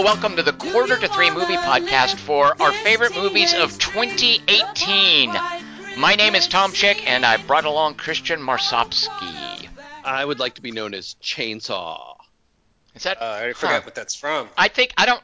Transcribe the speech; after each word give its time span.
wine. 0.00 0.06
Hello, 0.06 0.14
welcome 0.14 0.36
to 0.36 0.42
the 0.42 0.52
Quarter 0.52 0.96
to 0.98 1.08
Three 1.08 1.30
Movie 1.30 1.56
Podcast 1.56 2.16
for 2.16 2.54
our 2.62 2.72
favorite 2.72 3.14
movies 3.14 3.52
of 3.52 3.78
2018. 3.78 5.30
My 5.98 6.14
name 6.14 6.34
is 6.34 6.48
Tom 6.48 6.72
Chick, 6.72 7.06
and 7.06 7.26
I 7.26 7.36
brought 7.36 7.66
along 7.66 7.96
Christian 7.96 8.40
Marsopsky. 8.40 9.68
I 10.02 10.24
would 10.24 10.38
like 10.38 10.54
to 10.54 10.62
be 10.62 10.70
known 10.70 10.94
as 10.94 11.16
Chainsaw. 11.22 12.16
Is 12.94 13.02
that? 13.02 13.20
Uh, 13.20 13.24
I 13.24 13.38
already 13.40 13.52
forgot 13.52 13.84
what 13.84 13.94
that's 13.94 14.14
from. 14.14 14.48
I 14.56 14.68
think 14.68 14.94
I 14.96 15.04
don't. 15.04 15.22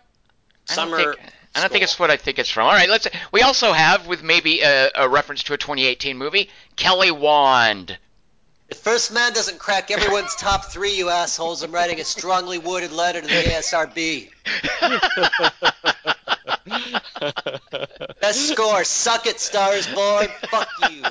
I 0.68 0.74
don't 0.74 0.90
Summer 0.90 1.14
think, 1.14 1.32
I 1.54 1.60
don't 1.60 1.72
think 1.72 1.84
it's 1.84 1.98
what 1.98 2.10
I 2.10 2.18
think 2.18 2.38
it's 2.38 2.50
from. 2.50 2.66
All 2.66 2.72
right, 2.72 2.90
let's. 2.90 3.08
We 3.32 3.40
also 3.40 3.72
have, 3.72 4.06
with 4.06 4.22
maybe 4.22 4.60
a, 4.60 4.90
a 4.94 5.08
reference 5.08 5.42
to 5.44 5.54
a 5.54 5.56
2018 5.56 6.18
movie, 6.18 6.50
Kelly 6.76 7.10
Wand. 7.10 7.98
If 8.68 8.78
First 8.78 9.12
Man 9.12 9.32
doesn't 9.32 9.58
crack 9.58 9.90
everyone's 9.90 10.34
top 10.34 10.64
three, 10.66 10.96
you 10.96 11.08
assholes, 11.08 11.62
I'm 11.62 11.72
writing 11.72 12.00
a 12.00 12.04
strongly 12.04 12.58
worded 12.58 12.92
letter 12.92 13.20
to 13.20 13.26
the 13.26 13.32
ASRB. 13.32 14.30
Best 18.20 18.48
score, 18.48 18.82
suck 18.84 19.26
it, 19.26 19.38
Stars 19.38 19.86
Born. 19.86 20.26
Fuck 20.50 20.68
you. 20.90 21.02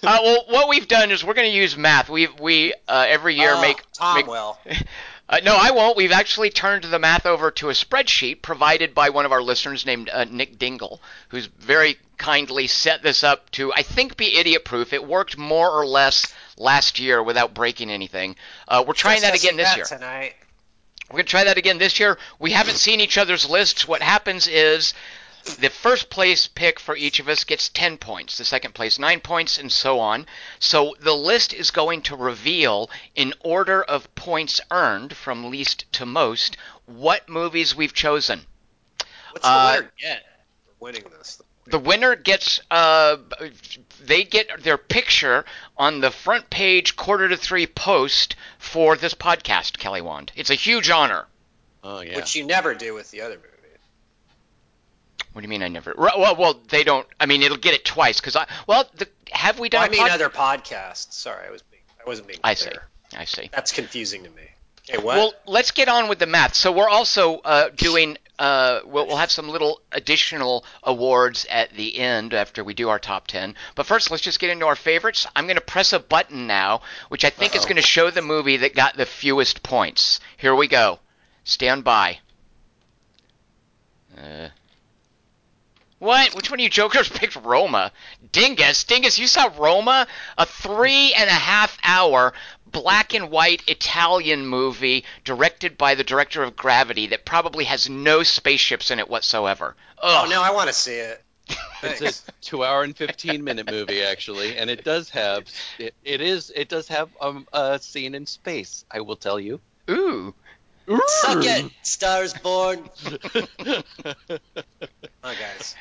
Uh, 0.00 0.18
well, 0.22 0.44
what 0.48 0.68
we've 0.68 0.86
done 0.86 1.10
is 1.10 1.24
we're 1.24 1.34
going 1.34 1.50
to 1.50 1.56
use 1.56 1.76
math. 1.76 2.08
We 2.08 2.28
we 2.40 2.72
uh, 2.86 3.04
every 3.08 3.34
year 3.34 3.54
Oh, 3.54 3.60
make 3.60 3.82
Tom 3.92 4.16
make, 4.16 4.26
will. 4.26 4.56
Uh, 5.28 5.40
no, 5.44 5.54
I 5.54 5.72
won't. 5.72 5.96
We've 5.96 6.12
actually 6.12 6.50
turned 6.50 6.84
the 6.84 6.98
math 6.98 7.26
over 7.26 7.50
to 7.52 7.68
a 7.68 7.72
spreadsheet 7.72 8.40
provided 8.40 8.94
by 8.94 9.10
one 9.10 9.26
of 9.26 9.32
our 9.32 9.42
listeners 9.42 9.84
named 9.84 10.08
uh, 10.08 10.24
Nick 10.24 10.58
Dingle, 10.58 11.02
who's 11.28 11.46
very 11.46 11.98
kindly 12.16 12.66
set 12.66 13.02
this 13.02 13.22
up 13.22 13.50
to, 13.50 13.72
I 13.74 13.82
think, 13.82 14.16
be 14.16 14.38
idiot 14.38 14.64
proof. 14.64 14.92
It 14.92 15.06
worked 15.06 15.36
more 15.36 15.70
or 15.70 15.86
less 15.86 16.32
last 16.56 16.98
year 16.98 17.22
without 17.22 17.52
breaking 17.52 17.90
anything. 17.90 18.36
Uh, 18.66 18.84
we're 18.86 18.94
trying 18.94 19.20
that 19.20 19.36
again 19.36 19.56
this 19.56 19.76
year. 19.76 19.84
Tonight. 19.84 20.34
We're 21.10 21.18
going 21.18 21.26
to 21.26 21.30
try 21.30 21.44
that 21.44 21.56
again 21.56 21.78
this 21.78 21.98
year. 22.00 22.18
We 22.38 22.52
haven't 22.52 22.76
seen 22.76 23.00
each 23.00 23.16
other's 23.16 23.48
lists. 23.48 23.88
What 23.88 24.02
happens 24.02 24.46
is 24.46 24.92
the 25.56 25.70
first 25.70 26.10
place 26.10 26.46
pick 26.46 26.78
for 26.78 26.96
each 26.96 27.20
of 27.20 27.28
us 27.28 27.44
gets 27.44 27.68
10 27.68 27.98
points, 27.98 28.38
the 28.38 28.44
second 28.44 28.74
place 28.74 28.98
9 28.98 29.20
points, 29.20 29.58
and 29.58 29.70
so 29.70 29.98
on. 30.00 30.26
So 30.58 30.94
the 31.00 31.14
list 31.14 31.52
is 31.52 31.70
going 31.70 32.02
to 32.02 32.16
reveal, 32.16 32.90
in 33.14 33.34
order 33.40 33.82
of 33.82 34.14
points 34.14 34.60
earned 34.70 35.16
from 35.16 35.50
least 35.50 35.84
to 35.92 36.06
most, 36.06 36.56
what 36.86 37.28
movies 37.28 37.74
we've 37.74 37.94
chosen. 37.94 38.46
What's 39.32 39.44
the 39.44 39.48
Uh, 39.48 39.74
winner 39.76 39.92
get 40.00 40.22
for 40.64 40.72
winning 40.80 41.04
this? 41.18 41.42
The 41.66 41.78
winner 41.78 42.16
gets 42.16 42.60
uh, 42.70 43.18
they 44.00 44.24
get 44.24 44.62
their 44.62 44.78
picture 44.78 45.44
on 45.76 46.00
the 46.00 46.10
front 46.10 46.48
page 46.48 46.96
quarter 46.96 47.28
to 47.28 47.36
three 47.36 47.66
post 47.66 48.36
for 48.58 48.96
this 48.96 49.12
podcast, 49.12 49.76
Kelly 49.76 50.00
Wand. 50.00 50.32
It's 50.34 50.48
a 50.48 50.54
huge 50.54 50.88
honor. 50.88 51.26
Oh 51.84 52.00
yeah. 52.00 52.16
Which 52.16 52.34
you 52.34 52.46
never 52.46 52.74
do 52.74 52.94
with 52.94 53.10
the 53.10 53.20
other 53.20 53.36
movie. 53.36 53.48
What 55.38 55.42
do 55.42 55.44
you 55.44 55.50
mean 55.50 55.62
I 55.62 55.68
never? 55.68 55.94
Well, 55.96 56.34
well, 56.34 56.60
they 56.68 56.82
don't. 56.82 57.06
I 57.20 57.26
mean, 57.26 57.44
it'll 57.44 57.58
get 57.58 57.72
it 57.72 57.84
twice 57.84 58.18
because 58.18 58.34
I. 58.34 58.48
Well, 58.66 58.88
the, 58.96 59.06
have 59.30 59.60
we 59.60 59.68
done? 59.68 59.82
Well, 59.82 59.88
I 59.88 59.92
mean 59.92 60.00
pod- 60.00 60.10
other 60.10 60.28
podcasts. 60.28 61.12
Sorry, 61.12 61.46
I 61.46 61.52
was 61.52 61.62
being, 61.62 61.84
I 62.04 62.08
wasn't 62.08 62.26
being 62.26 62.40
I 62.42 62.54
see. 62.54 62.72
I 63.16 63.24
see. 63.24 63.48
That's 63.52 63.70
confusing 63.70 64.24
to 64.24 64.30
me. 64.30 64.42
Okay, 64.90 65.00
what? 65.00 65.16
Well, 65.16 65.34
let's 65.46 65.70
get 65.70 65.88
on 65.88 66.08
with 66.08 66.18
the 66.18 66.26
math. 66.26 66.56
So 66.56 66.72
we're 66.72 66.88
also 66.88 67.36
uh, 67.36 67.68
doing. 67.68 68.18
Uh, 68.36 68.80
we'll, 68.84 69.06
we'll 69.06 69.16
have 69.16 69.30
some 69.30 69.48
little 69.48 69.80
additional 69.92 70.64
awards 70.82 71.46
at 71.48 71.72
the 71.72 72.00
end 72.00 72.34
after 72.34 72.64
we 72.64 72.74
do 72.74 72.88
our 72.88 72.98
top 72.98 73.28
ten. 73.28 73.54
But 73.76 73.86
first, 73.86 74.10
let's 74.10 74.24
just 74.24 74.40
get 74.40 74.50
into 74.50 74.66
our 74.66 74.74
favorites. 74.74 75.24
I'm 75.36 75.44
going 75.44 75.54
to 75.54 75.60
press 75.60 75.92
a 75.92 76.00
button 76.00 76.48
now, 76.48 76.80
which 77.10 77.24
I 77.24 77.30
think 77.30 77.54
is 77.54 77.60
Uh-oh. 77.60 77.68
going 77.68 77.76
to 77.76 77.82
show 77.82 78.10
the 78.10 78.22
movie 78.22 78.56
that 78.56 78.74
got 78.74 78.96
the 78.96 79.06
fewest 79.06 79.62
points. 79.62 80.18
Here 80.36 80.56
we 80.56 80.66
go. 80.66 80.98
Stand 81.44 81.84
by. 81.84 82.18
Uh, 84.20 84.48
what? 85.98 86.34
Which 86.34 86.50
one 86.50 86.60
of 86.60 86.62
you 86.64 86.70
jokers 86.70 87.08
picked 87.14 87.36
Roma? 87.36 87.92
Dingus, 88.32 88.84
Dingus, 88.84 89.18
you 89.18 89.26
saw 89.26 89.50
Roma? 89.58 90.06
A 90.36 90.46
three 90.46 91.12
and 91.14 91.28
a 91.28 91.32
half 91.32 91.78
hour 91.82 92.32
black 92.66 93.14
and 93.14 93.30
white 93.30 93.62
Italian 93.66 94.46
movie 94.46 95.04
directed 95.24 95.78
by 95.78 95.94
the 95.94 96.04
director 96.04 96.42
of 96.42 96.54
Gravity 96.56 97.06
that 97.08 97.24
probably 97.24 97.64
has 97.64 97.88
no 97.88 98.22
spaceships 98.22 98.90
in 98.90 98.98
it 98.98 99.08
whatsoever. 99.08 99.74
oh 100.02 100.26
no, 100.28 100.42
I 100.42 100.50
want 100.50 100.68
to 100.68 100.74
see 100.74 100.96
it. 100.96 101.22
It's 101.80 102.28
a 102.28 102.32
two-hour 102.40 102.82
and 102.82 102.96
fifteen-minute 102.96 103.70
movie 103.70 104.02
actually, 104.02 104.58
and 104.58 104.68
it 104.68 104.82
does 104.82 105.08
have 105.10 105.44
it, 105.78 105.94
it 106.04 106.20
is 106.20 106.50
it 106.54 106.68
does 106.68 106.88
have 106.88 107.08
um, 107.20 107.46
a 107.52 107.78
scene 107.80 108.16
in 108.16 108.26
space. 108.26 108.84
I 108.90 109.00
will 109.00 109.14
tell 109.14 109.38
you. 109.38 109.60
Ooh. 109.88 110.34
Suck 111.06 111.44
it, 111.44 111.70
Stars 111.82 112.32
Born. 112.34 112.88
Oh, 115.24 115.34
guys. 115.34 115.74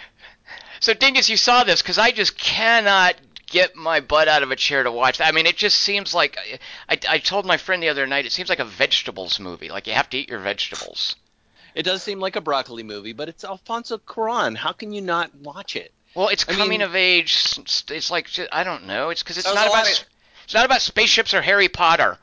So 0.80 0.94
Dingus, 0.94 1.30
you 1.30 1.38
saw 1.38 1.64
this 1.64 1.82
because 1.82 1.98
I 1.98 2.12
just 2.12 2.38
cannot 2.38 3.16
get 3.46 3.76
my 3.76 4.00
butt 4.02 4.28
out 4.28 4.44
of 4.44 4.52
a 4.52 4.56
chair 4.56 4.84
to 4.84 4.92
watch 4.92 5.20
that. 5.20 5.28
I 5.28 5.32
mean, 5.32 5.46
it 5.46 5.56
just 5.56 5.78
seems 5.78 6.14
like 6.14 6.38
I, 6.90 6.98
I 7.08 7.18
told 7.20 7.46
my 7.46 7.58
friend 7.58 7.82
the 7.82 7.90
other 7.90 8.06
night. 8.08 8.26
It 8.26 8.32
seems 8.32 8.50
like 8.50 8.60
a 8.60 8.66
vegetables 8.66 9.40
movie. 9.40 9.70
Like 9.70 9.88
you 9.88 9.94
have 9.94 10.10
to 10.10 10.18
eat 10.18 10.30
your 10.30 10.40
vegetables. 10.40 11.16
It 11.76 11.84
does 11.84 12.02
seem 12.04 12.20
like 12.20 12.36
a 12.36 12.42
broccoli 12.42 12.84
movie, 12.84 13.14
but 13.14 13.30
it's 13.30 13.44
Alfonso 13.46 14.00
Cuarón. 14.00 14.58
How 14.58 14.72
can 14.74 14.92
you 14.92 15.02
not 15.02 15.34
watch 15.36 15.76
it? 15.76 15.94
Well, 16.16 16.28
it's 16.30 16.46
I 16.50 16.54
coming 16.54 16.70
mean- 16.70 16.82
of 16.82 16.96
age. 16.96 17.36
s- 17.36 17.60
s- 17.60 17.84
It's 17.90 18.12
like 18.12 18.28
I 18.52 18.64
don't 18.64 18.86
know. 18.88 19.10
It's 19.12 19.24
because 19.24 19.38
it's 19.38 19.46
not 19.48 19.68
about 19.68 19.70
lot 19.72 19.88
s- 19.88 20.02
of- 20.02 20.08
it's 20.46 20.54
not 20.56 20.66
about 20.66 20.82
spaceships 20.82 21.34
or 21.34 21.42
Harry 21.42 21.70
Potter. 21.70 22.18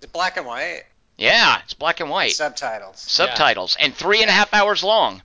It's 0.00 0.10
black 0.12 0.36
and 0.36 0.46
white? 0.46 0.84
Yeah, 1.18 1.58
it's 1.62 1.74
black 1.74 2.00
and 2.00 2.10
white 2.10 2.32
Subtitles. 2.32 2.98
subtitles 3.00 3.76
and 3.78 3.94
three 3.94 4.22
and 4.22 4.28
a 4.30 4.32
half 4.32 4.52
hours 4.54 4.82
long. 4.82 5.22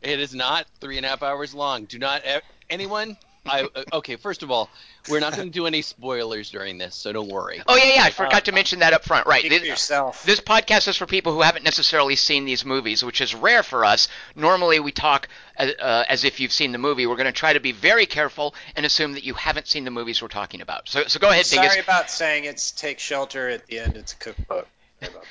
It 0.00 0.20
is 0.20 0.34
not 0.34 0.66
three 0.80 0.96
and 0.96 1.04
a 1.04 1.08
half 1.08 1.22
hours 1.22 1.54
long. 1.54 1.84
Do 1.86 1.98
not 1.98 2.22
anyone. 2.70 3.16
I 3.46 3.62
uh, 3.74 3.82
okay. 3.94 4.16
First 4.16 4.42
of 4.42 4.50
all, 4.50 4.70
we're 5.10 5.20
not 5.20 5.34
going 5.36 5.48
to 5.48 5.52
do 5.52 5.66
any 5.66 5.82
spoilers 5.82 6.50
during 6.50 6.78
this, 6.78 6.94
so 6.94 7.12
don't 7.12 7.28
worry. 7.28 7.60
Oh 7.68 7.76
yeah, 7.76 7.96
yeah. 7.96 8.02
I 8.04 8.10
forgot 8.10 8.46
to 8.46 8.52
mention 8.52 8.78
that 8.78 8.94
up 8.94 9.04
front. 9.04 9.26
Right. 9.26 9.40
Speak 9.40 9.50
This, 9.60 9.68
yourself. 9.68 10.22
this 10.24 10.40
podcast 10.40 10.88
is 10.88 10.96
for 10.96 11.04
people 11.04 11.34
who 11.34 11.42
haven't 11.42 11.62
necessarily 11.62 12.16
seen 12.16 12.46
these 12.46 12.64
movies, 12.64 13.04
which 13.04 13.20
is 13.20 13.34
rare 13.34 13.62
for 13.62 13.84
us. 13.84 14.08
Normally, 14.34 14.80
we 14.80 14.92
talk 14.92 15.28
uh, 15.58 15.68
uh, 15.78 16.04
as 16.08 16.24
if 16.24 16.40
you've 16.40 16.52
seen 16.52 16.72
the 16.72 16.78
movie. 16.78 17.06
We're 17.06 17.16
going 17.16 17.26
to 17.26 17.32
try 17.32 17.52
to 17.52 17.60
be 17.60 17.72
very 17.72 18.06
careful 18.06 18.54
and 18.76 18.86
assume 18.86 19.12
that 19.12 19.24
you 19.24 19.34
haven't 19.34 19.66
seen 19.68 19.84
the 19.84 19.90
movies 19.90 20.22
we're 20.22 20.28
talking 20.28 20.62
about. 20.62 20.88
So, 20.88 21.04
so 21.04 21.18
go 21.20 21.28
ahead, 21.28 21.44
Sorry 21.44 21.68
Dingus. 21.68 21.84
about 21.84 22.08
saying 22.10 22.44
it's 22.44 22.70
take 22.70 22.98
shelter 22.98 23.50
at 23.50 23.66
the 23.66 23.78
end. 23.80 23.96
It's 23.98 24.14
a 24.14 24.16
cookbook. 24.16 24.68
Sorry 25.00 25.12
about. 25.12 25.24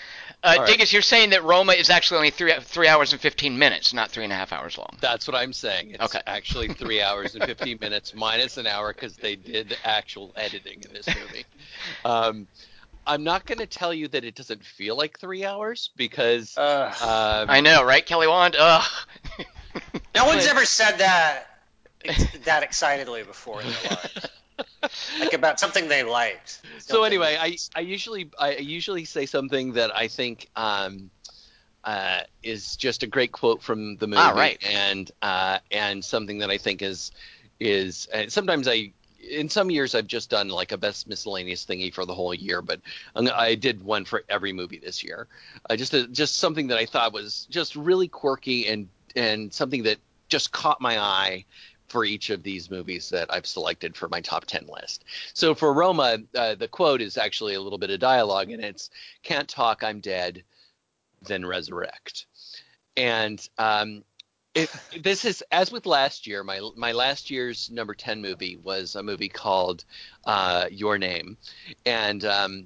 Uh, 0.43 0.47
All 0.47 0.57
right. 0.59 0.67
Dingus, 0.67 0.91
you're 0.91 1.01
saying 1.01 1.29
that 1.31 1.43
Roma 1.43 1.73
is 1.73 1.89
actually 1.89 2.17
only 2.17 2.29
three 2.29 2.53
three 2.61 2.87
hours 2.87 3.13
and 3.13 3.21
fifteen 3.21 3.57
minutes, 3.57 3.93
not 3.93 4.11
three 4.11 4.23
and 4.23 4.33
a 4.33 4.35
half 4.35 4.51
hours 4.51 4.77
long. 4.77 4.97
That's 4.99 5.27
what 5.27 5.35
I'm 5.35 5.53
saying. 5.53 5.91
It's 5.91 6.03
Okay. 6.03 6.21
actually 6.27 6.67
three 6.73 7.01
hours 7.01 7.35
and 7.35 7.43
15 7.43 7.77
minutes 7.79 8.13
minus 8.13 8.57
an 8.57 8.67
hour 8.67 8.93
because 8.93 9.15
they 9.15 9.35
did 9.35 9.77
actual 9.83 10.33
editing 10.35 10.81
in 10.83 10.93
this 10.93 11.07
movie. 11.07 11.45
Um, 12.05 12.47
I'm 13.05 13.23
not 13.23 13.45
going 13.45 13.57
to 13.59 13.65
tell 13.65 13.93
you 13.93 14.07
that 14.09 14.23
it 14.23 14.35
doesn't 14.35 14.63
feel 14.63 14.97
like 14.97 15.19
three 15.19 15.45
hours 15.45 15.89
because 15.95 16.53
Ugh. 16.57 16.91
um, 17.01 17.49
I 17.49 17.61
know, 17.61 17.83
right, 17.83 18.05
Kelly 18.05 18.27
Wand? 18.27 18.55
Ugh. 18.57 18.89
no 20.15 20.25
one's 20.25 20.45
ever 20.47 20.65
said 20.65 20.97
that 20.97 21.45
that 22.43 22.63
excitedly 22.63 23.23
before 23.23 23.61
in 23.61 23.67
their 23.67 23.91
life. 23.91 24.25
Like 25.19 25.33
about 25.33 25.59
something 25.59 25.87
they 25.87 26.03
liked. 26.03 26.61
so 26.79 27.03
anyway, 27.03 27.37
I, 27.39 27.57
I 27.75 27.81
usually 27.81 28.29
I 28.39 28.55
usually 28.57 29.05
say 29.05 29.25
something 29.25 29.73
that 29.73 29.95
I 29.95 30.07
think 30.07 30.49
um, 30.55 31.09
uh, 31.83 32.21
is 32.41 32.75
just 32.75 33.03
a 33.03 33.07
great 33.07 33.31
quote 33.31 33.61
from 33.61 33.97
the 33.97 34.07
movie, 34.07 34.21
Ah, 34.21 34.31
right. 34.31 34.63
and 34.65 35.11
uh, 35.21 35.59
and 35.71 36.03
something 36.03 36.39
that 36.39 36.49
I 36.49 36.57
think 36.57 36.81
is 36.81 37.11
is 37.59 38.07
and 38.13 38.31
sometimes 38.31 38.67
I 38.67 38.93
in 39.29 39.47
some 39.47 39.69
years 39.71 39.95
I've 39.95 40.07
just 40.07 40.29
done 40.29 40.49
like 40.49 40.73
a 40.73 40.77
best 40.77 41.07
miscellaneous 41.07 41.65
thingy 41.65 41.93
for 41.93 42.05
the 42.05 42.13
whole 42.13 42.33
year, 42.33 42.61
but 42.61 42.81
I 43.15 43.55
did 43.55 43.81
one 43.81 44.03
for 44.05 44.23
every 44.27 44.51
movie 44.51 44.79
this 44.79 45.01
year. 45.03 45.27
Uh, 45.69 45.77
just 45.77 45.93
a, 45.93 46.07
just 46.07 46.39
something 46.39 46.67
that 46.67 46.77
I 46.77 46.85
thought 46.85 47.13
was 47.13 47.47
just 47.49 47.75
really 47.75 48.07
quirky 48.09 48.67
and 48.67 48.89
and 49.15 49.53
something 49.53 49.83
that 49.83 49.97
just 50.27 50.51
caught 50.51 50.81
my 50.81 50.99
eye 50.99 51.45
for 51.93 52.05
each 52.05 52.31
of 52.31 52.41
these 52.41 52.71
movies 52.71 53.07
that 53.09 53.31
I've 53.31 53.45
selected 53.45 53.95
for 53.95 54.09
my 54.09 54.19
top 54.19 54.45
10 54.45 54.65
list. 54.65 55.05
So 55.35 55.53
for 55.53 55.71
Roma, 55.71 56.17
uh, 56.33 56.55
the 56.55 56.67
quote 56.67 57.03
is 57.03 57.19
actually 57.19 57.53
a 57.53 57.61
little 57.61 57.77
bit 57.77 57.91
of 57.91 57.99
dialogue, 57.99 58.49
and 58.49 58.65
it's 58.65 58.89
"Can't 59.21 59.47
talk, 59.47 59.83
I'm 59.83 59.99
dead, 59.99 60.43
then 61.21 61.45
resurrect." 61.45 62.25
And 62.97 63.47
um, 63.59 64.03
it, 64.55 64.71
this 65.03 65.23
is 65.23 65.43
as 65.51 65.71
with 65.71 65.85
last 65.85 66.25
year. 66.25 66.43
My 66.43 66.61
my 66.75 66.93
last 66.93 67.29
year's 67.29 67.69
number 67.69 67.93
10 67.93 68.19
movie 68.19 68.57
was 68.57 68.95
a 68.95 69.03
movie 69.03 69.29
called 69.29 69.85
uh, 70.25 70.65
Your 70.71 70.97
Name, 70.97 71.37
and 71.85 72.25
um, 72.25 72.65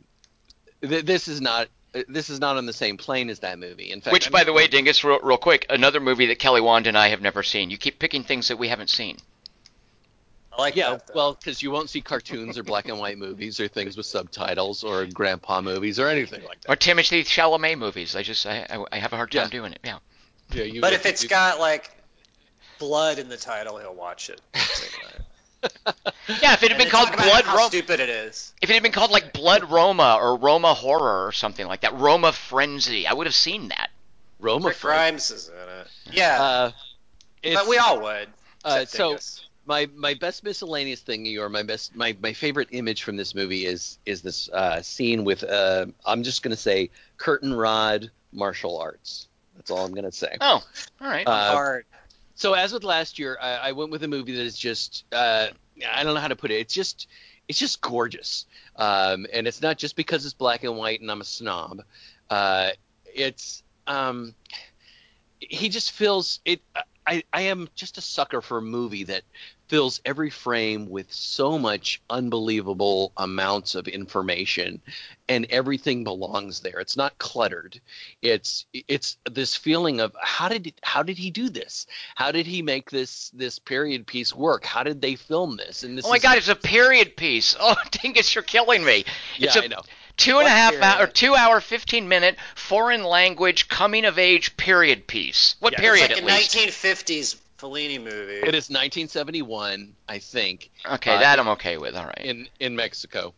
th- 0.82 1.06
this 1.06 1.28
is 1.28 1.42
not. 1.42 1.68
This 2.08 2.30
is 2.30 2.40
not 2.40 2.58
on 2.58 2.66
the 2.66 2.74
same 2.74 2.98
plane 2.98 3.30
as 3.30 3.40
that 3.40 3.60
movie. 3.60 3.92
In 3.92 4.02
fact, 4.02 4.14
Which, 4.14 4.28
I'm 4.28 4.32
by 4.32 4.44
the 4.44 4.54
way, 4.54 4.64
going- 4.64 4.72
Dingus, 4.86 5.04
real, 5.04 5.20
real 5.22 5.38
quick, 5.38 5.66
another 5.70 6.00
movie 6.00 6.28
that 6.28 6.40
Kelly 6.40 6.62
Wand 6.62 6.88
and 6.88 6.98
I 6.98 7.10
have 7.10 7.22
never 7.22 7.44
seen. 7.44 7.70
You 7.70 7.78
keep 7.78 8.00
picking 8.00 8.24
things 8.24 8.48
that 8.50 8.58
we 8.58 8.68
haven't 8.70 8.90
seen. 8.90 9.18
I 10.52 10.62
like 10.62 10.76
Yeah, 10.76 10.92
that. 10.92 11.12
well, 11.14 11.34
because 11.36 11.62
you 11.62 11.70
won't 11.70 11.90
see 11.90 12.02
cartoons 12.02 12.58
or 12.58 12.64
black 12.64 12.88
and 12.88 12.98
white 12.98 13.18
movies 13.20 13.60
or 13.60 13.68
things 13.68 13.96
with 13.96 14.08
subtitles 14.08 14.84
or 14.84 15.06
grandpa 15.06 15.62
movies 15.62 16.00
or 16.00 16.08
anything 16.08 16.44
like 16.46 16.62
that. 16.62 16.72
Or. 16.72 16.76
Timothée 16.76 17.22
Chalamet 17.24 17.78
movies. 17.78 18.16
I 18.16 18.24
just 18.24 18.46
I, 18.48 18.66
I, 18.70 18.84
I 18.92 18.98
have 18.98 19.14
a 19.14 19.18
hard 19.18 19.32
time 19.32 19.44
Yeah. 19.44 19.50
doing 19.50 19.74
it. 19.74 19.80
Yeah. 19.84 20.00
Yeah, 20.54 20.64
you, 20.64 20.82
but 20.82 20.94
if 20.94 21.06
it's 21.06 21.26
got 21.26 21.60
like 21.60 21.92
blood 22.80 23.20
in 23.20 23.30
the 23.30 23.38
title, 23.38 23.78
he'll 23.78 23.94
watch 23.94 24.30
it. 24.30 24.42
Yeah, 26.42 26.54
if 26.54 26.64
it 26.64 26.72
had 26.72 26.72
And 26.72 26.78
been 26.78 26.90
called 26.90 27.12
Blood 27.16 27.46
how 27.46 27.56
Roma, 27.58 27.68
stupid 27.70 28.00
it 28.00 28.10
is. 28.10 28.54
if 28.62 28.70
it 28.70 28.74
had 28.74 28.84
been 28.84 28.92
called 28.92 29.12
like 29.12 29.32
Blood 29.34 29.70
Roma 29.70 30.18
or 30.22 30.36
Roma 30.38 30.74
Horror 30.74 31.26
or 31.26 31.32
something 31.32 31.66
like 31.68 31.82
that, 31.82 31.94
Roma 31.96 32.32
Frenzy, 32.34 33.08
I 33.08 33.14
would 33.14 33.28
have 33.28 33.36
seen 33.36 33.70
that. 33.70 33.90
Roma 34.40 34.68
Rick 34.68 34.80
Grimes 34.82 35.32
is 35.32 35.48
in 35.50 35.56
it. 35.56 35.88
Yeah, 36.12 36.42
uh, 36.42 36.72
but 37.44 37.68
we 37.68 37.78
all 37.78 38.02
would. 38.02 38.28
uh, 38.66 38.86
so 38.86 39.10
Dingus. 39.10 39.46
my 39.66 39.88
my 39.96 40.14
best 40.14 40.44
miscellaneous 40.44 41.02
thing, 41.02 41.38
or 41.40 41.50
my 41.50 41.64
best 41.64 41.96
my, 41.96 42.16
my 42.22 42.34
favorite 42.34 42.68
image 42.72 43.04
from 43.04 43.16
this 43.16 43.34
movie 43.34 43.66
is 43.66 43.98
is 44.06 44.22
this 44.22 44.50
uh, 44.50 44.82
scene 44.82 45.24
with 45.24 45.44
uh, 45.44 45.86
I'm 46.06 46.24
just 46.24 46.44
gonna 46.44 46.56
say 46.56 46.90
curtain 47.18 47.54
rod 47.54 48.12
martial 48.32 48.78
arts. 48.80 49.28
That's 49.56 49.72
all 49.72 49.86
I'm 49.86 49.94
gonna 49.94 50.12
say. 50.12 50.38
Oh, 50.40 50.64
all 51.02 51.08
right. 51.10 51.26
Uh, 51.26 51.52
hard. 51.54 51.86
So 52.38 52.54
as 52.54 52.72
with 52.72 52.84
last 52.84 53.18
year, 53.18 53.36
I, 53.42 53.56
I 53.56 53.72
went 53.72 53.90
with 53.90 54.04
a 54.04 54.08
movie 54.08 54.34
that 54.34 54.44
is 54.44 54.56
just 54.56 55.06
uh, 55.12 55.48
I 55.92 56.04
don't 56.04 56.14
know 56.14 56.22
how 56.22 56.28
to 56.28 56.36
put 56.36 56.52
it. 56.52 56.60
It's 56.60 56.74
just 56.74 57.08
it's 57.48 57.58
just 57.58 57.82
gorgeous, 57.82 58.46
um, 58.76 59.26
and 59.34 59.48
it's 59.48 59.60
not 59.60 59.80
just 59.80 59.96
because 59.96 60.24
it's 60.24 60.36
black 60.36 60.64
and 60.64 60.78
white 60.78 61.02
and 61.02 61.10
I'm 61.10 61.22
a 61.22 61.26
snob. 61.26 61.82
Uh, 62.30 62.70
it's 63.06 63.64
um, 63.88 64.36
he 65.40 65.68
just 65.68 65.94
feels 65.94 66.40
it. 66.46 66.62
I 67.08 67.24
I 67.34 67.42
am 67.42 67.70
just 67.74 67.98
a 67.98 68.02
sucker 68.02 68.42
for 68.44 68.60
a 68.60 68.62
movie 68.62 69.06
that 69.06 69.24
fills 69.68 70.02
every 70.06 70.30
frame 70.30 70.90
with 70.90 71.12
so 71.12 71.58
much 71.60 72.02
unbelievable 72.10 73.12
amounts 73.18 73.76
of 73.76 73.88
information 73.88 74.82
and 75.30 75.46
everything 75.50 76.04
belongs 76.04 76.62
there 76.62 76.80
it's 76.80 76.96
not 76.98 77.18
cluttered 77.18 77.80
it's 78.22 78.66
it's 78.74 79.18
this 79.30 79.56
feeling 79.56 80.00
of 80.00 80.16
how 80.22 80.48
did 80.48 80.74
how 80.84 81.04
did 81.04 81.18
he 81.18 81.30
do 81.32 81.50
this 81.50 81.86
how 82.16 82.32
did 82.32 82.46
he 82.46 82.62
make 82.62 82.90
this 82.90 83.30
this 83.32 83.60
period 83.60 84.08
piece 84.08 84.34
work 84.34 84.66
how 84.66 84.84
did 84.84 85.02
they 85.02 85.16
film 85.16 85.58
this 85.58 85.84
and 85.84 85.98
this 85.98 86.06
oh 86.06 86.10
my 86.10 86.16
is, 86.16 86.24
God, 86.24 86.38
it's 86.38 86.48
a 86.48 86.56
period 86.56 87.16
piece. 87.16 87.56
Oh, 87.68 87.76
Dingus, 87.92 88.34
you're 88.34 88.44
killing 88.44 88.84
me. 88.84 89.04
yeah 89.38 89.48
it's 89.48 89.56
a 89.58 89.64
i 89.64 89.68
know 89.68 89.82
two 90.18 90.40
and 90.40 90.48
a 90.48 90.52
half 90.52 90.74
hour, 90.82 91.04
or 91.04 91.08
two 91.08 91.36
hour, 91.36 91.62
fifteen 91.62 92.08
minute 92.08 92.38
foreign 92.56 93.04
language 93.04 93.68
coming 93.68 94.06
of 94.06 94.18
age 94.18 94.58
period 94.58 95.08
piece. 95.08 95.56
What 95.60 95.74
Yeah, 95.74 95.80
period 95.80 96.12
it's 96.12 96.20
at 96.20 96.26
like 96.26 96.54
least? 96.54 96.56
a 96.56 96.60
1950s 96.60 97.36
Fellini 97.58 97.98
movie. 98.04 98.36
it 98.36 98.54
is 98.56 98.70
1971 98.70 99.96
i 100.08 100.20
think 100.20 100.70
Okay, 100.86 101.16
uh, 101.16 101.20
that 101.20 101.40
I'm 101.40 101.48
okay 101.50 101.78
with. 101.78 101.96
All 101.96 102.06
right. 102.06 102.22
in 102.26 102.48
in 102.60 102.76
mexico 102.76 103.34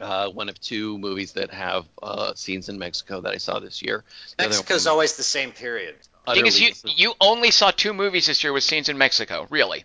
uh, 0.00 0.28
one 0.30 0.48
of 0.48 0.58
two 0.60 0.96
movies 0.98 1.32
that 1.32 1.50
have 1.50 1.84
uh, 2.02 2.32
scenes 2.34 2.70
in 2.70 2.78
Mexico 2.78 3.20
that 3.20 3.34
I 3.34 3.36
saw 3.36 3.58
this 3.60 3.82
year. 3.82 4.02
The 4.38 4.44
other 4.44 4.48
Mexico's 4.54 4.86
one- 4.86 4.92
always 4.92 5.16
the 5.18 5.22
same 5.22 5.52
period. 5.52 5.94
Dingus, 6.32 6.54
utterly 6.54 6.64
you 6.64 6.68
dis- 6.70 6.98
you 6.98 7.12
only 7.20 7.50
saw 7.50 7.70
two 7.70 7.92
movies 7.92 8.24
this 8.26 8.42
year 8.42 8.54
with 8.54 8.64
scenes 8.64 8.88
in 8.88 8.96
Mexico. 8.96 9.46
Really? 9.50 9.84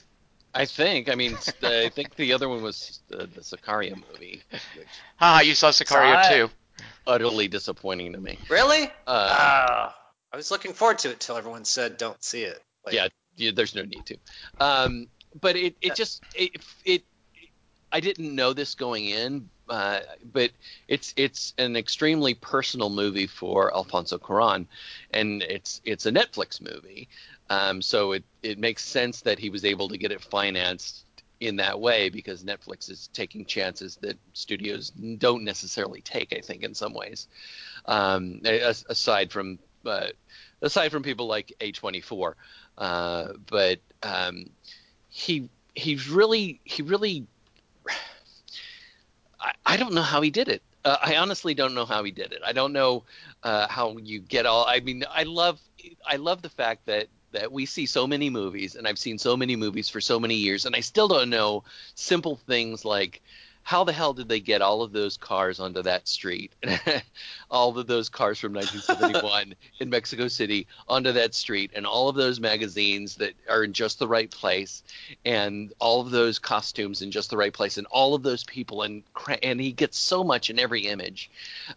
I 0.53 0.63
think. 0.63 1.09
I 1.09 1.15
mean, 1.15 1.37
I 1.63 1.89
think 1.89 2.15
the 2.15 2.31
other 2.31 2.47
one 2.47 2.61
was 2.61 3.01
the, 3.09 3.27
the 3.27 3.41
Sicario 3.41 4.01
movie, 4.09 4.41
which 4.51 4.61
Haha, 5.17 5.41
you 5.41 5.53
saw 5.53 5.71
Sicario 5.71 6.23
Saw 6.23 6.29
too. 6.29 6.49
utterly 7.05 7.49
disappointing 7.49 8.13
to 8.13 8.19
me. 8.21 8.39
Really? 8.49 8.85
Uh, 9.05 9.35
Ah, 9.37 9.97
I 10.31 10.37
was 10.37 10.49
looking 10.49 10.71
forward 10.71 10.99
to 10.99 11.09
it 11.09 11.19
till 11.19 11.35
everyone 11.35 11.65
said 11.65 11.97
don't 11.97 12.23
see 12.23 12.43
it. 12.43 12.63
Like, 12.85 12.95
Yeah. 12.95 13.07
Yeah, 13.37 13.51
there's 13.53 13.75
no 13.75 13.83
need 13.83 14.05
to. 14.05 14.17
Um, 14.59 15.07
but 15.41 15.55
it, 15.55 15.75
it 15.81 15.95
just 15.95 16.23
it, 16.35 16.51
it 16.85 17.03
I 17.91 17.99
didn't 17.99 18.35
know 18.35 18.53
this 18.53 18.75
going 18.75 19.05
in, 19.05 19.49
uh, 19.69 19.99
but 20.33 20.51
it's 20.87 21.13
it's 21.15 21.53
an 21.57 21.75
extremely 21.75 22.33
personal 22.33 22.89
movie 22.89 23.27
for 23.27 23.73
Alfonso 23.75 24.17
Cuarón, 24.17 24.67
and 25.11 25.41
it's 25.43 25.81
it's 25.83 26.05
a 26.05 26.11
Netflix 26.11 26.61
movie, 26.61 27.07
um, 27.49 27.81
so 27.81 28.13
it 28.13 28.23
it 28.43 28.59
makes 28.59 28.83
sense 28.83 29.21
that 29.21 29.39
he 29.39 29.49
was 29.49 29.65
able 29.65 29.87
to 29.89 29.97
get 29.97 30.11
it 30.11 30.21
financed 30.21 31.05
in 31.39 31.57
that 31.57 31.79
way 31.79 32.09
because 32.09 32.43
Netflix 32.43 32.89
is 32.89 33.09
taking 33.13 33.45
chances 33.45 33.97
that 34.01 34.17
studios 34.33 34.89
don't 35.17 35.43
necessarily 35.43 36.01
take. 36.01 36.33
I 36.33 36.41
think 36.41 36.63
in 36.63 36.73
some 36.73 36.93
ways, 36.93 37.27
um, 37.85 38.41
aside 38.43 39.31
from 39.31 39.59
uh, 39.85 40.07
aside 40.61 40.91
from 40.91 41.03
people 41.03 41.27
like 41.27 41.53
A24, 41.61 42.33
uh, 42.77 43.33
but 43.47 43.79
um, 44.03 44.49
he 45.09 45.49
he's 45.73 46.09
really 46.09 46.59
he 46.63 46.81
really 46.83 47.25
I, 49.39 49.53
I 49.65 49.77
don't 49.77 49.93
know 49.93 50.01
how 50.01 50.21
he 50.21 50.29
did 50.29 50.47
it. 50.47 50.61
Uh, 50.83 50.97
I 51.01 51.17
honestly 51.17 51.53
don't 51.53 51.73
know 51.73 51.85
how 51.85 52.03
he 52.03 52.11
did 52.11 52.31
it. 52.31 52.41
I 52.45 52.53
don't 52.53 52.73
know 52.73 53.03
uh, 53.43 53.67
how 53.67 53.97
you 53.97 54.19
get 54.19 54.45
all. 54.45 54.65
I 54.67 54.79
mean, 54.79 55.03
I 55.09 55.23
love 55.23 55.59
I 56.05 56.17
love 56.17 56.41
the 56.41 56.49
fact 56.49 56.85
that 56.85 57.07
that 57.31 57.51
we 57.51 57.65
see 57.65 57.85
so 57.85 58.07
many 58.07 58.29
movies, 58.29 58.75
and 58.75 58.87
I've 58.87 58.99
seen 58.99 59.17
so 59.17 59.35
many 59.35 59.55
movies 59.55 59.89
for 59.89 59.99
so 59.99 60.19
many 60.19 60.35
years, 60.35 60.65
and 60.65 60.75
I 60.75 60.79
still 60.79 61.07
don't 61.07 61.29
know 61.29 61.63
simple 61.95 62.37
things 62.47 62.85
like 62.85 63.21
how 63.65 63.83
the 63.83 63.91
hell 63.91 64.13
did 64.13 64.29
they 64.29 64.39
get 64.39 64.61
all 64.61 64.83
of 64.83 64.91
those 64.91 65.17
cars 65.17 65.59
onto 65.59 65.81
that 65.81 66.07
street? 66.07 66.53
all 67.49 67.75
of 67.75 67.87
those 67.87 68.09
cars 68.09 68.39
from 68.39 68.53
1971 68.53 69.55
in 69.79 69.89
Mexico 69.89 70.27
City 70.27 70.67
onto 70.87 71.11
that 71.11 71.33
street, 71.33 71.71
and 71.73 71.83
all 71.83 72.07
of 72.07 72.15
those 72.15 72.39
magazines 72.39 73.15
that 73.15 73.33
are 73.49 73.63
in 73.63 73.73
just 73.73 73.97
the 73.97 74.07
right 74.07 74.29
place, 74.29 74.83
and 75.25 75.73
all 75.79 75.99
of 75.99 76.11
those 76.11 76.37
costumes 76.37 77.01
in 77.01 77.09
just 77.09 77.31
the 77.31 77.37
right 77.37 77.53
place, 77.53 77.79
and 77.79 77.87
all 77.87 78.13
of 78.13 78.21
those 78.21 78.43
people, 78.43 78.83
and 78.83 79.01
and 79.41 79.59
he 79.59 79.71
gets 79.71 79.97
so 79.97 80.23
much 80.23 80.51
in 80.51 80.59
every 80.59 80.81
image. 80.81 81.31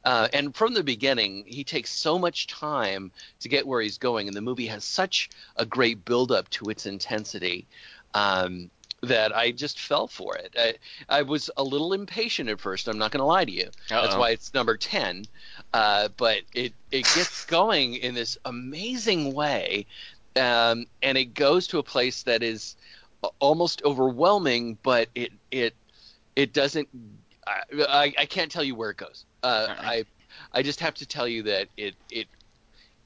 Uh, 0.04 0.28
and 0.34 0.54
from 0.54 0.74
the 0.74 0.84
beginning, 0.84 1.42
he 1.46 1.64
takes 1.64 1.90
so 1.90 2.18
much 2.18 2.48
time 2.48 3.10
to 3.40 3.48
get 3.48 3.66
where 3.66 3.80
he's 3.80 3.96
going, 3.96 4.28
and 4.28 4.36
the 4.36 4.42
movie 4.42 4.66
has 4.66 4.84
such 4.84 5.30
a 5.56 5.64
great 5.64 6.04
build 6.04 6.32
up 6.32 6.50
to 6.50 6.68
its 6.68 6.84
intensity. 6.84 7.66
Um, 8.12 8.70
that 9.02 9.34
I 9.34 9.52
just 9.52 9.80
fell 9.80 10.08
for 10.08 10.36
it. 10.36 10.54
I, 10.58 10.74
I 11.08 11.22
was 11.22 11.50
a 11.56 11.62
little 11.62 11.92
impatient 11.92 12.48
at 12.48 12.60
first. 12.60 12.88
I'm 12.88 12.98
not 12.98 13.12
going 13.12 13.20
to 13.20 13.26
lie 13.26 13.44
to 13.44 13.52
you. 13.52 13.68
That's 13.88 14.14
Uh-oh. 14.14 14.20
why 14.20 14.30
it's 14.30 14.52
number 14.54 14.76
ten. 14.76 15.24
Uh, 15.72 16.08
but 16.16 16.42
it 16.54 16.72
it 16.90 17.04
gets 17.14 17.44
going 17.44 17.94
in 17.94 18.14
this 18.14 18.38
amazing 18.44 19.34
way, 19.34 19.86
um, 20.36 20.86
and 21.02 21.16
it 21.16 21.34
goes 21.34 21.66
to 21.68 21.78
a 21.78 21.82
place 21.82 22.22
that 22.24 22.42
is 22.42 22.76
almost 23.38 23.82
overwhelming. 23.84 24.78
But 24.82 25.08
it 25.14 25.32
it 25.50 25.74
it 26.34 26.52
doesn't. 26.52 26.88
I, 27.46 27.60
I, 27.88 28.14
I 28.18 28.26
can't 28.26 28.50
tell 28.50 28.64
you 28.64 28.74
where 28.74 28.90
it 28.90 28.96
goes. 28.96 29.24
Uh, 29.42 29.66
Alright. 29.70 30.06
I 30.52 30.58
I 30.58 30.62
just 30.62 30.80
have 30.80 30.94
to 30.94 31.06
tell 31.06 31.28
you 31.28 31.44
that 31.44 31.68
it 31.76 31.94
it 32.10 32.26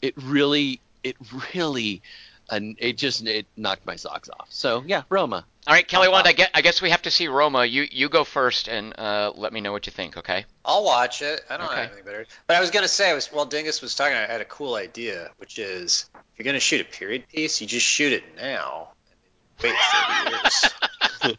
it 0.01 0.15
really 0.17 0.81
it 1.05 1.17
really 1.55 2.03
and 2.51 2.77
it 2.79 2.99
just 2.99 3.27
it 3.27 3.47
knocked 3.57 3.87
my 3.87 3.97
socks 3.97 4.29
off. 4.39 4.47
So 4.51 4.85
yeah, 4.87 5.03
Roma. 5.09 5.45
All 5.67 5.75
right, 5.75 5.87
Kelly 5.87 6.09
Uh, 6.09 6.13
Wand, 6.13 6.27
I 6.27 6.33
guess, 6.33 6.51
I 6.55 6.61
guess 6.61 6.83
we 6.83 6.91
have 6.91 7.03
to 7.03 7.11
see 7.11 7.29
Roma. 7.29 7.65
You 7.65 7.87
you 7.91 8.09
go 8.09 8.25
first 8.25 8.69
and 8.69 8.99
uh, 8.99 9.33
let 9.37 9.53
me 9.53 9.61
know 9.61 9.71
what 9.73 9.87
you 9.87 9.93
think, 9.93 10.17
okay? 10.17 10.45
I'll 10.65 10.85
watch 10.85 11.23
it. 11.23 11.41
I 11.49 11.57
don't 11.57 11.67
Okay. 11.67 11.77
have 11.77 11.87
anything 11.87 12.05
better. 12.05 12.27
But 12.49 12.57
I 12.57 12.61
was 12.61 12.71
gonna 12.71 12.89
say, 12.89 13.11
I 13.11 13.15
was 13.15 13.29
while 13.29 13.45
Dingus 13.47 13.81
was 13.81 13.95
talking, 13.95 14.17
I 14.17 14.27
had 14.27 14.41
a 14.41 14.45
cool 14.45 14.75
idea, 14.75 15.31
which 15.39 15.59
is 15.59 16.11
if 16.15 16.39
you're 16.39 16.45
gonna 16.45 16.61
shoot 16.61 16.81
a 16.81 16.85
period 16.85 17.29
piece, 17.29 17.61
you 17.61 17.67
just 17.67 17.87
shoot 17.87 18.13
it 18.13 18.25
now, 18.37 18.89
and 19.11 19.19
then 19.23 19.71
you 19.71 19.71
wait 19.71 19.79
30 21.23 21.37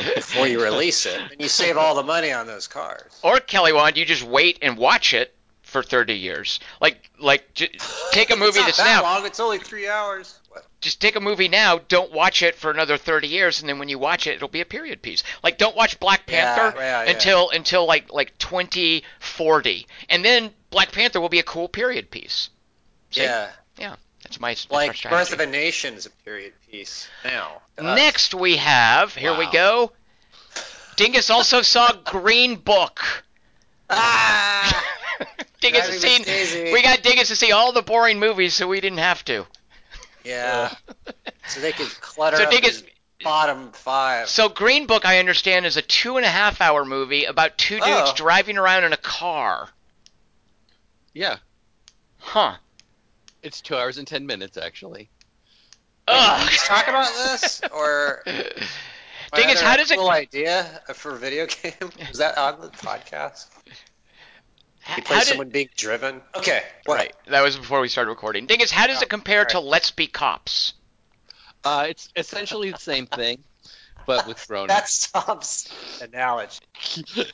years 0.00 0.14
before 0.14 0.48
you 0.48 0.60
release 0.62 1.06
it, 1.06 1.20
and 1.30 1.40
you 1.40 1.48
save 1.48 1.76
all 1.76 1.94
the 1.94 2.02
money 2.02 2.32
on 2.32 2.46
those 2.46 2.66
cars. 2.66 3.18
Or 3.22 3.38
Kelly 3.38 3.72
Wand, 3.72 3.96
you 3.96 4.04
just 4.04 4.24
wait 4.24 4.58
and 4.62 4.76
watch 4.76 5.14
it 5.14 5.33
for 5.74 5.82
30 5.82 6.14
years. 6.14 6.60
Like 6.80 7.10
like 7.18 7.52
j- 7.52 7.76
take 8.12 8.30
a 8.30 8.36
movie 8.36 8.50
it's 8.50 8.58
not 8.58 8.66
that's 8.66 8.76
that 8.78 8.84
now. 8.84 9.02
long. 9.02 9.26
It's 9.26 9.40
only 9.40 9.58
three 9.58 9.88
hours. 9.88 10.38
What? 10.50 10.64
Just 10.80 11.00
take 11.00 11.16
a 11.16 11.20
movie 11.20 11.48
now, 11.48 11.80
don't 11.88 12.12
watch 12.12 12.44
it 12.44 12.54
for 12.54 12.70
another 12.70 12.96
30 12.96 13.26
years 13.26 13.58
and 13.58 13.68
then 13.68 13.80
when 13.80 13.88
you 13.88 13.98
watch 13.98 14.28
it 14.28 14.36
it'll 14.36 14.46
be 14.46 14.60
a 14.60 14.64
period 14.64 15.02
piece. 15.02 15.24
Like 15.42 15.58
don't 15.58 15.74
watch 15.74 15.98
Black 15.98 16.26
Panther 16.26 16.78
yeah, 16.78 17.02
yeah. 17.02 17.10
until 17.10 17.50
until 17.50 17.86
like 17.86 18.12
like 18.12 18.38
2040. 18.38 19.86
And 20.08 20.24
then 20.24 20.52
Black 20.70 20.92
Panther 20.92 21.20
will 21.20 21.28
be 21.28 21.40
a 21.40 21.44
cool 21.44 21.68
period 21.68 22.08
piece. 22.08 22.50
See? 23.10 23.22
Yeah, 23.22 23.50
That's 24.22 24.38
my 24.38 24.50
that's 24.50 24.70
like 24.70 24.94
strategy. 24.94 25.20
Birth 25.20 25.32
of 25.32 25.40
a 25.40 25.50
Nation 25.50 25.94
is 25.94 26.06
a 26.06 26.10
period 26.24 26.52
piece 26.70 27.08
now. 27.24 27.62
Next 27.80 28.32
we 28.32 28.58
have, 28.58 29.12
here 29.16 29.36
we 29.36 29.50
go. 29.50 29.90
Dingus 30.94 31.30
also 31.30 31.62
saw 31.62 31.92
Green 32.04 32.54
Book. 32.54 33.24
Ah! 33.90 34.84
Dingus 35.60 35.80
Driving 35.86 35.92
has 35.92 36.00
seen. 36.00 36.22
Daisy. 36.22 36.72
We 36.72 36.82
got 36.82 37.02
Dingus 37.02 37.28
to 37.28 37.36
see 37.36 37.52
all 37.52 37.72
the 37.72 37.82
boring 37.82 38.18
movies, 38.18 38.54
so 38.54 38.66
we 38.68 38.80
didn't 38.80 38.98
have 38.98 39.24
to. 39.26 39.46
Yeah. 40.24 40.74
so 41.48 41.60
they 41.60 41.72
could 41.72 41.88
clutter 42.00 42.36
So 42.38 42.44
up 42.44 42.50
Dingus. 42.50 42.80
his 42.80 42.84
bottom 43.22 43.72
five. 43.72 44.28
So 44.28 44.48
Green 44.48 44.86
Book, 44.86 45.04
I 45.06 45.18
understand, 45.18 45.64
is 45.66 45.76
a 45.76 45.82
two 45.82 46.16
and 46.16 46.26
a 46.26 46.28
half 46.30 46.60
hour 46.60 46.84
movie 46.84 47.24
about 47.24 47.56
two 47.58 47.76
dudes 47.76 48.10
Oh. 48.10 48.12
driving 48.16 48.58
around 48.58 48.84
in 48.84 48.92
a 48.92 48.96
car. 48.98 49.68
Yeah, 51.12 51.36
Huh. 52.18 52.56
it's 53.42 53.60
two 53.60 53.76
hours 53.76 53.98
and 53.98 54.06
ten 54.06 54.26
minutes 54.26 54.56
actually. 54.56 55.08
Ugh. 56.08 56.40
Let's 56.44 56.66
talk 56.68 56.88
about 56.88 57.06
this, 57.14 57.60
or 57.72 58.22
My 59.34 59.40
Dingus, 59.40 59.60
how 59.60 59.76
does 59.76 59.90
it- 59.90 59.98
cool 59.98 60.10
idea 60.10 60.64
for 60.94 61.14
a 61.14 61.18
video 61.18 61.46
game? 61.62 61.72
Was 62.08 62.18
that 62.18 62.38
on 62.38 62.60
the 62.60 62.68
podcast? 62.68 63.46
You 64.96 65.02
play 65.02 65.18
did- 65.20 65.26
someone 65.28 65.48
being 65.48 65.68
driven. 65.76 66.20
Okay, 66.36 66.62
what? 66.86 66.96
Right. 66.98 67.14
That 67.26 67.42
was 67.42 67.56
before 67.56 67.80
we 67.80 67.88
started 67.88 68.10
recording. 68.10 68.46
Dingus, 68.46 68.70
how 68.70 68.86
does 68.86 68.98
Oh, 68.98 69.02
it 69.02 69.08
compare 69.08 69.44
to. 69.46 69.60
Let's 69.60 69.90
Be 69.90 70.06
Cops? 70.06 70.74
Uh, 71.64 71.86
it's 71.88 72.10
essentially 72.14 72.70
the 72.70 72.78
same 72.78 73.06
thing, 73.06 73.42
but 74.06 74.26
with 74.28 74.46
grown 74.48 74.68
That's 74.68 75.10
Tom's 75.10 75.72
analogy. 76.02 76.60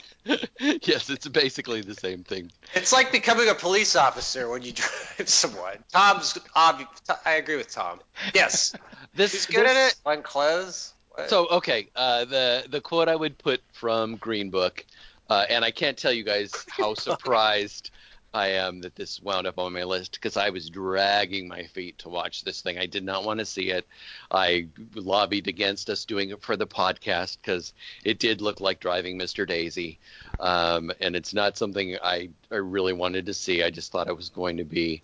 yes, 0.61 1.11
it's 1.11 1.27
basically 1.29 1.81
the 1.83 1.95
same 1.97 2.23
thing. 2.23 2.53
It's 2.75 2.93
like 2.93 3.11
becoming 3.11 3.49
a 3.49 3.55
police 3.55 3.97
officer 3.97 4.49
when 4.49 4.63
you 4.63 4.73
drive 4.73 5.29
someone. 5.29 5.83
Tom's 5.93 6.35
obvi- 6.55 6.87
I 7.27 7.33
agree 7.33 7.57
with 7.57 7.73
Tom. 7.73 7.99
Yes, 8.35 8.73
This 9.15 9.33
he's 9.33 9.47
good 9.47 9.67
this- 9.67 9.77
at 9.77 9.89
it. 9.89 9.97
One 10.05 10.23
clothes. 10.23 10.95
So 11.29 11.47
okay, 11.49 11.89
uh, 11.97 12.25
the 12.25 12.65
the 12.69 12.81
quote 12.81 13.09
I 13.09 13.17
would 13.17 13.39
put 13.39 13.63
from 13.73 14.17
Green 14.17 14.51
Book, 14.51 14.85
uh, 15.29 15.47
and 15.49 15.65
I 15.65 15.71
can't 15.71 15.97
tell 15.97 16.13
you 16.13 16.25
guys 16.25 16.53
how 16.69 16.95
surprised 16.95 17.91
I 18.33 18.49
am 18.49 18.81
that 18.83 18.95
this 18.95 19.21
wound 19.21 19.47
up 19.47 19.59
on 19.59 19.73
my 19.73 19.83
list 19.83 20.13
because 20.13 20.37
I 20.37 20.51
was 20.51 20.71
dragging 20.71 21.49
my 21.49 21.65
feet 21.65 21.99
to 21.99 22.09
watch 22.09 22.45
this 22.45 22.61
thing. 22.61 22.79
I 22.79 22.87
did 22.87 23.05
not 23.05 23.25
want 23.25 23.41
to 23.41 23.45
see 23.45 23.71
it. 23.71 23.87
I 24.31 24.69
lobbied 24.95 25.49
against 25.49 25.91
us 25.91 26.05
doing 26.05 26.31
it 26.31 26.41
for 26.41 26.57
the 26.57 26.67
podcast 26.67 27.39
because 27.43 27.73
it 28.05 28.21
did 28.21 28.41
look 28.41 28.61
like 28.61 28.79
driving 28.79 29.19
Mr. 29.19 29.47
Daisy, 29.47 29.99
um, 30.39 30.93
and 31.01 31.17
it's 31.17 31.35
not 31.35 31.57
something 31.57 31.97
I 32.03 32.31
I 32.51 32.57
really 32.57 32.93
wanted 32.93 33.27
to 33.27 33.35
see. 33.35 33.63
I 33.63 33.71
just 33.71 33.91
thought 33.91 34.09
I 34.09 34.13
was 34.13 34.29
going 34.29 34.59
to 34.59 34.65
be 34.65 35.03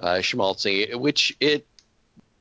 uh, 0.00 0.16
schmaltzy, 0.16 0.94
which 0.96 1.36
it 1.40 1.66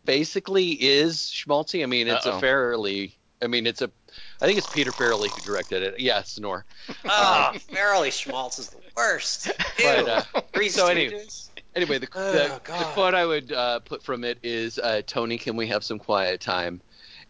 basically 0.06 0.72
is 0.72 1.18
schmaltzy. 1.18 1.84
I 1.84 1.86
mean, 1.86 2.08
it's 2.08 2.26
Uh-oh. 2.26 2.38
a 2.38 2.40
fairly. 2.42 3.18
I 3.42 3.48
mean, 3.48 3.68
it's 3.68 3.82
a. 3.82 3.92
I 4.42 4.46
think 4.46 4.58
it's 4.58 4.68
Peter 4.68 4.92
Farrelly 4.94 5.34
who 5.34 5.42
directed 5.42 5.84
it. 5.84 6.00
Yeah, 6.00 6.22
Snore. 6.24 6.66
oh, 7.06 7.52
Farrelly 7.72 8.12
Schmaltz 8.12 8.60
is 8.60 8.70
the 8.70 8.78
worst. 8.96 9.48
Ew. 9.48 9.54
But, 9.84 10.08
uh, 10.08 10.68
so 10.70 10.88
anyway- 10.88 11.26
Anyway, 11.76 11.98
the, 11.98 12.08
Oh, 12.14 12.32
the, 12.32 12.62
the 12.64 12.86
quote 12.94 13.16
I 13.16 13.26
would 13.26 13.52
uh, 13.52 13.80
put 13.80 14.04
from 14.04 14.24
it 14.24 14.38
is, 14.44 14.78
uh, 14.78 15.02
"Tony, 15.08 15.40
can 15.40 15.56
we 15.56 15.66
have 15.68 15.84
some 15.84 15.98
quiet 15.98 16.40
time?" 16.40 16.82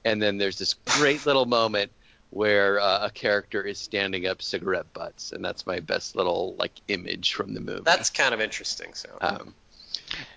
And 0.03 0.21
then 0.21 0.37
there's 0.37 0.57
this 0.57 0.73
great 0.73 1.25
little 1.25 1.45
moment 1.45 1.91
where 2.31 2.77
uh, 2.81 3.05
a 3.05 3.09
character 3.09 3.61
is 3.61 3.77
standing 3.79 4.27
up 4.27 4.41
cigarette 4.41 4.91
butts, 4.93 5.31
and 5.31 5.45
that's 5.45 5.65
my 5.65 5.79
best 5.79 6.17
little 6.17 6.55
like 6.59 6.73
image 6.89 7.33
from 7.35 7.53
the 7.53 7.61
movie. 7.61 7.83
That's 7.85 8.09
kind 8.09 8.33
of 8.33 8.41
interesting. 8.41 8.93
So 8.95 9.07
Um, 9.21 9.55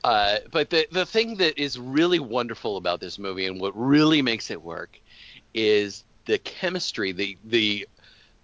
uh, 0.04 0.38
but 0.50 0.70
the 0.70 0.86
the 0.90 1.06
thing 1.06 1.36
that 1.36 1.58
is 1.60 1.78
really 1.78 2.18
wonderful 2.18 2.76
about 2.76 3.00
this 3.00 3.18
movie 3.18 3.46
and 3.46 3.60
what 3.60 3.72
really 3.76 4.22
makes 4.22 4.50
it 4.50 4.62
work 4.62 5.00
is 5.54 6.04
the 6.26 6.38
chemistry, 6.38 7.12
the 7.12 7.36
the 7.44 7.88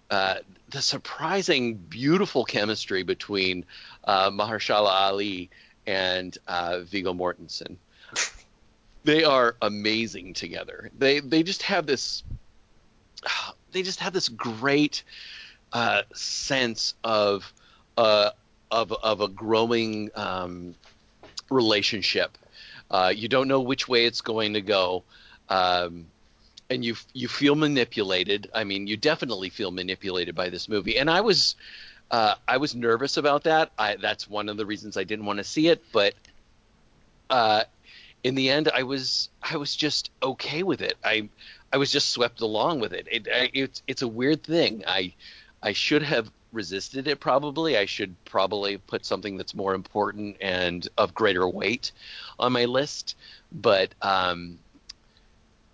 uh, 0.09 0.35
the 0.69 0.81
surprising, 0.81 1.75
beautiful 1.75 2.45
chemistry 2.45 3.03
between 3.03 3.65
uh, 4.03 4.29
Mahershala 4.29 4.89
Ali 4.89 5.49
and 5.85 6.37
uh, 6.47 6.79
Viggo 6.81 7.13
Mortensen. 7.13 7.77
They 9.03 9.23
are 9.23 9.55
amazing 9.61 10.33
together. 10.33 10.89
They 10.97 11.19
they 11.19 11.43
just 11.43 11.63
have 11.63 11.85
this. 11.85 12.23
They 13.71 13.81
just 13.81 14.01
have 14.01 14.13
this 14.13 14.29
great 14.29 15.03
uh, 15.71 16.03
sense 16.13 16.93
of 17.03 17.51
uh, 17.97 18.29
of 18.69 18.91
of 18.91 19.21
a 19.21 19.27
growing 19.27 20.11
um, 20.15 20.75
relationship. 21.49 22.37
Uh, 22.89 23.11
you 23.15 23.27
don't 23.27 23.47
know 23.47 23.61
which 23.61 23.87
way 23.87 24.05
it's 24.05 24.21
going 24.21 24.53
to 24.53 24.61
go, 24.61 25.03
um, 25.49 26.05
and 26.69 26.83
you 26.83 26.95
you 27.13 27.27
feel 27.27 27.55
manipulated. 27.55 28.49
I 28.53 28.63
mean, 28.63 28.87
you 28.87 28.97
definitely 28.97 29.49
feel 29.49 29.71
manipulated 29.71 30.35
by 30.35 30.49
this 30.49 30.69
movie. 30.69 30.97
And 30.97 31.09
I 31.09 31.21
was 31.21 31.55
uh, 32.11 32.35
I 32.47 32.57
was 32.57 32.75
nervous 32.75 33.17
about 33.17 33.45
that. 33.45 33.71
I, 33.77 33.95
that's 33.95 34.29
one 34.29 34.49
of 34.49 34.57
the 34.57 34.65
reasons 34.65 34.97
I 34.97 35.03
didn't 35.03 35.25
want 35.25 35.37
to 35.37 35.43
see 35.43 35.67
it. 35.67 35.83
But 35.91 36.13
uh, 37.29 37.63
in 38.23 38.35
the 38.35 38.49
end, 38.49 38.69
I 38.69 38.83
was 38.83 39.29
I 39.41 39.57
was 39.57 39.75
just 39.75 40.11
okay 40.21 40.63
with 40.63 40.81
it. 40.81 40.95
I 41.03 41.29
I 41.71 41.77
was 41.77 41.91
just 41.91 42.11
swept 42.11 42.41
along 42.41 42.79
with 42.79 42.93
it. 42.93 43.07
it 43.11 43.27
I, 43.27 43.49
it's 43.53 43.81
it's 43.87 44.01
a 44.01 44.07
weird 44.07 44.43
thing. 44.43 44.83
I 44.87 45.13
I 45.61 45.73
should 45.73 46.03
have 46.03 46.29
resisted 46.53 47.07
it 47.07 47.19
probably. 47.19 47.77
I 47.77 47.85
should 47.85 48.15
probably 48.25 48.77
put 48.77 49.05
something 49.05 49.37
that's 49.37 49.55
more 49.55 49.73
important 49.73 50.37
and 50.39 50.87
of 50.97 51.13
greater 51.13 51.47
weight 51.47 51.91
on 52.39 52.53
my 52.53 52.65
list. 52.65 53.15
But 53.51 53.93
um, 54.01 54.59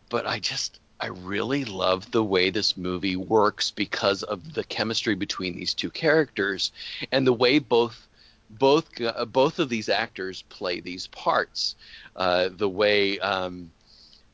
but 0.09 0.25
I 0.25 0.39
just 0.39 0.79
I 0.99 1.07
really 1.07 1.65
love 1.65 2.11
the 2.11 2.23
way 2.23 2.49
this 2.49 2.75
movie 2.75 3.15
works 3.15 3.71
because 3.71 4.23
of 4.23 4.53
the 4.53 4.63
chemistry 4.63 5.15
between 5.15 5.55
these 5.55 5.73
two 5.73 5.89
characters 5.89 6.71
and 7.11 7.25
the 7.25 7.33
way 7.33 7.59
both 7.59 8.07
both 8.49 8.89
uh, 8.99 9.25
both 9.25 9.59
of 9.59 9.69
these 9.69 9.89
actors 9.89 10.43
play 10.49 10.79
these 10.79 11.07
parts. 11.07 11.75
Uh, 12.15 12.49
the 12.55 12.69
way 12.69 13.19
um, 13.19 13.71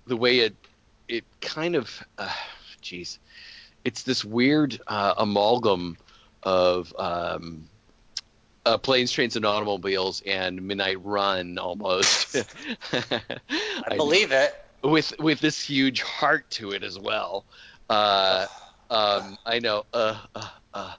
the 0.07 0.17
way 0.17 0.39
it 0.39 0.55
it 1.07 1.23
kind 1.41 1.75
of 1.75 2.03
uh, 2.17 2.33
geez, 2.81 3.19
it's 3.83 4.03
this 4.03 4.23
weird 4.23 4.79
uh, 4.87 5.13
amalgam 5.17 5.97
of 6.45 6.93
um, 6.97 7.67
uh, 8.65 8.77
planes, 8.77 9.11
trains, 9.11 9.35
and 9.35 9.45
automobiles 9.45 10.21
and 10.25 10.61
Midnight 10.61 11.03
Run 11.03 11.57
almost. 11.57 12.35
I 12.93 13.97
believe 13.97 14.31
it. 14.31 14.53
with 14.83 15.13
with 15.19 15.39
this 15.39 15.61
huge 15.61 16.01
heart 16.01 16.49
to 16.51 16.71
it 16.71 16.83
as 16.83 16.97
well. 16.97 17.45
Uh, 17.89 18.47
um, 18.89 19.37
I 19.45 19.59
know. 19.59 19.83
Uh, 19.93 20.19
uh, 20.33 20.49
uh, 20.73 20.93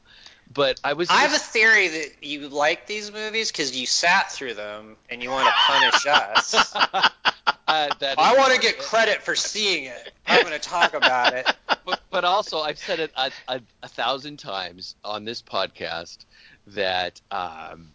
but 0.57 0.81
I 0.83 0.95
was. 0.95 1.11
I 1.11 1.21
have 1.21 1.35
a 1.35 1.39
theory 1.39 1.89
that 1.89 2.11
you 2.23 2.49
like 2.49 2.87
these 2.87 3.13
movies 3.13 3.53
because 3.53 3.79
you 3.79 3.87
sat 3.87 4.33
through 4.33 4.55
them 4.55 4.97
and 5.11 5.23
you 5.23 5.31
want 5.31 5.47
to 5.47 5.55
punish 5.55 6.07
us. 6.07 6.75
uh, 7.69 7.95
that 8.01 8.19
I 8.19 8.37
want 8.37 8.55
to 8.55 8.61
get 8.61 8.79
credit 8.79 9.23
for 9.23 9.37
seeing 9.37 9.85
it. 9.85 10.13
I'm 10.27 10.41
going 10.41 10.53
to 10.53 10.59
talk 10.59 10.95
about 10.95 11.35
it. 11.35 11.47
but, 11.85 12.01
but 12.11 12.25
also 12.25 12.61
I've 12.61 12.79
said 12.79 12.99
it 12.99 13.13
a, 13.17 13.31
a, 13.47 13.61
a 13.83 13.89
thousand 13.89 14.39
times 14.39 14.97
on 15.05 15.25
this 15.25 15.43
podcast 15.43 16.25
that 16.69 17.21
um, 17.31 17.91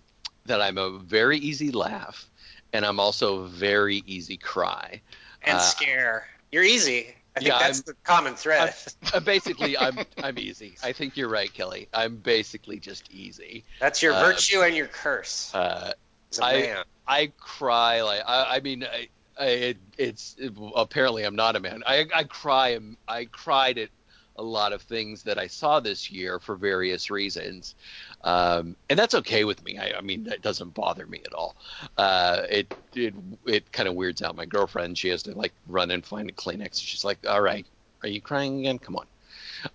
that 0.46 0.62
I'm 0.62 0.78
a 0.78 1.00
very 1.00 1.40
easy 1.40 1.72
laugh 1.72 2.30
and 2.74 2.86
I'm 2.86 3.00
also 3.00 3.40
a 3.42 3.48
very 3.48 4.04
easy 4.06 4.38
cry. 4.38 5.02
And 5.44 5.58
Uh, 5.58 5.62
scare. 5.62 6.28
You're 6.52 6.64
easy. 6.64 7.16
I 7.36 7.40
think 7.40 7.48
yeah, 7.50 7.60
that's 7.60 7.82
the 7.82 7.94
common 8.04 8.36
thread. 8.36 8.74
Uh, 9.14 9.20
basically, 9.22 9.78
I'm 9.78 9.98
I'm 10.22 10.38
easy. 10.38 10.76
I 10.84 10.92
think 10.92 11.16
you're 11.16 11.30
right, 11.30 11.52
Kelly. 11.54 11.88
I'm 11.94 12.18
basically 12.18 12.80
just 12.80 13.10
easy. 13.12 13.64
that's 13.80 14.02
your 14.02 14.14
uh, 14.14 14.22
virtue 14.22 14.62
and 14.62 14.76
your 14.76 14.88
curse 14.88 15.52
Uh, 15.54 15.94
I- 16.42 16.62
man. 16.62 16.84
I 17.08 17.32
cry 17.40 18.04
like 18.04 18.22
I, 18.26 18.56
I 18.58 18.60
mean 18.62 18.84
I, 18.84 19.08
I 19.40 19.46
it, 19.46 19.78
it's 19.98 20.36
it, 20.38 20.54
apparently 20.76 21.24
I'm 21.24 21.36
not 21.36 21.56
a 21.56 21.60
man. 21.60 21.84
I 21.86 22.06
I 22.14 22.24
cry 22.24 22.80
I 23.08 23.26
cried 23.26 23.78
at 23.80 23.90
a 24.38 24.44
lot 24.44 24.74
of 24.74 24.82
things 24.82 25.24
that 25.24 25.38
I 25.38 25.48
saw 25.48 25.80
this 25.80 26.10
year 26.10 26.40
for 26.40 26.56
various 26.56 27.10
reasons, 27.12 27.76
um, 28.24 28.76
and 28.90 28.98
that's 28.98 29.16
okay 29.16 29.44
with 29.44 29.64
me. 29.64 29.78
I, 29.78 29.94
I 29.98 30.02
mean 30.02 30.24
that 30.26 30.42
doesn't 30.42 30.74
bother 30.74 31.06
me 31.06 31.22
at 31.26 31.34
all. 31.34 31.56
Uh, 31.98 32.44
it 32.50 32.68
it 32.94 33.14
it 33.46 33.72
kind 33.72 33.88
of 33.90 33.96
weirds 33.96 34.22
out 34.22 34.36
my 34.36 34.46
girlfriend. 34.46 34.98
She 34.98 35.10
has 35.10 35.24
to 35.24 35.32
like 35.38 35.54
run 35.68 35.92
and 35.92 36.06
find 36.06 36.30
a 36.30 36.34
Kleenex. 36.34 36.82
She's 36.82 37.04
like, 37.04 37.20
"All 37.28 37.42
right, 37.42 37.66
are 38.04 38.10
you 38.10 38.22
crying 38.22 38.60
again? 38.60 38.80
Come 38.80 38.96
on." 38.98 39.08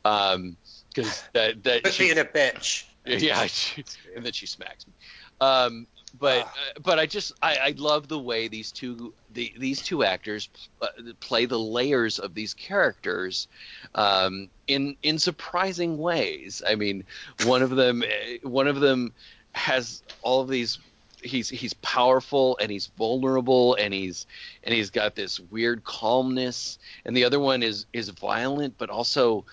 Um, 0.04 0.56
because 0.94 1.24
that 1.34 1.62
that 1.64 1.82
Quit 1.82 1.94
she- 1.94 2.04
being 2.04 2.18
a 2.18 2.24
bitch. 2.24 2.84
yeah, 3.06 3.46
she, 3.46 3.84
and 4.16 4.24
then 4.24 4.32
she 4.32 4.46
smacks 4.46 4.86
me. 4.86 4.92
Um, 5.40 5.86
but 6.14 6.46
Ah. 6.46 6.48
uh, 6.76 6.80
but 6.82 6.98
I 6.98 7.06
just 7.06 7.32
I, 7.42 7.56
I 7.56 7.74
love 7.76 8.08
the 8.08 8.18
way 8.18 8.48
these 8.48 8.72
two 8.72 9.12
the, 9.32 9.52
these 9.58 9.82
two 9.82 10.04
actors 10.04 10.48
uh, 10.80 10.88
play 11.20 11.46
the 11.46 11.58
layers 11.58 12.18
of 12.18 12.34
these 12.34 12.54
characters 12.54 13.48
um, 13.94 14.48
in 14.66 14.96
in 15.02 15.18
surprising 15.18 15.98
ways. 15.98 16.62
I 16.66 16.74
mean, 16.74 17.04
one 17.44 17.62
of 17.62 17.70
them 17.70 18.02
eh, 18.02 18.38
one 18.42 18.66
of 18.68 18.80
them 18.80 19.12
has 19.52 20.02
all 20.22 20.40
of 20.40 20.48
these. 20.48 20.78
He's 21.22 21.48
he's 21.48 21.74
powerful 21.74 22.56
and 22.60 22.70
he's 22.70 22.86
vulnerable 22.98 23.74
and 23.74 23.92
he's 23.92 24.26
and 24.62 24.72
he's 24.74 24.90
got 24.90 25.14
this 25.16 25.40
weird 25.40 25.82
calmness. 25.82 26.78
And 27.04 27.16
the 27.16 27.24
other 27.24 27.40
one 27.40 27.62
is 27.62 27.86
is 27.92 28.10
violent 28.10 28.74
but 28.78 28.90
also 28.90 29.44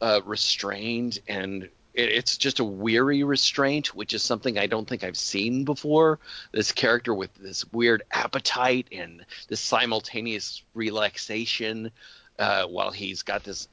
uh, 0.00 0.20
restrained 0.26 1.20
and 1.28 1.68
it, 1.94 2.08
it's 2.08 2.36
just 2.36 2.60
a 2.60 2.64
weary 2.64 3.24
restraint, 3.24 3.94
which 3.94 4.14
is 4.14 4.22
something 4.22 4.58
I 4.58 4.66
don't 4.66 4.88
think 4.88 5.04
I've 5.04 5.16
seen 5.16 5.64
before. 5.64 6.18
This 6.52 6.72
character 6.72 7.14
with 7.14 7.34
this 7.34 7.64
weird 7.72 8.02
appetite 8.12 8.86
and 8.92 9.24
this 9.48 9.60
simultaneous 9.60 10.62
relaxation, 10.74 11.90
uh, 12.38 12.66
while 12.66 12.90
he's 12.90 13.22
got 13.22 13.44
this 13.44 13.68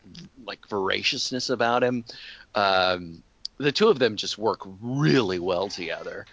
like 0.46 0.68
voraciousness 0.68 1.50
about 1.50 1.84
him. 1.84 2.04
Um, 2.56 3.24
the 3.58 3.72
two 3.72 3.90
of 3.90 4.00
them 4.00 4.16
just 4.16 4.38
work 4.38 4.62
really 4.82 5.40
well 5.40 5.68
together. 5.68 6.26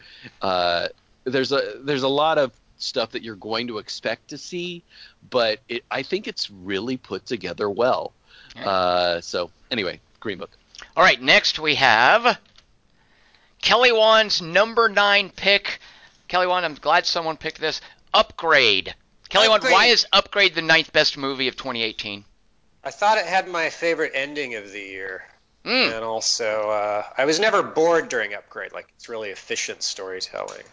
Uh, 0.43 0.89
there's 1.25 1.53
a 1.53 1.75
there's 1.81 2.05
a 2.05 2.09
lot 2.09 2.39
of 2.39 2.53
stuff 2.79 3.11
that 3.13 3.23
you're 3.23 3.37
going 3.37 3.67
to 3.69 3.79
expect 3.79 4.29
to 4.29 4.39
see, 4.39 4.83
but 5.31 5.61
it, 5.69 5.85
I 5.91 6.03
think 6.03 6.29
it's 6.29 6.51
really 6.51 6.97
put 6.97 7.27
together 7.27 7.69
well. 7.71 8.13
Uh, 8.65 9.21
so 9.21 9.51
anyway, 9.71 10.01
Green 10.21 10.39
Book. 10.39 10.57
All 10.97 11.03
right, 11.03 11.21
next 11.21 11.59
we 11.59 11.75
have 11.75 12.39
Kelly 13.61 13.93
Wand's 13.93 14.41
number 14.41 14.89
nine 14.89 15.29
pick. 15.29 15.79
Kelly 16.27 16.47
Wand, 16.47 16.65
I'm 16.65 16.75
glad 16.75 17.05
someone 17.05 17.37
picked 17.37 17.61
this. 17.61 17.83
Upgrade. 18.15 18.95
Kelly 19.29 19.51
Wand, 19.51 19.63
why 19.65 19.87
is 19.87 20.07
Upgrade 20.11 20.55
the 20.55 20.63
ninth 20.63 20.95
best 20.95 21.19
movie 21.19 21.49
of 21.49 21.57
2018? 21.57 22.25
I 22.83 22.91
thought 22.91 23.19
it 23.19 23.27
had 23.27 23.47
my 23.47 23.69
favorite 23.69 24.13
ending 24.15 24.55
of 24.55 24.73
the 24.73 24.81
year. 24.81 25.25
Mm. 25.67 25.97
And 25.97 26.05
also, 26.05 26.71
uh, 26.71 27.03
I 27.19 27.27
was 27.27 27.41
never 27.41 27.63
bored 27.63 28.09
during 28.09 28.33
Upgrade. 28.33 28.73
Like, 28.73 28.89
it's 28.97 29.11
really 29.11 29.31
efficient 29.31 29.83
storytelling. 29.83 30.65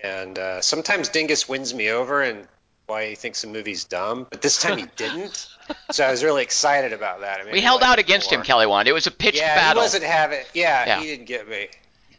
And 0.00 0.38
uh, 0.38 0.60
sometimes 0.62 1.10
Dingus 1.10 1.48
wins 1.48 1.74
me 1.74 1.90
over 1.90 2.22
and 2.22 2.48
why 2.86 3.08
he 3.08 3.14
thinks 3.14 3.42
a 3.44 3.46
movie's 3.46 3.84
dumb, 3.84 4.26
but 4.30 4.42
this 4.42 4.58
time 4.58 4.78
he 4.78 4.86
didn't. 4.96 5.48
so 5.90 6.04
I 6.04 6.10
was 6.10 6.22
really 6.22 6.42
excited 6.42 6.92
about 6.92 7.20
that. 7.20 7.40
I 7.40 7.44
mean, 7.44 7.52
We 7.52 7.60
held 7.60 7.82
out 7.82 7.98
against 7.98 8.30
him. 8.30 8.42
Kelly 8.42 8.66
Wand. 8.66 8.88
It 8.88 8.92
was 8.92 9.06
a 9.06 9.10
pitched 9.10 9.38
Yeah, 9.38 9.54
battle. 9.54 9.82
he 9.82 9.84
wasn't 9.84 10.04
having. 10.04 10.40
Yeah, 10.54 10.86
Yeah. 10.86 11.00
he 11.00 11.06
didn't 11.06 11.26
get 11.26 11.48
me. 11.48 11.68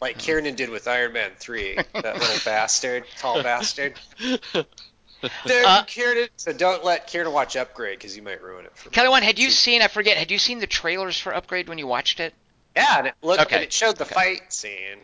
Like 0.01 0.17
Kiernan 0.17 0.55
did 0.55 0.69
with 0.69 0.88
Iron 0.88 1.13
Man 1.13 1.31
3. 1.39 1.75
That 1.93 2.19
little 2.19 2.39
bastard, 2.45 3.05
tall 3.19 3.41
bastard. 3.43 3.93
Dude, 5.45 5.65
Uh, 5.65 5.84
Kiernan. 5.88 6.27
So 6.36 6.51
don't 6.53 6.84
let 6.84 7.07
Kiernan 7.07 7.34
watch 7.34 7.55
Upgrade 7.55 7.98
because 7.98 8.15
you 8.15 8.22
might 8.22 8.41
ruin 8.43 8.65
it 8.65 8.75
for 8.75 8.89
me. 8.89 8.93
Kelly 8.93 9.10
Wand, 9.10 9.24
had 9.25 9.39
you 9.39 9.50
seen? 9.50 9.81
I 9.81 9.88
forget. 9.88 10.17
Had 10.17 10.29
you 10.31 10.38
seen 10.38 10.60
the 10.60 10.67
trailers 10.67 11.17
for 11.19 11.34
Upgrade 11.34 11.69
when 11.69 11.77
you 11.77 11.88
watched 11.88 12.19
it? 12.19 12.34
Yeah, 12.75 12.98
and 13.00 13.07
it 13.07 13.13
looked 13.22 13.41
Okay. 13.43 13.55
and 13.55 13.63
it 13.63 13.72
showed 13.74 13.95
the 13.95 14.03
Okay. 14.03 14.13
fight 14.13 14.53
scene. 14.53 15.00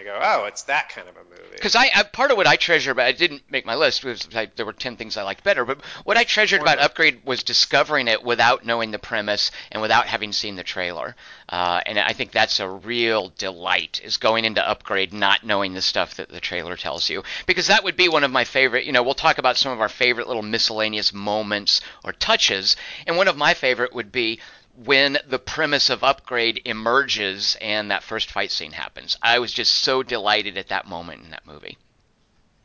I 0.00 0.04
go, 0.04 0.18
oh, 0.20 0.44
it's 0.46 0.62
that 0.62 0.88
kind 0.88 1.08
of 1.08 1.16
a 1.16 1.24
movie. 1.24 1.52
Because 1.52 1.76
I, 1.76 1.90
I 1.94 2.02
part 2.04 2.30
of 2.30 2.38
what 2.38 2.46
I 2.46 2.56
treasure, 2.56 2.94
but 2.94 3.04
I 3.04 3.12
didn't 3.12 3.42
make 3.50 3.66
my 3.66 3.74
list. 3.74 4.02
Was 4.02 4.26
I, 4.34 4.48
there 4.56 4.64
were 4.64 4.72
ten 4.72 4.96
things 4.96 5.16
I 5.16 5.22
liked 5.22 5.44
better, 5.44 5.64
but 5.64 5.82
what 6.04 6.16
I 6.16 6.24
treasured 6.24 6.62
about 6.62 6.78
Upgrade 6.78 7.24
was 7.24 7.42
discovering 7.42 8.08
it 8.08 8.24
without 8.24 8.64
knowing 8.64 8.92
the 8.92 8.98
premise 8.98 9.50
and 9.70 9.82
without 9.82 10.06
having 10.06 10.32
seen 10.32 10.56
the 10.56 10.64
trailer. 10.64 11.14
Uh, 11.48 11.80
and 11.84 11.98
I 11.98 12.12
think 12.14 12.32
that's 12.32 12.60
a 12.60 12.68
real 12.68 13.32
delight 13.36 14.00
is 14.02 14.16
going 14.16 14.44
into 14.44 14.66
Upgrade 14.66 15.12
not 15.12 15.44
knowing 15.44 15.74
the 15.74 15.82
stuff 15.82 16.14
that 16.14 16.30
the 16.30 16.40
trailer 16.40 16.76
tells 16.76 17.10
you, 17.10 17.22
because 17.46 17.66
that 17.66 17.84
would 17.84 17.96
be 17.96 18.08
one 18.08 18.24
of 18.24 18.30
my 18.30 18.44
favorite. 18.44 18.86
You 18.86 18.92
know, 18.92 19.02
we'll 19.02 19.14
talk 19.14 19.38
about 19.38 19.58
some 19.58 19.72
of 19.72 19.80
our 19.80 19.88
favorite 19.88 20.28
little 20.28 20.42
miscellaneous 20.42 21.12
moments 21.12 21.80
or 22.04 22.12
touches, 22.12 22.76
and 23.06 23.16
one 23.16 23.28
of 23.28 23.36
my 23.36 23.52
favorite 23.52 23.92
would 23.92 24.12
be 24.12 24.40
when 24.84 25.18
the 25.26 25.38
premise 25.38 25.90
of 25.90 26.04
upgrade 26.04 26.62
emerges 26.64 27.56
and 27.60 27.90
that 27.90 28.02
first 28.02 28.30
fight 28.30 28.50
scene 28.50 28.72
happens. 28.72 29.16
I 29.22 29.38
was 29.38 29.52
just 29.52 29.72
so 29.72 30.02
delighted 30.02 30.56
at 30.56 30.68
that 30.68 30.86
moment 30.86 31.24
in 31.24 31.30
that 31.30 31.46
movie. 31.46 31.76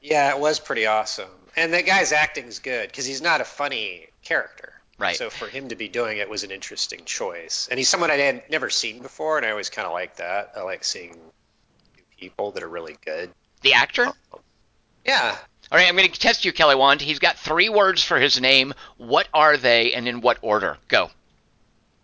Yeah, 0.01 0.33
it 0.33 0.39
was 0.39 0.59
pretty 0.59 0.85
awesome. 0.85 1.29
And 1.57 1.74
the 1.74 1.81
guy's 1.81 2.12
acting's 2.12 2.59
good 2.59 2.89
because 2.89 3.05
he's 3.05 3.21
not 3.21 3.41
a 3.41 3.45
funny 3.45 4.07
character. 4.24 4.74
Right. 4.97 5.15
So 5.15 5.29
for 5.29 5.47
him 5.47 5.69
to 5.69 5.75
be 5.75 5.89
doing 5.89 6.19
it 6.19 6.29
was 6.29 6.43
an 6.43 6.51
interesting 6.51 7.03
choice. 7.05 7.67
And 7.69 7.77
he's 7.77 7.89
someone 7.89 8.12
I 8.12 8.15
had 8.15 8.50
never 8.50 8.69
seen 8.69 9.01
before, 9.01 9.38
and 9.38 9.45
I 9.45 9.51
always 9.51 9.69
kind 9.69 9.85
of 9.85 9.93
like 9.93 10.17
that. 10.17 10.53
I 10.55 10.62
like 10.62 10.83
seeing 10.83 11.12
new 11.12 12.03
people 12.17 12.51
that 12.51 12.63
are 12.63 12.69
really 12.69 12.95
good. 13.03 13.29
The 13.62 13.74
actor? 13.74 14.07
Yeah. 15.05 15.38
All 15.71 15.77
right, 15.77 15.88
I'm 15.88 15.95
going 15.95 16.09
to 16.09 16.19
test 16.19 16.45
you, 16.45 16.53
Kelly 16.53 16.75
Wand. 16.75 17.01
He's 17.01 17.19
got 17.19 17.38
three 17.38 17.69
words 17.69 18.03
for 18.03 18.19
his 18.19 18.39
name. 18.39 18.74
What 18.97 19.27
are 19.33 19.57
they, 19.57 19.93
and 19.93 20.07
in 20.07 20.21
what 20.21 20.38
order? 20.41 20.77
Go. 20.88 21.09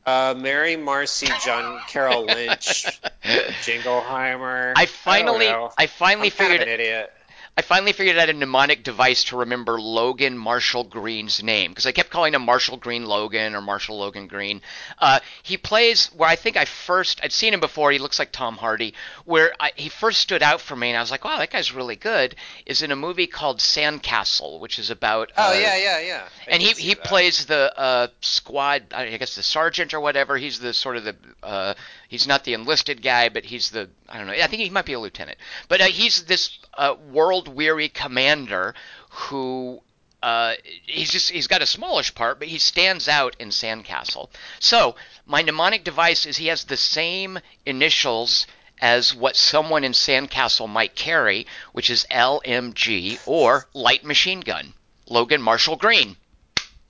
Uh, 0.05 0.33
Mary 0.37 0.77
Marcy, 0.77 1.27
John 1.43 1.79
Carroll 1.87 2.25
Lynch, 2.25 2.85
Jingleheimer. 3.23 4.73
I 4.75 4.85
finally, 4.87 5.45
don't. 5.45 5.71
I 5.77 5.87
finally 5.87 6.27
I'm 6.27 6.37
kind 6.37 6.49
figured, 6.49 6.61
of 6.61 6.67
an 6.67 6.73
idiot. 6.73 7.13
I 7.61 7.63
finally 7.63 7.93
figured 7.93 8.17
out 8.17 8.27
a 8.27 8.33
mnemonic 8.33 8.81
device 8.81 9.25
to 9.25 9.37
remember 9.37 9.79
Logan 9.79 10.35
Marshall-Green's 10.35 11.43
name 11.43 11.69
because 11.69 11.85
I 11.85 11.91
kept 11.91 12.09
calling 12.09 12.33
him 12.33 12.41
Marshall 12.41 12.77
Green 12.77 13.05
Logan 13.05 13.53
or 13.53 13.61
Marshall 13.61 13.99
Logan 13.99 14.25
Green. 14.25 14.63
Uh, 14.97 15.19
he 15.43 15.57
plays 15.57 16.07
where 16.07 16.27
I 16.27 16.35
think 16.35 16.57
I 16.57 16.65
first 16.65 17.19
I'd 17.23 17.31
seen 17.31 17.53
him 17.53 17.59
before. 17.59 17.91
He 17.91 17.99
looks 17.99 18.17
like 18.17 18.31
Tom 18.31 18.57
Hardy. 18.57 18.95
Where 19.25 19.53
I, 19.59 19.73
he 19.75 19.89
first 19.89 20.21
stood 20.21 20.41
out 20.41 20.59
for 20.59 20.75
me, 20.75 20.87
and 20.89 20.97
I 20.97 21.01
was 21.01 21.11
like, 21.11 21.23
"Wow, 21.23 21.37
that 21.37 21.51
guy's 21.51 21.71
really 21.71 21.95
good." 21.95 22.35
Is 22.65 22.81
in 22.81 22.91
a 22.91 22.95
movie 22.95 23.27
called 23.27 23.59
Sandcastle, 23.59 24.59
which 24.59 24.79
is 24.79 24.89
about 24.89 25.31
Oh 25.37 25.51
uh, 25.51 25.53
yeah, 25.53 25.77
yeah, 25.77 25.99
yeah. 25.99 26.27
I 26.47 26.51
and 26.53 26.63
he 26.63 26.69
he 26.69 26.95
that. 26.95 27.03
plays 27.03 27.45
the 27.45 27.71
uh, 27.77 28.07
squad. 28.21 28.85
I 28.91 29.17
guess 29.17 29.35
the 29.35 29.43
sergeant 29.43 29.93
or 29.93 29.99
whatever. 29.99 30.35
He's 30.35 30.57
the 30.57 30.73
sort 30.73 30.97
of 30.97 31.03
the. 31.03 31.75
Uh, 32.11 32.17
he's 32.17 32.27
not 32.27 32.43
the 32.43 32.53
enlisted 32.53 33.01
guy, 33.01 33.29
but 33.29 33.45
he's 33.45 33.69
the. 33.71 33.89
I 34.09 34.17
don't 34.17 34.27
know. 34.27 34.33
I 34.33 34.47
think 34.47 34.61
he 34.61 34.69
might 34.69 34.85
be 34.85 34.93
a 34.93 34.99
lieutenant. 34.99 35.37
But 35.67 35.81
uh, 35.81 35.85
he's 35.85 36.25
this 36.25 36.59
uh, 36.73 36.95
world 37.11 37.47
weary 37.47 37.89
commander 37.89 38.75
who. 39.09 39.81
Uh, 40.23 40.53
he's 40.85 41.09
just 41.11 41.31
he's 41.31 41.47
got 41.47 41.63
a 41.63 41.65
smallish 41.65 42.13
part, 42.13 42.37
but 42.37 42.47
he 42.47 42.59
stands 42.59 43.07
out 43.07 43.35
in 43.39 43.49
Sandcastle. 43.49 44.29
So 44.59 44.95
my 45.25 45.41
mnemonic 45.41 45.83
device 45.83 46.27
is 46.27 46.37
he 46.37 46.47
has 46.47 46.65
the 46.65 46.77
same 46.77 47.39
initials 47.65 48.45
as 48.79 49.15
what 49.15 49.35
someone 49.35 49.83
in 49.83 49.93
Sandcastle 49.93 50.69
might 50.69 50.95
carry, 50.95 51.47
which 51.71 51.89
is 51.89 52.05
LMG 52.11 53.19
or 53.25 53.65
light 53.73 54.03
machine 54.03 54.41
gun. 54.41 54.73
Logan 55.09 55.41
Marshall-Green. 55.41 56.17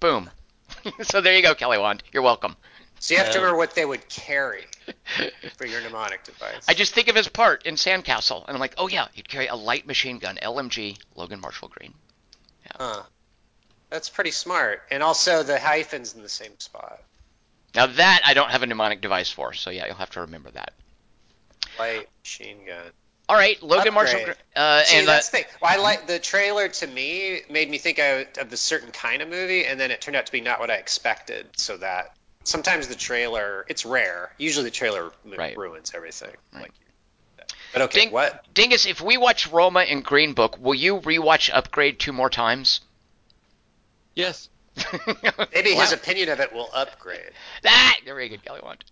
Boom. 0.01 0.29
so 1.03 1.21
there 1.21 1.35
you 1.35 1.41
go, 1.41 1.55
Kelly 1.55 1.77
Wand. 1.77 2.03
You're 2.11 2.23
welcome. 2.23 2.57
So 2.99 3.13
you 3.13 3.19
have 3.19 3.31
to 3.31 3.37
Um, 3.37 3.43
remember 3.45 3.57
what 3.59 3.75
they 3.75 3.85
would 3.85 4.09
carry 4.09 4.65
for 5.57 5.65
your 5.65 5.81
mnemonic 5.81 6.23
device. 6.23 6.65
I 6.67 6.73
just 6.73 6.93
think 6.93 7.07
of 7.07 7.15
his 7.15 7.27
part 7.27 7.65
in 7.65 7.75
Sandcastle, 7.75 8.45
and 8.47 8.55
I'm 8.55 8.59
like, 8.59 8.75
oh 8.77 8.87
yeah, 8.87 9.07
he'd 9.13 9.27
carry 9.27 9.47
a 9.47 9.55
light 9.55 9.87
machine 9.87 10.19
gun, 10.19 10.37
LMG, 10.41 10.97
Logan 11.15 11.39
Marshall-Green. 11.39 11.93
Huh. 12.77 13.03
That's 13.89 14.09
pretty 14.09 14.31
smart. 14.31 14.83
And 14.89 15.03
also 15.03 15.43
the 15.43 15.59
hyphens 15.59 16.15
in 16.15 16.21
the 16.21 16.29
same 16.29 16.57
spot. 16.59 17.03
Now 17.75 17.87
that 17.87 18.21
I 18.25 18.33
don't 18.33 18.49
have 18.49 18.63
a 18.63 18.65
mnemonic 18.65 19.01
device 19.01 19.29
for, 19.29 19.53
so 19.53 19.69
yeah, 19.69 19.85
you'll 19.85 19.95
have 19.95 20.11
to 20.11 20.21
remember 20.21 20.51
that. 20.51 20.73
Light 21.77 22.07
machine 22.23 22.65
gun. 22.65 22.91
All 23.29 23.37
right, 23.37 23.61
Logan 23.61 23.79
Upgrade. 23.79 23.93
Marshall. 23.93 24.23
Green. 24.25 24.35
Uh, 24.55 24.83
See, 24.83 24.97
and 24.97 25.07
uh, 25.07 25.13
that's 25.13 25.29
the 25.29 25.37
thing. 25.37 25.45
Well, 25.61 25.71
I 25.71 25.81
like 25.81 26.07
the 26.07 26.19
trailer. 26.19 26.67
To 26.67 26.87
me, 26.87 27.41
made 27.49 27.69
me 27.69 27.77
think 27.77 27.99
I, 27.99 28.25
of 28.39 28.51
a 28.51 28.57
certain 28.57 28.91
kind 28.91 29.21
of 29.21 29.29
movie, 29.29 29.65
and 29.65 29.79
then 29.79 29.89
it 29.91 30.01
turned 30.01 30.17
out 30.17 30.25
to 30.25 30.31
be 30.31 30.41
not 30.41 30.59
what 30.59 30.69
I 30.69 30.75
expected. 30.75 31.47
So 31.55 31.77
that 31.77 32.15
sometimes 32.43 32.87
the 32.87 32.95
trailer, 32.95 33.65
it's 33.69 33.85
rare. 33.85 34.33
Usually, 34.37 34.65
the 34.65 34.71
trailer 34.71 35.11
Right. 35.25 35.55
ruins 35.57 35.91
everything. 35.95 36.31
Right. 36.53 36.61
Like, 36.63 36.71
but 37.73 37.81
okay, 37.83 37.99
Ding- 38.01 38.11
what? 38.11 38.45
Dingus, 38.53 38.85
if 38.85 38.99
we 39.01 39.17
watch 39.17 39.47
Roma 39.47 39.81
and 39.81 40.03
Green 40.03 40.33
Book, 40.33 40.57
will 40.59 40.75
you 40.75 40.99
rewatch 40.99 41.49
Upgrade 41.53 41.99
two 41.99 42.11
more 42.11 42.29
times? 42.29 42.81
Yes. 44.15 44.49
Maybe 45.53 45.73
his 45.73 45.91
opinion 45.93 46.29
of 46.29 46.39
it 46.39 46.53
will 46.53 46.69
upgrade. 46.73 47.31
That 47.63 47.99
very 48.05 48.29
good, 48.29 48.43
Kelly 48.43 48.61
Wand. 48.63 48.83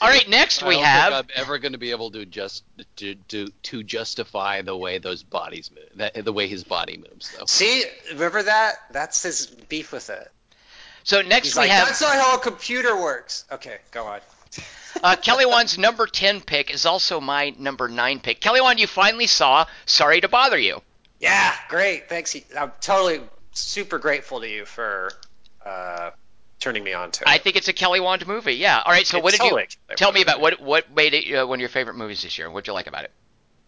All 0.00 0.08
right, 0.08 0.28
next 0.28 0.62
I 0.62 0.68
we 0.68 0.74
don't 0.74 0.84
have. 0.84 1.12
think 1.12 1.32
I'm 1.36 1.42
ever 1.42 1.58
going 1.58 1.72
to 1.72 1.78
be 1.78 1.90
able 1.90 2.10
to 2.12 2.24
just 2.24 2.64
to, 2.96 3.14
to 3.28 3.48
to 3.64 3.82
justify 3.82 4.62
the 4.62 4.76
way 4.76 4.98
those 4.98 5.22
bodies 5.22 5.70
move, 5.74 5.84
that, 5.96 6.24
the 6.24 6.32
way 6.32 6.46
his 6.46 6.64
body 6.64 6.96
moves, 6.96 7.34
though. 7.38 7.46
See, 7.46 7.84
remember 8.12 8.42
that? 8.42 8.74
That's 8.92 9.22
his 9.22 9.46
beef 9.46 9.92
with 9.92 10.10
it. 10.10 10.30
So 11.04 11.22
next 11.22 11.48
He's 11.48 11.56
we 11.56 11.62
like, 11.62 11.70
have 11.70 11.86
that's 11.86 12.00
not 12.00 12.16
how 12.16 12.36
a 12.36 12.40
computer 12.40 12.96
works. 12.96 13.44
Okay, 13.50 13.78
go 13.90 14.06
on. 14.06 14.20
uh, 15.02 15.16
Kelly 15.16 15.46
Wand's 15.46 15.78
number 15.78 16.06
ten 16.06 16.40
pick 16.40 16.72
is 16.72 16.86
also 16.86 17.20
my 17.20 17.54
number 17.58 17.88
nine 17.88 18.20
pick. 18.20 18.40
Kelly 18.40 18.60
Wand, 18.60 18.80
you 18.80 18.86
finally 18.86 19.26
saw. 19.26 19.66
Sorry 19.86 20.20
to 20.20 20.28
bother 20.28 20.58
you. 20.58 20.82
Yeah, 21.20 21.54
great. 21.68 22.08
Thanks. 22.08 22.34
I'm 22.58 22.72
totally 22.80 23.20
super 23.52 23.98
grateful 23.98 24.40
to 24.40 24.48
you 24.48 24.64
for 24.64 25.12
uh, 25.64 26.10
turning 26.60 26.82
me 26.82 26.92
on 26.92 27.10
to 27.12 27.22
it. 27.22 27.28
I 27.28 27.38
think 27.38 27.56
it's 27.56 27.68
a 27.68 27.72
Kelly 27.72 28.00
Wand 28.00 28.26
movie. 28.26 28.54
Yeah. 28.54 28.82
All 28.84 28.92
right. 28.92 29.06
So 29.06 29.18
It's 29.18 29.24
what 29.24 29.32
did 29.32 29.40
totally 29.40 29.66
you 29.90 29.96
tell 29.96 30.12
me 30.12 30.22
about? 30.22 30.40
What 30.40 30.60
what 30.60 30.94
made 30.94 31.14
it 31.14 31.32
uh, 31.34 31.46
one 31.46 31.58
of 31.58 31.60
your 31.60 31.68
favorite 31.68 31.94
movies 31.96 32.22
this 32.22 32.38
year? 32.38 32.50
What'd 32.50 32.66
you 32.66 32.72
like 32.72 32.86
about 32.86 33.04
it? 33.04 33.12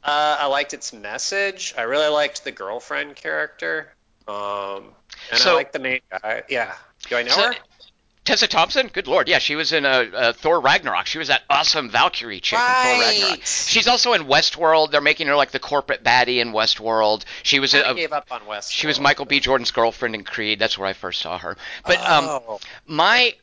Uh, 0.05 0.37
I 0.41 0.47
liked 0.47 0.75
its 0.75 0.93
message. 0.93 1.75
I 1.79 1.83
really 1.83 2.09
liked 2.09 2.45
the 2.45 2.51
girlfriend 2.51 3.15
character. 3.17 3.93
Um, 4.27 4.95
and 5.31 5.41
So- 5.41 5.53
I 5.53 5.55
liked 5.55 5.73
the 5.73 5.79
main 5.79 6.01
guy. 6.11 6.43
Yeah. 6.49 6.75
Do 7.13 7.19
I 7.19 7.23
know 7.25 7.33
So- 7.33 7.53
her? 7.53 7.55
Tessa 8.25 8.47
Thompson. 8.47 8.87
Good 8.87 9.09
lord. 9.09 9.29
Yeah, 9.29 9.39
she 9.39 9.57
was 9.57 9.73
in 9.73 9.85
uh, 9.85 10.07
uh, 10.15 10.33
Thor 10.33 10.61
Ragnarok. 10.61 11.07
She 11.07 11.19
was 11.19 11.27
that 11.27 11.43
awesome 11.51 11.91
Valkyrie 11.91 12.39
chick 12.39 12.59
in 12.59 12.65
Thor 12.65 13.01
Ragnarok. 13.01 13.41
She's 13.45 13.89
also 13.89 14.13
in 14.13 14.27
Westworld. 14.27 14.93
They're 14.93 15.01
making 15.01 15.27
her 15.27 15.35
like 15.35 15.51
the 15.51 15.59
corporate 15.59 16.05
baddie 16.05 16.39
in 16.39 16.53
Westworld. 16.53 17.25
She 17.43 17.59
was 17.59 17.75
I 17.75 17.81
a, 17.81 17.95
gave 17.95 18.13
up 18.13 18.29
on 18.31 18.47
West. 18.47 18.73
she 18.73 18.87
was 18.87 19.01
Michael 19.01 19.25
B. 19.25 19.41
Jordan's 19.41 19.73
girlfriend 19.73 20.15
in 20.15 20.23
Creed. 20.23 20.61
That's 20.61 20.79
where 20.79 20.89
I 20.89 20.93
first 20.93 21.21
saw 21.21 21.37
her. 21.37 21.57
But 21.85 21.99
um, 21.99 22.25
oh. 22.27 22.61
my 22.87 23.35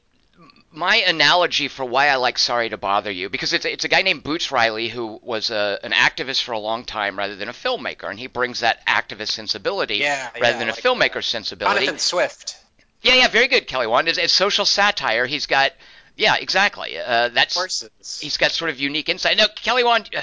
my 0.72 0.98
analogy 0.98 1.68
for 1.68 1.84
why 1.84 2.08
I 2.08 2.16
like 2.16 2.38
Sorry 2.38 2.70
to 2.70 2.78
Bother 2.78 3.12
You 3.12 3.30
because 3.30 3.52
it's 3.52 3.66
it's 3.66 3.84
a 3.84 3.90
guy 3.90 4.02
named 4.02 4.24
Boots 4.24 4.50
Riley 4.50 4.88
who 4.88 5.20
was 5.22 5.50
a, 5.50 5.80
an 5.84 5.92
activist 5.92 6.44
for 6.44 6.54
a 6.54 6.60
long 6.60 6.86
time 6.86 7.18
rather 7.18 7.36
than 7.36 7.50
a 7.50 7.54
filmmaker, 7.54 8.10
and 8.10 8.18
he 8.18 8.28
brings 8.28 8.62
that 8.62 8.88
activist 8.88 9.32
sensibility 9.32 9.98
Yeah, 9.98 10.30
rather 10.36 10.54
yeah, 10.54 10.60
than 10.60 10.70
a 10.70 10.72
like 10.72 10.82
filmmaker's 10.82 11.26
sensibility. 11.26 11.80
Jonathan 11.82 12.00
Swift. 12.00 12.56
Yeah, 13.02 13.16
yeah, 13.16 13.28
very 13.30 13.48
good, 13.48 13.68
Kelly 13.68 13.88
Wand. 13.88 14.08
It's, 14.08 14.18
it's 14.18 14.34
social 14.34 14.66
satire. 14.66 15.26
He's 15.26 15.46
got 15.46 15.72
yeah, 16.20 16.36
exactly. 16.36 16.98
Uh, 16.98 17.30
that's 17.30 17.56
Horses. 17.56 18.20
he's 18.22 18.36
got 18.38 18.52
sort 18.52 18.70
of 18.70 18.80
unique 18.80 19.08
insight. 19.08 19.38
No, 19.38 19.48
Kelly 19.56 19.86
Wand, 19.86 20.10
uh, 20.16 20.22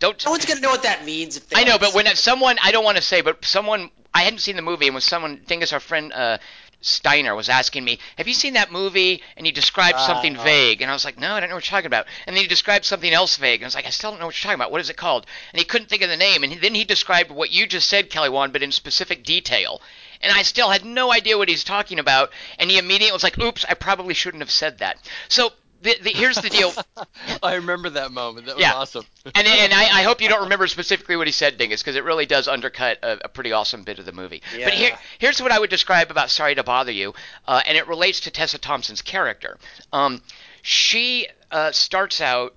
don't. 0.00 0.22
No 0.24 0.32
one's 0.32 0.44
gonna 0.46 0.60
know 0.60 0.70
what 0.70 0.82
that 0.82 1.04
means 1.04 1.36
if 1.36 1.48
they. 1.48 1.60
I 1.60 1.64
know, 1.64 1.78
but 1.78 1.94
when 1.94 2.06
someone, 2.16 2.58
I 2.62 2.72
don't 2.72 2.84
want 2.84 2.96
to 2.96 3.02
say, 3.02 3.20
but 3.20 3.44
someone 3.44 3.90
I 4.12 4.22
hadn't 4.22 4.40
seen 4.40 4.56
the 4.56 4.62
movie, 4.62 4.86
and 4.88 4.94
when 4.94 5.00
someone, 5.00 5.40
Dingus, 5.46 5.72
our 5.72 5.78
friend 5.78 6.12
uh, 6.12 6.38
Steiner, 6.80 7.36
was 7.36 7.48
asking 7.48 7.84
me, 7.84 8.00
"Have 8.16 8.26
you 8.26 8.34
seen 8.34 8.54
that 8.54 8.72
movie?" 8.72 9.22
and 9.36 9.46
he 9.46 9.52
described 9.52 9.96
Uh, 9.96 10.06
something 10.08 10.36
vague, 10.36 10.82
and 10.82 10.90
I 10.90 10.94
was 10.94 11.04
like, 11.04 11.20
"No, 11.20 11.34
I 11.34 11.40
don't 11.40 11.50
know 11.50 11.54
what 11.54 11.70
you're 11.70 11.76
talking 11.76 11.86
about." 11.86 12.06
And 12.26 12.34
then 12.34 12.42
he 12.42 12.48
described 12.48 12.84
something 12.84 13.12
else 13.12 13.36
vague, 13.36 13.60
and 13.60 13.66
I 13.66 13.68
was 13.68 13.76
like, 13.76 13.86
"I 13.86 13.90
still 13.90 14.10
don't 14.10 14.18
know 14.18 14.26
what 14.26 14.34
you're 14.34 14.42
talking 14.48 14.60
about. 14.60 14.72
What 14.72 14.80
is 14.80 14.90
it 14.90 14.96
called?" 14.96 15.26
And 15.52 15.60
he 15.60 15.64
couldn't 15.64 15.88
think 15.88 16.02
of 16.02 16.08
the 16.10 16.16
name, 16.16 16.42
and 16.42 16.60
then 16.60 16.74
he 16.74 16.84
described 16.84 17.30
what 17.30 17.52
you 17.52 17.68
just 17.68 17.88
said, 17.88 18.10
Kelly 18.10 18.28
Wand, 18.28 18.52
but 18.52 18.64
in 18.64 18.72
specific 18.72 19.22
detail. 19.22 19.80
And 20.22 20.32
I 20.32 20.42
still 20.42 20.68
had 20.70 20.84
no 20.84 21.12
idea 21.12 21.36
what 21.36 21.48
he's 21.48 21.64
talking 21.64 21.98
about, 21.98 22.30
and 22.58 22.70
he 22.70 22.78
immediately 22.78 23.12
was 23.12 23.22
like, 23.24 23.38
"Oops, 23.38 23.64
I 23.68 23.74
probably 23.74 24.14
shouldn't 24.14 24.42
have 24.42 24.50
said 24.50 24.78
that." 24.78 24.98
So. 25.28 25.50
The, 25.82 25.96
the, 26.00 26.10
here's 26.10 26.36
the 26.36 26.48
deal. 26.48 26.72
I 27.42 27.54
remember 27.56 27.90
that 27.90 28.12
moment. 28.12 28.46
That 28.46 28.54
was 28.54 28.62
Yeah. 28.62 28.74
awesome. 28.74 29.04
and 29.34 29.48
and 29.48 29.72
I, 29.74 29.98
I 29.98 30.02
hope 30.04 30.20
you 30.20 30.28
don't 30.28 30.44
remember 30.44 30.68
specifically 30.68 31.16
what 31.16 31.26
he 31.26 31.32
said, 31.32 31.58
Dingus, 31.58 31.82
because 31.82 31.96
it 31.96 32.04
really 32.04 32.24
does 32.24 32.46
undercut 32.46 32.98
a, 33.02 33.24
a 33.24 33.28
pretty 33.28 33.50
awesome 33.50 33.82
bit 33.82 33.98
of 33.98 34.04
the 34.06 34.12
movie. 34.12 34.42
Yeah. 34.56 34.66
But 34.66 34.74
here, 34.74 34.96
here's 35.18 35.42
what 35.42 35.50
I 35.50 35.58
would 35.58 35.70
describe 35.70 36.12
about 36.12 36.30
Sorry 36.30 36.54
to 36.54 36.62
Bother 36.62 36.92
You, 36.92 37.14
uh, 37.48 37.62
and 37.66 37.76
it 37.76 37.88
relates 37.88 38.20
to 38.20 38.30
Tessa 38.30 38.58
Thompson's 38.58 39.02
character. 39.02 39.58
Um, 39.92 40.22
she 40.62 41.26
uh, 41.50 41.72
starts 41.72 42.20
out 42.20 42.54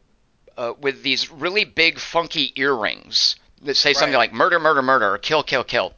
uh, 0.55 0.73
with 0.79 1.01
these 1.01 1.31
really 1.31 1.65
big, 1.65 1.97
funky 1.97 2.53
earrings 2.55 3.37
that 3.63 3.73
say 3.73 3.93
something 3.93 4.15
like 4.15 4.33
"murder, 4.33 4.59
murder, 4.59 4.83
murder," 4.83 5.15
or 5.15 5.17
"kill, 5.17 5.41
kill, 5.41 5.63
kill," 5.63 5.95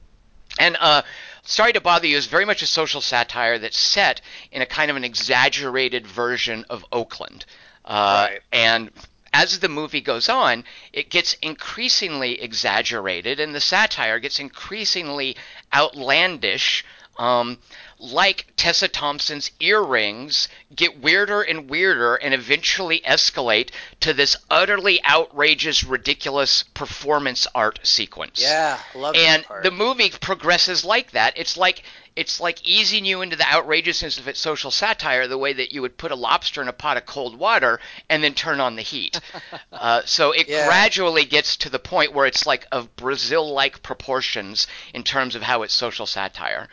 and 0.59 0.77
uh, 0.79 1.01
Sorry 1.49 1.71
to 1.71 1.79
Bother 1.79 2.07
You 2.07 2.17
is 2.17 2.25
very 2.25 2.43
much 2.43 2.61
a 2.61 2.67
social 2.67 2.99
satire 2.99 3.57
that's 3.57 3.77
set 3.77 4.19
in 4.51 4.61
a 4.61 4.65
kind 4.65 4.91
of 4.91 4.97
an 4.97 5.05
exaggerated 5.05 6.05
version 6.05 6.65
of 6.69 6.85
Oakland. 6.91 7.45
Uh, 7.85 8.27
Right. 8.29 8.41
And 8.51 8.91
as 9.31 9.59
the 9.59 9.69
movie 9.69 10.01
goes 10.01 10.27
on, 10.27 10.65
it 10.91 11.09
gets 11.09 11.35
increasingly 11.41 12.41
exaggerated, 12.41 13.39
and 13.39 13.55
the 13.55 13.61
satire 13.61 14.19
gets 14.19 14.39
increasingly 14.41 15.37
outlandish. 15.73 16.83
Um, 17.17 17.59
like 17.99 18.45
Tessa 18.55 18.87
Thompson's 18.87 19.51
earrings 19.59 20.47
get 20.75 20.99
weirder 21.01 21.41
and 21.41 21.69
weirder 21.69 22.15
and 22.15 22.33
eventually 22.33 22.99
escalate 23.01 23.69
to 24.01 24.13
this 24.13 24.37
utterly 24.49 25.03
outrageous, 25.03 25.83
ridiculous 25.83 26.63
performance 26.63 27.47
art 27.55 27.79
sequence 27.83 28.39
Yeah, 28.41 28.79
love 28.93 29.15
and 29.15 29.41
that 29.43 29.47
part. 29.47 29.63
the 29.63 29.71
movie 29.71 30.11
progresses 30.11 30.85
like 30.85 31.11
that. 31.11 31.33
It's 31.37 31.57
like 31.57 31.83
it's 32.15 32.39
like 32.39 32.65
easing 32.65 33.05
you 33.05 33.21
into 33.21 33.35
the 33.35 33.45
outrageousness 33.47 34.17
of 34.17 34.27
its 34.27 34.39
social 34.39 34.71
satire, 34.71 35.27
the 35.27 35.37
way 35.37 35.53
that 35.53 35.71
you 35.71 35.83
would 35.83 35.97
put 35.97 36.11
a 36.11 36.15
lobster 36.15 36.61
in 36.63 36.67
a 36.67 36.73
pot 36.73 36.97
of 36.97 37.05
cold 37.05 37.37
water 37.37 37.79
and 38.09 38.23
then 38.23 38.33
turn 38.33 38.59
on 38.59 38.75
the 38.75 38.81
heat. 38.81 39.19
uh, 39.71 40.01
so 40.05 40.31
it 40.31 40.47
Yeah. 40.47 40.65
gradually 40.65 41.25
gets 41.25 41.55
to 41.57 41.69
the 41.69 41.77
point 41.77 42.13
where 42.13 42.25
it's 42.25 42.47
like 42.47 42.65
of 42.71 42.95
Brazil-like 42.95 43.83
proportions 43.83 44.65
in 44.95 45.03
terms 45.03 45.35
of 45.35 45.43
how 45.43 45.61
it's 45.61 45.75
social 45.75 46.07
satire. 46.07 46.67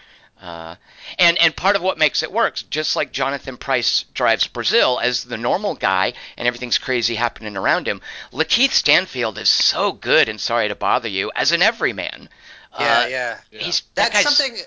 Uh, 0.44 0.76
and 1.18 1.38
and 1.38 1.56
part 1.56 1.74
of 1.74 1.80
what 1.80 1.96
makes 1.96 2.22
it 2.22 2.30
work, 2.30 2.60
just 2.68 2.96
like 2.96 3.12
Jonathan 3.12 3.56
Pryce 3.56 4.04
drives 4.12 4.46
Brazil 4.46 5.00
as 5.02 5.24
the 5.24 5.38
normal 5.38 5.74
guy, 5.74 6.12
and 6.36 6.46
everything's 6.46 6.76
crazy 6.76 7.14
happening 7.14 7.56
around 7.56 7.88
him. 7.88 8.02
Lakeith 8.30 8.72
Stanfield 8.72 9.38
is 9.38 9.48
so 9.48 9.90
good 9.90 10.28
and 10.28 10.38
sorry 10.38 10.68
to 10.68 10.74
bother 10.74 11.08
you 11.08 11.32
as 11.34 11.52
an 11.52 11.62
everyman. 11.62 12.28
yeah, 12.78 13.00
Uh, 13.00 13.06
yeah. 13.06 13.40
He's 13.52 13.84
that 13.94 14.12
That's 14.12 14.22
something. 14.22 14.58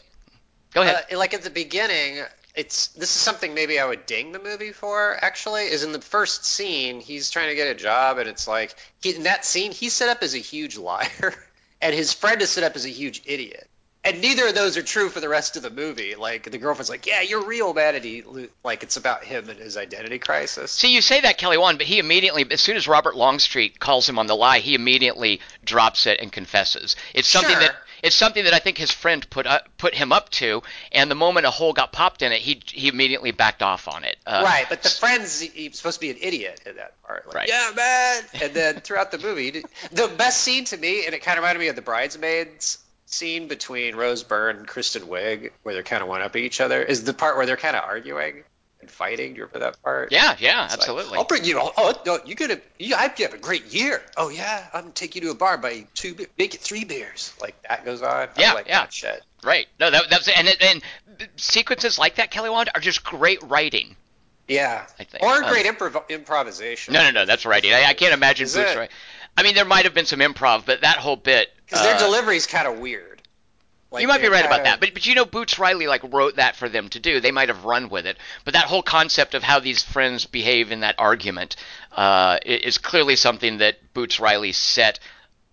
Go 0.74 0.82
ahead. 0.82 1.06
Uh, 1.12 1.18
like 1.20 1.36
at 1.36 1.44
the 1.44 1.52
beginning, 1.52 2.24
it's 2.56 2.88
this 2.88 3.16
is 3.16 3.22
something 3.22 3.54
maybe 3.54 3.80
I 3.80 3.86
would 3.86 4.08
ding 4.08 4.32
the 4.32 4.40
movie 4.40 4.72
for. 4.72 5.16
Actually, 5.22 5.66
is 5.66 5.84
in 5.84 5.92
the 5.92 6.02
first 6.02 6.44
scene 6.44 7.02
he's 7.02 7.30
trying 7.30 7.50
to 7.50 7.56
get 7.56 7.68
a 7.68 7.76
job, 7.76 8.18
and 8.18 8.28
it's 8.28 8.48
like 8.48 8.74
he, 9.00 9.16
in 9.16 9.24
that 9.24 9.46
scene 9.46 9.72
he's 9.72 9.94
set 9.94 10.10
up 10.10 10.24
as 10.24 10.34
a 10.34 10.40
huge 10.40 10.76
liar, 10.90 11.36
and 11.84 11.94
his 11.94 12.13
friend 12.13 12.42
is 12.42 12.50
set 12.50 12.63
up 12.63 12.76
as 12.76 12.86
a 12.86 12.90
huge 12.90 13.22
idiot. 13.28 13.70
And 14.08 14.22
neither 14.22 14.48
of 14.48 14.56
those 14.56 14.78
are 14.78 14.84
true 14.84 15.10
for 15.10 15.20
the 15.20 15.30
rest 15.30 15.56
of 15.58 15.63
the 15.63 15.70
movie. 15.70 16.15
Like 16.15 16.50
the 16.50 16.58
girlfriend's 16.58 16.89
like, 16.89 17.06
"Yeah, 17.06 17.22
you're 17.22 17.43
real 17.46 17.74
bad," 17.74 17.96
and 17.96 18.04
he 18.06 18.24
like 18.63 18.84
it's 18.84 18.98
about 18.98 19.24
him 19.24 19.50
and 19.50 19.60
his 19.60 19.78
identity 19.78 20.20
crisis. 20.20 20.72
See, 20.72 20.93
you 20.93 21.02
say 21.02 21.22
that, 21.22 21.38
Kelly 21.38 21.58
Wand, 21.58 21.78
but 21.78 21.88
he 21.88 22.00
immediately, 22.00 22.46
as 22.50 22.62
soon 22.62 22.78
as 22.78 22.88
Robert 22.88 23.15
Longstreet 23.15 23.80
calls 23.80 24.08
him 24.08 24.17
on 24.20 24.28
the 24.28 24.36
lie, 24.36 24.60
he 24.60 24.76
immediately 24.76 25.41
drops 25.63 26.08
it 26.08 26.20
and 26.22 26.32
confesses. 26.32 26.96
It's 27.13 27.28
something 27.28 27.52
Sure. 27.52 27.62
that 27.62 27.76
it's 28.04 28.15
something 28.15 28.43
that 28.43 28.54
I 28.54 28.60
think 28.60 28.78
his 28.78 28.91
friend 28.91 29.28
put 29.32 29.48
up, 29.48 29.67
put 29.80 29.96
him 29.96 30.12
up 30.12 30.30
to, 30.30 30.62
and 30.91 31.10
the 31.10 31.15
moment 31.15 31.48
a 31.48 31.50
hole 31.52 31.74
got 31.74 31.91
popped 31.91 32.22
in 32.22 32.32
it, 32.32 32.39
he 32.41 32.62
he 32.72 32.88
immediately 32.88 33.32
backed 33.32 33.63
off 33.63 33.88
on 33.88 34.04
it. 34.04 34.17
Uh, 34.26 34.41
right, 34.46 34.65
but 34.70 34.84
the 34.84 34.89
friend's 34.89 35.39
he's 35.41 35.78
supposed 35.78 35.96
to 35.96 36.02
be 36.02 36.12
an 36.12 36.17
idiot 36.22 36.62
in 36.65 36.76
that 36.76 37.02
part. 37.04 37.26
Like, 37.28 37.36
Right. 37.36 37.50
Yeah, 37.50 37.72
man. 37.76 38.24
And 38.41 38.54
then 38.54 38.80
throughout 38.82 39.12
the 39.12 39.17
movie, 39.17 39.52
did- 39.52 39.65
the 39.91 40.08
best 40.08 40.41
scene 40.41 40.65
to 40.65 40.78
me, 40.78 41.06
and 41.06 41.15
it 41.15 41.24
kind 41.24 41.38
of 41.38 41.43
reminded 41.43 41.60
me 41.60 41.67
of 41.70 41.76
the 41.76 41.82
bridesmaids 41.82 42.78
scene 43.08 43.48
between 43.48 43.96
Rose 43.96 44.24
Byrne 44.24 44.58
and 44.58 44.67
Kristen 44.67 45.04
Wiig, 45.04 45.52
where 45.63 45.74
they're 45.74 45.84
kind 45.84 46.02
of 46.04 46.08
one 46.10 46.22
up 46.22 46.36
at 46.36 46.41
each 46.41 46.62
other, 46.62 46.82
is 46.82 47.04
the 47.04 47.13
part 47.13 47.38
where 47.38 47.46
they're 47.46 47.58
kind 47.58 47.76
of 47.76 47.84
arguing 47.84 48.43
and 48.82 48.91
fighting. 48.91 49.34
Do 49.34 49.39
you 49.39 49.46
remember 49.46 49.60
that 49.60 49.82
part? 49.82 50.12
Yeah, 50.12 50.36
yeah, 50.39 50.65
It's 50.65 50.74
like, 50.74 50.80
absolutely. 50.80 51.17
I'll 51.17 51.24
bring 51.26 51.43
you. 51.46 51.60
Oh, 51.60 51.72
oh 51.78 51.93
no, 52.06 52.20
you're 52.26 52.36
gonna. 52.36 52.60
You, 52.78 52.96
I 52.96 53.12
have 53.17 53.34
a 53.34 53.38
great 53.38 53.74
year. 53.74 54.02
Oh 54.15 54.30
yeah, 54.30 54.67
I'm 54.74 54.82
gonna 54.82 54.93
take 54.93 55.15
you 55.15 55.22
to 55.22 55.32
a 55.32 55.36
bar, 55.36 55.58
by 55.58 55.88
two, 55.96 56.15
make 56.38 56.54
it 56.54 56.62
three 56.62 56.84
beers. 56.84 57.34
Like 57.41 57.56
that 57.67 57.86
goes 57.86 58.02
on. 58.02 58.28
Yeah, 58.38 58.54
like 58.54 58.67
yeah. 58.67 58.88
Shit. 58.89 59.24
Right. 59.43 59.67
No, 59.80 59.89
that, 59.89 60.10
that 60.10 60.20
was 60.20 60.28
and 60.28 60.48
it, 60.48 60.62
and 60.62 61.30
sequences 61.38 61.98
like 61.98 62.15
that, 62.15 62.32
Kelly 62.32 62.50
Wand, 62.50 62.70
are 62.76 62.82
just 62.82 63.04
great 63.04 63.41
writing. 63.43 63.96
Yeah. 64.48 64.86
I 65.00 65.04
think. 65.04 65.24
Or 65.24 65.43
Um, 65.43 65.50
great 65.50 65.65
improv- 65.65 66.10
improvisation. 66.10 66.93
No, 66.93 67.04
no, 67.04 67.12
no, 67.12 67.26
that's 67.26 67.46
writing. 67.46 67.74
I, 67.74 67.86
I 67.86 67.93
can't 67.93 68.13
imagine 68.13 68.46
Is 68.46 68.56
Boots 68.56 68.72
it? 68.72 68.78
right. 68.78 68.91
I 69.36 69.43
mean, 69.43 69.56
there 69.56 69.65
might 69.65 69.86
have 69.86 69.93
been 69.93 70.06
some 70.06 70.20
improv, 70.20 70.65
but 70.65 70.82
that 70.82 70.98
whole 70.98 71.15
bit. 71.15 71.50
Because 71.67 71.84
their 71.84 71.95
uh, 71.95 72.30
is 72.32 72.47
kind 72.47 72.67
of 72.67 72.80
weird. 72.80 73.21
Like, 73.89 74.01
you 74.01 74.08
might 74.10 74.21
be 74.21 74.27
right 74.27 74.43
about 74.45 74.56
kinda- 74.58 74.69
that, 74.71 74.80
but 74.82 74.93
but 74.93 75.06
you 75.06 75.15
know, 75.15 75.23
Boots 75.23 75.58
Riley 75.60 75.88
like 75.88 76.01
wrote 76.12 76.36
that 76.36 76.56
for 76.58 76.67
them 76.67 76.89
to 76.89 76.99
do. 76.99 77.21
They 77.21 77.32
might 77.32 77.47
have 77.47 77.63
run 77.63 77.88
with 77.89 78.06
it, 78.06 78.17
but 78.43 78.53
that 78.53 78.65
whole 78.65 78.84
concept 78.84 79.34
of 79.34 79.43
how 79.43 79.60
these 79.60 79.82
friends 79.82 80.25
behave 80.25 80.71
in 80.73 80.82
that 80.82 80.95
argument 80.97 81.56
uh, 81.95 82.38
is 82.45 82.77
clearly 82.77 83.15
something 83.15 83.60
that 83.60 83.93
Boots 83.93 84.19
Riley 84.19 84.51
set 84.51 84.99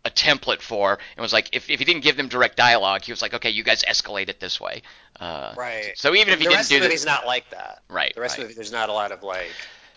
a 0.05 0.11
template 0.11 0.61
for, 0.63 0.99
and 1.17 1.23
was 1.23 1.33
like, 1.33 1.55
if 1.55 1.71
if 1.71 1.79
he 1.79 1.85
didn't 1.85 2.03
give 2.03 2.17
them 2.17 2.27
direct 2.29 2.57
dialogue, 2.57 3.03
he 3.03 3.13
was 3.13 3.23
like, 3.23 3.35
okay, 3.35 3.51
you 3.51 3.63
guys 3.63 3.85
escalate 3.85 4.29
it 4.29 4.41
this 4.41 4.61
way. 4.61 4.83
Uh, 5.21 5.55
Right. 5.57 5.93
So 5.97 6.13
even 6.15 6.33
if 6.35 6.41
he 6.41 6.47
the 6.47 6.51
didn't 6.51 6.57
rest 6.57 6.71
do 6.71 6.77
of 6.77 6.83
the 6.83 6.89
that, 6.89 6.93
movie's 6.93 7.07
not 7.07 7.25
like 7.27 7.49
that. 7.51 7.83
right, 7.89 8.13
The 8.17 8.21
rest 8.21 8.33
right. 8.33 8.39
of 8.41 8.43
the 8.43 8.45
movie, 8.49 8.55
there's 8.57 8.73
not 8.73 8.89
a 8.89 8.93
lot 8.93 9.13
of 9.13 9.23
like 9.23 9.53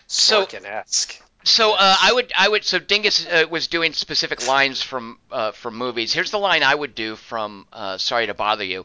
So- 0.06 0.46
Sorkin-esque. 0.46 1.20
So 1.48 1.72
uh, 1.72 1.96
I 2.02 2.12
would 2.12 2.32
I 2.36 2.48
would 2.48 2.64
so 2.64 2.78
Dingus 2.78 3.26
uh, 3.26 3.44
was 3.50 3.68
doing 3.68 3.92
specific 3.92 4.46
lines 4.46 4.82
from 4.82 5.18
uh, 5.30 5.52
from 5.52 5.76
movies. 5.76 6.12
Here's 6.12 6.30
the 6.30 6.38
line 6.38 6.62
I 6.62 6.74
would 6.74 6.94
do 6.94 7.16
from 7.16 7.66
uh, 7.72 7.96
Sorry 7.98 8.26
to 8.26 8.34
Bother 8.34 8.64
You. 8.64 8.84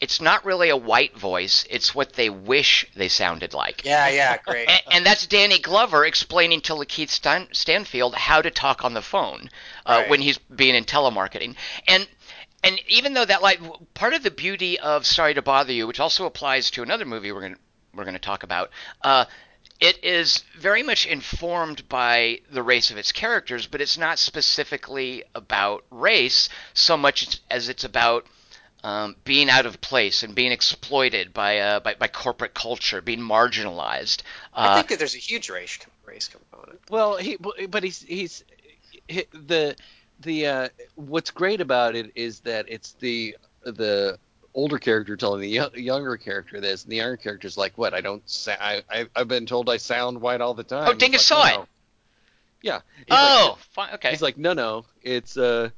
It's 0.00 0.20
not 0.20 0.44
really 0.44 0.70
a 0.70 0.76
white 0.76 1.16
voice. 1.16 1.66
It's 1.68 1.94
what 1.94 2.14
they 2.14 2.30
wish 2.30 2.86
they 2.96 3.08
sounded 3.08 3.52
like. 3.54 3.84
Yeah, 3.84 4.08
yeah, 4.08 4.38
great. 4.38 4.68
And, 4.68 4.82
and 4.90 5.06
that's 5.06 5.26
Danny 5.26 5.58
Glover 5.58 6.04
explaining 6.06 6.62
to 6.62 6.72
Lakeith 6.72 7.10
Stan- 7.10 7.48
Stanfield 7.52 8.14
how 8.14 8.40
to 8.40 8.50
talk 8.50 8.82
on 8.82 8.94
the 8.94 9.02
phone 9.02 9.50
uh, 9.84 9.98
Right. 10.00 10.10
when 10.10 10.20
he's 10.22 10.38
being 10.38 10.74
in 10.74 10.84
telemarketing. 10.84 11.54
And 11.86 12.08
and 12.64 12.80
even 12.88 13.14
though 13.14 13.24
that 13.24 13.42
like 13.42 13.60
part 13.94 14.14
of 14.14 14.22
the 14.22 14.30
beauty 14.30 14.78
of 14.80 15.06
Sorry 15.06 15.34
to 15.34 15.42
Bother 15.42 15.72
You, 15.72 15.86
which 15.86 16.00
also 16.00 16.24
applies 16.26 16.70
to 16.72 16.82
another 16.82 17.04
movie 17.04 17.30
we're 17.30 17.40
going 17.40 17.54
to 17.54 17.60
we're 17.94 18.04
to 18.04 18.18
talk 18.18 18.42
about, 18.42 18.70
uh, 19.02 19.24
it 19.80 20.04
is 20.04 20.44
very 20.58 20.82
much 20.82 21.06
informed 21.06 21.88
by 21.88 22.40
the 22.50 22.62
race 22.62 22.90
of 22.90 22.98
its 22.98 23.12
characters, 23.12 23.66
but 23.66 23.80
it's 23.80 23.96
not 23.98 24.18
specifically 24.18 25.24
about 25.34 25.84
race 25.90 26.48
so 26.74 26.96
much 26.96 27.40
as 27.50 27.68
it's 27.68 27.84
about 27.84 28.26
um, 28.84 29.16
being 29.24 29.50
out 29.50 29.66
of 29.66 29.80
place 29.80 30.22
and 30.22 30.34
being 30.34 30.52
exploited 30.52 31.32
by, 31.34 31.58
uh, 31.58 31.80
by 31.80 31.94
by 31.94 32.08
corporate 32.08 32.54
culture, 32.54 33.00
being 33.02 33.20
marginalized. 33.20 34.22
I 34.54 34.68
Uh, 34.68 34.74
think 34.76 34.88
that 34.88 34.98
there's 34.98 35.14
a 35.14 35.18
huge 35.18 35.50
race 35.50 35.78
race 36.04 36.28
component. 36.28 36.80
Well, 36.90 37.16
he 37.16 37.36
but 37.68 37.82
he's 37.82 38.02
he's 38.02 38.44
he, 39.08 39.24
the 39.32 39.76
the 40.20 40.46
uh, 40.46 40.68
what's 40.94 41.30
great 41.30 41.60
about 41.60 41.94
it 41.94 42.12
is 42.14 42.40
that 42.40 42.66
it's 42.68 42.92
the 43.00 43.36
the 43.62 44.18
older 44.54 44.78
character 44.78 45.16
telling 45.16 45.40
the 45.40 45.70
younger 45.74 46.16
character 46.16 46.60
this, 46.60 46.82
and 46.82 46.92
the 46.92 46.96
younger 46.96 47.16
character's 47.16 47.56
like, 47.56 47.76
"What? 47.78 47.94
I 47.94 48.00
don't. 48.00 48.22
Sa- 48.28 48.56
I, 48.60 48.82
I 48.90 49.06
I've 49.14 49.28
been 49.28 49.46
told 49.46 49.68
I 49.68 49.76
sound 49.76 50.20
white 50.20 50.40
all 50.40 50.54
the 50.54 50.64
time." 50.64 50.88
Oh, 50.88 50.92
He's 50.92 50.98
Dingus 50.98 51.30
like, 51.30 51.50
saw 51.52 51.56
"No, 51.56 51.62
it." 51.62 51.68
Yeah. 52.62 52.80
He's 52.98 53.06
oh, 53.10 53.48
like, 53.50 53.58
fine, 53.72 53.94
okay. 53.94 54.10
he's 54.10 54.22
like, 54.22 54.38
"No, 54.38 54.52
no. 54.52 54.84
It's 55.02 55.36
uh, 55.36 55.70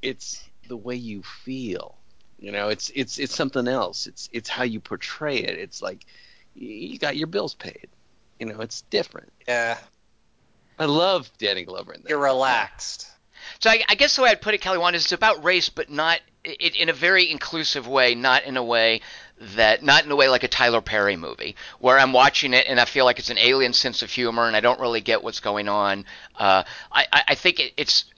it's 0.00 0.42
the 0.68 0.76
way 0.76 0.96
you 0.96 1.22
feel. 1.22 1.96
You 2.38 2.52
know, 2.52 2.68
it's 2.68 2.90
it's 2.94 3.18
it's 3.18 3.34
something 3.34 3.68
else. 3.68 4.06
It's 4.06 4.28
it's 4.32 4.48
how 4.48 4.64
you 4.64 4.80
portray 4.80 5.38
it. 5.38 5.58
It's 5.58 5.82
like 5.82 6.04
you 6.54 6.98
got 6.98 7.16
your 7.16 7.28
bills 7.28 7.54
paid. 7.54 7.88
You 8.38 8.46
know, 8.46 8.60
it's 8.60 8.82
different." 8.82 9.32
Yeah, 9.46 9.78
I 10.78 10.86
love 10.86 11.30
Danny 11.38 11.64
Glover 11.64 11.92
in 11.92 12.02
that. 12.02 12.08
you're 12.08 12.18
relaxed. 12.18 13.08
So 13.62 13.70
I, 13.70 13.80
I 13.88 13.94
guess 13.94 14.16
the 14.16 14.22
way 14.22 14.30
I'd 14.30 14.42
put 14.42 14.54
it, 14.54 14.60
Kelly 14.60 14.78
Wand, 14.78 14.96
is 14.96 15.04
it's 15.04 15.12
about 15.12 15.44
race, 15.44 15.68
but 15.68 15.88
not 15.88 16.20
it, 16.42 16.74
in 16.74 16.88
a 16.88 16.92
very 16.92 17.30
inclusive 17.30 17.86
way, 17.86 18.16
not 18.16 18.42
in 18.42 18.56
a 18.56 18.64
way 18.64 19.02
that 19.54 19.84
not 19.84 20.04
in 20.04 20.10
a 20.10 20.16
way 20.16 20.28
like 20.28 20.42
a 20.42 20.48
Tyler 20.48 20.80
Perry 20.80 21.16
movie, 21.16 21.54
where 21.78 21.96
I'm 21.96 22.12
watching 22.12 22.54
it 22.54 22.66
and 22.68 22.80
I 22.80 22.86
feel 22.86 23.04
like 23.04 23.20
it's 23.20 23.30
an 23.30 23.38
alien 23.38 23.72
sense 23.72 24.02
of 24.02 24.10
humor 24.10 24.48
and 24.48 24.56
I 24.56 24.60
don't 24.60 24.80
really 24.80 25.00
get 25.00 25.22
what's 25.22 25.38
going 25.38 25.68
on. 25.68 26.06
Uh, 26.36 26.64
I, 26.90 27.06
I 27.28 27.34
think 27.36 27.60
it, 27.60 27.72
it's 27.76 28.04
it, 28.04 28.11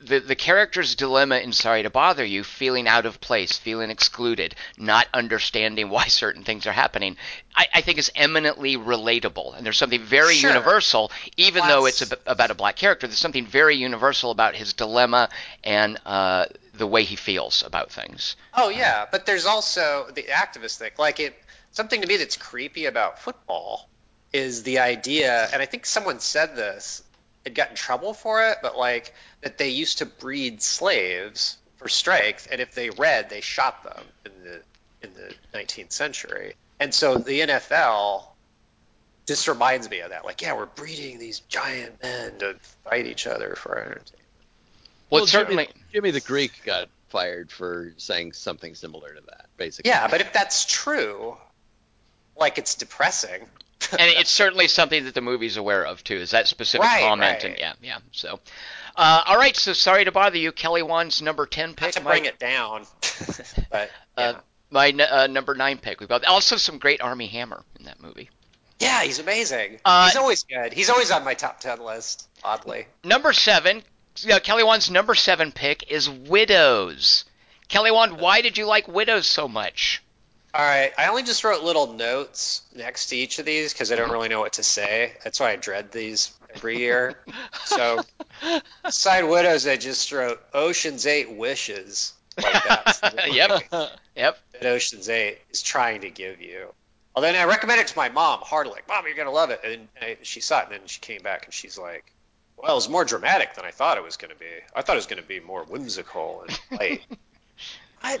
the 0.00 0.20
the 0.20 0.34
character's 0.36 0.94
dilemma 0.94 1.38
in 1.38 1.52
Sorry 1.52 1.82
to 1.82 1.90
Bother 1.90 2.24
You, 2.24 2.44
feeling 2.44 2.86
out 2.88 3.06
of 3.06 3.20
place, 3.20 3.56
feeling 3.58 3.90
excluded, 3.90 4.54
not 4.76 5.06
understanding 5.12 5.90
why 5.90 6.04
certain 6.08 6.44
things 6.44 6.66
are 6.66 6.72
happening, 6.72 7.16
I, 7.54 7.66
I 7.74 7.80
think 7.80 7.98
is 7.98 8.10
eminently 8.14 8.76
relatable. 8.76 9.56
And 9.56 9.66
there's 9.66 9.78
something 9.78 10.02
very 10.02 10.34
Sure. 10.34 10.50
universal, 10.50 11.10
even 11.36 11.66
though 11.66 11.86
it's 11.86 12.02
ab- 12.02 12.20
about 12.26 12.50
a 12.50 12.54
black 12.54 12.76
character. 12.76 13.06
There's 13.06 13.18
something 13.18 13.46
very 13.46 13.76
universal 13.76 14.30
about 14.30 14.54
his 14.54 14.72
dilemma 14.72 15.28
and 15.64 15.98
uh, 16.06 16.46
the 16.74 16.86
way 16.86 17.02
he 17.04 17.16
feels 17.16 17.62
about 17.66 17.90
things. 17.90 18.36
Oh 18.54 18.68
yeah, 18.68 19.06
but 19.10 19.26
there's 19.26 19.46
also 19.46 20.08
the 20.14 20.24
activist 20.24 20.76
thing. 20.76 20.92
Like 20.98 21.20
it, 21.20 21.34
something 21.72 22.00
to 22.00 22.06
me 22.06 22.16
that's 22.16 22.36
creepy 22.36 22.86
about 22.86 23.18
football 23.18 23.88
is 24.32 24.62
the 24.62 24.78
idea, 24.78 25.48
and 25.52 25.62
I 25.62 25.66
think 25.66 25.86
someone 25.86 26.20
said 26.20 26.54
this, 26.54 27.02
had 27.44 27.54
got 27.54 27.70
in 27.70 27.76
trouble 27.76 28.14
for 28.14 28.44
it, 28.48 28.58
but 28.62 28.76
like 28.76 29.14
that 29.42 29.58
they 29.58 29.70
used 29.70 29.98
to 29.98 30.06
breed 30.06 30.62
slaves 30.62 31.56
for 31.76 31.88
strength, 31.88 32.48
and 32.50 32.60
if 32.60 32.74
they 32.74 32.90
read, 32.90 33.30
they 33.30 33.40
shot 33.40 33.84
them 33.84 34.04
in 34.26 34.32
the 34.44 34.60
in 35.02 35.14
the 35.14 35.34
19th 35.56 35.92
century. 35.92 36.54
And 36.80 36.92
so 36.92 37.18
the 37.18 37.40
NFL 37.40 38.24
just 39.26 39.46
reminds 39.46 39.88
me 39.90 40.00
of 40.00 40.10
that. 40.10 40.24
Like, 40.24 40.42
yeah, 40.42 40.56
we're 40.56 40.66
breeding 40.66 41.18
these 41.18 41.40
giant 41.40 42.02
men 42.02 42.38
to 42.38 42.56
fight 42.84 43.06
each 43.06 43.26
other 43.26 43.54
for 43.56 43.76
entertainment. 43.78 44.12
Well, 45.10 45.22
Well, 45.22 45.26
certainly. 45.26 45.66
Jimmy, 45.66 45.84
Jimmy 45.92 46.10
the 46.12 46.20
Greek 46.20 46.64
got 46.64 46.88
fired 47.08 47.50
for 47.50 47.92
saying 47.96 48.32
something 48.32 48.74
similar 48.74 49.14
to 49.14 49.20
that, 49.26 49.46
basically. 49.56 49.90
Yeah, 49.90 50.08
but 50.08 50.20
if 50.20 50.32
that's 50.32 50.64
true, 50.64 51.36
like 52.36 52.58
it's 52.58 52.74
depressing. 52.74 53.46
and 53.92 54.00
it's 54.16 54.30
certainly 54.30 54.68
something 54.68 55.04
that 55.04 55.14
the 55.14 55.20
movie's 55.20 55.56
aware 55.56 55.84
of 55.84 56.02
too. 56.04 56.16
Is 56.16 56.32
that 56.32 56.48
specific 56.48 56.84
Right, 56.84 57.02
comment? 57.02 57.32
right. 57.32 57.44
And 57.44 57.56
yeah, 57.58 57.72
yeah. 57.82 57.98
So, 58.12 58.40
uh, 58.96 59.22
all 59.26 59.36
right. 59.36 59.56
So 59.56 59.72
sorry 59.72 60.04
to 60.04 60.12
bother 60.12 60.38
you, 60.38 60.52
Kelly 60.52 60.82
Wand's 60.82 61.22
number 61.22 61.46
ten 61.46 61.70
Not 61.70 61.76
pick. 61.76 61.92
to 61.92 62.00
my- 62.02 62.10
bring 62.10 62.24
it 62.24 62.38
down, 62.38 62.84
but 63.70 63.90
yeah. 64.16 64.24
Uh, 64.24 64.40
my 64.70 64.88
n- 64.88 65.00
uh, 65.00 65.26
number 65.28 65.54
nine 65.54 65.78
pick. 65.78 66.00
We've 66.00 66.08
got 66.08 66.24
also 66.24 66.56
some 66.56 66.78
great 66.78 67.00
Armie 67.00 67.28
Hammer 67.28 67.62
in 67.78 67.86
that 67.86 68.00
movie. 68.02 68.28
yeah, 68.80 69.02
he's 69.02 69.18
amazing. 69.18 69.80
Uh, 69.84 70.06
he's 70.06 70.16
always 70.16 70.42
good. 70.44 70.72
He's 70.72 70.90
always 70.90 71.10
on 71.10 71.24
my 71.24 71.34
top 71.34 71.60
ten 71.60 71.80
list. 71.80 72.28
Oddly, 72.44 72.86
Number 73.04 73.32
seven. 73.32 73.82
Kelly 74.42 74.64
Wand's 74.64 74.90
number 74.90 75.14
seven 75.14 75.52
pick 75.52 75.90
is 75.92 76.10
Widows. 76.10 77.24
Kelly 77.68 77.90
Wand, 77.92 78.18
why 78.18 78.40
did 78.40 78.58
you 78.58 78.66
like 78.66 78.88
Widows 78.88 79.26
so 79.28 79.46
much? 79.46 80.02
All 80.54 80.64
right. 80.64 80.92
I 80.98 81.08
only 81.08 81.22
just 81.22 81.44
wrote 81.44 81.62
little 81.62 81.92
notes 81.92 82.62
next 82.74 83.06
to 83.06 83.16
each 83.16 83.38
of 83.38 83.44
these 83.44 83.72
because 83.72 83.92
I 83.92 83.96
don't 83.96 84.10
really 84.10 84.28
know 84.28 84.40
what 84.40 84.54
to 84.54 84.62
say. 84.62 85.12
That's 85.22 85.40
why 85.40 85.50
I 85.52 85.56
dread 85.56 85.92
these 85.92 86.32
every 86.54 86.78
year. 86.78 87.18
so, 87.64 88.02
side 88.90 89.24
widows, 89.24 89.66
I 89.66 89.76
just 89.76 90.10
wrote 90.12 90.40
Ocean's 90.54 91.06
Eight 91.06 91.30
wishes. 91.30 92.14
Like 92.42 92.54
movie 93.02 93.32
Yep. 93.32 93.62
Yep. 94.16 94.38
that 94.52 94.66
Ocean's 94.66 95.08
Eight 95.08 95.38
is 95.50 95.62
trying 95.62 96.02
to 96.02 96.10
give 96.10 96.40
you. 96.40 96.72
Well, 97.14 97.22
then 97.22 97.34
I 97.34 97.44
recommended 97.44 97.82
it 97.82 97.88
to 97.88 97.96
my 97.96 98.08
mom 98.10 98.40
heartily. 98.42 98.76
Like, 98.76 98.88
mom, 98.88 99.04
you're 99.06 99.16
gonna 99.16 99.32
love 99.32 99.50
it. 99.50 99.60
And 99.64 99.88
I, 100.00 100.18
she 100.22 100.40
saw 100.40 100.60
it, 100.60 100.64
and 100.66 100.72
then 100.72 100.80
she 100.86 101.00
came 101.00 101.20
back 101.20 101.46
and 101.46 101.52
she's 101.52 101.76
like, 101.76 102.12
"Well, 102.56 102.70
it 102.72 102.74
was 102.76 102.88
more 102.88 103.04
dramatic 103.04 103.54
than 103.54 103.64
I 103.64 103.72
thought 103.72 103.98
it 103.98 104.04
was 104.04 104.16
gonna 104.16 104.36
be. 104.36 104.46
I 104.74 104.82
thought 104.82 104.94
it 104.94 104.98
was 104.98 105.06
gonna 105.06 105.22
be 105.22 105.40
more 105.40 105.64
whimsical 105.64 106.44
and 106.46 106.78
light." 106.78 107.02
what? 108.00 108.20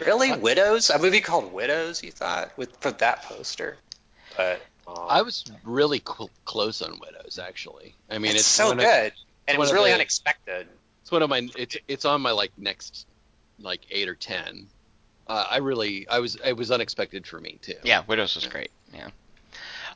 Really, 0.00 0.32
Widows? 0.32 0.90
A 0.90 0.98
movie 0.98 1.20
called 1.20 1.52
Widows? 1.52 2.02
You 2.02 2.10
thought 2.10 2.56
with 2.56 2.76
for 2.78 2.90
that 2.92 3.22
poster? 3.22 3.76
But 4.36 4.62
um, 4.86 4.96
I 5.08 5.22
was 5.22 5.44
really 5.64 6.02
cl- 6.04 6.30
close 6.44 6.82
on 6.82 6.98
Widows, 6.98 7.38
actually. 7.38 7.94
I 8.10 8.18
mean, 8.18 8.32
it's, 8.32 8.40
it's, 8.40 8.46
so 8.48 8.74
good, 8.74 9.12
Of, 9.12 9.12
and 9.48 9.54
it 9.54 9.58
was 9.58 9.72
really 9.72 9.90
the- 9.90 9.96
unexpected. 9.96 10.66
it's 11.02 11.12
one 11.12 11.22
of 11.22 11.30
my. 11.30 11.48
It's 11.56 11.76
it's 11.88 12.04
on 12.04 12.20
my 12.22 12.32
like 12.32 12.52
next, 12.56 13.06
like 13.60 13.80
eight 13.90 14.08
or 14.08 14.14
ten. 14.14 14.66
Uh, 15.26 15.46
I 15.50 15.58
really, 15.58 16.08
I 16.08 16.18
was, 16.18 16.36
it 16.36 16.56
was 16.56 16.70
unexpected 16.70 17.26
for 17.26 17.40
me 17.40 17.58
too. 17.62 17.74
Yeah, 17.84 18.02
Widows 18.06 18.34
was 18.34 18.46
great. 18.48 18.70
Yeah. 18.92 19.08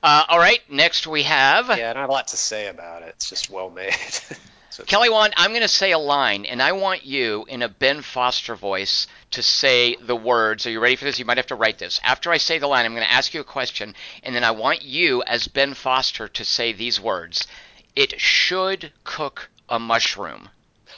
Uh, 0.02 0.24
all 0.28 0.38
right. 0.38 0.60
Next 0.70 1.06
we 1.06 1.24
have 1.24 1.68
Yeah, 1.68 1.90
I 1.90 1.92
don't 1.94 2.02
have 2.02 2.10
a 2.10 2.12
lot 2.12 2.28
to 2.28 2.36
say 2.36 2.68
about 2.68 3.02
it. 3.02 3.08
It's 3.16 3.28
just 3.28 3.50
well 3.50 3.70
made. 3.70 3.94
so 4.76 4.84
Kelly 4.84 5.08
Wand, 5.08 5.32
I'm 5.38 5.52
going 5.52 5.62
to 5.62 5.68
say 5.68 5.92
a 5.92 5.98
line, 5.98 6.44
and 6.44 6.60
I 6.60 6.72
want 6.72 7.06
you 7.06 7.46
in 7.48 7.62
a 7.62 7.68
Ben 7.70 8.02
Foster 8.02 8.54
voice 8.54 9.06
to 9.30 9.42
say 9.42 9.96
the 9.96 10.14
words. 10.14 10.66
Are 10.66 10.70
you 10.70 10.80
ready 10.80 10.96
for 10.96 11.06
this? 11.06 11.18
You 11.18 11.24
might 11.24 11.38
have 11.38 11.46
to 11.46 11.54
write 11.54 11.78
this. 11.78 11.98
After 12.04 12.30
I 12.30 12.36
say 12.36 12.58
the 12.58 12.66
line, 12.66 12.84
I'm 12.84 12.92
going 12.92 13.06
to 13.06 13.10
ask 13.10 13.32
you 13.32 13.40
a 13.40 13.44
question, 13.44 13.94
and 14.22 14.36
then 14.36 14.44
I 14.44 14.50
want 14.50 14.82
you, 14.82 15.22
as 15.22 15.48
Ben 15.48 15.72
Foster, 15.72 16.28
to 16.28 16.44
say 16.44 16.74
these 16.74 17.00
words. 17.00 17.46
It 17.94 18.20
should 18.20 18.92
cook 19.02 19.48
a 19.66 19.78
mushroom. 19.78 20.50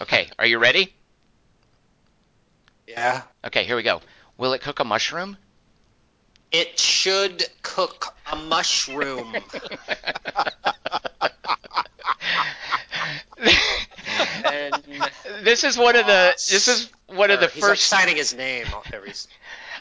Okay, 0.03 0.29
are 0.41 0.47
you 0.47 0.59
ready? 0.59 0.93
yeah. 2.89 3.23
Okay, 3.45 3.63
here 3.63 3.77
we 3.77 3.85
go. 3.85 4.01
Will 4.39 4.55
it 4.55 4.61
cook 4.61 4.81
a 4.81 4.85
mushroom? 4.85 5.37
It 6.51 6.81
should 6.81 7.45
cook 7.63 8.07
a 8.33 8.35
mushroom. 8.35 9.37
and 14.45 14.83
this 15.43 15.65
is 15.65 15.77
one 15.79 15.97
of 15.97 16.07
the. 16.07 16.33
This 16.33 16.69
is 16.69 16.91
one 17.07 17.31
of 17.31 17.41
the 17.41 17.49
He's 17.49 17.63
like 17.63 17.71
first. 17.73 17.87
signing 17.87 18.17
his 18.17 18.35
name 18.35 18.67
every. 18.93 19.13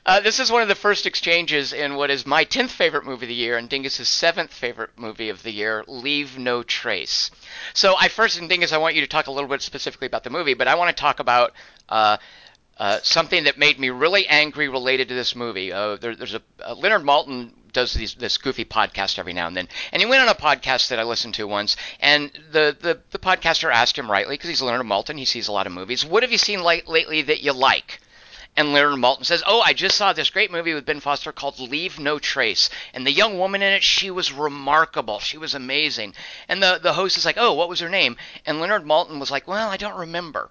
Uh, 0.06 0.22
this 0.22 0.40
is 0.40 0.50
one 0.50 0.62
of 0.62 0.70
the 0.70 0.76
first 0.76 1.06
exchanges 1.06 1.74
in 1.74 1.96
what 1.96 2.10
is 2.10 2.26
my 2.26 2.46
10th 2.46 2.70
favorite 2.70 3.04
movie 3.04 3.26
of 3.26 3.28
the 3.28 3.36
year 3.36 3.58
and 3.58 3.68
Dingus's 3.68 4.08
7th 4.08 4.52
favorite 4.52 4.92
movie 4.96 5.28
of 5.28 5.44
the 5.44 5.52
year, 5.52 5.84
Leave 5.86 6.38
No 6.38 6.64
Trace. 6.64 7.30
So, 7.74 7.94
I 8.00 8.08
first, 8.08 8.40
and 8.40 8.48
Dingus, 8.48 8.72
I 8.72 8.78
want 8.78 8.96
you 8.96 9.02
to 9.02 9.08
talk 9.08 9.28
a 9.28 9.32
little 9.32 9.50
bit 9.50 9.62
specifically 9.62 10.08
about 10.08 10.24
the 10.24 10.30
movie, 10.30 10.54
but 10.54 10.70
I 10.70 10.76
want 10.76 10.96
to 10.96 11.02
talk 11.02 11.20
about 11.20 11.52
uh, 11.90 12.16
uh, 12.80 13.00
something 13.02 13.46
that 13.46 13.58
made 13.58 13.80
me 13.80 13.90
really 13.90 14.28
angry 14.28 14.70
related 14.70 15.08
to 15.10 15.16
this 15.16 15.36
movie. 15.36 15.74
Uh, 15.74 15.96
there, 15.96 16.16
there's 16.16 16.36
a 16.36 16.42
uh, 16.66 16.76
Leonard 16.76 17.04
Maltin 17.04 17.52
does 17.74 17.94
these, 17.94 18.16
this 18.16 18.38
goofy 18.38 18.66
podcast 18.66 19.20
every 19.20 19.34
now 19.34 19.48
and 19.48 19.56
then, 19.58 19.68
and 19.92 20.02
he 20.02 20.08
went 20.08 20.22
on 20.22 20.30
a 20.30 20.36
podcast 20.36 20.90
that 20.90 21.00
I 21.00 21.04
listened 21.04 21.34
to 21.36 21.48
once, 21.48 21.76
and 22.00 22.32
the 22.52 22.76
the, 22.80 23.00
the 23.12 23.20
podcaster 23.20 23.72
asked 23.72 23.98
him 23.98 24.10
rightly 24.10 24.36
because 24.36 24.50
he's 24.50 24.62
Leonard 24.62 24.86
Maltin, 24.86 25.18
he 25.18 25.26
sees 25.26 25.48
a 25.48 25.52
lot 25.52 25.68
of 25.68 25.74
movies. 25.74 26.06
What 26.06 26.24
have 26.24 26.32
you 26.32 26.38
seen 26.38 26.62
late, 26.62 26.88
lately 26.88 27.22
that 27.24 27.42
you 27.42 27.54
like? 27.54 28.00
And 28.56 28.74
Leonard 28.74 29.00
Maltin 29.00 29.26
says, 29.26 29.44
"Oh, 29.46 29.62
I 29.62 29.74
just 29.74 29.96
saw 29.98 30.14
this 30.14 30.32
great 30.32 30.52
movie 30.52 30.74
with 30.74 30.86
Ben 30.86 31.00
Foster 31.00 31.32
called 31.32 31.60
Leave 31.60 32.00
No 32.00 32.18
Trace, 32.18 32.72
and 32.94 33.06
the 33.06 33.12
young 33.12 33.38
woman 33.38 33.62
in 33.62 33.74
it, 33.74 33.84
she 33.84 34.10
was 34.10 34.32
remarkable. 34.32 35.20
She 35.20 35.38
was 35.38 35.54
amazing." 35.54 36.16
And 36.48 36.62
the 36.62 36.80
the 36.82 36.94
host 36.94 37.18
is 37.18 37.26
like, 37.26 37.38
"Oh, 37.38 37.54
what 37.54 37.70
was 37.70 37.80
her 37.80 37.90
name?" 37.90 38.18
And 38.46 38.60
Leonard 38.60 38.86
Maltin 38.86 39.20
was 39.20 39.30
like, 39.30 39.48
"Well, 39.48 39.70
I 39.70 39.78
don't 39.78 39.98
remember." 39.98 40.50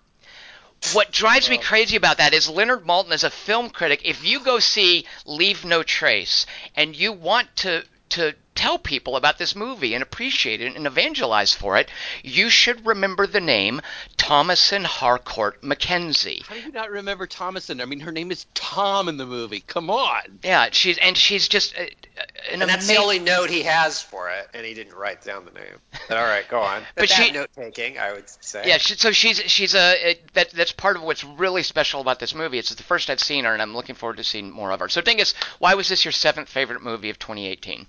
What 0.92 1.10
drives 1.10 1.50
me 1.50 1.58
crazy 1.58 1.96
about 1.96 2.18
that 2.18 2.32
is 2.34 2.48
Leonard 2.48 2.86
Maltin 2.86 3.12
as 3.12 3.24
a 3.24 3.30
film 3.30 3.70
critic. 3.70 4.02
If 4.04 4.24
you 4.24 4.40
go 4.40 4.58
see 4.58 5.06
Leave 5.24 5.64
No 5.64 5.82
Trace 5.82 6.46
and 6.74 6.94
you 6.94 7.12
want 7.12 7.54
to 7.56 7.84
to 8.10 8.34
tell 8.56 8.78
people 8.78 9.16
about 9.16 9.38
this 9.38 9.54
movie 9.54 9.94
and 9.94 10.02
appreciate 10.02 10.60
it 10.60 10.74
and 10.74 10.86
evangelize 10.86 11.54
for 11.54 11.76
it, 11.76 11.90
you 12.22 12.50
should 12.50 12.84
remember 12.86 13.26
the 13.26 13.40
name 13.40 13.80
Thomasin 14.16 14.84
Harcourt 14.84 15.60
McKenzie. 15.62 16.42
How 16.46 16.54
do 16.54 16.60
you 16.60 16.72
not 16.72 16.90
remember 16.90 17.26
Thomasin? 17.26 17.80
I 17.80 17.84
mean, 17.84 18.00
her 18.00 18.12
name 18.12 18.30
is 18.30 18.46
Tom 18.54 19.08
in 19.08 19.16
the 19.16 19.26
movie. 19.26 19.60
Come 19.60 19.90
on. 19.90 20.38
Yeah, 20.42 20.68
she's 20.72 20.98
and 20.98 21.16
she's 21.16 21.46
just 21.48 21.76
uh, 21.78 21.82
uh, 21.82 22.22
an 22.52 22.62
And 22.62 22.70
that's 22.70 22.88
ama- 22.88 22.96
the 22.98 23.02
only 23.02 23.18
note 23.18 23.50
he 23.50 23.62
has 23.62 24.00
for 24.02 24.30
it, 24.30 24.48
and 24.54 24.64
he 24.66 24.74
didn't 24.74 24.94
write 24.94 25.22
down 25.22 25.44
the 25.44 25.52
name. 25.52 25.76
But 26.08 26.16
all 26.16 26.24
right, 26.24 26.48
go 26.48 26.60
on. 26.60 26.82
But 26.94 27.02
But 27.02 27.08
she- 27.10 27.30
note 27.30 27.50
taking, 27.54 27.98
I 27.98 28.12
would 28.12 28.24
say. 28.42 28.62
Yeah, 28.66 28.78
she, 28.78 28.94
so 28.94 29.12
she's 29.12 29.38
she's 29.50 29.74
a 29.74 30.10
it, 30.10 30.32
that 30.34 30.50
that's 30.50 30.72
part 30.72 30.96
of 30.96 31.02
what's 31.02 31.22
really 31.24 31.62
special 31.62 32.00
about 32.00 32.18
this 32.18 32.34
movie. 32.34 32.58
It's 32.58 32.74
the 32.74 32.82
first 32.82 33.10
I've 33.10 33.20
seen 33.20 33.44
her, 33.44 33.52
and 33.52 33.60
I'm 33.62 33.74
looking 33.76 33.94
forward 33.94 34.16
to 34.16 34.24
seeing 34.24 34.50
more 34.50 34.70
of 34.72 34.80
her. 34.80 34.88
So, 34.88 35.00
Dingus, 35.00 35.34
why 35.58 35.74
was 35.74 35.88
this 35.88 36.04
your 36.04 36.12
seventh 36.12 36.48
favorite 36.48 36.82
movie 36.82 37.10
of 37.10 37.18
2018? 37.18 37.86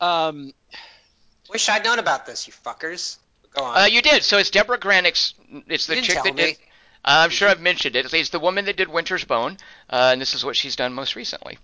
Um, 0.00 0.52
Wish 1.50 1.68
I'd 1.68 1.84
known 1.84 1.98
about 1.98 2.26
this, 2.26 2.46
you 2.46 2.52
fuckers. 2.52 3.16
Go 3.54 3.64
on. 3.64 3.82
Uh, 3.82 3.86
you 3.86 4.02
did. 4.02 4.22
So 4.22 4.38
it's 4.38 4.50
Deborah 4.50 4.78
Granik's. 4.78 5.34
It's 5.66 5.86
the 5.86 5.96
You 5.96 6.02
chick 6.02 6.16
that 6.22 6.34
me. 6.34 6.42
did. 6.42 6.56
Uh, 7.04 7.22
I'm 7.24 7.30
sure 7.30 7.48
I've 7.48 7.60
mentioned 7.60 7.96
it. 7.96 8.12
It's 8.12 8.30
the 8.30 8.38
woman 8.40 8.64
that 8.66 8.76
did 8.76 8.88
Winter's 8.88 9.24
Bone, 9.24 9.56
uh, 9.88 10.10
and 10.12 10.20
this 10.20 10.34
is 10.34 10.44
what 10.44 10.56
she's 10.56 10.76
done 10.76 10.92
most 10.92 11.16
recently. 11.16 11.58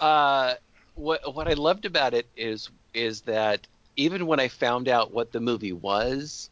uh, 0.00 0.54
what 0.94 1.34
what 1.34 1.48
I 1.48 1.54
loved 1.54 1.84
about 1.86 2.14
it 2.14 2.26
is 2.36 2.68
is 2.94 3.22
that 3.22 3.66
even 3.96 4.26
when 4.26 4.40
I 4.40 4.48
found 4.48 4.88
out 4.88 5.12
what 5.12 5.32
the 5.32 5.40
movie 5.40 5.72
was, 5.72 6.50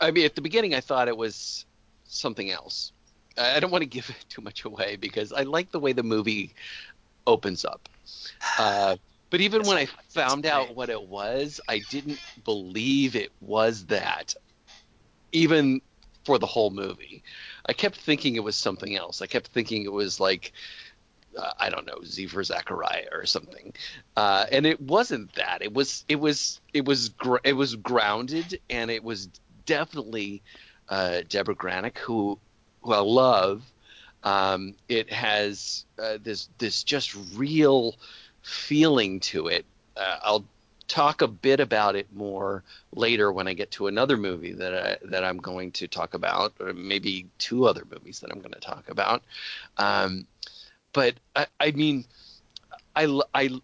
I 0.00 0.10
mean, 0.10 0.24
at 0.26 0.34
the 0.34 0.42
beginning 0.42 0.74
I 0.74 0.80
thought 0.80 1.08
it 1.08 1.16
was 1.16 1.64
something 2.04 2.50
else. 2.50 2.92
I 3.38 3.56
I 3.56 3.60
don't 3.60 3.70
want 3.70 3.82
to 3.82 3.86
give 3.98 4.12
too 4.28 4.42
much 4.42 4.64
away 4.64 4.96
because 4.96 5.32
I 5.32 5.42
like 5.42 5.70
the 5.70 5.80
way 5.80 5.92
the 5.92 6.02
movie 6.02 6.54
opens 7.26 7.64
up. 7.64 7.88
Uh, 8.58 8.96
but 9.30 9.40
even 9.40 9.62
when 9.64 9.76
I 9.76 9.86
found 10.08 10.46
out 10.46 10.74
what 10.74 10.90
it 10.90 11.02
was, 11.02 11.60
I 11.68 11.78
didn't 11.78 12.20
believe 12.44 13.16
it 13.16 13.32
was 13.40 13.86
that. 13.86 14.34
Even 15.32 15.80
for 16.24 16.38
the 16.38 16.46
whole 16.46 16.70
movie, 16.70 17.22
I 17.66 17.72
kept 17.72 17.96
thinking 17.96 18.34
it 18.34 18.44
was 18.44 18.56
something 18.56 18.96
else. 18.96 19.22
I 19.22 19.26
kept 19.26 19.48
thinking 19.48 19.84
it 19.84 19.92
was 19.92 20.18
like 20.18 20.52
uh, 21.38 21.52
I 21.58 21.70
don't 21.70 21.86
know 21.86 22.00
Z 22.04 22.26
for 22.26 22.42
Zachariah 22.42 23.06
or 23.12 23.26
something, 23.26 23.72
uh, 24.16 24.46
and 24.50 24.66
it 24.66 24.80
wasn't 24.80 25.32
that. 25.34 25.62
It 25.62 25.72
was 25.72 26.04
it 26.08 26.16
was 26.16 26.60
it 26.74 26.84
was 26.84 27.10
gr- 27.10 27.44
it 27.44 27.52
was 27.52 27.76
grounded, 27.76 28.60
and 28.68 28.90
it 28.90 29.04
was 29.04 29.28
definitely 29.66 30.42
uh, 30.88 31.20
Deborah 31.28 31.54
Granik 31.54 31.98
who 31.98 32.38
who 32.82 32.92
I 32.92 32.98
love. 32.98 33.72
Um, 34.22 34.74
it 34.88 35.10
has 35.12 35.84
uh, 36.02 36.18
this 36.22 36.48
this 36.58 36.82
just 36.82 37.14
real 37.34 37.96
feeling 38.42 39.20
to 39.20 39.48
it. 39.48 39.64
Uh, 39.96 40.18
I'll 40.22 40.44
talk 40.88 41.22
a 41.22 41.28
bit 41.28 41.60
about 41.60 41.94
it 41.94 42.06
more 42.12 42.64
later 42.94 43.32
when 43.32 43.46
I 43.46 43.54
get 43.54 43.70
to 43.72 43.86
another 43.86 44.16
movie 44.16 44.52
that 44.52 44.74
I, 44.74 45.06
that 45.06 45.24
I'm 45.24 45.38
going 45.38 45.70
to 45.72 45.86
talk 45.86 46.14
about, 46.14 46.52
or 46.60 46.72
maybe 46.72 47.26
two 47.38 47.66
other 47.66 47.84
movies 47.90 48.20
that 48.20 48.30
I'm 48.32 48.40
going 48.40 48.52
to 48.52 48.60
talk 48.60 48.88
about. 48.88 49.22
Um, 49.78 50.26
but 50.92 51.14
I, 51.36 51.46
I 51.60 51.70
mean, 51.70 52.04
I, 52.96 53.20
I 53.34 53.60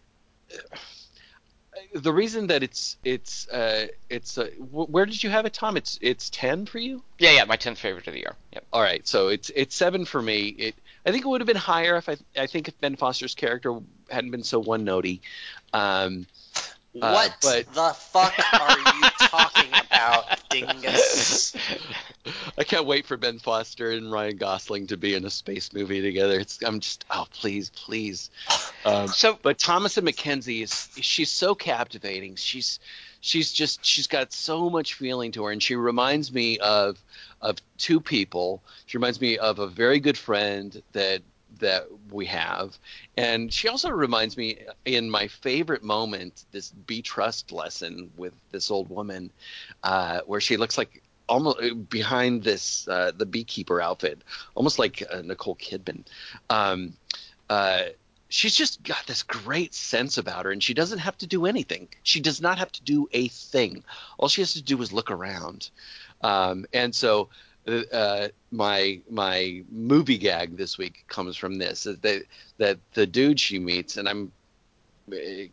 the 1.97 2.13
reason 2.13 2.49
that 2.49 2.63
it's 2.63 2.97
it's 3.05 3.49
uh, 3.49 3.89
it's 4.09 4.39
uh, 4.39 4.47
where 4.71 5.07
did 5.07 5.23
you 5.23 5.31
have 5.31 5.47
it, 5.47 5.53
Tom? 5.53 5.77
It's 5.77 5.99
it's 6.01 6.31
ten 6.31 6.67
for 6.67 6.79
you. 6.79 7.03
Yeah, 7.19 7.33
yeah, 7.33 7.45
my 7.45 7.57
tenth 7.57 7.79
favorite 7.79 8.07
of 8.07 8.13
the 8.13 8.21
year. 8.21 8.35
Yep. 8.53 8.67
All 8.73 8.83
right, 8.83 9.07
so 9.07 9.29
it's 9.29 9.51
it's 9.55 9.75
seven 9.75 10.05
for 10.05 10.21
me. 10.21 10.49
It 10.49 10.75
I 11.05 11.13
think 11.13 11.25
it 11.25 11.29
would 11.29 11.41
have 11.41 11.47
been 11.47 11.57
higher 11.57 11.97
if 11.97 12.09
I 12.09 12.17
I 12.37 12.47
think 12.47 12.69
if 12.69 12.79
Ben 12.81 12.97
Foster's 12.97 13.35
character 13.35 13.79
hadn't 14.11 14.31
been 14.31 14.45
so 14.45 14.59
one 14.59 14.85
notey. 14.85 15.21
Um, 15.73 16.27
uh, 17.01 17.13
what 17.13 17.31
uh, 17.31 17.35
but... 17.43 17.75
the 17.75 17.95
fuck 17.95 18.35
are 18.53 18.79
you 18.79 18.96
talking 19.29 19.71
about, 19.91 20.41
dingus? 20.49 21.55
I 22.59 22.65
can't 22.65 22.87
wait 22.87 23.07
for 23.07 23.17
Ben 23.17 23.39
Foster 23.39 23.91
and 23.91 24.11
Ryan 24.11 24.37
Gosling 24.37 24.87
to 24.89 24.97
be 24.97 25.15
in 25.15 25.25
a 25.25 25.31
space 25.31 25.73
movie 25.73 26.03
together. 26.03 26.41
It's 26.41 26.59
I'm 26.63 26.81
just 26.81 27.05
oh 27.11 27.27
please 27.33 27.71
please. 27.71 28.31
Um, 28.85 29.09
so, 29.09 29.37
but 29.43 29.59
Thomasin 29.59 30.09
McKenzie 30.09 30.63
is 30.63 30.89
she's 31.01 31.29
so 31.29 31.57
captivating. 31.57 32.37
She's 32.37 32.79
she's 33.21 33.51
just 33.51 33.85
she's 33.85 34.07
got 34.07 34.33
so 34.33 34.71
much 34.71 34.95
feeling 34.95 35.33
to 35.33 35.45
her, 35.45 35.51
and 35.51 35.61
she 35.61 35.75
reminds 35.75 36.33
me 36.33 36.61
of 36.61 36.97
of 37.41 37.57
two 37.79 37.99
people. 37.99 38.63
She 38.87 38.97
reminds 38.97 39.21
me 39.21 39.39
of 39.39 39.59
a 39.59 39.67
very 39.67 39.99
good 39.99 40.17
friend 40.17 40.81
that 40.93 41.23
that 41.61 41.87
we 42.11 42.27
have. 42.27 42.79
And 43.17 43.53
she 43.53 43.69
also 43.69 43.91
reminds 43.91 44.37
me 44.37 44.59
in 44.85 45.11
my 45.11 45.29
favorite 45.29 45.83
moment, 45.83 46.45
this 46.53 46.71
be 46.71 47.03
trust 47.03 47.53
lesson 47.53 48.11
with 48.17 48.35
this 48.51 48.71
old 48.71 48.89
woman, 48.89 49.31
uh, 49.83 50.21
where 50.27 50.41
she 50.41 50.57
looks 50.57 50.79
like 50.79 51.03
almost 51.29 51.91
behind 51.91 52.43
this 52.43 52.87
uh, 52.89 53.13
the 53.17 53.27
beekeeper 53.27 53.81
outfit, 53.81 54.23
almost 54.55 54.79
like 54.79 55.03
uh, 55.11 55.23
Nicole 55.23 55.57
Kidman. 55.57 56.05
Um, 56.51 56.95
uh, 57.49 57.85
she's 58.29 58.55
just 58.55 58.83
got 58.83 59.07
this 59.07 59.23
great 59.23 59.75
sense 59.75 60.19
about 60.19 60.45
her, 60.45 60.51
and 60.51 60.63
she 60.63 60.75
doesn't 60.75 60.99
have 60.99 61.19
to 61.19 61.27
do 61.27 61.47
anything. 61.47 61.89
She 62.03 62.21
does 62.21 62.41
not 62.41 62.59
have 62.59 62.73
to 62.73 62.83
do 62.83 63.09
a 63.13 63.29
thing. 63.29 63.85
All 64.19 64.29
she 64.29 64.43
has 64.43 64.55
to 64.55 64.63
do 64.63 64.81
is 64.83 64.93
look 64.93 65.11
around. 65.11 65.71
Um, 66.23 66.67
and 66.73 66.95
so 66.95 67.29
uh, 67.67 68.29
my 68.51 69.01
my 69.11 69.63
movie 69.71 70.19
gag 70.19 70.57
this 70.57 70.79
week 70.79 71.05
comes 71.09 71.37
from 71.37 71.59
this 71.59 71.85
that 71.85 72.23
that 72.59 72.79
the 72.95 73.07
dude 73.07 73.41
she 73.41 73.59
meets 73.59 73.97
and 73.97 74.09
I'm 74.09 74.33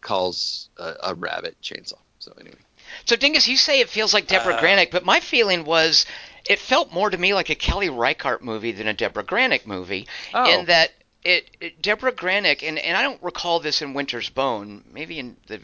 calls 0.01 0.69
a, 0.77 0.95
a 1.03 1.15
rabbit 1.15 1.55
chainsaw. 1.61 1.99
So 2.19 2.33
anyway. 2.39 2.57
So 3.05 3.15
Dingus, 3.15 3.47
you 3.47 3.57
say 3.57 3.79
it 3.79 3.89
feels 3.89 4.13
like 4.13 4.27
Deborah 4.27 4.55
uh, 4.55 4.61
Granik, 4.61 4.91
but 4.91 5.05
my 5.05 5.19
feeling 5.19 5.65
was 5.65 6.05
it 6.47 6.59
felt 6.59 6.91
more 6.91 7.09
to 7.09 7.17
me 7.17 7.33
like 7.33 7.49
a 7.49 7.55
Kelly 7.55 7.89
Reichardt 7.89 8.43
movie 8.43 8.71
than 8.71 8.87
a 8.87 8.93
Deborah 8.93 9.23
Granik 9.23 9.65
movie, 9.65 10.07
oh. 10.33 10.59
in 10.59 10.65
that 10.65 10.91
it, 11.23 11.49
it 11.59 11.81
Deborah 11.81 12.11
Granik 12.11 12.67
and 12.67 12.77
and 12.77 12.97
I 12.97 13.01
don't 13.01 13.21
recall 13.21 13.59
this 13.59 13.81
in 13.81 13.93
Winter's 13.93 14.29
Bone, 14.29 14.83
maybe 14.91 15.19
in 15.19 15.37
the 15.47 15.59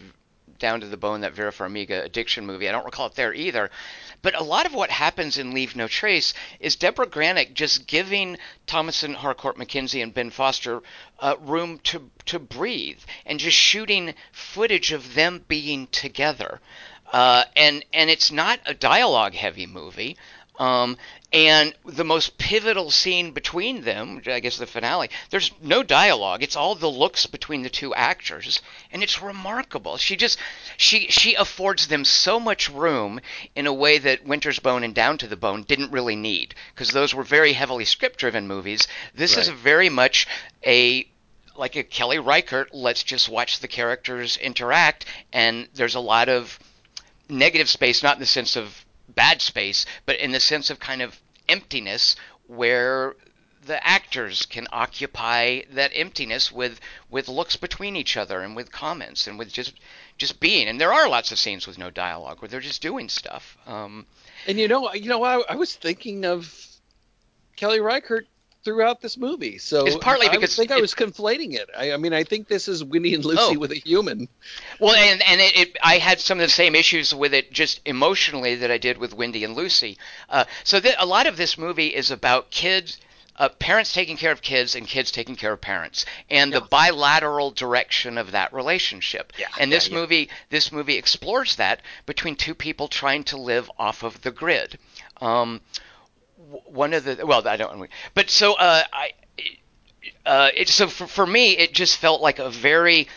Down 0.57 0.81
to 0.81 0.87
the 0.87 0.97
Bone 0.97 1.21
that 1.21 1.33
Vera 1.33 1.51
Farmiga 1.51 2.03
addiction 2.03 2.45
movie. 2.45 2.67
I 2.67 2.71
don't 2.71 2.85
recall 2.85 3.07
it 3.07 3.15
there 3.15 3.33
either. 3.33 3.69
But 4.21 4.35
a 4.35 4.43
lot 4.43 4.65
of 4.65 4.73
what 4.73 4.91
happens 4.91 5.37
in 5.37 5.53
Leave 5.53 5.75
No 5.75 5.87
Trace 5.87 6.33
is 6.59 6.75
Deborah 6.75 7.07
Granik 7.07 7.53
just 7.53 7.87
giving 7.87 8.37
Thomasin, 8.67 9.15
Harcourt 9.15 9.57
McKenzie 9.57 10.03
and 10.03 10.13
Ben 10.13 10.29
Foster 10.29 10.81
uh, 11.19 11.35
room 11.39 11.79
to 11.85 12.11
to 12.25 12.39
breathe 12.39 12.99
and 13.25 13.39
just 13.39 13.57
shooting 13.57 14.13
footage 14.31 14.91
of 14.91 15.13
them 15.13 15.45
being 15.47 15.87
together. 15.87 16.59
Uh, 17.11 17.45
and 17.55 17.85
and 17.93 18.09
it's 18.09 18.29
not 18.29 18.59
a 18.65 18.73
dialogue 18.73 19.33
heavy 19.33 19.65
movie. 19.65 20.17
Um, 20.59 20.97
and 21.31 21.73
the 21.85 22.03
most 22.03 22.37
pivotal 22.37 22.91
scene 22.91 23.31
between 23.31 23.83
them, 23.83 24.21
I 24.25 24.41
guess 24.41 24.57
the 24.57 24.67
finale, 24.67 25.09
there's 25.29 25.51
no 25.61 25.83
dialogue. 25.83 26.43
It's 26.43 26.57
all 26.57 26.75
the 26.75 26.89
looks 26.89 27.25
between 27.27 27.61
the 27.61 27.69
two 27.69 27.95
actors, 27.95 28.61
and 28.91 29.01
it's 29.01 29.21
remarkable. 29.21 29.95
She 29.95 30.17
just 30.17 30.37
she 30.75 31.07
she 31.07 31.35
affords 31.35 31.87
them 31.87 32.03
so 32.03 32.39
much 32.39 32.69
room 32.69 33.21
in 33.55 33.67
a 33.67 33.73
way 33.73 33.99
that 33.99 34.25
Winter's 34.25 34.59
Bone 34.59 34.83
and 34.83 34.93
Down 34.93 35.17
to 35.19 35.27
the 35.27 35.37
Bone 35.37 35.63
didn't 35.63 35.91
really 35.91 36.17
need, 36.17 36.55
because 36.73 36.91
those 36.91 37.15
were 37.15 37.23
very 37.23 37.53
heavily 37.53 37.85
script-driven 37.85 38.45
movies. 38.45 38.87
This 39.15 39.37
right. 39.37 39.43
is 39.43 39.49
very 39.49 39.89
much 39.89 40.27
a 40.65 41.07
like 41.55 41.75
a 41.75 41.83
Kelly 41.83 42.19
Reichardt, 42.19 42.73
Let's 42.73 43.03
just 43.03 43.29
watch 43.29 43.59
the 43.59 43.67
characters 43.67 44.35
interact, 44.37 45.05
and 45.31 45.67
there's 45.73 45.95
a 45.95 45.99
lot 45.99 46.27
of 46.27 46.59
negative 47.29 47.69
space, 47.69 48.01
not 48.01 48.15
in 48.15 48.19
the 48.21 48.25
sense 48.25 48.55
of 48.55 48.85
bad 49.15 49.41
space, 49.41 49.85
but 50.05 50.17
in 50.17 50.31
the 50.31 50.39
sense 50.39 50.69
of 50.69 50.79
kind 50.79 51.01
of 51.01 51.19
emptiness 51.47 52.15
where 52.47 53.15
the 53.65 53.85
actors 53.85 54.45
can 54.45 54.67
occupy 54.71 55.61
that 55.71 55.91
emptiness 55.93 56.51
with 56.51 56.79
with 57.09 57.27
looks 57.27 57.55
between 57.55 57.95
each 57.95 58.15
other 58.15 58.41
and 58.41 58.55
with 58.55 58.71
comments 58.71 59.27
and 59.27 59.37
with 59.37 59.51
just 59.51 59.73
just 60.17 60.39
being. 60.39 60.67
And 60.67 60.79
there 60.79 60.93
are 60.93 61.09
lots 61.09 61.31
of 61.31 61.39
scenes 61.39 61.67
with 61.67 61.77
no 61.77 61.89
dialogue 61.89 62.41
where 62.41 62.49
they're 62.49 62.59
just 62.59 62.81
doing 62.81 63.09
stuff. 63.09 63.57
Um, 63.67 64.05
and 64.47 64.57
you 64.57 64.67
know, 64.67 64.91
you 64.93 65.09
know, 65.09 65.23
I, 65.23 65.41
I 65.49 65.55
was 65.55 65.75
thinking 65.75 66.25
of 66.25 66.53
Kelly 67.55 67.79
Reichardt 67.79 68.27
throughout 68.63 69.01
this 69.01 69.17
movie. 69.17 69.57
So 69.57 69.85
it's 69.85 69.95
partly 69.97 70.27
I, 70.27 70.31
because 70.31 70.57
I 70.57 70.61
think 70.61 70.71
I 70.71 70.81
was 70.81 70.93
conflating 70.93 71.53
it. 71.53 71.69
I, 71.77 71.93
I, 71.93 71.97
mean, 71.97 72.13
I 72.13 72.23
think 72.23 72.47
this 72.47 72.67
is 72.67 72.83
Winnie 72.83 73.13
and 73.13 73.23
Lucy 73.23 73.55
oh. 73.55 73.59
with 73.59 73.71
a 73.71 73.75
human. 73.75 74.27
Well, 74.79 74.95
and 74.95 75.21
and 75.21 75.41
it, 75.41 75.57
it, 75.57 75.77
I 75.81 75.97
had 75.97 76.19
some 76.19 76.39
of 76.39 76.45
the 76.45 76.51
same 76.51 76.75
issues 76.75 77.13
with 77.13 77.33
it 77.33 77.51
just 77.51 77.81
emotionally 77.85 78.55
that 78.55 78.71
I 78.71 78.77
did 78.77 78.97
with 78.97 79.13
Wendy 79.13 79.43
and 79.43 79.55
Lucy. 79.55 79.97
Uh, 80.29 80.45
so 80.63 80.79
th- 80.79 80.95
a 80.97 81.05
lot 81.05 81.27
of 81.27 81.37
this 81.37 81.57
movie 81.57 81.87
is 81.87 82.11
about 82.11 82.51
kids. 82.51 82.97
Uh, 83.35 83.47
parents 83.47 83.93
taking 83.93 84.17
care 84.17 84.33
of 84.33 84.41
kids 84.41 84.75
and 84.75 84.85
kids 84.85 85.11
taking 85.11 85.37
care 85.37 85.53
of 85.53 85.61
parents 85.61 86.05
and 86.29 86.51
yeah. 86.51 86.59
the 86.59 86.65
bilateral 86.65 87.51
direction 87.51 88.17
of 88.17 88.31
that 88.31 88.51
relationship 88.51 89.31
yeah, 89.39 89.47
and 89.57 89.71
this 89.71 89.87
yeah, 89.87 89.95
movie 89.95 90.29
this 90.49 90.73
movie 90.73 90.97
explores 90.97 91.55
that 91.55 91.79
between 92.05 92.35
two 92.35 92.53
people 92.53 92.89
trying 92.89 93.23
to 93.23 93.37
live 93.37 93.71
off 93.79 94.03
of 94.03 94.23
the 94.23 94.31
grid 94.31 94.77
um, 95.21 95.61
one 96.65 96.93
of 96.93 97.03
the 97.03 97.25
well, 97.25 97.47
I 97.47 97.57
don't. 97.57 97.89
But 98.13 98.29
so 98.29 98.53
uh, 98.53 98.83
I, 98.91 99.11
uh, 100.25 100.49
it, 100.55 100.69
so 100.69 100.87
for, 100.87 101.07
for 101.07 101.25
me, 101.25 101.57
it 101.57 101.73
just 101.73 101.97
felt 101.97 102.21
like 102.21 102.39
a 102.39 102.49
very. 102.49 103.07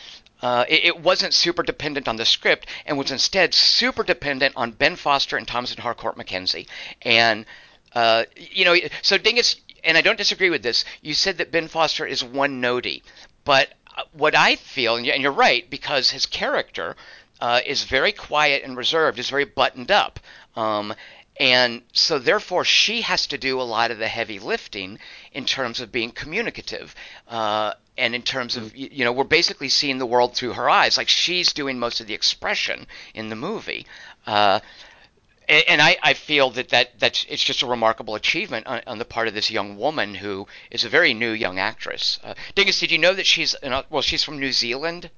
Uh, 0.40 0.64
it, 0.68 0.86
it, 0.86 1.00
wasn't 1.00 1.32
super 1.32 1.62
dependent 1.62 2.08
on 2.08 2.16
the 2.16 2.24
script 2.24 2.66
and 2.84 2.98
was 2.98 3.12
instead 3.12 3.54
super 3.54 4.02
dependent 4.02 4.52
on 4.56 4.72
Ben 4.72 4.96
Foster 4.96 5.36
and 5.36 5.46
Thomasin 5.46 5.78
Harcourt 5.78 6.16
McKenzie. 6.16 6.66
And, 7.02 7.46
uh, 7.94 8.24
you 8.34 8.64
know, 8.64 8.74
so 9.02 9.18
Dingus, 9.18 9.54
and 9.84 9.96
I 9.96 10.00
don't 10.00 10.18
disagree 10.18 10.50
with 10.50 10.64
this, 10.64 10.84
you 11.00 11.14
said 11.14 11.38
that 11.38 11.52
Ben 11.52 11.68
Foster 11.68 12.04
is 12.04 12.24
one 12.24 12.60
notey. 12.60 13.02
But 13.44 13.72
uh, 13.96 14.02
what 14.14 14.34
I 14.34 14.56
feel, 14.56 14.96
and 14.96 15.06
you're 15.06 15.30
right, 15.30 15.70
because 15.70 16.10
his 16.10 16.26
character 16.26 16.96
uh, 17.40 17.60
is 17.64 17.84
very 17.84 18.10
quiet 18.10 18.64
and 18.64 18.76
reserved, 18.76 19.20
is 19.20 19.30
very 19.30 19.44
buttoned 19.44 19.92
up. 19.92 20.18
Um, 20.56 20.92
and 21.38 21.82
so, 21.92 22.18
therefore, 22.18 22.64
she 22.64 23.00
has 23.00 23.26
to 23.28 23.38
do 23.38 23.60
a 23.60 23.62
lot 23.62 23.90
of 23.90 23.98
the 23.98 24.08
heavy 24.08 24.38
lifting 24.38 24.98
in 25.32 25.46
terms 25.46 25.80
of 25.80 25.90
being 25.90 26.10
communicative. 26.10 26.94
Uh, 27.26 27.72
and 27.96 28.14
in 28.14 28.22
terms 28.22 28.56
of, 28.56 28.72
mm. 28.72 28.92
you 28.92 29.04
know, 29.04 29.12
we're 29.12 29.24
basically 29.24 29.68
seeing 29.68 29.98
the 29.98 30.06
world 30.06 30.34
through 30.34 30.52
her 30.52 30.68
eyes. 30.68 30.96
Like 30.96 31.08
she's 31.08 31.52
doing 31.52 31.78
most 31.78 32.00
of 32.00 32.06
the 32.06 32.14
expression 32.14 32.86
in 33.14 33.28
the 33.28 33.36
movie. 33.36 33.86
Uh, 34.26 34.60
and 35.48 35.82
I, 35.82 35.96
I, 36.02 36.14
feel 36.14 36.50
that, 36.50 36.68
that 36.68 36.98
that's 36.98 37.26
it's 37.28 37.42
just 37.42 37.62
a 37.62 37.66
remarkable 37.66 38.14
achievement 38.14 38.66
on, 38.66 38.80
on, 38.86 38.98
the 38.98 39.04
part 39.04 39.28
of 39.28 39.34
this 39.34 39.50
young 39.50 39.76
woman 39.76 40.14
who 40.14 40.46
is 40.70 40.84
a 40.84 40.88
very 40.88 41.14
new 41.14 41.32
young 41.32 41.58
actress. 41.58 42.18
Uh, 42.22 42.34
Dingus, 42.54 42.78
did 42.78 42.92
you 42.92 42.98
know 42.98 43.12
that 43.12 43.26
she's 43.26 43.56
well? 43.90 44.02
She's 44.02 44.22
from 44.22 44.38
New 44.38 44.52
Zealand. 44.52 45.10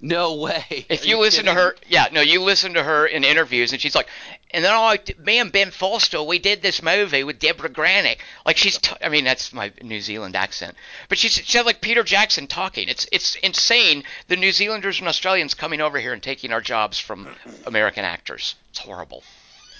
No 0.00 0.34
way. 0.34 0.84
If 0.90 1.06
you, 1.06 1.16
you 1.16 1.20
listen 1.22 1.44
kidding? 1.44 1.56
to 1.56 1.60
her, 1.60 1.76
yeah, 1.88 2.08
no, 2.12 2.20
you 2.20 2.42
listen 2.42 2.74
to 2.74 2.82
her 2.82 3.06
in 3.06 3.24
interviews, 3.24 3.72
and 3.72 3.80
she's 3.80 3.94
like, 3.94 4.08
and 4.50 4.62
then 4.62 4.72
I, 4.72 4.98
me 5.18 5.38
and 5.38 5.50
Ben 5.50 5.70
Foster, 5.70 6.22
we 6.22 6.38
did 6.38 6.60
this 6.60 6.82
movie 6.82 7.24
with 7.24 7.38
Deborah 7.38 7.70
Granik. 7.70 8.18
Like 8.44 8.58
she's, 8.58 8.78
t- 8.78 8.94
I 9.02 9.08
mean, 9.08 9.24
that's 9.24 9.52
my 9.54 9.72
New 9.82 10.00
Zealand 10.00 10.36
accent, 10.36 10.76
but 11.08 11.16
she's 11.16 11.32
she 11.32 11.60
like 11.62 11.80
Peter 11.80 12.02
Jackson 12.02 12.46
talking. 12.46 12.88
It's 12.88 13.06
it's 13.10 13.36
insane. 13.36 14.04
The 14.28 14.36
New 14.36 14.52
Zealanders 14.52 14.98
and 14.98 15.08
Australians 15.08 15.54
coming 15.54 15.80
over 15.80 15.98
here 15.98 16.12
and 16.12 16.22
taking 16.22 16.52
our 16.52 16.60
jobs 16.60 16.98
from 16.98 17.28
American 17.66 18.04
actors. 18.04 18.54
It's 18.70 18.78
horrible. 18.78 19.24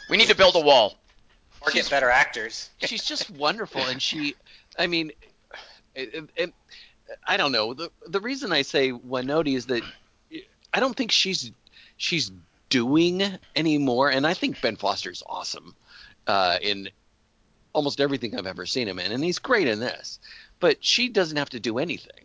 We 0.09 0.17
need 0.17 0.29
to 0.29 0.37
build 0.37 0.57
a 0.57 0.61
wall. 0.61 0.97
Or 1.61 1.71
get 1.71 1.91
better 1.91 2.11
actors. 2.11 2.71
she's 2.79 3.05
just 3.05 3.29
wonderful, 3.31 3.83
and 3.83 4.01
she, 4.01 4.35
I 4.79 4.87
mean, 4.87 5.13
it, 5.95 6.29
it, 6.37 6.55
I 7.27 7.37
don't 7.37 7.53
know. 7.53 7.75
The 7.75 7.91
the 8.07 8.21
reason 8.21 8.53
I 8.53 8.63
say 8.63 8.93
Winoti 8.93 9.57
is 9.57 9.67
that 9.67 9.83
I 10.77 10.81
don't 10.81 10.95
think 10.97 11.11
she's 11.11 11.51
she's 11.97 12.31
doing 12.69 13.23
anymore, 13.57 14.11
and 14.11 14.27
I 14.27 14.35
think 14.35 14.61
Ben 14.61 14.77
Foster's 14.77 15.23
awesome 15.27 15.75
uh, 16.27 16.59
in 16.61 16.91
almost 17.73 18.01
everything 18.01 18.37
I've 18.37 18.47
ever 18.47 18.67
seen 18.67 18.89
him 18.89 18.99
in, 18.99 19.11
and 19.13 19.25
he's 19.25 19.39
great 19.39 19.69
in 19.69 19.81
this. 19.81 20.19
But 20.61 20.85
she 20.85 21.09
doesn't 21.09 21.37
have 21.39 21.51
to 21.51 21.61
do 21.61 21.79
anything. 21.79 22.25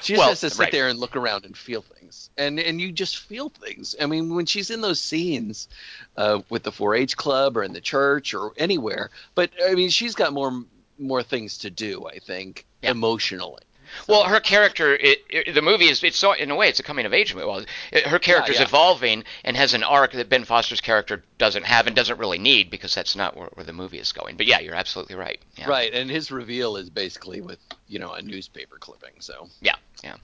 She 0.00 0.12
just 0.14 0.18
Well, 0.20 0.28
has 0.28 0.40
to 0.40 0.50
sit 0.50 0.60
right. 0.60 0.72
there 0.72 0.88
and 0.88 0.98
look 1.00 1.16
around 1.16 1.44
and 1.44 1.56
feel 1.56 1.82
things, 1.82 2.30
and 2.36 2.60
and 2.60 2.80
you 2.80 2.92
just 2.92 3.18
feel 3.18 3.48
things. 3.48 3.96
I 4.00 4.06
mean, 4.06 4.34
when 4.34 4.46
she's 4.46 4.70
in 4.70 4.80
those 4.80 5.00
scenes 5.00 5.68
uh, 6.16 6.42
with 6.48 6.62
the 6.62 6.72
4-H 6.72 7.16
club 7.16 7.56
or 7.56 7.64
in 7.64 7.72
the 7.72 7.80
church 7.80 8.34
or 8.34 8.52
anywhere, 8.56 9.10
but 9.34 9.50
I 9.64 9.74
mean, 9.74 9.90
she's 9.90 10.14
got 10.14 10.32
more 10.32 10.64
more 10.98 11.22
things 11.24 11.58
to 11.58 11.70
do. 11.70 12.06
I 12.06 12.20
think 12.20 12.64
Yeah. 12.82 12.90
emotionally. 12.92 13.62
Well, 14.06 14.24
her 14.24 14.40
character, 14.40 14.94
it, 14.94 15.24
it, 15.28 15.54
the 15.54 15.62
movie 15.62 15.86
is, 15.86 16.02
it's 16.02 16.16
so, 16.16 16.32
in 16.32 16.50
a 16.50 16.56
way, 16.56 16.68
it's 16.68 16.80
a 16.80 16.82
coming 16.82 17.06
of 17.06 17.12
age 17.12 17.34
movie. 17.34 17.46
Well, 17.46 17.64
it, 17.92 18.06
her 18.06 18.18
character's 18.18 18.58
yeah. 18.58 18.64
evolving 18.66 19.24
and 19.44 19.56
has 19.56 19.74
an 19.74 19.82
arc 19.82 20.12
that 20.12 20.28
Ben 20.28 20.44
Foster's 20.44 20.80
character 20.80 21.22
doesn't 21.38 21.64
have 21.64 21.86
and 21.86 21.94
doesn't 21.94 22.18
really 22.18 22.38
need 22.38 22.70
because 22.70 22.94
that's 22.94 23.16
not 23.16 23.36
where, 23.36 23.48
where 23.54 23.64
the 23.64 23.72
movie 23.72 23.98
is 23.98 24.12
going. 24.12 24.36
But 24.36 24.46
yeah, 24.46 24.60
you're 24.60 24.74
absolutely 24.74 25.16
right. 25.16 25.40
Yeah. 25.56 25.68
Right, 25.68 25.92
and 25.92 26.10
his 26.10 26.30
reveal 26.30 26.76
is 26.76 26.90
basically 26.90 27.40
with 27.40 27.58
you 27.86 27.98
know 27.98 28.12
a 28.12 28.22
newspaper 28.22 28.76
clipping. 28.78 29.14
So 29.20 29.48
Yeah, 29.60 29.76
yeah. 30.02 30.16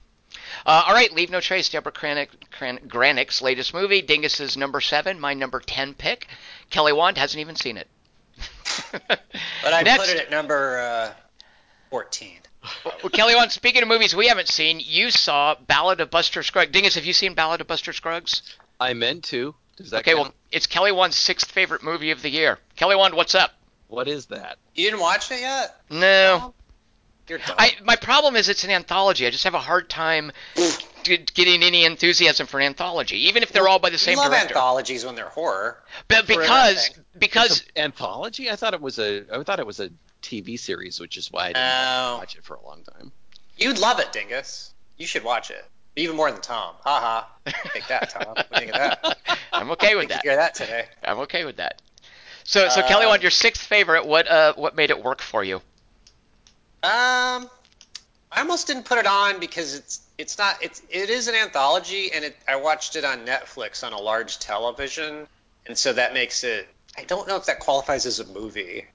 Uh, 0.65 0.83
all 0.87 0.93
right, 0.93 1.13
Leave 1.13 1.29
No 1.29 1.39
Trace, 1.39 1.69
Deborah 1.69 1.91
Granik, 1.93 2.27
Gran- 2.57 2.79
Granik's 2.87 3.41
latest 3.41 3.73
movie. 3.73 4.01
Dingus 4.01 4.39
is 4.39 4.57
number 4.57 4.81
seven, 4.81 5.19
my 5.19 5.33
number 5.33 5.59
ten 5.59 5.93
pick. 5.93 6.27
Kelly 6.69 6.93
Wand 6.93 7.17
hasn't 7.17 7.39
even 7.39 7.55
seen 7.55 7.77
it. 7.77 7.87
But 9.07 9.21
I 9.63 9.81
Next. 9.83 10.05
put 10.05 10.09
it 10.15 10.21
at 10.21 10.31
number 10.31 10.79
uh, 10.79 11.13
14. 11.89 12.39
Well, 12.85 13.09
Kelly 13.11 13.35
Wand, 13.35 13.51
speaking 13.51 13.81
of 13.81 13.87
movies 13.87 14.15
we 14.15 14.27
haven't 14.27 14.47
seen, 14.47 14.79
you 14.83 15.11
saw 15.11 15.55
Ballad 15.67 16.01
of 16.01 16.09
Buster 16.09 16.43
Scruggs. 16.43 16.71
Dingus, 16.71 16.95
have 16.95 17.05
you 17.05 17.13
seen 17.13 17.33
Ballad 17.33 17.61
of 17.61 17.67
Buster 17.67 17.93
Scruggs? 17.93 18.41
I 18.79 18.93
meant 18.93 19.23
to. 19.25 19.55
Does 19.77 19.89
that 19.91 19.99
Okay, 19.99 20.13
count? 20.13 20.23
well, 20.29 20.33
it's 20.51 20.67
Kelly 20.67 20.91
Wand's 20.91 21.17
sixth 21.17 21.51
favorite 21.51 21.83
movie 21.83 22.11
of 22.11 22.21
the 22.21 22.29
year. 22.29 22.59
Kelly 22.75 22.95
Wand, 22.95 23.13
what's 23.13 23.35
up? 23.35 23.51
what 23.87 24.07
is 24.07 24.25
that? 24.27 24.57
You 24.73 24.85
didn't 24.89 24.99
watch 24.99 25.31
it 25.31 25.39
yet? 25.41 25.75
No. 25.89 26.53
You're 27.29 27.39
dumb. 27.39 27.55
I 27.57 27.71
my 27.83 27.95
problem 27.95 28.35
is 28.35 28.49
it's 28.49 28.63
an 28.63 28.69
anthology. 28.71 29.25
I 29.25 29.29
just 29.31 29.45
have 29.45 29.53
a 29.55 29.59
hard 29.59 29.89
time 29.89 30.31
g- 31.03 31.25
getting 31.33 31.63
any 31.63 31.83
enthusiasm 31.85 32.45
for 32.45 32.59
an 32.59 32.65
anthology, 32.67 33.27
even 33.27 33.41
if 33.41 33.51
they're 33.51 33.67
all 33.67 33.79
by 33.79 33.89
the 33.89 33.93
You 33.93 33.97
same 33.99 34.17
love 34.17 34.29
director. 34.31 34.49
anthologies 34.49 35.05
when 35.05 35.15
they're 35.15 35.29
horror. 35.29 35.81
But 36.07 36.27
because 36.27 36.91
because 37.17 37.63
anthology? 37.75 38.49
I 38.51 38.55
thought 38.55 38.73
it 38.75 38.81
was 38.81 38.99
a. 38.99 39.23
I 39.31 39.41
thought 39.43 39.59
it 39.59 39.65
was 39.65 39.79
a 39.79 39.89
TV 40.25 40.57
series, 40.59 40.99
which 40.99 41.17
is 41.17 41.31
why 41.31 41.45
I 41.45 41.47
didn't 41.53 41.63
Oh. 41.63 42.17
watch 42.17 42.35
it 42.35 42.43
for 42.43 42.55
a 42.55 42.65
long 42.65 42.83
time. 42.83 43.11
You'd 43.57 43.77
love 43.77 43.99
it, 43.99 44.11
Dingus. 44.11 44.73
You 44.97 45.05
should 45.07 45.23
watch 45.23 45.51
it. 45.51 45.63
Even 45.95 46.15
more 46.17 46.29
than 46.31 46.41
Tom. 46.41 46.75
Ha 46.83 46.99
ha. 47.45 47.51
Take 47.73 47.87
that, 47.87 48.09
Tom. 48.09 48.27
What 48.35 48.49
do 48.51 48.65
you 48.65 48.71
think 48.71 48.75
of 48.75 48.77
that? 49.01 49.17
I'm 49.53 49.71
okay 49.71 49.95
with 49.95 50.09
that. 50.09 50.23
hear 50.23 50.35
that 50.35 50.55
today. 50.55 50.85
I'm 51.03 51.19
okay 51.19 51.45
with 51.45 51.57
that. 51.57 51.81
So 52.43 52.67
so 52.69 52.81
Uh, 52.81 52.87
Kelly 52.87 53.05
Wand, 53.05 53.21
your 53.23 53.31
sixth 53.31 53.65
favorite. 53.65 54.05
What 54.05 54.27
uh 54.27 54.53
what 54.55 54.75
made 54.75 54.89
it 54.89 55.01
work 55.01 55.21
for 55.21 55.43
you? 55.43 55.61
Um, 56.83 57.49
I 58.31 58.39
almost 58.41 58.67
didn't 58.67 58.83
put 58.83 58.97
it 58.97 59.07
on 59.07 59.39
because 59.39 59.73
it's 59.75 60.01
it's 60.17 60.37
not 60.37 60.61
it's 60.61 60.81
it 60.89 61.09
is 61.09 61.27
an 61.27 61.35
anthology 61.35 62.11
and 62.13 62.23
it 62.25 62.35
I 62.47 62.57
watched 62.57 62.95
it 62.95 63.05
on 63.05 63.25
Netflix 63.25 63.83
on 63.83 63.93
a 63.93 63.99
large 63.99 64.39
television 64.39 65.27
and 65.65 65.77
so 65.77 65.93
that 65.93 66.13
makes 66.13 66.43
it 66.43 66.67
I 66.97 67.03
don't 67.05 67.27
know 67.27 67.37
if 67.37 67.45
that 67.45 67.59
qualifies 67.59 68.05
as 68.05 68.19
a 68.19 68.25
movie. 68.27 68.85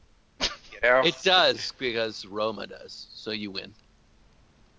You 0.82 0.88
know, 0.88 1.00
It 1.04 1.16
does 1.22 1.72
because 1.78 2.24
Roma 2.26 2.66
does. 2.66 3.06
So 3.14 3.30
you 3.30 3.50
win. 3.50 3.72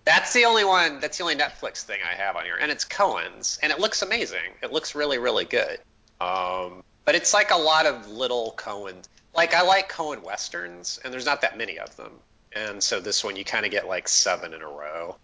that's 0.04 0.32
the 0.32 0.44
only 0.46 0.64
one. 0.64 1.00
That's 1.00 1.16
the 1.18 1.22
only 1.24 1.36
Netflix 1.36 1.82
thing 1.82 2.00
I 2.08 2.14
have 2.14 2.36
on 2.36 2.44
here, 2.44 2.56
and 2.60 2.70
it's 2.70 2.84
Coen's, 2.84 3.58
and 3.62 3.72
it 3.72 3.78
looks 3.78 4.02
amazing. 4.02 4.52
It 4.62 4.72
looks 4.72 4.94
really 4.94 5.18
really 5.18 5.44
good. 5.44 5.78
Um, 6.20 6.82
but 7.04 7.14
it's 7.14 7.32
like 7.34 7.50
a 7.50 7.56
lot 7.56 7.86
of 7.86 8.10
little 8.10 8.54
Coen. 8.56 8.94
Like 9.34 9.54
I 9.54 9.62
like 9.62 9.88
Cohen 9.88 10.22
westerns, 10.22 10.98
and 11.04 11.12
there's 11.12 11.26
not 11.26 11.40
that 11.42 11.56
many 11.56 11.78
of 11.78 11.96
them. 11.96 12.12
And 12.54 12.82
so 12.82 13.00
this 13.00 13.24
one 13.24 13.36
you 13.36 13.44
kind 13.44 13.64
of 13.64 13.70
get 13.72 13.86
like 13.88 14.08
seven 14.08 14.52
in 14.54 14.60
a 14.62 14.66
row. 14.66 15.16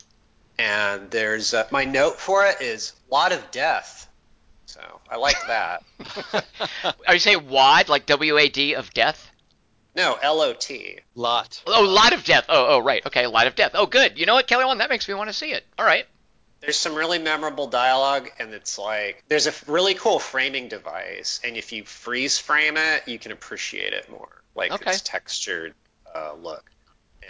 And 0.58 1.10
there's 1.10 1.54
uh, 1.54 1.66
my 1.70 1.84
note 1.84 2.18
for 2.18 2.46
it 2.46 2.60
is 2.60 2.92
lot 3.10 3.32
of 3.32 3.50
death. 3.50 4.08
So 4.66 4.80
I 5.10 5.16
like 5.16 5.36
that. 5.46 5.82
Are 7.06 7.14
you 7.14 7.20
saying 7.20 7.48
WAD 7.48 7.88
like 7.88 8.06
W 8.06 8.38
A 8.38 8.48
D 8.48 8.74
of 8.74 8.92
death? 8.92 9.27
No, 9.98 10.16
L 10.22 10.40
O 10.40 10.54
T. 10.54 11.00
Lot. 11.14 11.62
Oh, 11.66 11.82
lot 11.82 12.14
of 12.14 12.24
death. 12.24 12.46
Oh, 12.48 12.66
oh, 12.70 12.78
right. 12.78 13.04
Okay, 13.04 13.26
lot 13.26 13.46
of 13.46 13.54
death. 13.54 13.72
Oh, 13.74 13.84
good. 13.84 14.16
You 14.16 14.24
know 14.24 14.34
what, 14.34 14.46
Kelly 14.46 14.64
Wand? 14.64 14.80
That 14.80 14.88
makes 14.88 15.06
me 15.06 15.12
want 15.12 15.28
to 15.28 15.34
see 15.34 15.52
it. 15.52 15.66
All 15.78 15.84
right. 15.84 16.06
There's 16.60 16.76
some 16.76 16.94
really 16.94 17.18
memorable 17.18 17.66
dialogue, 17.68 18.30
and 18.38 18.52
it's 18.52 18.78
like 18.78 19.22
there's 19.28 19.46
a 19.46 19.52
really 19.66 19.94
cool 19.94 20.18
framing 20.18 20.68
device, 20.68 21.40
and 21.44 21.56
if 21.56 21.72
you 21.72 21.84
freeze 21.84 22.38
frame 22.38 22.76
it, 22.76 23.06
you 23.06 23.18
can 23.18 23.30
appreciate 23.30 23.92
it 23.92 24.10
more, 24.10 24.42
like 24.56 24.72
Okay. 24.72 24.90
its 24.90 25.02
textured 25.02 25.74
uh, 26.14 26.32
look. 26.34 26.68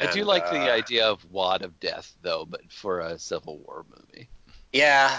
I 0.00 0.06
do 0.12 0.24
like 0.24 0.44
uh, 0.46 0.52
the 0.52 0.72
idea 0.72 1.06
of 1.06 1.30
Wad 1.30 1.62
of 1.62 1.78
Death, 1.80 2.10
though, 2.22 2.46
but 2.48 2.72
for 2.72 3.00
a 3.00 3.18
Civil 3.18 3.58
War 3.58 3.84
movie. 3.90 4.28
Yeah, 4.72 5.18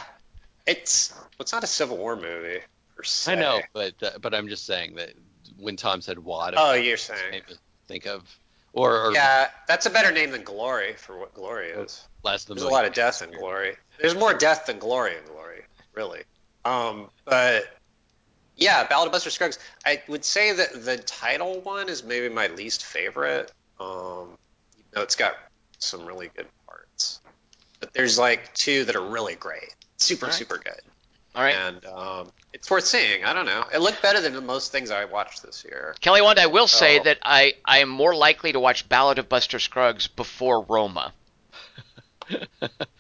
it's 0.65 1.13
well, 1.13 1.27
it's 1.41 1.51
not 1.51 1.63
a 1.63 1.67
Civil 1.67 1.97
War 1.97 2.15
movie 2.15 2.61
per 2.95 3.03
se. 3.03 3.33
I 3.33 3.35
know, 3.35 3.61
but 3.73 3.93
uh, 4.01 4.17
but 4.19 4.33
I'm 4.33 4.47
just 4.47 4.65
saying 4.65 4.95
that 4.95 5.13
when 5.59 5.75
Tom 5.75 6.01
said 6.01 6.19
Wad, 6.19 6.53
Oh, 6.57 6.73
you're 6.73 6.97
saying. 6.97 7.41
think 7.87 8.05
of 8.05 8.23
or, 8.73 9.07
or 9.07 9.13
Yeah, 9.13 9.47
that's 9.67 9.85
a 9.85 9.89
better 9.89 10.11
name 10.11 10.31
than 10.31 10.43
Glory 10.43 10.93
for 10.93 11.17
what 11.17 11.33
Glory 11.33 11.69
is. 11.69 12.07
Last 12.23 12.49
of 12.49 12.57
There's 12.57 12.69
a 12.69 12.71
lot 12.71 12.85
of 12.85 12.93
death 12.93 13.21
in 13.21 13.31
Glory. 13.31 13.75
There's 13.99 14.15
more 14.15 14.33
death 14.33 14.65
than 14.65 14.79
glory 14.79 15.17
in 15.17 15.25
Glory, 15.25 15.63
really. 15.93 16.21
Um, 16.65 17.09
but 17.25 17.65
yeah, 18.55 18.85
Ballad 18.85 19.07
of 19.07 19.11
Buster 19.11 19.29
Scruggs. 19.29 19.57
I 19.85 20.01
would 20.07 20.25
say 20.25 20.53
that 20.53 20.85
the 20.85 20.97
title 20.97 21.61
one 21.61 21.89
is 21.89 22.03
maybe 22.03 22.33
my 22.33 22.47
least 22.47 22.85
favorite. 22.85 23.51
Um, 23.79 24.37
you 24.77 24.83
know, 24.95 25.01
it's 25.01 25.15
got 25.15 25.35
some 25.79 26.05
really 26.05 26.29
good 26.35 26.47
parts, 26.67 27.21
but 27.79 27.93
there's 27.93 28.19
like 28.19 28.53
two 28.53 28.83
that 28.85 28.95
are 28.95 29.05
really 29.05 29.35
great, 29.35 29.75
super 29.97 30.27
right. 30.27 30.35
super 30.35 30.57
good, 30.57 30.81
All 31.39 31.45
right. 31.45 31.55
and 31.55 31.85
um, 31.85 32.31
it's 32.53 32.69
worth 32.69 32.85
seeing. 32.85 33.23
I 33.23 33.33
don't 33.33 33.45
know. 33.45 33.63
It 33.73 33.79
looked 33.79 34.01
better 34.01 34.19
than 34.21 34.45
most 34.45 34.71
things 34.71 34.91
I 34.91 35.05
watched 35.05 35.41
this 35.43 35.63
year. 35.63 35.95
Kelly 36.01 36.21
Wand, 36.21 36.37
I 36.39 36.47
will 36.47 36.67
say 36.67 36.99
Oh. 36.99 37.03
that 37.03 37.19
I, 37.23 37.53
I 37.65 37.79
am 37.79 37.89
more 37.89 38.13
likely 38.15 38.51
to 38.53 38.59
watch 38.59 38.87
Ballad 38.89 39.19
of 39.19 39.29
Buster 39.29 39.59
Scruggs 39.59 40.07
before 40.07 40.63
Roma. 40.63 41.13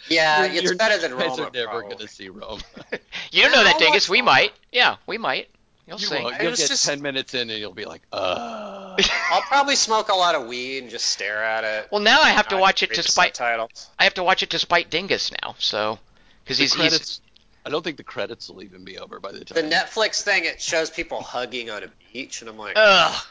Yeah, 0.09 0.45
You're- 0.45 0.55
it's 0.55 0.63
you're- 0.63 0.75
better 0.77 0.97
than 0.97 1.11
Roma. 1.11 1.23
you 1.23 1.29
guys 1.29 1.37
Roma. 1.37 1.49
are 1.49 1.51
never 1.51 1.81
going 1.83 1.97
to 1.99 2.07
see 2.07 2.29
Rome. 2.29 2.61
You 3.31 3.43
don't 3.43 3.51
know 3.51 3.63
that, 3.63 3.75
I'll 3.75 3.79
Dingus. 3.79 4.09
We 4.09 4.21
might. 4.23 4.53
Yeah, 4.71 4.95
we 5.05 5.19
might. 5.19 5.49
You'll 5.87 5.99
You 5.99 6.07
see. 6.07 6.15
won't. 6.15 6.41
You'll 6.41 6.51
get 6.55 6.67
just- 6.67 6.85
ten 6.85 7.01
minutes 7.01 7.33
in 7.35 7.49
and 7.49 7.59
you'll 7.59 7.73
be 7.73 7.85
like, 7.85 8.01
uh. 8.11 8.95
I'll 9.31 9.41
probably 9.41 9.75
smoke 9.75 10.09
a 10.09 10.15
lot 10.15 10.33
of 10.35 10.47
weed 10.47 10.79
and 10.79 10.89
just 10.89 11.05
stare 11.05 11.43
at 11.43 11.63
it. 11.63 11.89
Well, 11.91 12.01
now 12.01 12.21
I 12.21 12.29
have 12.29 12.47
to 12.49 12.57
watch 12.57 12.81
it 12.81 12.89
read 12.89 12.97
the 12.99 13.03
despite 13.03 13.35
subtitles. 13.37 13.89
I 13.99 14.05
have 14.05 14.15
to 14.15 14.23
watch 14.23 14.41
it 14.41 14.49
despite 14.49 14.89
Dingus 14.89 15.31
now. 15.43 15.55
So 15.59 15.99
because 16.43 16.57
The 16.57 16.63
he's, 16.63 16.73
he's 16.73 16.79
credits. 16.89 17.21
I 17.65 17.69
don't 17.69 17.83
think 17.83 17.97
the 17.97 18.03
credits 18.03 18.49
will 18.49 18.63
even 18.63 18.83
be 18.83 18.97
over 18.97 19.19
by 19.19 19.31
the 19.31 19.43
time. 19.45 19.69
The. 19.69 19.75
Netflix 19.75 20.21
thing, 20.21 20.45
it 20.45 20.61
shows 20.61 20.89
people 20.89 21.21
hugging 21.21 21.69
on 21.69 21.83
a 21.83 21.87
beach, 22.13 22.41
and 22.41 22.49
I'm 22.49 22.57
like, 22.57 22.73
ugh. 22.75 23.21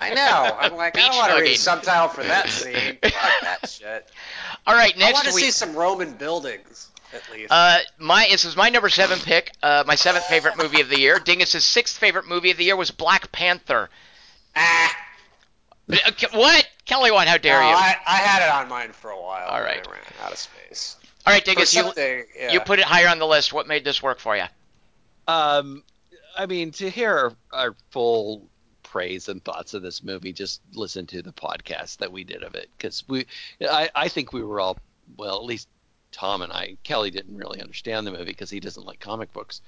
I 0.00 0.14
know. 0.14 0.56
I'm 0.58 0.74
like, 0.76 0.96
I 0.96 1.00
don't 1.08 1.16
want 1.16 1.36
to 1.36 1.42
read 1.42 1.56
subtitle 1.56 2.08
for 2.08 2.22
that 2.24 2.48
scene. 2.48 2.96
Fuck 3.02 3.12
that 3.42 3.68
shit. 3.68 4.08
All 4.66 4.74
right, 4.74 4.96
next 4.96 5.10
I 5.10 5.12
want 5.12 5.28
to 5.28 5.34
week. 5.34 5.44
see 5.44 5.50
some 5.50 5.74
Roman 5.74 6.12
buildings, 6.14 6.88
at 7.12 7.22
least. 7.30 7.52
Uh, 7.52 7.78
my 7.98 8.26
this 8.30 8.46
is 8.46 8.56
my 8.56 8.70
number 8.70 8.88
seven 8.88 9.18
pick. 9.18 9.52
Uh, 9.62 9.84
my 9.86 9.96
seventh 9.96 10.24
favorite 10.24 10.56
movie 10.56 10.80
of 10.80 10.88
the 10.88 10.98
year. 10.98 11.18
Dingus's 11.18 11.64
sixth 11.64 11.98
favorite 11.98 12.26
movie 12.26 12.50
of 12.50 12.56
the 12.56 12.64
year 12.64 12.76
was 12.76 12.90
Black 12.90 13.30
Panther. 13.32 13.90
ah, 14.56 14.96
Uh, 15.92 15.96
What? 16.32 16.66
Kelly, 16.86 17.10
what? 17.10 17.28
How 17.28 17.36
dare 17.36 17.60
no, 17.60 17.68
you? 17.68 17.74
I, 17.74 17.96
I 18.06 18.16
had 18.16 18.42
it 18.46 18.50
on 18.50 18.68
mine 18.68 18.92
for 18.92 19.10
a 19.10 19.20
while. 19.20 19.46
All 19.48 19.60
right. 19.60 19.86
I 19.86 19.90
ran 19.90 20.00
out 20.22 20.32
of 20.32 20.38
space. 20.38 20.96
All 21.30 21.36
right, 21.36 21.44
For 21.44 21.54
Dingus, 21.54 21.74
you 21.74 21.92
yeah. 22.36 22.52
you 22.52 22.60
put 22.60 22.78
it 22.80 22.84
higher 22.84 23.08
on 23.08 23.18
the 23.18 23.26
list. 23.26 23.52
What 23.52 23.68
made 23.68 23.84
this 23.84 24.02
work 24.02 24.18
for 24.18 24.36
you? 24.36 24.44
Um, 25.28 25.84
I 26.36 26.46
mean, 26.46 26.72
to 26.72 26.90
hear 26.90 27.16
our, 27.16 27.32
our 27.52 27.76
full 27.90 28.48
praise 28.82 29.28
and 29.28 29.44
thoughts 29.44 29.74
of 29.74 29.82
this 29.82 30.02
movie, 30.02 30.32
just 30.32 30.60
listen 30.74 31.06
to 31.06 31.22
the 31.22 31.32
podcast 31.32 31.98
that 31.98 32.10
we 32.10 32.24
did 32.24 32.42
of 32.42 32.56
it 32.56 32.68
because 32.76 33.04
we, 33.08 33.26
I, 33.60 33.90
I 33.94 34.08
think 34.08 34.32
we 34.32 34.42
were 34.42 34.60
all 34.60 34.78
well, 35.16 35.36
at 35.36 35.44
least 35.44 35.68
Tom 36.10 36.42
and 36.42 36.52
I. 36.52 36.76
Kelly 36.82 37.12
didn't 37.12 37.36
really 37.36 37.60
understand 37.60 38.06
the 38.06 38.10
movie 38.10 38.24
because 38.24 38.50
he 38.50 38.58
doesn't 38.58 38.84
like 38.84 38.98
comic 38.98 39.32
books. 39.32 39.60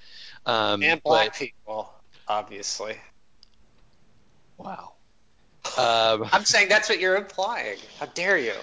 Um, 0.46 0.82
and 0.82 1.00
but- 1.02 1.10
black 1.10 1.36
people, 1.36 1.92
obviously. 2.26 2.96
wow. 4.58 4.94
Um, 5.78 6.28
I'm 6.32 6.44
saying 6.44 6.68
that's 6.68 6.88
what 6.88 6.98
you're 6.98 7.14
implying. 7.14 7.78
How 8.00 8.06
dare 8.06 8.36
you? 8.36 8.54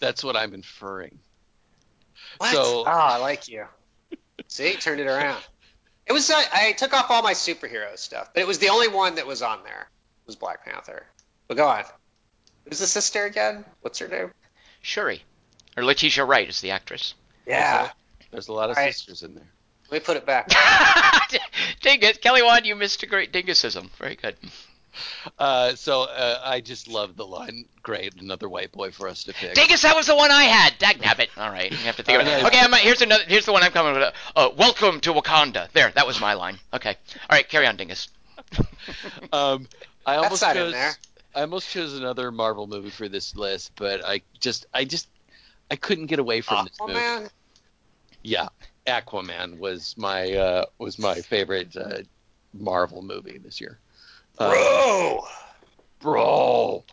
that's 0.00 0.22
what 0.22 0.36
I'm 0.36 0.52
inferring. 0.52 1.18
What? 2.38 2.52
So- 2.52 2.84
oh, 2.84 2.90
I 2.90 3.18
like 3.18 3.48
you. 3.48 3.66
See, 4.48 4.74
turned 4.74 5.00
it 5.00 5.06
around. 5.06 5.42
It 6.06 6.12
was 6.12 6.30
uh, 6.30 6.40
I 6.52 6.72
took 6.72 6.92
off 6.92 7.10
all 7.10 7.22
my 7.22 7.32
superhero 7.32 7.96
stuff, 7.98 8.30
but 8.32 8.40
it 8.40 8.46
was 8.46 8.58
the 8.58 8.68
only 8.68 8.88
one 8.88 9.16
that 9.16 9.26
was 9.26 9.42
on 9.42 9.58
there. 9.64 9.88
Was 10.26 10.36
Black 10.36 10.64
Panther. 10.64 11.04
But 11.48 11.56
go 11.56 11.66
on. 11.66 11.84
Who's 12.64 12.78
the 12.80 12.86
sister 12.86 13.24
again? 13.24 13.64
What's 13.80 13.98
her 14.00 14.08
name? 14.08 14.30
Shuri. 14.82 15.22
or 15.76 15.84
Letitia 15.84 16.24
Wright 16.24 16.48
is 16.48 16.60
the 16.60 16.70
actress. 16.72 17.14
Yeah. 17.46 17.90
There's 18.30 18.48
a 18.48 18.52
lot 18.52 18.70
of 18.70 18.76
All 18.76 18.82
right. 18.84 18.92
sisters 18.94 19.22
in 19.22 19.34
there. 19.34 19.46
Let 19.90 20.02
me 20.02 20.04
put 20.04 20.16
it 20.16 20.26
back. 20.26 20.50
Dingus, 21.80 22.18
Kelly 22.18 22.42
Wand, 22.42 22.66
you 22.66 22.74
missed 22.74 23.02
a 23.04 23.06
great 23.06 23.32
Dingusism. 23.32 23.88
Very 23.98 24.16
good. 24.16 24.36
Uh, 25.38 25.74
so 25.74 26.02
uh, 26.02 26.40
I 26.44 26.60
just 26.60 26.88
love 26.88 27.16
the 27.16 27.26
line. 27.26 27.66
Great, 27.82 28.20
another 28.20 28.48
white 28.48 28.72
boy 28.72 28.90
for 28.90 29.08
us 29.08 29.24
to 29.24 29.32
pick. 29.32 29.54
Dingus, 29.54 29.82
that 29.82 29.96
was 29.96 30.06
the 30.06 30.16
one 30.16 30.30
I 30.30 30.44
had. 30.44 30.78
Dag 30.78 30.98
nabbit. 30.98 31.28
All 31.36 31.50
right, 31.50 31.70
you 31.70 31.76
have 31.78 31.96
to 31.96 32.02
think 32.02 32.20
of 32.20 32.26
it. 32.26 32.44
Okay, 32.44 32.58
I'm, 32.58 32.72
here's 32.74 33.02
another. 33.02 33.24
Here's 33.26 33.46
the 33.46 33.52
one 33.52 33.62
I'm 33.62 33.72
coming 33.72 33.94
with. 33.94 34.14
Uh, 34.34 34.50
welcome 34.56 35.00
to 35.00 35.12
Wakanda. 35.12 35.70
There, 35.72 35.90
that 35.94 36.06
was 36.06 36.20
my 36.20 36.34
line. 36.34 36.58
Okay. 36.72 36.90
All 36.90 37.36
right, 37.36 37.48
carry 37.48 37.66
on, 37.66 37.76
Dingus. 37.76 38.08
Um, 39.32 39.66
I 40.04 40.16
almost 40.16 40.42
not 40.42 40.56
in 40.56 40.62
chose. 40.62 40.72
there. 40.72 40.92
I 41.34 41.40
almost 41.40 41.68
chose 41.68 41.98
another 41.98 42.30
Marvel 42.30 42.66
movie 42.66 42.90
for 42.90 43.08
this 43.08 43.34
list, 43.34 43.72
but 43.76 44.04
I 44.04 44.22
just, 44.38 44.66
I 44.72 44.84
just, 44.84 45.08
I 45.70 45.76
couldn't 45.76 46.06
get 46.06 46.20
away 46.20 46.40
from 46.40 46.66
this 46.66 46.78
movie. 46.80 47.28
Yeah, 48.22 48.48
Aquaman 48.86 49.58
was 49.58 49.94
my 49.98 50.32
uh, 50.32 50.64
was 50.78 50.98
my 50.98 51.16
favorite 51.16 51.76
uh, 51.76 51.98
Marvel 52.54 53.02
movie 53.02 53.38
this 53.38 53.60
year. 53.60 53.78
Uh, 54.38 54.50
Bro. 54.50 55.24
bro. 56.00 56.84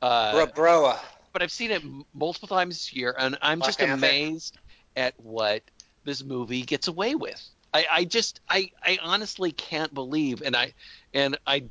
Uh, 0.00 0.32
Bro, 0.32 0.46
bro. 0.54 0.94
but 1.32 1.42
I've 1.42 1.52
seen 1.52 1.70
it 1.70 1.82
multiple 2.14 2.48
times 2.48 2.74
this 2.76 2.92
year, 2.92 3.14
and 3.18 3.36
I'm 3.42 3.58
Black 3.58 3.68
just 3.68 3.78
Panther? 3.78 3.94
amazed 3.94 4.58
at 4.96 5.14
what 5.18 5.62
this 6.04 6.22
movie 6.24 6.62
gets 6.62 6.88
away 6.88 7.14
with. 7.14 7.40
I, 7.74 7.86
I 7.90 8.04
just, 8.04 8.40
I, 8.48 8.70
I 8.84 8.98
honestly 9.02 9.52
can't 9.52 9.92
believe, 9.94 10.42
and 10.42 10.54
I, 10.56 10.74
and 11.14 11.38
I, 11.46 11.64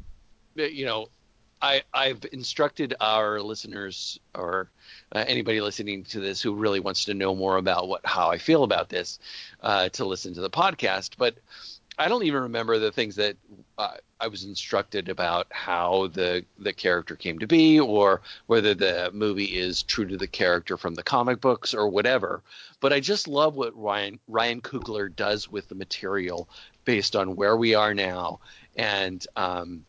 you 0.55 0.85
know, 0.85 1.07
I, 1.61 1.83
I've 1.93 2.25
instructed 2.31 2.95
our 2.99 3.39
listeners 3.39 4.19
or 4.33 4.71
uh, 5.13 5.23
anybody 5.27 5.61
listening 5.61 6.03
to 6.05 6.19
this 6.19 6.41
who 6.41 6.55
really 6.55 6.79
wants 6.79 7.05
to 7.05 7.13
know 7.13 7.35
more 7.35 7.57
about 7.57 7.87
what 7.87 8.01
how 8.03 8.31
I 8.31 8.39
feel 8.39 8.63
about 8.63 8.89
this 8.89 9.19
uh, 9.61 9.89
to 9.89 10.05
listen 10.05 10.33
to 10.33 10.41
the 10.41 10.49
podcast. 10.49 11.11
But 11.19 11.35
I 12.01 12.07
don't 12.07 12.23
even 12.23 12.41
remember 12.41 12.79
the 12.79 12.91
things 12.91 13.15
that 13.17 13.37
uh, 13.77 13.97
I 14.19 14.27
was 14.27 14.43
instructed 14.43 15.07
about 15.07 15.45
how 15.51 16.07
the 16.07 16.43
the 16.57 16.73
character 16.73 17.15
came 17.15 17.37
to 17.37 17.45
be, 17.45 17.79
or 17.79 18.23
whether 18.47 18.73
the 18.73 19.11
movie 19.13 19.55
is 19.55 19.83
true 19.83 20.07
to 20.07 20.17
the 20.17 20.27
character 20.27 20.77
from 20.77 20.95
the 20.95 21.03
comic 21.03 21.39
books 21.41 21.75
or 21.75 21.89
whatever. 21.89 22.41
But 22.79 22.91
I 22.91 23.01
just 23.01 23.27
love 23.27 23.55
what 23.55 23.77
Ryan 23.77 24.19
Ryan 24.27 24.61
Coogler 24.61 25.15
does 25.15 25.47
with 25.47 25.69
the 25.69 25.75
material 25.75 26.49
based 26.85 27.15
on 27.15 27.35
where 27.35 27.55
we 27.55 27.75
are 27.75 27.93
now 27.93 28.39
and 28.75 29.23
um, 29.35 29.85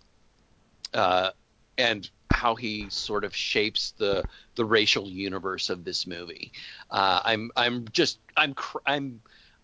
uh, 0.92 1.30
and 1.78 2.10
how 2.28 2.56
he 2.56 2.90
sort 2.90 3.24
of 3.24 3.34
shapes 3.34 3.92
the 3.92 4.26
the 4.56 4.66
racial 4.66 5.08
universe 5.08 5.70
of 5.70 5.82
this 5.82 6.06
movie. 6.06 6.52
Uh, 6.90 7.22
I'm 7.24 7.50
I'm 7.56 7.86
just 7.90 8.18
I'm 8.36 8.54
I'm 8.84 9.22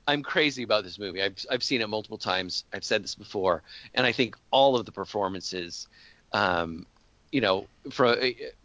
I'm 0.09 0.23
crazy 0.23 0.63
about 0.65 0.83
this 0.85 0.99
movie. 0.99 1.23
I've 1.23 1.37
I've 1.51 1.63
seen 1.63 1.81
it 1.83 1.89
multiple 1.89 2.19
times. 2.19 2.65
I've 2.73 2.83
said 2.85 3.05
this 3.05 3.15
before, 3.15 3.63
and 3.95 4.07
I 4.07 4.13
think 4.13 4.37
all 4.51 4.77
of 4.77 4.87
the 4.87 4.93
performances, 4.93 5.87
um, 6.33 6.87
you 7.31 7.41
know, 7.43 7.67
from 7.91 8.17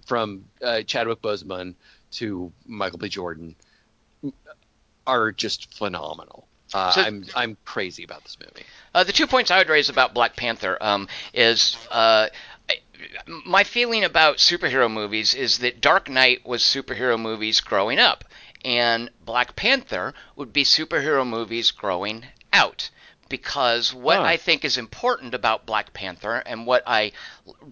from 0.07 0.45
uh, 0.63 0.81
Chadwick 0.83 1.21
Boseman 1.21 1.75
to 2.13 2.51
Michael 2.65 2.97
B. 2.99 3.09
Jordan, 3.09 3.55
are 5.05 5.31
just 5.31 5.73
phenomenal. 5.75 6.47
Uh, 6.73 6.91
So- 6.91 7.01
I'm 7.01 7.25
I'm 7.35 7.57
crazy 7.65 8.03
about 8.03 8.23
this 8.23 8.37
movie. 8.39 8.63
Uh, 8.95 9.03
the 9.03 9.11
two 9.11 9.27
points 9.27 9.51
I 9.51 9.57
would 9.57 9.69
raise 9.69 9.89
about 9.89 10.13
Black 10.13 10.35
Panther 10.35 10.77
um, 10.81 11.07
is 11.33 11.75
uh, 11.91 12.27
my 13.45 13.63
feeling 13.63 14.03
about 14.05 14.37
superhero 14.37 14.89
movies 14.91 15.33
is 15.33 15.59
that 15.59 15.81
Dark 15.81 16.09
Knight 16.09 16.45
was 16.45 16.61
superhero 16.63 17.19
movies 17.19 17.59
growing 17.59 17.99
up, 17.99 18.23
and 18.63 19.09
Black 19.23 19.55
Panther 19.55 20.13
would 20.35 20.53
be 20.53 20.63
superhero 20.63 21.27
movies 21.27 21.71
growing 21.71 22.25
out. 22.51 22.89
Because 23.29 23.93
what 23.93 24.17
Huh. 24.17 24.23
I 24.23 24.37
think 24.37 24.63
is 24.63 24.77
important 24.77 25.33
about 25.33 25.65
Black 25.65 25.93
Panther 25.93 26.37
and 26.45 26.67
what 26.67 26.83
I 26.85 27.13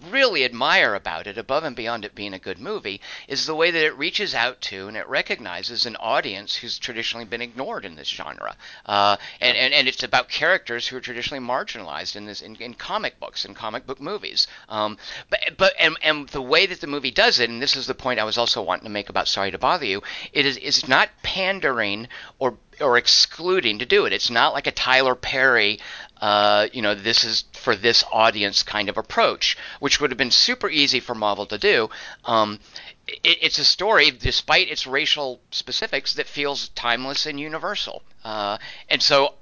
really 0.10 0.44
admire 0.44 0.96
about 0.96 1.28
it, 1.28 1.38
above 1.38 1.64
and 1.64 1.76
beyond 1.76 2.04
it 2.04 2.14
being 2.14 2.34
a 2.34 2.40
good 2.40 2.60
movie, 2.60 3.00
is 3.28 3.46
the 3.46 3.56
way 3.56 3.72
that 3.72 3.86
it 3.86 3.98
reaches 3.98 4.36
out 4.36 4.60
to 4.62 4.88
and 4.88 4.98
it 4.98 5.08
recognizes 5.08 5.86
an 5.86 5.96
audience 5.98 6.56
who's 6.56 6.78
traditionally 6.78 7.26
been 7.26 7.42
ignored 7.42 7.86
in 7.86 7.96
this 7.96 8.10
genre. 8.10 8.56
Uh, 8.86 9.16
and, 9.40 9.58
and, 9.58 9.74
and 9.74 9.88
it's 9.88 10.04
about 10.04 10.30
characters 10.30 10.88
who 10.88 10.98
are 10.98 11.02
traditionally 11.02 11.44
marginalized 11.44 12.16
in 12.16 12.26
this 12.26 12.42
in, 12.42 12.56
in 12.58 12.74
comic 12.74 13.20
books 13.20 13.46
and 13.46 13.56
comic 13.56 13.86
book 13.86 14.02
movies. 14.02 14.48
Um, 14.68 14.98
but 15.30 15.40
but 15.58 15.74
and, 15.80 15.98
and 16.02 16.28
the 16.30 16.42
way 16.42 16.66
that 16.66 16.82
the 16.82 16.88
movie 16.88 17.12
does 17.12 17.40
it, 17.40 17.50
and 17.50 17.62
this 17.62 17.76
is 17.76 17.88
the 17.88 17.96
point 17.96 18.20
I 18.20 18.26
was 18.26 18.38
also 18.38 18.62
wanting 18.62 18.86
to 18.86 18.90
make 18.90 19.10
about 19.10 19.28
Sorry 19.28 19.52
to 19.52 19.58
Bother 19.58 19.86
You, 19.86 20.02
it 20.34 20.46
is 20.46 20.58
is 20.58 20.88
not 20.88 21.10
pandering 21.24 22.08
or 22.40 22.58
or 22.82 22.98
excluding 22.98 23.80
to 23.80 23.86
do 23.86 24.06
it. 24.06 24.14
It's 24.14 24.30
not 24.30 24.54
like 24.54 24.68
a 24.68 24.72
Tyler 24.72 25.16
Perry, 25.16 25.80
uh, 26.22 26.68
you 26.72 26.82
know, 26.82 26.94
this 26.96 27.24
is 27.24 27.46
for 27.54 27.76
this 27.76 28.04
audience 28.12 28.64
kind 28.64 28.90
of 28.90 28.98
approach, 28.98 29.58
which 29.80 30.00
would 30.00 30.12
have 30.12 30.18
been 30.18 30.32
super 30.32 30.70
easy 30.70 31.00
for 31.00 31.16
Marvel 31.16 31.46
to 31.48 31.58
do. 31.58 31.90
Um, 32.26 32.60
it, 33.08 33.40
it's 33.42 33.58
a 33.58 33.66
story, 33.66 34.12
despite 34.12 34.70
its 34.70 34.86
racial 34.86 35.42
specifics, 35.50 36.14
that 36.14 36.28
feels 36.28 36.70
timeless 36.70 37.26
and 37.26 37.40
universal. 37.40 38.04
Uh, 38.24 38.58
and 38.88 39.02
so, 39.02 39.34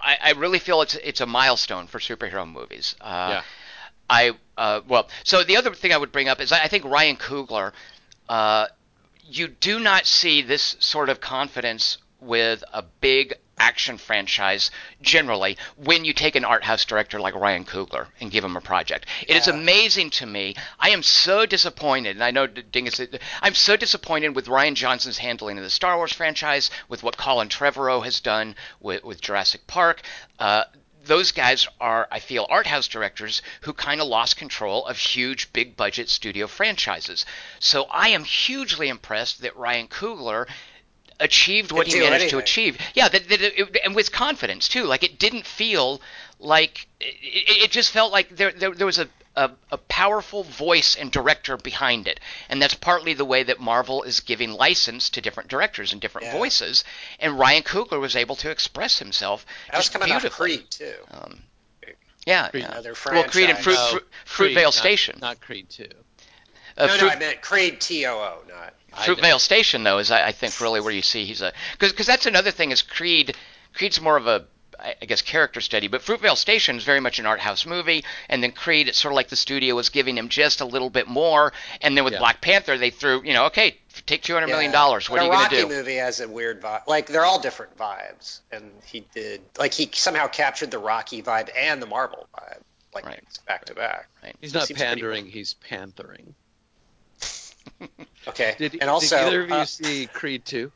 I, 0.00 0.16
I 0.22 0.30
really 0.32 0.58
feel 0.58 0.80
it's 0.82 0.94
it's 0.94 1.20
a 1.20 1.26
milestone 1.26 1.86
for 1.86 1.98
superhero 1.98 2.50
movies. 2.50 2.96
Uh, 3.00 3.28
Yeah. 3.30 3.42
I 4.08 4.30
uh, 4.56 4.80
well, 4.88 5.08
so 5.24 5.42
the 5.42 5.56
other 5.56 5.74
thing 5.74 5.92
I 5.92 5.96
would 5.96 6.12
bring 6.12 6.28
up 6.28 6.40
is 6.40 6.52
I, 6.52 6.64
I 6.64 6.68
think 6.68 6.84
Ryan 6.84 7.16
Coogler. 7.16 7.72
Uh, 8.28 8.66
you 9.28 9.48
do 9.48 9.80
not 9.80 10.06
see 10.06 10.42
this 10.42 10.76
sort 10.78 11.08
of 11.08 11.20
confidence 11.20 11.98
with 12.20 12.62
a 12.72 12.82
big 13.00 13.34
action 13.58 13.96
franchise 13.98 14.70
generally 15.00 15.56
when 15.76 16.04
you 16.04 16.12
take 16.12 16.36
an 16.36 16.44
art 16.44 16.64
house 16.64 16.84
director 16.84 17.18
like 17.18 17.34
Ryan 17.34 17.64
Coogler 17.64 18.06
and 18.20 18.30
give 18.30 18.44
him 18.44 18.56
a 18.56 18.60
project. 18.60 19.06
It 19.26 19.36
is 19.36 19.46
Yeah. 19.46 19.54
amazing 19.54 20.10
to 20.10 20.26
me. 20.26 20.54
I 20.78 20.90
am 20.90 21.02
so 21.02 21.46
disappointed, 21.46 22.16
and 22.16 22.24
I 22.24 22.30
know 22.30 22.46
Dingus. 22.46 23.00
I'm 23.42 23.54
so 23.54 23.76
disappointed 23.76 24.34
with 24.34 24.46
Rian 24.46 24.74
Johnson's 24.74 25.18
handling 25.18 25.58
of 25.58 25.64
the 25.64 25.70
Star 25.70 25.96
Wars 25.96 26.12
franchise, 26.12 26.70
with 26.88 27.02
what 27.02 27.16
Colin 27.16 27.48
Trevorrow 27.48 28.04
has 28.04 28.20
done 28.20 28.56
with, 28.80 29.04
with 29.04 29.20
Jurassic 29.20 29.66
Park. 29.66 30.02
Uh, 30.38 30.64
those 31.04 31.30
guys 31.30 31.68
are, 31.80 32.08
I 32.10 32.18
feel, 32.18 32.46
art 32.50 32.66
house 32.66 32.88
directors 32.88 33.40
who 33.60 33.72
kind 33.72 34.00
of 34.00 34.08
lost 34.08 34.36
control 34.36 34.84
of 34.86 34.98
huge, 34.98 35.52
big 35.52 35.76
budget 35.76 36.08
studio 36.08 36.48
franchises. 36.48 37.24
So 37.60 37.84
I 37.90 38.08
am 38.08 38.24
hugely 38.24 38.88
impressed 38.88 39.40
that 39.42 39.56
Ryan 39.56 39.86
Coogler 39.88 40.46
achieved 41.20 41.72
what 41.72 41.86
he 41.86 41.94
do 41.94 42.00
managed 42.00 42.30
to 42.30 42.38
achieve. 42.38 42.78
Yeah, 42.94 43.08
that, 43.08 43.28
that 43.28 43.40
it, 43.40 43.76
and 43.84 43.94
with 43.94 44.12
confidence 44.12 44.68
too. 44.68 44.84
Like 44.84 45.02
it 45.02 45.18
didn't 45.18 45.46
feel 45.46 46.00
like 46.38 46.86
it, 47.00 47.14
it 47.22 47.62
it 47.64 47.70
just 47.70 47.90
felt 47.90 48.12
like 48.12 48.28
there 48.36 48.52
there, 48.52 48.72
there 48.72 48.86
was 48.86 48.98
a, 48.98 49.08
a 49.34 49.50
a 49.72 49.78
powerful 49.78 50.42
voice 50.44 50.94
and 50.94 51.10
director 51.10 51.56
behind 51.56 52.06
it, 52.08 52.20
and 52.48 52.60
that's 52.60 52.74
partly 52.74 53.14
the 53.14 53.24
way 53.24 53.42
that 53.42 53.60
Marvel 53.60 54.02
is 54.02 54.20
giving 54.20 54.52
license 54.52 55.10
to 55.10 55.20
different 55.20 55.48
directors 55.48 55.92
and 55.92 56.00
different 56.00 56.26
Yeah. 56.26 56.32
voices. 56.38 56.84
And 57.20 57.38
Ryan 57.38 57.62
Coogler 57.62 58.00
was 58.00 58.16
able 58.16 58.36
to 58.36 58.50
express 58.50 58.98
himself 58.98 59.46
That 59.70 59.76
was 59.78 59.86
just 59.86 59.92
coming 59.94 60.12
off 60.12 60.20
beautifully. 60.22 60.56
Creed 60.58 60.70
too. 60.70 60.94
Um, 61.10 61.42
yeah, 62.26 62.48
Creed. 62.48 62.64
yeah. 62.68 62.92
Well, 63.12 63.24
Creed 63.24 63.50
and 63.50 63.58
Fruit. 63.58 63.74
No, 63.74 63.88
Fruit, 63.90 64.06
Creed, 64.26 64.56
Fruitvale 64.56 64.64
not- 64.64 64.74
Station. 64.74 65.18
not 65.22 65.40
Creed 65.40 65.70
Two. 65.70 65.86
Uh, 66.76 66.86
no, 66.86 66.92
Fruit, 66.98 67.06
no, 67.06 67.12
I 67.12 67.18
meant 67.18 67.40
Creed 67.40 67.80
T 67.80 68.04
O 68.04 68.12
O, 68.18 68.42
not. 68.48 68.74
I 68.96 69.06
Fruitvale. 69.06 69.40
Station, 69.40 69.82
though, 69.84 69.98
is 69.98 70.10
I, 70.10 70.28
I 70.28 70.32
think 70.32 70.60
really 70.60 70.80
where 70.80 70.92
you 70.92 71.02
see 71.02 71.24
he's 71.24 71.42
a 71.42 71.52
because 71.78 72.06
that's 72.06 72.26
another 72.26 72.50
thing 72.50 72.70
is 72.72 72.82
Creed. 72.82 73.36
Creed's 73.74 74.00
more 74.00 74.16
of 74.16 74.26
a 74.26 74.46
I 74.78 75.06
guess 75.06 75.22
character 75.22 75.62
study, 75.62 75.88
but 75.88 76.02
Fruitvale 76.02 76.36
Station 76.36 76.76
is 76.76 76.84
very 76.84 77.00
much 77.00 77.18
an 77.18 77.24
art 77.24 77.40
house 77.40 77.64
movie, 77.64 78.04
and 78.28 78.42
then 78.42 78.52
Creed, 78.52 78.88
it's 78.88 78.98
sort 78.98 79.12
of 79.12 79.16
like 79.16 79.28
the 79.28 79.36
studio 79.36 79.74
was 79.74 79.88
giving 79.88 80.18
him 80.18 80.28
just 80.28 80.60
a 80.60 80.66
little 80.66 80.90
bit 80.90 81.08
more, 81.08 81.54
and 81.80 81.96
then 81.96 82.04
with 82.04 82.12
Yeah. 82.12 82.18
Black 82.18 82.42
Panther, 82.42 82.76
they 82.76 82.90
threw, 82.90 83.22
you 83.24 83.32
know, 83.32 83.46
okay, 83.46 83.78
take 84.04 84.22
two 84.22 84.34
hundred 84.34 84.48
million 84.48 84.70
Yeah. 84.72 84.78
dollars. 84.78 85.08
What 85.08 85.16
But 85.16 85.22
are 85.22 85.24
you 85.24 85.30
going 85.32 85.42
Rocky 85.44 85.56
to 85.56 85.60
do? 85.62 85.66
Rocky 85.68 85.76
movie 85.78 85.96
has 85.96 86.20
a 86.20 86.28
weird 86.28 86.60
vibe. 86.60 86.86
Like 86.86 87.06
they're 87.06 87.24
all 87.24 87.40
different 87.40 87.76
vibes, 87.78 88.40
and 88.52 88.70
he 88.84 89.06
did 89.14 89.40
like 89.58 89.72
he 89.72 89.88
somehow 89.94 90.26
captured 90.26 90.70
the 90.70 90.78
Rocky 90.78 91.22
vibe 91.22 91.48
and 91.56 91.80
the 91.80 91.86
Marvel 91.86 92.28
vibe, 92.38 92.60
like 92.94 93.06
Right. 93.06 93.24
back 93.46 93.64
to 93.66 93.74
back. 93.74 94.08
Right. 94.22 94.36
He's 94.42 94.52
not 94.52 94.66
Seems 94.68 94.78
pandering. 94.80 95.26
He's 95.26 95.54
panthering. 95.54 96.34
Okay, 98.28 98.54
Did, 98.58 98.78
and 98.80 98.90
also 98.90 99.16
did 99.16 99.26
either 99.28 99.42
of 99.42 99.48
you 99.50 99.54
uh, 99.54 99.64
see 99.64 100.06
Creed 100.06 100.44
Two? 100.44 100.72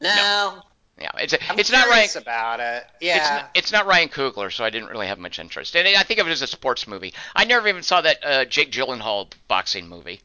no, 0.00 0.60
Yeah, 1.00 1.10
it's 1.18 1.32
a, 1.32 1.50
I'm 1.50 1.58
it's 1.58 1.70
not 1.70 1.88
Ryan. 1.88 2.08
about 2.16 2.60
it. 2.60 2.84
Yeah, 3.00 3.16
It's 3.16 3.26
Yeah, 3.28 3.34
not, 3.36 3.50
it's 3.54 3.72
not 3.72 3.86
Ryan 3.86 4.08
Coogler, 4.08 4.52
so 4.52 4.64
I 4.64 4.70
didn't 4.70 4.88
really 4.88 5.06
have 5.06 5.18
much 5.18 5.38
interest. 5.38 5.76
And 5.76 5.86
I 5.96 6.02
think 6.02 6.20
of 6.20 6.26
it 6.26 6.30
as 6.30 6.42
a 6.42 6.46
sports 6.46 6.86
movie. 6.88 7.14
I 7.34 7.44
never 7.44 7.68
even 7.68 7.82
saw 7.82 8.00
that 8.00 8.18
uh, 8.24 8.44
Jake 8.44 8.72
Gyllenhaal 8.72 9.30
boxing 9.48 9.88
movie. 9.88 10.20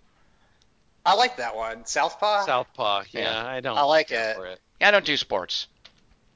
I 1.05 1.15
like 1.15 1.37
that 1.37 1.55
one. 1.55 1.85
Southpaw. 1.85 2.45
Southpaw. 2.45 3.03
Yeah, 3.11 3.21
Yeah. 3.21 3.45
I 3.47 3.59
don't. 3.59 3.77
I 3.77 3.83
like 3.83 4.09
care 4.09 4.31
it. 4.31 4.35
for 4.35 4.47
Yeah, 4.79 4.87
I 4.87 4.91
don't 4.91 5.05
do 5.05 5.17
sports. 5.17 5.67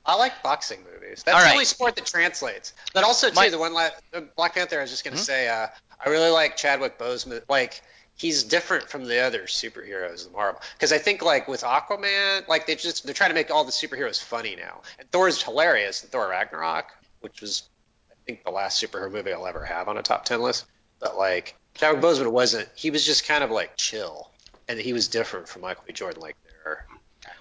I 0.05 0.15
like 0.15 0.41
boxing 0.43 0.79
movies. 0.83 1.23
That's 1.23 1.35
All 1.37 1.43
the 1.43 1.51
only 1.51 1.65
sport 1.65 1.95
that 1.95 2.05
translates. 2.05 2.73
But 2.93 3.03
also 3.03 3.29
too, 3.29 3.35
My- 3.35 3.49
the 3.49 3.57
one 3.57 3.73
la- 3.73 3.89
the 4.11 4.21
Black 4.35 4.53
Panther. 4.55 4.77
I 4.77 4.81
was 4.81 4.91
just 4.91 5.03
gonna 5.03 5.15
Hmm? 5.17 5.21
say, 5.23 5.47
uh, 5.47 5.67
I 6.03 6.09
really 6.09 6.29
like 6.29 6.55
Chadwick 6.57 6.97
Boseman. 6.99 7.41
Like 7.49 7.81
he's 8.15 8.43
different 8.43 8.89
from 8.89 9.05
the 9.05 9.19
other 9.19 9.43
superheroes 9.43 10.25
in 10.25 10.33
Marvel. 10.33 10.61
Because 10.73 10.91
I 10.91 10.97
think 10.97 11.21
like 11.21 11.47
with 11.47 11.61
Aquaman, 11.61 12.47
like 12.47 12.65
they 12.65 12.75
just 12.75 13.05
they're 13.05 13.13
trying 13.13 13.29
to 13.29 13.35
make 13.35 13.51
all 13.51 13.63
the 13.63 13.71
superheroes 13.71 14.21
funny 14.21 14.55
now. 14.55 14.81
And 14.99 15.09
Thor's 15.11 15.41
hilarious 15.41 16.03
in 16.03 16.09
Thor 16.09 16.29
Ragnarok, 16.29 16.91
which 17.21 17.41
was 17.41 17.63
I 18.11 18.15
think 18.25 18.43
the 18.43 18.51
last 18.51 18.81
superhero 18.81 19.11
movie 19.11 19.33
I'll 19.33 19.45
ever 19.45 19.63
have 19.63 19.87
on 19.87 19.97
a 19.97 20.03
top 20.03 20.25
ten 20.25 20.41
list. 20.41 20.65
But 20.99 21.17
like 21.17 21.55
Chadwick 21.75 22.01
Boseman 22.01 22.31
wasn't. 22.31 22.69
He 22.75 22.89
was 22.89 23.05
just 23.05 23.27
kind 23.27 23.43
of 23.43 23.51
like 23.51 23.75
chill, 23.77 24.31
and 24.67 24.79
he 24.79 24.93
was 24.93 25.07
different 25.07 25.47
from 25.47 25.61
Michael 25.63 25.83
B. 25.85 25.93
Jordan. 25.93 26.21
Like 26.21 26.37
there. 26.63 26.87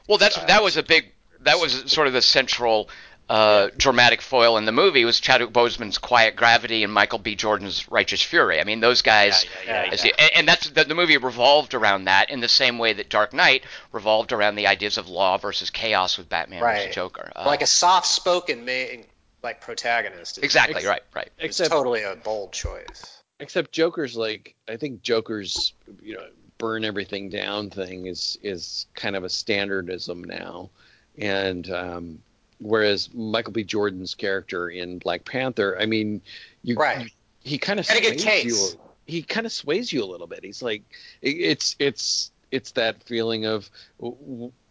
Well, 0.08 0.18
that's 0.18 0.36
that 0.36 0.60
uh, 0.60 0.64
was 0.64 0.76
a 0.76 0.82
big 0.82 1.12
that 1.40 1.60
was 1.60 1.90
sort 1.92 2.06
of 2.06 2.12
the 2.12 2.22
central 2.22 2.88
uh, 3.28 3.68
dramatic 3.78 4.20
foil 4.20 4.58
in 4.58 4.64
the 4.66 4.72
movie 4.72 5.04
was 5.04 5.18
Chadwick 5.18 5.50
Boseman's 5.52 5.96
Quiet 5.98 6.36
Gravity 6.36 6.84
and 6.84 6.92
Michael 6.92 7.18
B. 7.18 7.34
Jordan's 7.34 7.90
Righteous 7.90 8.20
Fury. 8.22 8.60
I 8.60 8.64
mean, 8.64 8.80
those 8.80 9.00
guys, 9.02 9.44
Yeah, 9.44 9.50
yeah, 9.64 9.84
yeah, 9.84 9.90
yeah. 9.90 10.02
the- 10.02 10.20
and, 10.20 10.30
and 10.36 10.48
that's 10.48 10.68
the, 10.70 10.84
the 10.84 10.94
movie 10.94 11.16
revolved 11.16 11.72
around 11.74 12.04
that 12.04 12.28
in 12.30 12.40
the 12.40 12.48
same 12.48 12.76
way 12.78 12.92
that 12.92 13.08
Dark 13.08 13.32
Knight 13.32 13.64
revolved 13.92 14.32
around 14.32 14.56
the 14.56 14.66
ideas 14.66 14.98
of 14.98 15.08
law 15.08 15.38
versus 15.38 15.70
chaos 15.70 16.18
with 16.18 16.28
Batman 16.28 16.62
Right. 16.62 16.78
versus 16.80 16.94
Joker. 16.94 17.32
Uh, 17.34 17.44
like 17.46 17.62
a 17.62 17.66
soft-spoken 17.66 18.64
main 18.64 19.04
like 19.42 19.60
protagonist. 19.60 20.38
exactly 20.42 20.76
Ex- 20.76 20.86
right, 20.86 21.02
right. 21.14 21.30
It's 21.38 21.60
Except 21.60 21.70
totally 21.70 22.02
a 22.02 22.16
bold 22.16 22.52
choice. 22.52 23.22
except 23.40 23.72
Joker's 23.72 24.16
like 24.16 24.54
I 24.68 24.76
think 24.76 25.02
Joker's 25.02 25.72
you 26.02 26.14
know 26.14 26.26
burn 26.58 26.84
everything 26.84 27.28
down 27.30 27.68
thing 27.70 28.06
is 28.06 28.38
is 28.42 28.86
kind 28.94 29.16
of 29.16 29.24
a 29.24 29.28
standardism 29.28 30.24
now, 30.24 30.70
and 31.18 31.68
um, 31.70 32.18
whereas 32.64 33.12
Michael 33.12 33.52
B. 33.52 33.62
Jordan's 33.62 34.14
character 34.14 34.70
in 34.70 34.98
Black 34.98 35.24
Panther, 35.24 35.76
I 35.78 35.86
mean, 35.86 36.20
you, 36.62 36.74
Right. 36.76 37.04
you- 37.04 37.10
he 37.40 37.58
kind 37.58 37.78
of 37.78 37.86
Got 37.86 37.98
a 37.98 38.00
good 38.00 38.20
sways 38.20 38.24
case. 38.24 38.44
you. 38.74 38.80
He 39.06 39.22
kind 39.22 39.44
of 39.44 39.52
sways 39.52 39.92
you 39.92 40.02
a 40.02 40.06
little 40.06 40.26
bit. 40.26 40.42
He's 40.42 40.62
like, 40.62 40.82
it, 41.20 41.28
it's 41.36 41.76
it's 41.78 42.30
it's 42.50 42.70
that 42.72 43.02
feeling 43.02 43.44
of 43.44 43.68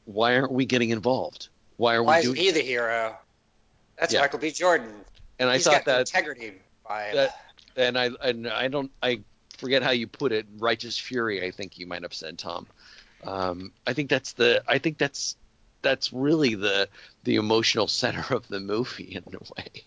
why 0.05 0.35
aren't 0.35 0.51
we 0.51 0.65
getting 0.65 0.89
involved? 0.89 1.49
Why 1.77 1.93
are 1.93 2.01
Why 2.03 2.15
we 2.15 2.19
is 2.19 2.25
doing? 2.25 2.35
he 2.37 2.51
the 2.51 2.61
hero? 2.61 3.15
That's 3.99 4.11
Yeah. 4.11 4.21
Michael 4.21 4.39
B. 4.39 4.49
Jordan. 4.49 4.91
and 5.37 5.49
I 5.49 5.55
He's 5.55 5.65
thought 5.65 5.73
got 5.73 5.85
that 5.85 5.99
integrity 5.99 6.53
that 6.89 7.37
and 7.75 7.97
I 7.97 8.09
and 8.23 8.47
I 8.47 8.67
don't 8.69 8.91
I 9.03 9.21
forget 9.59 9.83
how 9.83 9.91
you 9.91 10.07
put 10.07 10.31
it 10.31 10.47
righteous 10.57 10.97
fury 10.97 11.45
I 11.45 11.51
think 11.51 11.77
you 11.77 11.85
might 11.85 12.01
have 12.01 12.13
said 12.13 12.39
Tom 12.39 12.65
um, 13.23 13.71
I 13.85 13.93
think 13.93 14.09
that's 14.09 14.33
the 14.33 14.63
I 14.67 14.79
think 14.79 14.97
that's 14.97 15.35
that's 15.83 16.11
really 16.11 16.55
the 16.55 16.89
the 17.23 17.35
emotional 17.35 17.87
center 17.87 18.33
of 18.33 18.47
the 18.47 18.59
movie 18.59 19.15
in 19.15 19.35
a 19.35 19.39
way 19.55 19.83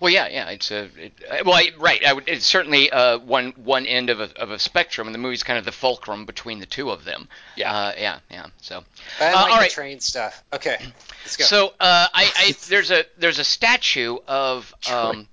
Well, 0.00 0.12
yeah, 0.12 0.26
yeah. 0.26 0.48
It's 0.50 0.72
a 0.72 0.88
it, 0.96 1.12
uh, 1.30 1.44
well, 1.46 1.54
I, 1.54 1.70
right. 1.78 2.04
I 2.04 2.12
would, 2.12 2.24
it's 2.26 2.44
certainly 2.44 2.90
uh, 2.90 3.18
one 3.18 3.52
one 3.52 3.86
end 3.86 4.10
of 4.10 4.18
a, 4.18 4.36
of 4.36 4.50
a 4.50 4.58
spectrum, 4.58 5.06
and 5.06 5.14
the 5.14 5.18
movie's 5.20 5.44
kind 5.44 5.60
of 5.60 5.64
the 5.64 5.70
fulcrum 5.70 6.24
between 6.26 6.58
the 6.58 6.66
two 6.66 6.90
of 6.90 7.04
them. 7.04 7.28
Yeah. 7.54 7.72
uh, 7.72 7.92
yeah, 7.96 8.18
yeah. 8.28 8.46
So, 8.60 8.82
I 9.20 9.28
uh, 9.28 9.32
like 9.32 9.36
all 9.36 9.46
the 9.48 9.60
right. 9.60 9.70
train 9.70 10.00
stuff. 10.00 10.42
Okay, 10.52 10.76
let's 11.22 11.36
go. 11.36 11.44
so 11.44 11.68
uh, 11.78 12.08
I, 12.12 12.32
I 12.36 12.54
there's 12.68 12.90
a 12.90 13.04
there's 13.16 13.38
a 13.38 13.44
statue 13.44 14.16
of 14.26 14.74
um, 14.90 15.28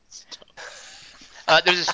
uh, 1.47 1.61
there's 1.65 1.89
a, 1.89 1.93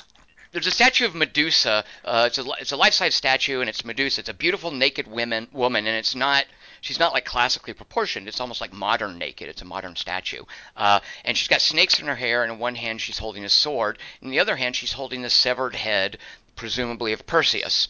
there's 0.52 0.66
a 0.66 0.70
statue 0.70 1.06
of 1.06 1.14
Medusa. 1.14 1.82
Uh, 2.04 2.24
it's 2.26 2.36
a 2.36 2.44
it's 2.60 2.72
a 2.72 2.76
life 2.76 2.92
size 2.92 3.14
statue, 3.14 3.60
and 3.60 3.70
it's 3.70 3.86
Medusa. 3.86 4.20
It's 4.20 4.28
a 4.28 4.34
beautiful 4.34 4.70
naked 4.70 5.06
women 5.06 5.48
woman, 5.52 5.86
and 5.86 5.96
it's 5.96 6.14
not. 6.14 6.44
She's 6.86 7.00
not 7.00 7.12
like 7.12 7.24
classically 7.24 7.74
proportioned. 7.74 8.28
It's 8.28 8.40
almost 8.40 8.60
like 8.60 8.72
modern 8.72 9.18
naked. 9.18 9.48
It's 9.48 9.60
a 9.60 9.64
modern 9.64 9.96
statue, 9.96 10.44
uh, 10.76 11.00
and 11.24 11.36
she's 11.36 11.48
got 11.48 11.60
snakes 11.60 11.98
in 11.98 12.06
her 12.06 12.14
hair. 12.14 12.44
And 12.44 12.52
in 12.52 12.58
one 12.60 12.76
hand, 12.76 13.00
she's 13.00 13.18
holding 13.18 13.44
a 13.44 13.48
sword. 13.48 13.98
In 14.22 14.30
the 14.30 14.38
other 14.38 14.54
hand, 14.54 14.76
she's 14.76 14.92
holding 14.92 15.22
the 15.22 15.28
severed 15.28 15.74
head, 15.74 16.18
presumably 16.54 17.12
of 17.12 17.26
Perseus. 17.26 17.88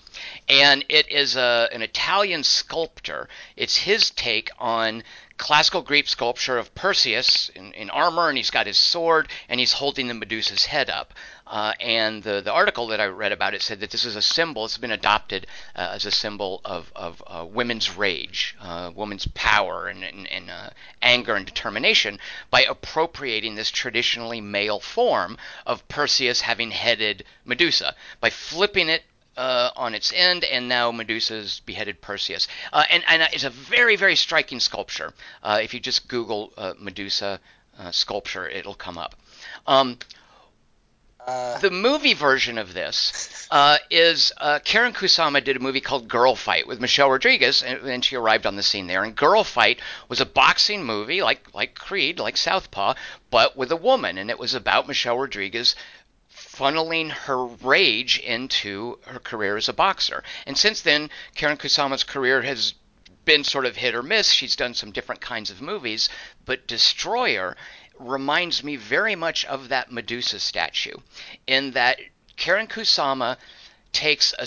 And 0.48 0.82
it 0.88 1.12
is 1.12 1.36
a, 1.36 1.68
an 1.74 1.82
Italian 1.82 2.42
sculptor. 2.42 3.28
It's 3.54 3.76
his 3.76 4.08
take 4.08 4.48
on 4.58 5.02
classical 5.36 5.82
Greek 5.82 6.08
sculpture 6.08 6.58
of 6.58 6.74
Perseus 6.74 7.50
in, 7.50 7.72
in 7.72 7.90
armor, 7.90 8.28
and 8.28 8.36
he's 8.36 8.50
got 8.50 8.66
his 8.66 8.78
sword, 8.78 9.28
and 9.48 9.60
he's 9.60 9.72
holding 9.72 10.08
the 10.08 10.14
Medusa's 10.14 10.66
head 10.66 10.90
up. 10.90 11.12
Uh, 11.46 11.72
and 11.78 12.22
the, 12.22 12.40
the 12.40 12.52
article 12.52 12.88
that 12.88 13.00
I 13.00 13.06
read 13.06 13.32
about 13.32 13.54
it 13.54 13.62
said 13.62 13.80
that 13.80 13.90
this 13.90 14.04
is 14.04 14.16
a 14.16 14.22
symbol, 14.22 14.64
it's 14.64 14.78
been 14.78 14.90
adopted 14.90 15.46
uh, 15.76 15.90
as 15.92 16.04
a 16.04 16.10
symbol 16.10 16.60
of, 16.64 16.90
of 16.96 17.22
uh, 17.26 17.44
women's 17.44 17.96
rage, 17.96 18.56
uh, 18.60 18.90
women's 18.94 19.28
power, 19.28 19.86
and, 19.86 20.02
and, 20.02 20.26
and 20.26 20.50
uh, 20.50 20.70
anger 21.02 21.36
and 21.36 21.46
determination 21.46 22.18
by 22.50 22.62
appropriating 22.62 23.54
this 23.54 23.70
traditionally 23.70 24.40
male 24.40 24.80
form 24.80 25.38
of 25.64 25.86
Perseus 25.88 26.40
having 26.40 26.72
headed 26.72 27.24
Medusa, 27.44 27.94
by 28.20 28.30
flipping 28.30 28.88
it 28.88 29.02
uh, 29.36 29.70
on 29.76 29.94
its 29.94 30.12
end, 30.14 30.44
and 30.44 30.68
now 30.68 30.92
Medusa's 30.92 31.60
beheaded 31.66 32.00
Perseus. 32.00 32.48
Uh, 32.72 32.84
and, 32.90 33.04
and 33.08 33.22
it's 33.32 33.44
a 33.44 33.50
very, 33.50 33.96
very 33.96 34.16
striking 34.16 34.60
sculpture. 34.60 35.12
Uh, 35.42 35.58
if 35.62 35.74
you 35.74 35.80
just 35.80 36.08
Google 36.08 36.52
uh, 36.56 36.74
Medusa 36.78 37.40
uh, 37.78 37.90
sculpture, 37.90 38.48
it'll 38.48 38.74
come 38.74 38.98
up. 38.98 39.14
Um, 39.66 39.98
Uh, 41.26 41.58
the 41.58 41.70
movie 41.70 42.14
version 42.14 42.56
of 42.56 42.72
this 42.72 43.48
uh, 43.50 43.78
is 43.90 44.32
uh, 44.38 44.60
Karyn 44.64 44.94
Kusama 44.94 45.42
did 45.42 45.56
a 45.56 45.60
movie 45.60 45.80
called 45.80 46.06
Girl 46.06 46.36
Fight 46.36 46.68
with 46.68 46.80
Michelle 46.80 47.10
Rodriguez, 47.10 47.64
and 47.64 47.80
then 47.82 48.00
she 48.00 48.14
arrived 48.14 48.46
on 48.46 48.54
the 48.54 48.62
scene 48.62 48.86
there. 48.86 49.02
And 49.02 49.16
Girl 49.16 49.42
Fight 49.42 49.80
was 50.08 50.20
a 50.20 50.24
boxing 50.24 50.84
movie, 50.84 51.22
like 51.22 51.52
like 51.52 51.74
Creed, 51.74 52.20
like 52.20 52.36
Southpaw, 52.36 52.94
but 53.28 53.56
with 53.56 53.72
a 53.72 53.76
woman, 53.76 54.18
and 54.18 54.30
it 54.30 54.38
was 54.38 54.54
about 54.54 54.86
Michelle 54.86 55.18
Rodriguez 55.18 55.74
funneling 56.56 57.10
her 57.10 57.44
rage 57.44 58.18
into 58.18 58.98
her 59.06 59.18
career 59.18 59.56
as 59.56 59.68
a 59.68 59.72
boxer. 59.72 60.22
And 60.46 60.56
since 60.56 60.80
then, 60.80 61.10
Karyn 61.34 61.58
Kusama's 61.58 62.04
career 62.04 62.42
has 62.42 62.74
been 63.24 63.44
sort 63.44 63.66
of 63.66 63.76
hit 63.76 63.94
or 63.94 64.02
miss. 64.02 64.30
She's 64.30 64.56
done 64.56 64.74
some 64.74 64.92
different 64.92 65.20
kinds 65.20 65.50
of 65.50 65.60
movies, 65.60 66.08
but 66.44 66.66
Destroyer 66.66 67.56
reminds 67.98 68.62
me 68.62 68.76
very 68.76 69.16
much 69.16 69.44
of 69.46 69.68
that 69.68 69.90
Medusa 69.90 70.38
statue 70.38 70.96
in 71.46 71.72
that 71.72 71.98
Karen 72.36 72.66
Kusama 72.66 73.36
takes 73.92 74.34
a 74.38 74.46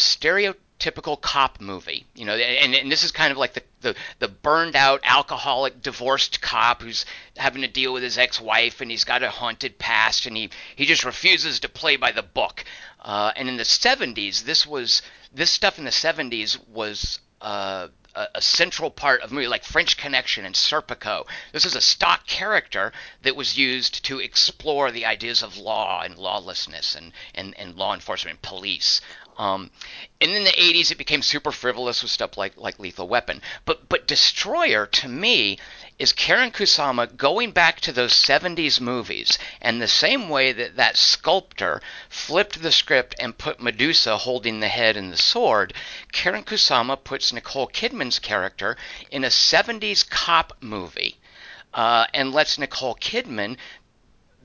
stereotypical 0.79 1.19
cop 1.19 1.61
movie, 1.61 2.05
you 2.15 2.25
know, 2.25 2.33
and, 2.33 2.73
and 2.73 2.91
this 2.91 3.03
is 3.03 3.11
kind 3.11 3.31
of 3.31 3.37
like 3.37 3.53
the, 3.53 3.63
the, 3.81 3.95
the 4.19 4.27
burned 4.27 4.75
out, 4.75 5.01
alcoholic, 5.03 5.81
divorced 5.81 6.41
cop 6.41 6.81
who's 6.81 7.05
having 7.37 7.61
to 7.61 7.67
deal 7.67 7.93
with 7.93 8.03
his 8.03 8.17
ex 8.17 8.39
wife 8.39 8.81
and 8.81 8.89
he's 8.89 9.03
got 9.03 9.23
a 9.23 9.29
haunted 9.29 9.77
past 9.77 10.25
and 10.25 10.35
he, 10.35 10.49
he 10.75 10.85
just 10.85 11.05
refuses 11.05 11.59
to 11.59 11.69
play 11.69 11.97
by 11.97 12.11
the 12.11 12.23
book. 12.23 12.63
Uh, 12.99 13.31
and 13.35 13.47
in 13.47 13.57
the 13.57 13.63
70s, 13.63 14.43
this 14.43 14.65
was 14.65 15.01
this 15.33 15.51
stuff 15.51 15.77
in 15.77 15.85
the 15.85 15.91
70s 15.91 16.57
was 16.69 17.19
uh, 17.41 17.87
a, 18.15 18.27
a 18.35 18.41
central 18.41 18.89
part 18.89 19.21
of 19.21 19.31
movie, 19.31 19.47
like 19.47 19.63
French 19.63 19.95
Connection 19.97 20.45
and 20.45 20.55
Serpico. 20.55 21.25
This 21.53 21.65
is 21.65 21.75
a 21.75 21.81
stock 21.81 22.25
character 22.25 22.91
that 23.21 23.35
was 23.35 23.57
used 23.57 24.03
to 24.05 24.19
explore 24.19 24.91
the 24.91 25.05
ideas 25.05 25.43
of 25.43 25.57
law 25.57 26.01
and 26.01 26.17
lawlessness 26.17 26.95
and, 26.95 27.13
and, 27.35 27.57
and 27.57 27.75
law 27.75 27.93
enforcement 27.93 28.37
and 28.37 28.41
police. 28.41 29.01
Um, 29.39 29.71
and 30.19 30.31
in 30.31 30.43
the 30.43 30.51
80s, 30.51 30.91
it 30.91 30.97
became 30.97 31.21
super 31.21 31.53
frivolous 31.53 32.03
with 32.03 32.11
stuff 32.11 32.35
like, 32.35 32.57
like 32.57 32.77
Lethal 32.77 33.07
Weapon. 33.07 33.41
But, 33.63 33.87
but 33.87 34.05
Destroyer, 34.05 34.85
to 34.85 35.07
me, 35.07 35.57
is 35.97 36.11
Karyn 36.11 36.51
Kusama 36.51 37.15
going 37.15 37.51
back 37.51 37.79
to 37.81 37.93
those 37.93 38.11
70s 38.11 38.81
movies 38.81 39.39
and 39.61 39.81
the 39.81 39.87
same 39.87 40.27
way 40.27 40.51
that 40.51 40.75
that 40.75 40.97
sculptor 40.97 41.81
flipped 42.09 42.61
the 42.61 42.71
script 42.73 43.15
and 43.17 43.37
put 43.37 43.61
Medusa 43.61 44.17
holding 44.17 44.59
the 44.59 44.67
head 44.67 44.97
and 44.97 45.13
the 45.13 45.17
sword, 45.17 45.73
Karyn 46.11 46.43
Kusama 46.43 47.01
puts 47.01 47.31
Nicole 47.31 47.69
Kidman's 47.69 48.19
character 48.19 48.75
in 49.09 49.23
a 49.23 49.27
70s 49.27 50.09
cop 50.09 50.51
movie 50.59 51.15
uh, 51.73 52.07
and 52.13 52.33
lets 52.33 52.57
Nicole 52.57 52.95
Kidman 52.95 53.55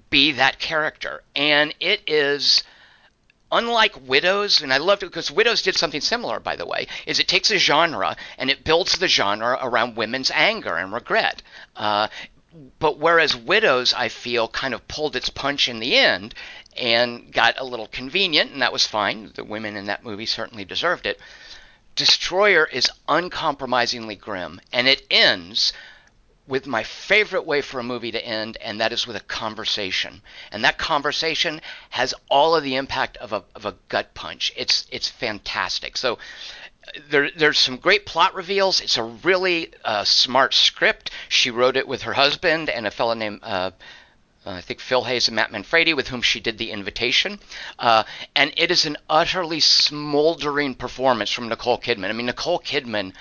be 0.08 0.30
that 0.30 0.60
character. 0.60 1.24
And 1.34 1.74
it 1.80 2.02
is 2.06 2.62
unlike 3.54 4.08
Widows, 4.08 4.60
and 4.60 4.72
I 4.72 4.78
loved 4.78 5.02
it 5.02 5.06
because 5.06 5.30
Widows 5.30 5.62
did 5.62 5.76
something 5.76 6.00
similar, 6.00 6.40
by 6.40 6.56
the 6.56 6.66
way, 6.66 6.86
is 7.06 7.18
it 7.18 7.28
takes 7.28 7.50
a 7.50 7.58
genre 7.58 8.16
and 8.36 8.50
it 8.50 8.64
builds 8.64 8.98
the 8.98 9.08
genre 9.08 9.58
around 9.62 9.96
women's 9.96 10.30
anger 10.32 10.76
and 10.76 10.92
regret. 10.92 11.42
Uh, 11.76 12.08
but 12.78 12.98
whereas 12.98 13.34
Widows, 13.34 13.92
I 13.92 14.08
feel, 14.08 14.48
kind 14.48 14.74
of 14.74 14.86
pulled 14.88 15.16
its 15.16 15.30
punch 15.30 15.68
in 15.68 15.80
the 15.80 15.96
end 15.96 16.34
and 16.76 17.32
got 17.32 17.58
a 17.58 17.64
little 17.64 17.86
convenient, 17.86 18.52
and 18.52 18.62
that 18.62 18.72
was 18.72 18.86
fine. 18.86 19.32
The 19.34 19.44
women 19.44 19.76
in 19.76 19.86
that 19.86 20.04
movie 20.04 20.26
certainly 20.26 20.64
deserved 20.64 21.06
it. 21.06 21.20
Destroyer 21.94 22.66
is 22.66 22.90
uncompromisingly 23.08 24.16
grim, 24.16 24.60
and 24.72 24.88
it 24.88 25.06
ends 25.10 25.72
with 26.46 26.66
my 26.66 26.82
favorite 26.82 27.46
way 27.46 27.62
for 27.62 27.80
a 27.80 27.82
movie 27.82 28.12
to 28.12 28.24
end, 28.24 28.58
and 28.60 28.80
that 28.80 28.92
is 28.92 29.06
with 29.06 29.16
a 29.16 29.20
conversation. 29.20 30.20
And 30.52 30.64
that 30.64 30.76
conversation 30.76 31.60
has 31.90 32.14
all 32.28 32.54
of 32.54 32.62
the 32.62 32.76
impact 32.76 33.16
of 33.16 33.32
a, 33.32 33.44
of 33.54 33.64
a 33.64 33.74
gut 33.88 34.14
punch. 34.14 34.52
It's 34.56 34.86
it's 34.90 35.08
fantastic. 35.08 35.96
So 35.96 36.18
there, 37.08 37.30
there's 37.30 37.58
some 37.58 37.76
great 37.76 38.06
plot 38.06 38.34
reveals. 38.34 38.80
It's 38.80 38.98
a 38.98 39.02
really 39.02 39.72
uh, 39.84 40.04
smart 40.04 40.54
script. 40.54 41.10
She 41.28 41.50
wrote 41.50 41.76
it 41.76 41.88
with 41.88 42.02
her 42.02 42.12
husband 42.12 42.68
and 42.68 42.86
a 42.86 42.90
fellow 42.90 43.14
named 43.14 43.40
uh, 43.42 43.70
I 44.46 44.60
think 44.60 44.80
Phil 44.80 45.04
Hayes 45.04 45.28
and 45.28 45.36
Matt 45.36 45.52
Manfredi, 45.52 45.94
with 45.94 46.08
whom 46.08 46.20
she 46.20 46.38
did 46.38 46.58
The 46.58 46.70
Invitation. 46.70 47.38
Uh, 47.78 48.04
and 48.36 48.52
it 48.56 48.70
is 48.70 48.84
an 48.84 48.98
utterly 49.08 49.60
smoldering 49.60 50.74
performance 50.74 51.30
from 51.30 51.48
Nicole 51.48 51.78
Kidman. 51.78 52.10
I 52.10 52.12
mean, 52.12 52.26
Nicole 52.26 52.60
Kidman, 52.60 53.14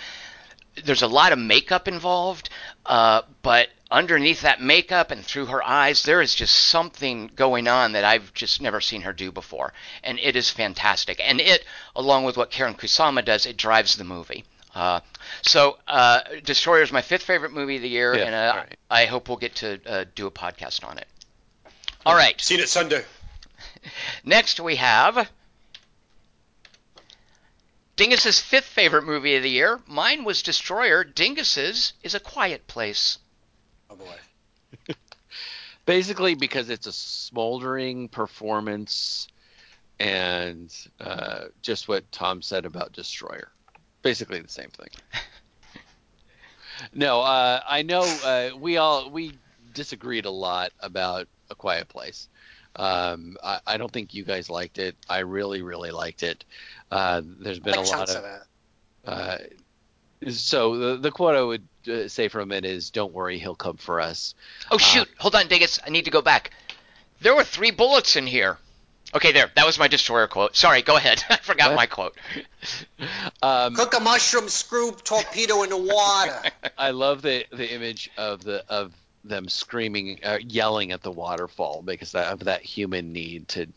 there's 0.83 1.01
a 1.01 1.07
lot 1.07 1.31
of 1.31 1.39
makeup 1.39 1.87
involved, 1.87 2.49
uh, 2.85 3.21
but 3.41 3.69
underneath 3.91 4.41
that 4.41 4.59
makeup 4.59 5.11
and 5.11 5.23
through 5.23 5.45
her 5.45 5.63
eyes, 5.63 6.03
there 6.03 6.21
is 6.21 6.33
just 6.33 6.55
something 6.55 7.29
going 7.35 7.67
on 7.67 7.91
that 7.93 8.03
I've 8.03 8.33
just 8.33 8.61
never 8.61 8.81
seen 8.81 9.01
her 9.01 9.13
do 9.13 9.31
before. 9.31 9.71
And 10.03 10.19
it 10.19 10.35
is 10.35 10.49
fantastic. 10.49 11.21
And 11.23 11.39
it, 11.39 11.63
along 11.95 12.23
with 12.23 12.35
what 12.35 12.51
Karyn 12.51 12.77
Kusama 12.77 13.23
does, 13.23 13.45
it 13.45 13.55
drives 13.55 13.95
the 13.95 14.03
movie. 14.03 14.45
Uh, 14.73 15.01
so, 15.43 15.77
uh, 15.87 16.21
Destroyer 16.43 16.81
is 16.81 16.91
my 16.91 17.03
fifth 17.03 17.21
favorite 17.23 17.51
movie 17.51 17.75
of 17.75 17.83
the 17.83 17.89
year, 17.89 18.15
Yeah, 18.15 18.25
and 18.25 18.35
uh, 18.35 18.51
all 18.51 18.57
right. 18.57 18.77
I 18.89 19.05
hope 19.05 19.27
we'll 19.29 19.37
get 19.37 19.55
to 19.57 19.79
uh, 19.85 20.05
do 20.15 20.25
a 20.25 20.31
podcast 20.31 20.83
on 20.87 20.97
it. 20.97 21.07
All 22.05 22.15
right. 22.15 22.39
Seen 22.41 22.59
it 22.59 22.69
Sunday. 22.69 23.03
Next 24.25 24.59
we 24.59 24.77
have 24.77 25.29
Dingus's 27.95 28.39
fifth 28.39 28.65
favorite 28.65 29.03
movie 29.03 29.35
of 29.35 29.43
the 29.43 29.49
year. 29.49 29.79
Mine 29.85 30.23
was 30.23 30.41
Destroyer. 30.41 31.03
Dingus's 31.03 31.93
is 32.01 32.15
A 32.15 32.19
Quiet 32.19 32.67
Place. 32.67 33.19
Oh 33.89 33.95
boy. 33.95 34.15
Basically, 35.85 36.33
because 36.33 36.69
it's 36.69 36.87
a 36.87 36.93
smoldering 36.93 38.07
performance, 38.07 39.27
and 39.99 40.73
uh, 40.99 41.45
just 41.61 41.87
what 41.87 42.11
Tom 42.11 42.41
said 42.41 42.65
about 42.65 42.93
Destroyer. 42.93 43.49
Basically 44.01 44.39
the 44.39 44.49
same 44.49 44.69
thing. 44.69 44.89
no, 46.93 47.21
uh, 47.21 47.61
I 47.67 47.83
know 47.83 48.01
uh, 48.01 48.49
we 48.57 48.77
all 48.77 49.11
we 49.11 49.37
disagreed 49.73 50.25
a 50.25 50.31
lot 50.31 50.71
about 50.79 51.27
A 51.51 51.55
Quiet 51.55 51.89
Place. 51.89 52.27
Um, 52.75 53.37
I, 53.43 53.59
I 53.67 53.77
don't 53.77 53.91
think 53.91 54.13
you 54.13 54.23
guys 54.23 54.49
liked 54.49 54.79
it. 54.79 54.95
I 55.09 55.19
really, 55.19 55.61
really 55.61 55.91
liked 55.91 56.23
it. 56.23 56.43
Uh, 56.91 57.21
there's 57.23 57.59
been 57.59 57.75
Like 57.75 57.85
a 57.85 57.89
lot 57.89 58.09
of 58.09 58.15
of 58.17 58.23
it. 58.25 58.41
uh, 59.05 59.37
so 60.31 60.77
the 60.77 60.97
the 60.97 61.11
quote 61.11 61.35
I 61.35 61.41
would 61.41 61.67
uh, 61.87 62.07
say 62.07 62.29
from 62.29 62.51
it 62.51 62.65
is, 62.65 62.89
"Don't 62.91 63.13
worry, 63.13 63.37
he'll 63.39 63.55
come 63.55 63.77
for 63.77 63.99
us." 63.99 64.35
Oh 64.71 64.77
shoot! 64.77 65.09
Hold 65.19 65.35
on, 65.35 65.47
Dingus. 65.47 65.79
I 65.85 65.89
need 65.89 66.05
to 66.05 66.11
go 66.11 66.21
back. 66.21 66.51
There 67.21 67.35
were 67.35 67.43
three 67.43 67.71
bullets 67.71 68.15
in 68.15 68.25
here. 68.27 68.57
Okay, 69.15 69.31
there. 69.31 69.51
That 69.55 69.65
was 69.65 69.77
my 69.77 69.87
Destroyer 69.87 70.27
quote. 70.27 70.55
Sorry, 70.55 70.81
go 70.81 70.95
ahead. 70.97 71.23
I 71.29 71.37
forgot 71.37 71.69
What? 71.71 71.75
my 71.75 71.85
quote. 71.85 72.17
Um, 73.41 73.75
Cook 73.75 73.93
a 73.95 73.99
mushroom 73.99 74.47
screw 74.47 74.91
torpedo 74.93 75.63
in 75.63 75.69
the 75.69 75.77
water. 75.77 76.41
I 76.77 76.91
love 76.91 77.21
the 77.21 77.45
the 77.51 77.69
image 77.73 78.09
of 78.17 78.43
the 78.43 78.63
of 78.69 78.93
them 79.23 79.47
screaming, 79.47 80.19
uh, 80.23 80.39
yelling 80.47 80.91
at 80.91 81.01
the 81.01 81.11
waterfall 81.11 81.81
because 81.81 82.13
of 82.15 82.39
that 82.39 82.61
human 82.61 83.13
need 83.13 83.47
to 83.49 83.67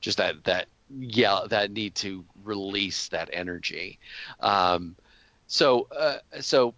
just 0.00 0.18
that 0.18 0.42
that 0.44 0.66
yell 0.90 1.48
that 1.48 1.70
need 1.70 1.94
to 1.96 2.24
release 2.44 3.08
that 3.08 3.30
energy. 3.32 3.98
Um, 4.40 4.96
so 5.46 5.86
uh, 5.96 6.18
so 6.40 6.74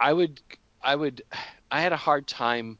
I 0.00 0.12
would 0.12 0.40
I 0.82 0.96
would 0.96 1.22
I 1.70 1.80
had 1.80 1.92
a 1.92 1.96
hard 1.96 2.26
time. 2.26 2.78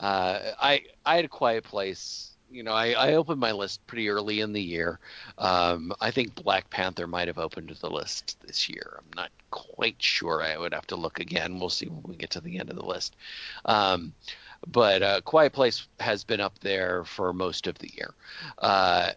Uh, 0.00 0.52
I 0.60 0.82
I 1.04 1.16
had 1.16 1.24
a 1.24 1.28
quiet 1.28 1.64
place. 1.64 2.31
You 2.52 2.62
know, 2.62 2.72
I, 2.72 2.90
I 2.90 3.14
opened 3.14 3.40
my 3.40 3.52
list 3.52 3.86
pretty 3.86 4.10
early 4.10 4.40
in 4.40 4.52
the 4.52 4.60
year. 4.60 4.98
Um, 5.38 5.90
I 6.02 6.10
think 6.10 6.34
Black 6.34 6.68
Panther 6.68 7.06
might 7.06 7.26
have 7.28 7.38
opened 7.38 7.70
the 7.70 7.88
list 7.90 8.36
this 8.46 8.68
year. 8.68 8.98
I'm 8.98 9.16
not 9.16 9.30
quite 9.50 9.96
sure. 9.98 10.42
I 10.42 10.58
would 10.58 10.74
have 10.74 10.86
to 10.88 10.96
look 10.96 11.18
again. 11.18 11.58
We'll 11.58 11.70
see 11.70 11.86
when 11.86 12.02
we 12.06 12.14
get 12.14 12.30
to 12.32 12.42
the 12.42 12.58
end 12.58 12.68
of 12.68 12.76
the 12.76 12.84
list. 12.84 13.16
Um, 13.64 14.12
but 14.66 15.02
uh, 15.02 15.20
Quiet 15.22 15.54
Place 15.54 15.88
has 15.98 16.24
been 16.24 16.40
up 16.40 16.58
there 16.58 17.04
for 17.04 17.32
most 17.32 17.66
of 17.66 17.78
the 17.78 17.90
year. 17.94 18.12
Uh, 18.58 19.12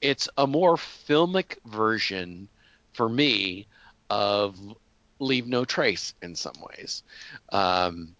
it's 0.00 0.28
a 0.38 0.46
more 0.46 0.76
filmic 0.76 1.58
version 1.66 2.48
for 2.94 3.08
me 3.08 3.66
of 4.08 4.58
Leave 5.18 5.46
No 5.46 5.66
Trace 5.66 6.14
in 6.22 6.34
some 6.34 6.56
ways. 6.70 7.02
Um, 7.50 8.16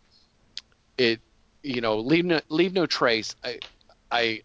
it, 0.98 1.20
you 1.62 1.80
know, 1.80 1.98
Leave 1.98 2.26
No, 2.26 2.40
Leave 2.50 2.74
no 2.74 2.86
Trace. 2.86 3.34
I, 3.42 3.60
I 4.10 4.42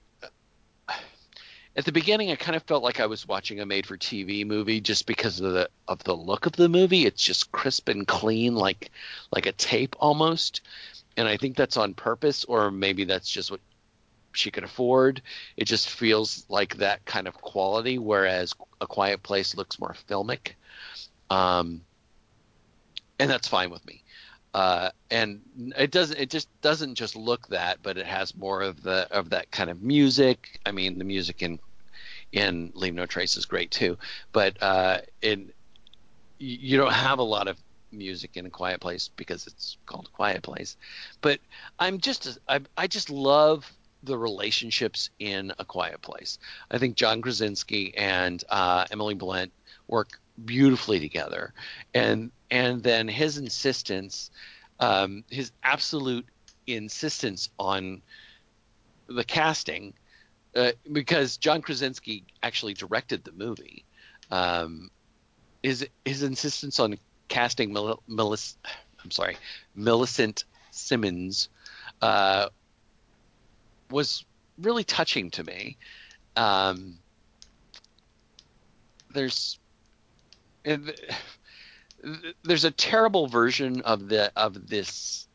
at 1.75 1.85
the 1.85 1.91
beginning 1.91 2.31
I 2.31 2.35
kind 2.35 2.55
of 2.55 2.63
felt 2.63 2.83
like 2.83 2.99
I 2.99 3.05
was 3.07 3.27
watching 3.27 3.59
a 3.59 3.65
made 3.65 3.85
for 3.85 3.97
TV 3.97 4.45
movie 4.45 4.81
just 4.81 5.05
because 5.05 5.39
of 5.39 5.53
the 5.53 5.69
of 5.87 6.03
the 6.03 6.15
look 6.15 6.45
of 6.45 6.53
the 6.53 6.69
movie. 6.69 7.05
It's 7.05 7.23
just 7.23 7.51
crisp 7.51 7.89
and 7.89 8.07
clean 8.07 8.55
like 8.55 8.91
like 9.31 9.45
a 9.45 9.51
tape 9.53 9.95
almost. 9.99 10.61
And 11.17 11.27
I 11.27 11.37
think 11.37 11.55
that's 11.55 11.77
on 11.77 11.93
purpose 11.93 12.43
or 12.45 12.71
maybe 12.71 13.05
that's 13.05 13.29
just 13.29 13.51
what 13.51 13.61
she 14.33 14.51
could 14.51 14.63
afford. 14.63 15.21
It 15.57 15.65
just 15.65 15.89
feels 15.89 16.45
like 16.49 16.77
that 16.77 17.05
kind 17.05 17.27
of 17.27 17.35
quality 17.35 17.97
whereas 17.97 18.53
A 18.81 18.87
Quiet 18.87 19.23
Place 19.23 19.55
looks 19.55 19.79
more 19.79 19.95
filmic. 20.09 20.53
Um 21.29 21.81
and 23.19 23.29
that's 23.29 23.47
fine 23.47 23.69
with 23.69 23.85
me. 23.85 24.02
Uh, 24.53 24.89
and 25.09 25.41
it 25.77 25.91
doesn't 25.91 26.19
it 26.19 26.29
just 26.29 26.49
doesn't 26.61 26.95
just 26.95 27.15
look 27.15 27.47
that 27.47 27.79
but 27.81 27.97
it 27.97 28.05
has 28.05 28.35
more 28.35 28.61
of 28.61 28.81
the 28.83 29.07
of 29.11 29.29
that 29.29 29.49
kind 29.51 29.69
of 29.69 29.81
music. 29.81 30.59
I 30.65 30.71
mean 30.71 30.97
the 30.99 31.05
music 31.05 31.41
in 31.41 31.59
in 32.31 32.71
leave 32.75 32.93
no 32.95 33.05
trace 33.05 33.37
is 33.37 33.45
great 33.45 33.71
too 33.71 33.97
but 34.31 34.61
uh 34.61 34.97
in 35.21 35.51
you 36.39 36.77
don't 36.77 36.93
have 36.93 37.19
a 37.19 37.23
lot 37.23 37.47
of 37.47 37.57
music 37.91 38.31
in 38.35 38.45
a 38.45 38.49
quiet 38.49 38.81
place 38.81 39.09
because 39.15 39.45
it's 39.47 39.77
called 39.85 40.07
a 40.07 40.15
quiet 40.15 40.41
place 40.41 40.75
but 41.21 41.39
i'm 41.79 41.99
just 41.99 42.37
i, 42.49 42.59
I 42.75 42.87
just 42.87 43.09
love 43.09 43.71
the 44.01 44.17
relationships 44.17 45.09
in 45.19 45.53
a 45.59 45.65
quiet 45.65 46.01
place. 46.01 46.37
I 46.71 46.77
think 46.77 46.95
john 46.97 47.21
krasinski 47.21 47.95
and 47.95 48.43
uh, 48.49 48.85
emily 48.91 49.13
blunt 49.13 49.53
work 49.87 50.09
beautifully 50.43 50.99
together 50.99 51.53
and 51.93 52.31
and 52.53 52.83
then 52.83 53.07
his 53.07 53.39
insistence 53.39 54.29
um, 54.79 55.23
his 55.29 55.51
absolute 55.63 56.25
insistence 56.67 57.49
on 57.57 58.01
the 59.07 59.23
casting 59.23 59.93
uh, 60.55 60.71
because 60.91 61.37
John 61.37 61.63
Krasinski 61.63 62.23
actually 62.43 62.75
directed 62.75 63.23
the 63.23 63.31
movie. 63.31 63.85
Um, 64.29 64.91
his 65.63 65.87
his 66.05 66.21
insistence 66.21 66.79
on 66.79 66.95
casting 67.27 67.73
Melis- 68.07 68.57
I'm 69.03 69.09
sorry, 69.11 69.35
Millicent 69.73 70.45
Simmonds 70.69 71.49
uh, 72.03 72.49
was 73.89 74.25
really 74.59 74.83
touching 74.83 75.31
to 75.31 75.43
me. 75.43 75.77
Um, 76.35 76.99
there's 79.11 79.59
there's 82.43 82.65
a 82.65 82.71
terrible 82.71 83.27
version 83.27 83.81
of 83.81 84.09
the 84.09 84.31
of 84.35 84.67
this 84.67 85.27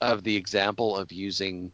of 0.00 0.22
the 0.22 0.36
example 0.36 0.96
of 0.96 1.10
using 1.12 1.72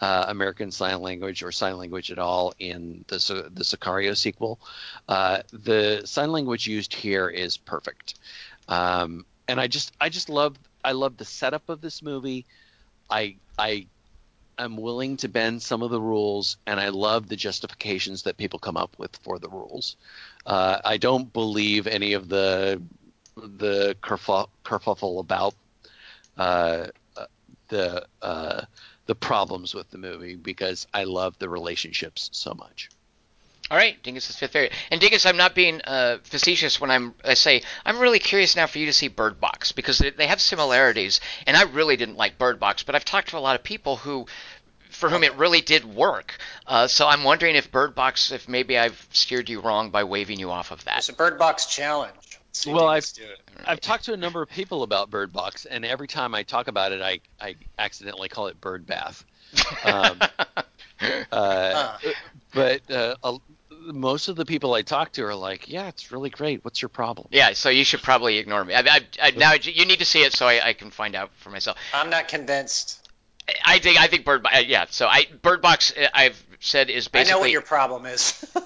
uh, 0.00 0.26
American 0.28 0.70
Sign 0.70 1.02
Language 1.02 1.42
or 1.42 1.52
sign 1.52 1.76
language 1.76 2.10
at 2.10 2.18
all 2.18 2.54
in 2.58 3.04
the 3.08 3.50
the 3.52 3.64
Sicario 3.64 4.16
sequel. 4.16 4.60
Uh, 5.08 5.42
the 5.52 6.02
sign 6.04 6.32
language 6.32 6.66
used 6.66 6.94
here 6.94 7.28
is 7.28 7.56
perfect, 7.56 8.14
um, 8.68 9.24
and 9.48 9.60
I 9.60 9.66
just 9.66 9.92
I 10.00 10.08
just 10.08 10.28
love 10.28 10.56
I 10.84 10.92
love 10.92 11.16
the 11.16 11.24
setup 11.24 11.68
of 11.68 11.80
this 11.80 12.02
movie. 12.02 12.46
I 13.10 13.36
I 13.58 13.86
am 14.58 14.76
willing 14.76 15.16
to 15.18 15.28
bend 15.28 15.62
some 15.62 15.82
of 15.82 15.90
the 15.90 16.00
rules, 16.00 16.56
and 16.66 16.78
I 16.78 16.88
love 16.88 17.28
the 17.28 17.36
justifications 17.36 18.22
that 18.22 18.36
people 18.36 18.58
come 18.58 18.76
up 18.76 18.94
with 18.98 19.16
for 19.22 19.38
the 19.38 19.48
rules. 19.48 19.96
Uh, 20.46 20.78
I 20.84 20.96
don't 20.96 21.32
believe 21.32 21.86
any 21.86 22.12
of 22.12 22.28
the 22.28 22.80
the 23.36 23.96
kerfu- 24.02 24.48
kerfuffle 24.64 25.20
about 25.20 25.54
uh, 26.36 26.86
uh, 27.16 27.26
the 27.68 28.06
uh, 28.22 28.62
the 29.06 29.14
problems 29.14 29.74
with 29.74 29.90
the 29.90 29.98
movie 29.98 30.36
because 30.36 30.86
I 30.94 31.04
love 31.04 31.38
the 31.38 31.48
relationships 31.48 32.30
so 32.32 32.54
much. 32.54 32.90
All 33.70 33.76
right, 33.76 34.02
Dingus 34.02 34.28
is 34.28 34.36
fifth 34.36 34.52
favorite. 34.52 34.72
And 34.90 35.00
Dingus, 35.00 35.26
I'm 35.26 35.36
not 35.36 35.54
being 35.54 35.80
uh, 35.84 36.18
facetious 36.24 36.80
when 36.80 36.90
I'm 36.90 37.14
I 37.24 37.34
say 37.34 37.62
I'm 37.86 38.00
really 38.00 38.18
curious 38.18 38.56
now 38.56 38.66
for 38.66 38.78
you 38.78 38.86
to 38.86 38.92
see 38.92 39.06
Bird 39.06 39.40
Box 39.40 39.70
because 39.70 39.98
they, 39.98 40.10
they 40.10 40.26
have 40.26 40.40
similarities. 40.40 41.20
And 41.46 41.56
I 41.56 41.62
really 41.62 41.96
didn't 41.96 42.16
like 42.16 42.36
Bird 42.36 42.58
Box, 42.58 42.82
but 42.82 42.96
I've 42.96 43.04
talked 43.04 43.28
to 43.28 43.38
a 43.38 43.40
lot 43.40 43.54
of 43.54 43.62
people 43.62 43.96
who, 43.96 44.26
for 44.90 45.08
whom 45.08 45.22
it 45.22 45.36
really 45.36 45.60
did 45.60 45.84
work. 45.84 46.36
Uh, 46.66 46.88
so 46.88 47.06
I'm 47.06 47.22
wondering 47.22 47.54
if 47.54 47.70
Bird 47.70 47.94
Box, 47.94 48.32
if 48.32 48.48
maybe 48.48 48.76
I've 48.76 49.06
steered 49.12 49.48
you 49.48 49.60
wrong 49.60 49.90
by 49.90 50.02
waving 50.02 50.40
you 50.40 50.50
off 50.50 50.72
of 50.72 50.84
that. 50.86 50.98
It's 50.98 51.08
a 51.08 51.12
Bird 51.12 51.38
Box 51.38 51.66
challenge. 51.66 52.29
Let's 52.50 52.58
see 52.64 52.72
Well, 52.72 52.88
I've- 52.88 53.06
do 53.14 53.22
it. 53.22 53.40
I've 53.64 53.80
talked 53.80 54.06
to 54.06 54.12
a 54.12 54.16
number 54.16 54.42
of 54.42 54.48
people 54.48 54.82
about 54.82 55.08
Bird 55.08 55.32
Box, 55.32 55.66
and 55.66 55.84
every 55.84 56.08
time 56.08 56.34
I 56.34 56.42
talk 56.42 56.66
about 56.66 56.90
it, 56.90 57.00
I, 57.00 57.20
I 57.40 57.54
accidentally 57.78 58.28
call 58.28 58.48
it 58.48 58.60
Bird 58.60 58.86
Bath. 58.86 59.24
Um, 59.84 60.18
uh, 61.32 61.98
but 62.52 62.90
uh, 62.90 63.14
a- 63.22 63.38
most 63.92 64.26
of 64.28 64.34
the 64.36 64.44
people 64.44 64.74
I 64.74 64.82
talk 64.82 65.12
to 65.12 65.24
are 65.24 65.34
like, 65.34 65.68
"Yeah, 65.68 65.88
it's 65.88 66.10
really 66.10 66.28
great. 66.30 66.64
What's 66.64 66.82
your 66.82 66.88
problem?" 66.88 67.28
yeah, 67.30 67.52
so 67.52 67.68
you 67.68 67.84
should 67.84 68.02
probably 68.02 68.38
ignore 68.38 68.64
me. 68.64 68.74
I, 68.74 68.80
I, 68.80 69.00
I, 69.22 69.30
now 69.32 69.52
you 69.54 69.84
need 69.86 70.00
to 70.00 70.04
see 70.04 70.22
it 70.22 70.32
so 70.32 70.46
I, 70.46 70.68
I 70.68 70.72
can 70.72 70.90
find 70.90 71.14
out 71.14 71.30
for 71.36 71.50
myself. 71.50 71.78
I'm 71.94 72.10
not 72.10 72.28
convinced. 72.28 72.99
I 73.64 73.78
think 73.78 74.00
I 74.00 74.06
think 74.06 74.24
Bird 74.24 74.42
Box. 74.42 74.64
Yeah, 74.66 74.86
so 74.90 75.06
I 75.06 75.26
Bird 75.42 75.62
Box 75.62 75.92
uh, 75.96 76.06
I've 76.14 76.42
said 76.60 76.90
is 76.90 77.08
basically. 77.08 77.20
I 77.20 77.22
basically 77.22 77.32
know 77.34 77.40
what 77.40 77.50
your 77.52 77.62
problem 77.62 78.06
is. 78.06 78.44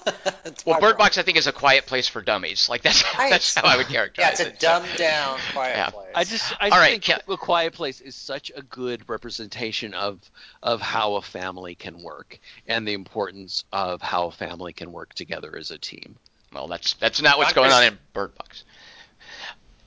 Well 0.65 0.75
my 0.75 0.79
Bird. 0.79 0.97
Box 0.97 1.17
I 1.17 1.23
think 1.23 1.37
is 1.37 1.47
a 1.47 1.51
quiet 1.51 1.85
place 1.87 2.07
for 2.07 2.21
dummies. 2.21 2.69
Like 2.69 2.81
that's 2.81 3.03
Right. 3.17 3.29
that's 3.31 3.53
how 3.55 3.63
I 3.67 3.77
would 3.77 3.87
characterize 3.87 4.39
it. 4.39 4.43
Yeah, 4.43 4.47
it's 4.47 4.51
a 4.51 4.53
it. 4.53 4.61
so. 4.61 4.67
dumbed 4.67 4.97
down 4.97 5.39
quiet 5.53 5.75
Yeah. 5.77 5.89
place. 5.89 6.07
I 6.15 6.23
just 6.23 6.53
I 6.59 6.69
All 6.69 6.77
right, 6.79 7.03
think 7.03 7.19
Ke- 7.25 7.29
A 7.29 7.37
Quiet 7.37 7.73
Place 7.73 7.99
is 8.01 8.15
such 8.15 8.51
a 8.55 8.61
good 8.61 9.07
representation 9.09 9.93
of 9.93 10.19
of 10.63 10.81
how 10.81 11.15
a 11.15 11.21
family 11.21 11.75
can 11.75 12.01
work 12.01 12.39
and 12.67 12.87
the 12.87 12.93
importance 12.93 13.63
of 13.73 14.01
how 14.01 14.27
a 14.27 14.31
family 14.31 14.73
can 14.73 14.91
work 14.91 15.13
together 15.13 15.55
as 15.57 15.71
a 15.71 15.77
team. 15.77 16.15
Well, 16.53 16.67
that's 16.67 16.93
that's 16.93 17.21
not 17.21 17.37
what's 17.37 17.53
John 17.53 17.63
going 17.63 17.73
on 17.73 17.83
in 17.83 17.99
Bird 18.13 18.35
Box. 18.35 18.63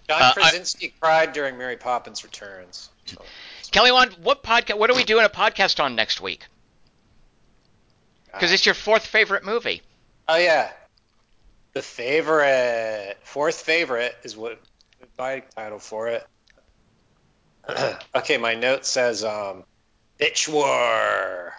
John 0.09 0.23
uh, 0.23 0.25
I- 0.27 0.33
Krasinski 0.33 0.93
cried 1.01 1.33
during 1.33 1.57
Mary 1.59 1.77
Poppins 1.77 2.25
Returns. 2.25 2.91
So- 3.07 3.23
Kelly, 3.71 3.91
what 3.91 4.43
podcast? 4.43 4.79
What 4.79 4.91
are 4.91 4.97
we 4.97 5.05
doing 5.05 5.25
a 5.25 5.29
podcast 5.29 5.83
on 5.83 5.95
next 5.95 6.21
week? 6.21 6.47
Because 8.33 8.53
it's 8.53 8.67
your 8.67 8.75
fourth 8.75 9.07
favorite 9.07 9.45
movie. 9.45 9.83
Oh 10.29 10.37
yeah, 10.37 10.71
the 11.73 11.83
favorite, 11.83 13.17
fourth 13.23 13.61
favorite 13.61 14.15
is 14.23 14.37
what 14.37 14.61
my 15.19 15.41
title 15.55 15.79
for 15.79 16.09
it. 16.09 16.27
okay, 18.15 18.39
my 18.39 18.55
note 18.55 18.87
says 18.87 19.25
um, 19.25 19.65
Bitch 20.21 20.49
War. 20.49 21.53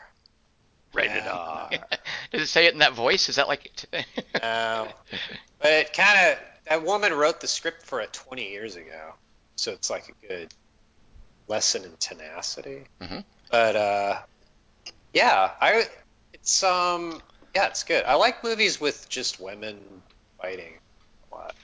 Rated 0.93 1.17
Yeah. 1.17 1.31
R. 1.31 1.69
Does 2.31 2.41
it 2.41 2.47
say 2.47 2.65
it 2.65 2.73
in 2.73 2.79
that 2.79 2.93
voice? 2.93 3.29
Is 3.29 3.35
that 3.35 3.47
like? 3.47 3.71
No, 4.41 4.87
but 5.59 5.71
it 5.71 5.93
kind 5.93 6.31
of 6.31 6.39
that 6.67 6.83
woman 6.83 7.13
wrote 7.13 7.41
the 7.41 7.47
script 7.47 7.83
for 7.83 7.99
it 7.99 8.13
20 8.13 8.49
years 8.49 8.75
ago, 8.75 9.13
so 9.55 9.73
it's 9.73 9.89
like 9.89 10.07
a 10.09 10.27
good 10.27 10.53
lesson 11.49 11.83
in 11.83 11.91
tenacity. 11.99 12.83
Mhm. 13.01 13.23
But 13.51 13.75
uh, 13.75 14.21
yeah, 15.13 15.51
I 15.59 15.85
it's 16.33 16.63
um 16.63 17.21
yeah 17.55 17.67
it's 17.67 17.83
good. 17.83 18.05
I 18.05 18.13
like 18.15 18.43
movies 18.43 18.79
with 18.79 19.09
just 19.09 19.39
women 19.39 19.79
fighting 20.41 20.73
a 21.31 21.35
lot 21.35 21.55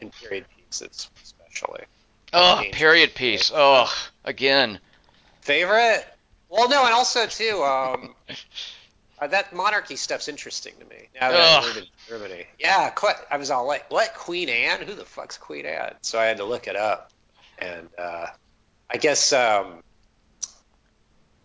in 0.00 0.10
period 0.10 0.44
pieces, 0.56 1.08
especially. 1.22 1.84
oh, 2.32 2.62
period 2.72 3.14
piece. 3.14 3.50
Oh, 3.54 3.90
again. 4.24 4.80
Favorite? 5.40 6.04
Well, 6.48 6.68
no, 6.68 6.84
and 6.84 6.94
also 6.94 7.26
too, 7.26 7.62
um, 7.62 8.14
uh, 9.18 9.26
that 9.26 9.54
monarchy 9.54 9.96
stuff's 9.96 10.28
interesting 10.28 10.74
to 10.78 10.86
me. 10.86 11.08
Now 11.20 11.30
that 11.30 11.40
I 11.40 11.66
live 11.66 11.76
in 11.76 11.84
Germany, 12.08 12.46
yeah, 12.58 12.90
quite, 12.90 13.16
I 13.30 13.36
was 13.36 13.50
all 13.50 13.66
like, 13.66 13.90
"What 13.90 14.14
Queen 14.14 14.48
Anne? 14.48 14.82
Who 14.82 14.94
the 14.94 15.04
fuck's 15.04 15.36
Queen 15.36 15.66
Anne?" 15.66 15.94
So 16.02 16.18
I 16.18 16.24
had 16.24 16.36
to 16.38 16.44
look 16.44 16.66
it 16.66 16.76
up, 16.76 17.10
and 17.58 17.88
uh, 17.98 18.26
I 18.90 18.96
guess 18.96 19.32
um, 19.32 19.82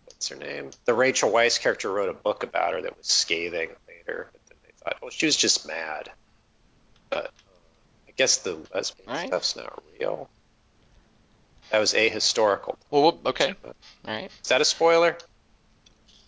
what's 0.06 0.28
her 0.28 0.36
name? 0.36 0.70
The 0.84 0.94
Rachel 0.94 1.30
Weisz 1.30 1.60
character 1.60 1.90
wrote 1.90 2.08
a 2.08 2.14
book 2.14 2.42
about 2.42 2.72
her 2.74 2.82
that 2.82 2.96
was 2.96 3.06
scathing 3.06 3.70
later, 3.88 4.28
but 4.32 4.40
then 4.48 4.58
they 4.64 4.72
thought, 4.82 4.96
well, 5.02 5.10
she 5.10 5.26
was 5.26 5.36
just 5.36 5.66
mad. 5.66 6.10
But 7.10 7.26
uh, 7.26 7.28
I 8.08 8.12
guess 8.16 8.38
the 8.38 8.58
lesbian 8.74 9.08
Right. 9.08 9.28
stuff's 9.28 9.56
not 9.56 9.82
real. 9.98 10.28
That 11.70 11.78
was 11.78 11.94
ahistorical. 11.94 12.76
Well, 12.90 13.02
we'll- 13.02 13.20
okay. 13.26 13.54
All 13.64 13.74
right. 14.06 14.30
Is 14.42 14.48
that 14.48 14.60
a 14.60 14.64
spoiler? 14.64 15.16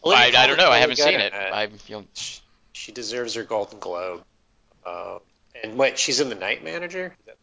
I, 0.04 0.32
I 0.36 0.46
don't 0.48 0.56
know. 0.56 0.70
I 0.70 0.78
haven't 0.78 0.96
seen 0.96 1.20
it. 1.20 1.32
I 1.32 1.68
feel. 1.68 2.04
She 2.72 2.90
deserves 2.90 3.34
her 3.34 3.44
Golden 3.44 3.78
Globe. 3.78 4.24
Um, 4.84 5.20
and 5.62 5.76
wait, 5.76 5.96
she's 5.96 6.18
in 6.20 6.28
The 6.28 6.34
Night 6.34 6.64
Manager. 6.64 7.14
Is 7.20 7.26
that- 7.26 7.36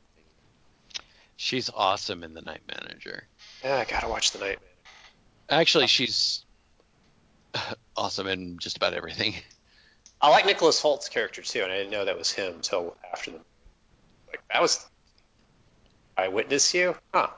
She's 1.41 1.69
awesome 1.73 2.25
in 2.25 2.33
The 2.33 2.41
Night 2.41 2.63
Manager. 2.67 3.25
Yeah, 3.63 3.77
I 3.77 3.85
gotta 3.85 4.09
watch 4.09 4.31
The 4.31 4.39
Night 4.39 4.59
Manager. 4.59 4.65
Actually, 5.49 5.87
she's 5.87 6.43
awesome 7.95 8.27
in 8.27 8.59
just 8.59 8.75
about 8.75 8.93
everything. 8.93 9.35
I 10.19 10.31
like 10.31 10.45
Nicholas 10.45 10.81
Hoult's 10.81 11.07
character 11.07 11.41
too, 11.41 11.63
and 11.63 11.71
I 11.71 11.77
didn't 11.77 11.91
know 11.91 12.03
that 12.03 12.17
was 12.17 12.29
him 12.29 12.55
until 12.55 12.97
after 13.13 13.31
the 13.31 13.37
movie. 13.37 13.49
Like 14.27 14.41
that 14.51 14.61
was 14.61 14.85
I 16.17 16.27
witness 16.27 16.73
you, 16.73 16.93
huh? 17.13 17.29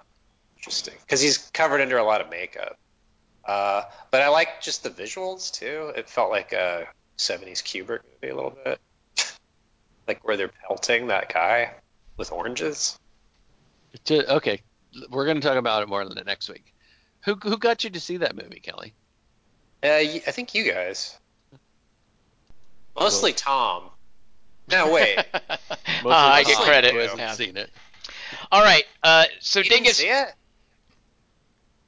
Interesting, 0.58 0.96
because 1.02 1.22
he's 1.22 1.38
covered 1.54 1.80
under 1.80 2.00
a 2.00 2.04
lot 2.04 2.22
of 2.22 2.32
makeup. 2.32 2.80
Uh, 3.46 3.84
but 4.10 4.24
I 4.24 4.30
like 4.30 4.64
just 4.64 4.82
the 4.82 4.90
visuals 4.90 5.52
too. 5.52 5.94
It 5.96 6.10
felt 6.10 6.32
like 6.32 6.54
a 6.54 6.88
'70s 7.20 7.62
Kubrick 7.62 8.00
movie 8.20 8.32
a 8.32 8.36
little 8.36 8.58
bit, 8.66 8.80
like 10.08 10.28
where 10.28 10.38
they're 10.38 10.52
pelting 10.68 11.10
that 11.10 11.32
guy 11.32 11.76
with 12.18 12.32
oranges. 12.32 12.98
To- 14.06 14.36
okay, 14.36 14.62
we're 15.10 15.26
going 15.26 15.40
to 15.40 15.48
talk 15.48 15.58
about 15.58 15.84
it 15.84 15.90
more 15.90 16.02
in 16.02 16.10
the 16.10 16.24
next 16.24 16.50
week. 16.50 16.74
Who 17.26 17.36
who 17.36 17.58
got 17.58 17.84
you 17.84 17.90
to 17.92 18.00
see 18.00 18.18
that 18.18 18.36
movie, 18.36 18.60
Kelly? 18.60 18.94
Uh, 19.84 20.02
y- 20.02 20.24
I 20.26 20.32
think 20.32 20.56
you 20.56 20.72
guys. 20.72 21.18
Mostly 23.00 23.34
Tom. 23.34 23.84
No, 24.70 24.92
wait. 24.92 25.18
Uh, 26.04 26.10
I 26.10 26.44
get 26.44 26.58
credit. 26.58 26.94
Who 26.94 27.00
hasn't 27.00 27.20
Yeah. 27.20 27.34
seen 27.34 27.58
it? 27.58 27.70
All 28.52 28.64
right. 28.64 28.84
Uh, 29.04 29.26
so 29.40 29.60
you 29.60 29.66
didn't 29.66 29.84
Dingus. 29.84 29.98
see 29.98 30.08
it? 30.08 30.34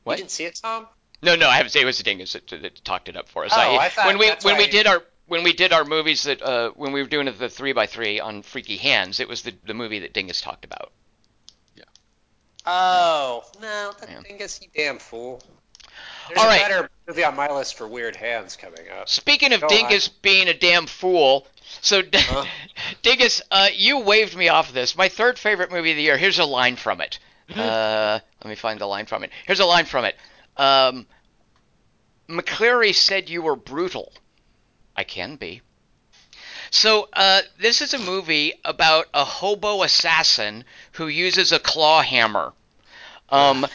What? 0.04 0.14
You 0.14 0.24
didn't 0.24 0.32
see 0.32 0.44
it, 0.46 0.60
Tom? 0.62 0.86
No, 1.24 1.36
no, 1.36 1.48
I 1.50 1.56
haven't 1.56 1.72
seen 1.72 1.80
it. 1.80 1.84
It 1.84 1.86
was 1.88 1.98
Dingus 2.00 2.34
that, 2.34 2.48
that 2.50 2.84
talked 2.86 3.10
it 3.10 3.16
up 3.18 3.28
for 3.30 3.44
us. 3.44 3.52
Oh, 3.56 3.76
I 3.78 3.90
thought 3.90 4.06
when 4.06 4.20
we 4.20 4.28
that's 4.28 4.46
when 4.46 4.58
we 4.58 4.66
why- 4.66 4.70
did 4.70 4.86
our 4.86 5.02
when 5.26 5.44
we 5.44 5.54
did 5.54 5.74
our 5.74 5.84
movies 5.84 6.24
that 6.24 6.44
uh, 6.44 6.72
when 6.76 6.92
we 6.92 7.02
were 7.02 7.08
doing 7.08 7.26
the 7.26 7.50
three 7.50 7.74
by 7.74 7.88
three 7.88 8.20
on 8.20 8.44
Freaky 8.44 8.78
Hands, 8.78 9.20
it 9.20 9.28
was 9.28 9.42
the 9.42 9.54
the 9.66 9.74
movie 9.74 10.00
that 10.00 10.14
Dingus 10.14 10.42
talked 10.42 10.64
about. 10.64 10.92
Oh, 12.66 13.44
no, 13.62 13.94
that 14.00 14.10
Yeah. 14.10 14.22
Dingus, 14.22 14.62
you 14.62 14.70
damn 14.74 15.00
fool. 15.00 15.42
There's 16.28 16.40
All 16.40 16.50
a 16.50 16.58
better 16.58 16.90
movie 17.08 17.24
on 17.24 17.36
my 17.36 17.52
list 17.52 17.76
for 17.76 17.88
Weird 17.88 18.16
Hands 18.16 18.56
coming 18.56 18.90
up. 18.90 19.10
Speaking 19.10 19.52
of 19.54 19.62
Go 19.62 19.68
Dingus 19.68 20.08
being 20.08 20.48
a 20.48 20.54
damn 20.54 20.88
fool, 20.88 21.48
so 21.82 22.02
Huh? 22.14 22.46
Dingus, 23.02 23.42
uh, 23.52 23.70
you 23.74 24.00
waved 24.00 24.36
me 24.36 24.48
off 24.48 24.70
of 24.70 24.74
this. 24.74 24.96
My 24.96 25.10
third 25.10 25.38
favorite 25.38 25.72
movie 25.72 25.92
of 25.92 25.98
the 25.98 26.04
year. 26.04 26.18
Here's 26.18 26.40
a 26.40 26.46
line 26.46 26.76
from 26.76 27.02
it. 27.02 27.20
Uh, 27.54 28.20
let 28.44 28.50
me 28.50 28.56
find 28.56 28.80
the 28.80 28.86
line 28.86 29.06
from 29.06 29.24
it. 29.24 29.30
Here's 29.46 29.60
a 29.60 29.66
line 29.66 29.86
from 29.86 30.06
it. 30.06 30.16
Um, 30.58 31.06
McCleary 32.28 32.96
said 32.96 33.30
you 33.30 33.42
were 33.42 33.58
brutal. 33.58 34.12
I 34.96 35.04
can 35.04 35.36
be. 35.36 35.62
So 36.74 37.08
uh, 37.14 37.44
this 37.60 37.82
is 37.82 37.94
a 37.94 38.00
movie 38.00 38.56
about 38.66 39.06
a 39.14 39.24
hobo 39.24 39.84
assassin 39.84 40.66
who 40.94 41.08
uses 41.08 41.52
a 41.52 41.60
claw 41.60 42.02
hammer. 42.02 42.52
Um, 43.30 43.68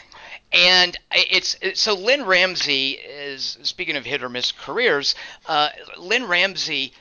and 0.53 0.99
it's, 1.13 1.57
it's 1.63 1.81
so 1.81 1.95
Lynne 1.95 2.25
Ramsay 2.25 2.95
is 2.95 3.57
speaking 3.63 3.95
of 3.95 4.05
hit 4.05 4.25
or 4.25 4.29
miss 4.29 4.51
careers. 4.51 5.15
Uh, 5.47 5.69
Lynne 5.97 6.27
Ramsay. 6.27 6.93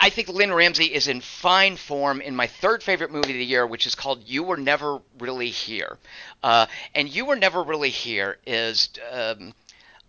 I, 0.00 0.10
think 0.10 0.28
Lynne 0.28 0.52
Ramsay 0.52 0.86
is 0.86 1.06
in 1.06 1.20
fine 1.20 1.76
form 1.76 2.20
in 2.20 2.34
my 2.34 2.46
third 2.46 2.82
favorite 2.82 3.10
movie 3.10 3.32
of 3.32 3.38
the 3.38 3.44
year, 3.44 3.66
which 3.66 3.86
is 3.86 3.94
called 3.94 4.24
"You 4.26 4.42
Were 4.42 4.58
Never 4.58 5.00
Really 5.18 5.48
Here." 5.48 5.98
Uh, 6.42 6.66
and 6.94 7.08
"You 7.08 7.24
Were 7.24 7.36
Never 7.36 7.62
Really 7.62 7.88
Here" 7.88 8.38
is, 8.46 8.90
um, 9.10 9.54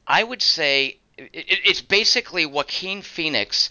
I 0.06 0.24
would 0.24 0.42
say, 0.42 0.98
it, 1.18 1.30
it's 1.34 1.82
basically 1.82 2.46
Joaquin 2.46 3.02
Phoenix 3.02 3.70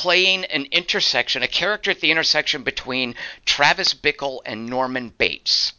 playing 0.00 0.46
an 0.46 0.66
intersection, 0.72 1.42
a 1.42 1.48
character 1.48 1.90
at 1.90 2.00
the 2.00 2.10
intersection 2.10 2.62
between 2.62 3.14
Travis 3.44 3.92
Bickle 3.92 4.40
and 4.46 4.66
Norman 4.66 5.10
Bates. 5.10 5.74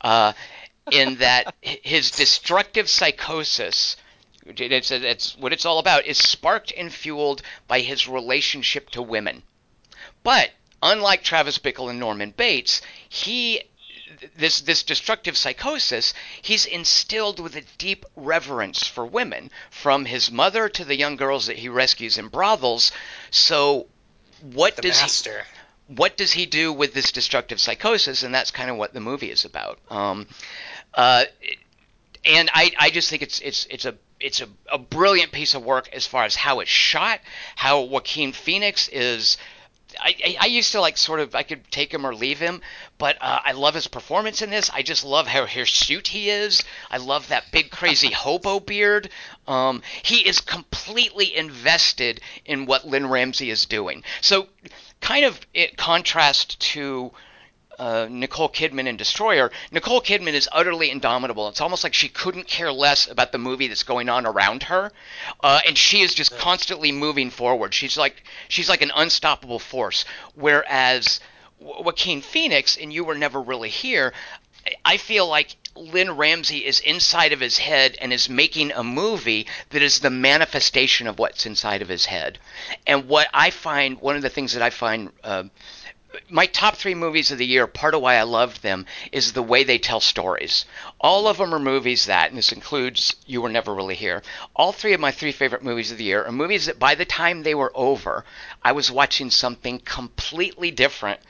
Uh, 0.00 0.32
in 0.92 1.16
that 1.16 1.52
his 1.60 2.12
destructive 2.12 2.88
psychosis, 2.88 3.96
it's, 4.46 4.92
it's 4.92 5.36
what 5.38 5.52
it's 5.52 5.66
all 5.66 5.80
about, 5.80 6.06
is 6.06 6.18
sparked 6.18 6.72
and 6.76 6.94
fueled 6.94 7.42
by 7.66 7.80
his 7.80 8.06
relationship 8.06 8.90
to 8.90 9.02
women. 9.02 9.42
But 10.22 10.52
unlike 10.80 11.24
Travis 11.24 11.58
Bickle 11.58 11.90
and 11.90 11.98
Norman 11.98 12.30
Bates, 12.30 12.80
he 13.08 13.62
this 14.36 14.60
this 14.60 14.82
destructive 14.82 15.36
psychosis 15.36 16.14
he's 16.42 16.64
instilled 16.64 17.40
with 17.40 17.56
a 17.56 17.62
deep 17.76 18.04
reverence 18.16 18.86
for 18.86 19.04
women 19.04 19.50
from 19.70 20.04
his 20.04 20.30
mother 20.30 20.68
to 20.68 20.84
the 20.84 20.96
young 20.96 21.16
girls 21.16 21.46
that 21.46 21.58
he 21.58 21.68
rescues 21.68 22.18
in 22.18 22.28
brothels 22.28 22.92
so 23.30 23.86
what 24.42 24.76
The 24.76 24.82
does 24.82 25.00
he 25.00 25.30
what 25.88 26.16
does 26.16 26.32
he 26.32 26.46
do 26.46 26.72
with 26.72 26.92
this 26.94 27.12
destructive 27.12 27.60
psychosis? 27.60 28.22
And 28.22 28.34
that's 28.34 28.50
kind 28.50 28.70
of 28.70 28.76
what 28.76 28.92
the 28.92 29.00
movie 29.00 29.30
is 29.30 29.44
about. 29.44 29.78
Um, 29.90 30.26
uh, 30.94 31.24
and 32.24 32.50
I, 32.52 32.72
I 32.78 32.90
just 32.90 33.08
think 33.08 33.22
it's 33.22 33.40
it's 33.40 33.66
it's 33.70 33.84
a 33.84 33.94
it's 34.20 34.40
a, 34.40 34.48
a 34.70 34.78
brilliant 34.78 35.32
piece 35.32 35.54
of 35.54 35.64
work 35.64 35.88
as 35.92 36.06
far 36.06 36.24
as 36.24 36.36
how 36.36 36.60
it's 36.60 36.70
shot, 36.70 37.20
how 37.56 37.82
Joaquin 37.82 38.32
Phoenix 38.32 38.88
is. 38.88 39.38
I, 40.00 40.14
I, 40.24 40.36
I 40.40 40.46
used 40.46 40.72
to 40.72 40.80
like 40.80 40.96
sort 40.96 41.20
of 41.20 41.34
I 41.34 41.42
could 41.42 41.70
take 41.70 41.92
him 41.92 42.06
or 42.06 42.14
leave 42.14 42.38
him, 42.38 42.60
but 42.98 43.16
uh, 43.20 43.40
I 43.44 43.52
love 43.52 43.74
his 43.74 43.88
performance 43.88 44.42
in 44.42 44.50
this. 44.50 44.70
I 44.70 44.82
just 44.82 45.04
love 45.04 45.26
how 45.26 45.46
hirsute 45.46 46.08
he 46.08 46.30
is. 46.30 46.62
I 46.90 46.98
love 46.98 47.28
that 47.28 47.50
big 47.52 47.70
crazy 47.70 48.10
hobo 48.12 48.60
beard. 48.60 49.10
Um, 49.46 49.82
he 50.02 50.26
is 50.26 50.40
completely 50.40 51.34
invested 51.34 52.20
in 52.44 52.66
what 52.66 52.86
Lynne 52.86 53.08
Ramsay 53.08 53.50
is 53.50 53.66
doing. 53.66 54.04
So, 54.20 54.48
kind 55.00 55.24
of 55.24 55.40
in 55.54 55.70
contrast 55.76 56.60
to 56.60 57.12
uh, 57.78 58.06
Nicole 58.10 58.48
Kidman 58.48 58.86
in 58.86 58.96
Destroyer, 58.96 59.50
Nicole 59.70 60.00
Kidman 60.00 60.32
is 60.32 60.48
utterly 60.52 60.90
indomitable. 60.90 61.48
It's 61.48 61.60
almost 61.60 61.84
like 61.84 61.94
she 61.94 62.08
couldn't 62.08 62.46
care 62.46 62.72
less 62.72 63.08
about 63.08 63.32
the 63.32 63.38
movie 63.38 63.68
that's 63.68 63.82
going 63.82 64.08
on 64.08 64.26
around 64.26 64.64
her, 64.64 64.92
uh, 65.42 65.60
and 65.66 65.76
she 65.78 66.00
is 66.00 66.14
just 66.14 66.36
constantly 66.38 66.92
moving 66.92 67.30
forward. 67.30 67.74
She's 67.74 67.96
like 67.96 68.22
she's 68.48 68.68
like 68.68 68.82
an 68.82 68.92
unstoppable 68.94 69.58
force. 69.58 70.04
Whereas 70.34 71.20
Joaquin 71.60 72.20
Phoenix 72.20 72.76
and 72.76 72.92
You 72.92 73.04
Were 73.04 73.16
Never 73.16 73.40
Really 73.40 73.70
Here, 73.70 74.12
I 74.84 74.96
feel 74.96 75.26
like 75.26 75.56
Lynne 75.74 76.16
Ramsay 76.16 76.64
is 76.66 76.80
inside 76.80 77.32
of 77.32 77.40
his 77.40 77.58
head 77.58 77.96
and 78.00 78.12
is 78.12 78.28
making 78.28 78.72
a 78.72 78.82
movie 78.82 79.46
that 79.70 79.82
is 79.82 80.00
the 80.00 80.10
manifestation 80.10 81.06
of 81.06 81.18
what's 81.18 81.46
inside 81.46 81.82
of 81.82 81.88
his 81.88 82.06
head. 82.06 82.38
And 82.86 83.08
what 83.08 83.28
I 83.32 83.50
find, 83.50 84.00
one 84.00 84.16
of 84.16 84.22
the 84.22 84.30
things 84.30 84.54
that 84.54 84.62
I 84.62 84.70
find. 84.70 85.10
Uh, 85.22 85.44
my 86.30 86.46
top 86.46 86.76
three 86.76 86.94
movies 86.94 87.30
of 87.30 87.38
the 87.38 87.46
year, 87.46 87.66
part 87.66 87.94
of 87.94 88.00
why 88.00 88.16
I 88.16 88.22
loved 88.22 88.62
them 88.62 88.86
is 89.12 89.32
the 89.32 89.42
way 89.42 89.64
they 89.64 89.78
tell 89.78 90.00
stories. 90.00 90.64
All 91.00 91.28
of 91.28 91.38
them 91.38 91.54
are 91.54 91.58
movies 91.58 92.06
that, 92.06 92.30
and 92.30 92.38
this 92.38 92.52
includes 92.52 93.14
You 93.26 93.42
Were 93.42 93.48
Never 93.48 93.74
Really 93.74 93.94
Here, 93.94 94.22
all 94.54 94.72
three 94.72 94.94
of 94.94 95.00
my 95.00 95.10
three 95.10 95.32
favorite 95.32 95.62
movies 95.62 95.90
of 95.90 95.98
the 95.98 96.04
year 96.04 96.24
are 96.24 96.32
movies 96.32 96.66
that 96.66 96.78
by 96.78 96.94
the 96.94 97.04
time 97.04 97.42
they 97.42 97.54
were 97.54 97.72
over, 97.74 98.24
I 98.62 98.72
was 98.72 98.90
watching 98.90 99.30
something 99.30 99.80
completely 99.80 100.70
different 100.70 101.20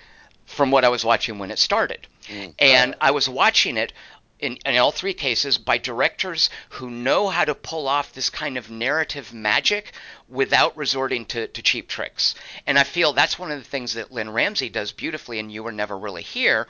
from 0.47 0.71
what 0.71 0.85
I 0.85 0.89
was 0.89 1.05
watching 1.05 1.39
when 1.39 1.51
it 1.51 1.59
started. 1.59 2.07
Mm. 2.29 2.55
And 2.59 2.95
I 3.01 3.11
was 3.11 3.29
watching 3.29 3.77
it 3.77 3.93
in, 4.39 4.57
in, 4.65 4.77
all 4.77 4.93
three 4.93 5.15
cases 5.15 5.59
by 5.59 5.79
directors 5.79 6.51
who 6.71 6.91
know 6.91 7.29
how 7.29 7.45
to 7.45 7.55
pull 7.55 7.89
off 7.89 8.13
this 8.13 8.31
kind 8.31 8.57
of 8.57 8.71
narrative 8.71 9.33
magic 9.33 9.93
without 10.29 10.77
resorting 10.77 11.27
to, 11.27 11.49
to 11.49 11.63
cheap 11.63 11.89
tricks. 11.89 12.35
And 12.67 12.79
I 12.79 12.85
feel 12.85 13.13
that's 13.13 13.39
one 13.39 13.51
of 13.51 13.59
the 13.59 13.69
things 13.69 13.95
that 13.95 14.13
Lynne 14.13 14.31
Ramsay 14.31 14.69
does 14.69 14.93
beautifully 14.93 15.39
in 15.39 15.51
You 15.51 15.63
Were 15.63 15.73
Never 15.73 15.99
Really 15.99 16.23
Here 16.23 16.69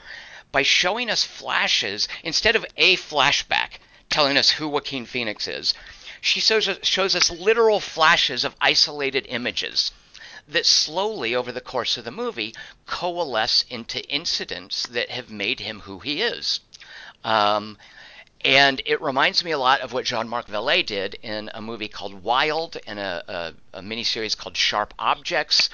by 0.51 0.63
showing 0.63 1.09
us 1.09 1.23
flashes 1.23 2.07
instead 2.23 2.55
of 2.55 2.65
a 2.75 2.95
flashback 2.97 3.79
telling 4.09 4.37
us 4.37 4.49
who 4.51 4.67
Joaquin 4.67 5.05
Phoenix 5.05 5.47
is. 5.47 5.73
She 6.21 6.39
shows 6.39 6.67
shows 6.81 7.15
us 7.15 7.29
literal 7.29 7.79
flashes 7.79 8.43
of 8.43 8.55
isolated 8.59 9.25
images 9.29 9.91
that 10.47 10.65
slowly 10.65 11.35
over 11.35 11.51
the 11.51 11.61
course 11.61 11.95
of 11.95 12.03
the 12.03 12.11
movie 12.11 12.55
coalesce 12.87 13.63
into 13.69 14.03
incidents 14.09 14.87
that 14.87 15.11
have 15.11 15.29
made 15.29 15.59
him 15.59 15.81
who 15.81 15.99
he 15.99 16.23
is. 16.23 16.59
Um, 17.23 17.77
and 18.45 18.81
it 18.85 19.01
reminds 19.01 19.43
me 19.43 19.51
a 19.51 19.57
lot 19.57 19.81
of 19.81 19.91
what 19.91 20.05
Jean-Marc 20.05 20.47
Vallée 20.47 20.85
did 20.85 21.15
in 21.21 21.51
a 21.53 21.61
movie 21.61 21.89
called 21.89 22.23
Wild 22.23 22.77
and 22.87 22.97
a, 22.97 23.53
a, 23.73 23.79
a 23.79 23.81
miniseries 23.81 24.37
called 24.37 24.55
Sharp 24.55 24.93
Objects, 24.97 25.69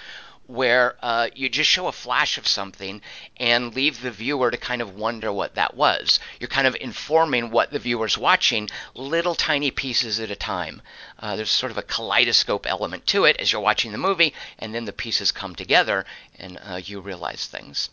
where 0.47 0.95
uh, 1.01 1.29
you 1.35 1.49
just 1.49 1.69
show 1.69 1.87
a 1.87 1.91
flash 1.91 2.37
of 2.37 2.47
something 2.47 3.01
and 3.37 3.75
leave 3.75 4.01
the 4.01 4.11
viewer 4.11 4.51
to 4.51 4.57
kind 4.57 4.81
of 4.81 4.95
wonder 4.95 5.31
what 5.31 5.55
that 5.55 5.75
was. 5.75 6.19
You're 6.39 6.47
kind 6.47 6.67
of 6.67 6.75
informing 6.79 7.51
what 7.51 7.71
the 7.71 7.79
viewer's 7.79 8.17
watching, 8.17 8.69
little 8.93 9.35
tiny 9.35 9.71
pieces 9.71 10.19
at 10.19 10.31
a 10.31 10.35
time. 10.35 10.81
Uh, 11.19 11.35
there's 11.35 11.51
sort 11.51 11.71
of 11.71 11.77
a 11.77 11.83
kaleidoscope 11.83 12.67
element 12.67 13.05
to 13.07 13.25
it 13.25 13.37
as 13.37 13.51
you're 13.51 13.61
watching 13.61 13.91
the 13.91 13.97
movie, 13.97 14.33
and 14.59 14.73
then 14.73 14.85
the 14.85 14.93
pieces 14.93 15.31
come 15.31 15.55
together 15.55 16.05
and 16.37 16.59
uh, 16.63 16.79
you 16.83 16.99
realize 16.99 17.45
things. 17.45 17.89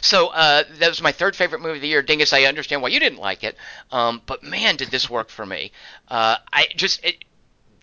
So 0.00 0.28
uh, 0.28 0.64
that 0.78 0.88
was 0.88 1.02
my 1.02 1.12
third 1.12 1.36
favorite 1.36 1.60
movie 1.60 1.76
of 1.76 1.82
the 1.82 1.88
year. 1.88 2.02
Dingus, 2.02 2.32
I 2.32 2.44
understand 2.44 2.82
why 2.82 2.88
you 2.88 3.00
didn't 3.00 3.18
like 3.18 3.44
it, 3.44 3.56
um, 3.90 4.22
but 4.26 4.42
man, 4.42 4.76
did 4.76 4.90
this 4.90 5.08
work 5.08 5.30
for 5.30 5.44
me. 5.46 5.72
Uh, 6.08 6.36
I 6.52 6.66
just, 6.76 7.04
it, 7.04 7.24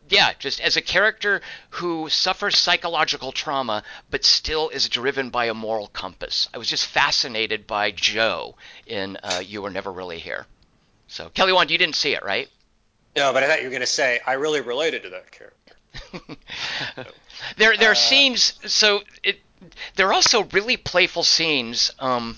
yeah, 0.09 0.33
just 0.37 0.59
as 0.59 0.77
a 0.77 0.81
character 0.81 1.41
who 1.69 2.09
suffers 2.09 2.57
psychological 2.57 3.31
trauma 3.31 3.83
but 4.09 4.25
still 4.25 4.69
is 4.69 4.89
driven 4.89 5.29
by 5.29 5.45
a 5.45 5.53
moral 5.53 5.87
compass. 5.87 6.49
I 6.53 6.57
was 6.57 6.67
just 6.67 6.85
fascinated 6.85 7.65
by 7.65 7.91
Joe 7.91 8.55
in 8.85 9.17
uh, 9.23 9.41
You 9.45 9.61
Were 9.61 9.69
Never 9.69 9.91
Really 9.91 10.19
Here. 10.19 10.45
So 11.07 11.29
Kelly 11.29 11.53
Wand, 11.53 11.71
you 11.71 11.77
didn't 11.77 11.95
see 11.95 12.13
it, 12.13 12.23
right? 12.23 12.49
No, 13.15 13.33
but 13.33 13.43
I 13.43 13.47
thought 13.47 13.59
you 13.59 13.65
were 13.65 13.71
going 13.71 13.81
to 13.81 13.87
say 13.87 14.19
I 14.25 14.33
really 14.33 14.61
related 14.61 15.03
to 15.03 15.09
that 15.09 15.31
character. 15.31 15.75
there, 17.57 17.75
there 17.75 17.89
are 17.89 17.91
uh, 17.91 17.95
scenes. 17.95 18.53
So 18.65 19.01
it, 19.23 19.39
there 19.95 20.07
are 20.07 20.13
also 20.13 20.43
really 20.45 20.77
playful 20.77 21.23
scenes. 21.23 21.91
Um, 21.99 22.37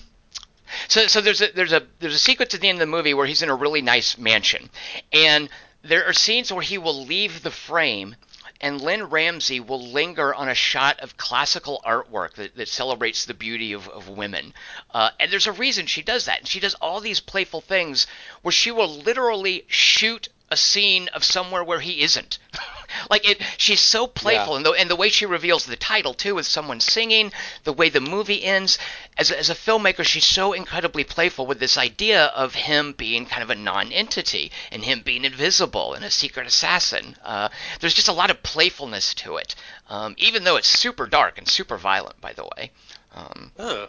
so, 0.88 1.06
so 1.06 1.20
there's 1.20 1.40
a 1.40 1.48
there's 1.54 1.72
a 1.72 1.82
there's 2.00 2.14
a 2.14 2.18
sequence 2.18 2.54
at 2.54 2.60
the 2.60 2.68
end 2.68 2.76
of 2.76 2.80
the 2.80 2.96
movie 2.96 3.14
where 3.14 3.26
he's 3.26 3.42
in 3.42 3.50
a 3.50 3.54
really 3.54 3.82
nice 3.82 4.18
mansion, 4.18 4.70
and 5.12 5.48
there 5.82 6.06
are 6.06 6.12
scenes 6.12 6.52
where 6.52 6.62
he 6.62 6.78
will 6.78 7.04
leave 7.04 7.42
the 7.42 7.50
frame 7.50 8.16
and 8.64 8.80
Lynne 8.80 9.04
Ramsay 9.04 9.60
will 9.60 9.90
linger 9.92 10.34
on 10.34 10.48
a 10.48 10.54
shot 10.54 11.00
of 11.00 11.18
classical 11.18 11.82
artwork 11.84 12.34
that, 12.34 12.56
that 12.56 12.68
celebrates 12.68 13.26
the 13.26 13.34
beauty 13.34 13.74
of, 13.74 13.88
of 13.88 14.08
women. 14.08 14.54
Uh, 14.90 15.10
and 15.20 15.30
there's 15.30 15.46
a 15.46 15.52
reason 15.52 15.86
she 15.86 16.02
does 16.02 16.24
that. 16.24 16.38
And 16.38 16.48
she 16.48 16.60
does 16.60 16.74
all 16.76 17.00
these 17.00 17.20
playful 17.20 17.60
things 17.60 18.06
where 18.40 18.52
she 18.52 18.70
will 18.70 18.88
literally 18.88 19.64
shoot 19.66 20.28
a 20.50 20.56
scene 20.56 21.08
of 21.08 21.24
somewhere 21.24 21.62
where 21.62 21.80
he 21.80 22.00
isn't. 22.00 22.38
like 23.10 23.28
it, 23.28 23.40
she's 23.56 23.80
so 23.80 24.06
playful, 24.06 24.52
yeah. 24.52 24.56
and 24.58 24.66
the 24.66 24.72
and 24.72 24.90
the 24.90 24.96
way 24.96 25.08
she 25.08 25.26
reveals 25.26 25.66
the 25.66 25.76
title 25.76 26.14
too, 26.14 26.34
with 26.34 26.46
someone 26.46 26.80
singing, 26.80 27.32
the 27.64 27.72
way 27.72 27.88
the 27.88 28.00
movie 28.00 28.44
ends. 28.44 28.78
As 29.16 29.30
as 29.30 29.50
a 29.50 29.54
filmmaker, 29.54 30.04
she's 30.04 30.26
so 30.26 30.52
incredibly 30.52 31.04
playful 31.04 31.46
with 31.46 31.60
this 31.60 31.76
idea 31.78 32.26
of 32.26 32.54
him 32.54 32.92
being 32.92 33.26
kind 33.26 33.42
of 33.42 33.50
a 33.50 33.54
non-entity 33.54 34.50
and 34.70 34.84
him 34.84 35.02
being 35.02 35.24
invisible 35.24 35.94
and 35.94 36.04
a 36.04 36.10
secret 36.10 36.46
assassin. 36.46 37.16
Uh, 37.24 37.48
there's 37.80 37.94
just 37.94 38.08
a 38.08 38.12
lot 38.12 38.30
of 38.30 38.42
playfulness 38.42 39.14
to 39.14 39.36
it, 39.36 39.54
um, 39.88 40.14
even 40.18 40.44
though 40.44 40.56
it's 40.56 40.68
super 40.68 41.06
dark 41.06 41.38
and 41.38 41.48
super 41.48 41.76
violent. 41.76 42.20
By 42.20 42.32
the 42.32 42.44
way. 42.44 42.70
Um, 43.14 43.52
oh. 43.58 43.88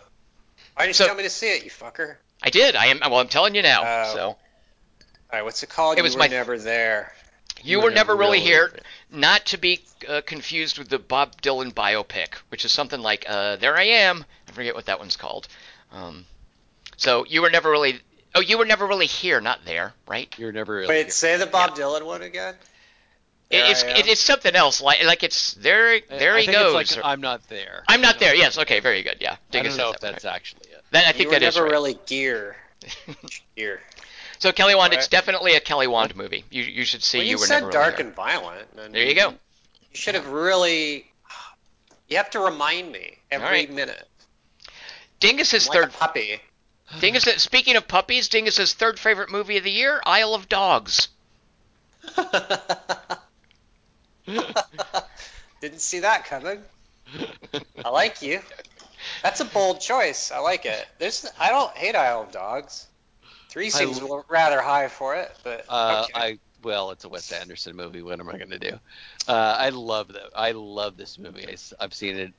Why 0.75 0.85
didn't 0.85 0.97
so, 0.97 1.05
you 1.05 1.07
tell 1.07 1.17
me 1.17 1.23
to 1.23 1.29
see 1.29 1.47
it, 1.47 1.63
you 1.63 1.69
fucker? 1.69 2.17
I 2.43 2.49
did. 2.49 2.75
I 2.75 2.87
am. 2.87 2.99
Well, 2.99 3.19
I'm 3.19 3.27
telling 3.27 3.55
you 3.55 3.61
now. 3.61 3.83
Uh, 3.83 4.13
so. 4.13 4.27
All 4.27 4.37
right, 5.31 5.43
what's 5.43 5.63
it 5.63 5.69
called? 5.69 5.97
It 5.97 6.01
was 6.01 6.15
were 6.15 6.19
my, 6.19 6.27
never 6.27 6.57
there. 6.57 7.13
You, 7.63 7.77
were, 7.77 7.85
were, 7.85 7.91
never, 7.91 8.15
really, 8.15 8.37
really 8.37 8.41
here. 8.41 8.71
Not 9.15 9.45
to 9.47 9.57
be 9.57 9.81
uh, 10.07 10.21
confused 10.25 10.77
with 10.77 10.89
the 10.89 10.99
Bob 10.99 11.41
Dylan 11.41 11.73
biopic, 11.73 12.35
which 12.49 12.65
is 12.65 12.71
something 12.71 13.01
like 13.01 13.25
uh, 13.27 13.55
"There 13.55 13.77
I 13.77 13.83
Am." 13.83 14.25
I 14.47 14.51
forget 14.51 14.75
what 14.75 14.85
that 14.85 14.99
one's 14.99 15.17
called. 15.17 15.47
Um, 15.91 16.25
so 16.97 17.25
you 17.25 17.41
were 17.41 17.49
never 17.49 17.69
really. 17.71 17.99
Oh, 18.33 18.41
you 18.41 18.57
were 18.57 18.65
never 18.65 18.85
really 18.85 19.05
here, 19.05 19.39
not 19.39 19.63
there, 19.63 19.93
right? 20.07 20.33
You 20.37 20.47
were 20.47 20.51
never 20.51 20.75
really. 20.75 20.87
Wait, 20.89 21.03
here. 21.03 21.09
say 21.11 21.37
the 21.37 21.45
Bob 21.45 21.71
yeah. 21.77 21.83
Dylan 21.83 22.05
one 22.05 22.21
again. 22.21 22.55
It, 23.49 23.57
it's 23.69 23.83
it, 23.83 24.07
it's 24.07 24.21
something 24.21 24.55
else. 24.55 24.81
Like 24.81 25.03
like 25.05 25.23
it's 25.23 25.53
there 25.53 25.99
there 26.09 26.35
I 26.35 26.41
he 26.41 26.51
goes. 26.51 26.73
Like 26.73 27.05
I'm 27.05 27.21
not 27.21 27.47
there. 27.47 27.83
I'm 27.87 28.01
not 28.01 28.19
there. 28.19 28.35
Yes. 28.35 28.57
Okay. 28.57 28.79
Very 28.79 29.03
good. 29.03 29.17
Yeah. 29.21 29.37
I 29.53 29.61
don't 29.61 29.77
know 29.77 29.91
if 29.91 29.99
that's 29.99 30.25
right. 30.25 30.35
actually 30.35 30.67
it. 30.71 30.83
That, 30.91 31.07
I 31.07 31.11
think 31.11 31.25
you 31.25 31.29
that 31.31 31.43
is 31.43 31.59
right. 31.59 31.69
really 31.71 31.97
gear. 32.07 32.55
gear. 33.55 33.81
So 34.39 34.51
Kelly 34.51 34.75
Wand, 34.75 34.91
right. 34.91 34.99
it's 34.99 35.07
definitely 35.07 35.55
a 35.55 35.59
Kelly 35.59 35.87
Wand 35.87 36.15
movie. 36.15 36.43
You 36.49 36.63
you 36.63 36.85
should 36.85 37.03
see. 37.03 37.19
Well, 37.19 37.25
you, 37.25 37.31
you 37.31 37.37
were 37.37 37.45
said 37.45 37.59
never 37.61 37.71
dark 37.71 37.97
really 37.97 38.07
and 38.07 38.15
violent. 38.15 38.75
there 38.91 39.05
you 39.05 39.15
go. 39.15 39.29
You 39.29 39.35
should 39.93 40.15
have 40.15 40.27
really. 40.27 41.11
You 42.07 42.17
have 42.17 42.29
to 42.31 42.39
remind 42.39 42.91
me 42.91 43.17
every 43.31 43.47
right. 43.47 43.71
minute. 43.71 44.07
Dingus's 45.19 45.67
like 45.67 45.79
third 45.79 45.93
puppy. 45.93 46.39
Dingus. 46.99 47.23
Speaking 47.23 47.75
of 47.75 47.87
puppies, 47.87 48.29
Dingus's 48.29 48.73
third 48.73 48.99
favorite 48.99 49.31
movie 49.31 49.57
of 49.57 49.63
the 49.63 49.71
year, 49.71 50.01
Isle 50.05 50.35
of 50.35 50.47
Dogs. 50.47 51.07
Didn't 55.61 55.81
see 55.81 55.99
that 55.99 56.25
coming. 56.25 56.61
I 57.83 57.89
like 57.89 58.21
you. 58.21 58.39
That's 59.23 59.39
a 59.39 59.45
bold 59.45 59.81
choice. 59.81 60.31
I 60.31 60.39
like 60.39 60.65
it. 60.65 60.85
There's 60.99 61.25
I 61.39 61.49
don't 61.49 61.71
hate 61.75 61.95
Isle 61.95 62.23
of 62.23 62.31
Dogs. 62.31 62.87
Three 63.55 63.69
seems 63.69 64.01
I, 64.01 64.19
rather 64.27 64.61
high 64.61 64.89
for 64.89 65.15
it, 65.15 65.33
but 65.41 65.63
uh, 65.69 66.03
okay. 66.09 66.19
I 66.19 66.39
well, 66.61 66.91
it's 66.91 67.05
a 67.05 67.09
Wes 67.09 67.31
Anderson 67.31 67.73
movie. 67.73 68.01
What 68.01 68.19
am 68.19 68.27
I 68.27 68.33
going 68.33 68.49
to 68.49 68.59
do? 68.59 68.77
Uh, 69.29 69.55
I 69.57 69.69
love 69.69 70.09
that. 70.09 70.31
I 70.35 70.51
love 70.51 70.97
this 70.97 71.17
movie. 71.17 71.47
I, 71.47 71.55
have 71.81 71.93
seen 71.93 72.17
it 72.17 72.33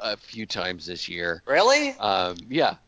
a 0.00 0.16
few 0.16 0.44
times 0.44 0.84
this 0.84 1.08
year. 1.08 1.44
Really? 1.46 1.90
Um, 2.00 2.34
yeah. 2.50 2.78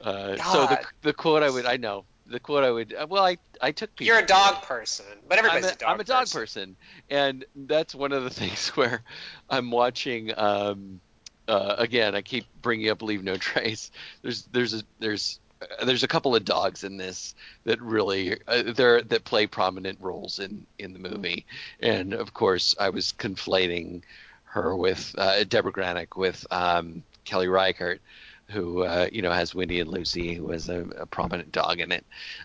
Uh, 0.00 0.38
so 0.38 0.66
the 0.66 0.80
the 1.02 1.12
quote 1.12 1.42
I 1.42 1.50
would 1.50 1.66
I 1.66 1.76
know 1.76 2.06
the 2.26 2.40
quote 2.40 2.64
I 2.64 2.70
would 2.70 2.96
well 3.10 3.22
I 3.22 3.36
I 3.60 3.72
took 3.72 3.90
You're 3.98 4.20
a 4.20 4.26
dog 4.26 4.62
person, 4.62 5.04
but 5.28 5.36
everybody's 5.36 5.66
I'm 5.66 5.72
a, 5.72 5.74
a 5.74 5.76
dog 5.76 5.92
I'm 5.92 6.00
a 6.00 6.04
dog 6.04 6.20
person. 6.20 6.40
person. 6.40 6.76
and 7.10 7.44
that's 7.54 7.94
one 7.94 8.12
of 8.12 8.24
the 8.24 8.30
things 8.40 8.68
where 8.68 9.02
I'm 9.50 9.70
watching. 9.70 10.32
Um, 10.38 11.02
uh, 11.46 11.74
again, 11.76 12.14
I 12.14 12.22
keep 12.22 12.46
bringing 12.62 12.88
up 12.88 13.02
Leave 13.02 13.22
No 13.22 13.36
Trace. 13.36 13.90
There's 14.22 14.44
there's 14.44 14.72
a 14.72 14.82
there's 15.00 15.38
uh, 15.49 15.49
there's 15.84 16.02
a 16.02 16.08
couple 16.08 16.34
of 16.34 16.44
dogs 16.44 16.84
in 16.84 16.96
this 16.96 17.34
that 17.64 17.80
really 17.80 18.38
uh, 18.46 18.62
they 18.62 19.02
that 19.02 19.24
play 19.24 19.46
prominent 19.46 19.98
roles 20.00 20.38
in 20.38 20.66
in 20.78 20.92
the 20.92 20.98
movie, 20.98 21.44
and 21.80 22.14
of 22.14 22.34
course 22.34 22.74
I 22.78 22.90
was 22.90 23.12
conflating 23.12 24.02
her 24.44 24.74
with 24.76 25.14
uh, 25.18 25.44
Deborah 25.44 25.72
Granik 25.72 26.16
with 26.16 26.46
um, 26.50 27.02
Kelly 27.24 27.48
Reichardt, 27.48 28.00
who 28.48 28.82
uh, 28.82 29.08
you 29.12 29.22
know 29.22 29.32
has 29.32 29.54
Wendy 29.54 29.80
and 29.80 29.90
Lucy, 29.90 30.34
who 30.34 30.50
has 30.50 30.68
a, 30.68 30.80
a 30.98 31.06
prominent 31.06 31.52
dog 31.52 31.80
in 31.80 31.92
it, 31.92 32.04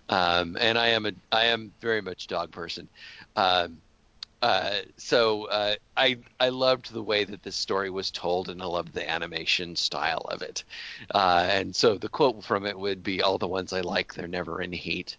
um, 0.09 0.57
and 0.59 0.77
I 0.77 0.89
am 0.89 1.05
a 1.05 1.11
I 1.31 1.45
am 1.45 1.73
very 1.81 2.01
much 2.01 2.27
dog 2.27 2.51
person. 2.51 2.87
Um, 3.35 3.77
Uh, 4.45 4.81
so 4.95 5.45
uh, 5.45 5.73
I 5.97 6.17
I 6.39 6.49
loved 6.49 6.93
the 6.93 7.01
way 7.01 7.23
that 7.23 7.41
this 7.41 7.55
story 7.55 7.89
was 7.89 8.11
told, 8.11 8.47
and 8.47 8.61
I 8.61 8.65
loved 8.65 8.93
the 8.93 9.09
animation 9.09 9.75
style 9.75 10.21
of 10.29 10.43
it. 10.43 10.63
Uh, 11.15 11.47
and 11.49 11.75
so 11.75 11.97
the 11.97 12.09
quote 12.09 12.43
from 12.43 12.67
it 12.67 12.77
would 12.77 13.01
be, 13.01 13.23
"All 13.23 13.39
the 13.39 13.47
ones 13.47 13.73
I 13.73 13.81
like, 13.81 14.13
they're 14.13 14.27
never 14.27 14.61
in 14.61 14.71
heat." 14.71 15.17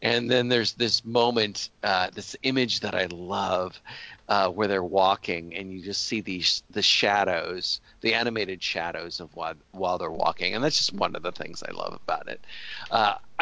And 0.00 0.30
then 0.30 0.48
there's 0.48 0.74
this 0.74 1.04
moment, 1.04 1.70
uh, 1.82 2.10
this 2.14 2.36
image 2.44 2.78
that 2.80 2.94
I 2.94 3.06
love, 3.06 3.80
uh, 4.28 4.48
where 4.48 4.68
they're 4.68 4.84
walking, 4.84 5.56
and 5.56 5.72
you 5.72 5.82
just 5.82 6.04
see 6.04 6.20
these 6.20 6.62
the 6.70 6.82
shadows, 6.82 7.80
the 8.00 8.14
animated 8.14 8.62
shadows 8.62 9.18
of 9.18 9.34
while 9.34 9.54
while 9.72 9.98
they're 9.98 10.12
walking, 10.12 10.54
and 10.54 10.62
that's 10.62 10.76
just 10.76 10.92
one 10.92 11.16
of 11.16 11.24
the 11.24 11.32
things 11.32 11.64
I 11.68 11.72
love 11.72 11.98
about 12.04 12.28
it. 12.28 12.40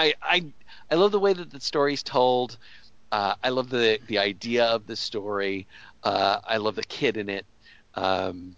I 0.00 0.14
I 0.22 0.46
I 0.90 0.94
love 0.94 1.12
the 1.12 1.20
way 1.20 1.34
that 1.34 1.50
the 1.50 1.60
story's 1.60 2.02
told. 2.02 2.56
Uh, 3.12 3.34
I 3.42 3.48
love 3.48 3.70
the 3.70 3.98
the 4.06 4.18
idea 4.18 4.64
of 4.66 4.86
the 4.86 4.96
story. 4.96 5.66
Uh, 6.02 6.40
I 6.44 6.58
love 6.58 6.76
the 6.76 6.84
kid 6.84 7.16
in 7.16 7.28
it. 7.28 7.44
Um, 7.94 8.56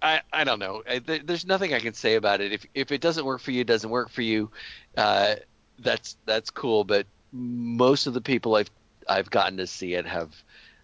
I 0.00 0.22
I 0.32 0.44
don't 0.44 0.58
know. 0.58 0.82
I, 0.88 0.98
there's 0.98 1.46
nothing 1.46 1.72
I 1.72 1.78
can 1.80 1.94
say 1.94 2.14
about 2.16 2.40
it. 2.40 2.52
If 2.52 2.66
if 2.74 2.92
it 2.92 3.00
doesn't 3.00 3.24
work 3.24 3.40
for 3.40 3.52
you, 3.52 3.60
it 3.60 3.66
doesn't 3.66 3.90
work 3.90 4.08
for 4.08 4.22
you. 4.22 4.50
Uh, 4.96 5.36
that's 5.78 6.16
that's 6.26 6.50
cool. 6.50 6.84
But 6.84 7.06
most 7.32 8.06
of 8.06 8.14
the 8.14 8.20
people 8.20 8.56
I've 8.56 8.70
I've 9.08 9.30
gotten 9.30 9.56
to 9.58 9.66
see 9.66 9.94
it 9.94 10.06
have 10.06 10.34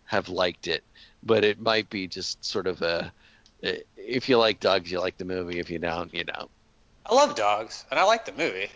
have 0.05 0.29
liked 0.29 0.69
it. 0.69 0.85
But 1.25 1.45
it 1.45 1.61
might 1.61 1.91
be 1.91 2.07
just 2.07 2.45
sort 2.45 2.69
of 2.69 2.83
a 2.83 3.12
if 3.97 4.29
you 4.29 4.39
like 4.39 4.61
dogs, 4.61 4.91
you 4.91 5.01
like 5.01 5.19
the 5.19 5.25
movie. 5.25 5.59
If 5.59 5.71
you 5.71 5.79
don't, 5.79 6.12
you 6.14 6.25
don't. 6.25 6.51
I 7.07 7.14
love 7.14 7.35
dogs, 7.35 7.85
and 7.91 7.99
I 7.99 8.05
like 8.05 8.25
the 8.25 8.33
movie. 8.33 8.71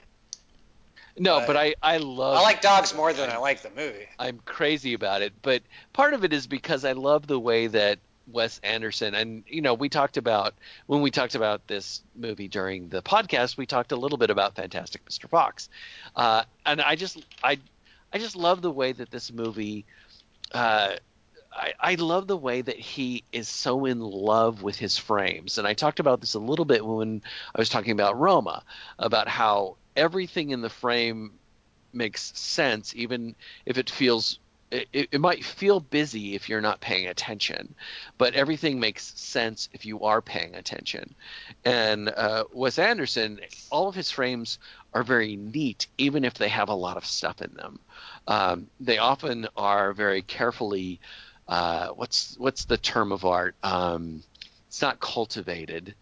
No, 1.19 1.41
but, 1.41 1.49
but 1.49 1.57
I 1.57 1.75
I 1.83 1.97
love. 1.99 2.37
I 2.37 2.43
like 2.43 2.61
dogs 2.61 2.95
more 2.95 3.13
than 3.13 3.31
I 3.31 3.37
like 3.37 3.63
the 3.63 3.71
movie. 3.71 4.07
I'm 4.19 4.41
crazy 4.45 4.95
about 4.95 5.23
it, 5.23 5.33
but 5.43 5.63
part 5.93 6.15
of 6.15 6.25
it 6.25 6.33
is 6.33 6.47
because 6.47 6.85
I 6.85 6.93
love 6.93 7.27
the 7.27 7.39
way 7.39 7.67
that 7.67 7.99
Wes 8.31 8.61
Anderson 8.63 9.15
and 9.15 9.45
you 9.47 9.61
know 9.61 9.75
we 9.75 9.89
talked 9.89 10.17
about 10.17 10.55
when 10.87 11.03
we 11.03 11.11
talked 11.11 11.35
about 11.35 11.67
this 11.67 12.03
movie 12.15 12.49
during 12.49 12.89
the 12.89 13.03
podcast 13.03 13.57
we 13.57 13.67
talked 13.67 13.93
a 13.93 13.97
little 13.97 14.19
bit 14.19 14.31
about 14.31 14.55
Fantastic 14.55 15.05
Mr. 15.05 15.29
Fox, 15.29 15.69
uh, 16.17 16.45
and 16.65 16.81
I 16.81 16.97
just 16.97 17.25
I 17.43 17.59
I 18.13 18.19
just 18.19 18.37
love 18.37 18.63
the 18.63 18.71
way 18.71 18.93
that 18.93 19.11
this 19.11 19.33
movie. 19.33 19.85
Uh, 20.53 20.97
I, 21.55 21.75
I 21.81 21.95
love 21.97 22.29
the 22.29 22.37
way 22.37 22.63
that 22.63 22.79
he 22.79 23.25
is 23.31 23.47
so 23.47 23.85
in 23.85 24.01
love 24.01 24.63
with 24.63 24.77
his 24.77 24.97
frames, 24.97 25.59
and 25.59 25.67
I 25.67 25.75
talked 25.75 26.01
about 26.01 26.21
this 26.21 26.33
a 26.33 26.39
little 26.39 26.65
bit 26.65 26.85
when 26.85 27.21
I 27.55 27.59
was 27.59 27.69
talking 27.69 27.93
about 27.93 28.19
Roma, 28.19 28.63
about 28.99 29.29
how 29.29 29.77
everything 29.97 30.51
in 30.51 30.61
the 30.61 30.71
frame 30.71 31.39
makes 31.93 32.39
sense, 32.39 32.95
even 32.97 33.35
if 33.67 33.79
it 33.79 33.91
feels 33.91 34.39
it, 34.73 35.09
it, 35.13 35.21
might 35.21 35.45
feel 35.45 35.81
busy 35.81 36.35
if 36.35 36.49
you're 36.49 36.63
not 36.63 36.81
paying 36.81 37.07
attention, 37.07 37.75
but 38.17 38.35
everything 38.35 38.81
makes 38.81 39.13
sense 39.21 39.69
if 39.75 39.85
you 39.85 40.01
are 40.05 40.23
paying 40.23 40.55
attention. 40.55 41.15
And 41.65 42.09
uh, 42.09 42.45
Wes 42.55 42.79
Anderson, 42.79 43.41
all 43.71 43.89
of 43.89 43.95
his 43.95 44.11
frames 44.11 44.59
are 44.95 45.03
very 45.03 45.37
neat, 45.37 45.89
even 45.99 46.25
if 46.25 46.35
they 46.35 46.49
have 46.49 46.71
a 46.71 46.75
lot 46.75 46.97
of 46.97 47.05
stuff 47.05 47.43
in 47.43 47.53
them. 47.53 47.81
Um, 48.27 48.67
they 48.81 48.97
often 48.97 49.47
are 49.57 49.93
very 49.93 50.23
carefully. 50.23 51.01
Uh, 51.47 51.89
what's 51.89 52.37
what's 52.39 52.65
the 52.65 52.79
term 52.79 53.13
of 53.13 53.27
art? 53.27 53.55
Um, 53.63 54.23
it's 54.69 54.81
not 54.81 55.01
cultivated. 55.01 55.95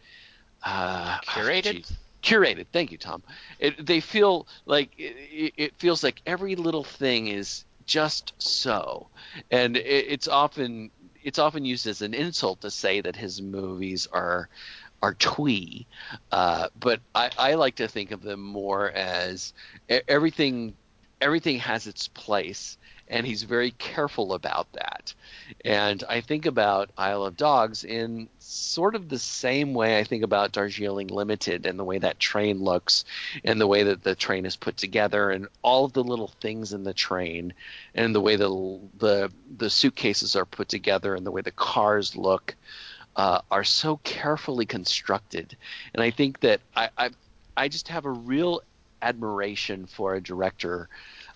Uh, 0.62 1.18
Curated. 1.22 1.90
Oh, 1.90 1.96
curated. 2.22 2.66
Thank 2.72 2.92
you, 2.92 2.98
Tom. 2.98 3.22
It, 3.58 3.84
they 3.84 4.00
feel 4.00 4.46
like 4.66 4.92
it, 4.98 5.54
it, 5.56 5.76
feels 5.76 6.02
like 6.02 6.22
every 6.26 6.56
little 6.56 6.84
thing 6.84 7.28
is 7.28 7.64
just 7.86 8.34
so, 8.38 9.08
and 9.50 9.76
it, 9.76 9.80
it's 9.86 10.28
often 10.28 10.90
it's 11.22 11.38
often 11.38 11.64
used 11.64 11.86
as 11.86 12.02
an 12.02 12.14
insult 12.14 12.60
to 12.62 12.70
say 12.70 13.00
that 13.00 13.16
his 13.16 13.42
movies 13.42 14.06
are 14.12 14.48
are 15.02 15.14
twee, 15.14 15.86
uh, 16.30 16.68
but 16.78 17.00
I, 17.14 17.30
I 17.38 17.54
like 17.54 17.76
to 17.76 17.88
think 17.88 18.10
of 18.10 18.22
them 18.22 18.40
more 18.40 18.90
as 18.90 19.54
everything 20.08 20.74
everything 21.20 21.58
has 21.58 21.86
its 21.86 22.08
place 22.08 22.78
and 23.10 23.26
he's 23.26 23.42
very 23.42 23.72
careful 23.72 24.32
about 24.34 24.72
that. 24.72 25.12
And 25.64 26.02
I 26.08 26.20
think 26.20 26.46
about 26.46 26.90
Isle 26.96 27.24
of 27.24 27.36
Dogs 27.36 27.82
in 27.82 28.28
sort 28.38 28.94
of 28.94 29.08
the 29.08 29.18
same 29.18 29.74
way 29.74 29.98
I 29.98 30.04
think 30.04 30.22
about 30.22 30.52
Darjeeling 30.52 31.08
Limited 31.08 31.66
and 31.66 31.78
the 31.78 31.84
way 31.84 31.98
that 31.98 32.20
train 32.20 32.60
looks 32.60 33.04
and 33.44 33.60
the 33.60 33.66
way 33.66 33.82
that 33.82 34.04
the 34.04 34.14
train 34.14 34.46
is 34.46 34.56
put 34.56 34.76
together 34.76 35.30
and 35.30 35.48
all 35.62 35.84
of 35.84 35.92
the 35.92 36.04
little 36.04 36.32
things 36.40 36.72
in 36.72 36.84
the 36.84 36.94
train 36.94 37.52
and 37.94 38.14
the 38.14 38.20
way 38.20 38.36
the 38.36 38.78
the 38.98 39.32
the 39.58 39.70
suitcases 39.70 40.36
are 40.36 40.46
put 40.46 40.68
together 40.68 41.16
and 41.16 41.26
the 41.26 41.32
way 41.32 41.42
the 41.42 41.50
cars 41.50 42.14
look 42.14 42.54
uh, 43.16 43.40
are 43.50 43.64
so 43.64 43.96
carefully 44.04 44.66
constructed. 44.66 45.56
And 45.94 46.02
I 46.02 46.10
think 46.12 46.40
that 46.40 46.60
I, 46.76 46.90
I 46.96 47.10
I 47.56 47.68
just 47.68 47.88
have 47.88 48.04
a 48.04 48.10
real 48.10 48.62
admiration 49.02 49.86
for 49.86 50.14
a 50.14 50.20
director 50.20 50.88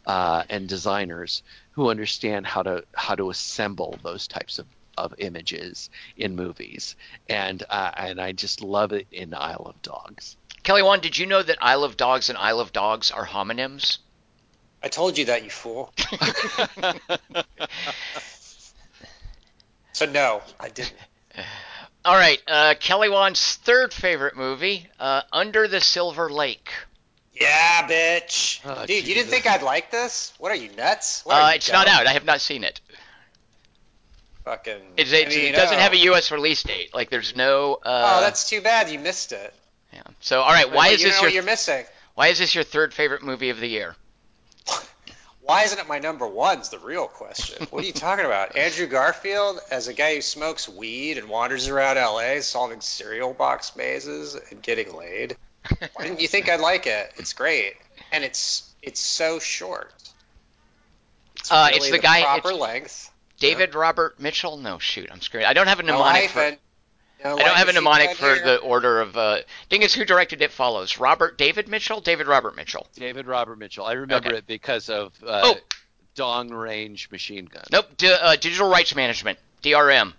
uh, 0.07 0.45
and 0.49 0.69
designers 0.69 1.43
who 1.73 1.91
understand 1.91 2.47
how 2.47 2.63
to 2.63 2.85
how 2.95 3.15
to 3.15 3.31
assemble 3.31 3.99
those 4.03 4.29
types 4.29 4.59
of, 4.59 4.67
of 4.97 5.15
images 5.19 5.91
in 6.17 6.37
movies, 6.37 6.97
and 7.29 7.63
uh, 7.69 7.91
and 7.97 8.21
I 8.21 8.33
just 8.33 8.63
love 8.63 8.93
it 8.93 9.07
in 9.11 9.35
Isle 9.35 9.67
of 9.67 9.83
Dogs. 9.83 10.37
Kelly 10.63 10.83
Wand, 10.83 11.03
did 11.03 11.19
you 11.19 11.27
know 11.27 11.43
that 11.43 11.59
Isle 11.61 11.85
of 11.85 11.97
Dogs 11.97 12.29
and 12.29 12.39
Isle 12.39 12.61
of 12.61 12.73
Dogs 12.73 13.11
are 13.11 13.27
homonyms? 13.27 13.99
I 14.83 14.89
told 14.89 15.17
you 15.17 15.25
that, 15.27 15.45
you 15.45 15.51
fool. 15.51 15.93
so 19.93 20.07
no, 20.07 20.43
I 20.61 20.69
didn't. 20.69 20.95
All 22.05 22.17
right, 22.17 22.41
uh, 22.47 22.75
Kelly 22.79 23.09
Wand's 23.09 23.57
third 23.57 23.95
favorite 23.95 24.37
movie, 24.37 24.87
uh, 25.01 25.23
Under 25.33 25.67
the 25.67 25.81
Silver 25.81 26.31
Lake. 26.31 26.69
Yeah, 27.35 27.89
bitch. 27.89 28.61
Oh, 28.65 28.81
Dude, 28.81 28.89
Jesus. 28.89 29.09
you 29.09 29.15
didn't 29.15 29.31
think 29.31 29.47
I'd 29.47 29.63
like 29.63 29.91
this? 29.91 30.33
What 30.39 30.53
are 30.53 30.57
you 30.57 30.71
nuts? 30.77 31.25
What 31.25 31.35
uh, 31.35 31.49
you 31.49 31.57
it's 31.57 31.71
not 31.71 31.89
out. 31.89 32.07
I 32.07 32.13
have 32.13 32.25
not 32.25 32.41
seen 32.41 32.63
it. 32.63 32.81
Fucking. 34.45 34.81
It's, 34.97 35.13
it's, 35.13 35.27
I 35.27 35.29
mean, 35.29 35.47
it 35.47 35.57
doesn't 35.57 35.79
have 35.79 35.93
a 35.93 35.99
U.S. 35.99 36.31
release 36.31 36.63
date. 36.63 36.95
Like, 36.95 37.11
there's 37.11 37.35
no. 37.35 37.75
Uh... 37.75 38.17
Oh, 38.17 38.21
that's 38.21 38.49
too 38.49 38.61
bad. 38.61 38.91
You 38.91 38.99
missed 38.99 39.33
it. 39.33 39.53
Yeah. 39.93 40.03
So, 40.21 40.43
all 40.43 40.53
right. 40.53 40.71
Why 40.71 40.89
but 40.89 40.95
is 40.95 41.03
you 41.03 41.09
this 41.09 41.21
your? 41.23 41.31
You're 41.31 41.43
missing. 41.43 41.85
Why 42.15 42.29
is 42.29 42.39
this 42.39 42.55
your 42.55 42.65
third 42.65 42.95
favorite 42.95 43.23
movie 43.23 43.51
of 43.51 43.59
the 43.59 43.67
year? 43.67 43.97
Why 45.43 45.65
isn't 45.65 45.79
it 45.79 45.89
my 45.89 45.99
number 45.99 46.27
one? 46.27 46.61
Is 46.61 46.69
the 46.69 46.79
real 46.79 47.07
question. 47.07 47.67
What 47.71 47.83
are 47.83 47.87
you 47.87 47.93
talking 47.93 48.25
about? 48.27 48.57
Andrew 48.57 48.87
Garfield 48.87 49.61
as 49.71 49.89
a 49.89 49.95
guy 49.95 50.15
who 50.15 50.21
smokes 50.21 50.69
weed 50.69 51.19
and 51.19 51.29
wanders 51.29 51.69
around 51.69 51.97
L.A. 51.97 52.41
solving 52.43 52.81
cereal 52.81 53.35
box 53.35 53.75
mazes 53.77 54.37
and 54.51 54.63
getting 54.63 54.95
laid. 54.95 55.37
Why 55.95 56.05
didn't 56.05 56.21
you 56.21 56.29
think 56.29 56.49
I'd 56.49 56.61
like 56.61 56.87
it? 56.87 57.13
It's 57.17 57.33
great, 57.33 57.75
and 58.13 58.25
it's 58.25 58.71
it's 58.83 59.01
so 59.01 59.39
short. 59.39 59.93
It's, 61.37 61.51
uh, 61.51 61.67
really 61.69 61.77
it's 61.77 61.87
the, 61.87 61.93
the 61.93 61.99
guy. 61.99 62.23
Proper 62.23 62.53
length. 62.53 63.11
David 63.39 63.71
yeah. 63.73 63.79
Robert 63.79 64.21
Mitchell. 64.21 64.57
No, 64.57 64.79
shoot, 64.79 65.09
I'm 65.11 65.21
screwed. 65.21 65.45
I 65.45 65.53
don't 65.53 65.67
have 65.67 65.81
a 65.81 65.83
mnemonic 65.83 66.23
no, 66.23 66.29
for. 66.29 66.57
No, 67.25 67.37
I 67.37 67.43
don't 67.43 67.57
have 67.57 67.69
a 67.69 67.73
mnemonic 67.73 68.17
for 68.17 68.35
here. 68.35 68.45
the 68.45 68.57
order 68.59 69.01
of. 69.01 69.17
Uh, 69.17 69.39
thing 69.71 69.83
is, 69.83 69.95
who 69.95 70.05
directed 70.05 70.43
It 70.43 70.53
Follows? 70.53 70.99
Robert 70.99 71.39
David 71.39 71.69
Mitchell. 71.69 72.01
David 72.01 72.27
Robert 72.27 72.55
Mitchell. 72.55 72.87
David 72.95 73.27
Robert 73.27 73.59
Mitchell. 73.59 73.87
I 73.87 73.93
remember 73.93 74.29
okay. 74.29 74.39
it 74.39 74.47
because 74.47 74.91
of 74.91 75.13
uh, 75.23 75.41
oh. 75.45 75.57
Dong 76.15 76.51
Range 76.51 77.11
Machine 77.11 77.47
Gun. 77.47 77.65
Nope. 77.73 77.97
D- 77.97 78.13
uh, 78.13 78.37
digital 78.37 78.69
Rights 78.69 78.95
Management. 78.95 79.39
DRM 79.63 80.13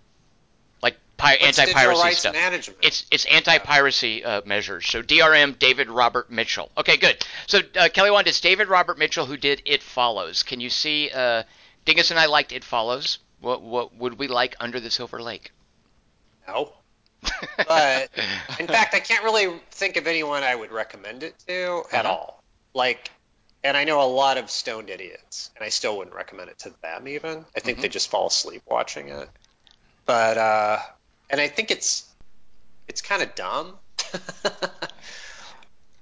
pi- 1.18 1.36
anti-piracy 1.36 2.12
stuff. 2.12 2.34
Management? 2.34 2.80
It's 2.84 3.06
it's 3.12 3.26
anti-piracy 3.26 4.24
uh, 4.24 4.42
measures. 4.46 4.88
So 4.88 5.02
DRM, 5.02 5.58
David 5.60 5.90
Robert 5.90 6.30
Mitchell. 6.30 6.72
Okay, 6.78 6.98
good. 6.98 7.24
So 7.48 7.60
uh, 7.78 7.90
Kelly 7.90 8.12
Wand, 8.12 8.28
it's 8.28 8.42
David 8.42 8.68
Robert 8.68 8.98
Mitchell 8.98 9.26
who 9.26 9.38
did 9.38 9.62
It 9.66 9.84
Follows. 9.84 10.44
Can 10.44 10.60
you 10.60 10.70
see? 10.70 11.10
Uh, 11.14 11.44
Dingus 11.86 12.12
and 12.12 12.20
I 12.20 12.26
liked 12.26 12.52
It 12.52 12.64
Follows. 12.64 13.20
What 13.40 13.62
what 13.62 13.96
would 13.96 14.18
we 14.18 14.28
like 14.28 14.56
Under 14.60 14.80
the 14.80 14.90
Silver 14.90 15.22
Lake? 15.22 15.52
No. 16.48 16.74
but 17.68 18.10
in 18.60 18.68
fact, 18.68 18.94
I 18.94 19.00
can't 19.00 19.24
really 19.24 19.60
think 19.72 19.98
of 19.98 20.06
anyone 20.08 20.44
I 20.44 20.56
would 20.56 20.72
recommend 20.72 21.24
it 21.24 21.38
to 21.48 21.84
at 21.92 22.06
uh-huh. 22.06 22.14
all. 22.14 22.44
Like, 22.74 23.10
and 23.64 23.76
I 23.76 23.84
know 23.84 24.02
a 24.02 24.06
lot 24.06 24.38
of 24.38 24.52
stoned 24.52 24.90
idiots, 24.90 25.50
and 25.56 25.66
I 25.66 25.70
still 25.70 25.98
wouldn't 25.98 26.16
recommend 26.16 26.50
it 26.50 26.60
to 26.60 26.74
them 26.82 27.08
even. 27.08 27.46
I 27.56 27.60
think 27.62 27.78
mm-hmm. 27.78 27.82
they 27.82 27.90
just 27.90 28.10
fall 28.10 28.28
asleep 28.28 28.62
watching 28.68 29.10
it. 29.10 29.30
But 30.06 30.38
uh, 30.38 30.80
and 31.30 31.42
I 31.42 31.48
think 31.48 31.72
it's 31.72 32.06
it's 32.88 33.02
kind 33.02 33.22
of 33.22 33.34
dumb. 33.36 33.74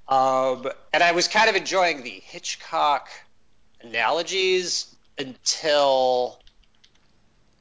um, 0.07 0.67
and 0.91 1.03
I 1.03 1.11
was 1.13 1.27
kind 1.27 1.49
of 1.49 1.55
enjoying 1.55 2.03
the 2.03 2.09
Hitchcock 2.09 3.09
analogies 3.81 4.93
until 5.17 6.39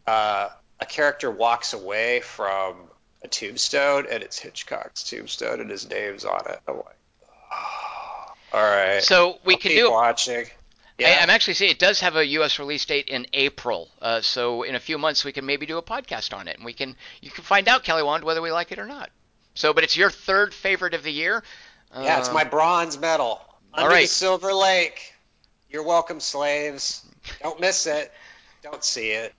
uh, 0.06 0.48
a 0.80 0.86
character 0.86 1.30
walks 1.30 1.72
away 1.72 2.20
from 2.20 2.76
a 3.22 3.28
tombstone 3.28 4.06
and 4.10 4.22
it's 4.22 4.38
Hitchcock's 4.38 5.04
tombstone 5.04 5.60
and 5.60 5.70
his 5.70 5.88
name's 5.88 6.24
on 6.24 6.42
it. 6.48 6.60
I'm 6.66 6.76
like, 6.76 6.98
oh, 7.52 8.34
all 8.52 8.62
right. 8.62 9.02
So 9.02 9.38
we 9.44 9.54
I'll 9.54 9.60
can 9.60 9.70
keep 9.70 9.80
do 9.80 9.90
watching. 9.90 10.46
Yeah. 11.02 11.18
I, 11.20 11.22
am 11.22 11.30
actually 11.30 11.54
seeing 11.54 11.70
it 11.70 11.78
does 11.78 12.00
have 12.00 12.16
a 12.16 12.26
U.S. 12.26 12.58
release 12.58 12.84
date 12.84 13.08
in 13.08 13.26
April, 13.32 13.90
uh, 14.00 14.20
so 14.20 14.62
in 14.62 14.74
a 14.74 14.80
few 14.80 14.98
months 14.98 15.24
we 15.24 15.32
can 15.32 15.46
maybe 15.46 15.66
do 15.66 15.78
a 15.78 15.82
podcast 15.82 16.36
on 16.36 16.48
it, 16.48 16.56
and 16.56 16.64
we 16.64 16.72
can 16.72 16.96
you 17.20 17.30
can 17.30 17.44
find 17.44 17.68
out 17.68 17.84
Kelly 17.84 18.02
Wand 18.02 18.24
whether 18.24 18.42
we 18.42 18.50
like 18.50 18.72
it 18.72 18.78
or 18.78 18.86
not. 18.86 19.10
So, 19.54 19.72
but 19.74 19.84
it's 19.84 19.96
your 19.96 20.10
third 20.10 20.54
favorite 20.54 20.94
of 20.94 21.02
the 21.02 21.12
year. 21.12 21.42
Yeah, 21.94 22.18
it's 22.18 22.32
my 22.32 22.44
bronze 22.44 22.98
medal. 22.98 23.40
Under 23.74 23.88
all 23.88 23.94
right. 23.94 24.02
the 24.02 24.08
Silver 24.08 24.54
Lake. 24.54 25.14
You're 25.68 25.82
welcome, 25.82 26.20
slaves. 26.20 27.04
Don't 27.42 27.60
miss 27.60 27.86
it. 27.86 28.12
Don't 28.62 28.84
see 28.84 29.10
it. 29.10 29.34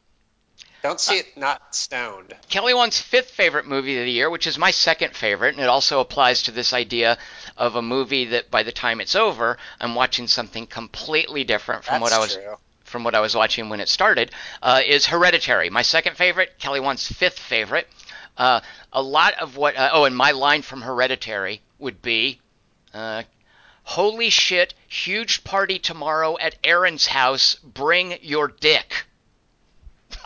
Don't 0.84 1.00
see 1.00 1.20
it 1.20 1.38
not 1.38 1.74
stoned. 1.74 2.36
Kelly 2.50 2.74
Wand's 2.74 3.00
fifth 3.00 3.32
favorite 3.32 3.66
movie 3.66 3.98
of 3.98 4.06
the 4.06 4.12
year, 4.12 4.30
which 4.30 4.46
is 4.46 4.58
my 4.58 4.72
second 4.72 5.16
favorite, 5.16 5.56
and 5.56 5.64
it 5.64 5.70
also 5.70 6.02
applies 6.02 6.44
to 6.44 6.52
this 6.52 6.74
idea 6.74 7.18
of 7.58 7.76
a 7.76 7.82
movie 7.82 8.26
that 8.26 8.50
by 8.52 8.64
the 8.64 8.72
time 8.72 9.00
it's 9.02 9.16
over, 9.16 9.58
I'm 9.80 9.96
watching 9.96 10.28
something 10.28 10.66
completely 10.68 11.44
different 11.44 11.84
from 11.84 12.02
That's 12.02 12.12
what 12.12 12.14
I 12.14 12.20
was 12.20 12.36
true. 12.36 12.58
from 12.84 13.04
what 13.04 13.16
I 13.16 13.20
was 13.20 13.36
watching 13.36 13.70
when 13.70 13.80
it 13.80 13.90
started. 13.90 14.32
Uh, 14.62 14.82
is 14.86 15.06
Hereditary, 15.08 15.70
my 15.70 15.82
second 15.82 16.18
favorite. 16.18 16.58
Kelly 16.60 16.80
Wand's 16.80 17.08
fifth 17.12 17.40
favorite. 17.40 17.88
Uh, 18.38 18.62
a 18.92 19.02
lot 19.02 19.34
of 19.40 19.58
what 19.58 19.76
uh, 19.78 19.90
oh, 19.94 20.06
and 20.06 20.16
my 20.16 20.32
line 20.32 20.62
from 20.64 20.82
Hereditary 20.82 21.62
would 21.78 22.02
be, 22.02 22.40
uh, 22.94 23.24
"Holy 23.84 24.30
shit! 24.32 24.74
Huge 24.88 25.44
party 25.44 25.78
tomorrow 25.78 26.38
at 26.40 26.56
Aaron's 26.64 27.08
house. 27.08 27.56
Bring 27.64 28.18
your 28.22 28.48
dick." 28.48 29.06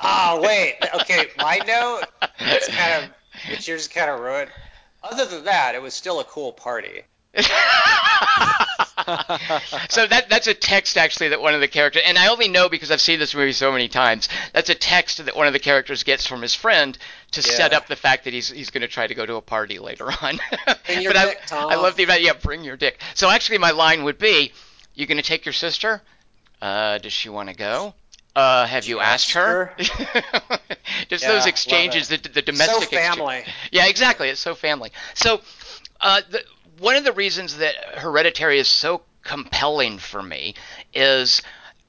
Oh 0.01 0.39
wait, 0.41 0.77
okay. 1.01 1.27
My 1.37 1.59
note. 1.67 2.03
It's 2.39 2.67
kind 2.69 3.03
of. 3.05 3.09
It's 3.49 3.67
yours 3.67 3.87
kind 3.87 4.09
of 4.09 4.19
ruined. 4.19 4.51
Other 5.03 5.25
than 5.25 5.45
that, 5.45 5.75
it 5.75 5.81
was 5.81 5.93
still 5.93 6.19
a 6.19 6.23
cool 6.23 6.51
party. 6.53 7.03
so 9.89 10.07
that 10.07 10.25
that's 10.27 10.47
a 10.47 10.53
text 10.53 10.97
actually 10.97 11.29
that 11.29 11.39
one 11.39 11.53
of 11.53 11.61
the 11.61 11.67
characters 11.67 12.01
and 12.05 12.17
I 12.17 12.27
only 12.27 12.47
know 12.47 12.67
because 12.67 12.89
I've 12.89 12.99
seen 12.99 13.19
this 13.19 13.35
movie 13.35 13.51
so 13.51 13.71
many 13.71 13.87
times. 13.87 14.27
That's 14.53 14.69
a 14.69 14.75
text 14.75 15.23
that 15.23 15.35
one 15.35 15.45
of 15.45 15.53
the 15.53 15.59
characters 15.59 16.03
gets 16.03 16.25
from 16.25 16.41
his 16.41 16.55
friend 16.55 16.97
to 17.31 17.41
yeah. 17.41 17.55
set 17.55 17.73
up 17.73 17.87
the 17.87 17.95
fact 17.95 18.23
that 18.23 18.33
he's 18.33 18.49
he's 18.49 18.71
going 18.71 18.81
to 18.81 18.87
try 18.87 19.05
to 19.05 19.13
go 19.13 19.25
to 19.25 19.35
a 19.35 19.41
party 19.41 19.77
later 19.79 20.09
on. 20.21 20.39
Bring 20.85 21.01
your 21.01 21.13
but 21.13 21.25
dick, 21.25 21.39
I, 21.43 21.45
Tom. 21.45 21.71
I 21.71 21.75
love 21.75 21.95
the 21.95 22.05
yeah, 22.19 22.33
bring 22.33 22.63
your 22.63 22.75
dick. 22.75 22.99
So 23.13 23.29
actually, 23.29 23.59
my 23.59 23.71
line 23.71 24.03
would 24.03 24.17
be, 24.17 24.51
"You 24.95 25.05
going 25.05 25.17
to 25.17 25.23
take 25.23 25.45
your 25.45 25.53
sister? 25.53 26.01
Uh, 26.61 26.97
does 26.97 27.13
she 27.13 27.29
want 27.29 27.49
to 27.49 27.55
go?" 27.55 27.93
Uh, 28.37 28.67
have 28.67 28.85
you 28.85 28.99
asked 28.99 29.31
her? 29.31 29.73
Just 31.09 31.23
yeah, 31.23 31.31
those 31.31 31.47
exchanges, 31.47 32.09
the, 32.09 32.17
the 32.17 32.43
domestic 32.43 32.89
so 32.89 32.95
family. 32.95 33.37
Exchange. 33.37 33.57
Yeah, 33.71 33.87
exactly. 33.87 34.29
It's 34.29 34.39
so 34.39 34.53
family. 34.53 34.91
So, 35.15 35.41
uh, 35.99 36.21
the, 36.29 36.43
one 36.79 36.95
of 36.95 37.03
the 37.03 37.11
reasons 37.11 37.57
that 37.57 37.75
Hereditary 37.99 38.59
is 38.59 38.67
so 38.67 39.01
compelling 39.23 39.97
for 39.97 40.21
me 40.21 40.55
is 40.93 41.41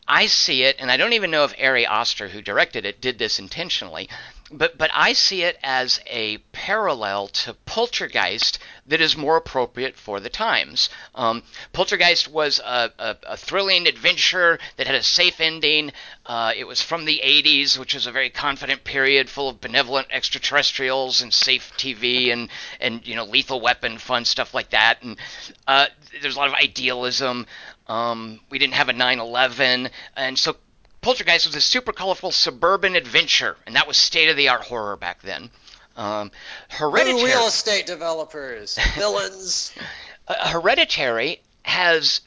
I 0.06 0.26
see 0.26 0.62
it, 0.62 0.76
and 0.78 0.90
I 0.90 0.96
don't 0.96 1.12
even 1.12 1.30
know 1.30 1.44
if 1.44 1.54
Ari 1.60 1.86
Aster, 1.86 2.28
who 2.28 2.40
directed 2.40 2.86
it, 2.86 3.00
did 3.00 3.18
this 3.18 3.38
intentionally, 3.38 4.08
but 4.50 4.78
but 4.78 4.90
I 4.94 5.12
see 5.12 5.42
it 5.42 5.58
as 5.62 6.00
a 6.06 6.38
parallel 6.52 7.28
to 7.28 7.54
Poltergeist 7.54 8.58
that 8.86 9.00
is 9.00 9.16
more 9.16 9.36
appropriate 9.36 9.96
for 9.96 10.20
the 10.20 10.30
times. 10.30 10.88
Um, 11.14 11.42
Poltergeist 11.72 12.28
was 12.28 12.58
a, 12.58 12.90
a, 12.98 13.16
a, 13.24 13.36
thrilling 13.36 13.86
adventure 13.86 14.58
that 14.76 14.86
had 14.86 14.96
a 14.96 15.02
safe 15.02 15.40
ending. 15.40 15.92
Uh, 16.24 16.52
it 16.56 16.64
was 16.64 16.80
from 16.80 17.04
the 17.04 17.20
80s, 17.22 17.78
which 17.78 17.94
was 17.94 18.06
a 18.06 18.12
very 18.12 18.30
confident 18.30 18.84
period, 18.84 19.28
full 19.28 19.50
of 19.50 19.60
benevolent 19.60 20.08
extraterrestrials 20.10 21.20
and 21.20 21.32
safe 21.32 21.72
TV 21.76 22.32
and 22.32 22.48
and 22.80 23.06
you 23.06 23.14
know 23.14 23.24
lethal 23.24 23.60
weapon 23.60 23.98
fun 23.98 24.24
stuff 24.24 24.54
like 24.54 24.70
that. 24.70 25.02
And 25.02 25.18
uh, 25.66 25.86
there's 26.22 26.36
a 26.36 26.38
lot 26.38 26.48
of 26.48 26.54
idealism. 26.54 27.46
Um, 27.86 28.40
we 28.50 28.58
didn't 28.58 28.74
have 28.74 28.88
a 28.88 28.92
9/11, 28.92 29.90
and 30.16 30.38
so 30.38 30.56
Poltergeist 31.00 31.46
was 31.46 31.56
a 31.56 31.60
super 31.60 31.92
colorful 31.92 32.32
suburban 32.32 32.96
adventure, 32.96 33.56
and 33.66 33.76
that 33.76 33.86
was 33.86 33.96
state 33.96 34.28
of 34.28 34.36
the 34.36 34.48
art 34.48 34.64
horror 34.64 34.96
back 34.96 35.22
then. 35.22 35.50
Um, 35.96 36.30
Hereditary. 36.68 37.24
real 37.24 37.46
estate 37.46 37.86
developers, 37.86 38.78
villains. 38.94 39.72
uh, 40.28 40.48
Hereditary 40.50 41.42
has 41.62 42.20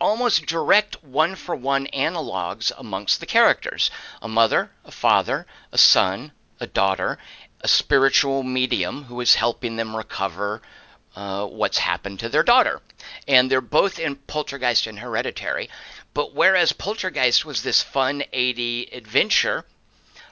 almost 0.00 0.46
direct 0.46 1.02
one 1.02 1.34
for 1.34 1.54
one 1.54 1.86
analogs 1.88 2.72
amongst 2.76 3.20
the 3.20 3.26
characters 3.26 3.90
a 4.20 4.28
mother, 4.28 4.70
a 4.84 4.90
father, 4.90 5.46
a 5.72 5.78
son, 5.78 6.32
a 6.60 6.66
daughter, 6.66 7.18
a 7.60 7.68
spiritual 7.68 8.42
medium 8.42 9.04
who 9.04 9.20
is 9.20 9.34
helping 9.34 9.76
them 9.76 9.96
recover 9.96 10.60
uh, 11.14 11.46
what's 11.46 11.78
happened 11.78 12.20
to 12.20 12.28
their 12.28 12.42
daughter. 12.42 12.80
And 13.26 13.50
they're 13.50 13.60
both 13.60 13.98
in 13.98 14.16
Poltergeist 14.16 14.86
and 14.86 14.98
Hereditary. 14.98 15.68
But 16.16 16.34
whereas 16.34 16.72
Poltergeist 16.72 17.44
was 17.44 17.62
this 17.62 17.82
fun 17.82 18.24
80 18.32 18.88
adventure, 18.90 19.66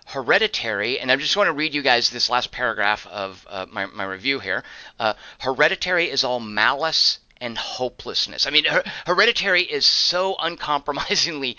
Hereditary, 0.06 0.98
and 0.98 1.12
I 1.12 1.16
just 1.16 1.36
want 1.36 1.48
to 1.48 1.52
read 1.52 1.74
you 1.74 1.82
guys 1.82 2.08
this 2.08 2.30
last 2.30 2.50
paragraph 2.50 3.06
of 3.06 3.46
uh, 3.50 3.66
my, 3.70 3.84
my 3.84 4.04
review 4.04 4.40
here. 4.40 4.64
Uh, 4.98 5.12
Hereditary 5.40 6.08
is 6.08 6.24
all 6.24 6.40
malice 6.40 7.18
and 7.38 7.58
hopelessness. 7.58 8.46
I 8.46 8.50
mean, 8.50 8.64
Her- 8.64 8.84
Hereditary 9.04 9.60
is 9.60 9.84
so 9.84 10.36
uncompromisingly 10.40 11.58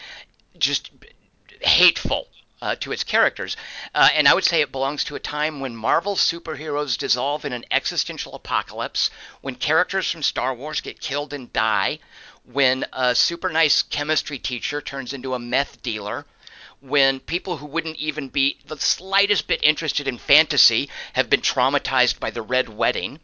just 0.58 0.90
hateful 1.62 2.28
uh, 2.64 2.76
to 2.78 2.92
its 2.92 3.04
characters. 3.04 3.56
Uh, 3.94 4.10
and 4.16 4.28
I 4.28 4.34
would 4.34 4.44
say 4.44 4.62
it 4.62 4.72
belongs 4.72 5.04
to 5.04 5.16
a 5.16 5.20
time 5.20 5.60
when 5.60 5.76
Marvel 5.76 6.16
superheroes 6.16 6.98
dissolve 6.98 7.46
in 7.46 7.54
an 7.54 7.66
existential 7.70 8.34
apocalypse, 8.34 9.12
when 9.42 9.54
characters 9.54 10.10
from 10.10 10.24
Star 10.24 10.52
Wars 10.52 10.82
get 10.82 11.00
killed 11.00 11.32
and 11.32 11.54
die, 11.54 12.00
when 12.52 12.86
a 12.94 13.16
super 13.16 13.50
nice 13.50 13.82
chemistry 13.84 14.38
teacher 14.38 14.82
turns 14.82 15.14
into 15.14 15.34
a 15.34 15.40
meth 15.40 15.82
dealer, 15.82 16.26
when 16.82 17.20
people 17.20 17.58
who 17.58 17.66
wouldn't 17.66 17.98
even 17.98 18.30
be 18.30 18.58
the 18.68 18.78
slightest 18.78 19.48
bit 19.48 19.64
interested 19.64 20.08
in 20.08 20.18
fantasy 20.18 20.90
have 21.14 21.30
been 21.30 21.42
traumatized 21.42 22.20
by 22.20 22.30
the 22.30 22.42
Red 22.42 22.70
Wedding, 22.70 23.20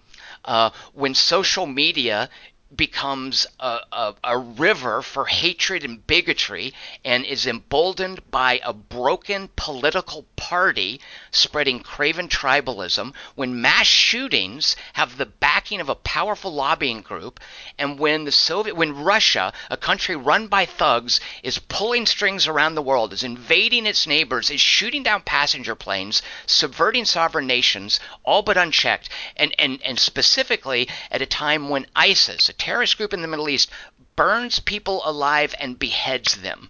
uh, 0.45 0.71
when 0.93 1.13
social 1.13 1.67
media 1.67 2.29
becomes 2.75 3.45
a, 3.59 3.79
a, 3.91 4.15
a, 4.23 4.37
river 4.37 5.01
for 5.01 5.25
hatred 5.25 5.83
and 5.83 6.05
bigotry 6.07 6.73
and 7.03 7.25
is 7.25 7.45
emboldened 7.45 8.19
by 8.31 8.61
a 8.63 8.71
broken 8.71 9.49
political 9.55 10.25
party 10.37 10.99
spreading 11.31 11.79
craven 11.79 12.27
tribalism, 12.27 13.13
when 13.35 13.61
mass 13.61 13.87
shootings 13.87 14.75
have 14.93 15.17
the 15.17 15.25
backing 15.25 15.81
of 15.81 15.89
a 15.89 15.95
powerful 15.95 16.53
lobbying 16.53 17.01
group, 17.01 17.39
and 17.77 17.99
when 17.99 18.23
the 18.23 18.31
Soviet 18.31 18.75
when 18.75 18.95
Russia, 18.95 19.51
a 19.69 19.77
country 19.77 20.15
run 20.15 20.47
by 20.47 20.65
thugs, 20.65 21.19
is 21.43 21.59
pulling 21.59 22.05
strings 22.05 22.47
around 22.47 22.75
the 22.75 22.81
world, 22.81 23.13
is 23.13 23.23
invading 23.23 23.85
its 23.85 24.07
neighbors, 24.07 24.49
is 24.49 24.61
shooting 24.61 25.03
down 25.03 25.21
passenger 25.21 25.75
planes, 25.75 26.21
subverting 26.45 27.05
sovereign 27.05 27.47
nations, 27.47 27.99
all 28.23 28.41
but 28.41 28.57
unchecked, 28.57 29.09
and, 29.35 29.53
and, 29.59 29.81
and 29.83 29.99
specifically 29.99 30.87
at 31.09 31.21
a 31.21 31.25
time 31.25 31.69
when 31.69 31.85
ISIS, 31.95 32.49
terrorist 32.61 32.95
group 32.95 33.11
in 33.11 33.23
the 33.23 33.27
Middle 33.27 33.49
East 33.49 33.71
burns 34.15 34.59
people 34.59 35.01
alive 35.03 35.55
and 35.59 35.79
beheads 35.79 36.35
them. 36.35 36.69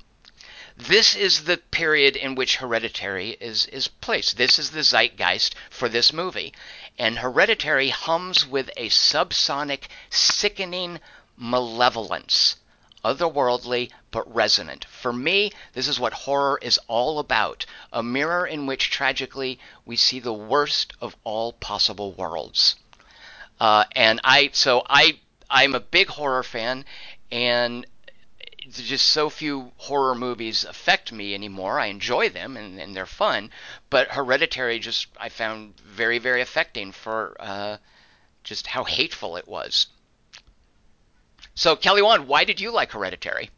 This 0.77 1.15
is 1.15 1.43
the 1.43 1.57
period 1.57 2.15
in 2.15 2.33
which 2.33 2.55
Hereditary 2.55 3.31
is, 3.41 3.65
is 3.65 3.89
placed. 3.89 4.37
This 4.37 4.57
is 4.57 4.71
the 4.71 4.83
zeitgeist 4.83 5.53
for 5.69 5.89
this 5.89 6.13
movie. 6.13 6.53
And 6.97 7.19
Hereditary 7.19 7.89
hums 7.89 8.47
with 8.47 8.69
a 8.77 8.87
subsonic, 8.87 9.89
sickening 10.09 11.01
malevolence. 11.35 12.55
Otherworldly 13.03 13.91
but 14.11 14.33
resonant. 14.33 14.85
For 14.85 15.11
me, 15.11 15.51
this 15.73 15.89
is 15.89 15.99
what 15.99 16.13
horror 16.13 16.57
is 16.61 16.79
all 16.87 17.19
about 17.19 17.65
a 17.91 18.01
mirror 18.01 18.47
in 18.47 18.65
which 18.65 18.89
tragically 18.91 19.59
we 19.85 19.97
see 19.97 20.21
the 20.21 20.31
worst 20.31 20.93
of 21.01 21.17
all 21.25 21.51
possible 21.51 22.13
worlds. 22.13 22.77
Uh, 23.59 23.83
and 23.93 24.21
I, 24.23 24.51
so 24.53 24.83
I 24.89 25.19
I'm 25.51 25.75
a 25.75 25.81
big 25.81 26.07
horror 26.07 26.43
fan, 26.43 26.85
and 27.29 27.85
just 28.69 29.09
so 29.09 29.29
few 29.29 29.71
horror 29.75 30.15
movies 30.15 30.63
affect 30.63 31.11
me 31.11 31.35
anymore. 31.35 31.79
I 31.79 31.87
enjoy 31.87 32.29
them 32.29 32.55
and, 32.55 32.79
and 32.79 32.95
they're 32.95 33.05
fun, 33.05 33.51
but 33.89 34.07
Hereditary 34.09 34.79
just 34.79 35.07
I 35.17 35.29
found 35.29 35.77
very 35.81 36.19
very 36.19 36.41
affecting 36.41 36.93
for 36.93 37.35
uh, 37.39 37.77
just 38.43 38.65
how 38.65 38.85
hateful 38.85 39.35
it 39.35 39.47
was. 39.47 39.87
So 41.53 41.75
Kelly 41.75 42.01
Wand, 42.01 42.27
why 42.27 42.45
did 42.45 42.61
you 42.61 42.71
like 42.71 42.93
Hereditary? 42.93 43.49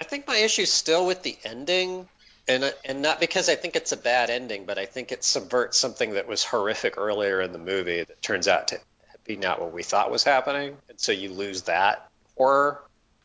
I 0.00 0.04
think 0.04 0.26
my 0.26 0.36
issue 0.36 0.62
is 0.62 0.72
still 0.72 1.04
with 1.04 1.22
the 1.22 1.36
ending, 1.44 2.08
and 2.46 2.72
and 2.84 3.02
not 3.02 3.20
because 3.20 3.50
I 3.50 3.56
think 3.56 3.76
it's 3.76 3.92
a 3.92 3.96
bad 3.98 4.30
ending, 4.30 4.64
but 4.64 4.78
I 4.78 4.86
think 4.86 5.12
it 5.12 5.24
subverts 5.24 5.76
something 5.76 6.14
that 6.14 6.26
was 6.26 6.42
horrific 6.44 6.96
earlier 6.96 7.42
in 7.42 7.52
the 7.52 7.58
movie 7.58 8.02
that 8.02 8.22
turns 8.22 8.48
out 8.48 8.68
to 8.68 8.80
be 9.28 9.36
not 9.36 9.60
what 9.60 9.72
we 9.72 9.84
thought 9.84 10.10
was 10.10 10.24
happening, 10.24 10.76
and 10.88 10.98
so 10.98 11.12
you 11.12 11.30
lose 11.30 11.62
that 11.62 12.08
horror. 12.36 12.82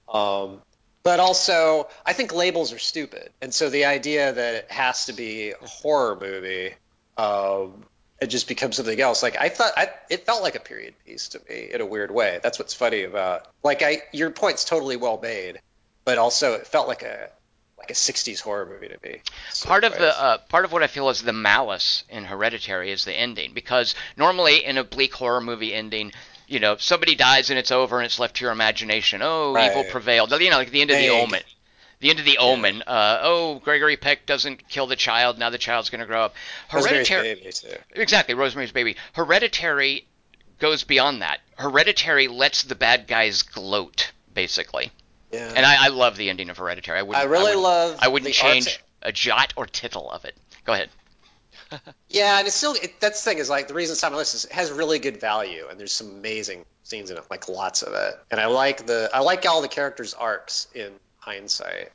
Um, 0.08 0.62
but 1.02 1.20
also, 1.20 1.90
I 2.06 2.14
think 2.14 2.34
labels 2.34 2.72
are 2.74 2.78
stupid, 2.80 3.32
and 3.42 3.52
so 3.52 3.70
the 3.70 3.86
idea 3.86 4.32
that 4.34 4.54
it 4.56 4.72
has 4.72 5.06
to 5.08 5.14
be 5.14 5.52
a 5.52 5.66
horror 5.66 6.18
movie, 6.22 6.76
um, 7.18 7.84
it 8.22 8.28
just 8.28 8.48
becomes 8.48 8.76
something 8.76 9.02
else. 9.02 9.24
Like 9.24 9.38
I 9.40 9.50
thought, 9.50 9.74
I, 9.76 9.90
it 10.10 10.26
felt 10.26 10.44
like 10.44 10.56
a 10.56 10.60
period 10.60 10.94
piece 11.06 11.30
to 11.30 11.42
me 11.50 11.70
in 11.74 11.82
a 11.82 11.86
weird 11.86 12.12
way. 12.12 12.40
That's 12.44 12.60
what's 12.60 12.74
funny 12.74 13.04
about. 13.04 13.48
Like 13.64 13.82
I, 13.82 14.04
your 14.12 14.30
point's 14.30 14.66
totally 14.66 14.98
well 14.98 15.20
made. 15.22 15.60
but 16.06 16.18
also 16.18 16.54
it 16.54 16.68
felt 16.68 16.88
like 16.88 17.04
a 17.04 17.30
like 17.84 17.91
a 17.91 17.93
'60s 17.93 18.39
horror 18.39 18.65
movie 18.65 18.88
to 18.88 18.97
me. 19.03 19.22
Part 19.64 19.84
of 19.84 19.93
the 19.97 20.18
uh, 20.19 20.38
part 20.49 20.64
of 20.65 20.72
what 20.72 20.84
I 20.84 20.88
feel 20.88 21.10
is 21.10 21.22
the 21.22 21.34
malice 21.34 22.03
in 22.10 22.23
Hereditary 22.26 22.91
is 22.91 23.03
the 23.05 23.14
ending 23.14 23.53
because 23.53 23.93
normally 24.15 24.64
in 24.64 24.77
a 24.77 24.84
bleak 24.84 25.14
horror 25.14 25.41
movie 25.41 25.73
ending, 25.73 26.14
you 26.47 26.60
know, 26.60 26.77
somebody 26.77 27.15
dies 27.15 27.49
and 27.49 27.60
it's 27.60 27.72
over 27.72 27.97
and 27.97 28.05
it's 28.05 28.19
left 28.19 28.38
to 28.38 28.45
your 28.45 28.51
imagination. 28.53 29.22
Oh, 29.22 29.53
Right. 29.53 29.69
evil 29.72 29.84
prevailed. 29.84 30.31
You 30.31 30.49
know, 30.49 30.57
like 30.57 30.72
the 30.72 30.81
end 30.81 30.91
of 30.91 30.97
the 30.97 31.10
Omen. 31.10 31.41
The 31.99 32.10
end 32.10 32.19
of 32.19 32.26
the 32.26 32.38
Omen. 32.38 32.84
Uh, 32.88 33.19
oh, 33.22 33.55
Gregory 33.60 33.97
Peck 33.97 34.26
doesn't 34.26 34.68
kill 34.69 34.88
the 34.88 34.95
child. 34.95 35.38
Now 35.38 35.49
the 35.49 35.57
child's 35.57 35.89
going 35.89 36.01
to 36.01 36.07
grow 36.07 36.23
up. 36.23 36.35
Rosemary's 36.72 37.07
Hereditary. 37.07 37.35
Baby. 37.35 38.01
Exactly, 38.01 38.34
Rosemary's 38.34 38.72
Baby. 38.72 38.95
Hereditary 39.14 40.05
goes 40.60 40.84
beyond 40.84 41.22
that. 41.22 41.39
Hereditary 41.57 42.27
lets 42.27 42.64
the 42.64 42.76
bad 42.76 43.07
guys 43.07 43.41
gloat, 43.41 44.11
basically. 44.34 44.91
Yeah. 45.34 45.51
And 45.55 45.65
I, 45.65 45.85
I 45.85 45.88
love 45.89 46.15
the 46.15 46.30
ending 46.30 46.49
of 46.49 46.57
Hereditary. 46.57 46.99
I 46.99 47.01
wouldn't. 47.01 47.22
I 47.26 47.27
really 47.27 47.43
wouldn't- 47.45 47.61
love. 47.64 47.99
I 48.01 48.07
wouldn't 48.07 48.34
change 48.34 48.80
a 49.01 49.11
jot 49.11 49.53
or 49.57 49.65
tittle 49.65 50.10
of 50.10 50.23
it. 50.26 50.35
Go 50.64 50.73
ahead. 50.73 50.89
Yeah, 52.10 52.38
and 52.38 52.45
it's 52.45 52.55
still 52.55 52.73
it, 52.73 52.99
that's 52.99 53.23
the 53.23 53.31
thing 53.31 53.39
is 53.39 53.49
like 53.49 53.68
the 53.68 53.73
reason 53.73 53.93
it's 53.93 54.03
on 54.03 54.11
my 54.11 54.19
list 54.19 54.35
is 54.35 54.45
it 54.45 54.51
has 54.51 54.72
really 54.72 54.99
good 54.99 55.19
value 55.19 55.65
and 55.72 55.80
there's 55.80 55.91
some 55.91 56.11
amazing 56.11 56.65
scenes 56.84 57.10
in 57.10 57.18
it, 57.18 57.23
like 57.31 57.49
lots 57.49 57.81
of 57.81 57.93
it. 57.93 58.14
And 58.30 58.39
I 58.39 58.45
like 58.45 58.85
the 58.85 59.10
I 59.11 59.22
like 59.22 59.43
all 59.47 59.64
the 59.64 59.68
characters' 59.68 60.14
arcs 60.14 60.68
in 60.76 60.91
hindsight. 61.18 61.89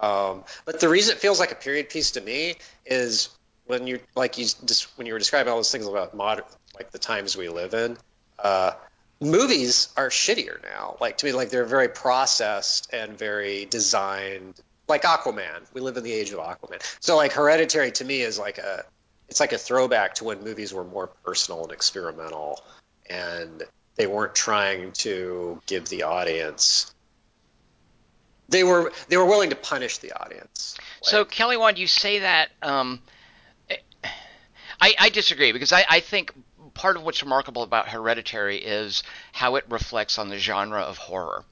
Um, 0.00 0.44
but 0.64 0.80
the 0.80 0.88
reason 0.88 1.16
it 1.16 1.20
feels 1.20 1.38
like 1.38 1.52
a 1.52 1.56
period 1.56 1.90
piece 1.90 2.12
to 2.12 2.22
me 2.22 2.54
is 2.86 3.28
when 3.66 3.86
you 3.86 4.00
like 4.16 4.38
you 4.38 4.46
just 4.64 4.96
when 4.96 5.06
you 5.06 5.12
were 5.12 5.18
describing 5.18 5.50
all 5.50 5.58
those 5.58 5.70
things 5.72 5.86
about 5.86 6.14
modern 6.14 6.46
like 6.74 6.90
the 6.90 6.98
times 6.98 7.36
we 7.36 7.50
live 7.50 7.74
in. 7.74 7.98
Uh, 8.38 8.72
movies 9.20 9.88
are 9.96 10.08
shittier 10.08 10.62
now. 10.62 10.96
Like 11.00 11.18
to 11.18 11.26
me, 11.26 11.32
like 11.32 11.50
they're 11.50 11.64
very 11.64 11.88
processed 11.88 12.92
and 12.92 13.16
very 13.16 13.66
designed. 13.66 14.60
Like 14.88 15.02
Aquaman, 15.02 15.72
we 15.72 15.80
live 15.80 15.96
in 15.96 16.04
the 16.04 16.12
age 16.12 16.32
of 16.32 16.38
Aquaman. 16.38 16.82
So 17.00 17.16
like 17.16 17.32
Hereditary 17.32 17.92
to 17.92 18.04
me 18.04 18.22
is 18.22 18.38
like 18.38 18.58
a 18.58 18.84
it's 19.28 19.40
like 19.40 19.52
a 19.52 19.58
throwback 19.58 20.14
to 20.16 20.24
when 20.24 20.42
movies 20.42 20.74
were 20.74 20.84
more 20.84 21.06
personal 21.24 21.62
and 21.62 21.72
experimental 21.72 22.60
and 23.08 23.62
they 23.94 24.06
weren't 24.06 24.34
trying 24.34 24.92
to 24.92 25.60
give 25.66 25.88
the 25.88 26.02
audience 26.02 26.92
they 28.48 28.64
were 28.64 28.92
they 29.08 29.16
were 29.16 29.26
willing 29.26 29.50
to 29.50 29.56
punish 29.56 29.98
the 29.98 30.12
audience 30.20 30.76
So 31.02 31.18
Like, 31.18 31.30
Kelly 31.30 31.56
Wand, 31.56 31.78
you 31.78 31.86
say 31.86 32.20
that 32.20 32.50
um, 32.60 33.00
I, 34.80 34.94
I 34.98 35.08
disagree 35.10 35.52
because 35.52 35.72
I, 35.72 35.84
I 35.88 36.00
think 36.00 36.32
part 36.74 36.96
of 36.96 37.02
what's 37.02 37.22
remarkable 37.22 37.62
about 37.62 37.88
Hereditary 37.88 38.58
is 38.58 39.02
how 39.32 39.56
it 39.56 39.64
reflects 39.68 40.18
on 40.18 40.28
the 40.28 40.38
genre 40.38 40.80
of 40.82 40.98
horror. 40.98 41.44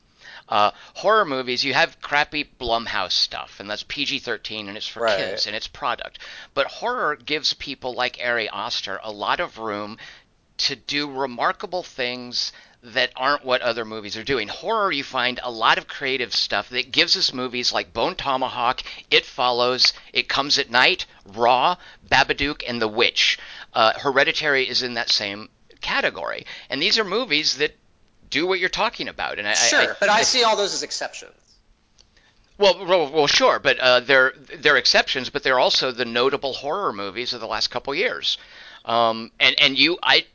Uh, 0.48 0.70
horror 0.94 1.24
movies, 1.26 1.62
you 1.64 1.74
have 1.74 2.00
crappy 2.00 2.42
Blumhouse 2.58 3.12
stuff, 3.12 3.60
and 3.60 3.68
that's 3.68 3.82
PG-13, 3.82 4.68
and 4.68 4.76
it's 4.76 4.86
for 4.88 5.00
Right. 5.00 5.16
kids, 5.18 5.46
and 5.46 5.54
it's 5.54 5.68
product. 5.68 6.18
But 6.54 6.66
horror 6.66 7.16
gives 7.16 7.52
people 7.52 7.92
like 7.94 8.18
Ari 8.22 8.48
Aster 8.48 8.98
a 9.02 9.12
lot 9.12 9.40
of 9.40 9.58
room 9.58 9.98
to 10.58 10.74
do 10.74 11.10
remarkable 11.10 11.82
things 11.82 12.52
that 12.82 13.10
aren't 13.16 13.44
what 13.44 13.60
other 13.60 13.84
movies 13.84 14.16
are 14.16 14.22
doing. 14.24 14.48
Horror, 14.48 14.92
you 14.92 15.02
find 15.02 15.40
a 15.42 15.50
lot 15.50 15.78
of 15.78 15.88
creative 15.88 16.32
stuff 16.34 16.68
that 16.70 16.92
gives 16.92 17.16
us 17.16 17.32
movies 17.32 17.72
like 17.72 17.92
Bone 17.92 18.14
Tomahawk, 18.14 18.82
It 19.10 19.24
Follows, 19.26 19.92
It 20.12 20.28
Comes 20.28 20.58
at 20.58 20.70
Night, 20.70 21.06
Raw, 21.26 21.76
Babadook, 22.08 22.62
and 22.66 22.80
The 22.80 22.88
Witch. 22.88 23.38
Uh, 23.74 23.98
Hereditary 23.98 24.68
is 24.68 24.82
in 24.82 24.94
that 24.94 25.10
same 25.10 25.48
category, 25.80 26.46
and 26.70 26.80
these 26.80 26.98
are 26.98 27.04
movies 27.04 27.56
that 27.58 27.76
do 28.30 28.46
what 28.46 28.60
you're 28.60 28.68
talking 28.68 29.08
about. 29.08 29.38
And 29.38 29.48
I, 29.48 29.52
I- 29.52 29.54
sure 29.54 29.92
I, 29.92 29.96
but 29.98 30.08
i 30.08 30.22
see 30.22 30.44
all 30.44 30.56
those 30.56 30.74
as 30.74 30.82
exceptions 30.82 31.32
well, 32.58 32.84
well, 32.84 33.12
well, 33.12 33.26
sure, 33.28 33.60
but 33.60 33.78
uh, 33.78 34.00
they're 34.00 34.32
they're 34.58 34.76
exceptions, 34.76 35.30
but 35.30 35.44
they're 35.44 35.60
also 35.60 35.92
the 35.92 36.04
notable 36.04 36.52
horror 36.52 36.92
movies 36.92 37.32
of 37.32 37.40
the 37.40 37.46
last 37.46 37.68
couple 37.68 37.94
years. 37.94 38.36
Um, 38.84 39.30
and 39.38 39.54
and 39.60 39.78
you, 39.78 39.96
I, 40.02 40.26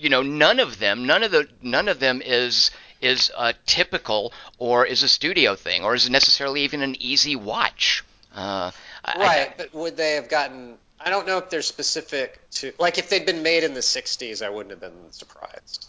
you 0.00 0.08
know, 0.08 0.22
none 0.22 0.60
of 0.60 0.78
them, 0.78 1.06
none 1.06 1.22
of 1.22 1.30
the, 1.30 1.48
none 1.62 1.88
of 1.88 2.00
them 2.00 2.22
is 2.24 2.70
is 3.00 3.30
uh, 3.36 3.52
typical 3.66 4.32
or 4.58 4.84
is 4.84 5.02
a 5.04 5.08
studio 5.08 5.54
thing 5.54 5.84
or 5.84 5.94
is 5.94 6.10
necessarily 6.10 6.62
even 6.62 6.82
an 6.82 6.96
easy 7.00 7.36
watch. 7.36 8.04
Uh, 8.34 8.70
I- 9.04 9.18
right 9.18 9.54
but 9.56 9.72
would 9.72 9.96
they 9.96 10.14
have 10.14 10.28
gotten 10.28 10.76
i 11.00 11.08
don't 11.08 11.26
know 11.26 11.38
if 11.38 11.48
they're 11.48 11.62
specific 11.62 12.38
to 12.50 12.72
like 12.78 12.98
if 12.98 13.08
they'd 13.08 13.24
been 13.24 13.42
made 13.42 13.64
in 13.64 13.72
the 13.72 13.80
60s 13.80 14.44
i 14.44 14.50
wouldn't 14.50 14.70
have 14.70 14.80
been 14.80 15.12
surprised 15.12 15.86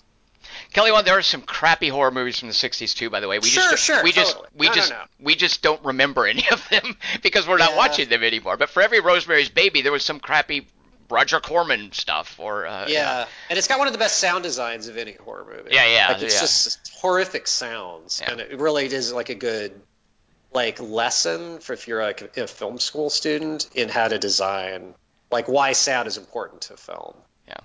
Kelly, 0.71 0.91
Wand, 0.91 1.05
there 1.07 1.17
are 1.17 1.21
some 1.23 1.41
crappy 1.41 1.89
horror 1.89 2.11
movies 2.11 2.39
from 2.39 2.47
the 2.47 2.53
'60s 2.53 2.95
too. 2.95 3.09
By 3.09 3.19
the 3.21 3.27
way, 3.27 3.39
we 3.39 3.47
Sure, 3.47 3.71
just 3.71 3.83
sure, 3.83 4.03
we 4.03 4.11
just 4.11 4.37
we 4.55 4.67
No, 4.67 4.71
no, 4.71 4.75
just 4.75 4.89
no. 4.91 5.01
we 5.19 5.35
just 5.35 5.61
don't 5.63 5.83
remember 5.83 6.27
any 6.27 6.43
of 6.51 6.67
them 6.69 6.95
because 7.23 7.47
we're 7.47 7.57
not 7.57 7.71
Yeah. 7.71 7.77
watching 7.77 8.09
them 8.09 8.23
anymore. 8.23 8.55
But 8.55 8.69
for 8.69 8.81
every 8.83 8.99
Rosemary's 8.99 9.49
Baby, 9.49 9.81
there 9.81 9.91
was 9.91 10.05
some 10.05 10.19
crappy 10.19 10.67
Roger 11.09 11.39
Corman 11.39 11.91
stuff 11.91 12.35
or 12.39 12.67
uh, 12.67 12.85
yeah 12.87 13.25
and 13.49 13.57
it's 13.57 13.67
got 13.67 13.79
one 13.79 13.87
of 13.87 13.93
the 13.93 13.99
best 13.99 14.17
sound 14.19 14.43
designs 14.43 14.87
of 14.87 14.97
any 14.97 15.13
horror 15.13 15.45
movie. 15.49 15.69
Yeah, 15.71 15.85
yeah, 15.87 16.07
like 16.13 16.21
it's 16.23 16.35
yeah. 16.35 16.41
just 16.41 16.91
horrific 17.01 17.47
sounds 17.47 18.21
Yeah. 18.21 18.31
and 18.31 18.41
it 18.41 18.59
really 18.59 18.85
is 18.85 19.11
like 19.13 19.29
a 19.29 19.35
good 19.35 19.71
like 20.53 20.79
lesson 20.79 21.59
for 21.59 21.73
if 21.73 21.87
you're 21.87 22.01
like 22.01 22.37
a 22.37 22.47
film 22.47 22.79
school 22.79 23.09
student 23.09 23.67
in 23.75 23.89
how 23.89 24.07
to 24.07 24.17
design 24.19 24.93
like 25.31 25.47
why 25.47 25.73
sound 25.73 26.07
is 26.07 26.17
important 26.17 26.61
to 26.63 26.77
film. 26.77 27.15
Yeah. 27.47 27.55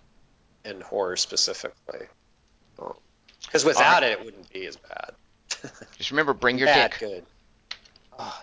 and 0.65 0.83
horror 0.83 1.17
specifically. 1.17 2.07
Because 3.47 3.65
without 3.65 4.03
it 4.03 4.13
it 4.19 4.25
wouldn't 4.25 4.51
be 4.53 4.67
as 4.67 4.77
bad. 4.77 5.13
Just 5.99 6.11
remember, 6.11 6.33
bring 6.35 6.59
your 6.59 6.67
bad 6.67 6.91
dick. 6.93 7.01
good. 7.01 7.25
Oh, 8.19 8.43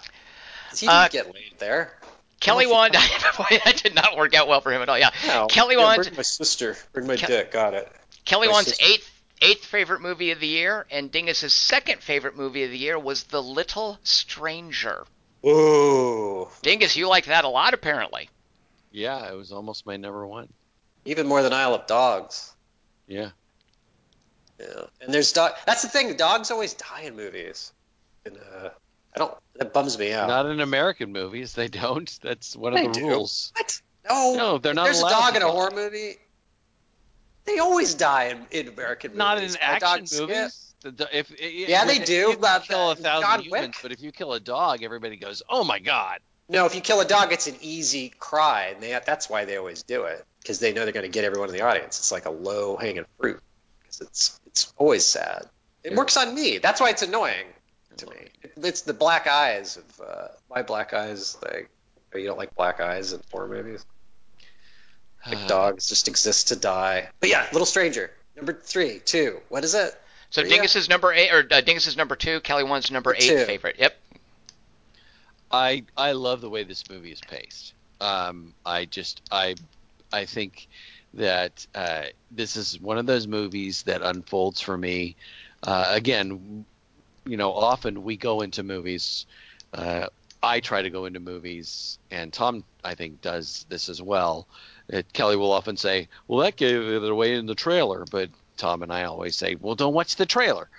he 0.77 0.87
Uh, 0.87 1.07
didn't 1.07 1.11
get 1.25 1.33
laid 1.35 1.53
there 1.59 1.97
Kelly 2.41 2.65
Unless 2.65 2.93
you- 2.93 2.99
Wand, 2.99 3.37
boy, 3.37 3.61
that 3.63 3.77
did 3.81 3.95
not 3.95 4.17
work 4.17 4.33
out 4.35 4.49
well 4.49 4.59
for 4.59 4.73
him 4.73 4.81
at 4.81 4.89
all. 4.89 4.99
Yeah, 4.99 5.11
No, 5.27 5.47
Kelly 5.47 5.75
yeah, 5.75 5.83
Wand, 5.83 6.01
bring 6.03 6.15
my 6.17 6.21
sister 6.23 6.75
bring 6.91 7.07
my 7.07 7.15
Ke- 7.15 7.27
dick 7.27 7.51
got 7.53 7.73
it 7.73 7.89
Kelly 8.25 8.47
my 8.47 8.53
Wand's 8.53 8.69
sister. 8.69 8.83
eighth 8.85 9.21
eighth 9.41 9.65
favorite 9.65 10.01
movie 10.01 10.31
of 10.31 10.39
the 10.39 10.47
year, 10.47 10.85
and 10.91 11.11
Dingus's 11.11 11.53
second 11.53 12.01
favorite 12.03 12.35
movie 12.35 12.63
of 12.63 12.69
the 12.71 12.77
year 12.77 12.99
was 12.99 13.23
The 13.23 13.41
Little 13.41 13.97
Stranger. 14.03 15.05
Ooh. 15.43 16.47
Dingus, 16.61 16.95
you 16.95 17.07
like 17.07 17.25
that 17.25 17.43
a 17.45 17.47
lot, 17.47 17.73
apparently. 17.73 18.29
Yeah, 18.91 19.31
it 19.31 19.35
was 19.35 19.51
almost 19.51 19.87
my 19.87 19.97
number 19.97 20.27
one. 20.27 20.49
Even 21.05 21.25
more 21.27 21.41
than 21.41 21.53
Isle 21.53 21.73
of 21.73 21.87
Dogs. 21.87 22.53
Yeah. 23.07 23.29
Yeah. 24.59 24.83
And 25.01 25.11
there's 25.11 25.31
dog. 25.33 25.53
That's 25.65 25.81
the 25.81 25.87
thing. 25.89 26.15
Dogs 26.17 26.51
always 26.51 26.75
die 26.75 27.01
in 27.05 27.15
movies. 27.15 27.71
And 28.25 28.37
uh, 28.37 28.69
I 29.15 29.19
don't. 29.19 29.33
That 29.55 29.73
bums 29.73 29.97
me 29.97 30.11
out. 30.13 30.27
Not 30.27 30.45
in 30.47 30.59
American 30.61 31.11
movies. 31.11 31.53
They 31.53 31.67
don't. 31.67 32.09
That's 32.21 32.55
one 32.55 32.73
They 32.73 32.85
of 32.85 32.93
the 32.93 32.99
do. 32.99 33.07
rules. 33.07 33.51
what? 33.55 33.81
No. 34.09 34.33
No, 34.35 34.57
they're 34.57 34.71
If 34.71 34.75
not 34.75 34.83
There's 34.85 34.99
a 35.03 35.09
dog 35.09 35.35
in 35.35 35.41
a 35.41 35.47
horror 35.49 35.71
movie. 35.71 36.15
They 37.45 37.57
always 37.59 37.93
die 37.95 38.25
in, 38.25 38.45
in 38.51 38.67
American 38.67 39.11
movies. 39.11 39.17
Not 39.17 39.37
in 39.41 39.55
action 39.59 40.05
movies. 40.19 40.73
The 40.81 40.91
do- 40.91 41.05
if, 41.11 41.31
Yeah, 41.39 41.85
they 41.85 41.97
if 41.97 42.05
do, 42.05 42.13
You 42.13 42.31
can 42.31 42.41
but, 42.41 42.63
kill 42.63 42.91
a 42.91 42.95
thousand 42.95 43.21
John 43.29 43.39
humans, 43.41 43.67
Wick- 43.67 43.75
but 43.83 43.91
if 43.91 44.01
you 44.01 44.11
kill 44.11 44.33
a 44.33 44.39
dog, 44.39 44.81
everybody 44.81 45.15
goes, 45.17 45.43
"Oh 45.47 45.63
my 45.63 45.77
god!" 45.79 46.19
No, 46.49 46.65
if 46.65 46.73
you 46.73 46.81
kill 46.81 46.99
a 47.01 47.05
dog, 47.05 47.31
it's 47.31 47.45
an 47.47 47.55
easy 47.61 48.09
cry, 48.09 48.67
and 48.73 48.81
they, 48.81 48.99
that's 49.05 49.29
why 49.29 49.45
they 49.45 49.57
always 49.57 49.83
do 49.83 50.03
it 50.05 50.25
because 50.41 50.57
they 50.59 50.73
know 50.73 50.83
they're 50.83 50.91
going 50.93 51.05
to 51.05 51.11
get 51.11 51.23
everyone 51.23 51.49
in 51.49 51.55
the 51.55 51.61
audience. 51.61 51.99
It's 51.99 52.11
like 52.11 52.25
a 52.25 52.31
low 52.31 52.77
hanging 52.77 53.05
fruit 53.19 53.39
because 53.83 54.01
it's 54.01 54.39
it's 54.47 54.73
always 54.77 55.05
sad. 55.05 55.45
It 55.83 55.91
Yeah. 55.91 55.97
works 55.97 56.17
on 56.17 56.33
me. 56.33 56.57
That's 56.57 56.81
why 56.81 56.89
it's 56.89 57.03
annoying 57.03 57.45
to 57.97 58.07
me. 58.09 58.15
It's 58.57 58.81
the 58.81 58.93
black 58.93 59.27
eyes 59.27 59.77
of 59.77 60.01
uh, 60.07 60.27
my 60.49 60.61
black 60.61 60.93
eyes 60.93 61.33
thing. 61.33 61.67
Oh, 62.13 62.17
You 62.17 62.27
don't 62.27 62.37
like 62.37 62.55
black 62.55 62.79
eyes 62.79 63.13
in 63.13 63.21
horror 63.31 63.47
movies? 63.47 63.85
Like 65.25 65.37
Uh, 65.37 65.47
dogs 65.47 65.87
just 65.87 66.07
exist 66.07 66.49
to 66.49 66.55
die. 66.55 67.09
But 67.19 67.29
yeah, 67.29 67.47
Little 67.51 67.65
Stranger, 67.65 68.11
number 68.35 68.53
three, 68.53 68.99
two. 68.99 69.39
What 69.49 69.63
is 69.63 69.73
it? 69.75 69.93
So 70.31 70.41
Yeah. 70.41 70.47
Dingus 70.49 70.75
is 70.75 70.89
number 70.89 71.11
eight, 71.13 71.31
or 71.31 71.45
uh, 71.51 71.61
Dingus 71.61 71.87
is 71.87 71.95
number 71.97 72.15
two. 72.15 72.39
Kelly 72.41 72.63
Wand's 72.63 72.89
number 72.91 73.13
eight 73.13 73.21
Two. 73.21 73.45
favorite. 73.45 73.75
Yep. 73.79 73.97
I 75.51 75.83
I 75.97 76.13
love 76.13 76.41
the 76.41 76.49
way 76.49 76.63
this 76.63 76.89
movie 76.89 77.11
is 77.11 77.19
paced. 77.21 77.73
Um, 77.99 78.53
I 78.65 78.85
just 78.85 79.21
I 79.31 79.55
I 80.11 80.25
think 80.25 80.67
that 81.13 81.65
uh, 81.75 82.03
this 82.31 82.55
is 82.55 82.79
one 82.79 82.97
of 82.97 83.05
those 83.05 83.27
movies 83.27 83.83
that 83.83 84.01
unfolds 84.01 84.61
for 84.61 84.77
me. 84.77 85.17
Uh, 85.61 85.85
again, 85.89 86.65
you 87.25 87.37
know, 87.37 87.53
often 87.53 88.03
we 88.03 88.17
go 88.17 88.41
into 88.41 88.63
movies. 88.63 89.25
Uh, 89.73 90.07
I 90.43 90.59
try 90.59 90.81
to 90.81 90.89
go 90.89 91.05
into 91.05 91.19
movies, 91.19 91.99
and 92.09 92.33
Tom 92.33 92.63
I 92.83 92.95
think 92.95 93.21
does 93.21 93.65
this 93.69 93.89
as 93.89 94.01
well. 94.01 94.47
Uh, 94.91 95.03
Kelly 95.13 95.35
will 95.35 95.51
often 95.51 95.77
say, 95.77 96.07
"Well, 96.27 96.39
that 96.39 96.55
gave 96.55 96.81
it 96.81 97.09
away 97.09 97.35
in 97.35 97.45
the 97.45 97.55
trailer," 97.55 98.05
but 98.09 98.29
Tom 98.57 98.81
and 98.83 98.91
I 98.91 99.03
always 99.03 99.35
say, 99.35 99.55
"Well, 99.59 99.75
don't 99.75 99.93
watch 99.93 100.15
the 100.15 100.25
trailer." 100.25 100.69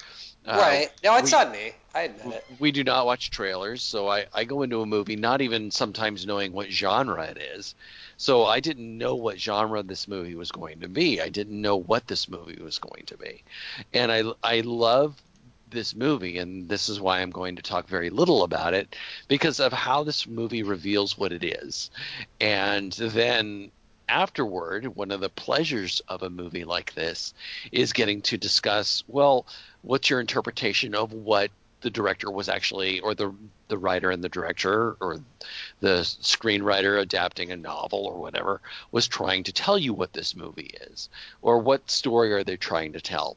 Uh, 0.44 0.58
right. 0.60 0.92
No, 1.04 1.16
it's 1.16 1.32
we- 1.32 1.38
on 1.38 1.52
me. 1.52 1.72
I 1.94 2.02
admit 2.04 2.36
it. 2.36 2.44
we 2.58 2.72
do 2.72 2.82
not 2.82 3.04
watch 3.04 3.30
trailers, 3.30 3.82
so 3.82 4.08
I, 4.08 4.24
I 4.32 4.44
go 4.44 4.62
into 4.62 4.80
a 4.80 4.86
movie 4.86 5.14
not 5.14 5.42
even 5.42 5.70
sometimes 5.70 6.26
knowing 6.26 6.52
what 6.52 6.70
genre 6.70 7.22
it 7.24 7.36
is. 7.36 7.74
So 8.16 8.46
I 8.46 8.60
didn't 8.60 8.96
know 8.96 9.14
what 9.14 9.38
genre 9.38 9.82
this 9.82 10.08
movie 10.08 10.34
was 10.34 10.50
going 10.50 10.80
to 10.80 10.88
be. 10.88 11.20
I 11.20 11.28
didn't 11.28 11.60
know 11.60 11.76
what 11.76 12.06
this 12.06 12.30
movie 12.30 12.60
was 12.62 12.78
going 12.78 13.04
to 13.06 13.16
be. 13.18 13.42
And 13.92 14.10
I, 14.10 14.22
I 14.42 14.60
love 14.60 15.20
this 15.72 15.94
movie, 15.94 16.38
and 16.38 16.68
this 16.68 16.88
is 16.88 17.00
why 17.00 17.20
I'm 17.20 17.30
going 17.30 17.56
to 17.56 17.62
talk 17.62 17.88
very 17.88 18.10
little 18.10 18.44
about 18.44 18.74
it, 18.74 18.94
because 19.28 19.58
of 19.58 19.72
how 19.72 20.04
this 20.04 20.26
movie 20.26 20.62
reveals 20.62 21.18
what 21.18 21.32
it 21.32 21.42
is. 21.42 21.90
And 22.40 22.92
then 22.92 23.72
afterward, 24.08 24.94
one 24.94 25.10
of 25.10 25.20
the 25.20 25.28
pleasures 25.28 26.02
of 26.08 26.22
a 26.22 26.30
movie 26.30 26.64
like 26.64 26.94
this 26.94 27.34
is 27.72 27.92
getting 27.92 28.20
to 28.22 28.36
discuss 28.36 29.02
well, 29.08 29.46
what's 29.82 30.10
your 30.10 30.20
interpretation 30.20 30.94
of 30.94 31.12
what 31.12 31.50
the 31.82 31.90
director 31.90 32.30
was 32.30 32.48
actually, 32.48 33.00
or 33.00 33.14
the 33.14 33.34
the 33.68 33.78
writer 33.78 34.10
and 34.10 34.22
the 34.22 34.28
director, 34.28 34.96
or 35.00 35.18
the 35.80 36.00
screenwriter 36.00 37.00
adapting 37.00 37.50
a 37.50 37.56
novel 37.56 38.06
or 38.06 38.18
whatever, 38.18 38.60
was 38.90 39.08
trying 39.08 39.44
to 39.44 39.52
tell 39.52 39.78
you 39.78 39.92
what 39.92 40.12
this 40.12 40.34
movie 40.34 40.74
is, 40.80 41.08
or 41.42 41.58
what 41.58 41.90
story 41.90 42.32
are 42.32 42.44
they 42.44 42.56
trying 42.56 42.92
to 42.92 43.00
tell. 43.00 43.36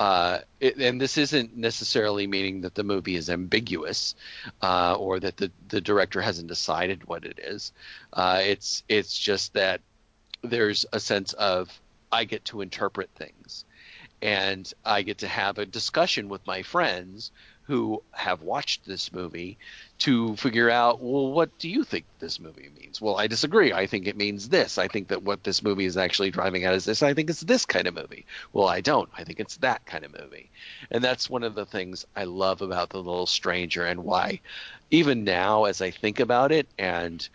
Uh, 0.00 0.38
it, 0.60 0.76
and 0.76 1.00
this 1.00 1.18
isn't 1.18 1.56
necessarily 1.56 2.26
meaning 2.26 2.62
that 2.62 2.74
the 2.74 2.84
movie 2.84 3.16
is 3.16 3.30
ambiguous, 3.30 4.14
uh, 4.62 4.94
or 4.94 5.20
that 5.20 5.36
the 5.36 5.50
the 5.68 5.80
director 5.80 6.20
hasn't 6.20 6.48
decided 6.48 7.06
what 7.06 7.24
it 7.24 7.38
is. 7.38 7.72
Uh, 8.12 8.40
it's 8.42 8.82
it's 8.88 9.18
just 9.18 9.54
that 9.54 9.80
there's 10.42 10.86
a 10.92 11.00
sense 11.00 11.32
of 11.34 11.70
I 12.10 12.24
get 12.24 12.44
to 12.46 12.60
interpret 12.60 13.10
things 13.16 13.64
and 14.24 14.72
I 14.84 15.02
get 15.02 15.18
to 15.18 15.28
have 15.28 15.58
a 15.58 15.66
discussion 15.66 16.30
with 16.30 16.46
my 16.46 16.62
friends 16.62 17.30
who 17.66 18.02
have 18.12 18.42
watched 18.42 18.84
this 18.84 19.10
movie 19.10 19.56
to 19.98 20.36
figure 20.36 20.68
out, 20.68 21.00
well, 21.00 21.32
what 21.32 21.56
do 21.58 21.68
you 21.68 21.82
think 21.82 22.04
this 22.18 22.38
movie 22.38 22.70
means? 22.78 23.00
Well, 23.00 23.16
I 23.16 23.26
disagree. 23.26 23.72
I 23.72 23.86
think 23.86 24.06
it 24.06 24.18
means 24.18 24.50
this. 24.50 24.76
I 24.76 24.86
think 24.86 25.08
that 25.08 25.22
what 25.22 25.44
this 25.44 25.62
movie 25.62 25.86
is 25.86 25.96
actually 25.96 26.30
driving 26.30 26.64
at 26.64 26.74
is 26.74 26.84
this. 26.84 27.02
I 27.02 27.14
think 27.14 27.30
it's 27.30 27.40
this 27.40 27.64
kind 27.64 27.86
of 27.86 27.94
movie. 27.94 28.26
Well, 28.52 28.68
I 28.68 28.82
don't. 28.82 29.08
I 29.16 29.24
think 29.24 29.40
it's 29.40 29.56
that 29.58 29.86
kind 29.86 30.04
of 30.04 30.12
movie. 30.12 30.50
And 30.90 31.02
that's 31.02 31.30
one 31.30 31.42
of 31.42 31.54
the 31.54 31.64
things 31.64 32.04
I 32.14 32.24
love 32.24 32.60
about 32.60 32.90
The 32.90 32.98
Little 32.98 33.26
Stranger 33.26 33.86
and 33.86 34.04
why, 34.04 34.40
even 34.90 35.24
now, 35.24 35.64
as 35.64 35.80
I 35.80 35.90
think 35.90 36.20
about 36.20 36.52
it 36.52 36.68
and 36.78 37.26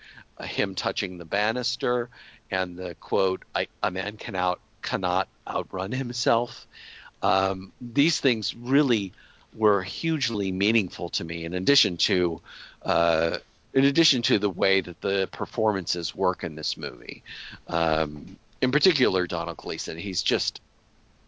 him 0.41 0.75
touching 0.75 1.17
the 1.17 1.25
banister 1.25 2.09
and 2.51 2.77
the 2.77 2.93
quote, 2.95 3.43
"A 3.81 3.91
man 3.91 4.17
can 4.17 4.35
out, 4.35 4.59
cannot 4.83 5.27
outrun 5.47 5.91
himself." 5.91 6.67
Um, 7.23 7.73
these 7.81 8.19
things 8.19 8.55
really 8.55 9.11
were 9.55 9.81
hugely 9.81 10.51
meaningful 10.51 11.09
to 11.09 11.23
me. 11.23 11.45
In 11.45 11.53
addition 11.53 11.97
to, 11.97 12.41
uh, 12.83 13.37
in 13.73 13.85
addition 13.85 14.21
to 14.23 14.39
the 14.39 14.49
way 14.49 14.81
that 14.81 15.01
the 15.01 15.27
performances 15.31 16.15
work 16.15 16.43
in 16.43 16.55
this 16.55 16.77
movie, 16.77 17.23
um, 17.67 18.37
in 18.61 18.71
particular 18.71 19.27
Domhnall 19.27 19.55
Gleeson, 19.55 19.97
he's 19.97 20.21
just 20.21 20.61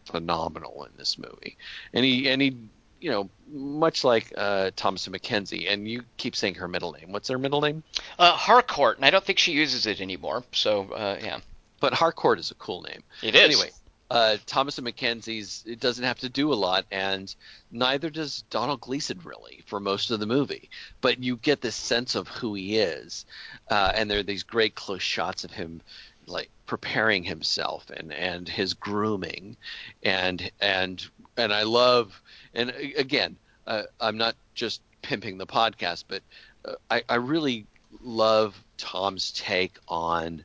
phenomenal 0.06 0.84
in 0.86 0.92
this 0.98 1.18
movie, 1.18 1.58
and 1.94 2.06
he 2.06 2.30
and 2.30 2.42
he. 2.42 2.58
You 3.04 3.10
know, 3.10 3.30
much 3.52 4.04
like 4.04 4.32
uh, 4.38 4.70
Thomasin 4.76 5.12
McKenzie, 5.12 5.66
and 5.68 5.88
you 5.88 6.04
keep 6.18 6.36
saying 6.36 6.54
her 6.54 6.68
middle 6.68 6.92
name. 6.92 7.12
What's 7.12 7.30
her 7.30 7.40
middle 7.40 7.60
name? 7.60 7.82
Uh, 8.20 8.34
Harcourt, 8.34 8.98
and 8.98 9.06
I 9.06 9.10
don't 9.10 9.24
think 9.24 9.40
she 9.40 9.54
uses 9.54 9.88
it 9.88 10.02
anymore. 10.02 10.44
So, 10.52 10.84
uh, 10.92 11.18
yeah. 11.20 11.40
But 11.80 11.96
Harcourt 11.96 12.38
is 12.38 12.52
a 12.52 12.54
cool 12.54 12.84
name. 12.84 13.02
It 13.24 13.34
is. 13.34 13.42
Anyway, 13.42 13.72
uh, 14.12 14.36
Thomasin 14.46 14.84
McKenzie's 14.84 15.64
it 15.66 15.80
doesn't 15.80 16.04
have 16.04 16.20
to 16.20 16.28
do 16.28 16.52
a 16.52 16.56
lot, 16.56 16.86
and 16.92 17.34
neither 17.72 18.10
does 18.10 18.44
Domhnall 18.50 18.76
Gleeson 18.76 19.22
really 19.24 19.64
for 19.68 19.80
most 19.80 20.12
of 20.12 20.20
the 20.20 20.26
movie. 20.26 20.70
But 21.00 21.24
you 21.24 21.38
get 21.38 21.62
this 21.62 21.78
sense 21.78 22.14
of 22.16 22.28
who 22.28 22.54
he 22.54 22.78
is, 22.78 23.26
uh, 23.70 23.94
and 23.96 24.12
there 24.12 24.20
are 24.20 24.24
these 24.24 24.44
great 24.44 24.76
close 24.76 25.02
shots 25.02 25.46
of 25.46 25.52
him 25.52 25.82
like 26.28 26.50
preparing 26.66 27.24
himself 27.24 27.90
and 27.90 28.12
and 28.12 28.50
his 28.50 28.74
grooming, 28.74 29.56
and 30.04 30.52
and 30.60 31.08
and 31.38 31.54
I 31.54 31.64
love 31.64 32.22
and 32.54 32.72
again 32.98 33.38
uh, 33.66 33.84
I'm 34.02 34.18
not 34.18 34.36
just 34.56 34.82
pimping 35.04 35.38
the 35.38 35.48
podcast, 35.48 36.04
but 36.10 36.22
uh, 36.66 36.74
I, 36.90 37.04
I 37.08 37.16
really 37.16 37.66
love 38.02 38.62
Tom's 38.78 39.32
take 39.32 39.78
on. 39.88 40.44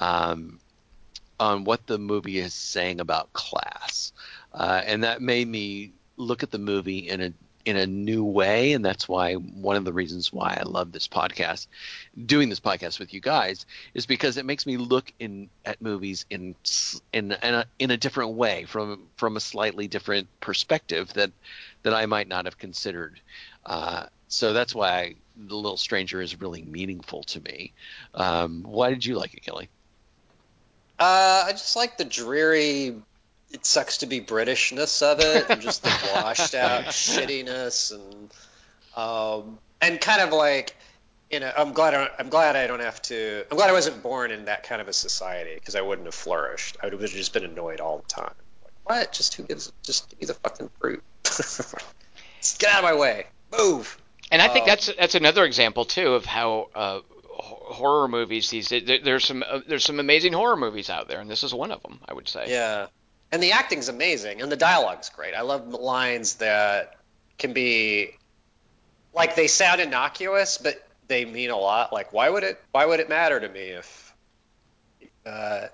Um, 0.00 0.58
on 1.38 1.64
what 1.64 1.86
the 1.86 1.98
movie 1.98 2.38
is 2.38 2.54
saying 2.54 3.00
about 3.00 3.32
class, 3.32 4.12
uh, 4.52 4.82
and 4.84 5.04
that 5.04 5.20
made 5.22 5.48
me 5.48 5.92
look 6.16 6.42
at 6.42 6.50
the 6.50 6.58
movie 6.58 7.08
in 7.08 7.20
a 7.20 7.32
in 7.64 7.76
a 7.76 7.86
new 7.86 8.24
way, 8.24 8.72
and 8.74 8.84
that's 8.84 9.08
why 9.08 9.34
one 9.34 9.74
of 9.76 9.84
the 9.84 9.92
reasons 9.92 10.32
why 10.32 10.56
I 10.60 10.62
love 10.62 10.92
this 10.92 11.08
podcast, 11.08 11.66
doing 12.24 12.48
this 12.48 12.60
podcast 12.60 13.00
with 13.00 13.12
you 13.12 13.20
guys, 13.20 13.66
is 13.92 14.06
because 14.06 14.36
it 14.36 14.46
makes 14.46 14.66
me 14.66 14.76
look 14.76 15.12
in 15.18 15.50
at 15.64 15.82
movies 15.82 16.26
in 16.30 16.54
in 17.12 17.32
in 17.32 17.54
a, 17.54 17.66
in 17.78 17.90
a 17.90 17.96
different 17.96 18.32
way, 18.34 18.64
from 18.66 19.08
from 19.16 19.36
a 19.36 19.40
slightly 19.40 19.88
different 19.88 20.28
perspective 20.40 21.12
that 21.14 21.32
that 21.82 21.92
I 21.94 22.06
might 22.06 22.28
not 22.28 22.44
have 22.44 22.58
considered. 22.58 23.20
Uh, 23.64 24.06
so 24.28 24.52
that's 24.52 24.74
why 24.74 25.14
the 25.36 25.54
Little 25.56 25.76
Stranger 25.76 26.20
is 26.20 26.40
really 26.40 26.62
meaningful 26.62 27.22
to 27.24 27.40
me. 27.40 27.72
Um, 28.14 28.62
why 28.62 28.90
did 28.90 29.04
you 29.04 29.16
like 29.16 29.34
it, 29.34 29.42
Kelly? 29.42 29.68
Uh, 30.98 31.44
I 31.46 31.52
just 31.52 31.76
like 31.76 31.98
the 31.98 32.04
dreary. 32.04 32.94
It 33.52 33.64
sucks 33.64 33.98
to 33.98 34.06
be 34.06 34.20
Britishness 34.20 35.02
of 35.02 35.20
it, 35.20 35.46
and 35.48 35.60
just 35.60 35.82
the 35.82 35.90
washed 36.14 36.54
out 36.54 36.84
shittiness, 36.86 37.94
and 37.94 38.32
um, 38.96 39.58
and 39.80 40.00
kind 40.00 40.22
of 40.22 40.32
like, 40.32 40.74
you 41.30 41.40
know, 41.40 41.52
I'm 41.56 41.72
glad 41.72 41.94
I, 41.94 42.08
I'm 42.18 42.28
glad 42.28 42.56
I 42.56 42.66
don't 42.66 42.80
have 42.80 43.00
to. 43.02 43.44
I'm 43.50 43.56
glad 43.56 43.70
I 43.70 43.72
wasn't 43.72 44.02
born 44.02 44.30
in 44.30 44.46
that 44.46 44.64
kind 44.64 44.80
of 44.80 44.88
a 44.88 44.92
society 44.92 45.54
because 45.54 45.76
I 45.76 45.82
wouldn't 45.82 46.06
have 46.06 46.14
flourished. 46.14 46.76
I 46.82 46.86
would 46.86 47.00
have 47.00 47.10
just 47.10 47.32
been 47.32 47.44
annoyed 47.44 47.80
all 47.80 47.98
the 47.98 48.08
time. 48.08 48.34
Like, 48.64 48.72
what? 48.84 49.12
Just 49.12 49.34
who 49.34 49.44
gives? 49.44 49.72
Just 49.82 50.08
give 50.10 50.20
me 50.20 50.26
the 50.26 50.34
fucking 50.34 50.70
fruit. 50.80 51.02
get 52.58 52.70
out 52.72 52.78
of 52.78 52.84
my 52.84 52.94
way. 52.94 53.26
Move. 53.56 53.98
And 54.30 54.42
I 54.42 54.48
think 54.48 54.64
um, 54.64 54.68
that's 54.68 54.92
that's 54.98 55.14
another 55.14 55.44
example 55.44 55.84
too 55.84 56.14
of 56.14 56.24
how 56.24 56.68
uh, 56.74 57.00
horror 57.66 58.08
movies 58.08 58.50
these 58.50 58.68
days. 58.68 59.00
There's 59.02 59.24
some 59.24 59.44
uh, 59.46 59.60
there's 59.66 59.84
some 59.84 60.00
amazing 60.00 60.32
horror 60.32 60.56
movies 60.56 60.90
out 60.90 61.08
there, 61.08 61.20
and 61.20 61.30
this 61.30 61.42
is 61.42 61.52
one 61.52 61.72
of 61.72 61.82
them. 61.82 62.00
I 62.08 62.14
would 62.14 62.28
say. 62.28 62.46
Yeah, 62.48 62.86
and 63.32 63.42
the 63.42 63.52
acting's 63.52 63.88
amazing, 63.88 64.40
and 64.40 64.50
the 64.50 64.56
dialogue's 64.56 65.08
great. 65.08 65.34
I 65.34 65.42
love 65.42 65.68
lines 65.68 66.36
that 66.36 66.96
can 67.38 67.52
be 67.52 68.16
like 69.12 69.34
they 69.34 69.48
sound 69.48 69.80
innocuous, 69.80 70.58
but 70.58 70.86
they 71.08 71.24
mean 71.24 71.50
a 71.50 71.56
lot. 71.56 71.92
Like, 71.92 72.12
why 72.12 72.30
would 72.30 72.44
it 72.44 72.60
why 72.72 72.86
would 72.86 73.00
it 73.00 73.08
matter 73.08 73.40
to 73.40 73.48
me 73.48 73.60
if 73.60 74.14
uh, 75.26 75.66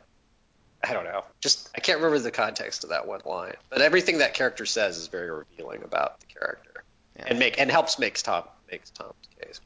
I 0.82 0.92
don't 0.92 1.04
know. 1.04 1.24
Just 1.40 1.70
I 1.76 1.80
can't 1.80 1.98
remember 1.98 2.18
the 2.18 2.30
context 2.30 2.84
of 2.84 2.90
that 2.90 3.06
one 3.06 3.20
line, 3.24 3.54
but 3.70 3.82
everything 3.82 4.18
that 4.18 4.34
character 4.34 4.66
says 4.66 4.96
is 4.96 5.08
very 5.08 5.30
revealing 5.30 5.82
about 5.84 6.20
the 6.20 6.26
character, 6.26 6.84
yeah. 7.16 7.24
and 7.28 7.38
make 7.38 7.60
and 7.60 7.70
helps 7.70 7.98
makes 7.98 8.22
Tom 8.22 8.44
makes 8.70 8.90
Tom's 8.90 9.14
case 9.40 9.60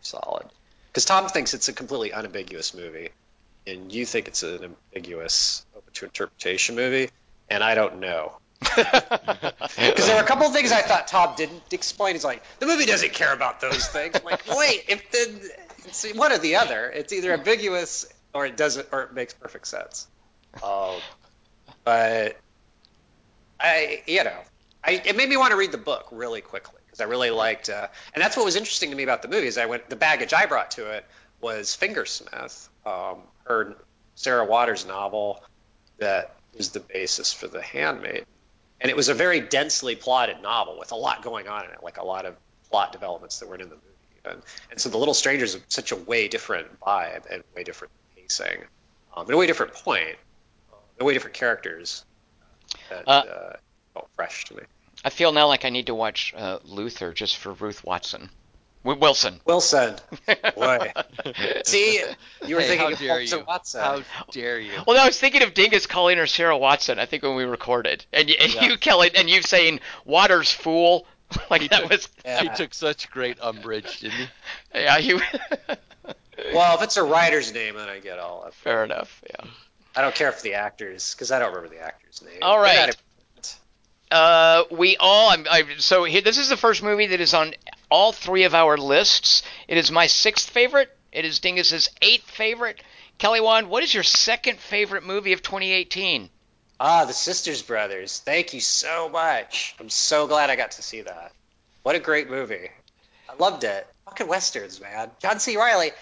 solid 0.00 0.48
because 0.92 1.06
Tom 1.06 1.26
thinks 1.28 1.54
it's 1.54 1.68
a 1.68 1.72
completely 1.72 2.12
unambiguous 2.12 2.74
movie, 2.74 3.08
and 3.66 3.90
you 3.90 4.04
think 4.04 4.28
it's 4.28 4.42
an 4.42 4.74
ambiguous, 4.94 5.64
open 5.74 5.92
to 5.94 6.04
interpretation 6.04 6.76
movie, 6.76 7.08
and 7.48 7.64
I 7.64 7.74
don't 7.74 8.00
know. 8.00 8.32
Because 9.74 10.06
there 10.06 10.16
were 10.16 10.22
a 10.22 10.26
couple 10.26 10.46
of 10.46 10.52
things 10.52 10.70
I 10.70 10.82
thought 10.82 11.08
Tom 11.08 11.34
didn't 11.36 11.72
explain. 11.72 12.14
He's 12.14 12.24
like, 12.24 12.42
the 12.58 12.66
movie 12.66 12.84
doesn't 12.84 13.12
care 13.12 13.32
about 13.32 13.60
those 13.60 13.86
things. 13.88 14.14
I'm 14.14 14.22
like, 14.22 14.46
wait, 14.46 14.84
if 14.88 15.10
the 15.10 15.50
it's 15.86 16.12
one 16.14 16.30
or 16.30 16.38
the 16.38 16.56
other, 16.56 16.90
it's 16.90 17.12
either 17.12 17.32
ambiguous 17.32 18.06
or 18.34 18.46
it 18.46 18.56
doesn't, 18.56 18.86
or 18.92 19.02
it 19.02 19.14
makes 19.14 19.34
perfect 19.34 19.66
sense. 19.66 20.06
Um, 20.62 20.96
but 21.84 22.36
I, 23.58 24.02
you 24.06 24.24
know, 24.24 24.36
I, 24.84 25.02
it 25.04 25.16
made 25.16 25.28
me 25.28 25.36
want 25.36 25.52
to 25.52 25.56
read 25.56 25.72
the 25.72 25.78
book 25.78 26.08
really 26.12 26.40
quickly 26.40 26.81
because 26.92 27.00
I 27.00 27.08
really 27.08 27.30
liked, 27.30 27.70
uh, 27.70 27.88
and 28.14 28.22
that's 28.22 28.36
what 28.36 28.44
was 28.44 28.54
interesting 28.54 28.90
to 28.90 28.96
me 28.96 29.02
about 29.02 29.22
the 29.22 29.28
movie. 29.28 29.46
Is 29.46 29.56
I 29.56 29.64
went 29.64 29.88
the 29.88 29.96
baggage 29.96 30.34
I 30.34 30.44
brought 30.44 30.70
to 30.72 30.90
it 30.90 31.06
was 31.40 31.74
Fingersmith, 31.74 32.68
um, 32.84 33.22
her 33.44 33.76
Sarah 34.14 34.44
Waters 34.44 34.86
novel 34.86 35.42
that 35.98 36.36
was 36.54 36.68
the 36.68 36.80
basis 36.80 37.32
for 37.32 37.48
The 37.48 37.62
Handmaid, 37.62 38.26
and 38.82 38.90
it 38.90 38.96
was 38.96 39.08
a 39.08 39.14
very 39.14 39.40
densely 39.40 39.96
plotted 39.96 40.42
novel 40.42 40.78
with 40.78 40.92
a 40.92 40.94
lot 40.94 41.22
going 41.22 41.48
on 41.48 41.64
in 41.64 41.70
it, 41.70 41.82
like 41.82 41.96
a 41.96 42.04
lot 42.04 42.26
of 42.26 42.36
plot 42.70 42.92
developments 42.92 43.38
that 43.38 43.48
weren't 43.48 43.62
in 43.62 43.70
the 43.70 43.76
movie. 43.76 43.86
And, 44.26 44.42
and 44.70 44.78
so 44.78 44.90
The 44.90 44.98
Little 44.98 45.14
Strangers 45.14 45.54
is 45.54 45.62
such 45.68 45.92
a 45.92 45.96
way 45.96 46.28
different 46.28 46.78
vibe 46.80 47.24
and 47.30 47.42
way 47.56 47.64
different 47.64 47.92
pacing, 48.14 48.64
um, 49.16 49.24
and 49.24 49.30
a 49.30 49.36
way 49.38 49.46
different 49.46 49.72
point, 49.72 50.16
um, 50.70 50.78
and 50.98 51.06
way 51.06 51.14
different 51.14 51.34
characters 51.34 52.04
that 52.90 53.08
uh, 53.08 53.10
uh, 53.10 53.56
felt 53.94 54.10
fresh 54.14 54.44
to 54.44 54.56
me. 54.56 54.62
I 55.04 55.10
feel 55.10 55.32
now 55.32 55.46
like 55.48 55.64
I 55.64 55.70
need 55.70 55.86
to 55.86 55.94
watch 55.94 56.32
uh, 56.36 56.58
Luther 56.64 57.12
just 57.12 57.36
for 57.36 57.52
Ruth 57.54 57.84
Watson. 57.84 58.30
W- 58.84 59.00
Wilson. 59.00 59.40
Wilson. 59.44 59.96
Boy. 60.56 60.92
See, 61.64 62.02
you 62.46 62.54
were 62.56 62.60
hey, 62.62 62.68
thinking 62.68 62.90
how 62.90 62.94
dare 62.96 63.20
of 63.20 63.22
you. 63.28 63.44
Watson. 63.46 63.80
How 63.80 64.02
dare 64.30 64.58
you? 64.58 64.72
Well, 64.86 64.96
no, 64.96 65.02
I 65.02 65.06
was 65.06 65.18
thinking 65.18 65.42
of 65.42 65.54
Dingus 65.54 65.86
calling 65.86 66.18
her 66.18 66.26
Sarah 66.26 66.56
Watson. 66.58 66.98
I 66.98 67.06
think 67.06 67.22
when 67.22 67.36
we 67.36 67.44
recorded, 67.44 68.04
and, 68.12 68.28
y- 68.28 68.36
and 68.40 68.54
Yeah. 68.54 68.64
you, 68.64 68.76
Kelly, 68.78 69.10
and 69.14 69.28
you 69.30 69.42
saying 69.42 69.80
Waters 70.04 70.50
fool, 70.52 71.06
like 71.50 71.70
that 71.70 71.88
was. 71.90 72.08
Yeah. 72.24 72.42
He 72.42 72.48
took 72.50 72.72
such 72.74 73.10
great 73.10 73.38
umbrage, 73.40 74.00
didn't 74.00 74.12
he? 74.18 74.26
Yeah, 74.74 74.98
you. 74.98 75.20
Well, 76.54 76.76
if 76.76 76.82
it's 76.82 76.96
a 76.96 77.02
writer's 77.02 77.52
name, 77.52 77.76
then 77.76 77.88
I 77.88 77.98
get 77.98 78.18
all 78.18 78.42
of 78.42 78.48
it. 78.48 78.54
Fair 78.54 78.84
enough. 78.84 79.22
Yeah. 79.28 79.46
I 79.96 80.02
don't 80.02 80.14
care 80.14 80.32
for 80.32 80.42
the 80.42 80.54
actors 80.54 81.14
because 81.14 81.30
I 81.30 81.38
don't 81.38 81.52
remember 81.54 81.74
the 81.74 81.82
actor's 81.82 82.22
name. 82.22 82.38
All 82.42 82.58
right. 82.58 82.74
They're 82.74 82.86
right. 82.86 82.96
Uh, 84.12 84.64
we 84.70 84.96
all. 84.98 85.30
I'm, 85.30 85.46
I, 85.50 85.64
so 85.78 86.04
here, 86.04 86.20
this 86.20 86.38
is 86.38 86.50
the 86.50 86.56
first 86.56 86.82
movie 86.82 87.06
that 87.06 87.20
is 87.20 87.32
on 87.32 87.54
all 87.90 88.12
three 88.12 88.44
of 88.44 88.54
our 88.54 88.76
lists. 88.76 89.42
It 89.66 89.78
is 89.78 89.90
my 89.90 90.06
sixth 90.06 90.50
favorite. 90.50 90.94
It 91.10 91.24
is 91.24 91.40
Dingus's 91.40 91.88
eighth 92.02 92.30
favorite. 92.30 92.82
Kelly 93.18 93.40
Wand, 93.40 93.68
what 93.68 93.82
is 93.82 93.94
your 93.94 94.02
second 94.02 94.58
favorite 94.58 95.04
movie 95.04 95.32
of 95.32 95.42
2018? 95.42 96.28
Ah, 96.80 97.04
The 97.04 97.12
Sisters 97.12 97.62
Brothers. 97.62 98.18
Thank 98.18 98.54
you 98.54 98.60
so 98.60 99.08
much. 99.08 99.76
I'm 99.78 99.88
so 99.88 100.26
glad 100.26 100.50
I 100.50 100.56
got 100.56 100.72
to 100.72 100.82
see 100.82 101.02
that. 101.02 101.32
What 101.82 101.94
a 101.94 102.00
great 102.00 102.28
movie. 102.28 102.70
I 103.28 103.34
loved 103.38 103.64
it. 103.64 103.86
Fucking 104.06 104.26
westerns, 104.26 104.80
man. 104.80 105.10
John 105.20 105.38
C. 105.38 105.56
Reilly. 105.56 105.92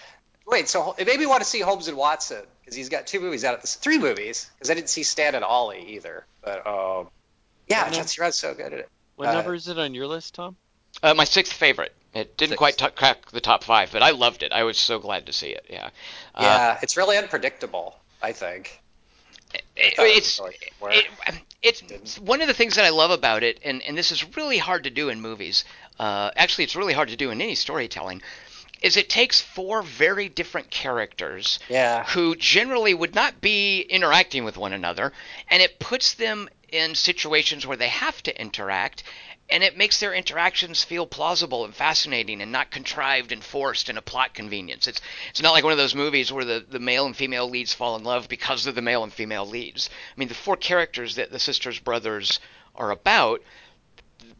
Wait, 0.47 0.67
so 0.67 0.95
it 0.97 1.07
made 1.07 1.19
me 1.19 1.27
want 1.27 1.43
to 1.43 1.47
see 1.49 1.59
Holmes 1.59 1.87
and 1.87 1.95
Watson 1.95 2.41
because 2.61 2.75
he's 2.75 2.89
got 2.89 3.07
two 3.07 3.19
movies 3.19 3.45
out 3.45 3.53
of 3.53 3.61
this, 3.61 3.75
three 3.75 3.99
movies 3.99 4.49
because 4.57 4.69
I 4.69 4.73
didn't 4.73 4.89
see 4.89 5.03
Stan 5.03 5.35
and 5.35 5.45
Ollie 5.45 5.93
either. 5.95 6.25
But 6.43 6.65
um, 6.65 7.09
yeah, 7.71 7.83
What 7.85 7.93
John 7.93 8.07
num- 8.19 8.31
so 8.31 8.53
good 8.53 8.73
at 8.73 8.79
it. 8.79 8.89
What 9.15 9.29
Uh, 9.29 9.33
number 9.33 9.53
is 9.53 9.67
it 9.67 9.77
on 9.79 9.93
your 9.93 10.07
list, 10.07 10.35
Tom? 10.35 10.55
Uh, 11.01 11.13
my 11.13 11.23
sixth 11.25 11.53
favorite. 11.53 11.93
It 12.13 12.35
didn't 12.37 12.49
Sixth. 12.51 12.57
quite 12.57 12.77
t- 12.77 12.87
crack 12.95 13.31
the 13.31 13.39
top 13.41 13.63
five, 13.63 13.91
but 13.93 14.03
I 14.03 14.09
loved 14.11 14.43
it. 14.43 14.51
I 14.51 14.63
was 14.63 14.77
so 14.77 14.99
glad 14.99 15.27
to 15.27 15.33
see 15.33 15.47
it. 15.49 15.65
Yeah. 15.69 15.89
Uh, 16.35 16.41
Yeah, 16.43 16.79
it's 16.81 16.97
really 16.97 17.17
unpredictable. 17.17 17.95
I 18.21 18.33
think. 18.33 18.79
it- 19.75 19.95
thought 19.95 20.05
it 20.05 20.17
it's 20.17 20.39
was 20.39 20.47
really 20.47 20.57
good 20.59 20.95
it, 20.97 21.05
work. 21.27 21.41
it's 21.61 22.19
one 22.19 22.41
of 22.41 22.47
the 22.47 22.53
things 22.53 22.75
that 22.75 22.85
I 22.85 22.89
love 22.89 23.11
about 23.11 23.43
it, 23.43 23.59
and, 23.63 23.81
and 23.83 23.97
this 23.97 24.11
is 24.11 24.35
really 24.37 24.57
hard 24.57 24.83
to 24.85 24.89
do 24.89 25.09
in 25.09 25.21
movies. 25.21 25.63
Uh, 25.99 26.31
actually, 26.35 26.63
it's 26.65 26.75
really 26.75 26.93
hard 26.93 27.09
to 27.09 27.15
do 27.17 27.31
in 27.31 27.41
any 27.41 27.55
storytelling. 27.55 28.21
Is 28.81 28.97
it 28.97 29.09
takes 29.09 29.39
four 29.41 29.81
very 29.83 30.27
different 30.29 30.69
characters 30.71 31.59
Yeah. 31.69 32.03
who 32.05 32.35
generally 32.35 32.93
would 32.93 33.13
not 33.15 33.39
be 33.41 33.81
interacting 33.81 34.43
with 34.43 34.57
one 34.57 34.73
another, 34.73 35.13
and 35.49 35.61
it 35.61 35.79
puts 35.79 36.13
them 36.15 36.49
in 36.71 36.95
situations 36.95 37.67
where 37.67 37.77
they 37.77 37.89
have 37.89 38.21
to 38.23 38.41
interact, 38.41 39.03
and 39.49 39.63
it 39.63 39.77
makes 39.77 39.99
their 39.99 40.13
interactions 40.13 40.83
feel 40.83 41.05
plausible 41.05 41.65
and 41.65 41.75
fascinating 41.75 42.41
and 42.41 42.51
not 42.51 42.71
contrived 42.71 43.31
and 43.33 43.43
forced 43.43 43.89
and 43.89 43.97
a 43.97 44.01
plot 44.01 44.33
convenience. 44.33 44.87
It's 44.87 45.01
it's 45.29 45.41
not 45.41 45.51
like 45.51 45.63
one 45.65 45.73
of 45.73 45.77
those 45.77 45.93
movies 45.95 46.31
where 46.31 46.45
the, 46.45 46.65
the 46.69 46.79
male 46.79 47.05
and 47.05 47.15
female 47.15 47.49
leads 47.49 47.73
fall 47.73 47.95
in 47.97 48.03
love 48.03 48.29
because 48.29 48.65
of 48.65 48.75
the 48.75 48.81
male 48.81 49.03
and 49.03 49.11
female 49.11 49.45
leads. 49.45 49.89
I 50.15 50.19
mean, 50.19 50.29
the 50.29 50.33
four 50.33 50.55
characters 50.55 51.15
that 51.15 51.31
the 51.31 51.39
sisters 51.39 51.79
brothers 51.79 52.39
are 52.75 52.91
about, 52.91 53.41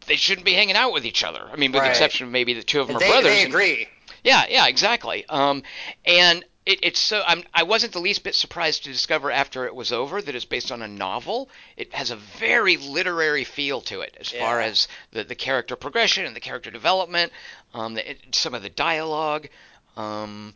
they 0.07 0.15
shouldn't 0.15 0.45
be 0.45 0.53
hanging 0.53 0.77
out 0.77 0.93
with 0.93 1.05
each 1.05 1.23
other. 1.25 1.45
I 1.51 1.57
mean, 1.57 1.73
with 1.73 1.83
the 1.83 1.89
exception 1.89 2.27
of 2.27 2.31
maybe 2.31 2.53
the 2.53 2.63
two 2.63 2.79
of 2.79 2.87
them 2.87 2.95
And 2.95 3.03
are 3.03 3.05
they, 3.07 3.11
brothers. 3.11 3.31
they 3.31 3.43
and- 3.43 3.49
agree. 3.53 3.87
yeah, 4.23 4.45
yeah, 4.49 4.67
exactly. 4.67 5.25
Um, 5.27 5.63
and 6.05 6.45
it, 6.71 6.79
it's 6.81 6.99
so 6.99 7.21
I'm, 7.25 7.43
I 7.53 7.63
wasn't 7.63 7.93
the 7.93 7.99
least 7.99 8.23
bit 8.23 8.35
surprised 8.35 8.83
to 8.83 8.91
discover 8.91 9.31
after 9.31 9.65
it 9.65 9.75
was 9.75 9.91
over 9.91 10.21
that 10.21 10.35
it's 10.35 10.45
based 10.45 10.71
on 10.71 10.81
a 10.81 10.87
novel. 10.87 11.49
It 11.77 11.93
has 11.93 12.11
a 12.11 12.15
very 12.15 12.77
literary 12.77 13.43
feel 13.43 13.81
to 13.81 14.01
it 14.01 14.15
as 14.19 14.29
far 14.29 14.59
as 14.61 14.87
the, 15.11 15.23
the 15.23 15.35
character 15.35 15.75
progression 15.75 16.25
and 16.25 16.35
the 16.35 16.39
character 16.39 16.71
development, 16.71 17.31
um, 17.73 17.93
the, 17.95 18.11
it, 18.11 18.35
some 18.35 18.53
of 18.53 18.61
the 18.63 18.69
dialogue. 18.69 19.47
Um, 19.97 20.53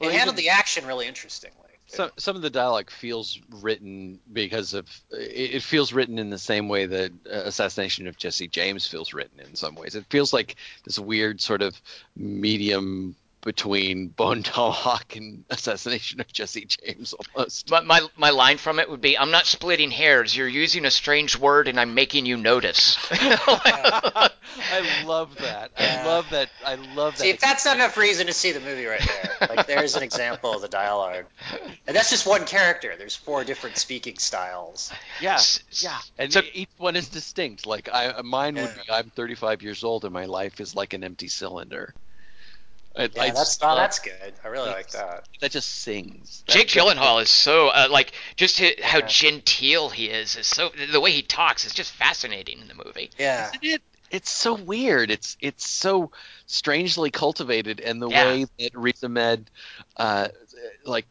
It 0.00 0.12
handled 0.12 0.38
even- 0.38 0.44
the 0.44 0.50
action 0.50 0.86
really 0.86 1.06
interestingly. 1.06 1.58
Some 1.88 2.10
some 2.16 2.36
of 2.36 2.42
the 2.42 2.48
dialogue 2.48 2.90
feels 2.90 3.38
written 3.50 4.18
because 4.32 4.72
of 4.72 4.86
it 5.10 5.56
it 5.56 5.62
feels 5.62 5.92
written 5.92 6.18
in 6.18 6.30
the 6.30 6.38
same 6.38 6.68
way 6.70 6.86
that 6.86 7.12
uh, 7.26 7.42
Assassination 7.44 8.06
of 8.06 8.16
Jesse 8.16 8.48
James 8.48 8.86
feels 8.86 9.12
written 9.12 9.40
in 9.40 9.54
some 9.56 9.74
ways. 9.74 9.94
It 9.94 10.06
feels 10.08 10.32
like 10.32 10.56
this 10.84 10.98
weird 10.98 11.42
sort 11.42 11.60
of 11.60 11.78
medium 12.16 13.14
between 13.42 14.08
Bone 14.16 14.42
Tomahawk 14.42 15.16
and 15.16 15.44
Assassination 15.50 16.20
of 16.20 16.32
Jesse 16.32 16.64
James 16.66 17.12
almost. 17.34 17.68
but 17.68 17.84
my 17.86 18.00
my 18.16 18.30
line 18.30 18.56
from 18.58 18.78
it 18.78 18.88
would 18.88 19.00
be, 19.00 19.18
"I'm 19.18 19.30
not 19.30 19.46
splitting 19.46 19.90
hairs. 19.90 20.36
You're 20.36 20.48
using 20.48 20.84
a 20.84 20.90
strange 20.90 21.38
word, 21.38 21.68
and 21.68 21.78
I'm 21.78 21.94
making 21.94 22.26
you 22.26 22.36
notice." 22.36 22.96
I 23.10 25.04
love 25.06 25.36
that. 25.36 25.70
I 25.76 25.82
Yeah. 25.82 26.06
love 26.06 26.30
that. 26.30 26.50
I 26.64 26.74
love 26.74 27.14
that. 27.14 27.22
See, 27.22 27.30
if 27.30 27.40
that's 27.40 27.64
not 27.64 27.76
enough 27.76 27.96
reason 27.96 28.26
to 28.26 28.32
see 28.32 28.52
the 28.52 28.60
movie 28.60 28.86
right 28.86 29.00
there, 29.00 29.48
like 29.56 29.66
there's 29.66 29.96
an 29.96 30.02
example 30.02 30.52
of 30.54 30.62
the 30.62 30.68
dialogue, 30.68 31.24
and 31.86 31.96
that's 31.96 32.10
just 32.10 32.26
one 32.26 32.44
character. 32.46 32.94
There's 32.96 33.16
four 33.16 33.44
different 33.44 33.76
speaking 33.76 34.18
styles. 34.18 34.92
yeah, 35.20 35.34
S- 35.34 35.60
yeah, 35.82 35.98
and 36.18 36.32
so- 36.32 36.42
each 36.52 36.70
one 36.78 36.96
is 36.96 37.08
distinct. 37.08 37.66
Like 37.66 37.88
I, 37.92 38.20
mine 38.22 38.54
would 38.56 38.64
Yeah. 38.64 38.82
be, 38.86 38.92
I'm 38.92 39.10
35 39.10 39.62
years 39.62 39.84
old 39.84 40.04
and 40.04 40.12
my 40.12 40.26
life 40.26 40.60
is 40.60 40.74
like 40.74 40.92
an 40.92 41.04
empty 41.04 41.28
cylinder. 41.28 41.94
I, 42.96 43.02
Yeah, 43.02 43.08
that's 43.32 43.38
just 43.38 43.64
oh, 43.64 43.74
that's 43.74 43.98
good. 44.00 44.34
I 44.44 44.48
really 44.48 44.70
like 44.70 44.90
that. 44.90 45.26
that 45.40 45.50
just 45.50 45.68
sings. 45.82 46.44
That- 46.46 46.52
Jake 46.52 46.68
Gyllenhaal 46.68 47.22
is 47.22 47.30
so 47.30 47.68
uh, 47.68 47.88
like 47.90 48.12
just 48.36 48.58
hi 48.60 48.74
how 48.82 49.00
genteel 49.00 49.88
he 49.88 50.06
is 50.06 50.36
is 50.36 50.46
so 50.46 50.70
the 50.90 51.00
way 51.00 51.10
he 51.12 51.22
talks 51.22 51.64
is 51.64 51.72
just 51.72 51.92
fascinating 51.92 52.60
in 52.60 52.68
the 52.68 52.74
movie. 52.74 53.10
Yeah, 53.18 53.48
Isn't 53.48 53.64
it? 53.64 53.82
It's 54.10 54.30
so 54.30 54.52
weird. 54.54 55.10
It's 55.10 55.38
it's 55.40 55.66
so 55.66 56.10
strangely 56.46 57.10
cultivated, 57.10 57.80
and 57.80 58.00
the 58.02 58.10
Yeah. 58.10 58.24
way 58.26 58.46
that 58.58 58.74
Riz 58.74 59.02
Ahmed, 59.02 59.50
uh, 59.96 60.28
like, 60.84 61.06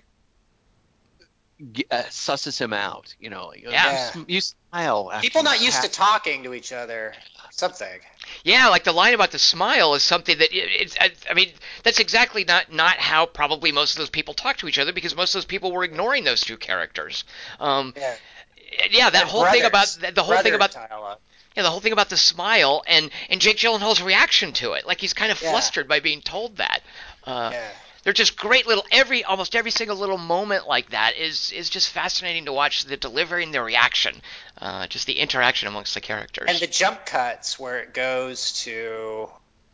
g- 1.71 1.85
uh, 1.89 2.03
susses 2.03 2.59
him 2.59 2.73
out. 2.73 3.15
You 3.19 3.31
know, 3.31 3.53
Yeah. 3.57 4.11
you, 4.15 4.25
you 4.27 4.41
smile. 4.41 5.09
after 5.11 5.21
people 5.25 5.41
not 5.41 5.61
used 5.61 5.81
to 5.81 5.89
talking 5.89 6.43
to 6.43 6.53
each 6.53 6.71
other. 6.71 7.13
Something. 7.49 7.99
Yeah, 8.43 8.69
like 8.69 8.83
the 8.83 8.91
line 8.91 9.13
about 9.13 9.31
the 9.31 9.39
smile 9.39 9.93
is 9.93 10.03
something 10.03 10.37
that 10.39 10.49
it's. 10.51 10.97
I, 10.99 11.11
I 11.29 11.33
mean, 11.33 11.51
that's 11.83 11.99
exactly 11.99 12.43
not 12.43 12.71
not 12.71 12.97
how 12.97 13.25
probably 13.27 13.71
most 13.71 13.93
of 13.93 13.97
those 13.99 14.09
people 14.09 14.33
talk 14.33 14.57
to 14.57 14.67
each 14.67 14.79
other 14.79 14.93
because 14.93 15.15
most 15.15 15.29
of 15.35 15.39
those 15.39 15.45
people 15.45 15.71
were 15.71 15.83
ignoring 15.83 16.23
those 16.23 16.41
two 16.41 16.57
characters. 16.57 17.23
Um, 17.59 17.93
Yeah. 17.95 18.15
yeah, 18.89 19.09
that 19.09 19.21
And 19.21 19.29
whole 19.29 19.45
thing 19.45 19.61
about 19.63 19.87
brothers. 19.97 20.15
the 20.15 20.23
whole 20.23 20.37
thing 20.37 20.53
about 20.55 20.71
dialogue. 20.71 21.19
yeah 21.55 21.63
the 21.63 21.69
whole 21.69 21.81
thing 21.81 21.91
about 21.93 22.09
the 22.09 22.17
smile 22.17 22.83
and 22.87 23.11
and 23.29 23.39
Jake 23.41 23.57
Gyllenhaal's 23.57 24.01
reaction 24.01 24.53
to 24.53 24.73
it, 24.73 24.87
like 24.87 24.99
he's 25.01 25.13
kind 25.13 25.31
of 25.31 25.41
Yeah. 25.41 25.51
flustered 25.51 25.87
by 25.87 25.99
being 25.99 26.21
told 26.21 26.57
that. 26.57 26.81
Uh, 27.25 27.51
Yeah. 27.53 27.69
They're 28.03 28.13
just 28.13 28.37
great 28.37 28.67
little 28.67 28.85
every 28.91 29.23
almost 29.23 29.55
every 29.55 29.71
single 29.71 29.97
little 29.97 30.17
moment 30.17 30.67
like 30.67 30.89
that 30.89 31.15
is 31.15 31.51
is 31.51 31.69
just 31.69 31.89
fascinating 31.89 32.45
to 32.45 32.53
watch 32.53 32.85
the 32.85 32.97
delivery 32.97 33.43
and 33.43 33.53
the 33.53 33.61
reaction 33.61 34.15
uh, 34.57 34.87
just 34.87 35.07
the 35.07 35.19
interaction 35.19 35.67
amongst 35.67 35.93
the 35.93 36.01
characters 36.01 36.45
And 36.47 36.59
the 36.59 36.67
jump 36.67 37.05
cuts 37.05 37.59
where 37.59 37.79
it 37.79 37.93
goes 37.93 38.63
to 38.63 39.29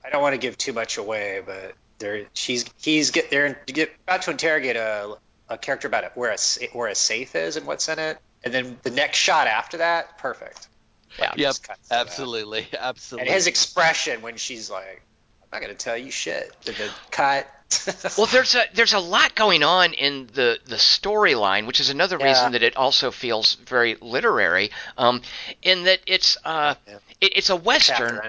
I 0.08 0.10
don't 0.10 0.22
want 0.22 0.34
to 0.34 0.40
give 0.40 0.58
too 0.58 0.72
much 0.72 0.98
away, 0.98 1.41
but 1.45 1.74
there 1.99 2.26
she's 2.34 2.66
he's 2.82 3.12
get 3.12 3.30
they're 3.30 3.60
get, 3.66 3.91
about 4.04 4.22
to 4.24 4.32
interrogate 4.32 4.78
a 4.78 5.16
a 5.49 5.58
character 5.58 5.88
about 5.88 6.06
it 6.06 6.12
where 6.16 6.32
a 6.32 6.38
where 6.72 6.88
a 6.88 6.95
safe 6.95 7.36
is 7.36 7.58
and 7.58 7.68
what's 7.68 7.90
in 7.90 7.99
it, 7.99 8.18
and 8.44 8.54
then 8.54 8.78
the 8.84 8.90
next 8.90 9.18
shot 9.18 9.48
after 9.48 9.78
that, 9.78 10.18
perfect. 10.18 10.68
Yeah. 11.20 11.34
Yep, 11.36 11.38
just 11.38 11.68
that. 11.68 11.80
absolutely, 11.91 12.68
absolutely. 12.80 13.28
And 13.28 13.36
his 13.36 13.48
expression 13.48 14.22
when 14.22 14.38
she's 14.38 14.70
like, 14.70 15.02
"I'm 15.41 15.49
not 15.52 15.62
gonna 15.62 15.74
tell 15.74 15.98
you 15.98 16.12
shit," 16.12 16.56
and 16.66 16.76
then 16.76 16.90
cut. 17.12 17.49
Well 18.18 18.27
there's 18.31 18.56
a 18.56 18.64
there's 18.73 18.94
a 18.94 18.99
lot 18.99 19.35
going 19.35 19.64
on 19.64 19.94
in 19.94 20.27
the 20.34 20.60
the 20.65 20.76
storyline 20.77 21.68
which 21.68 21.80
is 21.80 21.89
another 21.89 22.18
Yeah. 22.19 22.26
reason 22.27 22.52
that 22.53 22.64
it 22.64 22.76
also 22.77 23.11
feels 23.11 23.56
very 23.56 23.95
literary 24.02 24.72
um, 24.98 25.22
in 25.61 25.84
that 25.84 25.99
it's 26.07 26.38
uh, 26.45 26.76
Yeah. 26.88 26.98
it, 27.22 27.34
it's 27.38 27.49
a 27.49 27.56
western 27.56 28.22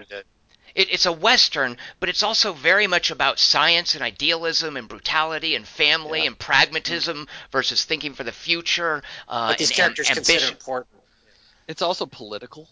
it, 0.74 0.92
it's 0.92 1.06
a 1.06 1.12
western, 1.12 1.76
but 1.98 2.08
it's 2.08 2.22
also 2.22 2.52
very 2.52 2.86
much 2.86 3.10
about 3.10 3.40
science 3.40 3.94
and 3.94 4.02
idealism 4.04 4.76
and 4.76 4.88
brutality 4.88 5.56
and 5.56 5.66
family 5.66 6.20
Yeah. 6.20 6.26
and 6.28 6.38
pragmatism 6.38 7.26
versus 7.50 7.84
thinking 7.84 8.14
for 8.14 8.22
the 8.22 8.30
future. 8.32 9.02
Uh, 9.26 9.46
What 9.48 9.58
these 9.58 9.70
and, 9.70 9.76
characters 9.76 10.08
and 10.08 10.16
consider 10.16 10.46
important. 10.46 10.88
it's 11.66 11.82
also 11.82 12.06
political. 12.06 12.68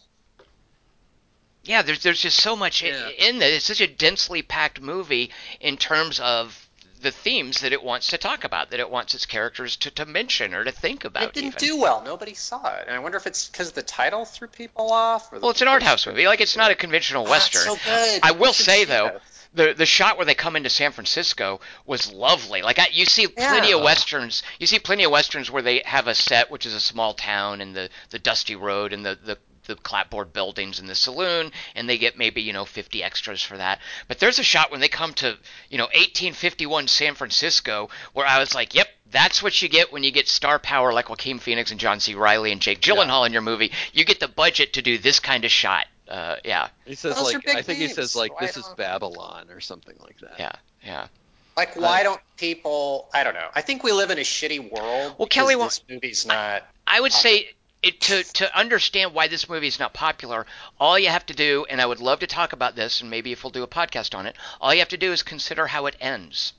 Yeah, 1.66 1.82
there's 1.82 2.02
there's 2.02 2.20
just 2.20 2.40
so 2.40 2.56
much 2.56 2.82
Yeah. 2.82 3.08
in 3.08 3.38
there. 3.38 3.52
It's 3.54 3.64
such 3.66 3.80
a 3.80 3.86
densely 3.86 4.42
packed 4.42 4.80
movie 4.80 5.30
in 5.60 5.76
terms 5.76 6.20
of 6.20 6.62
the 7.02 7.10
themes 7.10 7.60
that 7.60 7.72
it 7.72 7.82
wants 7.82 8.06
to 8.08 8.18
talk 8.18 8.42
about, 8.42 8.70
that 8.70 8.80
it 8.80 8.88
wants 8.90 9.14
its 9.14 9.26
characters 9.26 9.76
to, 9.76 9.90
to 9.90 10.06
mention 10.06 10.54
or 10.54 10.64
to 10.64 10.72
think 10.72 11.04
about. 11.04 11.24
It 11.24 11.32
didn't 11.34 11.46
even. 11.48 11.58
do 11.58 11.76
well. 11.80 12.02
Nobody 12.04 12.32
saw 12.34 12.74
it, 12.76 12.84
and 12.86 12.96
I 12.96 12.98
wonder 12.98 13.18
if 13.18 13.26
it's 13.26 13.48
because 13.48 13.72
the 13.72 13.82
title 13.82 14.24
threw 14.24 14.48
people 14.48 14.90
off. 14.90 15.30
Or 15.32 15.38
Well, 15.38 15.50
it's 15.50 15.60
an 15.60 15.68
art 15.68 15.82
house 15.82 16.06
movie. 16.06 16.26
Like 16.26 16.40
it's 16.40 16.56
not 16.56 16.70
a 16.70 16.74
conventional 16.74 17.26
Ah, 17.26 17.30
western. 17.30 17.62
it's 17.70 17.82
so 17.82 17.90
good. 17.90 18.20
I 18.22 18.30
will 18.32 18.54
say 18.54 18.84
though, 18.84 19.20
the 19.54 19.74
the 19.74 19.86
shot 19.86 20.16
where 20.16 20.24
they 20.26 20.34
come 20.34 20.56
into 20.56 20.70
San 20.70 20.90
Francisco 20.92 21.60
was 21.84 22.10
lovely. 22.12 22.62
Like 22.62 22.78
I, 22.78 22.88
you 22.92 23.04
see 23.04 23.26
plenty 23.26 23.68
Yeah. 23.70 23.76
of 23.76 23.82
westerns. 23.82 24.42
You 24.58 24.66
see 24.66 24.78
plenty 24.78 25.04
of 25.04 25.10
westerns 25.10 25.50
where 25.50 25.62
they 25.62 25.82
have 25.84 26.06
a 26.08 26.14
set 26.14 26.50
which 26.50 26.64
is 26.66 26.72
a 26.74 26.80
small 26.80 27.12
town 27.12 27.60
and 27.60 27.76
the 27.76 27.90
the 28.10 28.18
dusty 28.18 28.56
road 28.56 28.92
and 28.94 29.04
the 29.04 29.18
the 29.22 29.38
the 29.66 29.74
clapboard 29.76 30.32
buildings 30.32 30.78
and 30.80 30.88
the 30.88 30.94
saloon 30.94 31.50
and 31.74 31.88
they 31.88 31.98
get 31.98 32.16
maybe 32.18 32.42
you 32.42 32.52
know 32.52 32.64
50 32.64 33.02
extras 33.02 33.42
for 33.42 33.56
that 33.56 33.80
but 34.08 34.18
there's 34.18 34.38
a 34.38 34.42
shot 34.42 34.70
when 34.70 34.80
they 34.80 34.88
come 34.88 35.12
to 35.14 35.36
you 35.70 35.78
know 35.78 35.84
1851 35.84 36.88
san 36.88 37.14
francisco 37.14 37.88
where 38.12 38.26
i 38.26 38.38
was 38.38 38.54
like 38.54 38.74
yep 38.74 38.88
that's 39.10 39.42
what 39.42 39.60
you 39.62 39.68
get 39.68 39.92
when 39.92 40.02
you 40.02 40.10
get 40.10 40.28
star 40.28 40.58
power 40.58 40.92
like 40.92 41.08
joaquin 41.08 41.38
phoenix 41.38 41.70
and 41.70 41.80
john 41.80 42.00
c 42.00 42.14
reilly 42.14 42.52
and 42.52 42.60
jake 42.60 42.80
gyllenhaal 42.80 43.26
in 43.26 43.32
your 43.32 43.42
movie 43.42 43.70
you 43.92 44.04
get 44.04 44.20
the 44.20 44.28
budget 44.28 44.72
to 44.74 44.82
do 44.82 44.98
this 44.98 45.20
kind 45.20 45.44
of 45.44 45.50
shot 45.50 45.86
uh, 46.08 46.36
yeah 46.44 46.68
He 46.84 46.94
says 46.94 47.16
Those 47.16 47.34
like 47.34 47.48
I 47.48 47.62
think 47.62 47.80
he 47.80 47.88
says 47.88 48.14
like 48.14 48.30
this 48.38 48.56
is 48.56 48.64
Babylon 48.76 49.50
or 49.50 49.58
something 49.60 49.96
like 50.00 50.18
that. 50.20 50.34
yeah 50.38 50.52
yeah 50.84 51.08
Like, 51.56 51.74
why 51.74 52.04
don't 52.04 52.20
people? 52.36 53.08
I 53.12 53.24
don't 53.24 53.34
know. 53.34 53.48
I 53.54 53.62
think 53.62 53.82
we 53.82 53.90
live 53.90 54.10
in 54.12 54.18
a 54.18 54.22
shitty 54.22 54.70
world. 54.70 55.16
Well, 55.18 55.26
Kelly 55.26 55.56
wa- 55.56 55.64
this 55.64 55.82
movie's 55.90 56.24
not. 56.24 56.62
I 56.86 57.00
would 57.00 57.12
say 57.12 57.48
it, 57.86 58.00
to 58.02 58.22
to 58.34 58.58
understand 58.58 59.14
why 59.14 59.28
this 59.28 59.48
movie 59.48 59.66
is 59.68 59.78
not 59.78 59.94
popular, 59.94 60.46
all 60.78 60.98
you 60.98 61.08
have 61.08 61.26
to 61.26 61.34
do, 61.34 61.66
and 61.70 61.80
I 61.80 61.86
would 61.86 62.00
love 62.00 62.20
to 62.20 62.26
talk 62.26 62.52
about 62.52 62.76
this, 62.76 63.00
and 63.00 63.10
maybe 63.10 63.32
if 63.32 63.44
we'll 63.44 63.50
do 63.50 63.62
a 63.62 63.68
podcast 63.68 64.16
on 64.16 64.26
it, 64.26 64.36
all 64.60 64.72
you 64.72 64.80
have 64.80 64.88
to 64.88 64.96
do 64.96 65.12
is 65.12 65.22
consider 65.22 65.66
how 65.66 65.86
it 65.86 65.96
ends. 66.00 66.52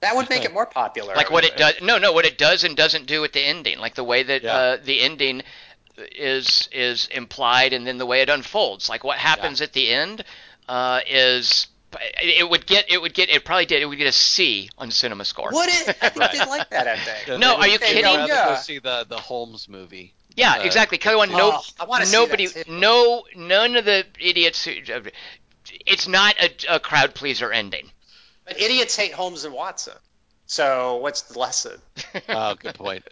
That 0.00 0.14
would 0.14 0.28
make 0.28 0.44
it 0.44 0.52
more 0.52 0.66
popular. 0.66 1.14
Like 1.14 1.30
what 1.30 1.44
it 1.44 1.56
does. 1.56 1.74
No, 1.82 1.98
no, 1.98 2.12
what 2.12 2.26
it 2.26 2.38
does 2.38 2.64
and 2.64 2.76
doesn't 2.76 3.06
do 3.06 3.24
at 3.24 3.32
the 3.32 3.40
ending. 3.40 3.78
Like 3.78 3.94
the 3.94 4.04
way 4.04 4.22
that 4.22 4.42
Yeah. 4.42 4.54
uh, 4.54 4.76
the 4.82 5.00
ending 5.00 5.42
is 5.96 6.68
is 6.72 7.06
implied, 7.08 7.72
and 7.72 7.86
then 7.86 7.98
the 7.98 8.06
way 8.06 8.20
it 8.20 8.28
unfolds. 8.28 8.88
Like 8.88 9.04
what 9.04 9.18
happens 9.18 9.60
at 9.62 9.72
the 9.72 9.90
end 9.90 10.24
uh, 10.68 11.00
is 11.08 11.66
it 12.22 12.48
would 12.48 12.66
get 12.66 12.90
it 12.90 13.00
would 13.00 13.14
get 13.14 13.28
it 13.30 13.44
probably 13.44 13.66
did 13.66 13.80
it 13.82 13.86
would 13.86 13.98
get 13.98 14.06
a 14.06 14.12
C 14.12 14.68
on 14.78 14.90
Cinema 14.90 15.24
Score. 15.24 15.50
Would 15.52 15.68
it? 15.68 15.88
I 16.02 16.08
think 16.08 16.16
Right. 16.16 16.32
they'd 16.32 16.46
like 16.48 16.70
that 16.70 16.86
ending. 16.86 17.14
Yeah, 17.28 17.36
No, 17.36 17.56
are 17.56 17.66
you 17.66 17.72
would- 17.72 17.80
they'd 17.80 17.86
kidding? 17.86 18.26
Yeah. 18.28 18.48
go 18.48 18.56
see 18.56 18.78
the 18.78 19.06
the 19.08 19.16
Holmes 19.18 19.68
movie. 19.68 20.12
Yeah, 20.36 20.56
Uh, 20.58 20.62
exactly. 20.64 20.98
Kelly 20.98 21.16
Wand, 21.16 21.32
no, 21.32 21.62
Oh, 21.80 21.92
I 21.92 22.04
nobody, 22.12 22.48
no, 22.68 23.24
none 23.34 23.74
of 23.76 23.86
the 23.86 24.04
idiots. 24.20 24.64
Who, 24.64 24.72
it's 25.86 26.06
not 26.06 26.34
a, 26.38 26.74
a 26.76 26.80
crowd 26.80 27.14
pleaser 27.14 27.50
ending. 27.50 27.90
But 28.44 28.60
idiots 28.60 28.94
hate 28.96 29.12
Holmes 29.14 29.44
and 29.44 29.54
Watson. 29.54 29.94
So 30.46 30.96
what's 30.96 31.22
the 31.22 31.38
lesson? 31.38 31.80
Oh, 32.32 32.54
good 32.56 32.74
point. 32.74 33.04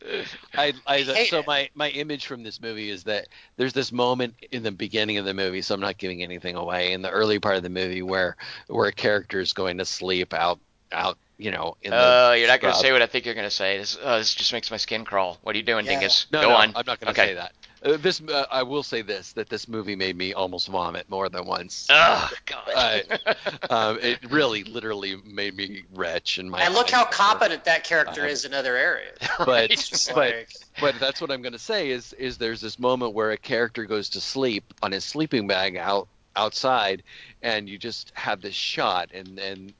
I, 0.56 0.74
I 0.86 1.02
hate 1.14 1.28
so 1.28 1.42
my 1.46 1.70
my 1.74 1.88
image 1.90 2.26
from 2.26 2.42
this 2.42 2.60
movie 2.60 2.90
is 2.90 3.04
that 3.04 3.28
there's 3.56 3.72
this 3.72 3.92
moment 3.92 4.34
in 4.50 4.62
the 4.62 4.72
beginning 4.72 5.18
of 5.18 5.24
the 5.24 5.34
movie, 5.34 5.62
so 5.62 5.74
I'm 5.74 5.80
not 5.80 5.98
giving 5.98 6.22
anything 6.22 6.56
away. 6.56 6.92
In 6.92 7.02
the 7.02 7.10
early 7.10 7.38
part 7.38 7.56
of 7.56 7.62
the 7.62 7.70
movie, 7.70 8.02
where 8.02 8.36
where 8.68 8.88
a 8.88 8.92
character 8.92 9.40
is 9.40 9.52
going 9.52 9.78
to 9.78 9.84
sleep 9.84 10.34
out 10.34 10.60
out, 10.92 11.18
you 11.38 11.50
know, 11.50 11.76
in 11.82 11.96
the 11.96 11.96
Uh, 11.96 12.34
you're 12.38 12.48
not 12.48 12.60
going 12.60 12.72
to 12.72 12.78
say 12.78 12.92
what 12.92 13.02
I 13.02 13.06
think 13.06 13.24
you're 13.24 13.34
going 13.34 13.46
to 13.46 13.50
say. 13.50 13.78
This, 13.78 13.96
uh, 14.02 14.18
this 14.18 14.34
just 14.34 14.52
makes 14.52 14.70
my 14.70 14.76
skin 14.76 15.04
crawl. 15.04 15.38
What 15.42 15.54
are 15.54 15.58
you 15.58 15.64
doing, 15.64 15.84
Yeah. 15.84 15.90
Dingus? 15.90 16.26
No, 16.32 16.40
Go 16.42 16.48
no, 16.48 16.56
on. 16.56 16.68
I'm 16.74 16.86
not 16.86 17.00
going 17.00 17.08
to 17.12 17.18
Okay. 17.18 17.28
say 17.28 17.34
that. 17.34 17.52
Uh, 17.84 17.96
this 17.98 18.20
uh, 18.22 18.46
I 18.50 18.62
will 18.62 18.82
say 18.82 19.02
this 19.02 19.32
that 19.32 19.48
this 19.48 19.68
movie 19.68 19.96
made 19.96 20.16
me 20.16 20.32
almost 20.32 20.68
vomit 20.68 21.08
more 21.10 21.28
than 21.28 21.44
once. 21.44 21.86
Oh 21.90 22.30
God. 22.46 22.64
Uh, 22.74 23.34
um, 23.70 23.98
it 24.00 24.18
really, 24.30 24.64
literally 24.64 25.16
made 25.24 25.54
me 25.56 25.84
retch 25.94 26.38
in 26.38 26.48
my. 26.48 26.62
And 26.62 26.74
look 26.74 26.90
how 26.90 27.04
competent 27.04 27.64
that 27.64 27.84
character 27.84 28.22
Uh, 28.22 28.28
is 28.28 28.44
in 28.44 28.54
other 28.54 28.76
areas. 28.76 29.18
But 29.38 29.46
Right. 29.46 29.92
But 30.06 30.16
like, 30.16 30.48
but 30.80 30.94
that's 30.98 31.20
what 31.20 31.30
I'm 31.30 31.42
going 31.42 31.52
to 31.52 31.58
say 31.58 31.90
is 31.90 32.12
is 32.14 32.38
there's 32.38 32.60
this 32.60 32.78
moment 32.78 33.12
where 33.12 33.32
a 33.32 33.36
character 33.36 33.84
goes 33.84 34.08
to 34.10 34.20
sleep 34.20 34.72
on 34.82 34.92
his 34.92 35.04
sleeping 35.04 35.46
bag 35.46 35.76
out 35.76 36.08
outside, 36.36 37.02
and 37.42 37.68
you 37.68 37.78
just 37.78 38.12
have 38.14 38.40
this 38.40 38.54
shot, 38.54 39.10
and 39.12 39.38
and 39.38 39.74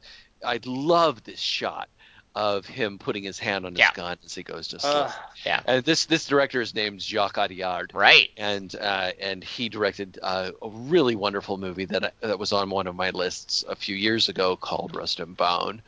I 0.44 0.60
love 0.64 1.24
this 1.24 1.40
shot 1.40 1.88
of 2.36 2.66
him 2.66 2.98
putting 2.98 3.22
his 3.22 3.38
hand 3.38 3.64
on 3.64 3.72
his 3.72 3.78
Yeah. 3.78 3.92
gun 3.94 4.18
as 4.24 4.34
he 4.34 4.42
goes 4.42 4.68
to 4.68 4.80
sleep. 4.80 4.92
uh, 4.92 5.12
yeah. 5.46 5.60
and 5.66 5.84
this 5.84 6.06
this 6.06 6.26
director 6.26 6.60
is 6.60 6.74
named 6.74 7.00
Jacques 7.00 7.36
Audiard 7.36 7.94
Right. 7.94 8.30
and 8.36 8.74
uh, 8.74 9.12
and 9.20 9.44
he 9.44 9.68
directed 9.68 10.18
uh, 10.22 10.50
a 10.60 10.68
really 10.68 11.14
wonderful 11.14 11.58
movie 11.58 11.84
that 11.86 12.04
I, 12.06 12.10
that 12.26 12.38
was 12.38 12.52
on 12.52 12.70
one 12.70 12.86
of 12.88 12.96
my 12.96 13.10
lists 13.10 13.64
a 13.68 13.76
few 13.76 13.94
years 13.94 14.28
ago 14.28 14.56
called 14.56 14.96
Rust 14.96 15.20
and 15.20 15.36
Bone. 15.36 15.80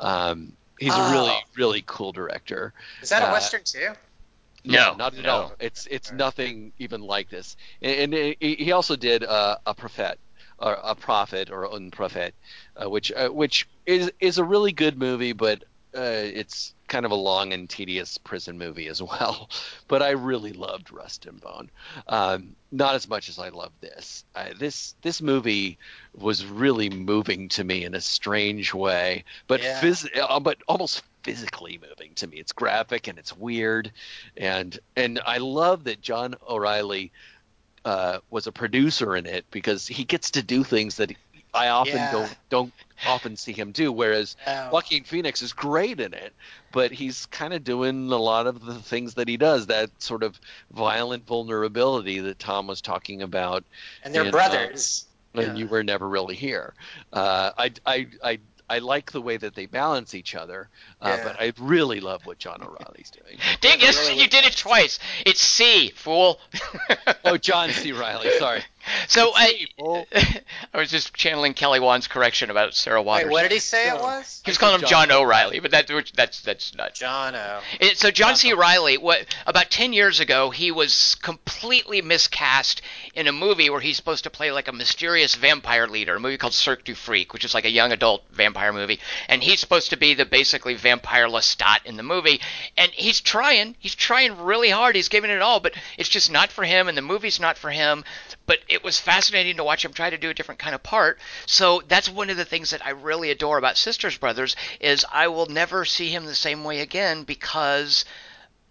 Um, 0.00 0.52
he's 0.78 0.94
a 0.94 1.10
really 1.10 1.30
Oh. 1.30 1.40
really 1.56 1.82
cool 1.86 2.12
director. 2.12 2.72
is 3.00 3.08
that 3.08 3.22
a 3.22 3.28
uh, 3.28 3.32
western 3.32 3.62
too? 3.64 3.92
No, 4.66 4.94
not 4.96 5.14
at 5.14 5.24
no. 5.24 5.30
all. 5.30 5.52
It's 5.60 5.86
it's 5.90 6.10
nothing 6.12 6.72
even 6.78 7.02
like 7.02 7.28
this. 7.30 7.56
And, 7.82 8.14
and 8.14 8.36
he 8.40 8.54
he 8.56 8.72
also 8.72 8.96
did 8.96 9.22
uh, 9.24 9.56
a 9.66 9.74
prophet 9.74 10.18
or 10.58 10.78
a 10.82 10.94
prophet 10.94 11.50
or 11.50 11.70
un 11.72 11.90
prophet, 11.90 12.34
uh, 12.76 12.88
which 12.88 13.12
uh, 13.12 13.28
which 13.28 13.68
is 13.86 14.10
is 14.20 14.38
a 14.38 14.44
really 14.44 14.72
good 14.72 14.98
movie, 14.98 15.32
but 15.32 15.64
uh, 15.96 16.00
it's 16.00 16.74
kind 16.88 17.04
of 17.06 17.12
a 17.12 17.16
long 17.16 17.52
and 17.52 17.68
tedious 17.68 18.18
prison 18.18 18.58
movie 18.58 18.88
as 18.88 19.02
well. 19.10 19.48
But 19.88 20.02
I 20.02 20.10
really 20.10 20.52
loved 20.52 20.92
Rust 20.92 21.26
and 21.26 21.40
Bone, 21.40 21.70
um, 22.08 22.56
not 22.72 22.94
as 22.94 23.08
much 23.08 23.28
as 23.28 23.38
I 23.38 23.48
love 23.50 23.72
this. 23.80 24.24
Uh, 24.34 24.50
this 24.58 24.94
this 25.02 25.22
movie 25.22 25.78
was 26.14 26.44
really 26.44 26.90
moving 26.90 27.48
to 27.50 27.64
me 27.64 27.84
in 27.84 27.94
a 27.94 28.00
strange 28.00 28.74
way, 28.74 29.24
but 29.46 29.62
Yeah. 29.62 29.80
phys- 29.80 30.08
uh, 30.18 30.40
but 30.40 30.58
almost 30.68 31.02
physically 31.22 31.78
moving 31.88 32.14
to 32.16 32.26
me. 32.26 32.36
It's 32.38 32.52
graphic 32.52 33.08
and 33.08 33.18
it's 33.18 33.36
weird, 33.36 33.92
and 34.36 34.78
and 34.96 35.20
I 35.26 35.38
love 35.38 35.84
that 35.84 36.00
John 36.00 36.34
O'Reilly 36.48 37.12
uh, 37.84 38.18
was 38.30 38.46
a 38.46 38.52
producer 38.52 39.14
in 39.16 39.26
it 39.26 39.44
because 39.50 39.86
he 39.86 40.04
gets 40.04 40.30
to 40.32 40.42
do 40.42 40.64
things 40.64 40.96
that 40.96 41.12
I 41.54 41.68
often 41.68 41.94
Yeah. 41.96 42.10
don't 42.12 42.36
don't 42.50 42.72
often 43.06 43.36
see 43.36 43.52
him 43.52 43.72
do. 43.72 43.92
Whereas 43.92 44.36
Oh. 44.46 44.70
Joaquin 44.72 45.04
Phoenix 45.04 45.40
is 45.42 45.52
great 45.52 46.00
in 46.00 46.12
it, 46.14 46.32
but 46.72 46.90
he's 46.92 47.26
kind 47.26 47.54
of 47.54 47.64
doing 47.64 48.10
a 48.12 48.16
lot 48.16 48.46
of 48.46 48.64
the 48.64 48.74
things 48.74 49.14
that 49.14 49.28
he 49.28 49.36
does. 49.36 49.66
That 49.66 49.90
sort 50.02 50.22
of 50.22 50.38
violent 50.72 51.26
vulnerability 51.26 52.18
that 52.20 52.38
Tom 52.38 52.66
was 52.66 52.80
talking 52.80 53.22
about, 53.22 53.64
and 54.02 54.14
they're 54.14 54.22
in, 54.22 54.28
uh, 54.28 54.32
brothers. 54.32 55.06
and 55.34 55.58
you 55.58 55.66
were 55.66 55.82
never 55.82 56.08
really 56.08 56.34
here. 56.36 56.74
Uh, 57.12 57.50
I 57.56 57.72
I 57.86 58.06
I. 58.22 58.38
I 58.66 58.78
like 58.78 59.12
the 59.12 59.20
way 59.20 59.36
that 59.36 59.54
they 59.54 59.66
balance 59.66 60.14
each 60.14 60.34
other, 60.34 60.70
uh, 61.02 61.16
Yeah. 61.18 61.22
but 61.22 61.38
I 61.38 61.52
really 61.58 62.00
love 62.00 62.24
what 62.24 62.38
John 62.38 62.62
O'Reilly's 62.62 63.10
doing. 63.10 63.38
Dingus, 63.60 63.94
really 64.08 64.22
you 64.22 64.26
did 64.26 64.46
it 64.46 64.56
twice. 64.56 64.98
It's 65.26 65.42
C, 65.42 65.90
fool. 65.90 66.40
Oh, 67.26 67.36
John 67.48 67.68
C. 67.72 67.92
Reilly, 67.92 68.30
sorry. 68.38 68.62
So 69.06 69.32
I, 69.34 69.46
C, 69.48 69.68
fool. 69.78 70.06
I 70.74 70.78
was 70.78 70.90
just 70.90 71.14
channeling 71.14 71.54
Kelly 71.54 71.80
Wand's 71.80 72.08
correction 72.08 72.50
about 72.50 72.74
Sarah 72.74 73.02
Waters. 73.02 73.26
Wait, 73.26 73.32
what 73.32 73.42
did 73.42 73.52
he 73.52 73.58
say 73.58 73.88
it 73.88 74.00
was? 74.00 74.42
He 74.44 74.50
was 74.50 74.58
calling 74.58 74.80
him 74.80 74.88
John 74.88 75.04
John 75.08 75.18
O'Reilly, 75.18 75.60
but 75.60 75.70
that 75.72 75.90
that's 76.14 76.40
that's 76.40 76.74
not 76.74 76.94
John 76.94 77.34
O. 77.34 77.60
It, 77.80 77.98
so 77.98 78.10
John 78.10 78.36
C. 78.36 78.52
Reilly, 78.52 78.96
what 78.96 79.26
about 79.46 79.70
ten 79.70 79.92
years 79.92 80.20
ago, 80.20 80.50
he 80.50 80.70
was 80.70 81.16
completely 81.16 82.00
miscast 82.00 82.80
in 83.14 83.26
a 83.26 83.32
movie 83.32 83.68
where 83.70 83.80
he's 83.80 83.96
supposed 83.96 84.24
to 84.24 84.30
play 84.30 84.50
like 84.50 84.68
a 84.68 84.72
mysterious 84.72 85.34
vampire 85.34 85.86
leader, 85.86 86.16
a 86.16 86.20
movie 86.20 86.38
called 86.38 86.54
Cirque 86.54 86.84
du 86.84 86.94
Freak, 86.94 87.32
which 87.32 87.44
is 87.44 87.54
like 87.54 87.64
a 87.64 87.70
young 87.70 87.92
adult 87.92 88.24
vampire 88.30 88.72
movie, 88.72 89.00
and 89.28 89.42
he's 89.42 89.60
supposed 89.60 89.90
to 89.90 89.96
be 89.96 90.14
the 90.14 90.24
basically 90.24 90.74
vampire 90.74 91.26
Lestat 91.28 91.84
in 91.84 91.96
the 91.96 92.02
movie, 92.02 92.40
and 92.76 92.90
he's 92.92 93.20
trying, 93.20 93.76
he's 93.78 93.94
trying 93.94 94.38
really 94.40 94.70
hard, 94.70 94.96
he's 94.96 95.08
giving 95.08 95.30
it 95.30 95.42
all, 95.42 95.60
but 95.60 95.74
it's 95.98 96.08
just 96.08 96.30
not 96.30 96.50
for 96.50 96.64
him, 96.64 96.88
and 96.88 96.96
the 96.96 97.02
movie's 97.02 97.40
not 97.40 97.58
for 97.58 97.70
him. 97.70 98.04
But 98.46 98.60
it 98.68 98.84
was 98.84 99.00
fascinating 99.00 99.56
to 99.56 99.64
watch 99.64 99.84
him 99.84 99.92
try 99.92 100.10
to 100.10 100.18
do 100.18 100.30
a 100.30 100.34
different 100.34 100.58
kind 100.58 100.74
of 100.74 100.82
part. 100.82 101.18
So 101.46 101.82
that's 101.88 102.08
one 102.08 102.30
of 102.30 102.36
the 102.36 102.44
things 102.44 102.70
that 102.70 102.84
I 102.84 102.90
really 102.90 103.30
adore 103.30 103.58
about 103.58 103.76
Sisters 103.76 104.18
Brothers 104.18 104.54
is 104.80 105.06
I 105.10 105.28
will 105.28 105.46
never 105.46 105.84
see 105.84 106.10
him 106.10 106.26
the 106.26 106.34
same 106.34 106.64
way 106.64 106.80
again 106.80 107.24
because 107.24 108.04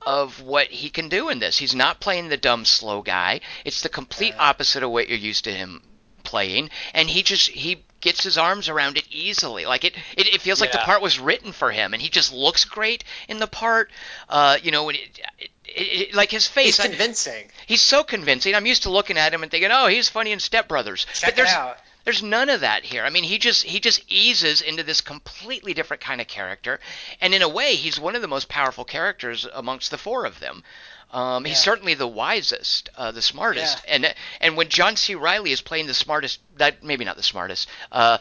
of 0.06 0.42
what 0.42 0.68
he 0.68 0.90
can 0.90 1.10
do 1.10 1.30
in 1.30 1.40
this. 1.40 1.58
He's 1.58 1.74
not 1.74 2.00
playing 2.00 2.30
the 2.30 2.38
dumb 2.38 2.66
slow 2.66 3.02
guy. 3.02 3.40
It's 3.66 3.82
the 3.82 3.90
complete 3.90 4.36
opposite 4.38 4.84
of 4.84 4.92
what 4.92 5.08
you're 5.08 5.18
used 5.18 5.46
to 5.46 5.52
him 5.52 5.82
playing 6.24 6.70
and 6.94 7.10
he 7.10 7.22
just 7.22 7.50
he 7.50 7.84
gets 8.02 8.24
his 8.24 8.38
arms 8.38 8.68
around 8.68 8.98
it 8.98 9.06
easily 9.12 9.66
like 9.66 9.84
it 9.84 9.94
it, 10.18 10.34
it 10.34 10.42
feels 10.42 10.60
like 10.60 10.72
the 10.72 10.78
part 10.80 11.02
was 11.02 11.20
written 11.20 11.52
for 11.52 11.72
him 11.72 11.94
and 11.94 12.02
he 12.02 12.10
just 12.10 12.34
looks 12.34 12.66
great 12.66 13.04
in 13.28 13.40
the 13.40 13.48
part 13.48 13.92
uh 14.30 14.58
you 14.62 14.72
know 14.72 14.86
when 14.86 14.96
it, 14.96 15.50
it, 15.76 16.10
it, 16.10 16.14
like 16.16 16.32
his 16.32 16.48
face 16.48 16.78
He's 16.78 16.80
I- 16.86 16.88
convincing. 16.90 17.50
he's 17.68 17.82
so 17.82 18.04
convincing 18.04 18.56
i'm 18.56 18.66
used 18.66 18.84
to 18.84 18.90
looking 18.92 19.18
at 19.18 19.34
him 19.34 19.44
and 19.44 19.52
thinking 19.52 19.70
oh 19.72 19.88
he's 19.88 20.10
funny 20.10 20.32
in 20.32 20.40
step 20.40 20.68
brothers 20.68 21.06
Check 21.14 21.30
but 21.32 21.36
there's 21.36 21.50
it 21.52 21.56
out. 21.56 21.78
there's 22.06 22.22
none 22.24 22.50
of 22.50 22.60
that 22.62 22.84
here. 22.84 23.04
I 23.06 23.10
mean, 23.10 23.24
he 23.24 23.38
just 23.38 23.64
he 23.64 23.80
just 23.80 24.04
eases 24.12 24.60
into 24.62 24.84
this 24.84 25.00
completely 25.00 25.74
different 25.74 26.02
kind 26.04 26.20
of 26.20 26.28
character, 26.28 26.82
and 27.22 27.34
in 27.34 27.42
a 27.42 27.48
way, 27.48 27.76
he's 27.76 27.98
one 27.98 28.14
of 28.18 28.22
the 28.22 28.28
most 28.28 28.50
powerful 28.50 28.84
characters 28.84 29.48
amongst 29.54 29.90
the 29.90 29.98
four 29.98 30.26
of 30.26 30.42
them. 30.42 30.64
Um, 31.12 31.46
He's 31.46 31.62
certainly 31.62 31.94
the 31.94 32.06
wisest, 32.08 32.90
uh, 32.98 33.12
the 33.12 33.22
smartest, 33.22 33.78
Yeah. 33.88 33.94
and 33.96 34.16
and 34.42 34.58
when 34.58 34.68
John 34.68 34.98
C. 34.98 35.16
Reilly 35.16 35.52
is 35.54 35.62
playing 35.62 35.88
the 35.88 35.94
smartest, 35.94 36.40
that 36.58 36.84
maybe 36.84 37.06
not 37.06 37.16
the 37.16 37.24
smartest, 37.24 37.70
uh, 37.92 38.18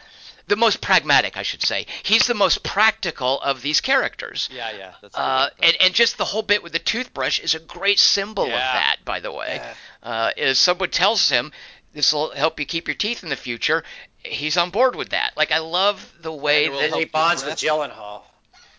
the 0.53 0.57
most 0.57 0.83
pragmatic, 0.83 1.39
I 1.39 1.43
should 1.45 1.63
say. 1.63 1.87
He's 2.03 2.27
the 2.27 2.35
most 2.35 2.63
practical 2.63 3.41
of 3.41 3.63
these 3.63 3.81
characters. 3.81 4.51
Yeah, 4.53 4.71
yeah. 4.77 4.93
That's 5.01 5.17
Uh, 5.17 5.49
and, 5.63 5.75
and 5.81 5.95
just 5.95 6.19
the 6.19 6.27
whole 6.27 6.43
bit 6.43 6.63
with 6.63 6.73
the 6.73 6.79
toothbrush 6.79 7.41
is 7.41 7.55
a 7.55 7.59
great 7.59 7.99
symbol 7.99 8.45
of 8.45 8.51
that, 8.51 8.97
by 9.03 9.21
the 9.21 9.33
way. 9.33 9.63
Yeah. 9.63 9.75
Uh, 10.03 10.31
is 10.37 10.59
someone 10.59 10.91
tells 10.91 11.31
him 11.31 11.53
this 11.95 12.13
will 12.13 12.33
help 12.33 12.61
you 12.61 12.67
keep 12.67 12.87
your 12.87 12.95
teeth 12.95 13.23
in 13.23 13.31
the 13.31 13.37
future, 13.37 13.83
he's 14.19 14.59
on 14.59 14.69
board 14.69 14.95
with 14.95 15.09
that. 15.11 15.33
Like 15.39 15.53
I 15.53 15.59
love 15.61 16.13
the 16.21 16.33
way 16.33 16.67
And 16.67 16.75
it 16.75 16.77
will 16.77 16.91
that. 16.91 16.99
He 16.99 17.05
bonds 17.07 17.43
with 17.43 17.55
Gyllenhaal. 17.55 18.23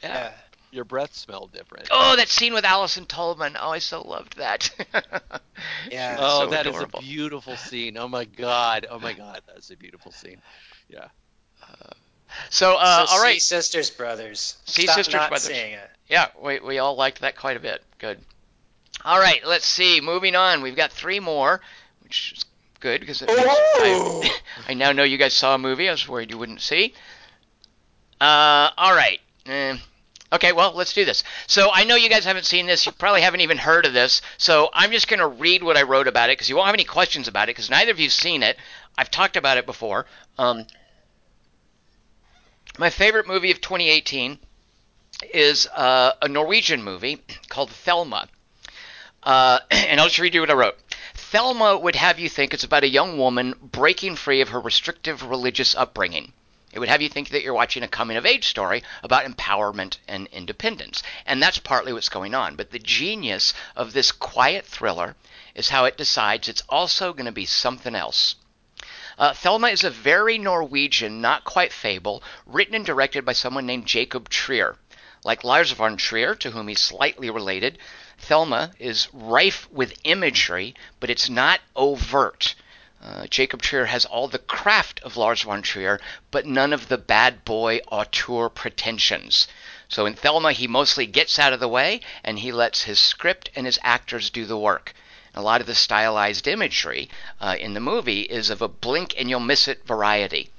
Yeah. 0.03 0.13
Yeah. 0.13 0.31
your 0.69 0.85
breath 0.85 1.15
smelled 1.15 1.53
different. 1.53 1.87
Oh, 1.89 2.15
that 2.17 2.29
scene 2.29 2.53
with 2.53 2.65
Allison 2.65 3.07
Tolman. 3.07 3.57
Oh, 3.59 3.71
I 3.71 3.79
so 3.79 4.01
loved 4.01 4.37
that. 4.37 4.69
Yeah. 5.89 6.17
Oh, 6.19 6.45
so 6.45 6.49
that 6.51 6.65
is 6.65 6.75
adorable. 6.75 6.99
a 6.99 7.01
beautiful 7.01 7.55
scene. 7.55 7.97
Oh 7.97 8.07
my 8.07 8.25
god. 8.25 8.85
Oh 8.89 8.99
my 8.99 9.13
god. 9.13 9.41
That's 9.47 9.69
a 9.69 9.77
beautiful 9.77 10.11
scene. 10.11 10.41
Yeah. 10.89 11.07
So, 12.49 12.75
uh, 12.77 13.05
so 13.05 13.13
all 13.13 13.21
right. 13.21 13.35
See 13.35 13.39
Sisters 13.39 13.89
Brothers. 13.89 14.57
See 14.65 14.84
Stop 14.84 14.95
Sisters 14.95 15.13
not 15.13 15.30
Brothers. 15.30 15.47
seeing 15.47 15.73
it. 15.73 15.89
Yeah, 16.09 16.27
we, 16.41 16.59
we 16.59 16.80
all 16.80 16.95
liked 16.95 17.21
that 17.21 17.35
quite 17.35 17.57
a 17.57 17.59
bit. 17.59 17.81
Good. 17.99 18.19
All 19.05 19.19
right, 19.19 19.45
let's 19.45 19.65
see. 19.65 20.01
Moving 20.01 20.35
on. 20.35 20.61
We've 20.61 20.75
got 20.75 20.91
three 20.91 21.19
more, 21.19 21.61
which 22.01 22.34
is 22.35 22.45
good 22.80 22.99
because 23.01 23.21
it 23.21 23.30
means 23.30 23.39
Ooh. 23.41 24.21
I, 24.23 24.31
I 24.69 24.73
now 24.73 24.91
know 24.91 25.03
you 25.03 25.17
guys 25.17 25.34
saw 25.34 25.55
a 25.55 25.57
movie 25.57 25.88
I 25.88 25.91
was 25.91 26.07
worried 26.07 26.31
you 26.31 26.38
wouldn't 26.38 26.61
see. 26.61 26.93
Uh, 28.21 28.69
all 28.77 28.95
right. 28.95 29.19
Eh, 29.45 29.77
Okay, 30.34 30.51
well, 30.51 30.73
let's 30.73 30.93
do 30.93 31.05
this. 31.05 31.23
So 31.45 31.69
I 31.71 31.84
know 31.84 31.95
you 31.95 32.09
guys 32.09 32.25
haven't 32.25 32.45
seen 32.45 32.65
this. 32.65 32.88
You 32.88 32.91
probably 32.91 33.21
haven't 33.21 33.41
even 33.41 33.59
heard 33.59 33.85
of 33.85 33.93
this. 33.93 34.23
So 34.39 34.69
I'm 34.73 34.91
just 34.91 35.07
going 35.07 35.19
to 35.19 35.27
read 35.27 35.61
what 35.61 35.77
I 35.77 35.84
wrote 35.84 36.07
about 36.07 36.31
it 36.31 36.34
because 36.34 36.49
you 36.49 36.55
won't 36.55 36.65
have 36.65 36.73
any 36.73 36.85
questions 36.85 37.27
about 37.27 37.43
it 37.49 37.55
because 37.55 37.69
neither 37.69 37.91
of 37.91 37.99
you've 37.99 38.11
seen 38.11 38.41
it. 38.41 38.57
I've 38.97 39.11
talked 39.11 39.38
about 39.38 39.59
it 39.59 39.67
before. 39.67 40.07
Um, 40.39 40.65
my 42.79 42.89
favorite 42.89 43.27
movie 43.27 43.51
of 43.51 43.61
2018 43.61 44.39
is 45.31 45.67
uh, 45.67 46.13
a 46.21 46.27
Norwegian 46.27 46.81
movie 46.83 47.21
called 47.47 47.69
Thelma. 47.69 48.27
Uh, 49.21 49.59
and 49.71 49.99
I'll 49.99 50.07
just 50.07 50.19
read 50.19 50.33
you 50.33 50.41
what 50.41 50.49
I 50.49 50.53
wrote. 50.53 50.77
Thelma 51.13 51.77
would 51.77 51.95
have 51.95 52.19
you 52.19 52.29
think 52.29 52.53
it's 52.53 52.63
about 52.63 52.83
a 52.83 52.89
young 52.89 53.17
woman 53.17 53.53
breaking 53.61 54.15
free 54.15 54.41
of 54.41 54.49
her 54.49 54.59
restrictive 54.59 55.23
religious 55.23 55.75
upbringing. 55.75 56.33
It 56.71 56.79
would 56.79 56.89
have 56.89 57.03
you 57.03 57.09
think 57.09 57.29
that 57.29 57.43
you're 57.43 57.53
watching 57.53 57.83
a 57.83 57.87
coming 57.87 58.17
of 58.17 58.25
age 58.25 58.47
story 58.47 58.81
about 59.03 59.25
empowerment 59.25 59.97
and 60.07 60.27
independence. 60.31 61.03
And 61.27 61.41
that's 61.41 61.59
partly 61.59 61.93
what's 61.93 62.09
going 62.09 62.33
on. 62.33 62.55
But 62.55 62.71
the 62.71 62.79
genius 62.79 63.53
of 63.75 63.93
this 63.93 64.11
quiet 64.11 64.65
thriller 64.65 65.15
is 65.53 65.69
how 65.69 65.85
it 65.85 65.97
decides 65.97 66.49
it's 66.49 66.63
also 66.67 67.13
going 67.13 67.27
to 67.27 67.31
be 67.31 67.45
something 67.45 67.93
else. 67.93 68.35
Uh, 69.18 69.31
Thelma 69.31 69.68
is 69.68 69.84
a 69.84 69.91
very 69.91 70.38
Norwegian, 70.40 71.22
not 71.22 71.44
quite 71.44 71.72
fable, 71.72 72.23
written 72.45 72.73
and 72.73 72.85
directed 72.85 73.23
by 73.23 73.34
someone 73.34 73.65
named 73.65 73.85
Jacob 73.85 74.27
Trier. 74.27 74.76
Like 75.23 75.44
Lars 75.44 75.72
von 75.72 75.98
Trier, 75.98 76.34
to 76.35 76.52
whom 76.52 76.68
he's 76.68 76.81
slightly 76.81 77.30
related, 77.30 77.77
Thelma 78.18 78.72
is 78.80 79.07
rife 79.14 79.69
with 79.72 79.99
imagery, 80.03 80.73
but 80.99 81.10
it's 81.10 81.30
not 81.30 81.61
overt. 81.76 82.56
Uh, 83.03 83.27
Jacob 83.27 83.61
Trier 83.61 83.85
has 83.85 84.06
all 84.06 84.27
the 84.27 84.40
craft 84.40 84.99
of 85.03 85.18
Lars 85.18 85.41
von 85.41 85.61
Trier, 85.61 85.99
but 86.31 86.45
none 86.45 86.73
of 86.73 86.88
the 86.88 86.98
bad 86.98 87.45
boy 87.45 87.81
auteur 87.91 88.49
pretensions. 88.49 89.48
So 89.90 90.06
in 90.06 90.15
Thelma, 90.15 90.53
he 90.53 90.68
mostly 90.68 91.06
gets 91.06 91.38
out 91.38 91.53
of 91.53 91.60
the 91.60 91.68
way 91.68 92.02
and 92.23 92.40
he 92.40 92.52
lets 92.52 92.84
his 92.84 92.99
script 92.99 93.52
and 93.56 93.65
his 93.65 93.77
actors 93.84 94.30
do 94.30 94.45
the 94.45 94.57
work. 94.57 94.94
A 95.35 95.41
lot 95.41 95.61
of 95.61 95.68
the 95.68 95.76
stylized 95.76 96.47
imagery 96.47 97.10
uh, 97.41 97.55
in 97.60 97.73
the 97.73 97.80
movie 97.80 98.22
is 98.22 98.49
of 98.49 98.61
a 98.61 98.68
blink 98.68 99.15
and 99.18 99.30
you'll 99.30 99.39
miss 99.39 99.68
it 99.68 99.85
variety. 99.85 100.51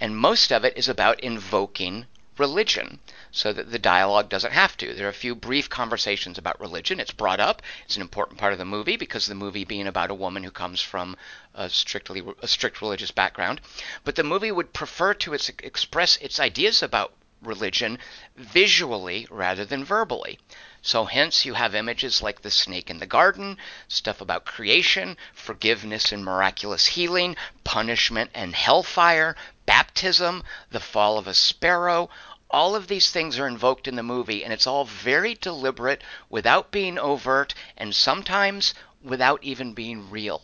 And 0.00 0.16
most 0.16 0.50
of 0.50 0.64
it 0.64 0.76
is 0.76 0.88
about 0.88 1.20
invoking 1.20 2.06
religion 2.38 2.98
so 3.30 3.52
that 3.52 3.70
the 3.70 3.78
dialogue 3.78 4.28
doesn't 4.28 4.52
have 4.52 4.76
to. 4.78 4.94
There 4.94 5.06
are 5.06 5.10
a 5.10 5.14
few 5.14 5.34
brief 5.34 5.68
conversations 5.68 6.38
about 6.38 6.60
religion. 6.60 7.00
It's 7.00 7.12
brought 7.12 7.38
up. 7.38 7.62
It's 7.84 7.96
an 7.96 8.02
important 8.02 8.38
part 8.38 8.52
of 8.52 8.58
the 8.58 8.64
movie 8.64 8.96
because 8.96 9.26
the 9.26 9.34
movie 9.34 9.64
being 9.64 9.86
about 9.86 10.10
a 10.10 10.14
woman 10.14 10.42
who 10.42 10.50
comes 10.50 10.80
from 10.80 11.16
a 11.54 11.68
strictly 11.68 12.22
a 12.42 12.48
strict 12.48 12.80
religious 12.80 13.10
background. 13.10 13.60
But 14.04 14.16
the 14.16 14.24
movie 14.24 14.52
would 14.52 14.72
prefer 14.72 15.14
to 15.14 15.34
express 15.34 16.16
its 16.16 16.40
ideas 16.40 16.82
about 16.82 17.12
religion 17.42 17.98
visually 18.36 19.26
rather 19.30 19.64
than 19.64 19.84
verbally. 19.84 20.38
So 20.86 21.06
hence 21.06 21.46
you 21.46 21.54
have 21.54 21.74
images 21.74 22.20
like 22.20 22.42
the 22.42 22.50
snake 22.50 22.90
in 22.90 22.98
the 22.98 23.06
garden, 23.06 23.56
stuff 23.88 24.20
about 24.20 24.44
creation, 24.44 25.16
forgiveness 25.32 26.12
and 26.12 26.22
miraculous 26.22 26.84
healing, 26.88 27.36
punishment 27.64 28.30
and 28.34 28.54
hellfire, 28.54 29.34
baptism, 29.64 30.44
the 30.68 30.80
fall 30.80 31.16
of 31.16 31.26
a 31.26 31.32
sparrow, 31.32 32.10
all 32.50 32.76
of 32.76 32.88
these 32.88 33.10
things 33.10 33.38
are 33.38 33.48
invoked 33.48 33.88
in 33.88 33.96
the 33.96 34.02
movie, 34.02 34.44
and 34.44 34.52
it's 34.52 34.66
all 34.66 34.84
very 34.84 35.34
deliberate 35.34 36.02
without 36.28 36.70
being 36.70 36.98
overt 36.98 37.54
and 37.78 37.96
sometimes 37.96 38.74
without 39.02 39.42
even 39.42 39.72
being 39.72 40.10
real. 40.10 40.42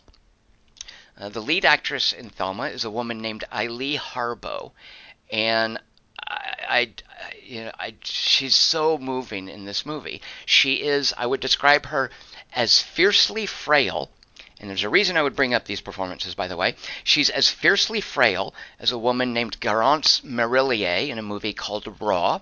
Uh, 1.19 1.29
the 1.29 1.39
lead 1.39 1.65
actress 1.65 2.11
in 2.11 2.31
Thelma 2.31 2.63
is 2.63 2.83
a 2.83 2.89
woman 2.89 3.21
named 3.21 3.43
Eileen 3.53 3.99
Harboe, 3.99 4.71
and 5.29 5.79
I, 6.71 6.93
you 7.43 7.65
know, 7.65 7.71
I, 7.77 7.95
she's 8.03 8.55
so 8.55 8.97
moving 8.97 9.49
in 9.49 9.65
this 9.65 9.85
movie. 9.85 10.21
She 10.45 10.75
is, 10.75 11.13
I 11.17 11.25
would 11.25 11.41
describe 11.41 11.87
her 11.87 12.09
as 12.53 12.81
fiercely 12.81 13.45
frail 13.45 14.09
and 14.61 14.69
there's 14.69 14.83
a 14.83 14.89
reason 14.89 15.17
I 15.17 15.23
would 15.23 15.35
bring 15.35 15.55
up 15.55 15.65
these 15.65 15.81
performances, 15.81 16.35
by 16.35 16.47
the 16.47 16.55
way. 16.55 16.75
She's 17.03 17.31
as 17.31 17.49
fiercely 17.49 17.99
frail 17.99 18.53
as 18.77 18.91
a 18.91 18.97
woman 18.97 19.33
named 19.33 19.59
Garance 19.59 20.21
Marillier 20.23 21.09
in 21.09 21.17
a 21.17 21.23
movie 21.23 21.51
called 21.53 21.99
Raw. 21.99 22.41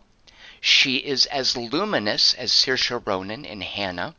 She 0.59 0.97
is 0.97 1.25
as 1.27 1.55
luminous 1.55 2.33
as 2.33 2.51
Saoirse 2.51 3.07
Ronan 3.07 3.45
in 3.45 3.61
Hannah, 3.61 4.15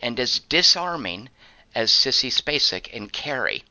and 0.00 0.18
as 0.18 0.38
disarming 0.38 1.28
as 1.74 1.92
Sissy 1.92 2.32
Spacek 2.32 2.88
in 2.88 3.10
Carrie. 3.10 3.62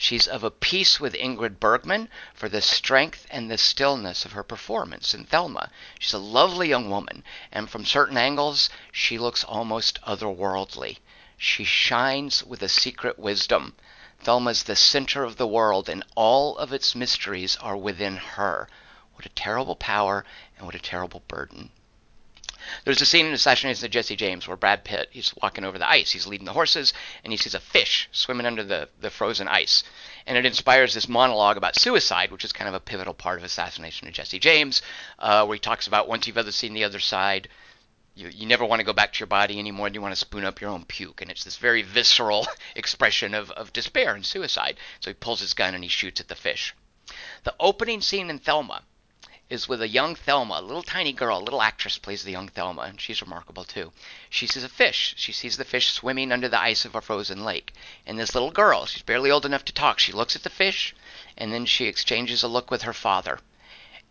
She's 0.00 0.28
of 0.28 0.44
a 0.44 0.50
piece 0.52 1.00
with 1.00 1.14
Ingrid 1.14 1.58
Bergman 1.58 2.08
for 2.32 2.48
the 2.48 2.62
strength 2.62 3.26
and 3.32 3.50
the 3.50 3.58
stillness 3.58 4.24
of 4.24 4.30
her 4.30 4.44
performance 4.44 5.12
in 5.12 5.24
Thelma. 5.24 5.70
She's 5.98 6.12
a 6.12 6.18
lovely 6.18 6.68
young 6.68 6.88
woman, 6.88 7.24
and 7.50 7.68
from 7.68 7.84
certain 7.84 8.16
angles, 8.16 8.70
she 8.92 9.18
looks 9.18 9.42
almost 9.42 9.98
otherworldly. 10.04 10.98
She 11.36 11.64
shines 11.64 12.44
with 12.44 12.62
a 12.62 12.68
secret 12.68 13.18
wisdom. 13.18 13.74
Thelma's 14.20 14.62
the 14.62 14.76
center 14.76 15.24
of 15.24 15.36
the 15.36 15.48
world, 15.48 15.88
and 15.88 16.04
all 16.14 16.56
of 16.58 16.72
its 16.72 16.94
mysteries 16.94 17.56
are 17.56 17.76
within 17.76 18.18
her. 18.18 18.68
What 19.14 19.26
a 19.26 19.30
terrible 19.30 19.74
power, 19.74 20.24
and 20.56 20.64
what 20.64 20.76
a 20.76 20.78
terrible 20.78 21.24
burden. 21.26 21.72
There's 22.84 23.00
a 23.00 23.06
scene 23.06 23.26
in 23.26 23.32
Assassination 23.32 23.84
of 23.84 23.90
Jesse 23.90 24.16
James 24.16 24.46
where 24.46 24.56
Brad 24.56 24.84
Pitt, 24.84 25.08
he's 25.10 25.34
walking 25.42 25.64
over 25.64 25.78
the 25.78 25.88
ice, 25.88 26.10
he's 26.10 26.26
leading 26.26 26.46
the 26.46 26.52
horses, 26.52 26.92
and 27.24 27.32
he 27.32 27.36
sees 27.36 27.54
a 27.54 27.60
fish 27.60 28.08
swimming 28.12 28.46
under 28.46 28.64
the, 28.64 28.88
the 29.00 29.10
frozen 29.10 29.48
ice. 29.48 29.84
And 30.26 30.36
it 30.36 30.46
inspires 30.46 30.94
this 30.94 31.08
monologue 31.08 31.56
about 31.56 31.76
suicide, 31.76 32.30
which 32.30 32.44
is 32.44 32.52
kind 32.52 32.68
of 32.68 32.74
a 32.74 32.80
pivotal 32.80 33.14
part 33.14 33.38
of 33.38 33.44
Assassination 33.44 34.08
of 34.08 34.14
Jesse 34.14 34.38
James, 34.38 34.82
uh, 35.18 35.44
where 35.46 35.54
he 35.54 35.60
talks 35.60 35.86
about 35.86 36.08
once 36.08 36.26
you've 36.26 36.38
ever 36.38 36.52
seen 36.52 36.74
the 36.74 36.84
other 36.84 37.00
side, 37.00 37.48
you, 38.18 38.28
you 38.28 38.46
never 38.46 38.64
want 38.64 38.80
to 38.80 38.86
go 38.86 38.92
back 38.92 39.12
to 39.12 39.20
your 39.20 39.28
body 39.28 39.58
anymore 39.58 39.86
and 39.86 39.94
you 39.94 40.02
want 40.02 40.12
to 40.12 40.16
spoon 40.20 40.44
up 40.44 40.60
your 40.60 40.70
own 40.70 40.84
puke. 40.84 41.22
And 41.22 41.30
it's 41.30 41.44
this 41.44 41.56
very 41.56 41.82
visceral 41.82 42.48
expression 42.76 43.32
of, 43.32 43.50
of 43.52 43.72
despair 43.72 44.14
and 44.14 44.26
suicide. 44.26 44.76
So 45.00 45.10
he 45.10 45.14
pulls 45.14 45.40
his 45.40 45.54
gun 45.54 45.74
and 45.74 45.84
he 45.84 45.88
shoots 45.88 46.20
at 46.20 46.28
the 46.28 46.34
fish. 46.34 46.74
The 47.44 47.54
opening 47.60 48.00
scene 48.00 48.28
in 48.28 48.38
Thelma 48.38 48.82
is 49.50 49.66
with 49.66 49.80
a 49.80 49.88
young 49.88 50.14
Thelma, 50.14 50.58
a 50.58 50.62
little 50.62 50.82
tiny 50.82 51.12
girl, 51.12 51.38
a 51.38 51.42
little 51.42 51.62
actress 51.62 51.96
plays 51.96 52.22
the 52.22 52.32
young 52.32 52.48
Thelma, 52.48 52.82
and 52.82 53.00
she's 53.00 53.22
remarkable 53.22 53.64
too. 53.64 53.92
She 54.28 54.46
sees 54.46 54.62
a 54.62 54.68
fish. 54.68 55.14
She 55.16 55.32
sees 55.32 55.56
the 55.56 55.64
fish 55.64 55.90
swimming 55.90 56.32
under 56.32 56.48
the 56.48 56.60
ice 56.60 56.84
of 56.84 56.94
a 56.94 57.00
frozen 57.00 57.42
lake. 57.44 57.72
And 58.04 58.18
this 58.18 58.34
little 58.34 58.50
girl, 58.50 58.84
she's 58.84 59.02
barely 59.02 59.30
old 59.30 59.46
enough 59.46 59.64
to 59.64 59.72
talk, 59.72 59.98
she 59.98 60.12
looks 60.12 60.36
at 60.36 60.42
the 60.42 60.50
fish, 60.50 60.94
and 61.36 61.52
then 61.52 61.64
she 61.64 61.86
exchanges 61.86 62.42
a 62.42 62.48
look 62.48 62.70
with 62.70 62.82
her 62.82 62.92
father. 62.92 63.40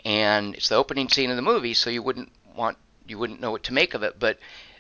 And 0.03 0.55
it's 0.55 0.69
the 0.69 0.76
opening 0.76 1.07
scene 1.07 1.30
of 1.30 1.35
the 1.35 1.41
movie, 1.43 1.76
so 1.76 1.91
you 1.91 2.01
wouldn't 2.01 2.31
want 2.55 2.77
you 3.05 3.19
wouldn't 3.19 3.39
know 3.39 3.51
what 3.51 3.64
to 3.64 3.73
make 3.73 3.93
of 3.93 4.03
it. 4.03 4.19
But 4.19 4.39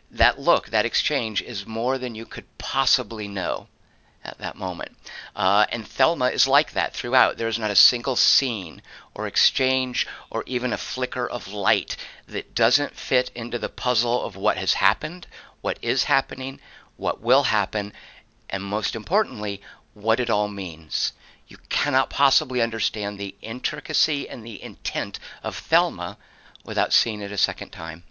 that 0.09 0.39
look, 0.39 0.69
that 0.69 0.85
exchange, 0.85 1.41
is 1.41 1.67
more 1.67 1.97
than 1.99 2.15
you 2.15 2.25
could 2.25 2.45
possibly 2.57 3.27
know 3.27 3.67
at 4.27 4.37
that 4.39 4.57
moment. 4.57 4.91
Uh, 5.35 5.65
and 5.71 5.87
Thelma 5.87 6.25
is 6.25 6.47
like 6.47 6.73
that 6.73 6.93
throughout. 6.93 7.37
There 7.37 7.47
is 7.47 7.57
not 7.57 7.71
a 7.71 7.75
single 7.75 8.17
scene 8.17 8.81
or 9.15 9.25
exchange 9.25 10.05
or 10.29 10.43
even 10.45 10.73
a 10.73 10.77
flicker 10.77 11.27
of 11.27 11.47
light 11.47 11.95
that 12.27 12.53
doesn't 12.53 12.97
fit 12.97 13.31
into 13.33 13.57
the 13.57 13.69
puzzle 13.69 14.23
of 14.23 14.35
what 14.35 14.57
has 14.57 14.73
happened, 14.73 15.27
what 15.61 15.79
is 15.81 16.03
happening, 16.03 16.59
what 16.97 17.21
will 17.21 17.43
happen, 17.43 17.93
and 18.49 18.63
most 18.63 18.95
importantly, 18.95 19.61
what 19.93 20.19
it 20.19 20.29
all 20.29 20.47
means. 20.47 21.13
You 21.47 21.57
cannot 21.69 22.09
possibly 22.09 22.61
understand 22.61 23.17
the 23.17 23.35
intricacy 23.41 24.27
and 24.27 24.45
the 24.45 24.61
intent 24.61 25.19
of 25.41 25.55
Thelma 25.55 26.17
without 26.65 26.91
seeing 26.91 27.21
it 27.21 27.31
a 27.31 27.37
second 27.37 27.69
time. 27.69 28.03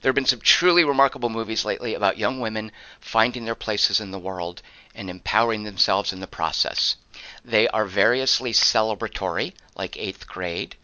There 0.00 0.10
have 0.10 0.14
been 0.14 0.26
some 0.26 0.40
truly 0.40 0.84
remarkable 0.84 1.28
movies 1.28 1.64
lately 1.64 1.94
about 1.94 2.18
young 2.18 2.38
women 2.38 2.70
finding 3.00 3.44
their 3.44 3.54
places 3.54 4.00
in 4.00 4.10
the 4.10 4.18
world 4.18 4.62
and 4.96 5.08
empowering 5.08 5.62
themselves 5.62 6.12
in 6.12 6.18
the 6.18 6.26
process. 6.26 6.96
They 7.44 7.68
are 7.68 7.84
variously 7.84 8.52
celebratory, 8.52 9.52
like 9.76 9.96
Eighth 9.96 10.26
Grade. 10.26 10.74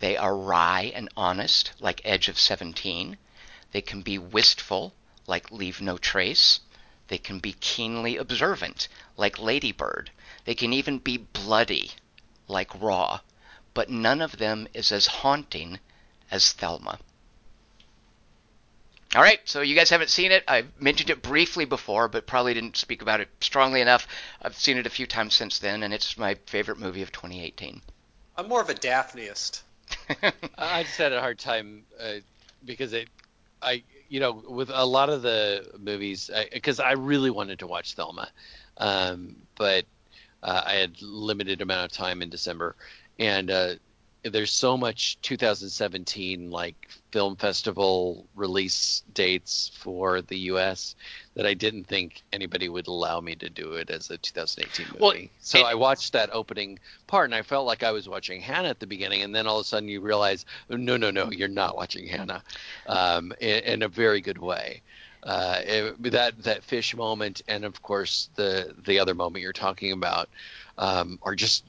They 0.00 0.16
are 0.16 0.36
wry 0.36 0.92
and 0.94 1.08
honest, 1.16 1.72
like 1.78 2.02
Edge 2.04 2.28
of 2.28 2.38
Seventeen. 2.38 3.16
They 3.72 3.80
can 3.80 4.02
be 4.02 4.18
wistful, 4.18 4.92
like 5.26 5.50
Leave 5.50 5.80
No 5.80 5.96
Trace. 5.96 6.60
They 7.08 7.18
can 7.18 7.38
be 7.38 7.52
keenly 7.52 8.16
observant, 8.16 8.88
like 9.16 9.38
Ladybird. 9.38 10.10
They 10.44 10.54
can 10.54 10.72
even 10.72 10.98
be 10.98 11.16
bloody, 11.16 11.92
like 12.48 12.74
Raw. 12.74 13.20
But 13.72 13.88
none 13.88 14.20
of 14.20 14.38
them 14.38 14.68
is 14.74 14.90
as 14.90 15.06
haunting 15.06 15.78
as 16.30 16.52
Thelma. 16.52 16.98
All 19.14 19.22
right, 19.22 19.40
so 19.44 19.60
you 19.60 19.74
guys 19.74 19.90
haven't 19.90 20.10
seen 20.10 20.30
it. 20.30 20.44
I've 20.46 20.68
mentioned 20.80 21.10
it 21.10 21.20
briefly 21.20 21.64
before, 21.64 22.06
but 22.06 22.28
probably 22.28 22.54
didn't 22.54 22.76
speak 22.76 23.02
about 23.02 23.20
it 23.20 23.28
strongly 23.40 23.80
enough. 23.80 24.06
I've 24.40 24.54
seen 24.54 24.76
it 24.78 24.86
a 24.86 24.90
few 24.90 25.06
times 25.06 25.34
since 25.34 25.58
then, 25.58 25.82
and 25.82 25.92
it's 25.92 26.16
my 26.16 26.36
favorite 26.46 26.78
movie 26.78 27.02
of 27.02 27.10
2018. 27.10 27.82
I'm 28.36 28.48
more 28.48 28.60
of 28.60 28.70
a 28.70 28.74
Daphneist. 28.74 29.62
I 30.58 30.84
just 30.84 30.96
had 30.96 31.12
a 31.12 31.20
hard 31.20 31.40
time 31.40 31.82
uh, 32.00 32.20
because 32.64 32.92
it, 32.92 33.08
I, 33.60 33.82
you 34.08 34.20
know, 34.20 34.30
with 34.48 34.70
a 34.72 34.86
lot 34.86 35.10
of 35.10 35.22
the 35.22 35.66
movies, 35.76 36.30
because 36.52 36.78
I, 36.78 36.90
I, 36.90 36.92
really 36.92 37.30
wanted 37.30 37.58
to 37.58 37.66
watch 37.66 37.94
Thelma, 37.94 38.28
um, 38.76 39.34
but 39.56 39.86
uh, 40.44 40.62
I 40.64 40.74
had 40.74 41.02
limited 41.02 41.62
amount 41.62 41.90
of 41.90 41.96
time 41.96 42.22
in 42.22 42.30
December, 42.30 42.76
and 43.18 43.50
uh, 43.50 43.74
there's 44.22 44.52
so 44.52 44.76
much 44.76 45.18
2017 45.22 46.50
like 46.50 46.88
film 47.10 47.36
festival 47.36 48.26
release 48.34 49.02
dates 49.14 49.70
for 49.74 50.20
the 50.22 50.36
U.S. 50.52 50.94
that 51.34 51.46
I 51.46 51.54
didn't 51.54 51.84
think 51.84 52.22
anybody 52.32 52.68
would 52.68 52.86
allow 52.86 53.20
me 53.20 53.34
to 53.36 53.48
do 53.48 53.72
it 53.74 53.90
as 53.90 54.10
a 54.10 54.18
2018 54.18 54.86
movie. 54.86 54.98
Well, 55.00 55.14
so 55.40 55.58
it- 55.60 55.64
I 55.66 55.74
watched 55.74 56.12
that 56.12 56.30
opening 56.32 56.78
part 57.06 57.26
and 57.26 57.34
I 57.34 57.42
felt 57.42 57.66
like 57.66 57.82
I 57.82 57.92
was 57.92 58.08
watching 58.08 58.40
Hannah 58.40 58.68
at 58.68 58.78
the 58.80 58.86
beginning, 58.86 59.22
and 59.22 59.34
then 59.34 59.46
all 59.46 59.58
of 59.58 59.64
a 59.64 59.68
sudden 59.68 59.88
you 59.88 60.00
realize, 60.00 60.44
no, 60.68 60.96
no, 60.96 61.10
no, 61.10 61.30
you're 61.30 61.48
not 61.48 61.76
watching 61.76 62.06
Hannah, 62.06 62.42
um, 62.86 63.32
in, 63.40 63.62
in 63.64 63.82
a 63.82 63.88
very 63.88 64.20
good 64.20 64.38
way. 64.38 64.82
Uh, 65.22 65.60
it- 65.64 66.02
that 66.12 66.42
that 66.42 66.64
fish 66.64 66.94
moment, 66.96 67.42
and 67.48 67.64
of 67.64 67.82
course 67.82 68.30
the 68.36 68.74
the 68.86 68.98
other 68.98 69.14
moment 69.14 69.42
you're 69.42 69.52
talking 69.52 69.92
about, 69.92 70.30
um, 70.78 71.18
are 71.22 71.34
just 71.34 71.64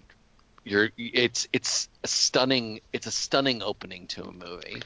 you're 0.63 0.89
it's 0.97 1.47
it's 1.53 1.89
a 2.03 2.07
stunning 2.07 2.81
it's 2.93 3.07
a 3.07 3.11
stunning 3.11 3.61
opening 3.61 4.07
to 4.07 4.23
a 4.23 4.31
movie. 4.31 4.81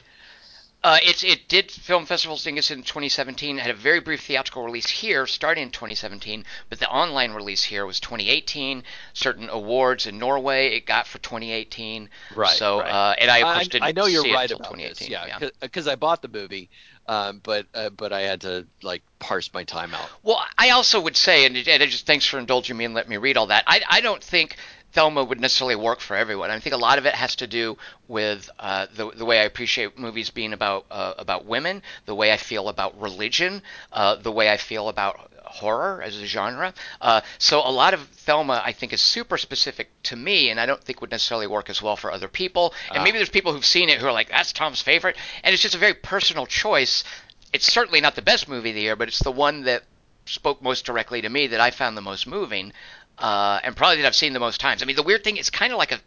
Uh, 0.86 0.98
it's 1.02 1.24
it 1.24 1.48
did 1.48 1.68
film 1.68 2.06
festivals 2.06 2.44
dingus 2.44 2.70
in 2.70 2.82
2017. 2.82 3.58
Had 3.58 3.72
a 3.72 3.74
very 3.74 3.98
brief 3.98 4.20
theatrical 4.20 4.62
release 4.62 4.88
here, 4.88 5.26
starting 5.26 5.64
in 5.64 5.70
2017, 5.70 6.44
but 6.68 6.78
the 6.78 6.88
online 6.88 7.32
release 7.32 7.64
here 7.64 7.84
was 7.84 7.98
2018. 7.98 8.84
Certain 9.12 9.48
awards 9.48 10.06
in 10.06 10.18
Norway 10.18 10.76
it 10.76 10.86
got 10.86 11.08
for 11.08 11.18
2018. 11.18 12.08
Right, 12.36 12.56
So 12.56 12.78
right. 12.78 12.88
uh, 12.88 13.14
and 13.18 13.30
I 13.30 13.38
of 13.38 13.44
course 13.44 13.56
I, 13.56 13.62
didn't. 13.64 13.84
I 13.84 13.92
know 13.92 14.06
you're 14.06 14.22
see 14.22 14.32
right 14.32 14.42
until 14.42 14.58
about 14.58 14.74
2018. 14.74 15.08
this, 15.08 15.10
yeah, 15.10 15.48
because 15.60 15.88
I 15.88 15.96
bought 15.96 16.22
the 16.22 16.28
movie, 16.28 16.70
um, 17.08 17.40
but 17.42 17.66
uh, 17.74 17.90
but 17.90 18.12
I 18.12 18.20
had 18.20 18.42
to 18.42 18.66
like 18.82 19.02
parse 19.18 19.52
my 19.52 19.64
time 19.64 19.92
out. 19.92 20.08
Well, 20.22 20.40
I 20.56 20.70
also 20.70 21.00
would 21.00 21.16
say, 21.16 21.46
and, 21.46 21.56
and 21.56 21.82
just 21.90 22.06
thanks 22.06 22.26
for 22.26 22.38
indulging 22.38 22.76
me 22.76 22.84
and 22.84 22.94
letting 22.94 23.10
me 23.10 23.16
read 23.16 23.36
all 23.36 23.48
that. 23.48 23.64
I, 23.66 23.80
I 23.88 24.00
don't 24.02 24.22
think 24.22 24.56
Thelma 24.92 25.24
would 25.24 25.40
necessarily 25.40 25.76
work 25.76 26.00
for 26.00 26.16
everyone. 26.16 26.50
I 26.50 26.58
think 26.58 26.74
a 26.74 26.78
lot 26.78 26.98
of 26.98 27.06
it 27.06 27.14
has 27.14 27.36
to 27.36 27.46
do 27.46 27.76
with 28.08 28.48
uh, 28.58 28.86
the 28.94 29.10
the 29.10 29.24
way 29.24 29.40
I 29.40 29.44
appreciate 29.44 29.98
movies 29.98 30.30
being 30.30 30.52
about 30.52 30.86
uh, 30.90 31.14
about 31.18 31.44
women, 31.44 31.82
the 32.06 32.14
way 32.14 32.32
I 32.32 32.36
feel 32.36 32.68
about 32.68 32.98
religion, 33.00 33.62
uh, 33.92 34.16
the 34.16 34.32
way 34.32 34.50
I 34.50 34.56
feel 34.56 34.88
about 34.88 35.30
horror 35.44 36.02
as 36.02 36.16
a 36.16 36.26
genre. 36.26 36.74
Uh, 37.00 37.20
so 37.38 37.60
a 37.60 37.70
lot 37.70 37.94
of 37.94 38.00
Thelma, 38.08 38.62
I 38.64 38.72
think, 38.72 38.92
is 38.92 39.00
super 39.00 39.38
specific 39.38 39.90
to 40.04 40.16
me, 40.16 40.50
and 40.50 40.60
I 40.60 40.66
don't 40.66 40.82
think 40.82 41.00
would 41.00 41.10
necessarily 41.10 41.46
work 41.46 41.70
as 41.70 41.80
well 41.80 41.96
for 41.96 42.10
other 42.10 42.28
people. 42.28 42.74
And 42.92 43.04
maybe 43.04 43.18
there's 43.18 43.30
people 43.30 43.52
who've 43.52 43.64
seen 43.64 43.88
it 43.88 44.00
who 44.00 44.06
are 44.06 44.12
like, 44.12 44.30
"That's 44.30 44.52
Tom's 44.52 44.82
favorite," 44.82 45.16
and 45.42 45.52
it's 45.52 45.62
just 45.62 45.74
a 45.74 45.78
very 45.78 45.94
personal 45.94 46.46
choice. 46.46 47.04
It's 47.52 47.70
certainly 47.70 48.00
not 48.00 48.14
the 48.14 48.22
best 48.22 48.48
movie 48.48 48.70
of 48.70 48.74
the 48.74 48.82
year, 48.82 48.96
but 48.96 49.08
it's 49.08 49.20
the 49.20 49.30
one 49.30 49.62
that 49.64 49.84
spoke 50.26 50.60
most 50.60 50.84
directly 50.84 51.22
to 51.22 51.28
me 51.28 51.46
that 51.46 51.60
I 51.60 51.70
found 51.70 51.96
the 51.96 52.02
most 52.02 52.26
moving, 52.26 52.72
uh, 53.18 53.60
and 53.62 53.76
probably 53.76 54.02
that 54.02 54.06
I've 54.06 54.14
seen 54.14 54.32
the 54.32 54.40
most 54.40 54.60
times. 54.60 54.82
I 54.82 54.86
mean, 54.86 54.96
the 54.96 55.02
weird 55.02 55.24
thing, 55.24 55.36
is 55.36 55.50
kind 55.50 55.72
of 55.72 55.78
like 55.78 55.92
a, 55.92 56.00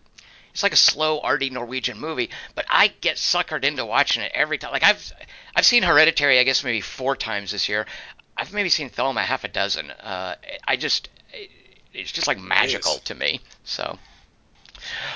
it's 0.51 0.63
like 0.63 0.73
a 0.73 0.77
slow, 0.77 1.19
arty 1.19 1.49
Norwegian 1.49 1.99
movie, 1.99 2.29
but 2.55 2.65
I 2.69 2.87
get 3.01 3.17
suckered 3.17 3.63
into 3.63 3.85
watching 3.85 4.23
it 4.23 4.31
every 4.33 4.57
time. 4.57 4.71
Like 4.71 4.83
I've, 4.83 5.11
I've 5.55 5.65
seen 5.65 5.83
Hereditary, 5.83 6.39
I 6.39 6.43
guess 6.43 6.63
maybe 6.63 6.81
four 6.81 7.15
times 7.15 7.51
this 7.51 7.69
year. 7.69 7.85
I've 8.35 8.53
maybe 8.53 8.69
seen 8.69 8.89
Thelma 8.89 9.21
half 9.21 9.43
a 9.43 9.47
dozen. 9.47 9.91
Uh, 9.91 10.35
I 10.67 10.75
just, 10.75 11.09
it's 11.93 12.11
just 12.11 12.27
like 12.27 12.39
magical 12.39 12.95
to 13.05 13.15
me. 13.15 13.41
So, 13.63 13.97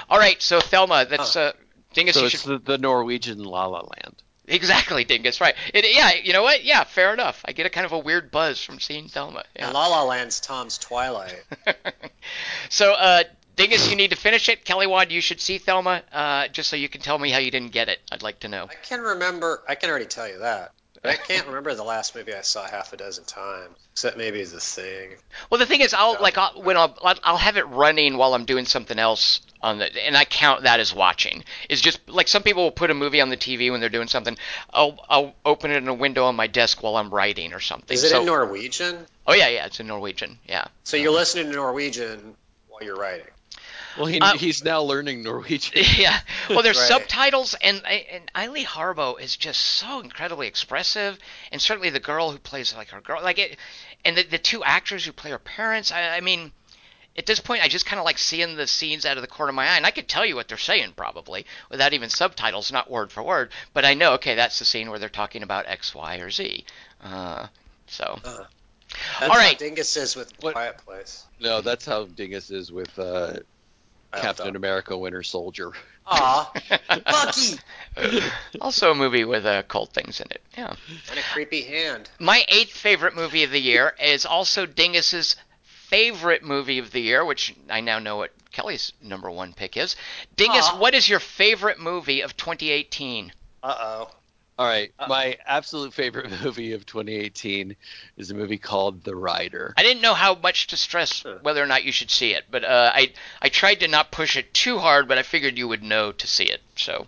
all 0.10 0.20
right, 0.20 0.41
so 0.41 0.60
Thelma, 0.60 1.06
that's 1.10 1.36
uh, 1.36 1.53
Dingus. 1.94 2.15
So 2.15 2.22
you 2.22 2.26
it's 2.28 2.41
should 2.41 2.65
the, 2.65 2.74
the 2.74 2.78
Norwegian 2.78 3.44
La 3.44 3.65
La 3.65 3.80
Land. 3.80 4.23
Exactly 4.48 5.06
Dingus, 5.06 5.40
right? 5.40 5.56
It, 5.74 5.86
yeah, 5.95 6.11
you 6.22 6.34
know 6.34 6.44
what? 6.44 6.64
Yeah, 6.64 6.84
fair 6.84 7.14
enough. 7.14 7.41
I 7.45 7.53
get 7.53 7.65
a 7.65 7.70
kind 7.70 7.86
of 7.86 7.94
a 7.94 7.99
weird 7.99 8.30
buzz 8.30 8.61
from 8.61 8.80
seeing 8.80 9.07
Thelma. 9.07 9.44
Yeah. 9.56 9.65
And 9.65 9.74
La 9.74 9.88
La 9.88 10.03
Land's 10.03 10.40
Tom's 10.40 10.78
Twilight. 10.78 11.44
so, 12.70 12.94
uh, 12.94 13.24
Dingus, 13.56 13.90
you 13.90 13.95
need 13.95 14.10
to 14.10 14.18
finish 14.18 14.49
it. 14.49 14.65
Kelly 14.65 14.88
Wand, 14.88 15.11
you 15.11 15.22
should 15.22 15.40
see 15.40 15.60
Thelma, 15.60 16.02
uh, 16.11 16.48
just 16.49 16.70
so 16.70 16.76
you 16.76 16.90
can 16.90 17.02
tell 17.02 17.18
me 17.18 17.30
how 17.30 17.38
you 17.38 17.52
didn't 17.52 17.72
get 17.72 17.88
it. 17.88 17.99
I'd 18.11 18.24
like 18.24 18.40
to 18.40 18.48
know. 18.48 18.65
I 18.70 18.76
can 18.76 19.02
remember. 19.02 19.64
I 19.68 19.76
can 19.76 19.90
already 19.90 20.07
tell 20.07 20.28
you 20.28 20.40
that. 20.40 20.74
But 21.04 21.12
I 21.12 21.16
can't 21.18 21.46
remember 21.48 21.76
the 21.76 21.84
last 21.84 22.16
movie 22.16 22.34
I 22.34 22.42
saw 22.42 22.66
half 22.66 22.94
a 22.94 22.98
dozen 22.98 23.26
times. 23.26 23.76
Except 23.92 24.18
maybe 24.18 24.44
The 24.44 24.60
Thing. 24.60 25.12
Well, 25.50 25.60
the 25.60 25.66
thing 25.66 25.82
is, 25.82 25.94
I'll 25.94 26.18
like 26.20 26.38
I'll, 26.38 26.60
when 26.64 26.78
I'll 26.78 26.98
I'll- 27.04 27.20
I'll 27.24 27.38
have 27.38 27.58
it 27.58 27.68
running 27.68 28.18
while 28.18 28.34
I'm 28.34 28.46
doing 28.46 28.66
something 28.66 28.98
else 28.98 29.42
on 29.62 29.78
the, 29.80 30.06
and 30.06 30.18
I 30.18 30.26
count 30.26 30.64
that 30.64 30.80
as 30.80 30.96
watching. 30.96 31.44
It's 31.70 31.82
just 31.82 32.00
like 32.10 32.28
some 32.28 32.42
people 32.42 32.64
will 32.64 32.72
put 32.72 32.90
a 32.90 32.94
movie 32.94 33.22
on 33.22 33.30
the 33.30 33.38
TV 33.38 33.70
when 33.70 33.82
they're 33.82 33.90
doing 33.90 34.08
something. 34.08 34.38
I'll 34.74 34.98
I'll 35.10 35.36
open 35.46 35.72
it 35.72 35.78
in 35.78 35.88
a 35.90 35.94
window 35.94 36.24
on 36.26 36.36
my 36.36 36.48
desk 36.48 36.82
while 36.82 36.96
I'm 36.96 37.10
writing 37.10 37.54
or 37.54 37.60
something. 37.60 37.94
Is 37.94 38.04
it 38.04 38.10
so, 38.10 38.22
in 38.22 38.26
Norwegian? 38.26 39.06
Oh 39.28 39.34
yeah, 39.34 39.50
yeah, 39.50 39.66
it's 39.66 39.80
in 39.80 39.88
Norwegian. 39.88 40.40
Yeah. 40.48 40.66
So 40.86 40.98
you're 40.98 41.12
listening 41.12 41.48
to 41.48 41.52
Norwegian 41.52 42.36
while 42.70 42.82
you're 42.82 42.96
writing. 42.96 43.28
Well, 43.98 44.06
he, 44.07 44.20
Uh, 44.20 44.34
he's 44.38 44.64
now 44.64 44.82
learning 44.82 45.24
Norwegian. 45.24 45.84
yeah. 45.98 46.20
Well, 46.49 46.64
there's 46.64 46.78
Right. 46.78 46.88
subtitles, 46.88 47.53
and 47.61 47.86
and 47.86 48.32
Eileen 48.36 48.65
Harboe 48.65 49.15
is 49.20 49.36
just 49.38 49.60
so 49.61 49.99
incredibly 49.99 50.48
expressive, 50.48 51.18
and 51.52 51.61
certainly 51.61 51.90
the 51.90 51.99
girl 51.99 52.32
who 52.32 52.38
plays 52.40 52.74
like 52.76 52.90
her 52.90 53.02
girl, 53.02 53.22
like 53.22 53.38
it, 53.40 53.57
and 54.06 54.18
the 54.18 54.24
the 54.24 54.38
two 54.40 54.64
actors 54.64 55.06
who 55.06 55.11
play 55.11 55.32
her 55.32 55.40
parents. 55.40 55.91
I, 55.91 56.18
I 56.18 56.22
mean, 56.22 56.52
at 57.15 57.26
this 57.28 57.40
point, 57.40 57.64
I 57.64 57.68
just 57.68 57.86
kind 57.86 57.99
of 57.99 58.06
like 58.06 58.18
seeing 58.18 58.56
the 58.56 58.65
scenes 58.65 59.06
out 59.06 59.18
of 59.18 59.22
the 59.22 59.28
corner 59.28 59.49
of 59.49 59.56
my 59.56 59.68
eye, 59.68 59.78
and 59.78 59.86
I 59.86 59.91
could 59.91 60.07
tell 60.07 60.26
you 60.26 60.36
what 60.36 60.48
they're 60.48 60.57
saying 60.57 60.94
probably 60.95 61.45
without 61.70 61.94
even 61.94 62.10
subtitles, 62.10 62.72
not 62.72 62.90
word 62.90 63.11
for 63.11 63.22
word. 63.22 63.52
But 63.74 63.86
I 63.86 63.94
know, 63.94 64.14
okay, 64.14 64.34
that's 64.36 64.57
the 64.60 64.65
scene 64.65 64.90
where 64.90 64.98
they're 64.99 65.10
talking 65.10 65.44
about 65.44 65.68
X, 65.68 65.94
Y, 65.94 66.15
or 66.18 66.32
Z. 66.32 66.65
Uh, 67.03 67.48
so. 67.88 68.20
That's 68.24 69.30
All 69.32 69.40
how. 69.40 69.53
Dingus 69.56 69.95
is 69.98 70.15
with 70.15 70.32
What- 70.41 70.53
Quiet 70.53 70.78
Place. 70.80 71.26
No, 71.40 71.61
that's 71.61 71.86
how 71.86 72.06
Dingus 72.06 72.49
is 72.52 72.72
with 72.72 72.98
uh, 72.99 73.34
I 73.38 73.40
Captain 74.22 74.45
thought. 74.48 74.56
America: 74.56 74.98
Winter 74.98 75.23
Soldier. 75.23 75.72
Aw, 76.06 76.52
Bucky! 77.06 78.19
also 78.61 78.91
a 78.91 78.95
movie 78.95 79.23
with 79.23 79.45
uh, 79.45 79.64
cult 79.64 79.94
things 79.94 80.19
in 80.19 80.27
it. 80.31 80.41
Yeah. 80.57 80.76
And 81.10 81.19
a 81.19 81.23
creepy 81.34 81.61
hand. 81.64 82.10
My 82.19 82.44
eighth 82.49 82.72
favorite 82.73 83.15
movie 83.15 83.44
of 83.44 83.52
the 83.52 83.61
year 83.61 83.95
is 84.02 84.26
also 84.26 84.65
Dingus's 84.65 85.35
favorite 85.64 86.44
movie 86.44 86.80
of 86.80 86.91
the 86.91 87.02
year, 87.02 87.23
which 87.23 87.56
I 87.69 87.81
now 87.81 87.99
know 87.99 88.18
what 88.18 88.31
Kelly's 88.52 88.94
number 89.02 89.30
one 89.31 89.53
pick 89.53 89.77
is. 89.77 89.95
Dingus, 90.35 90.69
Aw. 90.69 90.80
what 90.80 90.94
is 90.94 91.07
your 91.07 91.19
favorite 91.19 91.80
movie 91.80 92.22
of 92.22 92.35
2018? 92.35 93.31
Uh 93.61 93.76
oh. 93.80 94.11
All 94.60 94.68
right, 94.68 94.92
Uh, 95.00 95.08
my 95.08 95.38
absolute 95.48 95.94
favorite 95.94 96.30
movie 96.44 96.74
of 96.74 96.86
2018 96.86 97.76
is 98.18 98.30
a 98.30 98.36
movie 98.36 98.60
called 98.60 99.04
The 99.04 99.16
Rider. 99.16 99.74
I 99.78 99.82
didn't 99.84 100.02
know 100.02 100.14
how 100.14 100.36
much 100.36 100.68
to 100.68 100.78
stress 100.78 101.24
whether 101.42 101.62
or 101.64 101.66
not 101.66 101.84
you 101.84 101.92
should 101.92 102.12
see 102.12 102.34
it, 102.34 102.44
but 102.52 102.64
uh, 102.64 102.92
I 102.94 103.14
I 103.42 103.50
tried 103.50 103.80
to 103.80 103.88
not 103.88 104.12
push 104.12 104.38
it 104.38 104.54
too 104.54 104.78
hard, 104.78 105.08
but 105.08 105.18
I 105.18 105.24
figured 105.24 105.58
you 105.58 105.68
would 105.68 105.82
know 105.84 106.12
to 106.12 106.28
see 106.28 106.46
it. 106.46 106.62
So 106.76 107.08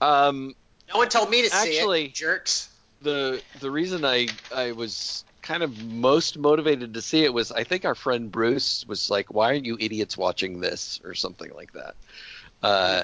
Um, 0.00 0.54
No 0.92 0.98
one 0.98 1.08
told 1.08 1.30
me 1.30 1.42
to 1.42 1.50
see 1.50 1.78
Actually- 1.78 2.04
it. 2.06 2.14
Jerks. 2.14 2.68
the 3.00 3.42
the 3.60 3.70
reason 3.70 4.04
I 4.04 4.28
I 4.54 4.72
was 4.72 5.24
kind 5.40 5.62
of 5.62 5.82
most 5.84 6.38
motivated 6.38 6.94
to 6.94 7.02
see 7.02 7.24
it 7.24 7.32
was 7.32 7.50
I 7.52 7.64
think 7.64 7.84
our 7.84 7.94
friend 7.94 8.30
Bruce 8.30 8.84
was 8.86 9.10
like, 9.10 9.32
"Why 9.32 9.46
aren't 9.52 9.64
you 9.66 9.76
idiots 9.80 10.16
watching 10.18 10.60
this?" 10.60 11.00
or 11.04 11.14
something 11.14 11.50
like 11.54 11.72
that. 11.72 11.94
Uh, 12.62 13.02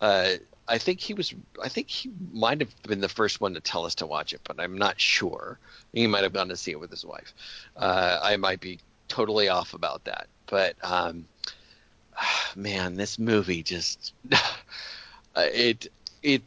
uh, 0.00 0.34
I 0.70 0.78
think 0.78 1.00
he 1.00 1.14
was. 1.14 1.34
I 1.62 1.68
think 1.68 1.90
he 1.90 2.10
might 2.32 2.60
have 2.60 2.72
been 2.84 3.00
the 3.00 3.08
first 3.08 3.40
one 3.40 3.54
to 3.54 3.60
tell 3.60 3.84
us 3.84 3.96
to 3.96 4.06
watch 4.06 4.32
it, 4.32 4.40
but 4.44 4.60
I'm 4.60 4.78
not 4.78 5.00
sure. 5.00 5.58
He 5.92 6.06
might 6.06 6.22
have 6.22 6.32
gone 6.32 6.48
to 6.48 6.56
see 6.56 6.70
it 6.70 6.78
with 6.78 6.90
his 6.90 7.04
wife. 7.04 7.34
Uh, 7.76 8.20
I 8.22 8.36
might 8.36 8.60
be 8.60 8.78
totally 9.08 9.48
off 9.48 9.74
about 9.74 10.04
that, 10.04 10.28
but 10.46 10.76
um, 10.82 11.26
man, 12.56 12.94
this 12.94 13.18
movie 13.18 13.64
just 13.64 14.14
it 15.36 15.88
it. 16.22 16.42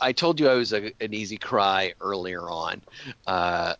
I 0.00 0.12
told 0.12 0.38
you 0.38 0.48
I 0.48 0.54
was 0.54 0.72
a, 0.72 0.92
an 1.00 1.12
easy 1.14 1.36
cry 1.38 1.94
earlier 2.00 2.48
on, 2.48 2.82
uh, 3.26 3.74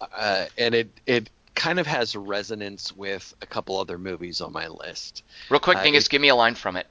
uh, 0.00 0.46
and 0.56 0.74
it 0.74 0.88
it 1.06 1.30
kind 1.56 1.80
of 1.80 1.86
has 1.86 2.14
resonance 2.14 2.94
with 2.94 3.34
a 3.42 3.46
couple 3.46 3.78
other 3.78 3.98
movies 3.98 4.40
on 4.40 4.52
my 4.52 4.68
list. 4.68 5.22
real 5.50 5.60
quick, 5.60 5.78
Uh, 5.78 5.82
Dingus, 5.82 6.06
it- 6.06 6.10
give 6.10 6.20
me 6.20 6.28
a 6.28 6.34
line 6.34 6.54
from 6.54 6.76
it. 6.76 6.86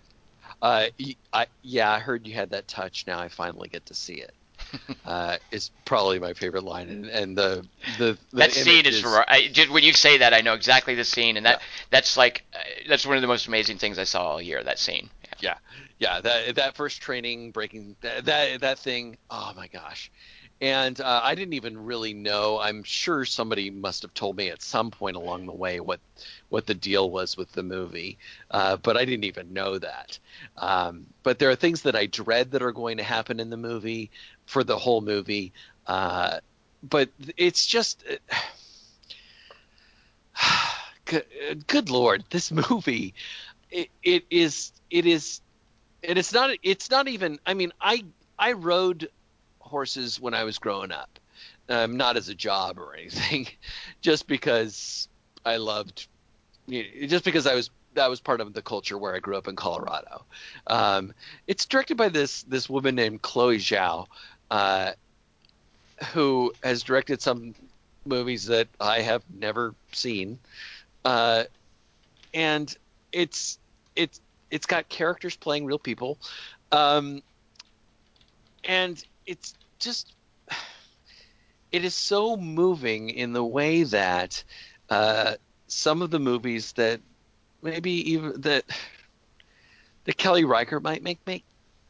Uh, 0.63 0.87
I, 1.33 1.47
yeah, 1.61 1.91
I 1.91 1.99
heard 1.99 2.25
you 2.25 2.33
had 2.33 2.51
that 2.51 2.69
touch. 2.69 3.03
Now 3.05 3.19
I 3.19 3.27
finally 3.27 3.67
get 3.67 3.85
to 3.87 3.93
see 3.93 4.13
it. 4.13 4.33
uh, 5.05 5.37
it's 5.51 5.71
probably 5.83 6.19
my 6.19 6.31
favorite 6.31 6.63
line, 6.63 6.87
and, 6.87 7.05
and 7.07 7.37
the 7.37 7.67
the, 7.97 8.17
the 8.31 8.37
that 8.37 8.53
scene 8.53 8.85
image 8.85 8.87
is. 8.87 9.05
I, 9.05 9.49
just, 9.51 9.69
when 9.69 9.83
you 9.83 9.91
say 9.91 10.19
that, 10.19 10.33
I 10.33 10.39
know 10.39 10.53
exactly 10.53 10.95
the 10.95 11.03
scene, 11.03 11.35
and 11.35 11.45
that 11.45 11.59
Yeah. 11.59 11.65
that's 11.89 12.15
like 12.15 12.45
uh, 12.53 12.59
that's 12.87 13.05
one 13.05 13.17
of 13.17 13.21
the 13.21 13.27
most 13.27 13.47
amazing 13.47 13.77
things 13.77 13.99
I 13.99 14.05
saw 14.05 14.23
all 14.23 14.41
year. 14.41 14.63
That 14.63 14.79
scene. 14.79 15.09
Yeah. 15.41 15.55
yeah, 15.99 16.21
that 16.21 16.55
that 16.55 16.75
first 16.77 17.01
training 17.01 17.51
breaking 17.51 17.97
that 17.99 18.23
that, 18.23 18.61
that 18.61 18.79
thing. 18.79 19.17
Oh 19.29 19.51
my 19.57 19.67
gosh. 19.67 20.09
And 20.61 20.99
uh, 21.01 21.21
I 21.23 21.35
didn't 21.35 21.53
even 21.53 21.85
really 21.85 22.13
know. 22.13 22.59
I'm 22.59 22.83
sure 22.83 23.25
somebody 23.25 23.69
must 23.69 24.01
have 24.03 24.13
told 24.13 24.37
me 24.37 24.49
at 24.49 24.61
some 24.61 24.91
point 24.91 25.17
along 25.17 25.45
the 25.45 25.53
way 25.53 25.79
what 25.79 25.99
what 26.49 26.65
the 26.67 26.73
deal 26.73 27.09
was 27.09 27.35
with 27.35 27.51
the 27.51 27.63
movie, 27.63 28.17
uh, 28.51 28.77
but 28.77 28.95
I 28.95 29.03
didn't 29.03 29.25
even 29.25 29.51
know 29.53 29.77
that. 29.79 30.19
Um, 30.57 31.07
but 31.23 31.39
there 31.39 31.49
are 31.49 31.55
things 31.55 31.81
that 31.81 31.95
I 31.95 32.05
dread 32.05 32.51
that 32.51 32.61
are 32.61 32.71
going 32.71 32.97
to 32.97 33.03
happen 33.03 33.39
in 33.39 33.49
the 33.49 33.57
movie 33.57 34.11
for 34.45 34.63
the 34.63 34.77
whole 34.77 35.01
movie. 35.01 35.51
Uh, 35.85 36.39
but 36.81 37.09
it's 37.35 37.65
just. 37.65 38.03
good, 41.05 41.25
good 41.67 41.89
lord, 41.89 42.23
this 42.29 42.51
movie, 42.51 43.13
it, 43.73 43.89
it 44.03 44.25
is 44.29 44.71
it 44.89 45.05
is 45.05 45.41
and 46.03 46.17
it's 46.17 46.31
not 46.31 46.51
it's 46.61 46.89
not 46.89 47.07
even 47.07 47.39
i 47.45 47.53
mean 47.53 47.73
i 47.81 48.03
i 48.37 48.53
rode 48.53 49.09
horses 49.73 50.21
when 50.21 50.35
i 50.35 50.43
was 50.43 50.59
growing 50.59 50.91
up. 50.91 51.19
Um, 51.67 51.97
not 51.97 52.17
as 52.17 52.29
a 52.29 52.35
job 52.35 52.77
or 52.77 52.93
anything 52.95 53.47
just 54.01 54.27
because 54.27 55.07
i 55.45 55.55
loved 55.57 56.07
just 56.69 57.25
because 57.25 57.47
i 57.47 57.55
was 57.55 57.71
that 57.95 58.09
was 58.09 58.19
part 58.19 58.39
of 58.39 58.53
the 58.53 58.61
culture 58.61 58.97
where 58.97 59.15
i 59.15 59.19
grew 59.19 59.35
up 59.35 59.47
in 59.47 59.55
colorado. 59.55 60.23
Um, 60.67 61.13
it's 61.47 61.65
directed 61.65 61.97
by 61.97 62.09
this 62.09 62.43
this 62.43 62.69
woman 62.69 62.95
named 62.95 63.21
chloe 63.23 63.57
zhao 63.57 64.05
uh, 64.51 64.91
who 66.13 66.53
has 66.63 66.83
directed 66.83 67.21
some 67.21 67.55
movies 68.05 68.45
that 68.45 68.67
i 68.79 69.01
have 69.01 69.23
never 69.33 69.73
seen. 69.91 70.37
Uh, 71.03 71.45
and 72.33 72.77
it's 73.11 73.57
it's 73.95 74.21
it's 74.51 74.65
got 74.67 74.87
characters 74.89 75.35
playing 75.35 75.65
real 75.65 75.79
people, 75.79 76.17
um, 76.71 77.21
and 78.63 79.03
it's 79.25 79.55
just 79.83 80.13
it 81.71 81.83
is 81.83 81.93
so 81.93 82.37
moving 82.37 83.09
in 83.09 83.33
the 83.33 83.43
way 83.43 83.83
that 83.83 84.43
uh, 84.89 85.35
some 85.67 86.01
of 86.01 86.11
the 86.11 86.19
movies 86.19 86.73
that 86.73 87.01
maybe 87.61 88.11
even 88.11 88.41
that 88.41 88.65
that 90.05 90.17
Kelly 90.17 90.43
Reichardt 90.43 90.83
might 90.83 91.03
make 91.03 91.19
make 91.25 91.43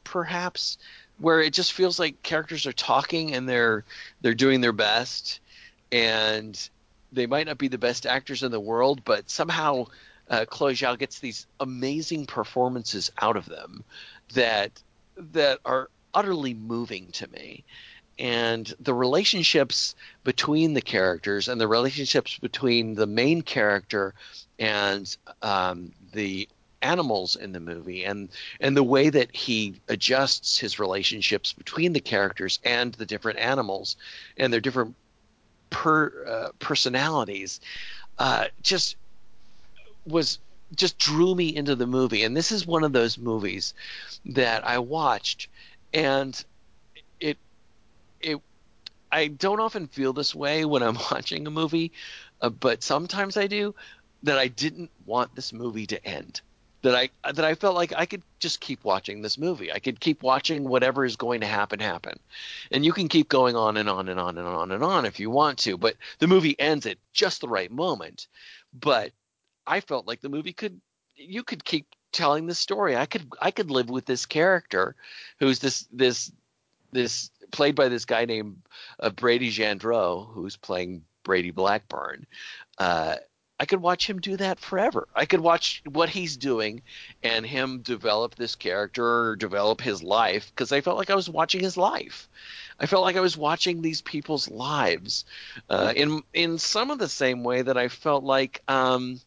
perhaps 0.04 0.78
where 1.20 1.42
it 1.42 1.54
just 1.54 1.74
feels 1.74 2.00
like 2.00 2.22
characters 2.24 2.66
are 2.66 2.74
talking 2.74 3.34
and 3.34 3.48
they're 3.48 3.84
they're 4.22 4.34
doing 4.34 4.62
their 4.62 4.74
best 4.74 5.40
and 5.92 6.70
they 7.12 7.28
might 7.28 7.46
not 7.46 7.58
be 7.58 7.68
the 7.68 7.78
best 7.78 8.06
actors 8.06 8.42
in 8.42 8.52
the 8.52 8.60
world, 8.60 9.04
but 9.06 9.30
somehow 9.30 9.86
uh, 10.30 10.46
Chloe 10.46 10.74
Zhao 10.74 10.98
gets 10.98 11.20
these 11.20 11.46
amazing 11.60 12.26
performances 12.26 13.12
out 13.22 13.38
of 13.38 13.46
them 13.46 13.84
that 14.34 14.72
that 15.16 15.60
are 15.64 15.90
utterly 16.14 16.54
moving 16.54 17.12
to 17.14 17.30
me. 17.32 17.64
And 18.20 18.72
the 18.80 18.94
relationships 18.94 19.96
between 20.24 20.74
the 20.74 20.82
characters 20.82 21.48
and 21.48 21.60
the 21.60 21.68
relationships 21.68 22.38
between 22.38 22.94
the 22.94 23.08
main 23.08 23.42
character 23.42 24.14
and 24.60 25.16
um, 25.42 25.92
the 26.14 26.48
animals 26.84 27.36
in 27.36 27.54
the 27.54 27.60
movie 27.60 28.04
and 28.04 28.30
and 28.60 28.76
the 28.76 28.84
way 28.84 29.10
that 29.10 29.34
he 29.36 29.82
adjusts 29.88 30.60
his 30.60 30.80
relationships 30.80 31.54
between 31.54 31.94
the 31.94 32.00
characters 32.00 32.60
and 32.64 32.94
the 32.96 33.06
different 33.06 33.40
animals 33.40 33.96
and 34.38 34.52
their 34.52 34.60
different 34.60 34.94
per 35.70 36.26
uh, 36.28 36.50
personalities 36.60 37.62
uh, 38.20 38.46
just 38.62 38.98
was 40.06 40.40
just 40.76 40.98
drew 40.98 41.34
me 41.34 41.56
into 41.56 41.76
the 41.76 41.88
movie 41.88 42.24
and 42.24 42.36
this 42.36 42.52
is 42.52 42.68
one 42.68 42.84
of 42.84 42.94
those 42.94 43.18
movies 43.18 43.74
that 44.26 44.68
I 44.68 44.80
watched 44.80 45.48
and 45.94 46.44
it 47.20 47.38
it 48.22 48.40
I 49.12 49.28
don't 49.28 49.60
often 49.60 49.88
feel 49.88 50.14
this 50.14 50.34
way 50.34 50.66
when 50.66 50.84
I'm 50.84 50.96
watching 51.12 51.46
a 51.48 51.52
movie 51.52 51.92
uh, 52.42 52.50
but 52.50 52.84
sometimes 52.84 53.38
I 53.38 53.48
do 53.48 53.76
that 54.24 54.40
I 54.40 54.48
didn't 54.48 54.92
want 55.06 55.36
this 55.36 55.54
movie 55.54 55.88
to 55.88 56.06
end 56.06 56.42
that 56.84 56.96
I 56.96 57.10
that 57.32 57.46
I 57.46 57.56
felt 57.56 57.76
like 57.76 57.94
I 57.96 58.06
could 58.06 58.22
just 58.40 58.60
keep 58.60 58.84
watching 58.84 59.22
this 59.22 59.38
movie. 59.38 59.72
I 59.72 59.80
could 59.80 60.00
keep 60.00 60.22
watching 60.22 60.66
whatever 60.66 61.06
is 61.06 61.16
going 61.16 61.42
to 61.42 61.48
happen 61.48 61.80
happen. 61.80 62.20
And 62.72 62.86
you 62.86 62.92
can 62.92 63.08
keep 63.08 63.30
going 63.30 63.56
on 63.56 63.78
and 63.78 63.90
on 63.90 64.10
and 64.10 64.20
on 64.20 64.38
and 64.38 64.48
on 64.48 64.72
and 64.72 64.84
on 64.84 65.06
if 65.06 65.20
you 65.20 65.30
want 65.30 65.60
to, 65.60 65.78
but 65.78 65.96
the 66.20 66.28
movie 66.28 66.60
ends 66.60 66.86
at 66.86 66.98
just 67.14 67.42
the 67.42 67.48
right 67.48 67.72
moment. 67.72 68.28
But 68.74 69.12
I 69.66 69.80
felt 69.80 70.06
like 70.06 70.20
the 70.20 70.30
movie 70.30 70.54
could 70.54 70.80
you 71.16 71.44
could 71.44 71.64
keep 71.64 71.88
telling 72.14 72.46
the 72.46 72.56
story. 72.56 72.96
I 72.96 73.06
could 73.06 73.32
I 73.42 73.52
could 73.52 73.72
live 73.72 73.90
with 73.90 74.06
this 74.06 74.26
character 74.26 74.96
who's 75.40 75.60
this 75.60 75.88
this 75.92 76.32
this 76.92 77.32
played 77.52 77.76
by 77.76 77.90
this 77.90 78.06
guy 78.06 78.26
named 78.26 78.62
uh, 79.00 79.10
Brady 79.10 79.52
Jandreau 79.52 80.32
who's 80.34 80.56
playing 80.56 81.04
Brady 81.24 81.52
Blackburn. 81.52 82.26
Uh, 82.78 83.16
I 83.60 83.66
could 83.66 83.82
watch 83.82 84.10
him 84.10 84.20
do 84.20 84.36
that 84.38 84.60
forever. 84.60 85.08
I 85.16 85.26
could 85.26 85.40
watch 85.40 85.84
what 85.90 86.10
he's 86.10 86.36
doing 86.36 86.82
and 87.22 87.46
him 87.46 87.80
develop 87.82 88.36
this 88.36 88.56
character 88.56 89.06
or 89.06 89.36
develop 89.36 89.80
his 89.80 90.04
life 90.04 90.48
because 90.50 90.72
I 90.72 90.82
felt 90.82 90.98
like 90.98 91.10
I 91.10 91.16
was 91.16 91.30
watching 91.30 91.62
his 91.62 91.78
life. 91.78 92.28
I 92.80 92.88
felt 92.88 93.04
like 93.04 93.16
I 93.16 93.22
was 93.22 93.38
watching 93.38 93.82
these 93.82 94.02
people's 94.02 94.50
lives 94.50 95.24
uh, 95.70 95.94
in 95.96 96.24
in 96.34 96.58
some 96.58 96.92
of 96.92 97.00
the 97.00 97.08
same 97.08 97.44
way 97.44 97.62
that 97.62 97.78
I 97.78 97.88
felt 97.88 98.24
like 98.24 98.62
um, 98.68 99.22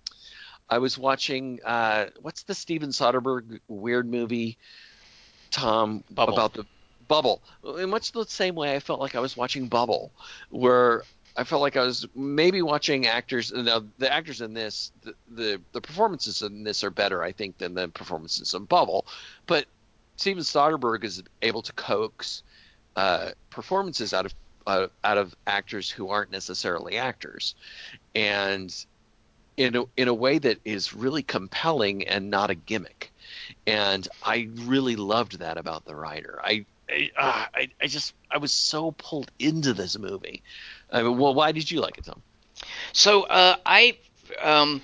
I 0.69 0.79
was 0.79 0.99
watching 0.99 1.61
uh, 1.65 2.07
what's 2.23 2.43
the 2.43 2.55
Steven 2.55 2.91
Soderbergh 2.91 3.61
weird 3.69 4.11
movie, 4.11 4.59
Tom 5.51 6.03
Bubble. 6.11 6.35
about 6.35 6.55
the 6.55 6.67
Bubble. 7.09 7.43
In 7.79 7.91
much 7.91 8.13
the 8.13 8.25
same 8.25 8.55
way 8.55 8.75
I 8.75 8.81
felt 8.81 9.01
like 9.01 9.15
I 9.15 9.21
was 9.21 9.37
watching 9.37 9.69
Bubble, 9.69 10.11
where 10.51 11.05
I 11.37 11.45
felt 11.45 11.63
like 11.63 11.77
I 11.77 11.85
was 11.85 12.07
maybe 12.15 12.63
watching 12.63 13.07
actors. 13.07 13.53
Now 13.53 13.85
the 13.99 14.13
actors 14.13 14.41
in 14.41 14.55
this, 14.55 14.91
the, 15.03 15.15
the 15.31 15.61
the 15.73 15.81
performances 15.81 16.43
in 16.43 16.65
this 16.65 16.83
are 16.83 16.91
better, 16.91 17.23
I 17.23 17.33
think, 17.33 17.59
than 17.59 17.75
the 17.75 17.89
performances 17.89 18.55
in 18.55 18.65
Bubble. 18.65 19.07
But 19.47 19.67
Steven 20.17 20.43
Soderbergh 20.43 21.05
is 21.05 21.23
able 21.43 21.63
to 21.63 21.73
coax 21.75 22.43
uh, 22.97 23.31
performances 23.51 24.13
out 24.13 24.27
of 24.27 24.35
uh, 24.67 24.89
out 25.05 25.19
of 25.19 25.37
actors 25.47 25.91
who 25.91 26.09
aren't 26.09 26.33
necessarily 26.33 26.97
actors, 26.97 27.55
and 28.17 28.75
in 29.57 29.77
a, 29.77 29.85
in 29.97 30.09
a 30.09 30.15
way 30.15 30.39
that 30.39 30.59
is 30.65 30.95
really 30.95 31.23
compelling 31.23 32.07
and 32.07 32.31
not 32.31 32.51
a 32.51 32.55
gimmick. 32.55 33.13
And 33.67 34.07
I 34.23 34.49
really 34.55 34.97
loved 34.97 35.39
that 35.41 35.57
about 35.59 35.85
the 35.85 35.95
Rider. 35.95 36.41
I 36.43 36.67
I, 36.89 37.11
uh, 37.17 37.47
I, 37.55 37.69
I 37.81 37.87
just 37.87 38.15
I 38.31 38.39
was 38.39 38.53
so 38.53 38.93
pulled 38.93 39.31
into 39.39 39.73
this 39.73 39.99
movie. 39.99 40.43
I 40.91 41.03
mean, 41.03 41.19
well, 41.19 41.35
why 41.35 41.53
did 41.53 41.71
you 41.71 41.81
like 41.81 41.99
it, 41.99 42.05
Tom? 42.05 42.23
So 42.93 43.25
uh, 43.25 43.57
I 43.67 43.99
um, 44.43 44.83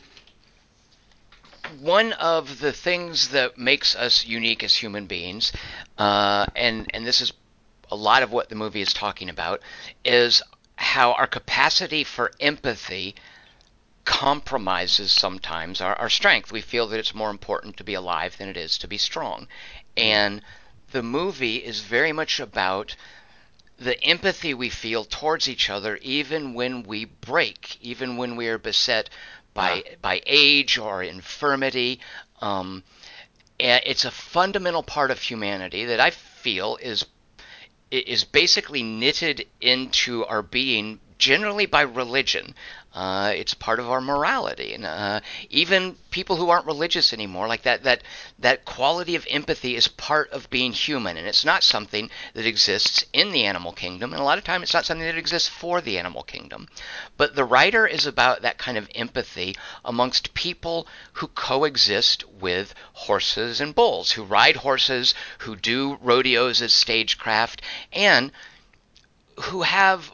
one 1.81 2.13
of 2.15 2.59
the 2.61 2.73
things 2.73 3.29
that 3.31 3.57
makes 3.57 3.95
us 3.95 4.27
unique 4.27 4.65
as 4.65 4.75
human 4.75 5.07
beings, 5.07 5.53
uh, 5.99 6.47
and 6.57 6.91
and 6.93 7.07
this 7.07 7.21
is 7.21 7.33
a 7.91 7.97
lot 7.97 8.23
of 8.23 8.33
what 8.33 8.49
the 8.49 8.55
movie 8.55 8.81
is 8.81 8.93
talking 8.93 9.29
about, 9.29 9.61
is 10.05 10.43
how 10.77 11.13
our 11.13 11.27
capacity 11.27 12.05
for 12.05 12.33
empathy 12.41 13.15
compromises 14.05 15.13
sometimes 15.13 15.81
our, 15.81 15.95
our 15.97 16.11
strength. 16.11 16.53
We 16.53 16.61
feel 16.61 16.87
that 16.89 16.99
it's 16.99 17.15
more 17.15 17.31
important 17.31 17.77
to 17.77 17.85
be 17.85 17.95
alive 17.95 18.37
than 18.39 18.49
it 18.49 18.57
is 18.57 18.79
to 18.79 18.89
be 18.89 18.99
strong, 18.99 19.49
and 19.97 20.43
the 20.91 21.03
movie 21.03 21.57
is 21.57 21.81
very 21.81 22.13
much 22.13 22.41
about 22.41 22.97
the 23.79 24.03
empathy 24.05 24.55
we 24.55 24.69
feel 24.69 25.05
towards 25.05 25.49
each 25.49 25.69
other 25.69 25.99
even 26.03 26.55
when 26.55 26.83
we 26.83 27.05
break, 27.05 27.77
even 27.81 28.17
when 28.17 28.37
we 28.37 28.47
are 28.49 28.59
beset 28.59 29.11
by 29.55 29.83
by 30.01 30.23
age 30.27 30.79
or 30.79 31.03
infirmity. 31.03 32.01
Um, 32.41 32.85
it's 33.59 34.05
a 34.05 34.11
fundamental 34.11 34.83
part 34.83 35.11
of 35.11 35.21
humanity 35.21 35.85
that 35.85 36.01
I 36.01 36.11
feel 36.11 36.77
is 36.81 37.05
is 37.91 38.25
basically 38.25 38.83
knitted 38.83 39.47
into 39.61 40.25
our 40.25 40.43
being 40.43 40.99
generally 41.19 41.67
by 41.67 41.83
religion. 41.83 42.55
Uh, 42.95 43.33
it's 43.35 43.55
part 43.55 43.81
of 43.81 43.89
our 43.89 44.03
morality, 44.03 44.75
and 44.75 44.85
uh, 44.85 45.21
even 45.49 45.97
people 46.11 46.37
who 46.37 46.51
aren't 46.51 46.67
religious 46.67 47.15
anymore, 47.15 47.49
like 47.49 47.63
that, 47.63 47.85
that 47.85 48.03
that 48.39 48.67
quality 48.67 49.15
of 49.15 49.27
empathy 49.31 49.75
is 49.75 49.89
part 49.89 50.31
of 50.31 50.51
being 50.51 50.73
human, 50.73 51.17
and 51.17 51.27
it's 51.27 51.45
not 51.45 51.63
something 51.63 52.11
that 52.35 52.45
exists 52.45 53.05
in 53.15 53.31
the 53.33 53.45
animal 53.45 53.73
kingdom, 53.73 54.13
and 54.13 54.21
a 54.21 54.25
lot 54.25 54.37
of 54.37 54.45
time 54.45 54.63
it's 54.63 54.75
not 54.75 54.85
something 54.85 55.07
that 55.07 55.17
exists 55.17 55.49
for 55.49 55.81
the 55.81 55.99
animal 55.99 56.23
kingdom. 56.23 56.69
But 57.17 57.35
the 57.35 57.45
Rider 57.45 57.87
is 57.87 58.05
about 58.05 58.43
that 58.43 58.59
kind 58.59 58.77
of 58.77 58.91
empathy 58.95 59.57
amongst 59.87 60.35
people 60.35 60.87
who 61.15 61.29
coexist 61.29 62.25
with 62.29 62.75
horses 62.93 63.59
and 63.59 63.75
bulls, 63.75 64.13
who 64.13 64.23
ride 64.23 64.57
horses, 64.57 65.15
who 65.39 65.57
do 65.57 65.99
rodeos 66.03 66.61
as 66.61 66.75
stagecraft, 66.75 67.63
and 67.91 68.33
who 69.41 69.63
have 69.63 70.13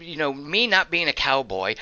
you 0.00 0.16
know, 0.16 0.32
me 0.32 0.66
not 0.66 0.90
being 0.90 1.08
a 1.08 1.12
cowboy, 1.12 1.74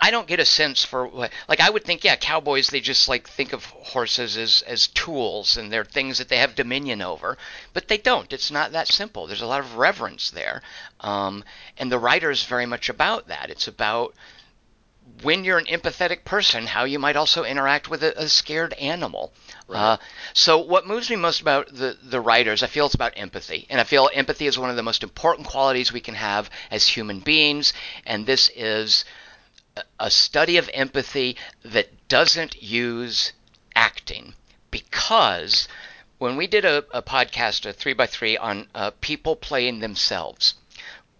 I 0.00 0.10
don't 0.10 0.26
get 0.26 0.40
a 0.40 0.44
sense 0.44 0.84
for 0.84 1.06
what 1.06 1.30
like 1.48 1.60
I 1.60 1.68
would 1.68 1.84
think 1.84 2.04
yeah 2.04 2.16
cowboys 2.16 2.68
they 2.68 2.80
just 2.80 3.08
like 3.08 3.28
think 3.28 3.52
of 3.52 3.64
horses 3.66 4.36
as 4.36 4.62
as 4.66 4.86
tools 4.88 5.56
and 5.56 5.70
they're 5.70 5.84
things 5.84 6.18
that 6.18 6.28
they 6.28 6.38
have 6.38 6.54
dominion 6.54 7.02
over 7.02 7.36
but 7.72 7.88
they 7.88 7.98
don't. 7.98 8.32
It's 8.32 8.50
not 8.50 8.72
that 8.72 8.88
simple. 8.88 9.26
There's 9.26 9.42
a 9.42 9.46
lot 9.46 9.60
of 9.60 9.76
reverence 9.76 10.30
there. 10.30 10.62
Um, 11.00 11.44
and 11.76 11.92
the 11.92 11.98
Rider 11.98 12.30
is 12.30 12.44
very 12.44 12.66
much 12.66 12.88
about 12.88 13.28
that. 13.28 13.50
It's 13.50 13.68
about 13.68 14.14
when 15.22 15.44
you're 15.44 15.58
an 15.58 15.66
empathetic 15.66 16.24
person 16.24 16.66
how 16.66 16.84
you 16.84 16.98
might 16.98 17.16
also 17.16 17.44
interact 17.44 17.88
with 17.90 18.02
a, 18.02 18.18
a 18.18 18.28
scared 18.28 18.72
animal. 18.74 19.32
Right. 19.68 19.80
uh, 19.80 19.96
so 20.32 20.58
what 20.58 20.86
moves 20.86 21.10
me 21.10 21.16
most 21.16 21.40
about 21.40 21.74
the 21.74 21.98
the 22.02 22.20
writers 22.20 22.62
I 22.62 22.68
feel 22.68 22.86
it's 22.86 22.94
about 22.94 23.12
empathy. 23.16 23.66
And 23.68 23.80
I 23.80 23.84
feel 23.84 24.08
empathy 24.14 24.46
is 24.46 24.58
one 24.58 24.70
of 24.70 24.76
the 24.76 24.82
most 24.82 25.02
important 25.02 25.46
qualities 25.46 25.92
we 25.92 26.00
can 26.00 26.14
have 26.14 26.50
as 26.70 26.88
human 26.88 27.20
beings. 27.20 27.72
And 28.06 28.24
this 28.24 28.50
is 28.54 29.04
a 29.98 30.10
study 30.10 30.56
of 30.56 30.70
empathy 30.74 31.36
that 31.64 32.08
doesn't 32.08 32.62
use 32.62 33.32
acting 33.74 34.34
because 34.70 35.68
when 36.18 36.36
we 36.36 36.46
did 36.46 36.64
a, 36.64 36.84
a 36.92 37.02
podcast, 37.02 37.66
a 37.66 37.72
three 37.72 37.94
by 37.94 38.06
three 38.06 38.36
on 38.36 38.68
uh, 38.74 38.90
people 39.00 39.36
playing 39.36 39.80
themselves, 39.80 40.54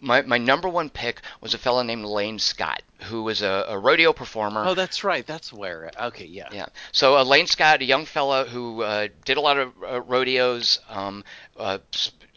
my, 0.01 0.23
my 0.23 0.39
number 0.39 0.69
one 0.69 0.91
pick 0.91 1.21
was 1.41 1.55
a 1.55 1.59
fellow 1.59 1.83
named 1.83 2.05
Lane 2.05 2.39
Scott, 2.39 2.83
who 3.05 3.23
was 3.23 3.43
a, 3.43 3.67
a 3.69 3.79
rodeo 3.79 4.13
performer. 4.13 4.65
Oh, 4.67 4.75
that's 4.75 5.05
right. 5.05 5.27
That's 5.27 5.53
where. 5.53 5.91
Okay, 6.01 6.25
yeah. 6.25 6.49
Yeah. 6.53 6.67
So 6.93 7.17
uh, 7.17 7.25
Lane 7.25 7.47
Scott, 7.47 7.83
a 7.83 7.85
young 7.85 8.07
fellow 8.07 8.45
who 8.45 8.83
uh, 8.83 9.09
did 9.25 9.37
a 9.37 9.41
lot 9.41 9.59
of 9.59 9.73
uh, 9.83 10.01
rodeos, 10.03 10.81
um, 10.89 11.25
uh, 11.59 11.79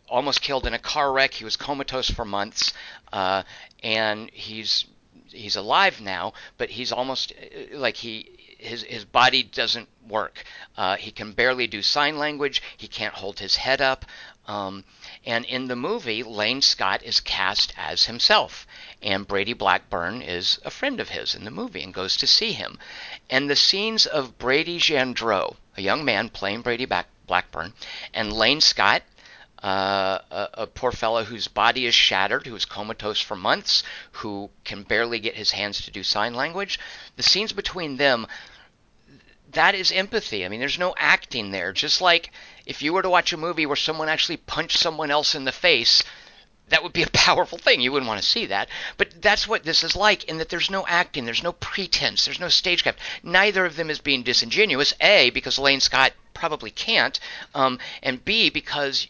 almost 0.10 0.42
killed 0.42 0.68
in 0.68 0.74
a 0.74 0.80
car 0.80 1.12
wreck. 1.12 1.34
He 1.34 1.44
was 1.44 1.56
comatose 1.56 2.10
for 2.10 2.26
months, 2.26 2.74
uh, 3.12 3.44
and 3.82 4.30
he's 4.32 4.86
he's 5.34 5.56
alive 5.56 6.00
now, 6.00 6.34
but 6.58 6.70
he's 6.70 6.92
almost 6.92 7.34
uh, 7.34 7.78
like 7.78 7.98
he 7.98 8.30
his 8.58 8.84
his 8.84 9.06
body 9.06 9.44
doesn't 9.44 9.90
work. 10.08 10.44
Uh, 10.78 10.96
he 10.96 11.12
can 11.12 11.34
barely 11.34 11.68
do 11.68 11.82
sign 11.82 12.18
language. 12.18 12.62
He 12.78 12.88
can't 12.88 13.14
hold 13.14 13.40
his 13.40 13.58
head 13.58 13.82
up. 13.82 14.06
Um, 14.46 14.84
and 15.26 15.46
in 15.46 15.68
the 15.68 15.76
movie, 15.76 16.22
Lane 16.22 16.62
Scott 16.62 17.02
is 17.04 17.22
cast 17.22 17.74
as 17.78 18.06
himself, 18.06 18.68
and 19.02 19.28
Brady 19.28 19.54
Blackburn 19.54 20.22
is 20.22 20.60
a 20.66 20.70
friend 20.70 21.00
of 21.00 21.10
his 21.10 21.34
in 21.34 21.46
the 21.46 21.52
movie 21.52 21.82
and 21.82 21.94
goes 21.94 22.18
to 22.18 22.28
see 22.28 22.52
him. 22.52 22.78
And 23.30 23.50
the 23.50 23.56
scenes 23.56 24.06
of 24.06 24.38
Brady 24.38 24.80
Jandreau, 24.80 25.56
a 25.78 25.82
young 25.82 26.04
man 26.04 26.30
playing 26.30 26.62
Brady 26.62 26.86
Blackburn, 26.86 27.74
and 28.14 28.34
Lane 28.34 28.60
Scott, 28.60 29.04
uh, 29.64 30.20
a, 30.30 30.50
a, 30.56 30.68
poor 30.68 30.92
fellow 30.92 31.24
whose 31.24 31.48
body 31.48 31.86
is 31.86 31.96
shattered, 31.96 32.46
who 32.46 32.56
is 32.56 32.66
comatose 32.66 33.22
for 33.22 33.36
months, 33.36 33.82
who 34.12 34.50
can 34.66 34.84
barely 34.84 35.20
get 35.20 35.36
his 35.36 35.52
hands 35.52 35.82
to 35.82 35.92
do 35.92 36.04
sign 36.04 36.34
language. 36.34 36.78
The 37.16 37.24
scenes 37.24 37.54
between 37.54 37.96
them, 37.96 38.28
that 39.54 39.74
is 39.74 39.90
empathy. 39.92 40.44
I 40.46 40.50
mean, 40.50 40.60
there's 40.60 40.78
no 40.78 40.94
acting 40.98 41.52
there. 41.52 41.72
Just 41.72 42.02
like 42.02 42.30
if 42.66 42.82
you 42.82 42.92
were 42.92 43.02
to 43.04 43.10
watch 43.10 43.32
a 43.32 43.38
movie 43.38 43.66
where 43.66 43.78
someone 43.78 44.10
actually 44.10 44.38
punched 44.38 44.80
someone 44.80 45.10
else 45.10 45.34
in 45.34 45.46
the 45.46 45.52
face, 45.54 46.04
that 46.68 46.84
would 46.84 46.94
be 46.94 47.04
a 47.04 47.10
powerful 47.14 47.58
thing. 47.58 47.80
You 47.80 47.94
wouldn't 47.94 48.10
want 48.10 48.22
to 48.22 48.28
see 48.28 48.48
that. 48.48 48.68
But 48.98 49.22
that's 49.22 49.48
what 49.48 49.64
this 49.64 49.82
is 49.82 49.96
like, 49.96 50.26
in 50.26 50.40
that 50.40 50.50
there's 50.50 50.70
no 50.70 50.86
acting, 50.88 51.24
there's 51.24 51.44
no 51.44 51.54
pretense, 51.54 52.26
there's 52.26 52.40
no 52.40 52.50
stagecraft. 52.50 53.00
Neither 53.24 53.66
of 53.66 53.78
them 53.78 53.90
is 53.90 54.00
being 54.00 54.24
disingenuous. 54.24 54.94
A, 55.00 55.30
because 55.30 55.58
Lane 55.58 55.80
Scott 55.80 56.12
probably 56.34 56.72
can't, 56.72 57.18
um, 57.56 57.80
and 58.02 58.26
B, 58.26 58.50
because. 58.50 59.08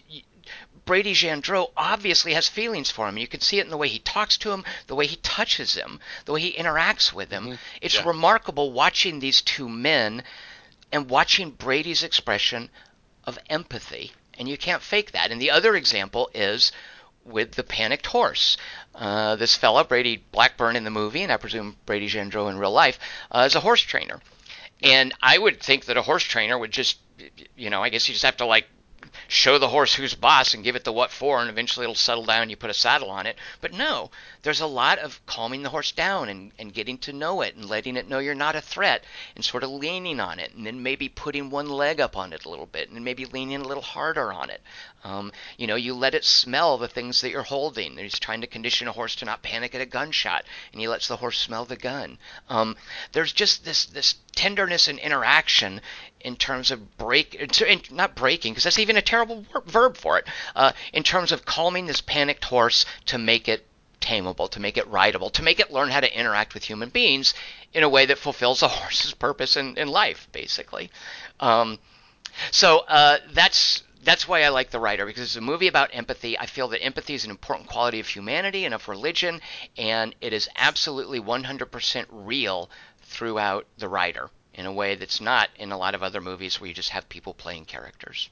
Brady 0.85 1.13
Jandreau 1.13 1.71
obviously 1.77 2.33
has 2.33 2.49
feelings 2.49 2.91
for 2.91 3.07
him. 3.07 3.17
You 3.17 3.27
can 3.27 3.39
see 3.39 3.59
it 3.59 3.65
in 3.65 3.71
the 3.71 3.77
way 3.77 3.87
he 3.87 3.99
talks 3.99 4.37
to 4.37 4.51
him, 4.51 4.65
the 4.87 4.95
way 4.95 5.07
he 5.07 5.15
touches 5.17 5.75
him, 5.75 5.99
the 6.25 6.33
way 6.33 6.41
he 6.41 6.53
interacts 6.53 7.13
with 7.13 7.31
him. 7.31 7.43
Mm-hmm. 7.43 7.55
It's 7.81 7.95
yeah. 7.95 8.07
remarkable 8.07 8.71
watching 8.71 9.19
these 9.19 9.41
two 9.41 9.69
men 9.69 10.23
and 10.91 11.09
watching 11.09 11.51
Brady's 11.51 12.03
expression 12.03 12.69
of 13.23 13.39
empathy, 13.49 14.11
and 14.37 14.49
you 14.49 14.57
can't 14.57 14.81
fake 14.81 15.11
that. 15.11 15.31
And 15.31 15.41
the 15.41 15.51
other 15.51 15.75
example 15.75 16.29
is 16.33 16.71
with 17.25 17.53
the 17.53 17.63
panicked 17.63 18.07
horse. 18.07 18.57
Uh, 18.93 19.35
this 19.35 19.55
fella, 19.55 19.83
Brady 19.85 20.23
Blackburn 20.31 20.75
in 20.75 20.83
the 20.83 20.91
movie, 20.91 21.23
and 21.23 21.31
I 21.31 21.37
presume 21.37 21.77
Brady 21.85 22.09
Jandreau 22.09 22.49
in 22.49 22.57
real 22.57 22.71
life, 22.71 22.99
uh, 23.31 23.43
is 23.47 23.55
a 23.55 23.61
horse 23.61 23.81
trainer. 23.81 24.19
And 24.81 25.13
I 25.21 25.37
would 25.37 25.61
think 25.61 25.85
that 25.85 25.97
a 25.97 26.01
horse 26.01 26.23
trainer 26.23 26.57
would 26.57 26.71
just, 26.71 26.97
you 27.55 27.69
know, 27.69 27.81
I 27.81 27.89
guess 27.89 28.07
you 28.07 28.13
just 28.13 28.25
have 28.25 28.37
to 28.37 28.45
like 28.45 28.67
show 29.27 29.57
the 29.57 29.69
horse 29.69 29.95
who's 29.95 30.15
boss 30.15 30.53
and 30.53 30.63
give 30.63 30.75
it 30.75 30.83
the 30.83 30.93
what 30.93 31.11
for, 31.11 31.39
and 31.39 31.49
eventually 31.49 31.83
it'll 31.83 31.95
settle 31.95 32.25
down 32.25 32.43
and 32.43 32.51
you 32.51 32.57
put 32.57 32.69
a 32.69 32.73
saddle 32.73 33.09
on 33.09 33.25
it. 33.25 33.37
But 33.61 33.73
no, 33.73 34.11
there's 34.41 34.61
a 34.61 34.67
lot 34.67 34.99
of 34.99 35.25
calming 35.25 35.63
the 35.63 35.69
horse 35.69 35.91
down 35.91 36.29
and, 36.29 36.51
and 36.59 36.73
getting 36.73 36.97
to 36.99 37.13
know 37.13 37.41
it 37.41 37.55
and 37.55 37.69
letting 37.69 37.95
it 37.95 38.09
know 38.09 38.19
you're 38.19 38.35
not 38.35 38.55
a 38.55 38.61
threat 38.61 39.03
and 39.35 39.43
sort 39.43 39.63
of 39.63 39.69
leaning 39.69 40.19
on 40.19 40.39
it 40.39 40.53
and 40.53 40.65
then 40.65 40.83
maybe 40.83 41.09
putting 41.09 41.49
one 41.49 41.69
leg 41.69 41.99
up 41.99 42.17
on 42.17 42.33
it 42.33 42.45
a 42.45 42.49
little 42.49 42.65
bit 42.65 42.89
and 42.89 43.03
maybe 43.03 43.25
leaning 43.25 43.61
a 43.61 43.67
little 43.67 43.83
harder 43.83 44.31
on 44.31 44.49
it. 44.49 44.61
Um, 45.03 45.31
you 45.57 45.67
know, 45.67 45.75
you 45.75 45.93
let 45.93 46.15
it 46.15 46.23
smell 46.23 46.77
the 46.77 46.87
things 46.87 47.21
that 47.21 47.29
you're 47.29 47.43
holding. 47.43 47.97
He's 47.97 48.19
trying 48.19 48.41
to 48.41 48.47
condition 48.47 48.87
a 48.87 48.93
horse 48.93 49.15
to 49.15 49.25
not 49.25 49.43
panic 49.43 49.75
at 49.75 49.81
a 49.81 49.85
gunshot, 49.85 50.45
and 50.71 50.79
he 50.79 50.87
lets 50.87 51.07
the 51.07 51.17
horse 51.17 51.37
smell 51.39 51.65
the 51.65 51.75
gun. 51.75 52.17
Um, 52.49 52.77
there's 53.11 53.33
just 53.33 53.65
this 53.65 53.85
this 53.85 54.15
tenderness 54.35 54.87
and 54.87 54.99
interaction 54.99 55.81
in 56.23 56.35
terms 56.35 56.71
of 56.71 56.97
break, 56.97 57.37
not 57.91 58.15
breaking, 58.15 58.53
because 58.53 58.63
that's 58.63 58.79
even 58.79 58.97
a 58.97 59.01
terrible 59.01 59.45
verb 59.65 59.97
for 59.97 60.17
it. 60.17 60.25
Uh, 60.55 60.71
in 60.93 61.03
terms 61.03 61.31
of 61.31 61.45
calming 61.45 61.85
this 61.85 62.01
panicked 62.01 62.45
horse 62.45 62.85
to 63.05 63.17
make 63.17 63.47
it 63.47 63.65
tameable, 63.99 64.49
to 64.49 64.59
make 64.59 64.77
it 64.77 64.87
rideable, 64.87 65.29
to 65.29 65.43
make 65.43 65.59
it 65.59 65.71
learn 65.71 65.89
how 65.89 65.99
to 65.99 66.17
interact 66.17 66.53
with 66.53 66.63
human 66.63 66.89
beings 66.89 67.33
in 67.73 67.83
a 67.83 67.89
way 67.89 68.05
that 68.05 68.17
fulfills 68.17 68.61
a 68.61 68.67
horse's 68.79 69.13
purpose 69.13 69.57
in, 69.57 69.77
in 69.77 69.87
life, 69.87 70.27
basically. 70.31 70.89
Um, 71.39 71.79
so 72.51 72.79
uh, 72.87 73.17
that's 73.31 73.83
that's 74.03 74.27
why 74.27 74.43
I 74.43 74.49
like 74.49 74.69
The 74.69 74.81
Rider 74.81 75.05
because 75.05 75.23
it's 75.23 75.35
a 75.37 75.41
movie 75.41 75.67
about 75.67 75.89
empathy. 75.93 76.37
I 76.37 76.45
feel 76.45 76.67
that 76.69 76.83
empathy 76.83 77.13
is 77.13 77.23
an 77.23 77.31
important 77.31 77.69
quality 77.69 78.01
of 78.01 78.07
humanity 78.07 78.65
and 78.65 78.73
of 78.73 78.89
religion, 78.89 79.39
and 79.77 80.13
it 80.19 80.33
is 80.33 80.49
absolutely 80.57 81.21
100% 81.21 82.05
real 82.11 82.69
throughout 83.01 83.65
The 83.77 83.87
Rider 83.87 84.29
in 84.53 84.65
a 84.65 84.73
way 84.73 84.95
that's 84.95 85.21
not 85.21 85.49
in 85.57 85.71
a 85.71 85.77
lot 85.77 85.95
of 85.95 86.03
other 86.03 86.21
movies 86.21 86.59
where 86.59 86.67
you 86.67 86.73
just 86.73 86.89
have 86.89 87.07
people 87.09 87.33
playing 87.33 87.65
characters. 87.65 88.29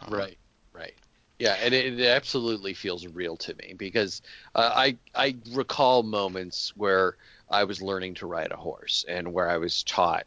Um, 0.00 0.14
right, 0.14 0.38
right. 0.72 0.94
Yeah, 1.38 1.56
and 1.62 1.72
it, 1.72 2.00
it, 2.00 2.06
absolutely 2.06 2.74
feels 2.74 3.06
real 3.06 3.36
to 3.36 3.54
me 3.54 3.74
because 3.76 4.22
uh, 4.54 4.72
I 4.74 4.96
I 5.14 5.36
recall 5.52 6.02
moments 6.02 6.72
where 6.76 7.16
I 7.48 7.64
was 7.64 7.80
learning 7.80 8.14
to 8.14 8.26
ride 8.26 8.50
a 8.50 8.56
horse 8.56 9.04
and 9.08 9.32
where 9.32 9.48
I 9.48 9.58
was 9.58 9.84
taught 9.84 10.26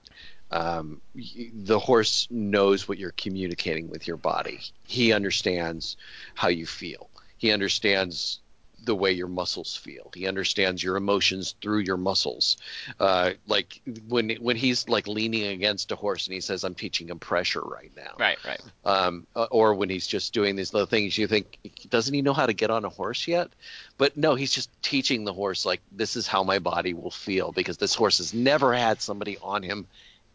um, 0.51 1.01
the 1.15 1.79
horse 1.79 2.27
knows 2.29 2.87
what 2.87 2.97
you're 2.97 3.11
communicating 3.11 3.89
with 3.89 4.07
your 4.07 4.17
body. 4.17 4.59
He 4.83 5.13
understands 5.13 5.95
how 6.35 6.49
you 6.49 6.65
feel. 6.65 7.09
He 7.37 7.51
understands 7.51 8.40
the 8.83 8.95
way 8.95 9.11
your 9.11 9.27
muscles 9.27 9.75
feel. 9.75 10.11
He 10.13 10.27
understands 10.27 10.83
your 10.83 10.95
emotions 10.95 11.55
through 11.61 11.79
your 11.79 11.97
muscles. 11.97 12.57
Uh, 12.99 13.31
like 13.47 13.81
when 14.07 14.31
when 14.39 14.55
he's 14.55 14.89
like 14.89 15.07
leaning 15.07 15.45
against 15.47 15.91
a 15.91 15.95
horse 15.95 16.27
and 16.27 16.33
he 16.33 16.41
says, 16.41 16.63
"I'm 16.63 16.75
teaching 16.75 17.09
him 17.09 17.19
pressure 17.19 17.61
right 17.61 17.91
now." 17.95 18.15
Right, 18.19 18.37
right. 18.45 18.61
Um, 18.83 19.27
uh, 19.35 19.47
or 19.51 19.73
when 19.75 19.89
he's 19.89 20.07
just 20.07 20.33
doing 20.33 20.55
these 20.55 20.73
little 20.73 20.87
things, 20.87 21.17
you 21.17 21.27
think, 21.27 21.57
doesn't 21.89 22.13
he 22.13 22.21
know 22.21 22.33
how 22.33 22.45
to 22.45 22.53
get 22.53 22.71
on 22.71 22.85
a 22.85 22.89
horse 22.89 23.27
yet? 23.27 23.49
But 23.97 24.17
no, 24.17 24.35
he's 24.35 24.51
just 24.51 24.69
teaching 24.81 25.25
the 25.25 25.33
horse 25.33 25.65
like 25.65 25.81
this 25.91 26.15
is 26.15 26.27
how 26.27 26.43
my 26.43 26.59
body 26.59 26.93
will 26.93 27.11
feel 27.11 27.51
because 27.51 27.77
this 27.77 27.93
horse 27.93 28.17
has 28.17 28.33
never 28.33 28.73
had 28.73 29.01
somebody 29.01 29.37
on 29.41 29.63
him 29.63 29.87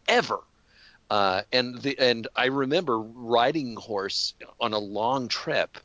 ever. 0.07 0.39
Uh, 1.09 1.43
and 1.53 1.81
the 1.81 1.97
and 1.99 2.27
I 2.35 2.45
remember 2.45 2.99
riding 2.99 3.75
horse 3.75 4.33
on 4.59 4.73
a 4.73 4.79
long 4.79 5.29
trip 5.29 5.77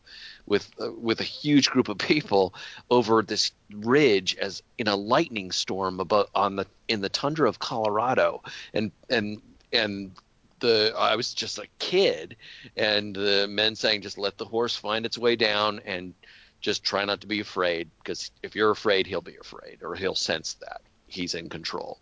with 0.47 0.69
uh, 0.81 0.93
with 0.93 1.21
a 1.21 1.25
huge 1.25 1.71
group 1.71 1.89
of 1.89 1.99
people 1.99 2.55
over 2.91 3.23
this 3.23 3.53
ridge 3.73 4.37
as 4.37 4.63
in 4.79 4.89
a 4.89 4.97
lightning 4.97 5.53
storm 5.53 6.01
about 6.01 6.29
on 6.35 6.57
the 6.57 6.67
in 6.89 7.01
the 7.01 7.09
tundra 7.09 7.49
of 7.49 7.61
Colorado. 7.61 8.43
And 8.75 8.91
and 9.09 9.41
and 9.73 10.13
the 10.59 10.93
I 10.97 11.15
was 11.15 11.35
just 11.35 11.59
a 11.59 11.67
kid 11.79 12.37
and 12.77 13.15
the 13.15 13.47
men 13.49 13.77
saying 13.77 14.03
just 14.03 14.19
let 14.19 14.39
the 14.39 14.45
horse 14.45 14.77
find 14.77 15.07
its 15.07 15.19
way 15.19 15.37
down 15.37 15.81
and 15.85 16.15
just 16.61 16.83
try 16.83 17.05
not 17.05 17.21
to 17.21 17.27
be 17.27 17.41
afraid 17.41 17.91
because 17.99 18.31
if 18.43 18.57
you're 18.57 18.71
afraid 18.71 19.07
he'll 19.07 19.21
be 19.21 19.37
afraid 19.37 19.79
or 19.83 19.95
he'll 19.95 20.15
sense 20.15 20.55
that 20.55 20.81
he's 21.07 21.35
in 21.35 21.49
control. 21.49 22.01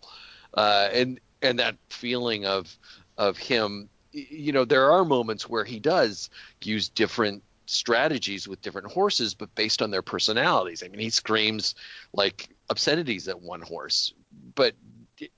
Uh, 0.53 0.89
and 0.91 1.19
and 1.41 1.59
that 1.59 1.75
feeling 1.89 2.45
of 2.45 2.77
of 3.17 3.37
him 3.37 3.89
you 4.13 4.51
know 4.51 4.65
there 4.65 4.91
are 4.91 5.05
moments 5.05 5.49
where 5.49 5.63
he 5.63 5.79
does 5.79 6.29
use 6.63 6.89
different 6.89 7.43
strategies 7.65 8.47
with 8.47 8.61
different 8.61 8.91
horses 8.91 9.33
but 9.33 9.53
based 9.55 9.81
on 9.81 9.91
their 9.91 10.01
personalities. 10.01 10.83
I 10.83 10.89
mean 10.89 10.99
he 10.99 11.09
screams 11.09 11.75
like 12.13 12.49
obscenities 12.69 13.27
at 13.27 13.41
one 13.41 13.61
horse 13.61 14.13
but 14.55 14.75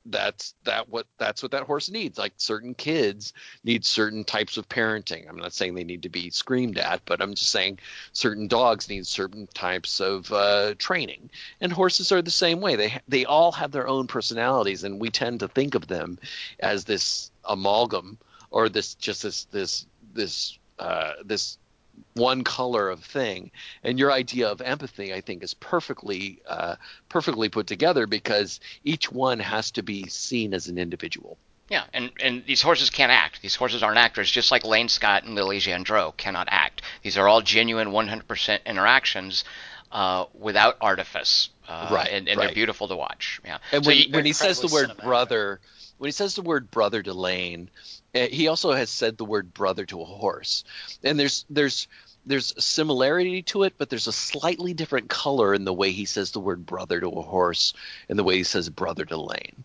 that's 0.06 0.56
that 0.64 0.88
what 0.88 1.08
that's 1.18 1.44
what 1.44 1.52
that 1.52 1.64
horse 1.64 1.90
needs. 1.92 2.18
Like 2.18 2.34
certain 2.38 2.74
kids 2.74 3.34
need 3.66 3.84
certain 3.84 4.24
types 4.24 4.56
of 4.56 4.70
parenting. 4.70 5.28
I'm 5.28 5.36
not 5.36 5.52
saying 5.52 5.76
they 5.76 5.84
need 5.84 6.04
to 6.04 6.10
be 6.10 6.30
screamed 6.30 6.78
at 6.78 7.02
but 7.06 7.22
i'm 7.22 7.34
just 7.34 7.52
saying 7.52 7.80
certain 8.14 8.48
dogs 8.48 8.90
need 8.90 9.06
certain 9.06 9.48
types 9.54 10.00
of 10.00 10.32
uh, 10.32 10.74
training. 10.78 11.30
And 11.62 11.72
horses 11.72 12.12
are 12.12 12.22
the 12.22 12.32
same 12.32 12.62
way. 12.62 12.76
They 12.76 13.00
they 13.08 13.26
all 13.26 13.52
have 13.52 13.72
their 13.72 13.88
own 13.88 14.08
personalities 14.08 14.84
and 14.84 15.00
we 15.00 15.10
tend 15.10 15.42
to 15.42 15.48
think 15.48 15.76
of 15.76 15.88
them 15.88 16.18
as 16.60 16.86
this 16.86 17.30
amalgam 17.46 18.18
or 18.52 18.70
this 18.70 18.96
just 18.96 19.24
this 19.24 19.46
this 19.46 19.86
this 20.14 20.58
uh, 20.80 21.14
this 21.24 21.58
one 22.14 22.44
color 22.44 22.90
of 22.90 23.04
thing. 23.04 23.52
And 23.84 24.00
your 24.00 24.12
idea 24.12 24.48
of 24.50 24.62
empathy, 24.62 25.14
I 25.14 25.22
think, 25.22 25.44
is 25.44 25.54
perfectly 25.54 26.42
uh, 26.48 26.76
perfectly 27.10 27.50
put 27.50 27.68
together 27.68 28.08
because 28.08 28.60
each 28.84 29.12
one 29.12 29.40
has 29.40 29.72
to 29.72 29.84
be 29.84 30.08
seen 30.08 30.54
as 30.54 30.68
an 30.68 30.78
individual. 30.78 31.38
Yeah, 31.70 31.86
and, 31.94 32.12
and 32.22 32.46
these 32.46 32.62
horses 32.62 32.90
can't 32.90 33.12
act. 33.12 33.42
These 33.42 33.56
horses 33.56 33.82
aren't 33.82 33.98
actors, 33.98 34.30
just 34.30 34.52
like 34.52 34.66
Lane 34.66 34.90
Scott 34.90 35.24
and 35.24 35.34
Lily 35.34 35.60
Jandreau 35.60 36.16
cannot 36.18 36.48
act. 36.52 36.82
These 37.02 37.18
are 37.18 37.28
all 37.28 37.42
genuine 37.42 37.88
100% 37.88 38.66
interactions 38.66 39.44
uh, 39.92 40.26
without 40.34 40.78
artifice. 40.82 41.50
Uh, 41.68 41.90
right, 41.90 42.10
and, 42.12 42.28
and 42.28 42.38
right. 42.38 42.48
they're 42.48 42.54
beautiful 42.54 42.90
to 42.90 42.96
watch. 42.96 43.40
Yeah. 43.46 43.60
And 43.72 43.84
so 43.84 43.90
when, 43.90 43.98
you, 43.98 44.12
when 44.12 44.26
he 44.26 44.34
says 44.34 44.60
the 44.60 44.68
word 44.68 44.90
cinematic. 44.90 45.04
brother, 45.04 45.60
when 46.04 46.10
he 46.10 46.12
says 46.12 46.36
the 46.36 46.42
word 46.42 46.70
brother 46.70 47.02
to 47.02 47.14
Lane, 47.14 47.70
Uh, 48.14 48.28
he 48.28 48.50
also 48.50 48.74
has 48.74 48.90
said 48.90 49.18
the 49.18 49.24
word 49.24 49.54
brother 49.54 49.86
to 49.86 50.02
a 50.02 50.06
horse, 50.06 50.66
and 51.02 51.18
there's 51.18 51.46
there's 51.50 51.88
there's 52.26 52.54
similarity 52.62 53.42
to 53.44 53.64
it, 53.64 53.76
but 53.78 53.90
there's 53.90 54.08
a 54.08 54.12
slightly 54.12 54.74
different 54.74 55.08
color 55.08 55.54
in 55.54 55.64
the 55.64 55.72
way 55.72 55.92
he 55.92 56.04
says 56.04 56.32
the 56.32 56.42
word 56.42 56.66
brother 56.66 57.00
to 57.00 57.08
a 57.08 57.22
horse 57.22 57.74
and 58.10 58.20
the 58.20 58.24
way 58.26 58.36
he 58.36 58.44
says 58.44 58.68
brother 58.68 59.06
to 59.06 59.16
Lane. 59.16 59.64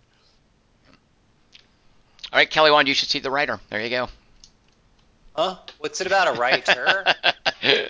All 2.33 2.39
right, 2.39 2.49
Kelly 2.49 2.71
Wand, 2.71 2.87
you 2.87 2.95
should 2.95 3.09
see 3.09 3.19
the 3.19 3.33
Rider. 3.33 3.59
There 3.69 3.83
you 3.83 3.91
go. 3.91 4.09
Huh? 5.35 5.57
What's 5.79 6.01
it 6.01 6.07
about? 6.07 6.37
A 6.37 6.39
writer? 6.39 7.05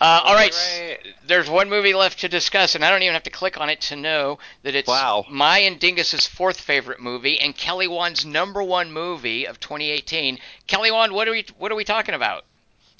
Uh, 0.00 0.20
all 0.24 0.34
right, 0.34 0.52
Right. 0.52 0.98
there's 1.26 1.48
one 1.48 1.70
movie 1.70 1.94
left 1.94 2.20
to 2.20 2.28
discuss, 2.28 2.74
and 2.74 2.84
I 2.84 2.90
don't 2.90 3.02
even 3.02 3.14
have 3.14 3.22
to 3.22 3.30
click 3.30 3.58
on 3.58 3.70
it 3.70 3.80
to 3.82 3.96
know 3.96 4.38
that 4.62 4.74
it's 4.74 4.88
Wow. 4.88 5.24
my 5.30 5.58
and 5.60 5.80
Dingus's 5.80 6.26
fourth 6.26 6.60
favorite 6.60 7.00
movie 7.00 7.40
and 7.40 7.56
Kelly 7.56 7.88
Wand's 7.88 8.24
number 8.26 8.62
one 8.62 8.92
movie 8.92 9.46
of 9.46 9.58
2018. 9.58 10.38
Kelly 10.66 10.90
Wand, 10.90 11.12
what 11.12 11.28
are 11.28 11.32
we 11.32 11.46
what 11.58 11.72
are 11.72 11.76
we 11.76 11.84
talking 11.84 12.14
about? 12.14 12.44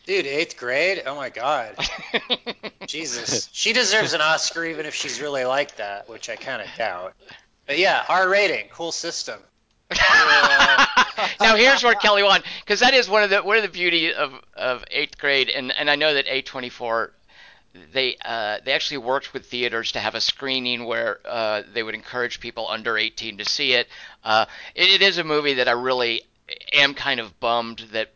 Dude, 0.07 0.27
eighth 0.27 0.57
grade? 0.57 1.03
Oh 1.05 1.17
my 1.17 1.29
god. 1.31 1.77
Jesus. 2.87 3.49
She 3.53 3.73
deserves 3.73 4.13
an 4.15 4.21
Oscar 4.21 4.65
even 4.65 4.87
if 4.87 4.95
she's 4.95 5.21
really 5.21 5.45
like 5.45 5.77
that, 5.77 6.09
which 6.09 6.29
I 6.31 6.37
kind 6.37 6.63
of 6.63 6.69
doubt. 6.79 7.15
But 7.67 7.79
yeah, 7.79 8.05
R 8.09 8.29
rating, 8.29 8.69
cool 8.73 8.93
system. 8.93 9.41
now 11.41 11.55
here's 11.57 11.85
where 11.85 11.95
Kelly 11.95 12.23
won 12.23 12.43
because 12.65 12.81
that 12.81 12.93
is 12.93 13.09
one 13.09 13.23
of 13.23 13.31
the 13.31 13.43
one 13.43 13.57
of 13.57 13.63
the 13.63 13.69
beauty 13.69 14.13
of, 14.13 14.33
of 14.55 14.85
eighth 14.91 15.17
grade 15.19 15.49
and, 15.49 15.73
and 15.79 15.89
I 15.89 15.95
know 15.95 16.15
that 16.15 16.27
A24 16.27 17.11
they 17.93 18.17
uh, 18.25 18.59
they 18.65 18.73
actually 18.73 18.99
worked 18.99 19.33
with 19.33 19.47
theaters 19.47 19.93
to 19.93 20.01
have 20.01 20.15
a 20.15 20.21
screening 20.21 20.87
where 20.87 21.21
uh, 21.25 21.63
they 21.73 21.83
would 21.83 21.95
encourage 21.95 22.41
people 22.41 22.69
under 22.69 22.97
18 22.97 23.39
to 23.39 23.45
see 23.45 23.73
it. 23.73 23.89
Uh, 24.25 24.47
it. 24.75 24.89
It 24.89 25.03
is 25.03 25.19
a 25.19 25.25
movie 25.25 25.55
that 25.55 25.69
I 25.69 25.73
really 25.73 26.23
am 26.73 26.95
kind 26.95 27.21
of 27.21 27.39
bummed 27.41 27.85
that 27.93 28.13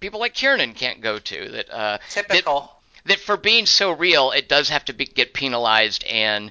people 0.00 0.20
like 0.20 0.34
Kiernan 0.34 0.74
can't 0.74 1.00
go 1.00 1.18
to. 1.18 1.48
That 1.50 1.70
uh, 1.70 1.98
Typical. 2.10 2.72
that 3.06 3.18
for 3.18 3.36
being 3.36 3.66
so 3.66 3.92
real, 3.92 4.30
it 4.30 4.48
does 4.48 4.68
have 4.68 4.84
to 4.86 4.92
be, 4.92 5.06
get 5.06 5.34
penalized 5.34 6.04
and 6.04 6.50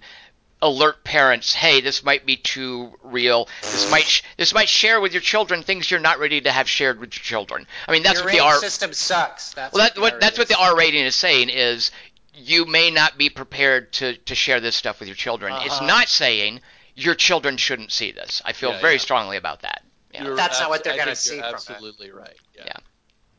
alert 0.63 1.03
parents, 1.03 1.53
hey, 1.53 1.81
this 1.81 2.03
might 2.03 2.25
be 2.25 2.37
too 2.37 2.93
real. 3.03 3.47
This 3.61 3.91
might 3.91 4.05
sh- 4.05 4.23
this 4.37 4.53
might 4.53 4.69
share 4.69 4.99
with 4.99 5.13
your 5.13 5.21
children 5.21 5.61
things 5.61 5.91
you're 5.91 5.99
not 5.99 6.17
ready 6.17 6.41
to 6.41 6.51
have 6.51 6.67
shared 6.67 6.99
with 6.99 7.15
your 7.15 7.21
children. 7.23 7.67
I 7.87 7.91
mean, 7.91 8.01
that's 8.01 8.15
Your 8.19 8.25
what 8.25 8.33
the 8.33 8.39
R. 8.39 8.55
system 8.55 8.93
sucks. 8.93 9.53
That's 9.53 9.73
Well, 9.73 9.83
that, 9.83 9.95
the 9.95 10.01
what, 10.01 10.13
R 10.13 10.19
that's 10.19 10.37
what 10.39 10.47
the 10.47 10.55
rating 10.55 10.65
R 10.71 10.75
rating 10.77 11.03
is 11.05 11.15
saying 11.15 11.49
is 11.49 11.91
you 12.33 12.65
may 12.65 12.89
not 12.89 13.17
be 13.17 13.29
prepared 13.29 13.93
to, 13.93 14.15
to 14.17 14.33
share 14.33 14.59
this 14.59 14.75
stuff 14.75 14.99
with 14.99 15.07
your 15.07 15.15
children. 15.15 15.53
It's 15.61 15.75
Uh-huh. 15.75 15.85
not 15.85 16.07
saying 16.07 16.61
your 16.95 17.13
children 17.13 17.57
shouldn't 17.57 17.91
see 17.91 18.11
this. 18.11 18.41
I 18.43 18.53
feel 18.53 18.71
Yeah, 18.71 18.81
very 18.81 18.93
yeah. 18.93 18.99
strongly 18.99 19.37
about 19.37 19.61
that. 19.61 19.83
Yeah. 20.13 20.23
You're 20.23 20.35
That's 20.35 20.59
not 20.59 20.69
what 20.69 20.83
they're 20.83 20.97
gonna 20.97 21.15
see 21.15 21.35
you're 21.35 21.43
from 21.43 21.53
it. 21.55 21.69
Absolutely 21.69 22.11
right. 22.11 22.37
Yeah. 22.55 22.63
Yeah. 22.67 22.77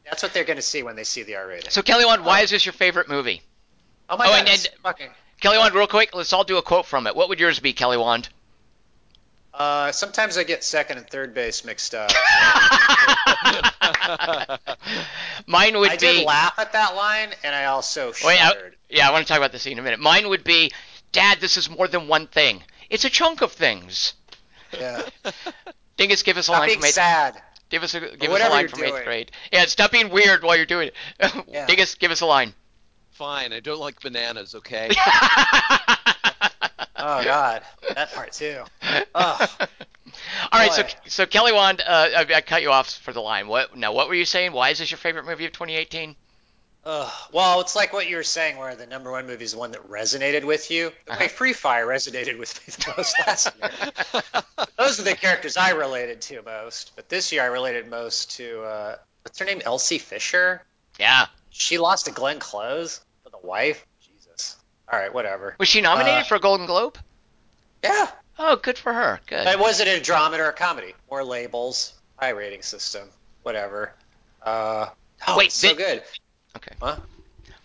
That's 0.04 0.22
what 0.22 0.34
they're 0.34 0.44
going 0.44 0.56
to 0.58 0.62
see 0.62 0.82
when 0.82 0.96
they 0.96 1.04
see 1.04 1.22
the 1.22 1.36
R 1.36 1.46
rating. 1.48 1.70
So 1.70 1.80
Kelly 1.80 2.04
Wand, 2.04 2.26
why 2.26 2.40
is 2.42 2.50
this 2.50 2.66
your 2.66 2.74
favorite 2.74 3.08
movie? 3.08 3.40
Oh 4.10 4.18
my 4.18 4.26
Oh, 4.26 4.28
god. 4.28 4.40
and- 4.40 4.48
it's 4.50 4.66
and- 4.66 4.74
fucking. 4.82 5.08
Kelly 5.40 5.58
Wand, 5.58 5.74
real 5.74 5.86
quick, 5.86 6.14
let's 6.14 6.32
all 6.32 6.44
do 6.44 6.56
a 6.56 6.62
quote 6.62 6.86
from 6.86 7.06
it. 7.06 7.14
What 7.16 7.28
would 7.28 7.40
yours 7.40 7.60
be, 7.60 7.72
Kelly 7.72 7.96
Wand? 7.98 8.28
Uh, 9.52 9.92
sometimes 9.92 10.36
I 10.36 10.42
get 10.42 10.64
second 10.64 10.98
and 10.98 11.08
third 11.08 11.32
base 11.32 11.64
mixed 11.64 11.94
up. 11.94 12.10
Mine 15.46 15.78
would 15.78 15.90
I 15.90 15.94
be. 15.94 15.98
did 15.98 16.26
laugh 16.26 16.58
at 16.58 16.72
that 16.72 16.96
line, 16.96 17.30
and 17.44 17.54
I 17.54 17.66
also 17.66 18.12
Wait, 18.24 18.38
I, 18.40 18.52
yeah, 18.88 19.08
I 19.08 19.12
want 19.12 19.26
to 19.26 19.28
talk 19.28 19.38
about 19.38 19.52
this 19.52 19.66
in 19.66 19.78
a 19.78 19.82
minute. 19.82 20.00
Mine 20.00 20.28
would 20.28 20.42
be, 20.44 20.72
Dad, 21.12 21.38
this 21.40 21.56
is 21.56 21.70
more 21.70 21.86
than 21.86 22.08
one 22.08 22.26
thing. 22.26 22.62
It's 22.90 23.04
a 23.04 23.10
chunk 23.10 23.42
of 23.42 23.52
things. 23.52 24.14
Yeah. 24.72 25.02
Dingus, 25.96 26.22
give 26.24 26.36
us 26.36 26.48
a 26.48 26.50
Stop 26.50 26.58
line 26.60 26.68
being 26.70 26.78
from 26.80 26.86
eighth. 26.86 26.94
sad. 26.94 27.40
Give 27.70 27.82
us 27.82 27.94
a 27.94 28.00
give 28.00 28.30
us 28.30 28.40
a 28.42 28.48
line 28.48 28.68
from 28.68 28.84
eighth 28.84 29.04
grade. 29.04 29.30
Yeah, 29.52 29.64
stop 29.66 29.90
being 29.92 30.10
weird 30.10 30.42
while 30.42 30.56
you're 30.56 30.66
doing 30.66 30.88
it. 30.88 30.94
Yeah. 31.48 31.66
Dingus, 31.66 31.94
give 31.94 32.10
us 32.10 32.20
a 32.20 32.26
line. 32.26 32.52
Fine. 33.14 33.52
I 33.52 33.60
don't 33.60 33.80
like 33.80 34.00
bananas. 34.00 34.54
Okay. 34.54 34.90
Oh 36.96 37.22
god, 37.22 37.62
that 37.94 38.12
part 38.14 38.32
too. 38.32 38.62
Ugh. 39.14 39.50
All 40.52 40.60
right, 40.60 40.72
so 40.72 40.82
Boy. 40.84 40.88
so 41.06 41.26
Kelly 41.26 41.52
Wand, 41.52 41.82
uh, 41.86 42.08
I, 42.16 42.26
I 42.36 42.40
cut 42.40 42.62
you 42.62 42.70
off 42.70 42.90
for 42.90 43.12
the 43.12 43.20
line. 43.20 43.46
What 43.46 43.76
now? 43.76 43.92
What 43.92 44.08
were 44.08 44.14
you 44.14 44.24
saying? 44.24 44.52
Why 44.52 44.70
is 44.70 44.78
this 44.78 44.90
your 44.90 44.96
favorite 44.98 45.26
movie 45.26 45.44
of 45.44 45.52
2018? 45.52 46.16
Ugh. 46.86 47.12
Well, 47.32 47.60
it's 47.60 47.76
like 47.76 47.92
what 47.92 48.08
you 48.08 48.16
were 48.16 48.22
saying, 48.22 48.56
where 48.56 48.74
the 48.74 48.86
number 48.86 49.10
one 49.10 49.26
movie 49.26 49.44
is 49.44 49.52
the 49.52 49.58
one 49.58 49.72
that 49.72 49.86
resonated 49.90 50.44
with 50.44 50.70
you. 50.70 50.92
The 51.06 51.12
Uh-huh. 51.12 51.20
way 51.24 51.28
Free 51.28 51.52
Fire 51.52 51.86
resonated 51.86 52.38
with 52.38 52.54
me 52.66 52.72
the 52.78 52.94
most 52.96 53.16
last 53.26 53.50
year. 53.60 53.70
Those 54.78 54.98
are 55.00 55.02
the 55.04 55.14
characters 55.14 55.56
I 55.58 55.70
related 55.72 56.22
to 56.22 56.40
most. 56.42 56.92
But 56.96 57.08
this 57.10 57.32
year, 57.32 57.42
I 57.42 57.46
related 57.46 57.88
most 57.90 58.36
to 58.36 58.62
uh, 58.62 58.96
what's 59.22 59.38
her 59.40 59.44
name, 59.44 59.60
Elsie 59.64 59.98
Fisher. 59.98 60.62
Yeah, 60.98 61.26
She 61.50 61.76
lost 61.76 62.04
to 62.06 62.12
Glenn 62.12 62.38
Close 62.38 62.98
for 62.98 63.03
the 63.03 63.03
wife. 63.44 63.86
Jesus. 64.00 64.56
All 64.92 64.98
right, 64.98 65.12
whatever. 65.12 65.54
was 65.58 65.68
she 65.68 65.80
nominated 65.80 66.22
Uh, 66.22 66.24
for 66.24 66.34
a 66.36 66.40
Golden 66.40 66.66
Globe? 66.66 66.98
Yeah. 67.82 68.10
Oh, 68.38 68.56
good 68.56 68.78
for 68.78 68.92
her. 68.92 69.20
Good. 69.26 69.44
But 69.44 69.58
was 69.58 69.80
it 69.80 69.88
a 69.88 70.00
drama 70.00 70.38
or 70.38 70.48
a 70.48 70.52
comedy? 70.52 70.94
More 71.10 71.22
labels, 71.24 71.92
high 72.18 72.30
rating 72.30 72.62
system, 72.62 73.08
whatever. 73.42 73.92
Uh, 74.42 74.88
oh, 75.28 75.36
Wait, 75.36 75.46
it's 75.46 75.54
so 75.54 75.74
good. 75.74 76.02
Okay. 76.56 76.72
Huh? 76.80 76.96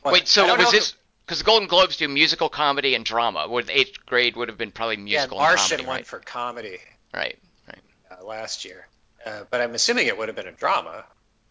What? 0.01 0.14
Wait, 0.14 0.27
so 0.27 0.56
was 0.56 0.72
this 0.72 0.93
because 1.26 1.39
the 1.39 1.45
Golden 1.45 1.68
Globes 1.68 1.97
do 1.97 2.07
musical 2.07 2.49
comedy 2.49 2.95
and 2.95 3.03
drama? 3.06 3.47
With 3.47 3.69
eighth 3.69 4.06
grade 4.06 4.35
would 4.35 4.47
have 4.49 4.57
been 4.57 4.72
probably 4.72 4.95
Yeah, 4.97 5.03
musical 5.03 5.38
Martian 5.39 5.80
and 5.80 5.85
comedy, 5.85 5.88
won 5.88 5.95
right? 5.97 6.07
for 6.07 6.19
comedy 6.19 6.77
Right, 7.14 7.38
right. 7.68 7.80
uh, 8.11 8.23
last 8.26 8.65
year, 8.65 8.88
uh, 9.26 9.43
but 9.49 9.61
I'm 9.61 9.73
assuming 9.76 10.07
it 10.07 10.18
would 10.18 10.27
have 10.30 10.35
been 10.35 10.47
a 10.47 10.51
drama. 10.51 11.03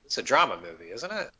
It's 0.05 0.19
a 0.19 0.23
drama 0.23 0.59
movie, 0.63 0.91
isn't 0.91 1.13
it? 1.13 1.31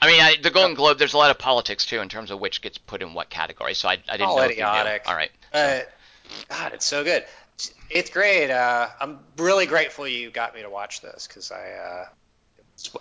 I 0.00 0.06
mean, 0.08 0.20
I, 0.20 0.36
the 0.42 0.50
Golden 0.50 0.74
Globe. 0.74 0.98
There's 0.98 1.14
a 1.14 1.18
lot 1.18 1.30
of 1.30 1.38
politics 1.38 1.86
too 1.86 2.00
in 2.00 2.08
terms 2.08 2.30
of 2.30 2.38
which 2.40 2.60
gets 2.62 2.78
put 2.78 3.02
in 3.02 3.14
what 3.14 3.30
category. 3.30 3.74
So 3.74 3.88
I, 3.88 3.92
I 4.08 4.16
didn't 4.16 4.22
All 4.28 4.36
know 4.36 4.42
if 4.44 4.50
you 4.50 4.56
knew. 4.62 4.68
idiotic. 4.68 5.02
All 5.06 5.14
right. 5.14 5.30
But 5.52 5.90
God, 6.48 6.72
it's 6.74 6.84
so 6.84 7.02
good. 7.04 7.24
Eighth 7.90 8.12
grade. 8.12 8.50
Uh, 8.50 8.88
I'm 9.00 9.20
really 9.38 9.66
grateful 9.66 10.06
you 10.06 10.30
got 10.30 10.54
me 10.54 10.62
to 10.62 10.68
watch 10.70 11.00
this 11.00 11.26
because 11.26 11.50
I, 11.50 11.70
uh, 11.72 12.04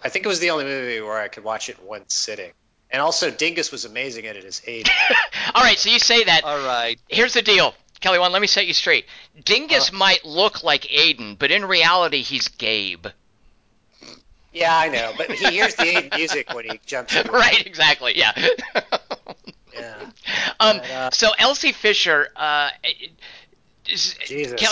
I 0.03 0.09
think 0.09 0.25
it 0.25 0.29
was 0.29 0.39
the 0.39 0.51
only 0.51 0.63
movie 0.65 1.01
where 1.01 1.19
I 1.19 1.27
could 1.27 1.43
watch 1.43 1.69
it 1.69 1.77
in 1.79 1.85
one 1.85 2.03
sitting. 2.07 2.51
And 2.91 3.01
also, 3.01 3.29
Dingus 3.31 3.71
was 3.71 3.83
amazing 3.83 4.25
at 4.27 4.37
it 4.37 4.45
as 4.45 4.61
Aiden. 4.61 4.89
All 5.55 5.63
right. 5.63 5.77
So 5.77 5.89
you 5.89 5.99
say 5.99 6.23
that. 6.23 6.43
All 6.45 6.65
right. 6.65 6.97
Here's 7.09 7.33
the 7.33 7.41
deal, 7.41 7.73
Kelly. 7.99 8.19
One. 8.19 8.31
Let 8.31 8.41
me 8.41 8.47
set 8.47 8.67
you 8.67 8.73
straight. 8.73 9.05
Dingus 9.43 9.89
Uh. 9.91 9.97
might 9.97 10.23
look 10.23 10.63
like 10.63 10.83
Aiden, 10.83 11.37
but 11.37 11.51
in 11.51 11.65
reality, 11.65 12.21
he's 12.21 12.47
Gabe. 12.47 13.07
Yeah, 14.55 14.75
I 14.77 14.89
know, 14.89 15.13
but 15.17 15.31
he 15.31 15.51
hears 15.51 15.75
the 15.75 16.09
music 16.15 16.53
when 16.53 16.65
he 16.65 16.79
jumps. 16.85 17.15
It. 17.15 17.31
right. 17.31 17.65
Exactly. 17.65 18.17
Yeah. 18.17 18.31
Yeah. 19.73 19.95
um. 20.61 20.77
But, 20.77 20.89
uh, 20.89 21.09
so 21.11 21.31
Elsie 21.37 21.73
Fisher. 21.73 22.29
Uh. 22.33 22.69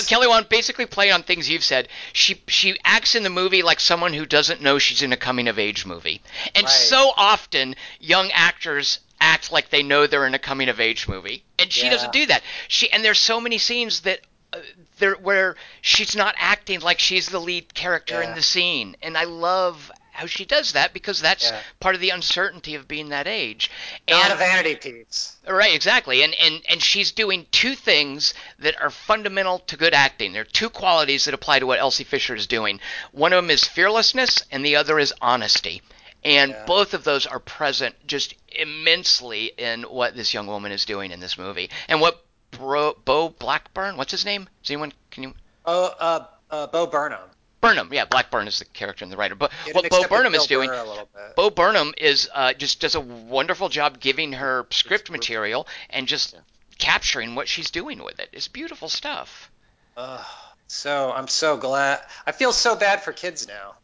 Kelly 0.07 0.27
Wand 0.27 0.49
basically 0.49 0.85
playing 0.85 1.11
on 1.11 1.23
things 1.23 1.49
you've 1.49 1.63
said. 1.63 1.87
She 2.13 2.41
she 2.47 2.79
acts 2.83 3.13
in 3.13 3.23
the 3.23 3.29
movie 3.29 3.61
like 3.61 3.79
someone 3.79 4.13
who 4.13 4.25
doesn't 4.25 4.61
know 4.61 4.79
she's 4.79 5.01
in 5.01 5.13
a 5.13 5.17
coming 5.17 5.47
of 5.47 5.59
age 5.59 5.85
movie, 5.85 6.21
and 6.55 6.63
Right. 6.65 6.71
so 6.71 7.11
often 7.15 7.75
young 7.99 8.31
actors 8.31 8.99
act 9.19 9.51
like 9.51 9.69
they 9.69 9.83
know 9.83 10.07
they're 10.07 10.25
in 10.25 10.33
a 10.33 10.39
coming 10.39 10.69
of 10.69 10.79
age 10.79 11.07
movie, 11.07 11.43
and 11.59 11.71
she 11.71 11.85
Yeah. 11.85 11.91
doesn't 11.91 12.13
do 12.13 12.25
that. 12.27 12.41
She 12.67 12.89
and 12.91 13.03
there's 13.03 13.19
so 13.19 13.39
many 13.39 13.57
scenes 13.57 14.01
that. 14.01 14.21
Uh, 14.53 14.59
there 14.99 15.15
where 15.15 15.55
she's 15.81 16.15
not 16.15 16.35
acting 16.37 16.79
like 16.81 16.99
she's 16.99 17.27
the 17.29 17.39
lead 17.39 17.73
character 17.73 18.21
in 18.21 18.33
the 18.35 18.41
scene 18.41 18.95
and 19.01 19.17
i 19.17 19.23
love 19.23 19.91
how 20.11 20.27
she 20.27 20.45
does 20.45 20.73
that 20.73 20.93
because 20.93 21.19
that's 21.19 21.49
Yeah. 21.49 21.59
part 21.79 21.95
of 21.95 22.01
the 22.01 22.11
uncertainty 22.11 22.75
of 22.75 22.87
being 22.87 23.09
that 23.09 23.25
age 23.27 23.71
Not 24.07 24.25
and 24.25 24.33
a 24.33 24.35
vanity 24.35 24.75
piece. 24.75 25.35
Right, 25.47 25.73
exactly. 25.73 26.21
And, 26.21 26.35
and 26.39 26.61
and 26.69 26.83
she's 26.83 27.11
doing 27.11 27.47
two 27.49 27.73
things 27.73 28.35
that 28.59 28.79
are 28.79 28.91
fundamental 28.91 29.57
to 29.65 29.75
good 29.75 29.95
acting. 29.95 30.31
There 30.33 30.43
are 30.43 30.45
two 30.45 30.69
qualities 30.69 31.25
that 31.25 31.33
apply 31.33 31.57
to 31.59 31.65
what 31.65 31.79
Elsie 31.79 32.03
Fisher 32.03 32.35
is 32.35 32.45
doing. 32.45 32.79
One 33.11 33.33
of 33.33 33.37
them 33.43 33.49
is 33.49 33.63
fearlessness 33.63 34.43
and 34.51 34.63
the 34.63 34.75
other 34.75 34.99
is 34.99 35.15
honesty. 35.19 35.81
And 36.23 36.51
Yeah. 36.51 36.65
both 36.65 36.93
of 36.93 37.03
those 37.03 37.25
are 37.25 37.39
present 37.39 37.95
just 38.05 38.35
immensely 38.51 39.45
in 39.57 39.81
what 39.81 40.15
this 40.15 40.31
young 40.31 40.45
woman 40.45 40.71
is 40.71 40.85
doing 40.85 41.09
in 41.11 41.21
this 41.21 41.39
movie. 41.39 41.71
And 41.87 41.99
what 42.01 42.23
Bro, 42.63 42.95
Bo 43.03 43.27
Blackburn, 43.27 43.97
what's 43.97 44.11
his 44.11 44.23
name? 44.23 44.47
Does 44.61 44.71
anyone 44.71 44.93
can 45.11 45.23
you 45.23 45.33
Oh, 45.65 45.93
uh, 45.99 46.25
uh, 46.49 46.67
Bo 46.67 46.87
Burnham. 46.87 47.19
Burnham, 47.59 47.89
yeah, 47.93 48.05
Blackburn 48.05 48.47
is 48.47 48.59
the 48.59 48.65
character 48.65 49.03
and 49.03 49.11
the 49.11 49.17
writer. 49.17 49.35
But 49.35 49.51
Get 49.65 49.75
what 49.75 49.83
Bo 49.83 49.83
mixed 49.83 49.97
up 49.97 50.01
with 50.03 50.09
Burnham 50.17 50.35
is 50.35 50.47
doing 50.47 50.69
Burr 50.69 50.75
a 50.75 50.89
little 50.89 51.09
bit. 51.13 51.35
Bo 51.35 51.49
Burnham 51.49 51.93
is 51.97 52.29
uh, 52.33 52.53
just 52.53 52.79
does 52.79 52.95
a 52.95 53.01
wonderful 53.01 53.67
job 53.67 53.99
giving 53.99 54.33
her 54.33 54.65
script 54.69 55.11
material 55.11 55.67
and 55.89 56.07
just 56.07 56.35
capturing 56.77 57.35
what 57.35 57.49
she's 57.49 57.69
doing 57.69 58.01
with 58.01 58.19
it. 58.19 58.29
It's 58.31 58.47
beautiful 58.47 58.87
stuff. 58.87 59.51
Ugh, 59.97 60.25
so 60.67 61.11
I'm 61.11 61.27
so 61.27 61.57
glad. 61.57 61.99
I 62.25 62.31
feel 62.31 62.53
so 62.53 62.75
bad 62.77 63.03
for 63.03 63.11
kids 63.11 63.45
now. 63.45 63.75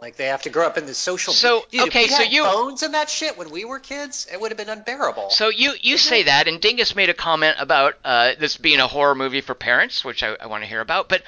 Like 0.00 0.16
they 0.16 0.26
have 0.26 0.42
to 0.42 0.50
grow 0.50 0.66
up 0.66 0.76
in 0.76 0.86
the 0.86 0.94
social. 0.94 1.32
So, 1.32 1.64
Dude, 1.70 1.88
okay, 1.88 2.08
so 2.08 2.22
you- 2.22 2.44
phones 2.44 2.82
and 2.82 2.94
that 2.94 3.08
shit 3.08 3.38
when 3.38 3.50
we 3.50 3.64
were 3.64 3.78
kids, 3.78 4.26
it 4.30 4.40
would 4.40 4.50
have 4.50 4.58
been 4.58 4.68
unbearable. 4.68 5.30
So 5.30 5.48
you 5.48 5.74
you 5.80 5.98
say 5.98 6.24
that, 6.24 6.48
and 6.48 6.60
Dingus 6.60 6.94
made 6.94 7.08
a 7.08 7.14
comment 7.14 7.56
about 7.58 7.94
uh, 8.04 8.32
this 8.38 8.56
being 8.56 8.80
a 8.80 8.88
horror 8.88 9.14
movie 9.14 9.40
for 9.40 9.54
parents, 9.54 10.04
which 10.04 10.22
I, 10.22 10.34
I 10.40 10.46
want 10.46 10.62
to 10.62 10.68
hear 10.68 10.80
about. 10.80 11.08
But 11.08 11.22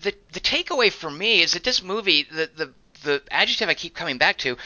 the 0.00 0.14
the 0.32 0.40
takeaway 0.40 0.90
for 0.92 1.10
me 1.10 1.42
is 1.42 1.52
that 1.52 1.64
this 1.64 1.82
movie, 1.82 2.22
the 2.22 2.48
the 2.56 2.72
the 3.02 3.22
adjective 3.30 3.68
I 3.68 3.74
keep 3.74 3.94
coming 3.94 4.18
back 4.18 4.38
to, 4.38 4.56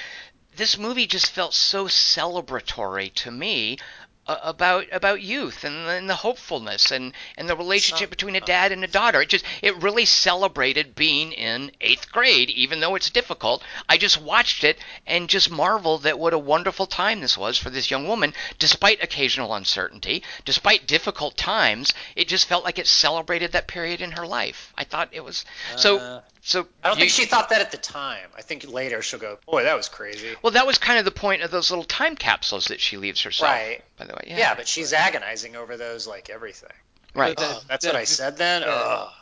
this 0.56 0.78
movie 0.78 1.06
just 1.06 1.30
felt 1.30 1.54
so 1.54 1.86
celebratory 1.86 3.12
to 3.14 3.30
me 3.30 3.78
about 4.26 4.86
about 4.92 5.22
youth 5.22 5.64
and, 5.64 5.88
and 5.88 6.08
the 6.08 6.14
hopefulness 6.14 6.90
and, 6.90 7.12
and 7.36 7.48
the 7.48 7.56
relationship 7.56 8.10
between 8.10 8.36
a 8.36 8.40
dad 8.40 8.70
and 8.70 8.84
a 8.84 8.88
daughter. 8.88 9.22
It 9.22 9.28
just 9.28 9.44
it 9.62 9.82
really 9.82 10.04
celebrated 10.04 10.94
being 10.94 11.32
in 11.32 11.72
eighth 11.80 12.12
grade, 12.12 12.50
even 12.50 12.80
though 12.80 12.94
it's 12.94 13.10
difficult. 13.10 13.62
I 13.88 13.96
just 13.96 14.20
watched 14.20 14.62
it 14.62 14.78
and 15.06 15.28
just 15.28 15.50
marveled 15.50 16.06
at 16.06 16.18
what 16.18 16.34
a 16.34 16.38
wonderful 16.38 16.86
time 16.86 17.20
this 17.20 17.36
was 17.36 17.58
for 17.58 17.70
this 17.70 17.90
young 17.90 18.06
woman, 18.06 18.34
despite 18.58 19.02
occasional 19.02 19.54
uncertainty, 19.54 20.22
despite 20.44 20.86
difficult 20.86 21.36
times. 21.36 21.92
It 22.14 22.28
just 22.28 22.46
felt 22.46 22.64
like 22.64 22.78
it 22.78 22.86
celebrated 22.86 23.52
that 23.52 23.66
period 23.66 24.00
in 24.00 24.12
her 24.12 24.26
life. 24.26 24.72
I 24.76 24.84
thought 24.84 25.08
it 25.12 25.24
was 25.24 25.44
so. 25.76 25.98
Uh, 25.98 26.20
So 26.42 26.66
I 26.82 26.88
don't 26.88 26.96
you- 26.96 27.00
think 27.02 27.10
she 27.12 27.26
thought 27.26 27.50
that 27.50 27.60
at 27.60 27.70
the 27.70 27.76
time. 27.76 28.28
I 28.36 28.42
think 28.42 28.66
later 28.66 29.02
she'll 29.02 29.20
go, 29.20 29.38
"Boy, 29.46 29.64
that 29.64 29.76
was 29.76 29.88
crazy." 29.88 30.34
Well, 30.42 30.52
that 30.52 30.66
was 30.66 30.78
kind 30.78 30.98
of 30.98 31.04
the 31.04 31.10
point 31.10 31.42
of 31.42 31.50
those 31.50 31.70
little 31.70 31.84
time 31.84 32.16
capsules 32.16 32.66
that 32.66 32.80
she 32.80 32.96
leaves 32.96 33.20
herself. 33.22 33.50
Right. 33.50 33.82
By 33.98 34.06
the 34.06 34.14
way, 34.14 34.24
Yeah, 34.28 34.38
yeah. 34.38 34.54
but 34.54 34.66
she's 34.66 34.92
agonizing 34.92 35.54
over 35.56 35.76
those 35.76 36.06
like 36.06 36.30
everything. 36.30 36.70
right. 37.14 37.36
But 37.36 37.42
that- 37.42 37.56
Ugh, 37.56 37.62
that's 37.68 37.84
that- 37.84 37.92
what 37.94 38.00
I 38.00 38.04
said 38.04 38.36
then. 38.38 38.62
yeah. 38.62 38.68
Ugh. 38.68 39.12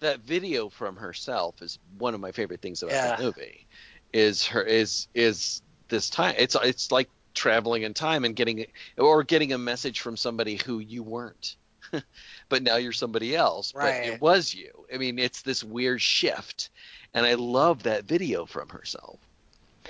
that 0.00 0.20
video 0.20 0.68
from 0.68 0.96
herself 0.96 1.62
is 1.62 1.78
one 1.98 2.12
of 2.14 2.20
my 2.20 2.30
favorite 2.32 2.60
things 2.60 2.82
about 2.82 2.92
Yeah. 2.94 3.16
the 3.16 3.22
movie. 3.22 3.66
Is 4.12 4.44
her 4.46 4.62
is 4.62 5.06
is 5.14 5.62
this 5.88 6.10
time? 6.10 6.34
It's 6.38 6.56
it's 6.62 6.90
like 6.92 7.08
traveling 7.34 7.84
in 7.84 7.94
time 7.94 8.24
and 8.24 8.34
getting 8.36 8.66
or 8.98 9.22
getting 9.22 9.52
a 9.52 9.58
message 9.58 10.00
from 10.00 10.16
somebody 10.16 10.56
who 10.56 10.78
you 10.80 11.02
weren't, 11.02 11.56
but 12.48 12.62
now 12.62 12.76
you're 12.76 12.92
somebody 12.92 13.34
else. 13.36 13.72
Right. 13.74 14.02
But 14.04 14.12
it 14.14 14.20
was 14.20 14.52
you. 14.54 14.73
I 14.94 14.96
mean, 14.96 15.18
it's 15.18 15.42
this 15.42 15.64
weird 15.64 16.00
shift, 16.00 16.70
and 17.12 17.26
I 17.26 17.34
love 17.34 17.82
that 17.82 18.04
video 18.04 18.46
from 18.46 18.68
herself. 18.68 19.18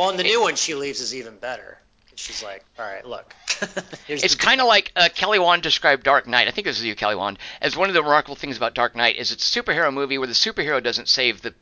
Well, 0.01 0.11
and 0.11 0.19
the 0.19 0.25
new 0.25 0.41
one 0.41 0.57
she 0.57 0.75
leaves 0.75 1.01
is 1.01 1.15
even 1.15 1.37
better. 1.37 1.79
She's 2.17 2.43
like, 2.43 2.65
"All 2.79 2.87
right, 2.87 3.05
look." 3.05 3.35
It's 4.09 4.35
kind 4.35 4.61
of 4.61 4.67
like 4.67 4.93
uh, 4.97 5.09
Kelly 5.15 5.39
Wand 5.39 5.63
described 5.63 6.03
Dark 6.03 6.27
Knight. 6.27 6.49
I 6.49 6.51
think 6.51 6.67
this 6.67 6.79
is 6.79 6.85
you, 6.85 6.95
Kelly 6.95 7.15
Wand, 7.15 7.39
as 7.61 7.77
one 7.77 7.89
of 7.89 7.95
the 7.95 8.03
remarkable 8.03 8.37
things 8.37 8.57
about 8.57 8.75
Dark 8.75 8.95
Knight 8.95 9.17
is 9.17 9.33
it's 9.33 9.57
a 9.57 9.63
superhero 9.63 9.93
movie 9.93 10.19
where 10.19 10.27
the 10.27 10.35
superhero 10.35 10.83
doesn't 10.83 11.09
save 11.09 11.43
the 11.43 11.55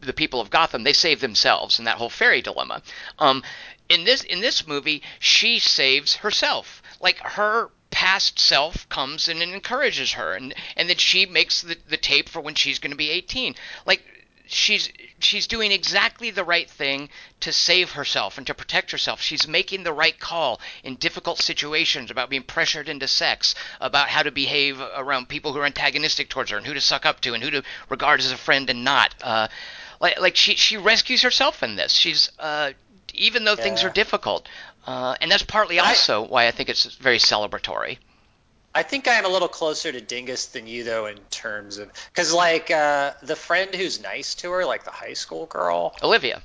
the 0.00 0.12
people 0.12 0.40
of 0.40 0.50
Gotham; 0.50 0.82
they 0.84 0.92
save 0.92 1.20
themselves, 1.20 1.78
and 1.78 1.86
that 1.86 1.96
whole 1.96 2.10
ferry 2.10 2.42
dilemma. 2.42 2.82
Um, 3.18 3.42
in 3.88 4.04
this 4.04 4.22
in 4.22 4.40
this 4.40 4.66
movie, 4.66 5.02
she 5.18 5.58
saves 5.58 6.16
herself. 6.16 6.82
Like 7.00 7.18
her 7.18 7.70
past 7.90 8.38
self 8.38 8.88
comes 8.88 9.28
in 9.28 9.42
and 9.42 9.52
encourages 9.52 10.12
her, 10.12 10.34
and 10.34 10.54
and 10.76 10.88
then 10.88 10.96
she 10.96 11.26
makes 11.26 11.62
the 11.62 11.76
the 11.88 11.96
tape 11.96 12.28
for 12.28 12.40
when 12.40 12.54
she's 12.54 12.78
going 12.78 12.92
to 12.92 12.96
be 12.96 13.10
18. 13.10 13.54
Like 13.86 14.02
she's 14.46 14.90
she's 15.20 15.46
doing 15.46 15.70
exactly 15.70 16.30
the 16.30 16.44
right 16.44 16.68
thing 16.68 17.08
to 17.40 17.52
save 17.52 17.92
herself 17.92 18.36
and 18.36 18.46
to 18.46 18.54
protect 18.54 18.90
herself. 18.90 19.20
She's 19.20 19.46
making 19.46 19.84
the 19.84 19.92
right 19.92 20.18
call 20.18 20.60
in 20.82 20.96
difficult 20.96 21.38
situations 21.38 22.10
about 22.10 22.30
being 22.30 22.42
pressured 22.42 22.88
into 22.88 23.06
sex, 23.06 23.54
about 23.80 24.08
how 24.08 24.22
to 24.22 24.30
behave 24.30 24.80
around 24.80 25.28
people 25.28 25.52
who 25.52 25.60
are 25.60 25.66
antagonistic 25.66 26.28
towards 26.28 26.50
her, 26.50 26.56
and 26.56 26.66
who 26.66 26.74
to 26.74 26.80
suck 26.80 27.06
up 27.06 27.20
to, 27.20 27.34
and 27.34 27.42
who 27.42 27.50
to 27.50 27.62
regard 27.88 28.20
as 28.20 28.32
a 28.32 28.36
friend 28.36 28.68
and 28.70 28.84
not. 28.84 29.14
Uh, 29.22 29.48
like 30.00 30.18
like 30.20 30.36
she 30.36 30.56
she 30.56 30.76
rescues 30.76 31.22
herself 31.22 31.62
in 31.62 31.76
this. 31.76 31.92
She's 31.92 32.30
uh, 32.38 32.72
even 33.14 33.44
though 33.44 33.56
things 33.56 33.84
are 33.84 33.90
difficult, 33.90 34.48
uh, 34.90 35.14
and 35.20 35.30
that's 35.30 35.44
partly 35.44 35.78
I- 35.78 35.88
also 35.90 36.26
why 36.26 36.48
I 36.48 36.50
think 36.50 36.68
it's 36.68 36.84
very 36.96 37.18
celebratory. 37.18 37.98
I 38.74 38.82
think 38.84 39.08
I 39.08 39.14
am 39.14 39.24
a 39.24 39.28
little 39.28 39.48
closer 39.48 39.90
to 39.90 40.00
Dingus 40.00 40.46
than 40.46 40.66
you 40.66 40.84
though 40.84 41.06
in 41.06 41.18
terms 41.30 41.78
of 41.78 41.90
because 42.12 42.32
like 42.32 42.70
uh, 42.70 43.12
the 43.22 43.36
friend 43.36 43.74
who's 43.74 44.00
nice 44.00 44.34
to 44.36 44.50
her, 44.52 44.64
like 44.64 44.84
the 44.84 44.90
high 44.92 45.14
school 45.14 45.46
girl, 45.46 45.94
Olivia. 46.02 46.42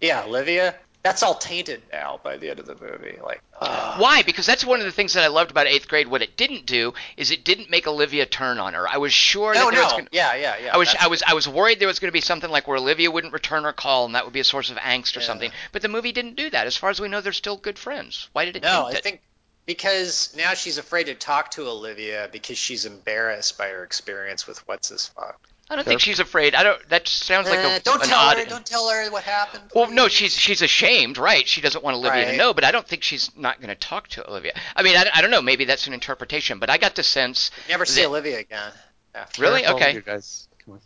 yeah, 0.00 0.24
Olivia. 0.24 0.74
That's 1.02 1.22
all 1.22 1.34
tainted 1.34 1.82
now 1.92 2.20
by 2.22 2.36
the 2.36 2.50
end 2.50 2.58
of 2.58 2.66
the 2.66 2.74
movie. 2.74 3.18
Like, 3.24 3.40
ugh. 3.60 4.00
Why? 4.00 4.22
Because 4.22 4.46
that's 4.46 4.64
one 4.64 4.80
of 4.80 4.84
the 4.84 4.92
things 4.92 5.14
that 5.14 5.22
I 5.22 5.28
loved 5.28 5.50
about 5.50 5.66
eighth 5.66 5.86
grade. 5.88 6.08
What 6.08 6.22
it 6.22 6.36
didn't 6.36 6.66
do 6.66 6.92
is 7.16 7.30
it 7.30 7.44
didn't 7.44 7.70
make 7.70 7.86
Olivia 7.86 8.26
turn 8.26 8.58
on 8.58 8.74
her. 8.74 8.86
I 8.86 8.96
was 8.98 9.12
sure 9.12 9.54
no, 9.54 9.70
that 9.70 9.74
no, 9.74 9.82
was 9.84 9.92
gonna, 9.92 10.08
yeah, 10.10 10.34
yeah, 10.34 10.56
yeah. 10.62 10.74
I 10.74 10.76
was 10.76 10.94
I 11.00 11.06
was 11.06 11.22
I 11.22 11.34
was 11.34 11.48
worried 11.48 11.78
there 11.78 11.88
was 11.88 12.00
going 12.00 12.08
to 12.08 12.12
be 12.12 12.20
something 12.20 12.50
like 12.50 12.66
where 12.66 12.76
Olivia 12.76 13.10
wouldn't 13.10 13.32
return 13.32 13.64
her 13.64 13.72
call 13.72 14.06
and 14.06 14.14
that 14.16 14.24
would 14.24 14.34
be 14.34 14.40
a 14.40 14.44
source 14.44 14.70
of 14.70 14.76
angst 14.78 15.16
or 15.16 15.20
Yeah. 15.20 15.26
something. 15.26 15.52
But 15.72 15.82
the 15.82 15.88
movie 15.88 16.12
didn't 16.12 16.34
do 16.34 16.50
that. 16.50 16.66
As 16.66 16.76
far 16.76 16.90
as 16.90 17.00
we 17.00 17.08
know, 17.08 17.20
they're 17.20 17.32
still 17.32 17.56
good 17.56 17.78
friends. 17.78 18.28
Why 18.32 18.44
did 18.44 18.56
it? 18.56 18.62
No, 18.64 18.86
I 18.86 18.92
it? 18.92 19.02
think 19.02 19.20
because 19.66 20.34
now 20.36 20.54
she's 20.54 20.78
afraid 20.78 21.04
to 21.04 21.14
talk 21.14 21.50
to 21.52 21.68
Olivia 21.68 22.28
because 22.32 22.58
she's 22.58 22.86
embarrassed 22.86 23.56
by 23.56 23.68
her 23.68 23.84
experience 23.84 24.46
with 24.46 24.66
what's 24.66 24.88
his 24.88 25.06
fuck. 25.08 25.38
I 25.70 25.76
don't 25.76 25.84
think 25.84 26.00
she's 26.00 26.18
afraid. 26.20 26.54
I 26.54 26.62
don't. 26.62 26.88
That 26.88 27.06
sounds 27.08 27.48
like 27.48 27.58
a 27.58 27.80
don't 27.80 28.02
an 28.02 28.08
tell 28.08 28.18
odd. 28.18 28.38
her. 28.38 28.44
Don't 28.46 28.64
tell 28.64 28.88
her 28.88 29.10
what 29.10 29.22
happened. 29.24 29.64
well, 29.74 29.90
no, 29.90 30.08
she's 30.08 30.32
she's 30.34 30.62
ashamed, 30.62 31.18
right? 31.18 31.46
She 31.46 31.60
doesn't 31.60 31.84
want 31.84 31.96
Olivia 31.96 32.30
to 32.30 32.36
know, 32.38 32.54
but 32.54 32.64
I 32.64 32.70
don't 32.70 32.86
think 32.86 33.02
she's 33.02 33.30
not 33.36 33.58
going 33.60 33.68
to 33.68 33.74
talk 33.74 34.08
to 34.08 34.26
Olivia. 34.28 34.52
I 34.74 34.82
mean, 34.82 34.96
I, 34.96 35.04
I 35.14 35.20
don't 35.20 35.30
know. 35.30 35.42
Maybe 35.42 35.66
that's 35.66 35.86
an 35.86 35.92
interpretation, 35.92 36.58
but 36.58 36.70
I 36.70 36.78
got 36.78 36.94
the 36.94 37.02
sense. 37.02 37.50
never 37.68 37.84
see 37.84 38.00
that- 38.00 38.08
Olivia 38.08 38.38
again. 38.38 38.72
After. 39.14 39.42
Really? 39.42 39.60
Careful, 39.62 39.76
Okay. 39.76 39.94
you 39.94 40.00
guys. 40.00 40.48
Come 40.64 40.74
on. 40.74 40.80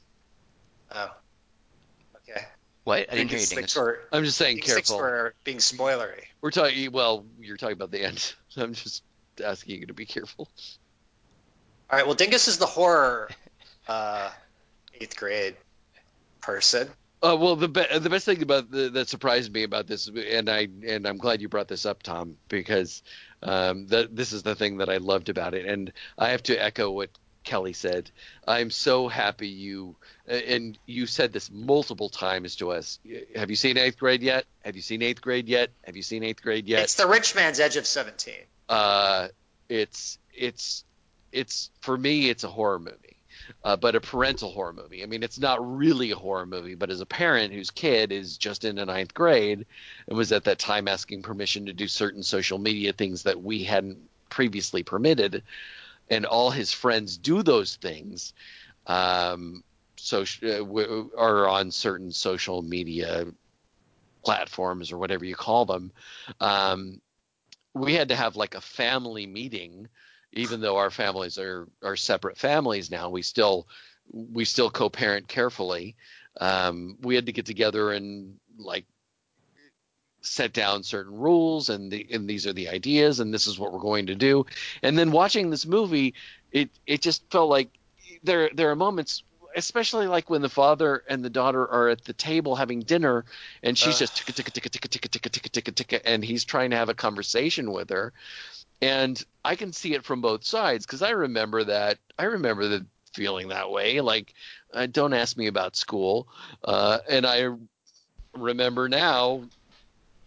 Oh. 0.94 1.10
Okay. 2.28 2.40
What? 2.84 2.98
I 3.12 3.14
didn't 3.14 3.14
hear 3.14 3.20
you. 3.20 3.28
Dingus 3.28 3.48
Dingus. 3.50 3.74
thinks 3.74 3.76
we're, 3.76 3.96
I'm 4.12 4.24
just 4.24 4.36
saying, 4.36 4.56
Dingus 4.56 4.74
thinks 4.74 4.88
careful. 4.90 5.04
we're 5.06 5.32
being 5.44 5.58
spoilery. 5.58 6.24
We're 6.40 6.50
talking. 6.50 6.90
Well, 6.90 7.24
you're 7.40 7.56
talking 7.56 7.74
about 7.74 7.90
the 7.92 8.02
end. 8.02 8.34
I'm 8.56 8.72
just 8.74 9.04
asking 9.44 9.80
you 9.80 9.86
to 9.86 9.94
be 9.94 10.06
careful. 10.06 10.48
All 11.90 11.98
right. 11.98 12.06
Well, 12.06 12.14
Dingus 12.16 12.48
is 12.48 12.58
the 12.58 12.66
horror 12.66 13.30
uh, 13.86 14.30
eighth 15.02 15.16
grade 15.16 15.56
person. 16.40 16.88
Uh, 17.22 17.36
well, 17.38 17.54
the 17.54 17.68
be- 17.68 17.98
the 17.98 18.10
best 18.10 18.24
thing 18.24 18.42
about 18.42 18.70
the, 18.70 18.88
that 18.90 19.08
surprised 19.08 19.52
me 19.52 19.62
about 19.62 19.86
this, 19.86 20.08
and 20.08 20.48
I 20.48 20.66
and 20.86 21.06
I'm 21.06 21.18
glad 21.18 21.40
you 21.40 21.48
brought 21.48 21.68
this 21.68 21.86
up, 21.86 22.02
Tom, 22.02 22.36
because 22.48 23.02
um, 23.42 23.86
that 23.88 24.16
this 24.16 24.32
is 24.32 24.42
the 24.42 24.56
thing 24.56 24.78
that 24.78 24.88
I 24.88 24.96
loved 24.96 25.28
about 25.28 25.54
it, 25.54 25.66
and 25.66 25.92
I 26.18 26.30
have 26.30 26.42
to 26.44 26.56
echo 26.56 26.90
what 26.90 27.10
Kelly 27.44 27.74
said. 27.74 28.10
I'm 28.46 28.70
so 28.70 29.06
happy 29.06 29.46
you 29.48 29.94
and 30.26 30.76
you 30.86 31.06
said 31.06 31.32
this 31.32 31.48
multiple 31.50 32.08
times 32.08 32.56
to 32.56 32.72
us. 32.72 32.98
Have 33.36 33.50
you 33.50 33.56
seen 33.56 33.78
Eighth 33.78 33.98
Grade 33.98 34.22
yet? 34.22 34.44
Have 34.64 34.74
you 34.74 34.82
seen 34.82 35.02
Eighth 35.02 35.20
Grade 35.20 35.48
yet? 35.48 35.70
Have 35.84 35.96
you 35.96 36.02
seen 36.02 36.24
Eighth 36.24 36.42
Grade 36.42 36.66
yet? 36.66 36.82
It's 36.82 36.94
the 36.96 37.06
rich 37.06 37.36
man's 37.36 37.60
edge 37.60 37.76
of 37.76 37.86
seventeen. 37.86 38.42
uh, 38.68 39.28
it's 39.68 40.18
it's 40.34 40.84
it's 41.30 41.70
for 41.80 41.96
me 41.96 42.28
it's 42.28 42.42
a 42.42 42.48
horror 42.48 42.78
movie 42.80 43.11
uh, 43.64 43.76
but 43.76 43.94
a 43.94 44.00
parental 44.00 44.50
horror 44.50 44.72
movie. 44.72 45.02
I 45.02 45.06
mean 45.06 45.22
it's 45.22 45.38
not 45.38 45.76
really 45.76 46.10
a 46.10 46.16
horror 46.16 46.46
movie 46.46 46.74
but 46.74 46.90
as 46.90 47.00
a 47.00 47.06
parent 47.06 47.52
whose 47.52 47.70
kid 47.70 48.12
is 48.12 48.36
just 48.38 48.64
in 48.64 48.76
the 48.76 48.86
ninth 48.86 49.14
grade 49.14 49.66
and 50.08 50.16
was 50.16 50.32
at 50.32 50.44
that 50.44 50.58
time 50.58 50.88
asking 50.88 51.22
permission 51.22 51.66
to 51.66 51.72
do 51.72 51.88
certain 51.88 52.22
social 52.22 52.58
media 52.58 52.92
things 52.92 53.22
that 53.22 53.40
we 53.40 53.64
hadn't 53.64 53.98
previously 54.30 54.82
permitted 54.82 55.42
and 56.10 56.26
all 56.26 56.50
his 56.50 56.72
friends 56.72 57.16
do 57.16 57.42
those 57.42 57.76
things 57.76 58.32
um, 58.86 59.62
so 59.96 60.24
uh, 60.42 61.04
are 61.16 61.48
on 61.48 61.70
certain 61.70 62.10
social 62.10 62.62
media 62.62 63.26
platforms 64.24 64.90
or 64.90 64.98
whatever 64.98 65.24
you 65.24 65.34
call 65.34 65.64
them 65.64 65.92
um, 66.40 67.00
we 67.74 67.94
had 67.94 68.08
to 68.08 68.16
have 68.16 68.36
like 68.36 68.54
a 68.54 68.60
family 68.60 69.26
meeting 69.26 69.88
even 70.32 70.60
though 70.60 70.76
our 70.76 70.90
families 70.90 71.38
are 71.38 71.68
are 71.82 71.96
separate 71.96 72.38
families 72.38 72.90
now 72.90 73.10
we 73.10 73.22
still 73.22 73.66
we 74.12 74.44
still 74.44 74.70
co-parent 74.70 75.28
carefully. 75.28 75.96
Um, 76.40 76.96
we 77.02 77.14
had 77.14 77.26
to 77.26 77.32
get 77.32 77.46
together 77.46 77.92
and 77.92 78.36
like 78.58 78.86
set 80.22 80.52
down 80.52 80.82
certain 80.82 81.14
rules 81.14 81.68
and 81.68 81.90
the 81.90 82.06
and 82.12 82.28
these 82.28 82.46
are 82.46 82.52
the 82.52 82.68
ideas 82.68 83.20
and 83.20 83.34
this 83.34 83.46
is 83.46 83.58
what 83.58 83.72
we're 83.72 83.80
going 83.80 84.06
to 84.06 84.14
do. 84.14 84.46
And 84.82 84.96
then 84.96 85.10
watching 85.10 85.50
this 85.50 85.66
movie 85.66 86.14
it 86.52 86.70
it 86.86 87.02
just 87.02 87.28
felt 87.30 87.50
like 87.50 87.70
there 88.22 88.50
there 88.54 88.70
are 88.70 88.76
moments 88.76 89.24
especially 89.54 90.06
like 90.06 90.30
when 90.30 90.40
the 90.40 90.48
father 90.48 91.02
and 91.08 91.22
the 91.22 91.28
daughter 91.28 91.68
are 91.68 91.88
at 91.88 92.04
the 92.04 92.14
table 92.14 92.56
having 92.56 92.80
dinner 92.80 93.24
and 93.62 93.76
she's 93.76 93.98
just 93.98 94.16
ticka 94.16 94.32
ticka 94.32 94.50
ticka 94.50 94.70
ticka 94.70 94.88
ticka 94.88 95.08
ticka 95.08 95.28
ticka 95.28 95.48
ticka 95.50 95.72
ticka 95.72 96.08
and 96.08 96.24
he's 96.24 96.44
trying 96.44 96.70
to 96.70 96.76
have 96.76 96.88
a 96.88 96.94
conversation 96.94 97.70
with 97.70 97.90
her 97.90 98.14
and 98.82 99.24
I 99.44 99.56
can 99.56 99.72
see 99.72 99.94
it 99.94 100.04
from 100.04 100.20
both 100.20 100.44
sides 100.44 100.84
because 100.84 101.02
I 101.02 101.10
remember 101.10 101.64
that 101.64 101.98
I 102.18 102.24
remember 102.24 102.68
the 102.68 102.86
feeling 103.14 103.48
that 103.48 103.70
way 103.70 104.00
like 104.00 104.34
uh, 104.74 104.86
don't 104.86 105.12
ask 105.14 105.36
me 105.36 105.46
about 105.46 105.76
school 105.76 106.28
uh, 106.64 106.98
and 107.08 107.26
I 107.26 107.48
remember 108.34 108.88
now 108.88 109.42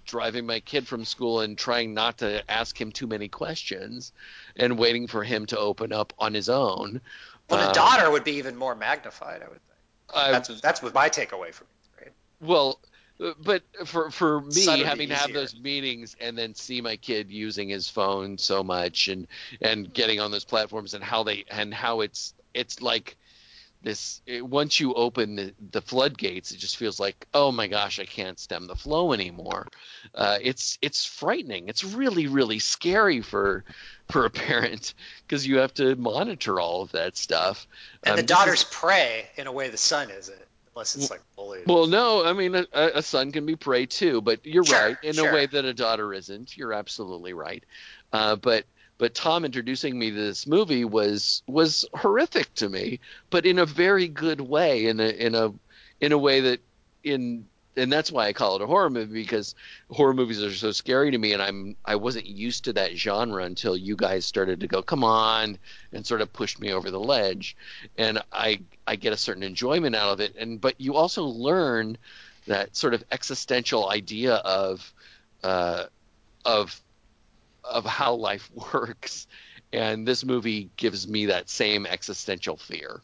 driving 0.05 0.45
my 0.45 0.59
kid 0.59 0.87
from 0.87 1.03
school 1.03 1.41
and 1.41 1.57
trying 1.57 1.93
not 1.93 2.19
to 2.19 2.43
ask 2.49 2.79
him 2.79 2.91
too 2.91 3.07
many 3.07 3.27
questions 3.27 4.11
and 4.55 4.77
waiting 4.77 5.07
for 5.07 5.23
him 5.23 5.47
to 5.47 5.57
open 5.57 5.91
up 5.91 6.13
on 6.19 6.33
his 6.33 6.49
own 6.49 7.01
Well, 7.49 7.59
the 7.59 7.67
Um, 7.67 7.73
daughter 7.73 8.09
would 8.11 8.23
be 8.23 8.33
even 8.33 8.55
more 8.55 8.75
magnified. 8.75 9.41
I 9.41 9.47
would 9.47 9.61
think. 9.61 9.79
I, 10.13 10.31
That's 10.31 10.61
that's 10.61 10.81
what 10.81 10.93
my 10.93 11.09
takeaway 11.09 11.51
from 11.53 11.67
it. 11.67 11.97
grade. 11.97 12.13
well 12.41 12.79
but 13.43 13.63
for 13.85 14.11
for 14.11 14.41
me 14.41 14.65
be 14.77 14.83
having 14.83 15.09
to 15.09 15.15
have 15.15 15.31
those 15.33 15.55
meetings 15.59 16.15
and 16.19 16.37
then 16.37 16.53
see 16.53 16.81
my 16.81 16.97
kid 16.97 17.31
using 17.31 17.69
his 17.69 17.87
phone 17.89 18.37
so 18.37 18.63
much 18.63 19.07
and 19.07 19.27
and 19.61 19.93
getting 19.93 20.19
on 20.19 20.31
those 20.31 20.45
platforms 20.45 20.93
and 20.93 21.03
how 21.03 21.23
they 21.23 21.45
and 21.49 21.73
how 21.73 22.01
it's 22.01 22.33
it's 22.53 22.81
like 22.81 23.15
this 23.81 24.21
it, 24.25 24.45
once 24.45 24.79
you 24.79 24.93
open 24.95 25.35
the, 25.35 25.53
the 25.71 25.81
floodgates 25.81 26.51
it 26.51 26.57
just 26.57 26.75
feels 26.77 26.99
like 26.99 27.27
oh 27.33 27.51
my 27.51 27.67
gosh 27.67 27.99
i 27.99 28.05
can't 28.05 28.39
stem 28.39 28.65
the 28.67 28.75
flow 28.75 29.13
anymore. 29.13 29.67
Uh, 30.13 30.37
it's 30.41 30.77
it's 30.81 31.05
frightening. 31.05 31.67
It's 31.67 31.83
really 31.83 32.27
really 32.27 32.59
scary 32.59 33.21
for 33.21 33.63
for 34.09 34.25
a 34.25 34.29
parent 34.29 34.93
because 35.27 35.45
you 35.47 35.57
have 35.57 35.73
to 35.75 35.95
monitor 35.95 36.59
all 36.59 36.81
of 36.81 36.91
that 36.93 37.15
stuff. 37.17 37.67
And 38.03 38.11
Um, 38.11 38.15
the 38.17 38.21
is- 38.23 38.27
daughter's 38.27 38.63
prey 38.65 39.27
in 39.37 39.47
a 39.47 39.51
way 39.51 39.69
the 39.69 39.77
son 39.77 40.09
isn't, 40.09 40.44
unless 40.75 40.95
it's 40.95 41.09
like 41.09 41.21
bullied. 41.35 41.65
Well, 41.67 41.87
no, 41.87 42.25
I 42.25 42.33
mean 42.33 42.55
a, 42.55 42.65
a 42.73 43.01
son 43.01 43.31
can 43.31 43.45
be 43.45 43.55
prey 43.55 43.85
too, 43.85 44.21
but 44.21 44.45
you're 44.45 44.65
Sure, 44.65 44.79
right 44.79 44.97
in 45.03 45.13
sure. 45.13 45.29
a 45.29 45.33
way 45.33 45.45
that 45.45 45.65
a 45.65 45.73
daughter 45.73 46.13
isn't. 46.13 46.55
You're 46.57 46.73
absolutely 46.73 47.33
right. 47.33 47.63
Uh, 48.13 48.35
but 48.35 48.65
but 48.97 49.13
Tom 49.13 49.45
introducing 49.45 49.97
me 49.97 50.11
to 50.11 50.15
this 50.15 50.47
movie 50.47 50.85
was 50.85 51.43
was 51.47 51.85
horrific 51.93 52.53
to 52.55 52.69
me, 52.69 52.99
but 53.29 53.45
in 53.45 53.59
a 53.59 53.65
very 53.65 54.07
good 54.07 54.41
way, 54.41 54.85
in 54.87 54.99
a 54.99 55.09
in 55.09 55.35
a 55.35 55.53
in 56.01 56.11
a 56.11 56.17
way 56.17 56.41
that 56.41 56.59
in 57.03 57.45
and 57.77 57.91
that's 57.91 58.11
why 58.11 58.27
I 58.27 58.33
call 58.33 58.55
it 58.55 58.61
a 58.61 58.67
horror 58.67 58.89
movie 58.89 59.21
because 59.21 59.53
horror 59.89 60.13
movies 60.13 60.41
are 60.41 60.53
so 60.53 60.71
scary 60.71 61.11
to 61.11 61.17
me, 61.17 61.33
and 61.33 61.41
I'm 61.41 61.75
I 61.85 61.95
wasn't 61.95 62.25
used 62.25 62.63
to 62.65 62.73
that 62.73 62.95
genre 62.95 63.43
until 63.43 63.75
you 63.75 63.95
guys 63.95 64.25
started 64.25 64.59
to 64.61 64.67
go, 64.67 64.81
come 64.81 65.03
on, 65.03 65.57
and 65.91 66.05
sort 66.05 66.21
of 66.21 66.31
pushed 66.31 66.59
me 66.59 66.71
over 66.71 66.89
the 66.89 66.99
ledge, 66.99 67.55
and 67.97 68.21
I 68.31 68.61
I 68.87 68.95
get 68.95 69.13
a 69.13 69.17
certain 69.17 69.43
enjoyment 69.43 69.95
out 69.95 70.13
of 70.13 70.19
it, 70.19 70.35
and 70.37 70.59
but 70.59 70.79
you 70.79 70.95
also 70.95 71.23
learn 71.23 71.97
that 72.47 72.75
sort 72.75 72.93
of 72.93 73.03
existential 73.11 73.89
idea 73.89 74.35
of 74.35 74.93
uh, 75.43 75.85
of 76.43 76.79
of 77.63 77.85
how 77.85 78.13
life 78.13 78.49
works, 78.73 79.27
and 79.73 80.07
this 80.07 80.23
movie 80.23 80.69
gives 80.77 81.07
me 81.07 81.27
that 81.27 81.49
same 81.49 81.85
existential 81.85 82.57
fear. 82.57 83.01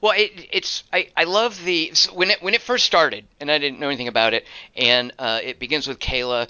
Well, 0.00 0.12
it, 0.16 0.48
it's 0.50 0.84
I, 0.92 1.08
I 1.16 1.24
love 1.24 1.62
the 1.64 1.92
when 2.12 2.30
it 2.30 2.42
when 2.42 2.54
it 2.54 2.60
first 2.60 2.84
started, 2.84 3.24
and 3.40 3.50
I 3.50 3.58
didn't 3.58 3.80
know 3.80 3.88
anything 3.88 4.08
about 4.08 4.34
it, 4.34 4.44
and 4.76 5.12
uh, 5.18 5.40
it 5.42 5.58
begins 5.58 5.86
with 5.86 5.98
Kayla 5.98 6.48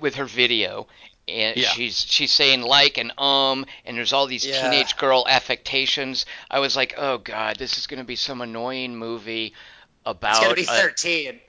with 0.00 0.16
her 0.16 0.24
video, 0.26 0.86
and 1.26 1.56
Yeah. 1.56 1.68
she's 1.68 2.04
she's 2.08 2.32
saying 2.32 2.62
like 2.62 2.98
and 2.98 3.12
um, 3.18 3.66
and 3.84 3.96
there's 3.96 4.12
all 4.12 4.26
these 4.26 4.44
Yeah. 4.46 4.60
teenage 4.62 4.96
girl 4.96 5.26
affectations. 5.28 6.26
I 6.50 6.58
was 6.60 6.76
like, 6.76 6.94
oh 6.96 7.18
god, 7.18 7.56
this 7.56 7.78
is 7.78 7.86
gonna 7.86 8.04
be 8.04 8.16
some 8.16 8.40
annoying 8.40 8.96
movie 8.96 9.54
about. 10.04 10.32
it's 10.32 10.40
gonna 10.40 10.54
be 10.54 10.68
uh, 10.68 10.82
13. 10.82 11.40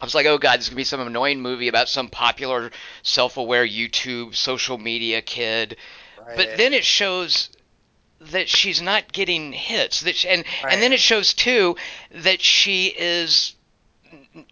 I 0.00 0.04
was 0.04 0.14
like, 0.14 0.26
oh 0.26 0.38
god, 0.38 0.58
this 0.58 0.64
is 0.66 0.70
gonna 0.70 0.76
be 0.76 0.84
some 0.84 1.00
annoying 1.00 1.40
movie 1.40 1.68
about 1.68 1.88
some 1.88 2.08
popular, 2.08 2.70
self-aware 3.02 3.66
YouTube 3.66 4.34
social 4.34 4.76
media 4.78 5.22
kid. 5.22 5.76
Right. 6.26 6.36
But 6.36 6.56
then 6.56 6.72
it 6.72 6.84
shows 6.84 7.50
that 8.20 8.48
she's 8.48 8.80
not 8.80 9.12
getting 9.12 9.52
hits. 9.52 10.00
That 10.00 10.16
she, 10.16 10.28
and 10.28 10.44
Right. 10.62 10.72
and 10.72 10.82
then 10.82 10.92
it 10.92 11.00
shows 11.00 11.32
too 11.34 11.76
that 12.10 12.40
she 12.42 12.86
is 12.86 13.54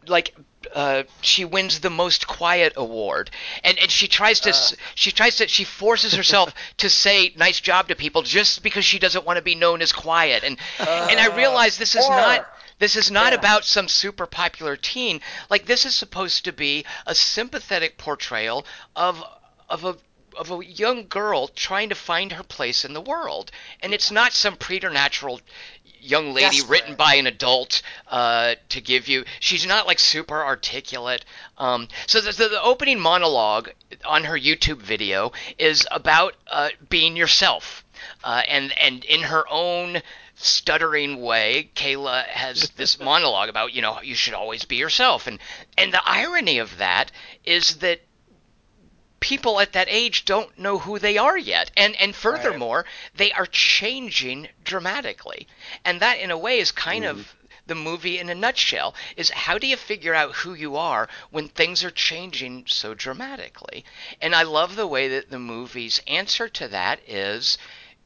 like 0.07 0.35
uh, 0.75 1.03
she 1.21 1.45
wins 1.45 1.81
the 1.81 1.91
most 1.91 2.27
quiet 2.27 2.73
award, 2.77 3.31
and 3.65 3.79
and 3.79 3.91
she 3.91 4.09
tries 4.09 4.41
to 4.41 4.51
s 4.51 4.75
she 4.95 5.11
tries 5.13 5.37
to 5.37 5.49
she 5.49 5.65
forces 5.65 6.15
herself 6.15 6.53
to 6.79 6.89
say 6.91 7.33
nice 7.37 7.61
job 7.61 7.89
to 7.89 7.95
people 7.95 8.23
just 8.23 8.63
because 8.63 8.85
she 8.85 8.99
doesn't 8.99 9.25
want 9.27 9.37
to 9.37 9.43
be 9.43 9.55
known 9.55 9.83
as 9.83 9.93
quiet, 9.93 10.45
and 10.45 10.57
and 10.79 11.21
I 11.21 11.35
realize 11.37 11.77
this 11.79 11.95
is 11.95 12.05
horror. 12.05 12.21
not. 12.21 12.47
This 12.79 12.97
is 12.97 13.11
not 13.11 13.33
Yeah. 13.33 13.39
about 13.39 13.65
some 13.65 13.87
super 13.89 14.27
popular 14.27 14.77
teen. 14.77 15.21
Like 15.49 15.67
this 15.67 15.85
is 15.87 15.95
supposed 15.95 16.45
to 16.47 16.53
be 16.53 16.85
a 17.07 17.15
sympathetic 17.15 17.97
portrayal 17.99 18.67
of 18.97 19.23
of 19.69 19.85
a 19.85 19.97
of 20.37 20.51
a 20.51 20.65
young 20.65 21.07
girl 21.09 21.47
trying 21.49 21.91
to 21.91 21.95
find 21.95 22.33
her 22.33 22.43
place 22.43 22.85
in 22.87 22.95
the 22.95 23.01
world, 23.03 23.51
and 23.81 23.93
it's 23.95 24.11
not 24.11 24.33
some 24.33 24.57
preternatural 24.57 25.41
young 26.03 26.35
lady 26.35 26.57
Desperate. 26.57 26.71
written 26.71 26.95
by 26.97 27.15
an 27.15 27.27
adult 27.27 27.83
uh, 28.09 28.57
to 28.69 28.81
give 28.81 29.09
you. 29.09 29.25
She's 29.41 29.67
not 29.67 29.87
like 29.87 29.99
super 29.99 30.43
articulate. 30.43 31.25
Um, 31.59 31.89
so 32.07 32.21
the, 32.21 32.33
the, 32.33 32.49
the 32.49 32.63
opening 32.63 32.99
monologue 33.01 33.71
on 34.05 34.25
her 34.25 34.39
YouTube 34.39 34.79
video 34.79 35.33
is 35.59 35.87
about 35.91 36.35
uh, 36.51 36.71
being 36.89 37.17
yourself, 37.17 37.85
uh, 38.25 38.43
and 38.49 38.77
and 38.79 39.05
in 39.05 39.23
her 39.23 39.45
own 39.49 40.03
stuttering 40.35 41.21
way, 41.21 41.71
Kayla 41.75 42.27
has 42.27 42.71
this 42.77 42.99
monologue 42.99 43.49
about 43.49 43.73
you 43.73 43.83
know 43.83 44.01
you 44.03 44.15
should 44.15 44.35
always 44.35 44.65
be 44.65 44.77
yourself, 44.77 45.27
and 45.27 45.39
and 45.79 45.93
the 45.93 46.03
irony 46.05 46.59
of 46.59 46.79
that 46.79 47.13
is 47.45 47.77
that 47.77 48.01
people 49.23 49.61
at 49.61 49.73
that 49.73 49.87
age 49.89 50.25
don't 50.25 50.59
know 50.59 50.79
who 50.79 50.99
they 50.99 51.17
are 51.17 51.39
yet. 51.39 51.71
And 51.77 51.97
and 51.97 52.15
furthermore 52.15 52.85
they 53.15 53.33
are 53.33 53.47
changing 53.47 54.49
dramatically. 54.65 55.47
And 55.85 56.01
that 56.01 56.19
in 56.19 56.31
a 56.31 56.37
way 56.37 56.59
is 56.59 56.73
kind 56.73 57.05
of 57.05 57.17
mm-hmm. 57.17 57.47
the 57.69 57.75
movie 57.77 58.19
in 58.19 58.29
a 58.29 58.35
nutshell 58.35 58.95
is 59.17 59.31
how 59.31 59.59
do 59.59 59.67
you 59.67 59.77
figure 59.77 60.15
out 60.15 60.35
who 60.35 60.55
you 60.55 60.77
are 60.77 61.09
when 61.31 61.49
things 61.49 61.85
are 61.85 61.91
changing 61.91 62.65
so 62.67 62.95
dramatically? 62.95 63.85
And 64.21 64.35
i 64.35 64.43
love 64.43 64.75
the 64.75 64.87
way 64.89 65.09
that 65.09 65.31
the 65.31 65.39
movie's 65.39 66.03
answer 66.07 66.49
to 66.49 66.69
that 66.69 67.01
is 67.07 67.59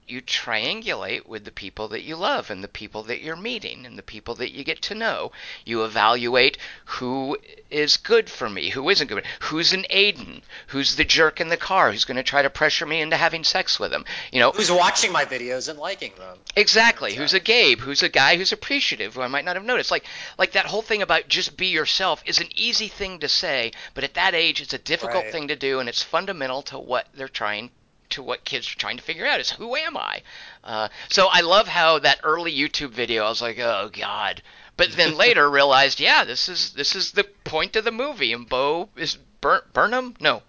you 0.08 0.22
triangulate 0.22 1.26
with 1.26 1.44
the 1.44 1.50
people 1.50 1.88
that 1.88 2.02
you 2.02 2.16
love 2.16 2.50
and 2.50 2.62
the 2.62 2.68
people 2.68 3.02
that 3.04 3.20
you're 3.20 3.36
meeting 3.36 3.84
and 3.86 3.98
the 3.98 4.02
people 4.02 4.34
that 4.36 4.52
you 4.52 4.64
get 4.64 4.80
to 4.82 4.94
know. 4.94 5.32
You 5.64 5.84
evaluate 5.84 6.58
who 6.84 7.36
is 7.70 7.96
good 7.96 8.30
for 8.30 8.48
me, 8.48 8.70
who 8.70 8.88
isn't 8.88 9.08
good, 9.08 9.24
who's 9.40 9.72
an 9.72 9.84
Aiden, 9.90 10.42
who's 10.68 10.96
the 10.96 11.04
jerk 11.04 11.40
in 11.40 11.48
the 11.48 11.56
car, 11.56 11.90
who's 11.90 12.04
going 12.04 12.16
to 12.16 12.22
try 12.22 12.42
to 12.42 12.50
pressure 12.50 12.86
me 12.86 13.00
into 13.00 13.16
having 13.16 13.44
sex 13.44 13.80
with 13.80 13.92
him. 13.92 14.04
You 14.32 14.40
know, 14.40 14.52
Who's 14.52 14.70
watching 14.70 15.12
my 15.12 15.24
videos 15.24 15.68
and 15.68 15.78
liking 15.78 16.12
them? 16.18 16.38
Exactly. 16.54 17.14
Who's 17.14 17.34
a 17.34 17.40
Gabe? 17.40 17.80
Who's 17.80 18.02
a 18.02 18.08
guy 18.08 18.36
who's 18.36 18.52
appreciative 18.52 19.14
who 19.14 19.22
I 19.22 19.28
might 19.28 19.44
not 19.44 19.56
have 19.56 19.64
noticed? 19.64 19.90
Like 19.90 20.04
like 20.38 20.52
that 20.52 20.66
whole 20.66 20.82
thing 20.82 21.02
about 21.02 21.28
just 21.28 21.56
be 21.56 21.66
yourself 21.66 22.22
is 22.26 22.38
an 22.40 22.48
easy 22.54 22.88
thing 22.88 23.18
to 23.20 23.28
say, 23.28 23.72
but 23.94 24.04
at 24.04 24.14
that 24.14 24.34
age 24.34 24.60
it's 24.60 24.74
a 24.74 24.78
difficult 24.78 25.24
Right. 25.24 25.32
thing 25.32 25.48
to 25.48 25.56
do 25.56 25.80
and 25.80 25.88
it's 25.88 26.02
fundamental 26.02 26.62
to 26.62 26.78
what 26.78 27.06
they're 27.14 27.28
trying 27.28 27.70
to 28.16 28.22
what 28.22 28.44
kids 28.44 28.72
are 28.72 28.76
trying 28.76 28.96
to 28.96 29.02
figure 29.02 29.26
out 29.26 29.40
is 29.40 29.50
who 29.50 29.76
am 29.76 29.96
I? 29.96 30.22
Uh, 30.64 30.88
so 31.08 31.28
I 31.30 31.42
love 31.42 31.68
how 31.68 31.98
that 32.00 32.20
early 32.24 32.52
YouTube 32.52 32.90
video 32.90 33.24
I 33.24 33.28
was 33.28 33.42
like, 33.42 33.58
oh 33.58 33.90
god. 33.92 34.42
But 34.76 34.92
then 34.92 35.16
later 35.24 35.48
realized, 35.48 36.00
yeah, 36.00 36.24
this 36.24 36.48
is 36.48 36.72
this 36.72 36.96
is 36.96 37.12
the 37.12 37.24
point 37.44 37.76
of 37.76 37.84
the 37.84 37.92
movie 37.92 38.32
and 38.32 38.48
Bo 38.48 38.88
is 38.96 39.18
Bur- 39.40 39.64
Burnham? 39.72 40.16
No. 40.18 40.42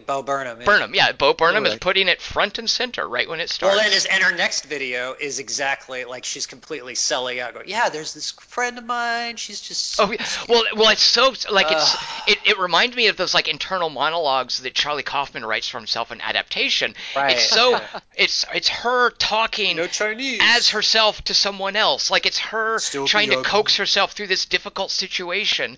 Bo 0.00 0.22
Burnham. 0.22 0.58
yeah. 0.60 0.66
Burnham. 0.66 0.94
Yeah, 0.94 1.12
Bo 1.12 1.34
Burnham 1.34 1.66
is 1.66 1.76
putting 1.76 2.08
it 2.08 2.20
front 2.20 2.58
and 2.58 2.68
center 2.68 3.08
right 3.08 3.28
when 3.28 3.40
it 3.40 3.50
starts. 3.50 3.76
Well, 3.76 3.84
and, 3.84 3.92
his, 3.92 4.04
and 4.06 4.22
her 4.22 4.34
next 4.34 4.64
video 4.64 5.14
is 5.18 5.38
exactly 5.38 6.04
like 6.04 6.24
she's 6.24 6.46
completely 6.46 6.94
selling 6.94 7.40
out. 7.40 7.54
Going, 7.54 7.68
yeah, 7.68 7.88
there's 7.88 8.14
this 8.14 8.30
friend 8.32 8.78
of 8.78 8.84
mine. 8.84 9.36
She's 9.36 9.60
just. 9.60 10.00
Oh, 10.00 10.10
yeah. 10.10 10.24
well, 10.48 10.64
well, 10.74 10.90
it's 10.90 11.02
so 11.02 11.34
like 11.50 11.70
it's 11.70 11.94
Ugh. 11.94 12.22
it, 12.28 12.38
it 12.46 12.58
reminds 12.58 12.96
me 12.96 13.06
of 13.08 13.16
those 13.16 13.34
like 13.34 13.48
internal 13.48 13.90
monologues 13.90 14.58
that 14.60 14.74
Charlie 14.74 15.02
Kaufman 15.02 15.44
writes 15.44 15.68
for 15.68 15.78
himself 15.78 16.10
in 16.12 16.20
adaptation. 16.20 16.94
Right. 17.14 17.32
It's 17.36 17.48
so 17.48 17.80
it's 18.16 18.44
it's 18.54 18.68
her 18.68 19.10
talking 19.10 19.76
No 19.76 19.86
Chinese. 19.86 20.40
as 20.42 20.70
herself 20.70 21.22
to 21.24 21.34
someone 21.34 21.76
else. 21.76 22.10
Like 22.10 22.26
it's 22.26 22.38
her 22.38 22.78
Still 22.78 23.06
trying 23.06 23.30
to 23.30 23.36
ugly. 23.38 23.44
coax 23.48 23.76
herself 23.76 24.12
through 24.12 24.28
this 24.28 24.46
difficult 24.46 24.90
situation. 24.90 25.76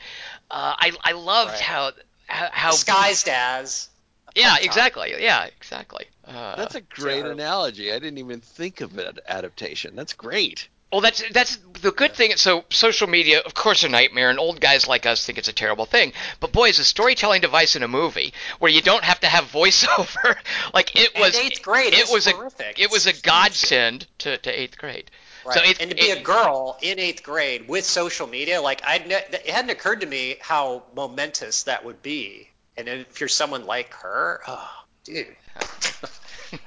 Uh, 0.50 0.74
I 0.78 0.92
I 1.02 1.12
loved 1.12 1.52
Right. 1.52 1.60
how 1.60 1.92
how, 2.26 2.48
how 2.52 2.70
disguised 2.70 3.28
as. 3.28 3.88
Yeah 4.34 4.56
exactly 4.60 5.12
yeah 5.18 5.44
exactly. 5.44 6.06
Uh, 6.26 6.54
That's 6.56 6.74
a 6.76 6.80
great 6.80 7.22
so- 7.22 7.30
analogy. 7.30 7.92
I 7.92 7.98
didn't 7.98 8.18
even 8.18 8.40
think 8.40 8.80
of 8.80 8.96
it 8.98 9.18
adaptation. 9.26 9.96
That's 9.96 10.12
great. 10.12 10.68
Well, 10.92 11.00
that's 11.00 11.22
that's 11.32 11.56
the 11.80 11.90
good 11.90 12.12
thing. 12.14 12.36
So 12.36 12.64
social 12.70 13.06
media, 13.08 13.40
of 13.40 13.54
course, 13.54 13.82
a 13.82 13.88
nightmare, 13.88 14.28
and 14.28 14.38
old 14.38 14.60
guys 14.60 14.86
like 14.86 15.06
us 15.06 15.24
think 15.24 15.38
it's 15.38 15.48
a 15.48 15.52
terrible 15.52 15.86
thing. 15.86 16.12
But 16.38 16.52
boy, 16.52 16.68
it's 16.68 16.78
a 16.78 16.84
storytelling 16.84 17.40
device 17.40 17.76
in 17.76 17.82
a 17.82 17.88
movie 17.88 18.34
where 18.58 18.70
you 18.70 18.82
don't 18.82 19.02
have 19.02 19.18
to 19.20 19.26
have 19.26 19.44
voiceover. 19.50 20.36
like 20.74 20.94
it 20.94 21.10
And 21.14 21.22
was 21.22 21.34
eighth 21.34 21.62
grade 21.62 21.94
It 21.94 22.00
is 22.04 22.12
was 22.12 22.26
horrific. 22.26 22.78
a 22.78 22.82
it 22.82 22.90
was 22.90 23.06
a 23.06 23.14
godsend 23.22 24.06
to, 24.18 24.36
to 24.36 24.60
eighth 24.60 24.76
grade. 24.76 25.10
Right. 25.46 25.54
So 25.56 25.62
eighth, 25.64 25.80
and 25.80 25.90
to 25.90 25.96
be 25.96 26.10
a 26.10 26.22
girl 26.22 26.76
in 26.82 26.98
eighth 26.98 27.22
grade 27.22 27.66
with 27.68 27.84
social 27.86 28.26
media, 28.26 28.60
like 28.60 28.82
I'd 28.86 29.06
ne- 29.08 29.14
it 29.32 29.48
hadn't 29.48 29.70
occurred 29.70 30.02
to 30.02 30.06
me 30.06 30.36
how 30.40 30.82
momentous 30.94 31.62
that 31.64 31.84
would 31.86 32.02
be. 32.02 32.48
And 32.76 32.88
if 32.88 33.20
you're 33.20 33.28
someone 33.28 33.66
like 33.66 33.92
her, 33.94 34.40
oh, 34.46 34.84
dude, 35.04 35.26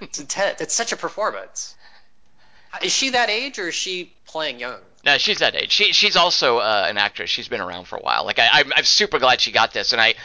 it's 0.01 0.19
intense. 0.19 0.61
It's 0.61 0.75
such 0.75 0.91
a 0.91 0.97
performance. 0.97 1.75
Is 2.83 2.91
she 2.91 3.11
that 3.11 3.29
age 3.29 3.57
or 3.57 3.69
is 3.69 3.75
she 3.75 4.13
playing 4.25 4.59
young? 4.59 4.79
No, 5.05 5.17
she's 5.17 5.39
that 5.39 5.55
age. 5.55 5.71
She 5.71 5.93
she's 5.93 6.15
also 6.15 6.57
uh, 6.57 6.85
an 6.89 6.97
actress. 6.97 7.29
She's 7.29 7.47
been 7.47 7.61
around 7.61 7.85
for 7.85 7.95
a 7.97 8.01
while. 8.01 8.25
Like 8.25 8.39
I, 8.39 8.49
I'm, 8.51 8.73
I'm 8.75 8.83
super 8.83 9.19
glad 9.19 9.39
she 9.39 9.51
got 9.51 9.71
this, 9.71 9.93
and 9.93 10.01
I, 10.01 10.15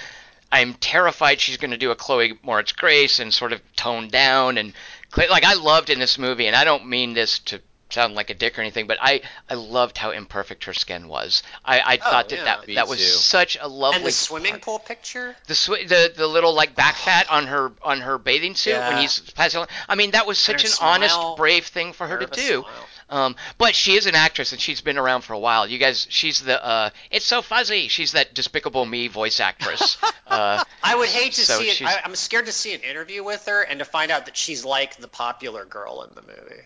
I'm 0.51 0.75
terrified 0.75 1.41
she's 1.41 1.59
going 1.59 1.71
to 1.71 1.77
do 1.77 1.91
a 1.91 1.97
Chloe 1.97 2.35
Moretz 2.45 2.75
Grace 2.75 3.21
and 3.21 3.33
sort 3.33 3.53
of 3.53 3.61
tone 3.77 4.09
down 4.09 4.59
and 4.59 4.73
like 5.17 5.45
I 5.45 5.55
loved 5.55 5.91
in 5.91 5.99
this 5.99 6.19
movie, 6.19 6.47
and 6.47 6.57
I 6.57 6.65
don't 6.65 6.89
mean 6.89 7.15
this 7.15 7.41
to 7.41 7.61
sound 7.93 8.15
like 8.15 8.31
a 8.31 8.35
dick 8.35 8.59
or 8.59 8.63
anything, 8.63 8.87
but 8.87 8.99
I 9.01 9.21
I 9.49 9.55
loved 9.55 9.99
how 9.99 10.11
imperfect 10.11 10.65
her 10.65 10.75
skin 10.75 11.09
was. 11.09 11.43
I 11.65 11.81
I 11.81 11.99
Oh, 12.05 12.11
thought 12.11 12.29
that 12.31 12.37
yeah. 12.39 12.45
that, 12.45 12.67
Me 12.69 12.75
that 12.77 12.89
was 12.89 12.99
too. 12.99 13.05
such 13.05 13.57
a 13.61 13.69
lovely 13.69 13.99
And 13.99 14.07
the 14.07 14.13
swimming 14.13 14.53
part. 14.53 14.63
pool 14.63 14.79
picture. 14.79 15.37
The, 15.47 15.55
sw- 15.55 15.87
the 15.87 16.13
the 16.17 16.27
little 16.27 16.55
like 16.55 16.75
back 16.75 16.95
oh. 16.99 17.05
fat 17.05 17.31
on 17.31 17.47
her 17.47 17.73
on 17.83 18.01
her 18.01 18.19
bathing 18.19 18.55
suit 18.55 18.75
when 18.79 18.99
he's 18.99 19.21
passing. 19.33 19.65
I 19.89 19.95
mean, 19.95 20.13
that 20.13 20.27
was 20.27 20.39
such 20.39 20.63
her 20.63 20.67
an 20.67 20.73
smile. 20.73 20.91
honest, 20.95 21.37
brave 21.37 21.67
thing 21.67 21.93
for 21.93 22.07
her 22.07 22.19
to 22.19 22.27
do. 22.27 22.61
smile. 22.63 22.87
Um, 23.11 23.35
but 23.59 23.75
she 23.75 23.95
is 23.95 24.07
an 24.07 24.15
actress 24.15 24.53
and 24.53 24.61
she's 24.61 24.81
been 24.81 24.97
around 24.97 25.23
for 25.23 25.33
a 25.33 25.39
while. 25.39 25.67
You 25.67 25.79
guys, 25.79 26.07
she's 26.09 26.41
the 26.41 26.65
uh, 26.65 26.91
it's 27.11 27.25
so 27.25 27.43
fuzzy. 27.43 27.89
She's 27.89 28.13
that 28.13 28.35
Despicable 28.35 28.87
Me 28.87 29.09
voice 29.09 29.41
actress. 29.41 29.99
uh, 30.29 30.65
I 30.83 30.95
would 30.95 31.09
hate 31.09 31.33
to 31.33 31.41
So 31.43 31.59
see 31.59 31.71
it. 31.71 31.83
I, 31.83 32.01
I'm 32.05 32.15
scared 32.15 32.47
to 32.47 32.53
see 32.53 32.73
an 32.73 32.81
interview 32.83 33.25
with 33.25 33.47
her 33.47 33.63
and 33.63 33.81
to 33.81 33.85
find 33.85 34.13
out 34.13 34.27
that 34.27 34.37
she's 34.37 34.65
like 34.65 34.97
the 34.97 35.09
popular 35.09 35.65
girl 35.65 36.07
in 36.09 36.15
the 36.15 36.23
movie. 36.23 36.63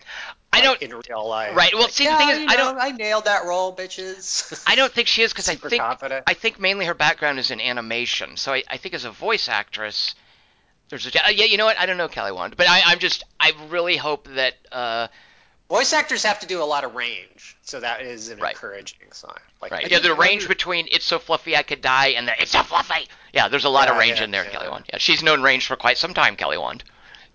I 0.53 0.61
don't. 0.61 0.81
in 0.81 0.91
real 0.91 1.27
life. 1.27 1.55
Right. 1.55 1.73
Well, 1.73 1.89
see, 1.89 2.05
yeah, 2.05 2.13
the 2.13 2.17
thing 2.17 2.29
is, 2.29 2.39
you 2.39 2.47
I 2.47 2.55
don't. 2.55 2.77
I 2.79 2.91
nailed 2.91 3.25
that 3.25 3.45
role, 3.45 3.75
bitches. 3.75 4.63
I 4.67 4.75
don't 4.75 4.91
think 4.91 5.07
she 5.07 5.21
is 5.23 5.33
because 5.33 5.49
I 5.49 5.55
think 5.55 5.81
confident. 5.81 6.23
I 6.27 6.33
think 6.33 6.59
mainly 6.59 6.85
her 6.85 6.93
background 6.93 7.39
is 7.39 7.51
in 7.51 7.59
animation. 7.59 8.37
So 8.37 8.53
I, 8.53 8.63
I 8.69 8.77
think 8.77 8.93
as 8.93 9.03
a 9.03 9.11
voice 9.11 9.49
actress, 9.49 10.15
there's 10.89 11.07
a 11.07 11.25
uh, 11.25 11.29
yeah. 11.29 11.45
You 11.45 11.57
know 11.57 11.65
what? 11.65 11.79
I 11.79 11.85
don't 11.85 11.97
know 11.97 12.07
Kelly 12.07 12.31
Wand, 12.31 12.55
but 12.55 12.69
I, 12.69 12.83
I'm 12.85 12.99
just 12.99 13.23
I 13.39 13.51
really 13.69 13.97
hope 13.97 14.29
that 14.35 14.53
uh, 14.71 15.07
Voice 15.69 15.93
actors 15.93 16.23
have 16.23 16.39
to 16.41 16.47
do 16.47 16.61
a 16.61 16.65
lot 16.65 16.83
of 16.83 16.93
range, 16.93 17.57
so 17.63 17.79
that 17.79 18.01
is 18.01 18.29
an 18.29 18.39
Right. 18.39 18.51
encouraging 18.53 19.11
sign. 19.11 19.33
Like, 19.61 19.71
right 19.71 19.89
yeah 19.89 19.97
the 19.99 20.13
range 20.13 20.47
between 20.47 20.87
it's 20.91 21.05
so 21.05 21.17
fluffy 21.17 21.55
I 21.57 21.63
could 21.63 21.81
die 21.81 22.09
and 22.09 22.27
the 22.27 22.39
it's 22.39 22.51
so 22.51 22.61
fluffy. 22.61 23.07
Yeah, 23.33 23.47
there's 23.47 23.65
a 23.65 23.69
lot 23.69 23.89
of 23.89 23.97
range 23.97 24.19
yeah, 24.19 24.25
in 24.25 24.31
there, 24.31 24.45
yeah. 24.45 24.51
Kelly 24.51 24.69
Wand. 24.69 24.85
Yeah, 24.91 24.99
she's 24.99 25.23
known 25.23 25.41
range 25.41 25.65
for 25.65 25.75
quite 25.75 25.97
some 25.97 26.13
time, 26.13 26.35
Kelly 26.35 26.57
Wand. 26.59 26.83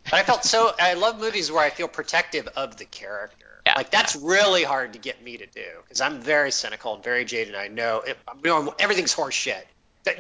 But 0.05 0.15
I 0.15 0.23
felt 0.23 0.45
so. 0.45 0.73
I 0.79 0.95
love 0.95 1.19
movies 1.19 1.51
where 1.51 1.63
I 1.63 1.71
feel 1.71 1.89
protective 1.89 2.49
of 2.57 2.77
the 2.77 2.85
character. 2.85 3.47
Yeah. 3.67 3.75
Like 3.77 3.91
that's 3.91 4.17
really 4.17 4.63
hard 4.63 4.95
to 4.95 4.99
get 4.99 5.23
me 5.23 5.37
to 5.37 5.47
do 5.47 5.67
because 5.85 6.01
I'm 6.01 6.21
very 6.21 6.51
cynical 6.53 6.95
and 6.95 7.05
very 7.05 7.25
jaded. 7.25 7.55
And 7.55 7.63
I 7.63 7.69
know, 7.69 8.01
it, 8.01 8.17
you 8.43 8.51
know 8.51 8.75
everything's 8.79 9.15
horseshit. 9.15 9.63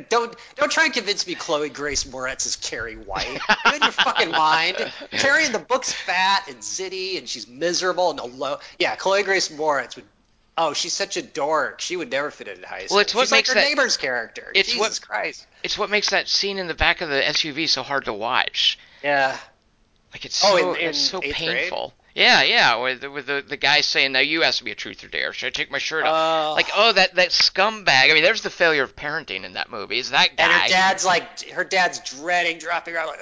Don't 0.08 0.34
don't 0.56 0.70
try 0.70 0.84
and 0.84 0.92
convince 0.94 1.26
me 1.26 1.34
Chloe 1.34 1.68
Grace 1.68 2.04
Moretz 2.04 2.46
is 2.46 2.56
Carrie 2.56 2.96
White. 2.96 3.26
You 3.66 3.72
in 3.74 3.82
your 3.82 3.92
fucking 3.92 4.30
mind? 4.30 4.92
Carrie 5.12 5.44
in 5.46 5.52
the 5.52 5.58
book's 5.58 5.92
fat 5.92 6.44
and 6.48 6.58
zitty 6.58 7.18
and 7.18 7.28
she's 7.28 7.46
miserable 7.48 8.10
and 8.10 8.20
alone. 8.20 8.58
Yeah, 8.78 8.96
Chloe 8.96 9.22
Grace 9.22 9.48
Moretz 9.48 9.96
would. 9.96 10.04
Oh, 10.58 10.72
she's 10.74 10.92
such 10.92 11.16
a 11.16 11.22
dork. 11.22 11.80
She 11.80 11.96
would 11.96 12.10
never 12.10 12.30
fit 12.30 12.46
into 12.48 12.66
high 12.66 12.84
school. 12.86 12.96
Well, 12.96 13.02
it's 13.02 13.14
what 13.14 13.22
she's 13.22 13.32
makes 13.32 13.48
like 13.48 13.56
her 13.56 13.62
that- 13.62 13.68
neighbor's 13.68 13.96
character. 13.96 14.52
it's 14.54 14.68
Jesus 14.72 15.00
what- 15.00 15.08
Christ. 15.08 15.46
It's 15.62 15.78
what 15.78 15.88
makes 15.90 16.10
that 16.10 16.28
scene 16.28 16.58
in 16.58 16.66
the 16.66 16.74
back 16.74 17.00
of 17.00 17.08
the 17.08 17.20
SUV 17.22 17.66
so 17.68 17.82
hard 17.82 18.04
to 18.06 18.12
watch. 18.12 18.78
Yeah. 19.02 19.38
Like 20.12 20.24
it's 20.24 20.42
Oh, 20.44 20.58
so 20.58 20.74
in- 20.74 20.80
in 20.80 20.88
it's 20.90 20.98
so 20.98 21.20
eighth 21.22 21.36
grade? 21.38 21.72
Painful. 22.20 22.46
Yeah, 22.48 22.76
yeah. 22.76 22.82
With 22.82 23.00
the, 23.00 23.10
with 23.10 23.26
the 23.26 23.44
the 23.46 23.56
guy 23.56 23.80
saying, 23.80 24.12
"Now 24.12 24.20
you 24.20 24.42
asked 24.42 24.62
me 24.64 24.70
a 24.70 24.74
truth 24.74 25.02
or 25.04 25.08
dare. 25.08 25.32
Should 25.32 25.46
I 25.48 25.50
take 25.50 25.70
my 25.70 25.78
shirt 25.78 26.04
off?" 26.04 26.50
Oh. 26.50 26.54
like, 26.54 26.68
oh, 26.74 26.92
that 26.92 27.14
that 27.16 27.30
scumbag. 27.30 28.10
I 28.10 28.14
mean, 28.14 28.22
there's 28.22 28.42
the 28.42 28.50
failure 28.50 28.82
of 28.82 28.96
parenting 28.96 29.44
in 29.44 29.54
that 29.54 29.70
movie. 29.70 29.98
Is 29.98 30.10
that 30.10 30.36
guy? 30.36 30.44
And 30.44 30.52
her 30.52 30.68
dad's 30.68 31.04
like, 31.04 31.50
her 31.50 31.64
dad's 31.64 31.98
dreading 32.00 32.58
dropping 32.58 32.94
her. 32.94 33.00
off, 33.00 33.08
Like, 33.08 33.20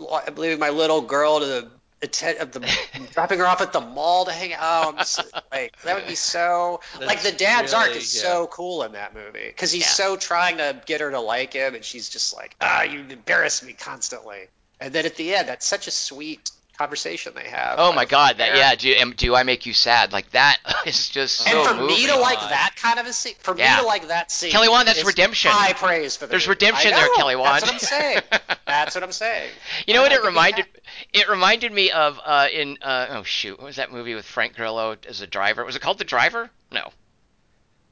oh, 0.00 0.22
I'm, 0.26 0.34
leaving 0.36 0.58
my 0.58 0.70
little 0.70 1.00
girl 1.00 1.40
to 1.40 1.46
the, 1.46 1.70
atten- 2.02 2.40
of 2.40 2.52
the 2.52 2.60
dropping 3.12 3.38
her 3.38 3.46
off 3.46 3.60
at 3.60 3.72
the 3.72 3.80
mall 3.80 4.24
to 4.26 4.32
hang 4.32 4.52
out. 4.54 4.60
Oh, 4.62 4.94
I'm 4.96 5.04
so, 5.04 5.22
like 5.52 5.74
that 5.82 5.96
would 5.96 6.06
be 6.06 6.14
so 6.16 6.80
like 7.00 7.22
the 7.22 7.32
dad's 7.32 7.72
arc 7.74 7.90
is 7.90 8.14
yeah. 8.14 8.22
so 8.22 8.46
cool 8.48 8.82
in 8.82 8.92
that 8.92 9.14
movie 9.14 9.46
because 9.48 9.72
he's 9.72 9.82
Yeah. 9.82 9.88
so 9.88 10.16
trying 10.16 10.58
to 10.58 10.80
get 10.86 11.00
her 11.00 11.10
to 11.10 11.20
like 11.20 11.52
him, 11.52 11.74
and 11.74 11.84
she's 11.84 12.08
just 12.08 12.34
like, 12.34 12.54
ah, 12.60 12.82
you 12.82 13.00
embarrass 13.08 13.62
me 13.62 13.72
constantly. 13.72 14.48
And 14.80 14.92
then 14.92 15.06
at 15.06 15.16
the 15.16 15.34
end, 15.34 15.48
that's 15.48 15.66
such 15.66 15.88
a 15.88 15.90
sweet 15.90 16.52
conversation 16.78 17.32
they 17.34 17.48
have. 17.48 17.74
Oh 17.78 17.92
my 17.92 18.04
God! 18.04 18.38
That 18.38 18.56
yeah. 18.56 18.74
Do 18.74 18.88
am- 18.92 19.12
do 19.16 19.34
I 19.34 19.42
make 19.42 19.66
you 19.66 19.72
sad? 19.72 20.12
Like 20.12 20.30
that 20.30 20.58
is 20.86 21.08
just 21.08 21.46
And 21.46 21.52
so 21.52 21.64
for 21.64 21.74
moving. 21.74 21.96
me 21.96 22.06
to 22.06 22.16
like 22.18 22.38
God. 22.38 22.50
that 22.50 22.74
kind 22.76 22.98
of 22.98 23.06
a 23.06 23.12
scene, 23.12 23.34
for 23.40 23.56
Yeah. 23.56 23.76
me 23.76 23.80
to 23.82 23.86
like 23.86 24.08
that 24.08 24.30
scene, 24.30 24.50
Kelly 24.52 24.68
Wand, 24.68 24.86
that's 24.88 25.04
redemption. 25.04 25.50
High 25.52 25.72
praise 25.72 26.16
for 26.16 26.26
the 26.26 26.30
There's 26.30 26.46
movie. 26.46 26.64
redemption 26.64 26.92
I 26.94 26.96
there, 27.00 27.08
Kelly 27.16 27.36
Wand. 27.36 27.62
That's 27.62 27.64
what 27.66 27.72
I'm 27.72 27.78
saying. 27.80 28.22
That's 28.66 28.94
what 28.94 29.02
I'm 29.04 29.12
saying. 29.12 29.50
You 29.86 29.94
know 29.94 30.00
I'm 30.04 30.10
what 30.10 30.12
it 30.20 30.24
reminded? 30.24 30.66
It 31.12 31.28
reminded 31.28 31.72
me 31.72 31.90
of 31.90 32.20
uh, 32.24 32.48
in 32.52 32.78
uh, 32.82 33.06
oh 33.10 33.22
shoot, 33.22 33.58
what 33.58 33.64
was 33.64 33.76
that 33.76 33.90
movie 33.92 34.14
with 34.14 34.24
Frank 34.26 34.54
Grillo 34.54 34.96
as 35.08 35.20
a 35.20 35.26
driver? 35.26 35.64
Was 35.64 35.74
it 35.76 35.80
called 35.82 35.98
The 35.98 36.04
Driver? 36.04 36.50
No. 36.70 36.90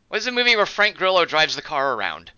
What 0.08 0.18
is 0.18 0.24
the 0.26 0.32
movie 0.32 0.54
where 0.54 0.66
Frank 0.66 0.96
Grillo 0.96 1.24
drives 1.24 1.56
the 1.56 1.62
car 1.62 1.94
around? 1.94 2.30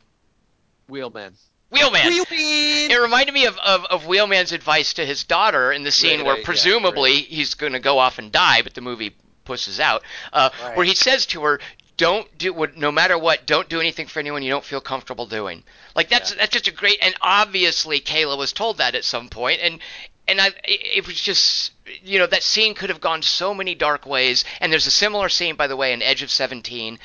Wheelman. 0.89 1.35
Wheelman. 1.71 2.07
Wheelman! 2.07 2.91
It 2.91 3.01
reminded 3.01 3.35
me 3.35 3.45
of, 3.47 3.59
of, 3.59 3.85
of 3.87 4.07
Wheelman's 4.07 4.53
advice 4.53 4.95
to 4.95 5.05
his 5.05 5.25
daughter 5.25 5.71
in 5.73 5.83
the 5.83 5.91
scene 5.91 6.19
Right, 6.19 6.25
where 6.25 6.35
right, 6.35 6.41
yeah, 6.41 6.45
presumably 6.47 7.13
right. 7.13 7.25
he's 7.25 7.55
going 7.55 7.75
to 7.75 7.81
go 7.81 7.99
off 7.99 8.19
and 8.19 8.33
die, 8.33 8.63
but 8.63 8.75
the 8.75 8.81
movie 8.81 9.15
pusses 9.45 9.79
out. 9.81 10.03
Uh, 10.33 10.51
Right. 10.63 10.77
Where 10.77 10.87
he 10.87 10.95
says 10.95 11.27
to 11.27 11.43
her, 11.43 11.61
"Don't 11.97 12.27
do 12.39 12.53
what, 12.53 12.77
no 12.77 12.91
matter 12.91 13.19
what, 13.19 13.47
don't 13.47 13.69
do 13.69 13.81
anything 13.81 14.07
for 14.07 14.21
anyone 14.21 14.43
you 14.43 14.51
don't 14.51 14.65
feel 14.65 14.81
comfortable 14.81 15.27
doing." 15.27 15.63
Like 15.95 16.09
that's 16.09 16.35
that's 16.35 16.53
just 16.53 16.69
a 16.69 16.73
great. 16.73 16.99
And 17.03 17.15
obviously, 17.21 18.01
Kayla 18.01 18.39
was 18.39 18.53
told 18.53 18.79
that 18.79 18.95
at 18.95 19.05
some 19.05 19.29
point, 19.29 19.61
and 19.63 19.81
and 20.27 20.41
I, 20.41 20.49
it, 20.65 20.99
it 20.99 21.07
was 21.07 21.21
just 21.21 21.73
you 22.03 22.19
know 22.19 22.27
that 22.27 22.43
scene 22.43 22.75
could 22.75 22.89
have 22.91 23.01
gone 23.01 23.23
so 23.23 23.53
many 23.53 23.75
dark 23.75 24.07
ways. 24.07 24.45
And 24.61 24.73
there's 24.73 24.87
a 24.87 24.91
similar 24.91 25.29
scene, 25.29 25.55
by 25.57 25.67
the 25.67 25.77
way, 25.77 25.93
in 25.93 26.01
Edge 26.03 26.23
of 26.23 26.31
Seventeen. 26.31 26.99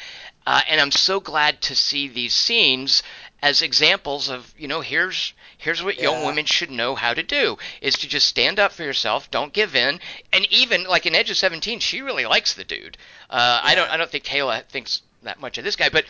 Uh, 0.46 0.62
and 0.68 0.82
I'm 0.82 0.92
so 0.92 1.22
glad 1.22 1.62
to 1.62 1.76
see 1.76 2.10
these 2.10 2.34
scenes 2.36 3.02
as 3.44 3.62
examples 3.62 4.30
of 4.30 4.54
you 4.58 4.70
know 4.70 4.80
here's 4.80 5.34
here's 5.58 5.84
what 5.84 6.00
young 6.00 6.26
women 6.26 6.46
should 6.46 6.72
know 6.72 6.96
how 6.96 7.14
to 7.14 7.22
do 7.22 7.58
is 7.82 7.96
to 7.96 8.08
just 8.08 8.26
stand 8.26 8.58
up 8.58 8.72
for 8.72 8.84
yourself 8.84 9.30
don't 9.30 9.52
give 9.52 9.76
in 9.76 10.00
and 10.32 10.48
even 10.50 10.86
like 10.86 11.06
in 11.06 11.14
edge 11.14 11.30
of 11.30 11.36
17 11.36 11.80
she 11.80 12.02
really 12.02 12.26
likes 12.26 12.54
the 12.54 12.64
dude. 12.64 12.98
Uh, 13.30 13.60
i 13.62 13.76
don't 13.76 13.92
i 13.92 13.98
don't 13.98 14.10
think 14.10 14.24
kayla 14.24 14.64
thinks 14.68 15.02
that 15.24 15.42
much 15.42 15.58
of 15.58 15.66
this 15.66 15.76
guy 15.76 15.90
but 15.90 16.06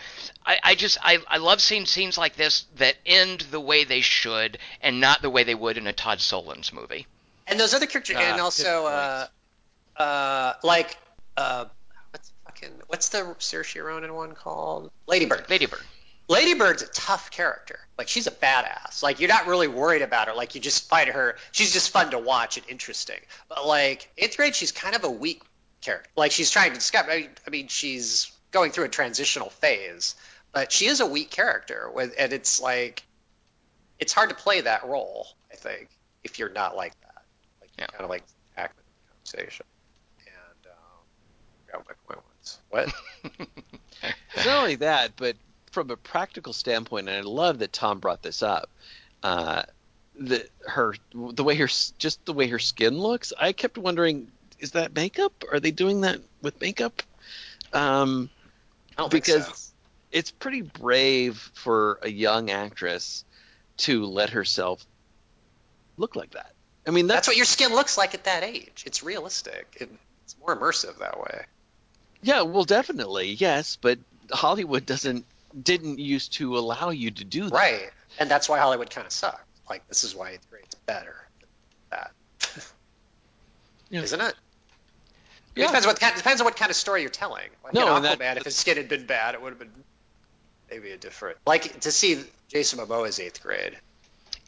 i, 0.45 0.59
I 0.63 0.75
just 0.75 0.99
I, 1.01 1.17
I 1.27 1.37
love 1.37 1.59
seeing 1.59 1.87
scenes 1.87 2.19
like 2.19 2.35
this 2.35 2.65
that 2.77 2.97
end 3.03 3.41
the 3.49 3.59
way 3.59 3.83
they 3.83 4.01
should 4.01 4.59
and 4.79 5.01
not 5.01 5.23
the 5.23 5.29
way 5.31 5.43
they 5.43 5.55
would 5.55 5.77
in 5.77 5.87
a 5.87 5.93
todd 5.93 6.19
solondz 6.19 6.71
movie. 6.71 7.07
And 7.47 7.59
those 7.59 7.73
other 7.73 7.87
characters, 7.87 8.15
Ah, 8.17 8.21
and 8.21 8.39
also, 8.39 8.85
uh, 8.85 9.27
uh, 9.97 10.53
like, 10.63 10.95
uh, 11.35 11.65
what's 12.11 12.31
fucking, 12.45 12.71
what's 12.87 13.09
the 13.09 13.17
Saoirse 13.37 13.83
Ronan 13.83 14.13
one 14.13 14.33
called? 14.33 14.91
Ladybird. 15.07 15.49
ladybird 15.49 15.81
Ladybird's 16.29 16.81
a 16.81 16.87
tough 16.87 17.31
character. 17.31 17.79
Like 17.97 18.07
she's 18.07 18.27
a 18.27 18.31
badass. 18.31 19.03
Like 19.03 19.19
you're 19.19 19.29
not 19.29 19.47
really 19.47 19.67
worried 19.67 20.01
about 20.01 20.27
her. 20.27 20.33
Like 20.33 20.55
you 20.55 20.61
just 20.61 20.89
find 20.89 21.09
her. 21.09 21.35
She's 21.51 21.73
just 21.73 21.89
fun 21.91 22.11
to 22.11 22.19
watch 22.19 22.57
and 22.57 22.65
interesting. 22.69 23.19
But 23.49 23.67
like 23.67 24.09
eighth 24.17 24.37
grade, 24.37 24.55
she's 24.55 24.71
kind 24.71 24.95
of 24.95 25.03
a 25.03 25.09
weak 25.11 25.41
character. 25.81 26.09
Like 26.15 26.31
she's 26.31 26.49
trying 26.49 26.69
to 26.71 26.75
discover. 26.75 27.11
I 27.11 27.17
mean, 27.21 27.29
I 27.45 27.49
mean, 27.49 27.67
she's 27.67 28.31
going 28.51 28.71
through 28.71 28.85
a 28.85 28.89
transitional 28.89 29.49
phase, 29.49 30.15
but 30.53 30.71
she 30.71 30.85
is 30.87 31.01
a 31.01 31.05
weak 31.05 31.29
character. 31.29 31.91
With 31.93 32.13
and 32.17 32.31
it's 32.33 32.61
like, 32.61 33.03
it's 33.99 34.13
hard 34.13 34.29
to 34.29 34.35
play 34.35 34.61
that 34.61 34.85
role. 34.87 35.27
I 35.51 35.55
think 35.55 35.89
if 36.23 36.39
you're 36.39 36.49
not 36.49 36.75
like 36.75 36.93
that, 37.01 37.23
like 37.61 37.69
Yeah. 37.77 37.85
kind 37.87 38.03
of 38.05 38.09
like 38.09 38.23
Ackman 38.57 38.69
conversation. 39.09 39.65
And 40.25 40.67
um, 40.67 41.03
I 41.51 41.65
forgot 41.65 41.85
what 41.85 41.97
my 42.07 42.15
point 42.15 42.25
was. 42.39 42.59
What? 42.69 43.47
It's 44.35 44.45
not 44.45 44.57
only 44.57 44.75
that, 44.77 45.11
but 45.15 45.37
from 45.73 45.89
a 45.89 45.97
practical 45.97 46.53
standpoint, 46.53 47.09
and 47.09 47.17
I 47.17 47.21
love 47.21 47.59
that 47.59 47.73
Tom 47.73 47.99
brought 47.99 48.21
this 48.21 48.43
up. 48.43 48.69
Uh, 49.21 49.63
the 50.15 50.47
her 50.67 50.93
the 51.13 51.43
way 51.43 51.55
her 51.55 51.67
just 51.97 52.23
the 52.25 52.33
way 52.33 52.47
her 52.47 52.59
skin 52.59 52.97
looks. 52.97 53.33
I 53.37 53.51
kept 53.51 53.77
wondering, 53.77 54.31
is 54.59 54.71
that 54.71 54.93
makeup? 54.95 55.43
Are 55.51 55.59
they 55.59 55.71
doing 55.71 56.01
that 56.01 56.19
with 56.41 56.61
makeup? 56.61 57.01
Um, 57.73 58.29
I 58.95 59.01
don't 59.01 59.11
think 59.11 59.25
because 59.25 59.45
so. 59.45 59.73
it's 60.11 60.29
pretty 60.29 60.61
brave 60.61 61.51
for 61.55 61.99
a 62.03 62.09
young 62.09 62.51
actress 62.51 63.25
to 63.77 64.05
let 64.05 64.29
herself 64.29 64.85
look 65.97 66.15
like 66.15 66.31
that. 66.31 66.53
I 66.85 66.91
mean, 66.91 67.07
That's 67.07 67.15
that's, 67.15 67.27
what 67.29 67.37
your 67.37 67.45
skin 67.45 67.73
looks 67.73 67.97
like 67.97 68.13
at 68.13 68.25
that 68.25 68.43
age. 68.43 68.83
It's 68.85 69.01
realistic. 69.01 69.77
It, 69.79 69.89
it's 70.25 70.35
more 70.39 70.55
immersive 70.55 70.99
that 70.99 71.19
way. 71.19 71.45
yeah, 72.21 72.43
well, 72.43 72.65
definitely 72.65 73.31
yes, 73.33 73.77
but 73.81 73.97
Hollywood 74.31 74.85
doesn't 74.85 75.25
didn't 75.61 75.99
used 75.99 76.33
to 76.33 76.57
allow 76.57 76.89
you 76.89 77.11
to 77.11 77.23
do 77.23 77.43
that. 77.43 77.53
Right. 77.53 77.89
And 78.19 78.29
that's 78.29 78.47
why 78.49 78.59
Hollywood 78.59 78.89
kind 78.89 79.05
of 79.05 79.13
sucked. 79.13 79.45
Like, 79.69 79.87
this 79.87 80.03
is 80.03 80.15
why 80.15 80.31
eighth 80.31 80.49
grade's 80.49 80.75
better 80.75 81.15
that. 81.89 82.11
Yeah. 83.89 84.01
Isn't 84.01 84.21
it? 84.21 84.33
Yeah. 85.55 85.65
It 85.65 85.67
depends, 85.67 85.85
what, 85.85 85.99
kind- 85.99 86.15
depends 86.15 86.41
on 86.41 86.45
what 86.45 86.55
kind 86.55 86.71
of 86.71 86.75
story 86.75 87.01
you're 87.01 87.09
telling. 87.11 87.47
Like 87.63 87.73
No, 87.73 87.95
in 87.97 88.03
Aquaman, 88.03 88.17
that- 88.17 88.37
if 88.37 88.45
his 88.45 88.55
skin 88.55 88.77
had 88.77 88.89
been 88.89 89.05
bad, 89.05 89.35
it 89.35 89.41
would 89.41 89.49
have 89.51 89.59
been 89.59 89.71
maybe 90.71 90.91
a 90.91 90.97
different. 90.97 91.37
Like, 91.45 91.79
to 91.81 91.91
see 91.91 92.23
Jason 92.47 92.79
Momoa's 92.79 93.19
eighth 93.19 93.41
grade. 93.43 93.77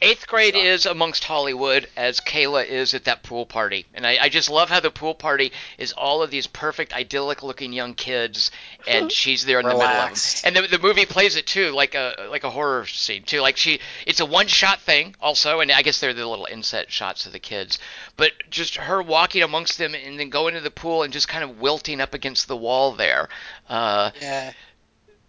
Eighth 0.02 0.26
grade 0.26 0.54
is 0.54 0.84
amongst 0.84 1.24
Hollywood 1.24 1.88
as 1.96 2.20
Kayla 2.20 2.66
is 2.66 2.92
at 2.92 3.04
that 3.04 3.22
pool 3.22 3.46
party, 3.46 3.86
and 3.94 4.06
I, 4.06 4.18
I, 4.22 4.28
just 4.28 4.50
love 4.50 4.68
how 4.68 4.78
the 4.80 4.90
pool 4.90 5.14
party 5.14 5.52
is 5.78 5.92
all 5.92 6.22
of 6.22 6.30
these 6.30 6.46
perfect, 6.46 6.92
idyllic-looking 6.92 7.72
young 7.72 7.94
kids, 7.94 8.50
and 8.86 9.10
she's 9.20 9.46
there 9.46 9.58
in 9.58 9.64
Relaxed. 9.64 10.42
the 10.42 10.50
middle. 10.50 10.64
And 10.64 10.72
the, 10.72 10.76
the 10.76 10.82
movie 10.86 11.06
plays 11.06 11.36
it 11.36 11.46
too, 11.46 11.70
like 11.70 11.94
a 11.94 12.28
like 12.30 12.44
a 12.44 12.50
horror 12.50 12.86
scene 12.86 13.22
too. 13.22 13.40
Like 13.40 13.56
she, 13.56 13.80
it's 14.06 14.20
a 14.20 14.26
one-shot 14.26 14.80
thing 14.82 15.14
also, 15.18 15.60
and 15.60 15.72
I 15.72 15.80
guess 15.80 15.98
they're 15.98 16.12
the 16.12 16.26
little 16.26 16.46
inset 16.50 16.92
shots 16.92 17.24
of 17.24 17.32
the 17.32 17.38
kids, 17.38 17.78
but 18.18 18.32
just 18.50 18.76
her 18.76 19.02
walking 19.02 19.42
amongst 19.42 19.78
them 19.78 19.94
and 19.94 20.20
then 20.20 20.28
going 20.28 20.52
to 20.54 20.60
the 20.60 20.70
pool 20.70 21.04
and 21.04 21.12
just 21.12 21.26
kind 21.26 21.42
of 21.42 21.58
wilting 21.58 22.02
up 22.02 22.12
against 22.12 22.48
the 22.48 22.56
wall 22.56 22.92
there. 22.92 23.30
Uh, 23.66 24.10
Yeah. 24.20 24.52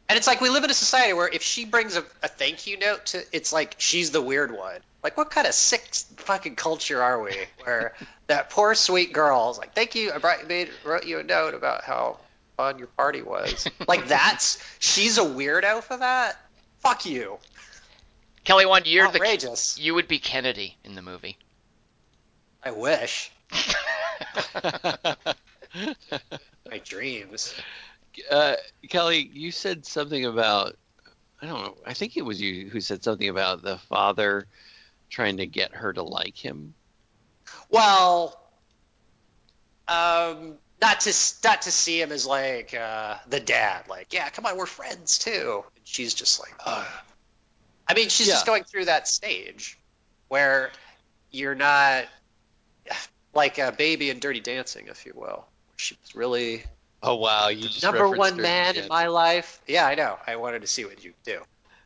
And 0.10 0.18
it's 0.18 0.28
like 0.28 0.40
we 0.40 0.50
live 0.50 0.64
in 0.64 0.70
a 0.70 0.76
society 0.76 1.14
where 1.14 1.28
if 1.28 1.44
she 1.44 1.66
brings 1.66 1.98
a, 1.98 2.04
a 2.24 2.28
thank 2.28 2.66
you 2.66 2.78
note 2.78 3.08
to, 3.08 3.24
it's 3.34 3.52
like 3.52 3.76
she's 3.78 4.12
the 4.12 4.22
weird 4.22 4.52
one. 4.52 4.80
Like, 5.04 5.18
what 5.18 5.32
kind 5.32 5.46
of 5.48 5.54
sick 5.54 5.84
fucking 6.18 6.56
culture 6.56 7.02
are 7.02 7.22
we? 7.22 7.36
Where 7.64 7.94
that 8.28 8.50
poor 8.50 8.74
sweet 8.74 9.12
girl 9.14 9.52
is 9.52 9.58
like, 9.58 9.74
"Thank 9.74 9.96
you, 9.96 10.12
I 10.12 10.18
brought, 10.18 10.48
made 10.48 10.70
wrote 10.86 11.06
you 11.06 11.20
a 11.20 11.24
note 11.24 11.54
about 11.54 11.84
how 11.84 12.20
fun 12.56 12.78
your 12.80 12.88
party 12.88 13.22
was." 13.22 13.68
like 13.88 14.08
that's 14.08 14.64
she's 14.80 15.18
a 15.18 15.24
weirdo 15.24 15.84
for 15.84 15.98
that. 15.98 16.38
Fuck 16.80 17.06
you. 17.06 17.38
Kelly 18.44 18.66
Wand, 18.66 18.88
you're 18.88 19.12
the 19.12 19.20
Outrageous. 19.20 19.78
you 19.78 19.94
would 19.94 20.08
be 20.08 20.20
Kennedy 20.20 20.78
in 20.86 20.96
the 20.96 21.02
movie. 21.02 21.38
I 22.64 22.72
wish. 22.72 23.30
My 26.70 26.80
dreams. 26.84 27.54
Uh, 28.30 28.56
Kelly, 28.90 29.30
you 29.34 29.52
said 29.52 29.86
something 29.86 30.26
about 30.26 30.76
I 31.42 31.46
don't 31.46 31.62
know. 31.62 31.78
I 31.86 31.94
think 31.94 32.18
it 32.18 32.24
was 32.24 32.42
you 32.42 32.70
who 32.70 32.82
said 32.82 33.04
something 33.04 33.30
about 33.30 33.62
the 33.62 33.78
father 33.78 34.48
trying 35.10 35.38
to 35.38 35.46
get 35.46 35.74
her 35.74 35.94
to 35.94 36.02
like 36.02 36.36
him. 36.36 36.74
Well, 37.70 38.40
um, 39.88 40.56
not 40.82 41.02
to 41.02 41.14
not 41.44 41.64
to 41.64 41.72
see 41.72 42.02
him 42.02 42.12
as 42.12 42.26
like 42.26 42.74
uh, 42.74 43.18
the 43.28 43.40
dad, 43.40 43.88
like 43.88 44.14
yeah, 44.14 44.30
come 44.30 44.46
on, 44.46 44.58
we're 44.58 44.66
friends 44.66 45.20
too. 45.20 45.64
And 45.76 45.88
she's 45.88 46.14
just 46.14 46.40
like, 46.40 46.54
Ugh. 46.66 46.88
I 47.88 47.94
mean, 47.94 48.10
she's 48.10 48.28
just 48.28 48.46
going 48.46 48.64
through 48.66 48.86
that 48.86 49.08
stage 49.08 49.80
where 50.28 50.72
you're 51.32 51.56
not 51.56 52.06
like 53.34 53.60
a 53.60 53.72
baby 53.72 54.10
in 54.10 54.20
Dirty 54.20 54.42
Dancing, 54.42 54.88
if 54.88 55.06
you 55.06 55.14
will. 55.16 55.46
She 55.78 55.96
was 56.02 56.16
really 56.16 56.64
Oh 57.04 57.16
wow, 57.16 57.50
you 57.50 57.64
just 57.68 57.84
number 57.84 58.10
one 58.10 58.38
man 58.38 58.76
in 58.76 58.88
my 58.88 59.08
life. 59.08 59.62
Yeah, 59.68 59.86
I 59.86 59.96
know. 59.96 60.18
I 60.26 60.36
wanted 60.36 60.62
to 60.62 60.68
see 60.68 60.84
what 60.86 61.04
you 61.04 61.14
do. 61.24 61.42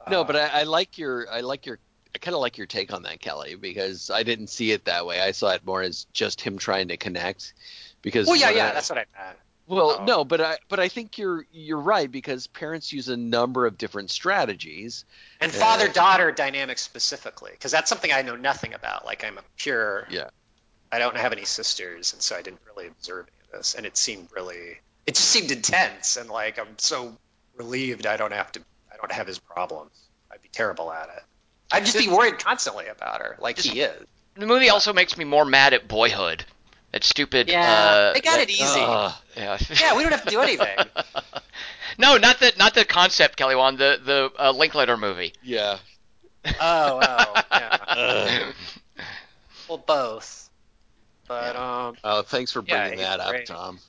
No, 0.10 0.22
Uh, 0.22 0.24
but 0.24 0.36
I, 0.36 0.48
I 0.62 0.64
like 0.64 0.98
your 0.98 1.30
I 1.32 1.42
like 1.42 1.66
your 1.66 1.80
I 2.16 2.18
kind 2.18 2.34
of 2.36 2.42
like 2.42 2.58
your 2.58 2.68
take 2.68 2.94
on 2.94 3.04
that, 3.04 3.20
Kelly, 3.22 3.56
because 3.56 4.10
I 4.10 4.24
didn't 4.24 4.48
see 4.48 4.72
it 4.72 4.86
that 4.86 5.06
way. 5.06 5.20
I 5.22 5.32
saw 5.32 5.52
it 5.52 5.66
more 5.66 5.82
as 5.82 6.06
just 6.14 6.42
him 6.42 6.58
trying 6.58 6.88
to 6.90 6.98
connect. 6.98 7.54
Because 8.02 8.28
well, 8.28 8.36
yeah, 8.36 8.50
yeah, 8.50 8.70
I- 8.70 8.74
that's 8.74 8.90
what 8.90 9.00
I 9.00 9.06
meant. 9.24 9.38
Well, 9.68 9.98
Oh. 10.00 10.04
no, 10.06 10.26
but 10.26 10.42
I 10.42 10.58
but 10.70 10.80
I 10.80 10.88
think 10.90 11.18
you're 11.18 11.46
you're 11.52 11.80
right 11.80 12.12
because 12.12 12.48
parents 12.48 12.92
use 12.92 13.08
a 13.10 13.16
number 13.16 13.66
of 13.66 13.78
different 13.78 14.12
strategies. 14.12 15.06
And 15.40 15.52
father-daughter 15.52 16.32
dynamics 16.32 16.82
specifically, 16.82 17.52
because 17.52 17.72
that's 17.72 17.88
something 17.88 18.12
I 18.12 18.22
know 18.22 18.36
nothing 18.36 18.74
about. 18.74 19.06
Like 19.06 19.24
I'm 19.24 19.38
a 19.38 19.44
pure. 19.58 20.08
Yeah. 20.10 20.30
I 20.92 21.00
don't 21.00 21.16
have 21.16 21.32
any 21.32 21.46
sisters, 21.46 22.12
and 22.12 22.22
so 22.22 22.36
I 22.36 22.42
didn't 22.42 22.60
really 22.68 22.88
observe 22.88 23.28
any 23.28 23.48
of 23.54 23.60
this, 23.60 23.76
and 23.76 23.86
it 23.86 23.96
seemed 23.96 24.30
really. 24.36 24.80
It 25.08 25.16
just 25.16 25.28
seemed 25.30 25.52
intense, 25.52 26.18
and 26.18 26.30
like 26.30 26.60
I'm 26.60 26.78
so 26.78 27.16
relieved 27.56 28.06
I 28.06 28.18
don't 28.18 28.34
have 28.34 28.52
to. 28.54 28.62
I 28.92 28.98
don't 28.98 29.12
have 29.12 29.28
his 29.28 29.40
problems. 29.40 29.92
I'd 30.32 30.42
be 30.42 30.50
terrible 30.50 30.92
at 30.92 31.10
it. 31.10 31.24
I'd 31.72 31.86
just 31.86 31.98
be 31.98 32.08
worried 32.10 32.40
constantly 32.40 32.88
about 32.88 33.22
her, 33.22 33.36
like 33.40 33.58
he 33.60 33.82
is. 33.82 34.08
The 34.36 34.46
movie 34.46 34.70
also 34.70 34.94
makes 34.94 35.18
me 35.18 35.26
more 35.26 35.46
mad 35.46 35.74
at 35.74 35.88
Boyhood. 35.88 36.46
That 36.92 37.04
stupid. 37.04 37.48
Yeah, 37.50 37.62
uh, 37.62 38.14
they 38.14 38.22
got 38.22 38.36
that- 38.38 38.50
it 38.50 38.50
easy. 38.50 38.80
Ugh. 38.82 39.14
Yeah. 39.38 39.58
yeah, 39.80 39.96
we 39.96 40.04
don't 40.04 40.12
have 40.12 40.26
to 40.26 40.30
do 40.30 40.42
anything. 40.42 40.78
no, 41.98 42.18
not 42.18 42.40
the 42.40 42.54
not 42.58 42.74
the 42.76 42.84
concept, 42.86 43.38
Kelly 43.38 43.56
Wand. 43.56 43.78
The 43.78 44.00
the 44.04 44.32
uh, 44.38 44.52
Linklater 44.52 44.98
movie. 44.98 45.34
yeah. 45.44 45.78
Oh, 46.60 47.00
oh, 47.02 47.42
yeah. 47.52 48.52
Well, 49.70 49.78
both. 49.78 50.50
But 51.30 51.56
um, 51.56 51.96
Oh, 52.04 52.24
thanks 52.24 52.52
for 52.52 52.62
bringing 52.62 52.98
he's 52.98 53.08
that 53.08 53.20
up, 53.22 53.30
great. 53.30 53.46
Tom. 53.46 53.80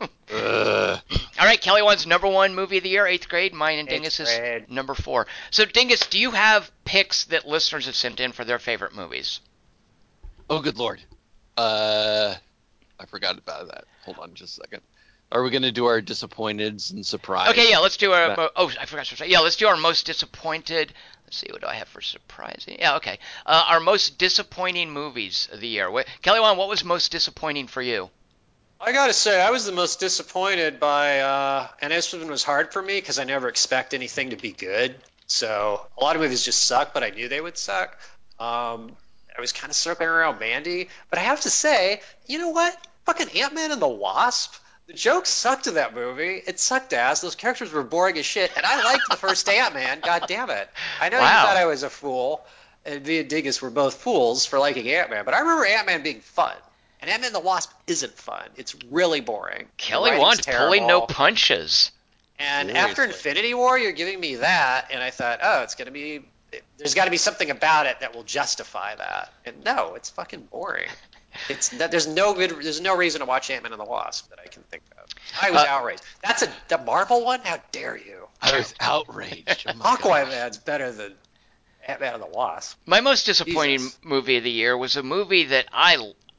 Ugh. 0.00 1.00
All 1.38 1.46
right, 1.46 1.60
Kelly 1.60 1.82
Wand's 1.82 2.06
number 2.06 2.28
one 2.28 2.54
movie 2.54 2.78
of 2.78 2.82
the 2.82 2.88
year, 2.88 3.06
eighth 3.06 3.28
grade. 3.28 3.52
Mine 3.52 3.78
and 3.78 3.88
Eighth 3.88 3.94
Dingus 3.94 4.20
is 4.20 4.38
grade. 4.38 4.70
number 4.70 4.94
four. 4.94 5.26
So, 5.50 5.64
Dingus, 5.64 6.06
do 6.06 6.18
you 6.18 6.30
have 6.30 6.70
picks 6.84 7.24
that 7.26 7.46
listeners 7.46 7.86
have 7.86 7.94
sent 7.94 8.20
in 8.20 8.32
for 8.32 8.44
their 8.44 8.58
favorite 8.58 8.94
movies? 8.94 9.40
Oh, 10.48 10.60
good 10.60 10.78
lord. 10.78 11.00
Uh, 11.56 12.34
I 12.98 13.06
forgot 13.06 13.38
about 13.38 13.68
that. 13.68 13.84
Hold 14.04 14.18
on 14.18 14.34
just 14.34 14.58
a 14.58 14.62
second. 14.62 14.82
Are 15.32 15.42
we 15.42 15.50
going 15.50 15.62
to 15.62 15.72
do 15.72 15.86
our 15.86 16.00
disappointeds 16.00 16.92
and 16.92 17.04
surprise? 17.04 17.50
Okay, 17.50 17.70
yeah, 17.70 17.78
let's 17.78 17.96
do 17.96 18.12
our. 18.12 18.28
Yeah. 18.28 18.48
oh, 18.54 18.70
I 18.80 18.86
forgot 18.86 19.06
to. 19.06 19.28
Yeah, 19.28 19.40
let's 19.40 19.56
do 19.56 19.66
our 19.66 19.76
most 19.76 20.06
disappointed. 20.06 20.92
Let's 21.24 21.38
see, 21.38 21.48
what 21.50 21.60
do 21.62 21.66
I 21.66 21.74
have 21.74 21.88
for 21.88 22.00
surprising? 22.00 22.76
Yeah, 22.78 22.96
okay. 22.96 23.18
Uh, 23.46 23.64
our 23.68 23.80
most 23.80 24.18
disappointing 24.18 24.90
movies 24.90 25.48
of 25.50 25.60
the 25.60 25.66
year. 25.68 25.90
What, 25.90 26.06
Kelly 26.22 26.40
Wan, 26.40 26.56
what 26.56 26.68
was 26.68 26.84
most 26.84 27.10
disappointing 27.10 27.66
for 27.66 27.82
you? 27.82 28.10
I 28.80 28.92
gotta 28.92 29.12
say, 29.14 29.40
I 29.40 29.50
was 29.50 29.64
the 29.64 29.72
most 29.72 29.98
disappointed 30.00 30.78
by, 30.78 31.20
uh, 31.20 31.68
and 31.80 31.92
this 31.92 32.12
one 32.12 32.26
was 32.28 32.42
hard 32.42 32.72
for 32.72 32.82
me 32.82 32.98
because 32.98 33.18
I 33.18 33.24
never 33.24 33.48
expect 33.48 33.94
anything 33.94 34.30
to 34.30 34.36
be 34.36 34.52
good. 34.52 34.94
So 35.26 35.80
a 35.98 36.04
lot 36.04 36.16
of 36.16 36.22
movies 36.22 36.44
just 36.44 36.64
suck, 36.64 36.92
but 36.92 37.02
I 37.02 37.10
knew 37.10 37.28
they 37.28 37.40
would 37.40 37.56
suck. 37.56 37.98
Um, 38.38 38.94
I 39.36 39.40
was 39.40 39.52
kind 39.52 39.70
of 39.70 39.76
circling 39.76 40.08
around 40.08 40.38
Mandy, 40.38 40.88
but 41.08 41.18
I 41.18 41.22
have 41.22 41.40
to 41.42 41.50
say, 41.50 42.02
you 42.26 42.38
know 42.38 42.50
what? 42.50 42.76
Fucking 43.06 43.28
Ant 43.40 43.54
Man 43.54 43.72
and 43.72 43.80
the 43.80 43.88
Wasp. 43.88 44.54
The 44.86 44.92
jokes 44.92 45.30
sucked 45.30 45.66
in 45.66 45.74
that 45.74 45.94
movie. 45.94 46.42
It 46.46 46.60
sucked 46.60 46.92
ass. 46.92 47.22
Those 47.22 47.36
characters 47.36 47.72
were 47.72 47.82
boring 47.82 48.18
as 48.18 48.26
shit, 48.26 48.52
and 48.54 48.66
I 48.66 48.82
liked 48.82 49.08
the 49.08 49.16
first 49.16 49.48
Ant 49.48 49.72
Man. 49.72 50.00
God 50.04 50.24
damn 50.26 50.50
it! 50.50 50.68
I 51.00 51.08
know 51.08 51.20
Wow. 51.20 51.30
you 51.30 51.48
thought 51.48 51.56
I 51.56 51.64
was 51.64 51.84
a 51.84 51.90
fool, 51.90 52.44
and 52.84 53.04
me 53.06 53.20
and 53.20 53.30
Dingus 53.30 53.62
were 53.62 53.70
both 53.70 53.94
fools 53.94 54.44
for 54.44 54.58
liking 54.58 54.86
Ant 54.90 55.08
Man, 55.08 55.24
but 55.24 55.32
I 55.32 55.38
remember 55.40 55.64
Ant 55.64 55.86
Man 55.86 56.02
being 56.02 56.20
fun. 56.20 56.54
And 57.04 57.10
Ant 57.12 57.20
Man 57.20 57.26
and 57.28 57.34
the 57.34 57.40
Wasp 57.46 57.70
isn't 57.86 58.14
fun. 58.14 58.48
It's 58.56 58.74
really 58.90 59.20
boring. 59.20 59.66
The 59.66 59.72
Kelly 59.76 60.12
writing's 60.12 60.46
Wan 60.46 60.56
pulling 60.56 60.86
no 60.86 61.02
punches. 61.02 61.90
And 62.38 62.70
Seriously. 62.70 62.90
after 62.90 63.04
Infinity 63.04 63.52
War, 63.52 63.78
you're 63.78 63.92
giving 63.92 64.18
me 64.18 64.36
that, 64.36 64.86
and 64.90 65.02
I 65.02 65.10
thought, 65.10 65.40
oh, 65.42 65.62
it's 65.62 65.74
gonna 65.74 65.90
be. 65.90 66.24
There's 66.78 66.94
got 66.94 67.04
to 67.04 67.10
be 67.10 67.16
something 67.18 67.50
about 67.50 67.84
it 67.86 68.00
that 68.00 68.14
will 68.14 68.22
justify 68.22 68.94
that. 68.94 69.32
And 69.44 69.62
no, 69.64 69.94
it's 69.96 70.08
fucking 70.10 70.48
boring. 70.50 70.88
It's 71.48 71.70
that 71.70 71.90
there's 71.90 72.06
no 72.06 72.32
good. 72.32 72.50
There's 72.62 72.80
no 72.80 72.96
reason 72.96 73.18
to 73.18 73.26
watch 73.26 73.50
Ant 73.50 73.64
Man 73.64 73.72
and 73.72 73.80
the 73.80 73.84
Wasp 73.84 74.30
that 74.30 74.38
I 74.38 74.46
can 74.46 74.62
think 74.62 74.84
of. 74.96 75.08
I 75.42 75.50
was 75.50 75.62
Uh, 75.62 75.66
outraged. 75.68 76.02
That's 76.22 76.42
a 76.44 76.48
the 76.68 76.78
Marvel 76.78 77.24
one. 77.24 77.40
How 77.42 77.58
dare 77.72 77.96
you? 77.96 78.28
I 78.40 78.56
was 78.56 78.72
outraged. 78.78 79.66
Oh 79.68 79.72
gosh. 79.82 79.98
Aquaman's 80.00 80.58
better 80.58 80.92
than 80.92 81.12
Ant 81.88 82.00
Man 82.00 82.14
and 82.14 82.22
the 82.22 82.28
Wasp. 82.28 82.78
My 82.86 83.00
most 83.00 83.26
disappointing 83.26 83.78
Jesus. 83.78 83.98
movie 84.04 84.36
of 84.36 84.44
the 84.44 84.50
year 84.52 84.78
was 84.78 84.94
a 84.96 85.02
movie 85.02 85.42
that 85.46 85.66
I 85.72 85.96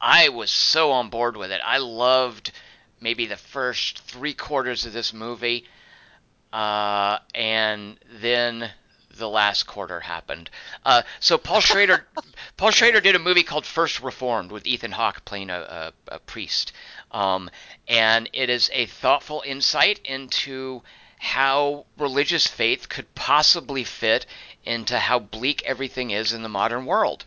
I 0.08 0.28
was 0.28 0.52
so 0.52 0.92
on 0.92 1.10
board 1.10 1.36
with 1.36 1.50
it. 1.50 1.60
I 1.64 1.78
loved 1.78 2.52
maybe 3.00 3.26
the 3.26 3.36
first 3.36 3.98
three 3.98 4.34
quarters 4.34 4.86
of 4.86 4.92
this 4.92 5.12
movie, 5.12 5.64
uh, 6.52 7.18
and 7.34 7.98
then 8.20 8.70
the 9.10 9.28
last 9.28 9.64
quarter 9.64 9.98
happened. 9.98 10.48
Uh, 10.84 11.02
so 11.18 11.38
Paul 11.38 11.60
Schrader, 11.60 12.06
Paul 12.56 12.70
Schrader 12.70 13.00
did 13.00 13.16
a 13.16 13.18
movie 13.18 13.42
called 13.42 13.66
First 13.66 14.00
Reformed 14.00 14.52
with 14.52 14.64
Ethan 14.64 14.92
Hawke 14.92 15.24
playing 15.24 15.50
a, 15.50 15.92
a, 16.08 16.14
a 16.14 16.18
priest, 16.20 16.70
um, 17.10 17.50
and 17.88 18.30
it 18.32 18.48
is 18.48 18.70
a 18.72 18.86
thoughtful 18.86 19.42
insight 19.44 19.98
into 20.04 20.84
how 21.18 21.84
religious 21.98 22.46
faith 22.46 22.88
could 22.88 23.12
possibly 23.16 23.82
fit 23.82 24.24
into 24.64 25.00
how 25.00 25.18
bleak 25.18 25.64
everything 25.64 26.12
is 26.12 26.32
in 26.32 26.44
the 26.44 26.48
modern 26.48 26.86
world. 26.86 27.24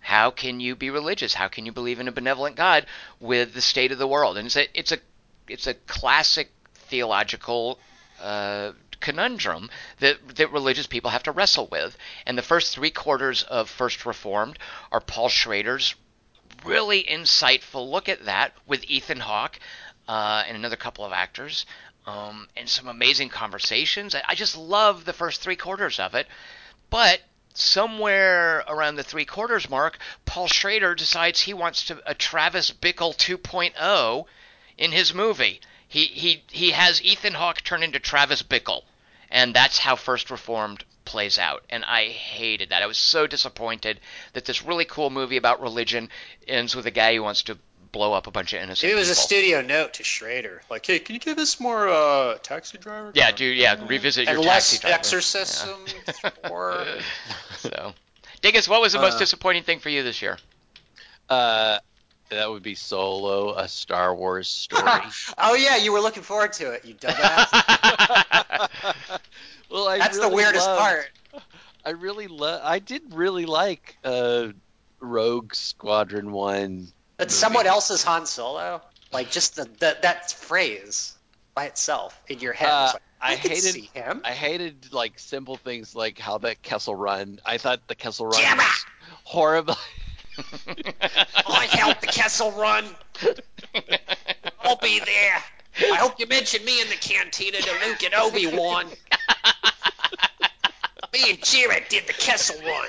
How 0.00 0.30
can 0.30 0.60
you 0.60 0.74
be 0.74 0.90
religious? 0.90 1.34
How 1.34 1.48
can 1.48 1.66
you 1.66 1.72
believe 1.72 2.00
in 2.00 2.08
a 2.08 2.12
benevolent 2.12 2.56
God 2.56 2.86
with 3.20 3.54
the 3.54 3.60
state 3.60 3.92
of 3.92 3.98
the 3.98 4.06
world? 4.06 4.36
And 4.36 4.46
it's 4.46 4.56
a 4.56 4.78
it's 4.78 4.92
a 4.92 4.98
it's 5.46 5.66
a 5.66 5.74
classic 5.74 6.50
theological 6.74 7.78
uh, 8.20 8.72
conundrum 9.00 9.70
that 9.98 10.36
that 10.36 10.52
religious 10.52 10.86
people 10.86 11.10
have 11.10 11.22
to 11.24 11.32
wrestle 11.32 11.68
with. 11.70 11.96
And 12.26 12.36
the 12.36 12.42
first 12.42 12.74
three 12.74 12.90
quarters 12.90 13.42
of 13.44 13.68
First 13.68 14.04
Reformed 14.06 14.58
are 14.90 15.00
Paul 15.00 15.28
Schrader's 15.28 15.94
really 16.64 17.04
insightful 17.04 17.90
look 17.90 18.08
at 18.08 18.24
that 18.24 18.52
with 18.66 18.84
Ethan 18.84 19.20
Hawke 19.20 19.58
uh, 20.08 20.44
and 20.46 20.56
another 20.56 20.76
couple 20.76 21.04
of 21.04 21.12
actors, 21.12 21.66
um, 22.06 22.48
and 22.56 22.68
some 22.68 22.88
amazing 22.88 23.28
conversations. 23.28 24.14
I, 24.14 24.22
I 24.28 24.34
just 24.34 24.56
love 24.56 25.04
the 25.04 25.12
first 25.12 25.40
three 25.40 25.56
quarters 25.56 26.00
of 26.00 26.14
it, 26.14 26.26
but 26.90 27.20
somewhere 27.54 28.64
around 28.68 28.96
the 28.96 29.02
three 29.02 29.24
quarters 29.24 29.68
mark, 29.68 29.98
Paul 30.24 30.46
Schrader 30.46 30.94
decides 30.94 31.40
he 31.40 31.54
wants 31.54 31.84
to 31.86 32.02
a 32.06 32.14
Travis 32.14 32.70
Bickle 32.70 33.16
2.0 33.16 34.26
in 34.78 34.92
his 34.92 35.12
movie. 35.12 35.60
He 35.86 36.06
he 36.06 36.44
he 36.50 36.70
has 36.70 37.02
Ethan 37.02 37.34
Hawke 37.34 37.62
turn 37.64 37.82
into 37.82 37.98
Travis 37.98 38.42
Bickle, 38.42 38.84
and 39.28 39.54
that's 39.54 39.78
how 39.78 39.96
First 39.96 40.30
Reformed 40.30 40.84
plays 41.04 41.38
out. 41.38 41.64
And 41.68 41.84
I 41.84 42.08
hated 42.10 42.68
that. 42.68 42.82
I 42.82 42.86
was 42.86 42.98
so 42.98 43.26
disappointed 43.26 44.00
that 44.32 44.44
this 44.44 44.62
really 44.62 44.84
cool 44.84 45.10
movie 45.10 45.36
about 45.36 45.60
religion 45.60 46.08
ends 46.46 46.76
with 46.76 46.86
a 46.86 46.92
guy 46.92 47.14
who 47.14 47.24
wants 47.24 47.42
to 47.44 47.58
blow 47.92 48.12
up 48.12 48.26
a 48.26 48.30
bunch 48.30 48.52
of 48.52 48.62
innocent 48.62 48.88
Maybe 48.88 48.96
it 48.96 49.00
was 49.00 49.10
a 49.10 49.14
studio 49.14 49.62
note 49.62 49.94
to 49.94 50.04
Schrader, 50.04 50.62
like, 50.70 50.86
"Hey, 50.86 50.98
can 50.98 51.14
you 51.14 51.20
give 51.20 51.38
us 51.38 51.58
more 51.60 51.88
uh, 51.88 52.38
Taxi 52.42 52.78
Driver?" 52.78 53.12
Yeah, 53.14 53.30
dude. 53.32 53.56
Yeah, 53.56 53.76
revisit 53.86 54.28
and 54.28 54.36
your 54.38 54.46
less 54.46 54.70
taxi 54.70 54.80
driver. 54.82 54.94
Exorcism. 54.94 55.84
Or 56.50 56.84
So, 57.58 57.92
Dingus, 58.42 58.68
what 58.68 58.80
was 58.80 58.92
the 58.92 59.00
most 59.00 59.16
Uh, 59.16 59.20
disappointing 59.20 59.62
thing 59.64 59.80
for 59.80 59.88
you 59.88 60.02
this 60.02 60.22
year? 60.22 60.38
Uh, 61.28 61.78
that 62.30 62.48
would 62.50 62.62
be 62.62 62.74
Solo, 62.76 63.54
a 63.56 63.66
Star 63.68 64.14
Wars 64.14 64.48
story. 64.48 64.84
oh 65.38 65.54
yeah, 65.54 65.76
you 65.76 65.92
were 65.92 66.00
looking 66.00 66.22
forward 66.22 66.52
to 66.54 66.70
it, 66.72 66.84
you 66.84 66.94
dumbass. 66.94 67.50
well, 69.70 69.88
I 69.88 69.98
That's 69.98 70.18
the 70.18 70.28
weirdest 70.28 70.66
love- 70.66 70.78
part. 70.78 71.10
I 71.84 71.90
really 71.90 72.26
love. 72.28 72.60
I 72.62 72.78
did 72.78 73.14
really 73.14 73.46
like 73.46 73.96
uh, 74.04 74.48
Rogue 75.00 75.54
Squadron 75.54 76.30
One. 76.30 76.88
But 77.20 77.28
movie. 77.28 77.34
someone 77.34 77.66
else's 77.66 78.02
Han 78.04 78.24
Solo, 78.24 78.80
like 79.12 79.30
just 79.30 79.56
the, 79.56 79.64
the 79.64 79.98
that 80.00 80.32
phrase 80.32 81.14
by 81.54 81.66
itself 81.66 82.18
in 82.28 82.38
your 82.38 82.54
head. 82.54 82.70
Uh, 82.70 82.90
like, 82.94 83.02
I, 83.20 83.32
I 83.32 83.36
hated- 83.36 83.84
him. 83.92 84.22
I 84.24 84.32
hated 84.32 84.94
like 84.94 85.18
simple 85.18 85.56
things 85.56 85.94
like 85.94 86.18
how 86.18 86.38
that 86.38 86.62
Kessel 86.62 86.94
Run. 86.94 87.38
I 87.44 87.58
thought 87.58 87.86
the 87.88 87.94
Kessel 87.94 88.24
Run 88.24 88.42
it! 88.42 88.56
was 88.56 88.86
horrible. 89.24 89.76
I 91.46 91.68
helped 91.70 92.00
the 92.00 92.06
Kessel 92.06 92.52
run. 92.52 92.86
I'll 94.64 94.76
be 94.76 94.98
there. 95.00 95.42
I 95.92 95.96
hope 95.96 96.18
you 96.18 96.26
mention 96.26 96.64
me 96.64 96.80
in 96.80 96.88
the 96.88 96.94
cantina 96.94 97.58
to 97.58 97.72
Luke 97.86 98.02
and 98.02 98.14
Obi 98.14 98.46
Wan. 98.46 98.86
me 101.12 101.28
and 101.28 101.44
Jared 101.44 101.84
did 101.90 102.06
the 102.06 102.14
Kessel 102.14 102.56
run. 102.64 102.88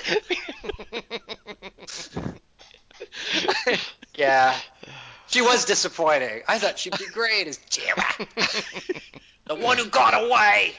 Yeah, 4.14 4.58
she 5.26 5.42
was 5.42 5.64
disappointing. 5.64 6.42
I 6.48 6.58
thought 6.58 6.78
she'd 6.78 6.98
be 6.98 7.06
great 7.06 7.46
as 7.46 7.58
Jared, 7.70 8.28
the 9.46 9.54
one 9.54 9.78
who 9.78 9.86
got 9.86 10.14
away. 10.14 10.72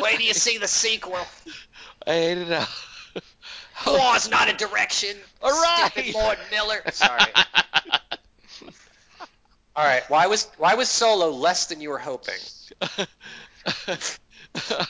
Wait 0.00 0.16
till 0.16 0.26
you 0.26 0.34
see 0.34 0.58
the 0.58 0.68
sequel. 0.68 1.18
I 2.06 2.12
hated 2.12 2.48
how. 2.48 2.66
Law's 3.86 4.30
not 4.30 4.48
a 4.48 4.52
direction. 4.52 5.16
All 5.42 5.50
right. 5.50 5.90
Stupid 5.92 6.14
Lord 6.14 6.38
Miller. 6.50 6.82
Sorry. 6.92 7.20
All 9.76 9.84
right. 9.84 10.02
Why 10.08 10.26
was 10.26 10.48
why 10.58 10.74
was 10.74 10.88
Solo 10.88 11.30
less 11.30 11.66
than 11.66 11.80
you 11.80 11.90
were 11.90 11.98
hoping? 11.98 12.34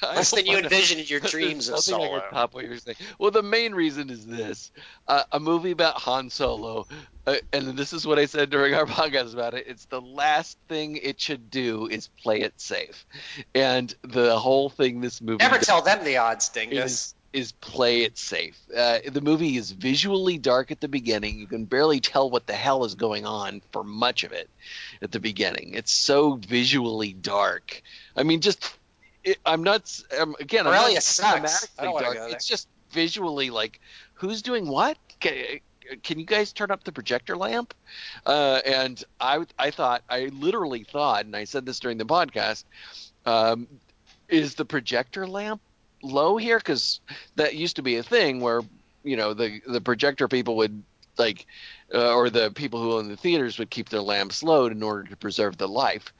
Less 0.03 0.31
than 0.31 0.47
you 0.47 0.59
envisioned 0.59 1.01
in 1.01 1.07
your 1.07 1.21
dreams 1.21 1.69
of 1.69 1.75
There's 1.75 1.91
nothing 1.91 2.05
I 2.05 2.09
Solo. 2.09 2.31
top 2.31 2.55
what 2.55 2.65
you're 2.65 2.79
saying. 2.79 2.97
Well, 3.19 3.31
the 3.31 3.43
main 3.43 3.75
reason 3.75 4.11
is 4.11 4.27
this: 4.27 4.71
uh, 5.07 5.25
a 5.31 5.39
movie 5.39 5.71
about 5.71 5.97
Han 5.97 6.31
Solo, 6.31 6.87
uh, 7.31 7.37
and 7.53 7.77
this 7.77 7.93
is 7.93 8.07
what 8.07 8.19
I 8.19 8.27
said 8.27 8.51
during 8.51 8.75
our 8.75 8.87
podcast 9.01 9.33
about 9.33 9.55
it. 9.55 9.67
It's 9.69 9.87
the 9.87 10.01
last 10.01 10.59
thing 10.69 10.97
it 10.97 11.21
should 11.21 11.51
do 11.51 11.87
is 11.87 12.09
play 12.23 12.41
it 12.41 12.61
safe, 12.61 13.07
and 13.55 13.95
the 14.03 14.39
whole 14.39 14.69
thing 14.69 15.01
this 15.01 15.21
movie 15.21 15.39
Never 15.39 15.59
tell 15.59 15.83
them 15.83 16.05
the 16.05 16.17
odds, 16.17 16.49
Dingus. 16.49 16.93
is 16.93 17.15
is 17.33 17.53
play 17.53 18.03
it 18.03 18.19
safe. 18.19 18.59
Uh, 18.77 18.99
the 19.09 19.21
movie 19.21 19.57
is 19.57 19.71
visually 19.71 20.37
dark 20.37 20.73
at 20.73 20.81
the 20.81 20.89
beginning. 20.89 21.39
You 21.39 21.47
can 21.47 21.65
barely 21.65 22.01
tell 22.01 22.29
what 22.29 22.49
the 22.49 22.55
hell 22.55 22.85
is 22.85 22.97
going 22.97 23.25
on 23.25 23.63
for 23.71 23.85
much 23.85 24.25
of 24.25 24.33
it 24.33 24.51
at 25.01 25.13
the 25.13 25.21
beginning. 25.21 25.75
It's 25.75 25.93
so 25.93 26.35
visually 26.35 27.13
dark. 27.13 27.83
I 28.17 28.25
mean, 28.25 28.41
just 28.41 28.75
it, 29.23 29.39
I'm 29.47 29.63
not. 29.63 30.01
Um, 30.19 30.35
again, 30.41 30.67
I'm 30.67 30.73
Aurelia 30.73 30.95
not 30.97 31.03
sucks. 31.05 31.69
Dark. 31.77 32.17
It's 32.33 32.47
just 32.47 32.69
visually 32.91 33.51
like 33.51 33.81
who's 34.15 34.43
doing 34.43 34.67
what. 34.67 34.99
Can, 36.03 36.19
you 36.19 36.27
guys 36.27 36.53
turn 36.53 36.71
up 36.71 36.85
the 36.85 36.93
projector 36.93 37.37
lamp? 37.37 37.75
Uh, 38.27 38.61
and 38.65 39.03
I, 39.21 39.45
I 39.59 39.71
thought, 39.71 40.03
I 40.09 40.27
literally 40.27 40.85
thought, 40.85 41.25
and 41.25 41.37
I 41.37 41.45
said 41.45 41.67
this 41.67 41.81
during 41.81 41.99
the 41.99 42.07
podcast, 42.07 42.65
um, 43.27 43.67
is 44.29 44.55
the 44.55 44.65
projector 44.65 45.27
lamp 45.27 45.61
low 46.03 46.37
here? 46.37 46.59
Because 46.59 47.01
that 47.37 47.55
used 47.55 47.77
to 47.77 47.83
be 47.83 47.97
a 47.97 48.03
thing 48.03 48.41
where 48.41 48.63
you 49.03 49.17
know 49.17 49.35
the 49.35 49.61
the 49.67 49.81
projector 49.81 50.29
people 50.29 50.57
would 50.57 50.83
like, 51.19 51.47
uh, 51.95 52.15
or 52.15 52.31
the 52.31 52.51
people 52.51 52.83
who 52.83 52.93
own 52.93 53.09
the 53.09 53.17
theaters 53.17 53.59
would 53.59 53.71
keep 53.71 53.89
their 53.89 54.01
lamps 54.01 54.43
low 54.43 54.67
in 54.67 54.83
order 54.83 55.09
to 55.09 55.17
preserve 55.17 55.57
the 55.59 55.69
life, 55.69 56.13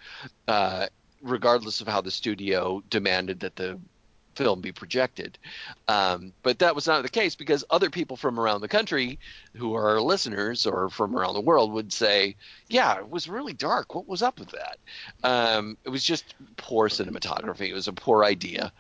uh, 0.49 0.87
regardless 1.23 1.81
of 1.81 1.89
how 1.89 2.01
the 2.01 2.11
studio 2.11 2.83
demanded 2.91 3.41
that 3.41 3.57
the 3.57 3.79
film 4.41 4.63
be 4.63 4.73
projected. 4.73 5.37
Um, 5.87 6.33
but 6.43 6.61
that 6.61 6.75
was 6.75 6.87
not 6.87 7.03
the 7.03 7.11
case 7.11 7.35
because 7.35 7.63
other 7.69 7.91
people 7.91 8.17
from 8.17 8.41
around 8.41 8.63
the 8.63 8.69
country 8.69 9.19
who 9.55 9.75
are 9.75 10.01
listeners 10.01 10.67
or 10.67 10.89
from 10.89 11.15
around 11.15 11.35
the 11.35 11.43
world 11.43 11.73
would 11.73 11.93
say, 11.93 12.37
yeah, 12.67 12.97
it 12.97 13.11
was 13.11 13.29
really 13.29 13.53
dark. 13.53 13.95
What 13.95 14.09
was 14.09 14.23
up 14.23 14.39
with 14.39 14.53
that? 14.53 14.79
Um, 15.23 15.77
it 15.85 15.91
was 15.91 16.03
just 16.03 16.35
poor 16.57 16.89
cinematography. 16.89 17.69
It 17.69 17.75
was 17.75 17.89
a 17.89 17.93
poor 17.93 18.25
idea. 18.25 18.73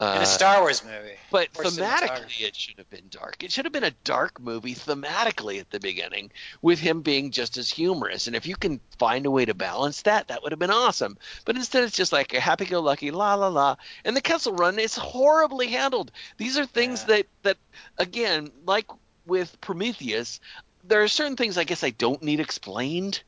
In 0.00 0.06
Uh, 0.06 0.20
a 0.20 0.26
Star 0.26 0.60
Wars 0.60 0.84
movie. 0.84 1.16
but 1.30 1.52
thematically, 1.52 2.40
it 2.42 2.54
should 2.54 2.78
have 2.78 2.88
been 2.88 3.08
dark. 3.10 3.42
It 3.42 3.50
should 3.50 3.64
have 3.64 3.72
been 3.72 3.82
a 3.84 3.90
dark 4.04 4.40
movie 4.40 4.74
thematically 4.74 5.58
at 5.58 5.70
the 5.70 5.80
beginning, 5.80 6.30
with 6.62 6.78
him 6.78 7.02
being 7.02 7.32
just 7.32 7.56
as 7.56 7.68
humorous. 7.68 8.26
And 8.28 8.36
if 8.36 8.46
you 8.46 8.54
can 8.54 8.80
find 8.98 9.26
a 9.26 9.30
way 9.30 9.44
to 9.44 9.54
balance 9.54 10.02
that, 10.02 10.28
that 10.28 10.42
would 10.42 10.52
have 10.52 10.58
been 10.60 10.70
awesome. 10.70 11.18
But 11.44 11.56
instead, 11.56 11.82
it's 11.84 11.96
just 11.96 12.12
like 12.12 12.32
a 12.32 12.40
happy-go-lucky 12.40 13.10
la 13.10 13.34
la 13.34 13.48
la. 13.48 13.76
And 14.04 14.16
the 14.16 14.20
Kessel 14.20 14.52
Run 14.54 14.78
is 14.78 14.94
horribly 14.94 15.66
handled. 15.68 16.12
These 16.36 16.58
are 16.58 16.66
things 16.66 17.00
Yeah. 17.00 17.16
that 17.16 17.26
that 17.42 17.56
again, 17.98 18.52
like 18.66 18.86
with 19.26 19.60
Prometheus. 19.60 20.38
There 20.84 21.02
are 21.02 21.08
certain 21.08 21.36
things 21.36 21.58
I 21.58 21.64
guess 21.64 21.84
I 21.84 21.90
don't 21.90 22.22
need 22.22 22.40
explained 22.40 23.22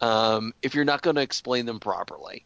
um, 0.00 0.52
if 0.62 0.74
you're 0.74 0.84
not 0.84 1.02
going 1.02 1.14
to 1.16 1.22
explain 1.22 1.64
them 1.64 1.78
properly. 1.78 2.44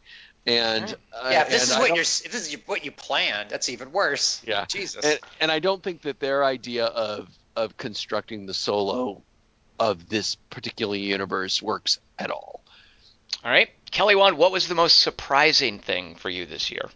And 0.49 0.95
uh, 1.13 1.29
yeah, 1.31 1.41
if 1.43 1.49
this 1.49 1.61
and 1.63 1.71
is 1.71 1.75
I 1.75 1.79
what 1.79 1.89
you're 1.89 2.01
if 2.01 2.31
this 2.31 2.51
is 2.51 2.57
what 2.65 2.83
you 2.83 2.91
planned, 2.91 3.49
that's 3.49 3.69
even 3.69 3.91
worse. 3.91 4.41
Yeah. 4.45 4.65
Jesus. 4.65 5.05
and, 5.05 5.19
and 5.39 5.51
I 5.51 5.59
don't 5.59 5.83
think 5.83 6.01
that 6.03 6.19
their 6.19 6.43
idea 6.43 6.85
of 6.85 7.29
of 7.55 7.77
constructing 7.77 8.45
the 8.45 8.53
solo 8.53 9.21
of 9.79 10.09
this 10.09 10.35
particular 10.35 10.95
universe 10.95 11.61
works 11.61 11.99
at 12.17 12.31
all. 12.31 12.63
All 13.43 13.51
right, 13.51 13.69
Kelly 13.91 14.15
Wand, 14.15 14.37
what 14.37 14.51
was 14.51 14.67
the 14.67 14.75
most 14.75 14.99
surprising 14.99 15.79
thing 15.79 16.15
for 16.15 16.29
you 16.29 16.45
this 16.45 16.71
year? 16.71 16.89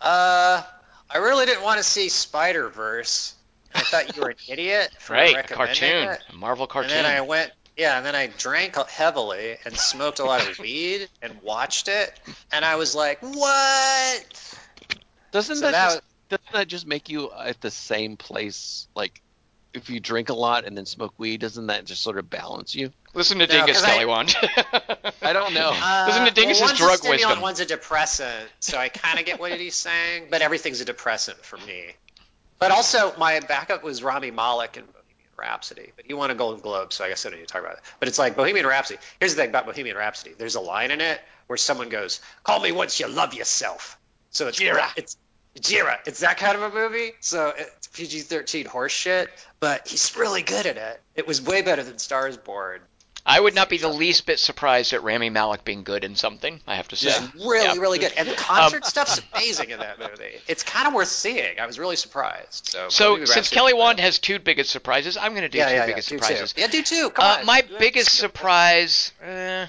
Uh, 0.00 0.62
I 1.08 1.18
really 1.18 1.46
didn't 1.46 1.62
want 1.62 1.78
to 1.78 1.84
see 1.84 2.08
Spider 2.08 2.68
Verse. 2.68 3.34
I 3.74 3.80
thought 3.80 4.16
you 4.16 4.22
were 4.22 4.30
an 4.30 4.36
idiot 4.48 4.90
for 4.98 5.14
Right, 5.14 5.32
a 5.32 5.36
recommending 5.36 5.76
cartoon, 5.76 6.08
it. 6.08 6.34
Marvel 6.34 6.66
cartoon. 6.66 6.92
And 6.92 7.06
then 7.06 7.16
I 7.16 7.20
went, 7.22 7.52
yeah, 7.80 7.96
and 7.96 8.04
then 8.04 8.14
I 8.14 8.26
drank 8.26 8.76
heavily 8.90 9.56
and 9.64 9.74
smoked 9.74 10.18
a 10.18 10.24
lot 10.24 10.46
of 10.46 10.58
weed 10.58 11.08
and 11.22 11.40
watched 11.40 11.88
it, 11.88 12.12
and 12.52 12.62
I 12.62 12.76
was 12.76 12.94
like, 12.94 13.20
what? 13.22 14.54
Doesn't 15.32 15.56
So 15.56 15.60
that, 15.62 15.72
that 15.72 15.84
just, 15.86 16.02
doesn't 16.28 16.52
that 16.52 16.68
just 16.68 16.86
make 16.86 17.08
you 17.08 17.30
at 17.32 17.58
the 17.62 17.70
same 17.70 18.18
place? 18.18 18.86
Like, 18.94 19.22
if 19.72 19.88
you 19.88 19.98
drink 19.98 20.28
a 20.28 20.34
lot 20.34 20.66
and 20.66 20.76
then 20.76 20.84
smoke 20.84 21.14
weed, 21.16 21.40
doesn't 21.40 21.68
that 21.68 21.86
just 21.86 22.02
sort 22.02 22.18
of 22.18 22.28
balance 22.28 22.74
you? 22.74 22.92
Listen 23.14 23.38
to 23.38 23.46
No, 23.46 23.52
Dingus, 23.64 23.80
'cause 23.80 23.88
I- 23.90 25.12
I 25.22 25.32
don't 25.32 25.54
know. 25.54 25.72
Uh, 25.74 26.04
Listen 26.06 26.26
to 26.26 26.32
Dingus's 26.32 26.60
well, 26.60 26.74
drug 26.76 26.90
a 26.90 26.96
stimulant, 26.98 27.22
wisdom. 27.28 27.40
One's 27.40 27.60
a 27.60 27.64
depressant, 27.66 28.50
so 28.60 28.76
I 28.76 28.90
kind 28.90 29.18
of 29.18 29.24
get 29.24 29.40
what 29.40 29.52
he's 29.58 29.74
saying, 29.74 30.26
but 30.30 30.42
everything's 30.42 30.82
a 30.82 30.84
depressant 30.84 31.38
for 31.38 31.56
me. 31.56 31.86
But 32.58 32.72
also, 32.72 33.14
my 33.16 33.40
backup 33.40 33.82
was 33.82 34.02
Rami 34.02 34.30
Malek 34.32 34.76
in 34.76 34.82
Bohemian 34.82 34.99
Rhapsody, 35.40 35.92
but 35.96 36.04
he 36.06 36.14
won 36.14 36.30
a 36.30 36.34
Golden 36.34 36.60
Globe, 36.60 36.92
so 36.92 37.04
I 37.04 37.08
guess 37.08 37.24
I 37.26 37.30
don't 37.30 37.38
need 37.38 37.48
to 37.48 37.52
talk 37.52 37.62
about 37.62 37.74
it. 37.74 37.82
But 37.98 38.08
it's 38.08 38.18
like 38.18 38.36
Bohemian 38.36 38.66
Rhapsody. 38.66 39.00
Here's 39.18 39.34
the 39.34 39.42
thing 39.42 39.50
about 39.50 39.66
Bohemian 39.66 39.96
Rhapsody: 39.96 40.34
there's 40.36 40.54
a 40.54 40.60
line 40.60 40.90
in 40.90 41.00
it 41.00 41.20
where 41.46 41.56
someone 41.56 41.88
goes, 41.88 42.20
"Call 42.44 42.60
me 42.60 42.72
once 42.72 43.00
you 43.00 43.08
love 43.08 43.34
yourself." 43.34 43.98
So 44.30 44.46
it's 44.48 44.60
Jira. 44.60 44.90
it's 44.96 45.16
Jira. 45.58 45.98
It's 46.06 46.20
that 46.20 46.38
kind 46.38 46.56
of 46.56 46.62
a 46.62 46.74
movie. 46.74 47.12
So 47.20 47.52
it's 47.56 47.88
PG-13 47.88 48.66
horse 48.66 48.92
shit, 48.92 49.28
but 49.58 49.88
he's 49.88 50.16
really 50.16 50.42
good 50.42 50.66
at 50.66 50.76
it. 50.76 51.00
It 51.14 51.26
was 51.26 51.42
way 51.42 51.62
better 51.62 51.82
than 51.82 51.98
Stars 51.98 52.36
Born. 52.36 52.80
I 53.26 53.38
would 53.38 53.54
not 53.54 53.68
be 53.68 53.76
the 53.78 53.88
least 53.88 54.26
bit 54.26 54.38
surprised 54.38 54.92
at 54.92 55.02
Rami 55.02 55.30
Malek 55.30 55.64
being 55.64 55.82
good 55.82 56.04
in 56.04 56.16
something. 56.16 56.60
I 56.66 56.76
have 56.76 56.88
to 56.88 56.96
say. 56.96 57.08
Yeah. 57.10 57.28
really, 57.46 57.64
Yeah. 57.64 57.74
really 57.80 57.98
good. 57.98 58.12
And 58.16 58.28
the 58.28 58.34
concert 58.34 58.84
stuff's 58.86 59.20
amazing 59.34 59.70
in 59.70 59.78
that 59.80 59.98
movie. 59.98 60.40
It's 60.48 60.62
kind 60.62 60.88
of 60.88 60.94
worth 60.94 61.08
seeing. 61.08 61.60
I 61.60 61.66
was 61.66 61.78
really 61.78 61.96
surprised. 61.96 62.68
So, 62.70 62.88
So 62.88 63.24
since 63.24 63.48
Kelly 63.50 63.74
Wand 63.74 64.00
has 64.00 64.18
two 64.18 64.38
biggest 64.38 64.70
surprises, 64.70 65.16
I'm 65.16 65.32
going 65.32 65.42
to 65.42 65.48
do 65.48 65.58
yeah, 65.58 65.68
two 65.68 65.74
yeah, 65.74 65.86
biggest 65.86 66.10
yeah, 66.10 66.18
surprises. 66.18 66.52
Too. 66.54 66.60
Yeah, 66.62 66.66
do 66.68 66.82
too. 66.82 67.10
Come 67.10 67.24
Uh, 67.24 67.38
on. 67.40 67.46
my 67.46 67.60
That's 67.60 67.78
biggest 67.78 68.12
surprise. 68.16 69.12
Uh, 69.22 69.66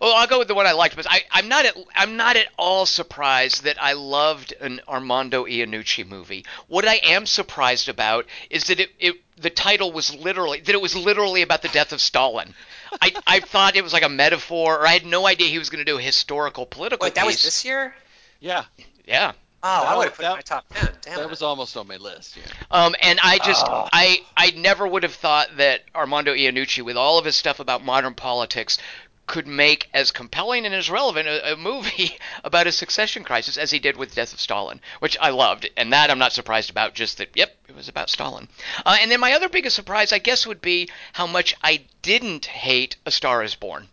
well, 0.00 0.14
I'll 0.14 0.28
go 0.28 0.38
with 0.38 0.48
the 0.48 0.54
one 0.54 0.66
I 0.66 0.72
liked, 0.72 0.94
but 0.96 1.06
I, 1.10 1.22
I'm 1.32 1.48
not 1.48 1.66
at 1.66 1.76
I'm 1.96 2.16
not 2.16 2.36
at 2.36 2.46
all 2.56 2.86
surprised 2.86 3.64
that 3.64 3.82
I 3.82 3.94
loved 3.94 4.54
an 4.60 4.80
Armando 4.88 5.44
Iannucci 5.44 6.06
movie. 6.06 6.44
What 6.68 6.86
I 6.86 7.00
am 7.02 7.26
surprised 7.26 7.88
about 7.88 8.26
is 8.48 8.64
that 8.68 8.78
it, 8.78 8.90
it 9.00 9.16
the 9.36 9.50
title 9.50 9.90
was 9.92 10.14
literally 10.14 10.60
that 10.60 10.74
it 10.74 10.80
was 10.80 10.94
literally 10.94 11.42
about 11.42 11.62
the 11.62 11.68
death 11.68 11.92
of 11.92 12.00
Stalin. 12.00 12.54
I, 13.00 13.12
I 13.26 13.40
thought 13.40 13.76
it 13.76 13.82
was 13.82 13.92
like 13.92 14.02
a 14.02 14.08
metaphor, 14.08 14.78
or 14.80 14.86
I 14.86 14.92
had 14.92 15.06
no 15.06 15.26
idea 15.26 15.48
he 15.48 15.58
was 15.58 15.70
going 15.70 15.84
to 15.84 15.90
do 15.90 15.98
a 15.98 16.02
historical 16.02 16.66
political 16.66 17.06
Wait, 17.06 17.14
that 17.14 17.26
was 17.26 17.42
this 17.42 17.64
year? 17.64 17.94
yeah. 18.40 18.64
Yeah, 19.06 19.32
Oh, 19.64 19.68
I 19.68 19.96
would 19.96 20.08
have 20.08 20.14
put 20.16 20.24
it 20.24 20.26
in 20.26 20.30
that- 20.30 20.36
my 20.36 20.40
top 20.42 20.64
ten. 20.74 20.88
Damn 21.02 21.16
that 21.16 21.22
it. 21.24 21.30
was 21.30 21.42
almost 21.42 21.76
on 21.76 21.86
my 21.88 21.96
list. 21.96 22.36
Yeah. 22.36 22.42
Um, 22.70 22.94
and 23.02 23.18
I 23.22 23.38
just, 23.38 23.64
Ah. 23.66 23.88
I, 23.92 24.18
I 24.36 24.50
never 24.52 24.86
would 24.86 25.02
have 25.04 25.14
thought 25.14 25.56
that 25.56 25.82
Armando 25.94 26.34
Iannucci, 26.34 26.84
with 26.84 26.96
all 26.96 27.18
of 27.18 27.24
his 27.24 27.34
stuff 27.36 27.58
about 27.60 27.84
modern 27.84 28.14
politics, 28.14 28.78
could 29.26 29.46
make 29.46 29.88
as 29.94 30.10
compelling 30.10 30.66
and 30.66 30.74
as 30.74 30.90
relevant 30.90 31.28
a, 31.28 31.52
a 31.52 31.56
movie 31.56 32.18
about 32.44 32.66
a 32.66 32.72
succession 32.72 33.24
crisis 33.24 33.56
as 33.56 33.70
he 33.70 33.78
did 33.78 33.96
with 33.96 34.14
Death 34.14 34.32
of 34.32 34.40
Stalin, 34.40 34.80
which 35.00 35.16
I 35.20 35.30
loved, 35.30 35.68
and 35.76 35.92
that 35.92 36.10
I'm 36.10 36.18
not 36.18 36.32
surprised 36.32 36.70
about. 36.70 36.94
Just 36.94 37.18
that, 37.18 37.30
yep, 37.34 37.56
it 37.68 37.74
was 37.74 37.88
about 37.88 38.10
Stalin. 38.10 38.48
Uh, 38.84 38.96
and 39.00 39.10
then 39.10 39.20
my 39.20 39.32
other 39.32 39.48
biggest 39.48 39.76
surprise, 39.76 40.12
I 40.12 40.18
guess, 40.18 40.46
would 40.46 40.60
be 40.60 40.88
how 41.12 41.26
much 41.26 41.54
I 41.62 41.84
didn't 42.02 42.46
hate 42.46 42.96
A 43.06 43.10
Star 43.10 43.42
Is 43.42 43.54
Born. 43.54 43.88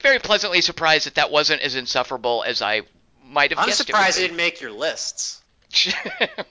Very 0.00 0.18
pleasantly 0.18 0.60
surprised 0.60 1.06
that 1.06 1.14
that 1.14 1.30
wasn't 1.30 1.62
as 1.62 1.76
insufferable 1.76 2.44
as 2.44 2.60
I 2.60 2.82
might 3.24 3.50
have 3.50 3.60
I'm 3.60 3.66
guessed 3.66 3.80
it 3.80 3.86
would 3.86 3.96
surprised 3.96 4.18
it 4.18 4.22
didn't 4.22 4.36
make 4.36 4.60
your 4.60 4.72
lists. 4.72 5.40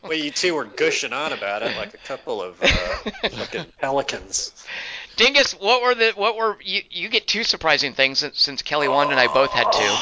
Well, 0.01 0.13
you 0.13 0.31
two 0.31 0.55
were 0.55 0.65
gushing 0.65 1.13
on 1.13 1.31
about 1.31 1.61
it 1.61 1.77
like 1.77 1.93
a 1.93 1.97
couple 1.97 2.41
of 2.41 2.61
uh, 2.61 2.67
fucking 3.29 3.67
pelicans. 3.79 4.51
Dingus, 5.17 5.53
what 5.53 5.81
were 5.81 5.95
the 5.95 6.11
what 6.15 6.35
were 6.35 6.57
you? 6.63 6.81
You 6.89 7.09
get 7.09 7.27
two 7.27 7.43
surprising 7.43 7.93
things 7.93 8.19
since, 8.19 8.39
since 8.41 8.61
Kelly 8.61 8.87
Wand 8.87 9.11
and 9.11 9.19
I 9.19 9.27
both 9.27 9.51
had 9.51 9.71
two. 9.71 9.95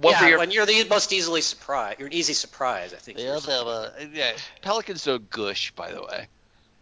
What 0.00 0.12
yeah, 0.12 0.22
were 0.22 0.28
your? 0.28 0.38
when 0.38 0.50
you're 0.50 0.66
the 0.66 0.84
most 0.84 1.12
easily 1.12 1.40
surprised, 1.40 2.00
you're 2.00 2.08
an 2.08 2.12
easy 2.14 2.32
surprise. 2.32 2.92
I 2.92 2.96
think. 2.96 3.18
Yeah, 3.18 3.38
you're- 3.46 4.08
yeah, 4.12 4.32
Pelicans 4.60 5.04
don't 5.04 5.28
gush, 5.30 5.70
by 5.72 5.92
the 5.92 6.02
way. 6.02 6.28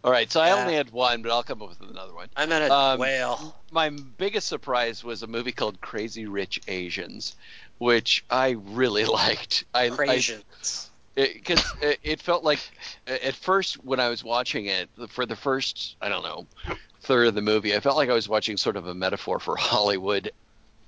All 0.03 0.11
right, 0.11 0.29
so 0.29 0.41
I 0.41 0.51
only 0.51 0.73
had 0.73 0.91
one, 0.91 1.21
but 1.21 1.31
I'll 1.31 1.43
come 1.43 1.61
up 1.61 1.69
with 1.69 1.89
another 1.89 2.13
one. 2.13 2.27
I 2.35 2.45
meant 2.45 2.69
a 2.69 2.73
Um, 2.73 2.99
whale. 2.99 3.55
My 3.71 3.89
biggest 3.89 4.49
surprise 4.49 5.01
was 5.01 5.23
a 5.23 5.27
movie 5.27 5.53
called 5.53 5.79
Crazy 5.79 6.25
Rich 6.25 6.59
Asians, 6.67 7.37
which 7.77 8.25
I 8.29 8.49
really 8.59 9.05
liked. 9.21 9.63
I, 9.73 9.85
I 9.85 9.89
Crasians. 9.91 10.89
because 11.15 11.63
it, 11.81 11.99
it 12.03 12.21
felt 12.21 12.43
like 12.43 12.59
at 13.07 13.35
first 13.35 13.75
when 13.85 14.01
I 14.01 14.09
was 14.09 14.25
watching 14.25 14.65
it 14.65 14.89
for 15.07 15.25
the 15.25 15.37
first 15.37 15.95
I 16.01 16.09
don't 16.09 16.23
know 16.23 16.47
third 17.03 17.27
of 17.27 17.35
the 17.35 17.41
movie, 17.41 17.75
I 17.75 17.79
felt 17.79 17.97
like 17.97 18.09
I 18.09 18.13
was 18.13 18.27
watching 18.27 18.57
sort 18.57 18.77
of 18.77 18.87
a 18.87 18.93
metaphor 18.93 19.39
for 19.39 19.55
Hollywood 19.59 20.31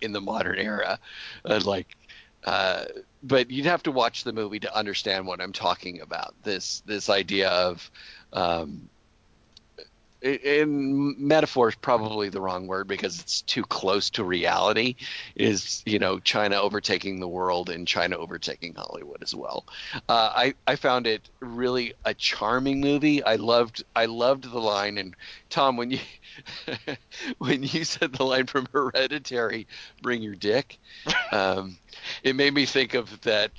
in 0.01 0.11
the 0.11 0.21
modern 0.21 0.57
era, 0.57 0.99
uh, 1.45 1.61
like. 1.65 1.95
Uh, 2.43 2.85
but 3.23 3.49
you'd 3.49 3.65
have 3.65 3.81
to 3.81 3.91
watch 3.91 4.23
the 4.23 4.31
movie 4.31 4.59
to 4.59 4.75
understand 4.75 5.25
what 5.25 5.41
I'm 5.41 5.51
talking 5.51 6.01
about. 6.01 6.35
This 6.43 6.83
this 6.85 7.09
idea 7.09 7.49
of 7.49 7.89
um, 8.33 8.87
metaphor 10.65 11.69
is 11.69 11.75
probably 11.75 12.29
the 12.29 12.41
wrong 12.41 12.67
word 12.67 12.87
because 12.87 13.19
it's 13.19 13.41
too 13.43 13.63
close 13.63 14.09
to 14.09 14.23
reality 14.23 14.95
is 15.35 15.83
you 15.85 15.99
know 15.99 16.19
china 16.19 16.55
overtaking 16.55 17.19
the 17.19 17.27
world 17.27 17.69
and 17.69 17.87
china 17.87 18.17
overtaking 18.17 18.73
hollywood 18.73 19.21
as 19.21 19.35
well. 19.35 19.65
Uh, 20.09 20.31
i 20.35 20.53
i 20.67 20.75
found 20.75 21.05
it 21.05 21.29
really 21.39 21.93
a 22.05 22.13
charming 22.13 22.81
movie. 22.81 23.23
I 23.23 23.35
loved 23.35 23.83
i 23.95 24.05
loved 24.05 24.49
the 24.49 24.59
line 24.59 24.97
and 24.97 25.15
tom 25.49 25.77
when 25.77 25.91
you 25.91 25.99
when 27.37 27.63
you 27.63 27.83
said 27.83 28.13
the 28.13 28.23
line 28.23 28.47
from 28.47 28.67
hereditary 28.71 29.67
bring 30.01 30.21
your 30.21 30.35
dick 30.35 30.79
um, 31.31 31.77
it 32.23 32.35
made 32.35 32.53
me 32.53 32.65
think 32.65 32.93
of 32.93 33.21
that 33.21 33.51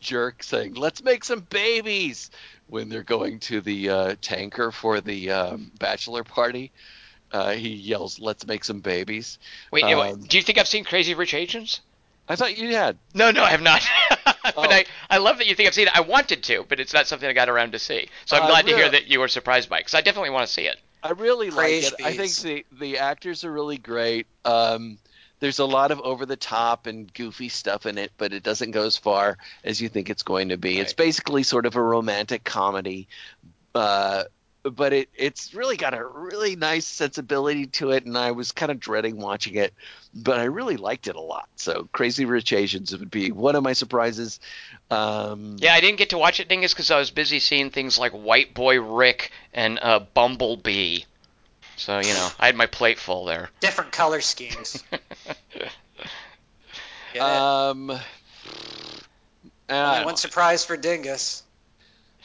jerk 0.00 0.42
saying 0.42 0.74
let's 0.74 1.02
make 1.02 1.24
some 1.24 1.40
babies 1.40 2.30
when 2.66 2.88
they're 2.88 3.02
going 3.02 3.38
to 3.40 3.60
the 3.60 3.90
uh, 3.90 4.14
tanker 4.20 4.70
for 4.70 5.00
the 5.00 5.30
um, 5.30 5.70
bachelor 5.78 6.24
party. 6.24 6.72
Uh, 7.32 7.52
he 7.52 7.68
yells, 7.68 8.18
"Let's 8.18 8.46
make 8.46 8.64
some 8.64 8.80
babies." 8.80 9.38
Wait, 9.70 9.84
wait, 9.84 9.94
wait, 9.94 10.12
um, 10.12 10.20
do 10.22 10.36
you 10.36 10.42
think 10.42 10.58
I've 10.58 10.66
seen 10.68 10.84
Crazy 10.84 11.14
Rich 11.14 11.34
Asians? 11.34 11.80
I 12.28 12.36
thought 12.36 12.56
you 12.58 12.74
had. 12.74 12.96
No, 13.14 13.30
no, 13.30 13.42
I 13.42 13.50
have 13.50 13.62
not. 13.62 13.82
but 14.24 14.54
Oh. 14.56 14.62
I, 14.62 14.84
I 15.08 15.18
love 15.18 15.38
that 15.38 15.46
you 15.46 15.54
think 15.54 15.66
I've 15.68 15.74
seen 15.74 15.88
it. 15.88 15.96
I 15.96 16.00
wanted 16.00 16.42
to, 16.44 16.64
but 16.68 16.80
it's 16.80 16.92
not 16.92 17.06
something 17.06 17.28
I 17.28 17.32
got 17.32 17.48
around 17.48 17.72
to 17.72 17.78
see. 17.78 18.08
So 18.24 18.36
I'm 18.36 18.44
Uh, 18.44 18.48
glad 18.48 18.66
to 18.66 18.76
hear 18.76 18.88
that 18.88 19.06
you 19.08 19.20
were 19.20 19.28
surprised 19.28 19.68
by 19.68 19.78
it, 19.78 19.80
because 19.80 19.94
I 19.94 20.00
definitely 20.00 20.30
want 20.30 20.46
to 20.46 20.52
see 20.52 20.62
it. 20.66 20.76
I 21.02 21.10
really 21.10 21.50
like 21.50 21.56
Praise 21.58 21.92
it. 21.92 22.04
I 22.04 22.16
think 22.16 22.34
the 22.36 22.64
the 22.78 22.98
actors 22.98 23.44
are 23.44 23.52
really 23.52 23.78
great. 23.78 24.26
Um, 24.44 24.98
there's 25.40 25.58
a 25.58 25.64
lot 25.64 25.90
of 25.90 26.00
over 26.00 26.26
the 26.26 26.36
top 26.36 26.86
and 26.86 27.12
goofy 27.12 27.48
stuff 27.48 27.86
in 27.86 27.98
it, 27.98 28.12
but 28.16 28.32
it 28.32 28.42
doesn't 28.42 28.70
go 28.70 28.84
as 28.84 28.96
far 28.96 29.38
as 29.64 29.80
you 29.80 29.88
think 29.88 30.10
it's 30.10 30.22
going 30.22 30.50
to 30.50 30.56
be. 30.56 30.78
It's 30.78 30.92
basically 30.92 31.42
sort 31.42 31.66
of 31.66 31.76
a 31.76 31.82
romantic 31.82 32.44
comedy, 32.44 33.08
uh, 33.74 34.24
but 34.62 34.92
it 34.92 35.08
it's 35.14 35.54
really 35.54 35.78
got 35.78 35.94
a 35.94 36.04
really 36.04 36.54
nice 36.56 36.86
sensibility 36.86 37.66
to 37.66 37.90
it, 37.90 38.04
and 38.04 38.16
I 38.16 38.32
was 38.32 38.52
kind 38.52 38.70
of 38.70 38.78
dreading 38.78 39.16
watching 39.16 39.54
it, 39.54 39.72
but 40.14 40.38
I 40.38 40.44
really 40.44 40.76
liked 40.76 41.08
it 41.08 41.16
a 41.16 41.20
lot. 41.20 41.48
So 41.56 41.88
Crazy 41.92 42.26
Rich 42.26 42.52
Asians 42.52 42.96
would 42.96 43.10
be 43.10 43.32
one 43.32 43.56
of 43.56 43.62
my 43.62 43.72
surprises. 43.72 44.38
Um, 44.90 45.56
Yeah, 45.58 45.72
I 45.72 45.80
didn't 45.80 45.98
get 45.98 46.10
to 46.10 46.18
watch 46.18 46.40
it, 46.40 46.48
Dingus, 46.48 46.74
because 46.74 46.90
I 46.90 46.98
was 46.98 47.10
busy 47.10 47.38
seeing 47.40 47.70
things 47.70 47.98
like 47.98 48.12
White 48.12 48.52
Boy 48.52 48.80
Rick 48.80 49.32
and 49.54 49.78
uh, 49.80 50.00
Bumblebee. 50.00 51.00
So, 51.80 51.98
you 51.98 52.12
know, 52.12 52.28
I 52.38 52.44
had 52.44 52.56
my 52.56 52.66
plate 52.66 52.98
full 52.98 53.24
there. 53.24 53.48
Different 53.60 53.90
color 53.90 54.20
schemes. 54.20 54.84
Get 57.12 57.14
it? 57.14 57.20
Um, 57.22 57.90
Only 57.90 58.02
I 59.68 60.04
one 60.04 60.16
surprise 60.16 60.64
for 60.64 60.76
Dingus. 60.76 61.42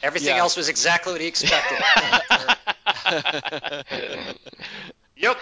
Everything 0.02 0.34
Yeah. 0.36 0.42
else 0.42 0.56
was 0.56 0.68
exactly 0.68 1.12
what 1.12 1.20
he 1.20 1.26
expected. 1.26 1.78
yep. 5.16 5.36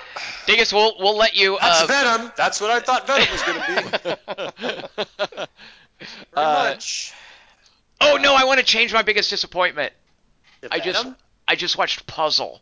Dingus, 0.46 0.72
we'll 0.72 0.94
we'll 0.98 1.16
let 1.16 1.36
you. 1.36 1.58
That's 1.60 1.82
Uh, 1.82 1.86
Venom. 1.86 2.32
That's 2.36 2.60
what 2.60 2.70
I 2.70 2.80
thought 2.80 3.06
Venom 3.06 3.28
was 3.30 3.42
going 3.42 3.60
to 3.60 4.18
be. 4.56 4.64
Very 5.26 5.46
Uh, 6.36 6.70
much. 6.70 7.12
oh 8.00 8.18
no, 8.20 8.34
I 8.34 8.44
want 8.44 8.58
to 8.60 8.66
change 8.66 8.92
my 8.92 9.02
biggest 9.02 9.30
disappointment. 9.30 9.92
I 10.70 10.78
just 10.80 11.06
I 11.48 11.54
just 11.56 11.76
watched 11.78 12.06
Puzzle. 12.06 12.60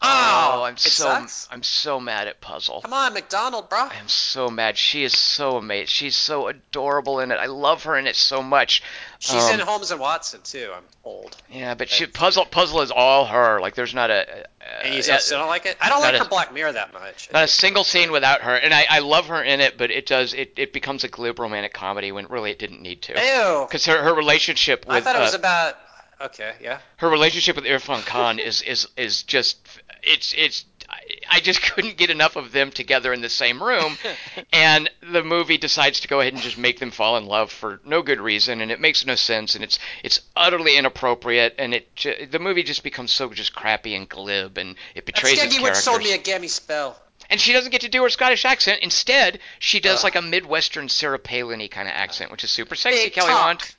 Oh, 0.00 0.62
I'm 0.64 0.76
so 0.76 0.90
sucks. 1.04 1.48
I'm 1.50 1.64
so 1.64 1.98
mad 1.98 2.28
at 2.28 2.40
Puzzle. 2.40 2.82
Come 2.82 2.92
on, 2.92 3.14
Macdonald, 3.14 3.68
bro. 3.68 3.80
I 3.80 3.96
am 3.96 4.06
so 4.06 4.48
mad. 4.48 4.76
She 4.78 5.02
is 5.02 5.16
so 5.16 5.56
amazing. 5.56 5.86
She's 5.86 6.14
so 6.14 6.46
adorable 6.46 7.18
in 7.18 7.32
it. 7.32 7.36
I 7.36 7.46
love 7.46 7.82
her 7.82 7.96
in 7.98 8.06
it 8.06 8.14
so 8.14 8.40
much. 8.40 8.80
She's 9.18 9.42
Um, 9.42 9.54
in 9.54 9.60
Holmes 9.66 9.90
and 9.90 10.00
Watson 10.00 10.40
too. 10.44 10.70
I'm 10.72 10.84
old. 11.02 11.36
Yeah, 11.50 11.74
but 11.74 11.88
she 11.88 12.06
puzzle 12.06 12.44
puzzle 12.44 12.80
is 12.82 12.92
all 12.92 13.24
her. 13.26 13.60
Like 13.60 13.74
there's 13.74 13.92
not 13.94 14.10
a, 14.10 14.46
a 14.60 14.86
And 14.86 14.94
you 14.94 15.02
still 15.02 15.40
don't 15.40 15.48
like 15.48 15.66
it? 15.66 15.76
I 15.80 15.88
don't 15.88 16.00
like 16.00 16.14
a- 16.14 16.18
her 16.20 16.28
Black 16.28 16.54
Mirror 16.54 16.72
that 16.74 16.92
much. 16.92 17.28
not 17.32 17.42
a 17.44 17.48
single 17.48 17.82
scene 17.82 18.12
without 18.12 18.42
her. 18.42 18.54
And 18.54 18.72
I, 18.72 18.86
I 18.88 18.98
love 19.00 19.26
her 19.26 19.42
in 19.42 19.60
it, 19.60 19.76
but 19.76 19.90
it 19.90 20.06
does 20.06 20.32
it, 20.32 20.52
it 20.56 20.72
becomes 20.72 21.02
a 21.02 21.08
glib 21.08 21.40
romantic 21.40 21.72
comedy 21.72 22.12
when 22.12 22.26
really 22.28 22.52
it 22.52 22.60
didn't 22.60 22.82
need 22.82 23.02
to. 23.02 23.14
Ew. 23.14 23.66
Because 23.66 23.86
her, 23.86 24.00
her 24.00 24.14
relationship 24.14 24.86
with 24.86 24.96
I 24.96 25.00
thought 25.00 25.16
it 25.16 25.20
was 25.20 25.34
uh, 25.34 25.38
about. 25.38 25.76
Okay, 26.20 26.54
yeah. 26.60 26.80
her 26.96 27.08
relationship 27.08 27.54
with 27.56 27.64
Irrfan 27.64 28.04
Khan 28.04 28.38
is 28.40 28.60
is 28.62 28.88
is 28.96 29.22
just 29.22 29.58
it's 30.02 30.34
it's 30.36 30.64
I- 30.88 31.36
I 31.36 31.40
just 31.40 31.62
couldn't 31.72 31.96
get 31.96 32.10
enough 32.10 32.34
of 32.36 32.50
them 32.50 32.70
together 32.72 33.12
in 33.12 33.20
the 33.20 33.28
same 33.28 33.62
room, 33.62 33.96
and 34.52 34.90
the 35.12 35.22
movie 35.22 35.58
decides 35.58 36.00
to 36.00 36.08
go 36.08 36.20
ahead 36.20 36.32
and 36.32 36.42
just 36.42 36.58
make 36.58 36.80
them 36.80 36.90
fall 36.90 37.16
in 37.18 37.26
love 37.26 37.52
for 37.52 37.80
no 37.84 38.02
good 38.02 38.20
reason, 38.20 38.60
and 38.60 38.72
it 38.72 38.80
makes 38.80 39.06
no 39.06 39.14
sense, 39.14 39.54
and 39.54 39.62
it's 39.62 39.78
it's 40.02 40.20
utterly 40.34 40.76
inappropriate, 40.76 41.54
and 41.58 41.72
it 41.74 41.94
ju- 41.94 42.26
the 42.28 42.38
movie 42.40 42.62
just 42.64 42.82
becomes 42.82 43.12
so 43.12 43.28
just 43.32 43.54
crappy 43.54 43.94
and 43.94 44.08
glib, 44.08 44.58
and 44.58 44.70
it 44.94 45.06
That's 45.06 45.20
betrays 45.20 45.42
its 45.42 45.54
Geggy 45.54 45.58
Wood 45.60 45.66
characters. 45.74 45.84
sold 45.84 46.02
me 46.02 46.12
a 46.14 46.18
gammy 46.18 46.48
spell. 46.48 47.00
and 47.30 47.40
she 47.40 47.52
doesn't 47.52 47.70
get 47.70 47.82
to 47.82 47.88
do 47.88 48.02
her 48.02 48.08
Scottish 48.08 48.44
accent. 48.44 48.80
Instead, 48.82 49.38
she 49.60 49.78
does 49.78 49.98
Ugh. 49.98 50.04
like 50.04 50.16
a 50.16 50.22
Midwestern 50.22 50.88
Sarah 50.88 51.18
Palin 51.18 51.66
kind 51.68 51.86
of 51.86 51.94
accent, 51.94 52.30
which 52.32 52.42
is 52.42 52.50
super 52.50 52.74
sexy. 52.74 53.04
Big 53.04 53.12
Kelly 53.12 53.28
talk. 53.28 53.44
Wand. 53.44 53.74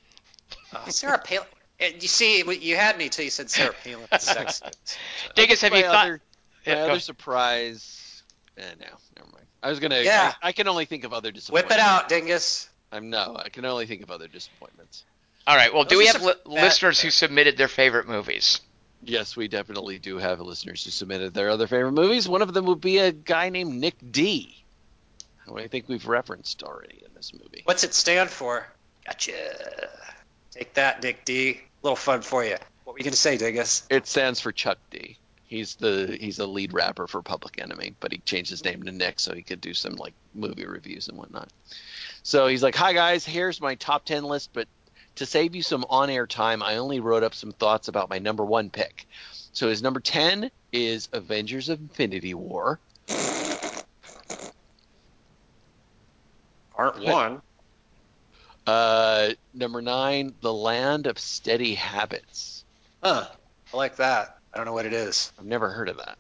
Oh, 0.74 0.90
Sarah 0.90 1.18
Palin. 1.20 1.48
You 1.80 2.08
see, 2.08 2.44
you 2.60 2.76
had 2.76 2.98
me 2.98 3.10
till 3.10 3.24
you 3.26 3.32
said 3.32 3.50
Sarah 3.50 3.74
Palin. 3.84 4.06
Sexy. 4.20 4.66
Dingus, 5.36 5.62
have 5.62 5.72
my 5.72 5.78
you 5.78 5.84
thought? 5.86 6.06
other, 6.06 6.22
Yeah, 6.66 6.74
my 6.76 6.80
go. 6.82 6.92
other 6.92 7.00
surprise? 7.00 8.24
Eh, 8.58 8.62
no, 8.80 8.88
never 9.18 9.32
mind. 9.32 9.46
I 9.64 9.70
was 9.70 9.80
gonna. 9.80 10.02
Yeah. 10.02 10.34
I, 10.42 10.50
I 10.50 10.52
can 10.52 10.68
only 10.68 10.86
think 10.86 11.04
of 11.06 11.14
other 11.14 11.32
disappointments. 11.32 11.70
Whip 11.74 11.80
it 11.80 11.82
out, 11.82 12.10
Dingus. 12.10 12.70
I'm 12.92 13.10
no. 13.10 13.38
I 13.44 13.50
can 13.50 13.66
only 13.66 13.86
think 13.86 14.02
of 14.04 14.12
other 14.12 14.28
disappointments. 14.28 15.04
All 15.48 15.56
right. 15.56 15.74
Well, 15.74 15.84
do 15.86 15.98
we 15.98 16.08
have 16.08 16.22
li- 16.22 16.34
that- 16.44 16.48
listeners 16.50 17.00
who 17.00 17.10
submitted 17.12 17.56
their 17.58 17.68
favorite 17.68 18.08
movies? 18.08 18.62
Yes, 19.02 19.38
we 19.38 19.48
definitely 19.48 19.98
do 19.98 20.18
have 20.18 20.42
listeners 20.42 20.84
who 20.84 20.92
submitted 20.92 21.34
their 21.34 21.50
other 21.50 21.68
favorite 21.68 21.94
movies. 21.94 22.28
One 22.28 22.42
of 22.42 22.54
them 22.54 22.66
would 22.66 22.82
be 22.82 22.98
a 22.98 23.14
guy 23.14 23.48
named 23.50 23.74
Nick 23.76 23.96
D. 24.12 24.64
Who 25.46 25.58
I 25.58 25.68
think 25.68 25.88
we've 25.88 26.06
referenced 26.06 26.62
already 26.64 27.02
in 27.06 27.14
this 27.16 27.32
movie. 27.34 27.62
What's 27.64 27.86
it 27.86 27.94
stand 27.94 28.30
for? 28.30 28.68
Gotcha. 29.06 29.32
Take 30.52 30.74
that, 30.74 31.02
Nick 31.02 31.24
D. 31.24 31.62
Little 31.82 31.96
fun 31.96 32.22
for 32.22 32.44
you. 32.44 32.58
What 32.84 32.94
were 32.94 33.00
you 33.00 33.04
gonna 33.04 33.16
say, 33.16 33.38
Dingus? 33.38 33.84
It 33.90 34.08
stands 34.08 34.40
for 34.40 34.52
Chuck 34.52 34.78
D. 34.90 35.18
He's 35.44 35.76
the 35.76 36.18
he's 36.20 36.38
the 36.38 36.48
lead 36.48 36.74
rapper 36.74 37.08
for 37.08 37.22
Public 37.22 37.62
Enemy, 37.62 37.96
but 38.00 38.12
he 38.12 38.20
changed 38.20 38.52
his 38.52 38.64
name 38.64 38.84
to 38.84 38.92
Nick 38.92 39.20
so 39.20 39.34
he 39.34 39.42
could 39.42 39.62
do 39.62 39.74
some 39.74 39.94
like 39.96 40.14
movie 40.36 40.66
reviews 40.66 41.08
and 41.08 41.18
whatnot. 41.18 41.50
So 42.24 42.48
he's 42.48 42.62
like, 42.62 42.76
"Hi 42.76 42.94
guys, 42.94 43.26
here's 43.26 43.62
my 43.62 43.76
top 43.76 44.06
ten 44.06 44.24
list, 44.26 44.52
but 44.54 44.68
to 45.16 45.26
save 45.26 45.56
you 45.56 45.62
some 45.62 45.86
on-air 45.90 46.28
time, 46.28 46.62
I 46.62 46.78
only 46.78 47.00
wrote 47.00 47.24
up 47.24 47.34
some 47.34 47.52
thoughts 47.52 47.88
about 47.88 48.10
my 48.10 48.20
number 48.20 48.46
one 48.46 48.70
pick. 48.70 49.08
So 49.52 49.70
his 49.70 49.82
number 49.82 50.00
ten 50.00 50.52
is 50.72 51.10
Avengers 51.14 51.70
of 51.70 51.80
Infinity 51.80 52.34
War. 52.34 52.80
Part 56.74 57.00
one. 57.00 57.42
Uh, 58.70 59.34
number 59.56 59.82
nine, 59.82 60.36
The 60.42 60.54
Land 60.54 61.08
of 61.08 61.18
Steady 61.18 61.74
Habits. 61.74 62.64
Huh. 63.02 63.28
I 63.74 63.78
like 63.78 63.96
that. 63.96 64.38
I 64.54 64.58
don't 64.58 64.68
know 64.68 64.74
what 64.74 64.86
it 64.86 64.94
is. 64.94 65.34
I've 65.40 65.46
never 65.46 65.70
heard 65.70 65.90
of 65.90 65.98
that. 65.98 66.18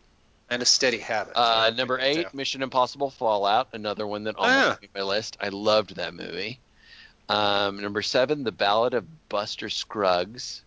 And 0.49 0.63
a 0.63 0.65
steady 0.65 0.97
habit. 0.97 1.33
Uh, 1.35 1.71
number 1.75 1.99
eight, 1.99 2.33
Mission 2.33 2.63
Impossible 2.63 3.11
Fallout, 3.11 3.67
another 3.73 4.07
one 4.07 4.23
that 4.23 4.35
almost 4.35 4.57
Ah. 4.57 4.77
made 4.81 4.89
my 4.95 5.03
list. 5.03 5.37
I 5.39 5.49
loved 5.49 5.95
that 5.97 6.15
movie. 6.15 6.59
Um, 7.27 7.79
number 7.79 8.01
seven, 8.01 8.43
The 8.43 8.51
Ballad 8.51 8.95
of 8.95 9.05
Buster 9.29 9.69
Scruggs. 9.69 10.63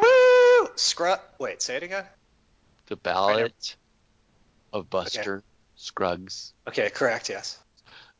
Woo! 0.00 0.68
Scrub. 0.74 1.20
Wait, 1.38 1.62
say 1.62 1.76
it 1.76 1.84
again. 1.84 2.06
The 2.86 2.96
Ballad 2.96 3.52
of 4.72 4.90
Buster 4.90 5.44
Scruggs. 5.76 6.54
Okay, 6.66 6.90
correct. 6.90 7.28
Yes. 7.28 7.56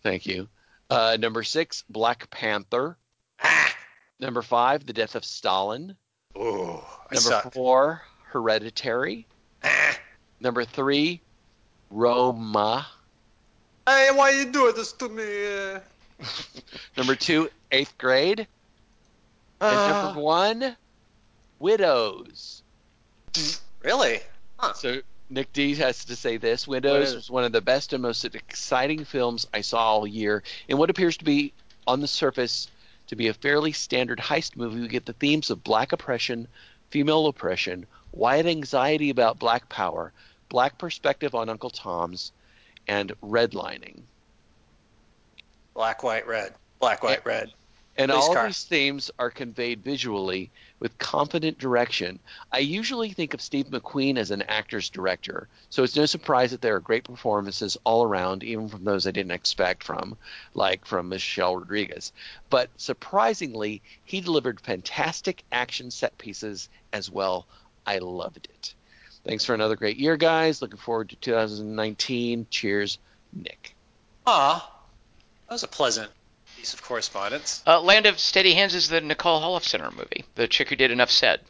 Thank 0.04 0.26
you. 0.26 0.48
Uh, 0.90 1.16
number 1.20 1.42
six, 1.42 1.84
Black 1.90 2.30
Panther. 2.30 2.96
Ah. 3.42 3.74
Number 4.20 4.42
five, 4.42 4.86
The 4.86 4.92
Death 4.92 5.14
of 5.14 5.24
Stalin. 5.24 5.94
Ooh. 6.36 6.80
Number 7.12 7.50
four, 7.52 8.02
Hereditary. 8.24 9.26
Ah. 9.64 9.98
Number 10.40 10.64
three, 10.64 11.20
Roma. 11.90 12.86
Hey, 13.86 14.10
why 14.14 14.30
you 14.30 14.50
doing 14.50 14.74
this 14.76 14.92
to 14.94 15.08
me? 15.08 15.80
Number 16.96 17.14
two, 17.14 17.48
Eighth 17.72 17.96
Grade. 17.98 18.40
And 19.60 19.76
Uh, 19.76 20.04
number 20.04 20.20
one, 20.20 20.76
Widows. 21.58 22.62
really? 23.82 24.20
Huh. 24.58 24.72
So 24.74 25.00
Nick 25.30 25.52
D 25.52 25.74
has 25.74 26.04
to 26.06 26.16
say 26.16 26.38
this: 26.38 26.66
Widows. 26.66 27.14
was 27.14 27.30
one 27.30 27.44
of 27.44 27.52
the 27.52 27.60
best 27.60 27.92
and 27.92 28.02
most 28.02 28.24
exciting 28.24 29.04
films 29.04 29.46
I 29.52 29.60
saw 29.60 29.78
all 29.78 30.06
year. 30.06 30.42
In 30.68 30.78
what 30.78 30.90
appears 30.90 31.16
to 31.18 31.24
be, 31.24 31.52
on 31.86 32.00
the 32.00 32.08
surface, 32.08 32.68
to 33.08 33.16
be 33.16 33.28
a 33.28 33.34
fairly 33.34 33.72
standard 33.72 34.18
heist 34.18 34.56
movie, 34.56 34.80
we 34.80 34.88
get 34.88 35.06
the 35.06 35.12
themes 35.14 35.50
of 35.50 35.64
black 35.64 35.92
oppression, 35.92 36.48
female 36.90 37.26
oppression, 37.26 37.86
white 38.10 38.46
anxiety 38.46 39.10
about 39.10 39.38
black 39.38 39.68
power, 39.68 40.12
black 40.48 40.78
perspective 40.78 41.34
on 41.34 41.48
Uncle 41.48 41.70
Tom's, 41.70 42.32
and 42.86 43.12
redlining. 43.22 44.02
Black, 45.74 46.02
white, 46.02 46.26
red. 46.26 46.54
Black, 46.80 47.02
white, 47.02 47.24
red. 47.24 47.52
And 47.96 48.10
Police 48.10 48.28
all 48.28 48.34
car. 48.34 48.46
these 48.46 48.64
themes 48.64 49.10
are 49.18 49.30
conveyed 49.30 49.82
visually 49.82 50.50
with 50.80 50.98
confident 50.98 51.58
direction. 51.58 52.18
I 52.52 52.58
usually 52.58 53.10
think 53.10 53.34
of 53.34 53.40
Steve 53.40 53.66
McQueen 53.66 54.16
as 54.16 54.30
an 54.30 54.42
actor's 54.42 54.90
director, 54.90 55.48
so 55.70 55.82
it's 55.82 55.96
no 55.96 56.06
surprise 56.06 56.50
that 56.52 56.60
there 56.60 56.76
are 56.76 56.80
great 56.80 57.04
performances 57.04 57.76
all 57.84 58.04
around, 58.04 58.44
even 58.44 58.68
from 58.68 58.84
those 58.84 59.06
I 59.06 59.10
didn't 59.10 59.32
expect 59.32 59.82
from, 59.82 60.16
like 60.54 60.84
from 60.84 61.08
Michelle 61.08 61.56
Rodriguez. 61.56 62.12
But 62.50 62.70
surprisingly, 62.76 63.82
he 64.04 64.20
delivered 64.20 64.60
fantastic 64.60 65.42
action 65.50 65.90
set 65.90 66.16
pieces 66.18 66.68
as 66.92 67.10
well. 67.10 67.46
I 67.86 67.98
loved 67.98 68.48
it. 68.50 68.74
Thanks 69.24 69.44
for 69.44 69.54
another 69.54 69.76
great 69.76 69.96
year, 69.96 70.16
guys. 70.16 70.62
Looking 70.62 70.78
forward 70.78 71.10
to 71.10 71.16
2019. 71.16 72.46
Cheers, 72.50 72.98
Nick. 73.32 73.74
Aw. 74.26 74.72
That 75.48 75.52
was 75.52 75.62
a 75.62 75.68
pleasant 75.68 76.10
piece 76.58 76.74
of 76.74 76.82
correspondence. 76.82 77.62
Uh, 77.66 77.80
Land 77.80 78.06
of 78.06 78.18
Steady 78.18 78.52
Hands 78.52 78.74
is 78.74 78.88
the 78.88 79.00
Nicole 79.00 79.40
Holofcener 79.40 79.94
movie, 79.96 80.24
the 80.34 80.48
chick 80.48 80.68
who 80.68 80.76
did 80.76 80.90
Enough 80.90 81.10
Said, 81.10 81.40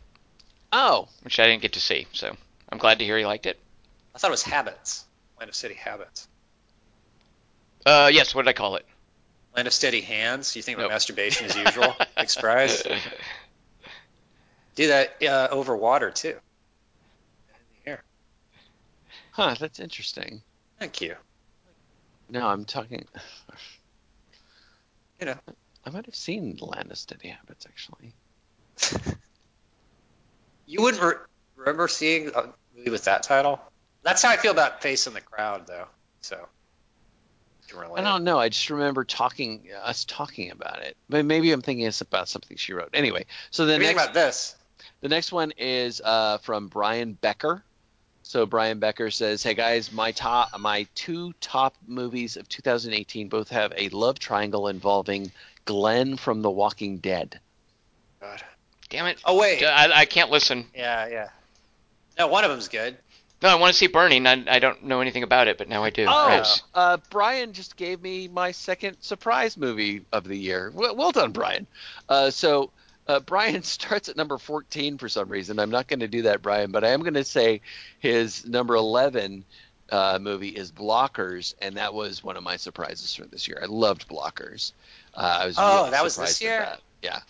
Oh, 0.71 1.09
which 1.23 1.41
I 1.41 1.47
didn't 1.47 1.63
get 1.63 1.73
to 1.73 1.81
see. 1.81 2.07
So 2.13 2.37
I'm 2.71 2.77
glad 2.79 2.99
to 2.99 3.07
hear 3.07 3.17
you 3.17 3.27
liked 3.27 3.47
it. 3.47 3.59
I 4.15 4.19
thought 4.19 4.29
it 4.29 4.33
was 4.33 4.43
Habits. 4.43 5.07
Land 5.39 5.49
of 5.49 5.55
Steady 5.55 5.75
Habits. 5.75 6.29
Uh, 7.87 8.11
yes, 8.13 8.35
what 8.35 8.43
did 8.43 8.51
I 8.51 8.53
call 8.53 8.77
it? 8.77 8.85
Land 9.57 9.67
of 9.67 9.73
Steady 9.73 10.03
Hands. 10.03 10.55
You 10.55 10.61
think 10.61 10.77
about 10.77 10.85
Nope. 10.85 10.93
masturbation 10.93 11.47
as 11.47 11.57
usual? 11.57 11.95
like 12.19 12.29
surprise. 12.29 12.83
Do 14.75 14.89
that 14.89 15.23
uh, 15.23 15.49
over 15.51 15.75
water 15.75 16.11
too. 16.11 16.37
In 17.49 17.55
the 17.85 17.91
air. 17.93 18.03
huh, 19.33 19.55
that's 19.59 19.81
interesting. 19.81 20.43
Thank 20.79 21.01
you. 21.01 21.15
No, 22.29 22.47
I'm 22.47 22.67
talking. 22.67 23.07
You 25.21 25.27
know. 25.27 25.39
I 25.85 25.91
might 25.91 26.07
have 26.07 26.15
seen 26.15 26.59
Land 26.61 26.91
of 26.91 26.99
Steady 26.99 27.29
Habits 27.29 27.67
actually. 27.67 28.15
You 30.69 30.83
wouldn't 30.83 31.03
re- 31.03 31.15
remember 31.57 31.89
seeing 31.89 32.29
a 32.29 32.53
movie 32.77 32.91
with 32.91 33.05
that 33.05 33.23
title? 33.23 33.59
That's 34.03 34.23
how 34.23 34.29
I 34.29 34.37
feel 34.37 34.53
about 34.53 34.83
Face 34.83 35.07
in 35.07 35.15
the 35.15 35.21
Crowd, 35.23 35.67
though. 35.67 35.87
So. 36.21 36.47
I 37.97 38.03
don't 38.03 38.25
know. 38.25 38.39
I 38.39 38.51
just 38.51 38.69
remember 38.71 39.05
talking 39.05 39.65
us 39.83 40.05
talking 40.05 40.51
about 40.51 40.83
it, 40.83 40.97
but 41.09 41.25
maybe 41.25 41.53
I'm 41.53 41.63
thinking 41.63 41.87
it's 41.87 42.01
about 42.01 42.29
something 42.29 42.57
she 42.57 42.73
wrote. 42.73 42.91
Anyway, 42.95 43.27
so 43.51 43.67
the 43.67 43.73
What 43.73 43.79
do 43.79 43.83
you 43.83 43.89
think 43.89 43.99
next 43.99 44.09
about 44.09 44.15
this? 44.15 44.57
the 45.01 45.09
next 45.09 45.33
one 45.33 45.53
is 45.57 46.01
uh, 46.03 46.39
from 46.39 46.69
Brian 46.69 47.15
Becker. 47.15 47.63
So 48.29 48.45
Brian 48.45 48.79
Becker 48.79 49.11
says, 49.11 49.43
"Hey 49.43 49.55
guys, 49.55 49.91
my 49.91 50.13
top 50.13 50.51
my 50.61 50.87
two 50.95 51.33
top 51.41 51.75
movies 51.87 52.37
of 52.37 52.47
2018 52.47 53.31
both 53.31 53.49
have 53.49 53.73
a 53.75 53.89
love 53.89 54.19
triangle 54.19 54.69
involving 54.69 55.33
Glenn 55.65 56.19
from 56.19 56.43
The 56.43 56.51
Walking 56.51 56.99
Dead." 56.99 57.41
God. 58.21 58.43
Damn 58.91 59.07
it! 59.07 59.19
Oh 59.25 59.39
wait. 59.39 59.65
I, 59.65 60.01
I 60.01 60.05
can't 60.05 60.29
listen. 60.29 60.67
Yeah, 60.75 61.09
yeah. 61.09 61.29
No, 62.19 62.27
one 62.27 62.45
of 62.45 62.51
them's 62.51 62.69
good. 62.69 62.99
No, 63.41 63.49
I 63.49 63.55
want 63.55 63.73
to 63.73 63.79
see 63.79 63.87
Burning. 63.87 64.27
I, 64.27 64.45
I 64.47 64.59
don't 64.59 64.85
know 64.85 65.01
anything 65.01 65.23
about 65.23 65.49
it, 65.49 65.57
but 65.57 65.71
now 65.71 65.83
I 65.83 65.89
do. 65.89 66.05
Oh, 66.07 66.45
uh, 66.75 66.99
Brian 67.09 67.55
just 67.55 67.77
gave 67.77 68.03
me 68.03 68.29
my 68.29 68.53
second 68.53 68.99
surprise 69.01 69.57
movie 69.57 70.05
of 70.13 70.25
the 70.25 70.37
year. 70.37 70.71
Well, 70.75 70.95
well 70.95 71.13
done, 71.13 71.33
Brian. 71.33 71.67
Uh, 72.11 72.29
so 72.29 72.73
uh, 73.09 73.21
Brian 73.21 73.63
starts 73.65 74.09
at 74.09 74.17
number 74.17 74.39
14 74.39 74.99
for 74.99 75.09
some 75.09 75.29
reason. 75.29 75.59
I'm 75.59 75.71
not 75.71 75.89
going 75.89 76.01
to 76.01 76.09
do 76.09 76.23
that, 76.23 76.43
Brian, 76.43 76.71
but 76.71 76.85
I 76.85 76.89
am 76.91 77.01
going 77.01 77.15
to 77.15 77.25
say 77.25 77.61
his 77.99 78.47
number 78.47 78.75
11 78.75 79.45
uh, 79.91 80.19
movie 80.21 80.49
is 80.51 80.71
Blockers, 80.71 81.55
and 81.63 81.77
that 81.77 81.95
was 81.95 82.23
one 82.23 82.37
of 82.37 82.43
my 82.43 82.57
surprises 82.57 83.15
for 83.15 83.25
this 83.25 83.49
year. 83.49 83.59
I 83.63 83.67
loved 83.67 84.09
Blockers. 84.09 84.73
Uh, 85.15 85.39
I 85.43 85.47
was 85.47 85.57
Oh, 85.59 85.79
really 85.79 85.91
that 85.93 86.05
was 86.05 86.17
this 86.17 86.43
year? 86.43 86.61
that. 86.61 86.81
Yeah. 87.03 87.21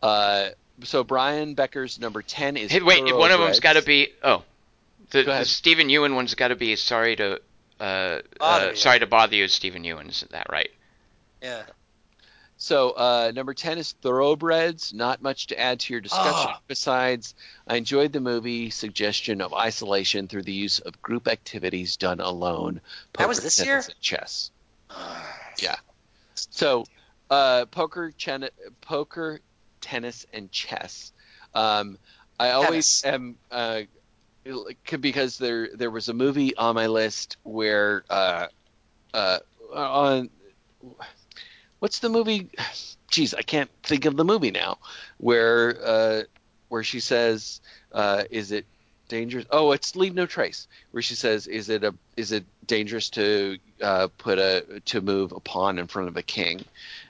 Uh, 0.00 0.50
so 0.84 1.02
Brian 1.02 1.54
Becker's 1.54 1.98
number 1.98 2.22
10 2.22 2.56
is 2.56 2.70
Hey, 2.70 2.80
wait, 2.80 3.02
one 3.14 3.32
of 3.32 3.40
them's 3.40 3.58
got 3.60 3.72
to 3.72 3.82
be. 3.82 4.08
Oh, 4.22 4.44
the, 5.10 5.24
Go 5.24 5.38
the. 5.38 5.44
Steven 5.44 5.88
Yeun 5.88 6.14
one's 6.14 6.34
got 6.34 6.48
to 6.48 6.56
be. 6.56 6.76
Sorry 6.76 7.16
to. 7.16 7.40
Uh, 7.80 8.20
Bother 8.38 8.66
uh, 8.66 8.70
you. 8.70 8.76
sorry 8.76 8.98
to 9.00 9.06
bother 9.06 9.34
you, 9.36 9.48
Steven 9.48 9.82
Yeun. 9.82 10.08
Isn't 10.08 10.30
that 10.32 10.46
right? 10.50 10.70
Yeah. 11.42 11.62
So 12.60 12.90
uh, 12.90 13.32
number 13.34 13.54
ten 13.54 13.78
is 13.78 13.92
Thoroughbreds. 14.02 14.92
Not 14.92 15.22
much 15.22 15.46
to 15.46 15.58
add 15.58 15.78
to 15.80 15.94
your 15.94 16.00
discussion. 16.00 16.50
Oh. 16.54 16.58
Besides, 16.66 17.34
I 17.68 17.76
enjoyed 17.76 18.12
the 18.12 18.20
movie 18.20 18.70
suggestion 18.70 19.40
of 19.40 19.54
isolation 19.54 20.26
through 20.26 20.42
the 20.42 20.52
use 20.52 20.80
of 20.80 21.00
group 21.00 21.28
activities 21.28 21.96
done 21.96 22.18
alone. 22.18 22.80
That 23.16 23.28
was 23.28 23.40
this 23.40 23.64
year? 23.64 23.82
chess. 24.00 24.50
Yeah. 25.60 25.74
So 26.34 26.84
uh, 27.30 27.64
poker, 27.66 28.12
chen- 28.16 28.48
poker, 28.80 29.40
tennis, 29.80 30.24
and 30.32 30.52
chess. 30.52 31.12
Um, 31.52 31.98
I 32.38 32.50
always 32.50 33.02
Tennis. 33.02 33.04
am 33.04 33.36
uh, 33.50 33.80
because 35.00 35.38
there 35.38 35.68
there 35.74 35.90
was 35.90 36.08
a 36.08 36.14
movie 36.14 36.56
on 36.56 36.76
my 36.76 36.86
list 36.86 37.38
where 37.42 38.04
uh, 38.08 38.46
uh, 39.12 39.38
on 39.74 40.30
what's 41.80 41.98
the 42.00 42.08
movie? 42.08 42.50
Jeez, 43.10 43.34
I 43.36 43.42
can't 43.42 43.70
think 43.82 44.04
of 44.04 44.16
the 44.16 44.24
movie 44.24 44.50
now. 44.50 44.78
Where 45.18 45.78
uh, 45.84 46.22
where 46.68 46.84
she 46.84 47.00
says, 47.00 47.60
uh, 47.92 48.24
"Is 48.30 48.52
it 48.52 48.66
dangerous?" 49.08 49.46
Oh, 49.50 49.72
it's 49.72 49.96
Leave 49.96 50.14
No 50.14 50.26
Trace. 50.26 50.68
Where 50.90 51.02
she 51.02 51.14
says, 51.14 51.46
"Is 51.46 51.70
it 51.70 51.84
a 51.84 51.94
is 52.16 52.32
it 52.32 52.44
dangerous 52.66 53.08
to 53.10 53.58
uh, 53.82 54.08
put 54.18 54.38
a 54.38 54.82
to 54.86 55.00
move 55.00 55.32
a 55.32 55.40
pawn 55.40 55.78
in 55.78 55.86
front 55.86 56.08
of 56.08 56.16
a 56.16 56.22
king?" 56.22 56.64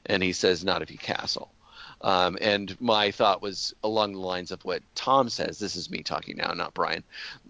And 0.07 0.23
he 0.23 0.33
says, 0.33 0.65
"Not 0.65 0.83
if 0.83 0.91
you 0.91 0.99
castle." 0.99 1.51
Um, 2.01 2.39
and 2.41 2.81
my 2.81 3.11
thought 3.11 3.43
was 3.43 3.75
along 3.83 4.13
the 4.13 4.21
lines 4.21 4.53
of 4.53 4.65
what 4.65 4.83
Tom 4.95 5.29
says. 5.29 5.59
This 5.59 5.75
is 5.75 5.91
me 5.91 6.03
talking 6.03 6.37
now, 6.37 6.53
not 6.53 6.75
Brian. 6.75 7.03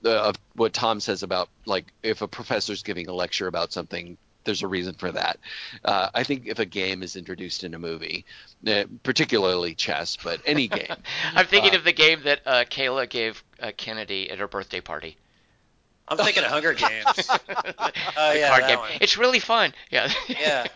Uh, 0.03 0.29
of 0.29 0.37
what 0.55 0.73
Tom 0.73 1.01
says 1.01 1.23
about 1.23 1.51
like 1.67 1.93
if 2.03 2.23
a 2.23 2.29
professor's 2.29 2.83
giving 2.83 3.09
a 3.09 3.13
lecture 3.13 3.47
about 3.47 3.73
something, 3.73 4.17
there's 4.49 4.63
a 4.63 4.67
reason 4.67 4.95
for 4.95 5.13
that. 5.13 5.39
Uh, 5.85 6.09
I 6.15 6.25
think 6.25 6.47
if 6.47 6.59
a 6.59 6.65
game 6.65 7.03
is 7.03 7.15
introduced 7.17 7.63
in 7.65 7.75
a 7.75 7.79
movie, 7.79 8.25
uh, 8.67 8.85
particularly 9.03 9.75
chess, 9.75 10.17
but 10.17 10.41
any 10.47 10.67
game, 10.79 10.87
I'm 11.35 11.47
thinking 11.47 11.75
Uh, 11.75 11.77
of 11.77 11.85
the 11.85 11.93
game 11.93 12.23
that 12.25 12.41
uh, 12.47 12.65
Kayla 12.65 13.09
gave 13.09 13.45
uh, 13.61 13.73
Kennedy 13.77 14.31
at 14.31 14.39
her 14.39 14.49
birthday 14.49 14.81
party. 14.81 15.17
I'm 16.09 16.17
thinking 16.17 16.43
of 16.43 16.51
Hunger 16.51 16.73
Games. 16.73 17.05
the 17.15 17.93
yeah, 18.17 18.49
card 18.49 18.67
game. 18.67 18.79
one. 18.79 18.91
It's 19.03 19.19
really 19.19 19.41
fun. 19.41 19.75
Yeah. 19.91 20.11
Yeah. 20.27 20.67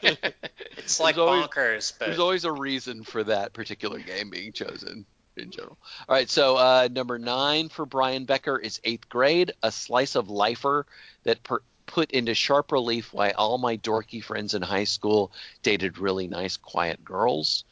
It's 0.76 1.00
like 1.00 1.16
always- 1.16 1.46
bonkers, 1.46 1.92
but 1.98 2.06
there's 2.08 2.18
always 2.18 2.44
a 2.44 2.52
reason 2.52 3.02
for 3.02 3.24
that 3.24 3.54
particular 3.54 3.98
game 3.98 4.28
being 4.28 4.52
chosen 4.52 5.06
in 5.38 5.50
general. 5.50 5.78
All 6.06 6.14
right, 6.14 6.28
so 6.28 6.56
uh, 6.56 6.88
number 6.92 7.18
nine 7.18 7.70
for 7.70 7.86
Brian 7.86 8.26
Becker 8.26 8.58
is 8.58 8.78
eighth 8.84 9.08
grade, 9.08 9.52
a 9.62 9.72
slice 9.72 10.16
of 10.16 10.28
lifer 10.28 10.84
that 11.24 11.42
per- 11.42 11.62
put 11.92 12.10
into 12.12 12.32
sharp 12.32 12.72
relief 12.72 13.12
why 13.12 13.32
all 13.32 13.58
my 13.58 13.76
dorky 13.76 14.24
friends 14.24 14.54
in 14.54 14.62
high 14.62 14.84
school 14.84 15.30
dated 15.62 15.98
really 15.98 16.26
nice, 16.26 16.56
quiet 16.56 17.04
girls. 17.04 17.64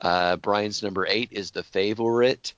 Uh, 0.00 0.36
Brian's 0.36 0.82
number 0.82 1.06
eight 1.06 1.28
is 1.32 1.50
The 1.50 1.62
Favorite. 1.62 2.54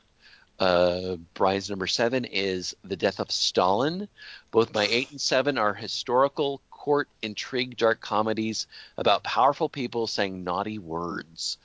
Uh, 0.61 1.17
Brian's 1.35 1.69
number 1.69 1.89
seven 1.89 2.25
is 2.25 2.77
The 2.85 2.95
Death 2.95 3.19
of 3.19 3.33
Stalin. 3.33 4.07
Both 4.53 4.73
my 4.73 4.87
eight 4.87 5.11
and 5.11 5.21
seven 5.21 5.59
are 5.59 5.75
historical 5.75 6.61
court 6.71 7.09
intrigue 7.23 7.77
dark 7.77 8.01
comedies 8.01 8.69
about 8.97 9.25
powerful 9.25 9.69
people 9.69 10.07
saying 10.07 10.45
naughty 10.45 10.79
words. 10.79 11.59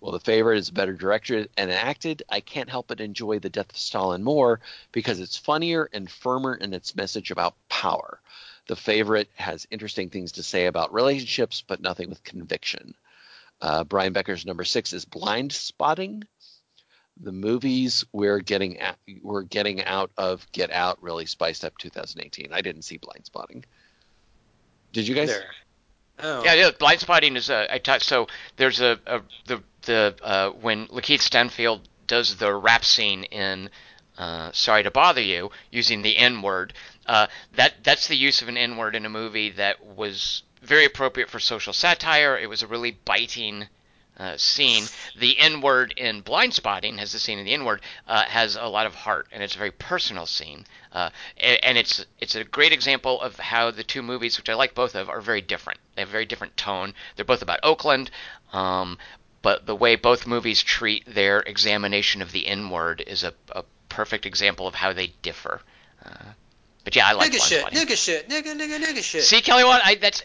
Well, 0.00 0.12
The 0.12 0.20
Favorite 0.20 0.56
is 0.56 0.70
better 0.70 0.94
directed 0.94 1.50
and 1.58 1.70
acted. 1.70 2.22
I 2.30 2.40
can't 2.40 2.70
help 2.70 2.86
but 2.86 3.00
enjoy 3.00 3.38
The 3.38 3.50
Death 3.50 3.70
of 3.70 3.76
Stalin 3.76 4.24
more 4.24 4.60
because 4.92 5.20
it's 5.20 5.36
funnier 5.36 5.90
and 5.92 6.10
firmer 6.10 6.54
in 6.54 6.72
its 6.72 6.96
message 6.96 7.30
about 7.30 7.54
power. 7.68 8.20
The 8.68 8.76
Favorite 8.76 9.28
has 9.34 9.66
interesting 9.70 10.10
things 10.10 10.32
to 10.32 10.42
say 10.42 10.66
about 10.66 10.92
relationships, 10.92 11.64
but 11.66 11.80
nothing 11.80 12.08
with 12.08 12.22
conviction. 12.22 12.94
Uh, 13.60 13.82
Brian 13.82 14.12
Becker's 14.12 14.46
number 14.46 14.64
six 14.64 14.92
is 14.92 15.04
Blind 15.04 15.52
Spotting. 15.52 16.22
The 17.20 17.32
movies 17.32 18.04
we're 18.12 18.38
getting 18.38 18.78
at, 18.78 18.96
we're 19.22 19.42
getting 19.42 19.82
out 19.84 20.12
of 20.16 20.46
Get 20.52 20.70
Out 20.70 21.02
really 21.02 21.26
spiced 21.26 21.64
up 21.64 21.76
2018. 21.78 22.52
I 22.52 22.60
didn't 22.60 22.82
see 22.82 22.98
Blind 22.98 23.26
Spotting. 23.26 23.64
Did 24.92 25.08
you 25.08 25.14
guys? 25.14 25.28
There. 25.28 25.50
Oh. 26.20 26.44
Yeah, 26.44 26.54
yeah. 26.54 26.70
Blind 26.78 27.00
spotting 27.00 27.36
is 27.36 27.50
a. 27.50 27.72
I 27.72 27.78
touched. 27.78 28.06
So 28.06 28.26
there's 28.56 28.80
a, 28.80 28.98
a 29.06 29.22
the 29.46 29.62
the 29.82 30.14
uh, 30.22 30.50
when 30.50 30.86
Lakeith 30.88 31.20
Stanfield 31.20 31.88
does 32.06 32.36
the 32.36 32.52
rap 32.54 32.84
scene 32.84 33.24
in 33.24 33.70
uh, 34.16 34.50
"Sorry 34.52 34.82
to 34.82 34.90
Bother 34.90 35.20
You" 35.20 35.50
using 35.70 36.02
the 36.02 36.16
N 36.16 36.42
word. 36.42 36.74
Uh, 37.08 37.26
that 37.54 37.72
that's 37.82 38.06
the 38.06 38.16
use 38.16 38.42
of 38.42 38.48
an 38.48 38.58
N 38.58 38.76
word 38.76 38.94
in 38.94 39.06
a 39.06 39.08
movie 39.08 39.50
that 39.52 39.84
was 39.84 40.42
very 40.62 40.84
appropriate 40.84 41.30
for 41.30 41.40
social 41.40 41.72
satire. 41.72 42.36
It 42.36 42.48
was 42.48 42.62
a 42.62 42.66
really 42.66 42.90
biting 42.90 43.66
uh, 44.18 44.36
scene. 44.36 44.84
The 45.16 45.38
N 45.38 45.62
word 45.62 45.94
in 45.96 46.20
Blind 46.20 46.52
Spotting, 46.52 46.98
has 46.98 47.12
the 47.12 47.18
scene 47.18 47.38
in 47.38 47.46
the 47.46 47.54
N 47.54 47.64
word, 47.64 47.80
uh, 48.06 48.24
has 48.24 48.56
a 48.56 48.66
lot 48.66 48.86
of 48.86 48.94
heart, 48.94 49.28
and 49.32 49.42
it's 49.42 49.54
a 49.54 49.58
very 49.58 49.70
personal 49.70 50.26
scene. 50.26 50.66
Uh, 50.92 51.10
and, 51.38 51.78
it's 51.78 52.04
it's 52.18 52.34
a 52.34 52.44
great 52.44 52.72
example 52.72 53.20
of 53.20 53.38
how 53.38 53.70
the 53.70 53.84
two 53.84 54.02
movies, 54.02 54.36
which 54.36 54.48
I 54.50 54.54
like 54.54 54.74
both 54.74 54.94
of, 54.94 55.08
are 55.08 55.20
very 55.20 55.40
different. 55.40 55.80
They 55.94 56.02
have 56.02 56.08
a 56.08 56.12
very 56.12 56.26
different 56.26 56.56
tone. 56.56 56.94
They're 57.16 57.24
both 57.24 57.42
about 57.42 57.60
Oakland, 57.62 58.10
um, 58.52 58.98
but 59.40 59.66
the 59.66 59.76
way 59.76 59.96
both 59.96 60.26
movies 60.26 60.62
treat 60.62 61.04
their 61.06 61.40
examination 61.40 62.20
of 62.20 62.32
the 62.32 62.46
N 62.46 62.68
word 62.70 63.02
is 63.06 63.22
a, 63.22 63.32
a 63.52 63.64
perfect 63.88 64.26
example 64.26 64.66
of 64.66 64.74
how 64.74 64.92
they 64.92 65.14
differ. 65.22 65.62
But 66.88 66.96
yeah, 66.96 67.06
I 67.08 67.12
like 67.12 67.30
nigga 67.32 67.36
Blind 67.36 67.42
shit, 67.50 67.60
Spotting. 67.60 67.78
nigga 67.80 67.96
shit, 68.02 68.28
nigga, 68.30 68.58
nigga, 68.58 68.82
nigga 68.82 69.02
shit. 69.02 69.22
See, 69.22 69.42
Kelly, 69.42 69.62
what 69.62 69.82
I 69.84 69.96
that's 69.96 70.22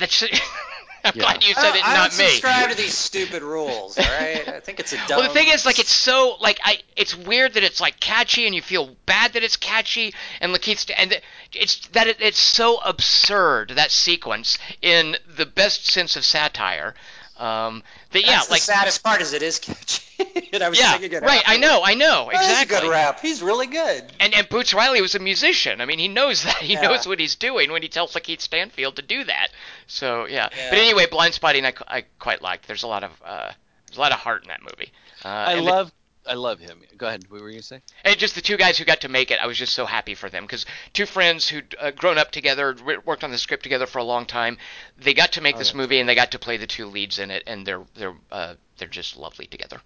that's. 0.00 0.24
I'm 1.04 1.12
Yeah. 1.14 1.22
glad 1.22 1.44
you 1.44 1.54
said 1.54 1.62
don't, 1.62 1.76
it, 1.76 1.86
I 1.88 1.94
not 1.94 2.10
don't 2.10 2.18
me. 2.18 2.26
subscribe 2.30 2.70
to 2.70 2.76
these 2.76 2.96
stupid 2.98 3.42
rules. 3.42 3.96
All 3.98 4.04
right, 4.04 4.48
I 4.48 4.58
think 4.58 4.80
it's 4.80 4.92
a 4.92 4.96
dumb. 5.06 5.18
Well, 5.18 5.22
the 5.28 5.28
thing 5.34 5.46
is, 5.48 5.64
like, 5.64 5.78
it's 5.78 5.92
so 5.92 6.36
like 6.40 6.58
I. 6.64 6.78
It's 6.96 7.16
weird 7.16 7.54
that 7.54 7.62
it's 7.62 7.80
like 7.80 8.00
catchy, 8.00 8.46
and 8.46 8.54
you 8.54 8.62
feel 8.62 8.96
bad 9.06 9.34
that 9.34 9.44
it's 9.44 9.56
catchy, 9.56 10.12
and 10.40 10.52
Lakeith, 10.52 10.78
St- 10.78 10.98
and 10.98 11.20
it's 11.52 11.86
that 11.88 12.08
it, 12.08 12.20
it's 12.20 12.38
so 12.40 12.78
absurd 12.84 13.70
that 13.76 13.92
sequence 13.92 14.58
in 14.80 15.16
the 15.36 15.46
best 15.46 15.86
sense 15.86 16.16
of 16.16 16.24
satire. 16.24 16.94
Um, 17.42 17.82
that 18.12 18.20
yeah, 18.22 18.32
That's 18.36 18.46
the 18.46 18.52
like 18.52 18.62
saddest 18.62 19.02
part 19.02 19.20
is 19.20 19.32
it 19.32 19.42
is 19.42 19.58
catchy. 19.58 20.02
and 20.52 20.62
I 20.62 20.68
was 20.68 20.78
yeah, 20.78 20.92
singing 20.92 21.12
it. 21.12 21.22
right. 21.22 21.42
I 21.44 21.56
know, 21.56 21.82
I 21.84 21.94
know, 21.94 22.26
Oh, 22.28 22.30
that's 22.32 22.46
exactly. 22.62 22.76
a 22.76 22.80
good 22.82 22.90
rap. 22.90 23.20
He's 23.20 23.42
really 23.42 23.66
good. 23.66 24.04
And 24.20 24.32
and 24.34 24.48
Boots 24.48 24.72
Riley 24.72 25.02
was 25.02 25.14
a 25.14 25.18
musician. 25.18 25.80
I 25.80 25.86
mean, 25.86 25.98
he 25.98 26.06
knows 26.08 26.44
that. 26.44 26.56
He 26.58 26.74
Yeah. 26.74 26.82
knows 26.82 27.06
what 27.06 27.18
he's 27.18 27.34
doing 27.34 27.72
when 27.72 27.82
he 27.82 27.88
tells 27.88 28.12
Lakeith 28.14 28.40
Stanfield 28.40 28.96
to 28.96 29.02
do 29.02 29.24
that. 29.24 29.48
So 29.88 30.26
yeah. 30.26 30.48
Yeah. 30.56 30.70
But 30.70 30.78
anyway, 30.78 31.06
Blind 31.10 31.34
Spotting, 31.34 31.66
I, 31.66 31.72
I 31.88 32.04
quite 32.20 32.42
liked. 32.42 32.66
There's 32.68 32.84
a 32.84 32.88
lot 32.88 33.02
of 33.02 33.10
uh, 33.24 33.50
there's 33.88 33.96
a 33.98 34.00
lot 34.00 34.12
of 34.12 34.18
heart 34.18 34.42
in 34.42 34.48
that 34.48 34.60
movie. 34.62 34.92
Uh, 35.24 35.28
I 35.28 35.52
and 35.54 35.66
the- 35.66 35.70
love 35.70 35.92
I 36.26 36.34
love 36.34 36.60
him. 36.60 36.80
Go 36.96 37.06
ahead. 37.08 37.24
What 37.28 37.40
were 37.40 37.48
you 37.48 37.54
gonna 37.54 37.62
say? 37.62 37.82
and 38.04 38.16
just 38.16 38.34
the 38.36 38.40
two 38.40 38.56
guys 38.56 38.78
who 38.78 38.84
got 38.84 39.00
to 39.00 39.08
make 39.08 39.30
it, 39.32 39.40
I 39.42 39.46
was 39.46 39.58
just 39.58 39.72
so 39.74 39.86
happy 39.86 40.14
for 40.14 40.30
them 40.30 40.44
because 40.44 40.64
two 40.92 41.06
friends 41.06 41.48
who'd 41.48 41.74
uh, 41.80 41.90
grown 41.90 42.16
up 42.18 42.30
together, 42.30 42.76
worked 43.04 43.24
on 43.24 43.32
the 43.32 43.38
script 43.38 43.62
together 43.64 43.86
for 43.86 43.98
a 43.98 44.04
long 44.04 44.24
time, 44.26 44.56
they 44.96 45.14
got 45.14 45.32
to 45.32 45.40
make 45.40 45.56
Oh, 45.56 45.58
this 45.58 45.72
yeah. 45.72 45.78
movie 45.78 45.98
and 46.00 46.08
they 46.08 46.14
got 46.14 46.30
to 46.32 46.38
play 46.38 46.56
the 46.58 46.66
two 46.66 46.86
leads 46.86 47.18
in 47.18 47.30
it, 47.32 47.42
and 47.46 47.66
they're 47.66 47.82
they're 47.94 48.14
uh, 48.30 48.54
they're 48.78 48.88
just 48.88 49.16
lovely 49.16 49.46
together. 49.46 49.80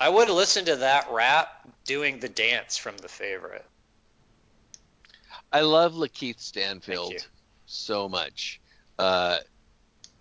I 0.00 0.08
would 0.08 0.28
listen 0.28 0.64
to 0.66 0.76
that 0.76 1.08
rap 1.10 1.48
doing 1.84 2.20
the 2.20 2.28
dance 2.28 2.76
from 2.76 2.96
the 2.98 3.08
favorite. 3.08 3.64
I 5.52 5.60
love 5.60 5.94
Lakeith 5.94 6.40
Stanfield 6.40 7.14
so 7.66 8.08
much. 8.08 8.60
Uh, 8.98 9.38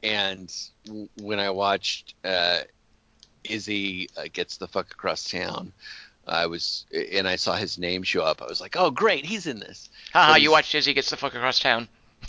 and 0.03 0.53
w- 0.85 1.07
when 1.22 1.40
I 1.40 1.51
watched 1.51 2.15
uh, 2.23 2.59
Izzy 3.44 4.10
uh, 4.18 4.24
gets 4.32 4.58
the 4.58 4.68
fuck 4.68 4.92
across 4.92 5.30
town, 5.30 5.72
I 6.28 6.45
was 6.48 6.86
and 7.16 7.28
I 7.28 7.36
saw 7.36 7.56
his 7.56 7.78
name 7.78 8.03
show 8.03 8.22
up. 8.24 8.42
I 8.42 8.45
was 8.45 8.61
like, 8.61 8.76
"Oh, 8.78 8.92
great, 8.92 9.26
he's 9.26 9.48
in 9.48 9.60
this." 9.60 9.90
Haha, 10.14 10.34
But 10.34 10.42
you 10.42 10.50
he's- 10.50 10.52
watched 10.52 10.76
Izzy 10.76 10.94
gets 10.94 11.10
the 11.10 11.18
fuck 11.18 11.34
across 11.36 11.60
town. 11.60 11.88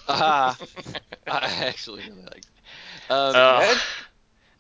Ah, 0.09 0.57
I 1.27 1.67
actually 1.67 2.03
really 2.09 2.23
like. 2.23 2.39
It. 2.39 3.11
Um, 3.11 3.33
Ugh. 3.37 3.77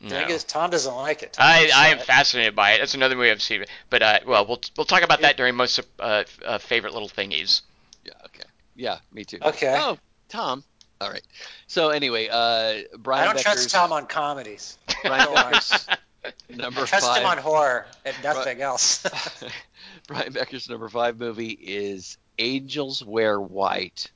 I 0.04 0.28
no. 0.28 0.38
Tom 0.38 0.70
doesn't 0.70 0.94
like 0.94 1.22
it. 1.22 1.34
Tom 1.34 1.46
I, 1.46 1.70
I 1.74 1.88
am 1.88 1.98
it. 1.98 2.04
fascinated 2.04 2.56
by 2.56 2.72
it. 2.72 2.78
That's 2.78 2.94
another 2.94 3.14
movie 3.14 3.30
I've 3.30 3.40
seen. 3.40 3.64
But 3.88 4.02
uh, 4.02 4.18
well, 4.26 4.44
we'll 4.46 4.60
we'll 4.76 4.84
talk 4.84 5.02
about 5.02 5.20
that 5.20 5.36
during 5.36 5.54
most 5.54 5.80
uh, 6.00 6.24
uh, 6.44 6.58
favorite 6.58 6.92
little 6.92 7.08
thingies. 7.08 7.62
yeah. 8.04 8.12
Okay. 8.26 8.42
Yeah. 8.74 8.98
Me 9.12 9.24
too. 9.24 9.38
Okay. 9.40 9.74
Oh, 9.78 9.96
Tom. 10.28 10.64
All 11.00 11.08
right. 11.10 11.22
So 11.68 11.90
anyway, 11.90 12.28
uh, 12.30 12.82
Brian 12.98 13.22
I 13.22 13.24
don't 13.26 13.36
Becker's, 13.36 13.42
trust 13.62 13.70
Tom 13.70 13.92
on 13.92 14.06
comedies. 14.06 14.76
Brian 15.04 15.32
Becker's 15.34 15.86
number 16.48 16.84
Trust 16.86 17.06
five. 17.06 17.20
him 17.20 17.26
on 17.26 17.38
horror 17.38 17.86
and 18.04 18.14
nothing 18.22 18.60
else. 18.60 19.04
Brian 20.06 20.32
Becker's 20.32 20.68
number 20.68 20.88
five 20.88 21.18
movie 21.18 21.50
is 21.50 22.18
Angels 22.38 23.04
Wear 23.04 23.40
White. 23.40 24.10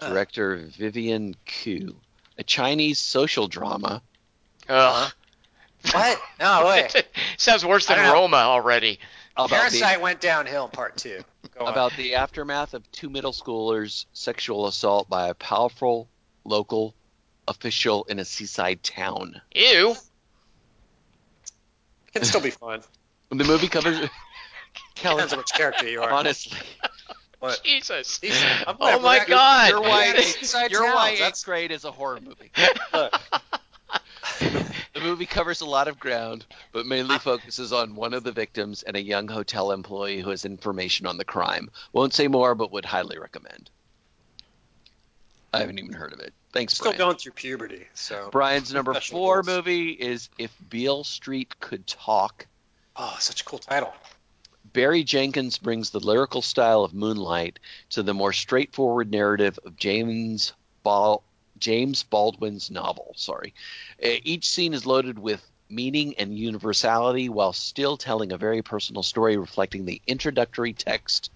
Huh. 0.00 0.10
Director 0.10 0.56
Vivian 0.56 1.34
Qu. 1.46 1.96
A 2.38 2.44
Chinese 2.44 2.98
social 2.98 3.48
drama. 3.48 4.00
Ugh. 4.68 5.12
what? 5.90 6.20
No 6.38 6.66
way. 6.66 6.88
Sounds 7.36 7.64
worse 7.64 7.86
than 7.86 7.96
don't 7.96 8.06
know. 8.06 8.12
Roma 8.12 8.36
already. 8.36 9.00
About 9.36 9.50
Parasite 9.50 9.98
the, 9.98 10.02
went 10.02 10.20
downhill 10.20 10.68
part 10.68 10.96
two. 10.96 11.20
Go 11.56 11.66
on. 11.66 11.72
about 11.72 11.92
the 11.96 12.14
aftermath 12.14 12.74
of 12.74 12.90
two 12.92 13.08
middle 13.08 13.32
schoolers' 13.32 14.06
sexual 14.12 14.66
assault 14.66 15.08
by 15.08 15.28
a 15.28 15.34
powerful 15.34 16.08
local 16.44 16.94
official 17.48 18.04
in 18.04 18.18
a 18.18 18.24
seaside 18.24 18.82
town. 18.82 19.40
Ew. 19.54 19.96
It 22.18 22.22
can 22.22 22.28
still 22.28 22.40
be 22.42 22.50
fun. 22.50 22.80
The 23.30 23.44
movie 23.44 23.68
covers. 23.68 23.98
Depends 24.94 25.32
on 25.34 25.38
which 25.38 25.52
character 25.52 25.86
you 25.86 26.00
are. 26.00 26.10
honestly, 26.10 26.56
What? 27.40 27.60
Jesus. 27.62 28.18
These- 28.20 28.42
I'm 28.66 28.76
Oh 28.80 28.98
my 29.00 29.16
we're- 29.18 29.26
God. 29.28 29.68
your 29.68 29.82
we're 29.82 29.88
white, 29.88 30.16
your 30.70 30.80
Towns. 30.82 30.94
white 30.94 31.18
That's- 31.18 31.38
eighth 31.40 31.44
grade 31.44 31.70
is 31.70 31.84
a 31.84 31.90
horror 31.92 32.20
movie. 32.22 32.50
Look, 32.94 33.12
The 34.94 35.00
movie 35.00 35.26
covers 35.26 35.60
a 35.60 35.66
lot 35.66 35.88
of 35.88 36.00
ground, 36.00 36.46
but 36.72 36.86
mainly 36.86 37.18
focuses 37.18 37.72
on 37.72 37.94
one 37.94 38.14
of 38.14 38.24
the 38.24 38.32
victims 38.32 38.82
and 38.82 38.96
a 38.96 39.02
young 39.02 39.28
hotel 39.28 39.70
employee 39.72 40.20
who 40.20 40.30
has 40.30 40.44
information 40.46 41.06
on 41.06 41.18
the 41.18 41.24
crime. 41.26 41.70
Won't 41.92 42.14
say 42.14 42.28
more, 42.28 42.54
but 42.54 42.72
would 42.72 42.84
highly 42.86 43.18
recommend. 43.18 43.68
I 45.52 45.58
haven't 45.60 45.78
even 45.78 45.92
heard 45.92 46.12
of 46.14 46.20
it. 46.20 46.32
Thanks, 46.52 46.74
still 46.74 46.92
Brian. 46.92 46.98
going 46.98 47.16
through 47.16 47.32
puberty, 47.32 47.86
so. 47.94 48.28
Brian's 48.32 48.72
number 48.72 48.94
four 48.94 49.42
goals. 49.42 49.46
movie 49.46 49.90
is 49.90 50.30
If 50.38 50.56
Beale 50.68 51.04
Street 51.04 51.58
Could 51.60 51.86
Talk. 51.86 52.46
Oh, 52.96 53.16
such 53.20 53.42
a 53.42 53.44
cool 53.44 53.58
title. 53.58 53.92
Barry 54.72 55.04
Jenkins 55.04 55.58
brings 55.58 55.90
the 55.90 56.00
lyrical 56.00 56.42
style 56.42 56.84
of 56.84 56.94
Moonlight 56.94 57.58
to 57.90 58.02
the 58.02 58.14
more 58.14 58.32
straightforward 58.32 59.10
narrative 59.10 59.58
of 59.64 59.76
James 59.76 60.52
Bal- 60.84 61.22
James 61.58 62.02
Baldwin's 62.02 62.70
novel. 62.70 63.12
Sorry, 63.16 63.54
each 64.00 64.48
scene 64.48 64.74
is 64.74 64.86
loaded 64.86 65.18
with 65.18 65.44
meaning 65.70 66.14
and 66.18 66.38
universality, 66.38 67.28
while 67.28 67.52
still 67.52 67.96
telling 67.96 68.32
a 68.32 68.38
very 68.38 68.62
personal 68.62 69.02
story, 69.02 69.36
reflecting 69.36 69.84
the 69.84 70.00
introductory 70.06 70.72
text 70.72 71.30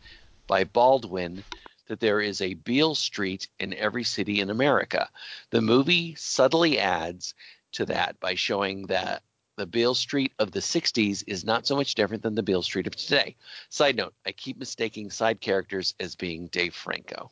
by 0.46 0.64
Baldwin 0.64 1.44
that 1.92 2.00
there 2.00 2.22
is 2.22 2.40
a 2.40 2.54
Beale 2.54 2.94
Street 2.94 3.48
in 3.60 3.74
every 3.74 4.02
city 4.02 4.40
in 4.40 4.48
America. 4.48 5.10
The 5.50 5.60
movie 5.60 6.14
subtly 6.14 6.78
adds 6.78 7.34
to 7.72 7.84
that 7.84 8.18
by 8.18 8.34
showing 8.34 8.86
that 8.86 9.22
the 9.56 9.66
Beale 9.66 9.94
Street 9.94 10.32
of 10.38 10.52
the 10.52 10.60
60s 10.60 11.22
is 11.26 11.44
not 11.44 11.66
so 11.66 11.76
much 11.76 11.94
different 11.94 12.22
than 12.22 12.34
the 12.34 12.42
Beale 12.42 12.62
Street 12.62 12.86
of 12.86 12.96
today. 12.96 13.36
Side 13.68 13.96
note, 13.96 14.14
I 14.24 14.32
keep 14.32 14.56
mistaking 14.56 15.10
side 15.10 15.42
characters 15.42 15.92
as 16.00 16.14
being 16.16 16.46
Dave 16.46 16.74
Franco. 16.74 17.30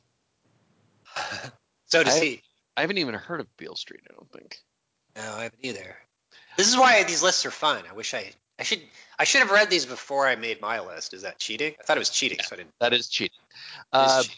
So 1.87 2.05
does 2.05 2.17
I- 2.17 2.21
he. 2.21 2.43
I 2.77 2.83
haven't 2.83 2.99
even 2.99 3.15
heard 3.15 3.41
of 3.41 3.57
Beale 3.57 3.77
Street, 3.77 4.03
I 4.11 4.13
don't 4.13 4.31
think. 4.31 4.59
No, 5.17 5.23
I 5.23 5.45
haven't 5.45 5.61
either. 5.63 5.97
This 6.59 6.69
is 6.69 6.77
why 6.77 7.03
these 7.05 7.23
lists 7.23 7.47
are 7.47 7.51
fun. 7.51 7.83
I 7.91 7.95
wish 7.95 8.13
I. 8.13 8.31
I 8.59 8.63
should. 8.63 8.83
I 9.19 9.25
should 9.25 9.41
have 9.41 9.51
read 9.51 9.71
these 9.71 9.87
before 9.87 10.27
I 10.27 10.37
made 10.37 10.61
my 10.61 10.81
list. 10.81 11.15
Is 11.15 11.23
that 11.23 11.39
cheating? 11.39 11.75
I 11.81 11.83
thought 11.83 11.97
it 11.97 12.01
was 12.01 12.11
cheating, 12.11 12.39
so 12.43 12.55
I 12.55 12.57
didn't. 12.59 12.75
That 12.79 12.93
is 12.93 13.09
cheating. 13.09 13.39
Uh, 13.93 14.23
cheating. 14.23 14.37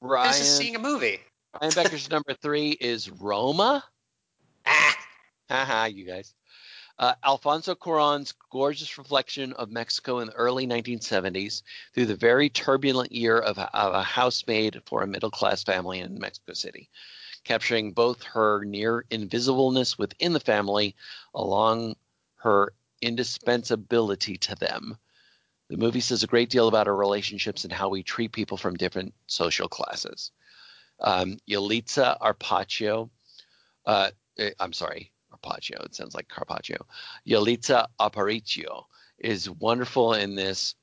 Brian, 0.00 0.28
This 0.28 0.40
is 0.40 0.56
seeing 0.56 0.76
a 0.76 0.80
movie. 0.80 1.20
Brian 1.58 1.74
Becker's 1.74 2.10
number 2.10 2.34
three 2.34 2.70
is 2.70 3.10
Roma. 3.10 3.84
Ah, 4.66 4.96
Haha, 5.50 5.84
you 5.86 6.04
guys. 6.06 6.34
Uh, 6.98 7.14
Alfonso 7.22 7.74
Cuarón's 7.74 8.32
gorgeous 8.50 8.96
reflection 8.96 9.52
of 9.54 9.70
Mexico 9.70 10.20
in 10.20 10.28
the 10.28 10.32
early 10.32 10.66
1970s 10.66 11.62
through 11.94 12.06
the 12.06 12.16
very 12.16 12.48
turbulent 12.48 13.12
year 13.12 13.38
of 13.38 13.58
of 13.58 13.94
a 13.94 14.02
housemaid 14.02 14.80
for 14.86 15.02
a 15.02 15.06
middle 15.06 15.30
class 15.30 15.62
family 15.62 16.00
in 16.00 16.18
Mexico 16.18 16.54
City, 16.54 16.88
capturing 17.44 17.92
both 17.92 18.22
her 18.22 18.64
near 18.64 19.04
invisibleness 19.10 19.98
within 19.98 20.32
the 20.32 20.40
family 20.40 20.96
along 21.34 21.96
her 22.36 22.72
indispensability 23.02 24.38
to 24.38 24.54
them. 24.54 24.96
The 25.68 25.76
movie 25.76 26.00
says 26.00 26.22
a 26.22 26.28
great 26.28 26.50
deal 26.50 26.68
about 26.68 26.86
our 26.86 26.96
relationships 26.96 27.64
and 27.64 27.72
how 27.72 27.88
we 27.88 28.02
treat 28.02 28.32
people 28.32 28.56
from 28.56 28.74
different 28.74 29.14
social 29.26 29.68
classes. 29.68 30.30
Um, 31.00 31.38
Yalitza 31.48 32.18
Arpaio, 32.20 33.10
uh, 33.84 34.10
eh, 34.38 34.50
I'm 34.60 34.72
sorry, 34.72 35.12
Carpaccio. 35.30 35.84
It 35.84 35.94
sounds 35.94 36.14
like 36.14 36.28
Carpaccio. 36.28 36.86
Yalitza 37.26 37.86
Aparicio 38.00 38.84
is 39.18 39.50
wonderful 39.50 40.14
in 40.14 40.34
this, 40.34 40.74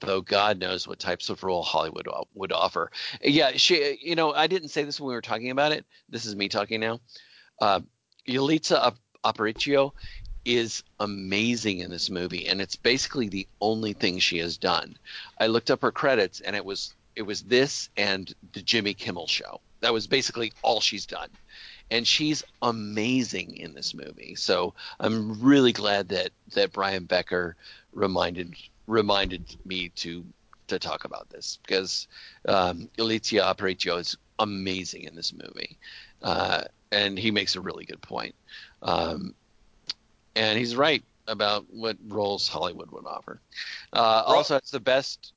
though 0.00 0.20
God 0.20 0.58
knows 0.58 0.86
what 0.88 0.98
types 0.98 1.30
of 1.30 1.42
role 1.44 1.62
Hollywood 1.62 2.08
would 2.34 2.52
offer. 2.52 2.90
Yeah, 3.22 3.52
she. 3.52 3.98
You 4.02 4.16
know, 4.16 4.32
I 4.32 4.46
didn't 4.46 4.68
say 4.68 4.82
this 4.82 5.00
when 5.00 5.08
we 5.08 5.14
were 5.14 5.22
talking 5.22 5.50
about 5.50 5.72
it. 5.72 5.86
This 6.08 6.24
is 6.24 6.36
me 6.36 6.48
talking 6.48 6.80
now. 6.80 7.00
Uh, 7.60 7.80
Yalitza 8.28 8.94
Aparicio 9.24 9.92
is 10.44 10.82
amazing 11.00 11.80
in 11.80 11.90
this 11.90 12.10
movie, 12.10 12.48
and 12.48 12.60
it's 12.60 12.76
basically 12.76 13.28
the 13.28 13.46
only 13.60 13.92
thing 13.92 14.18
she 14.18 14.38
has 14.38 14.56
done. 14.56 14.96
I 15.38 15.46
looked 15.46 15.70
up 15.70 15.82
her 15.82 15.92
credits, 15.92 16.40
and 16.40 16.56
it 16.56 16.64
was 16.64 16.94
it 17.14 17.22
was 17.22 17.42
this 17.42 17.90
and 17.96 18.34
the 18.52 18.62
Jimmy 18.62 18.94
Kimmel 18.94 19.26
Show. 19.26 19.60
That 19.80 19.92
was 19.92 20.06
basically 20.06 20.52
all 20.62 20.80
she's 20.80 21.06
done 21.06 21.28
and 21.92 22.08
she's 22.08 22.42
amazing 22.62 23.54
in 23.58 23.74
this 23.74 23.92
movie. 23.92 24.34
So 24.34 24.72
I'm 24.98 25.40
really 25.42 25.72
glad 25.72 26.08
that 26.08 26.30
that 26.54 26.72
Brian 26.72 27.04
Becker 27.04 27.54
reminded 27.92 28.54
reminded 28.86 29.56
me 29.66 29.90
to 29.96 30.24
to 30.68 30.78
talk 30.78 31.04
about 31.04 31.28
this 31.28 31.58
because 31.62 32.08
um, 32.48 32.88
Aparicio 32.96 34.00
is 34.00 34.16
amazing 34.38 35.02
in 35.02 35.14
this 35.14 35.34
movie, 35.34 35.76
uh, 36.22 36.62
and 36.90 37.18
he 37.18 37.30
makes 37.30 37.56
a 37.56 37.60
really 37.60 37.84
good 37.84 38.00
point. 38.00 38.34
Um, 38.80 39.34
and 40.36 40.58
he's 40.58 40.76
right 40.76 41.02
about 41.26 41.66
what 41.70 41.96
roles 42.08 42.48
Hollywood 42.48 42.90
would 42.90 43.06
offer. 43.06 43.40
Uh, 43.92 44.22
also, 44.26 44.56
it's 44.56 44.70
the 44.70 44.80
best. 44.80 45.32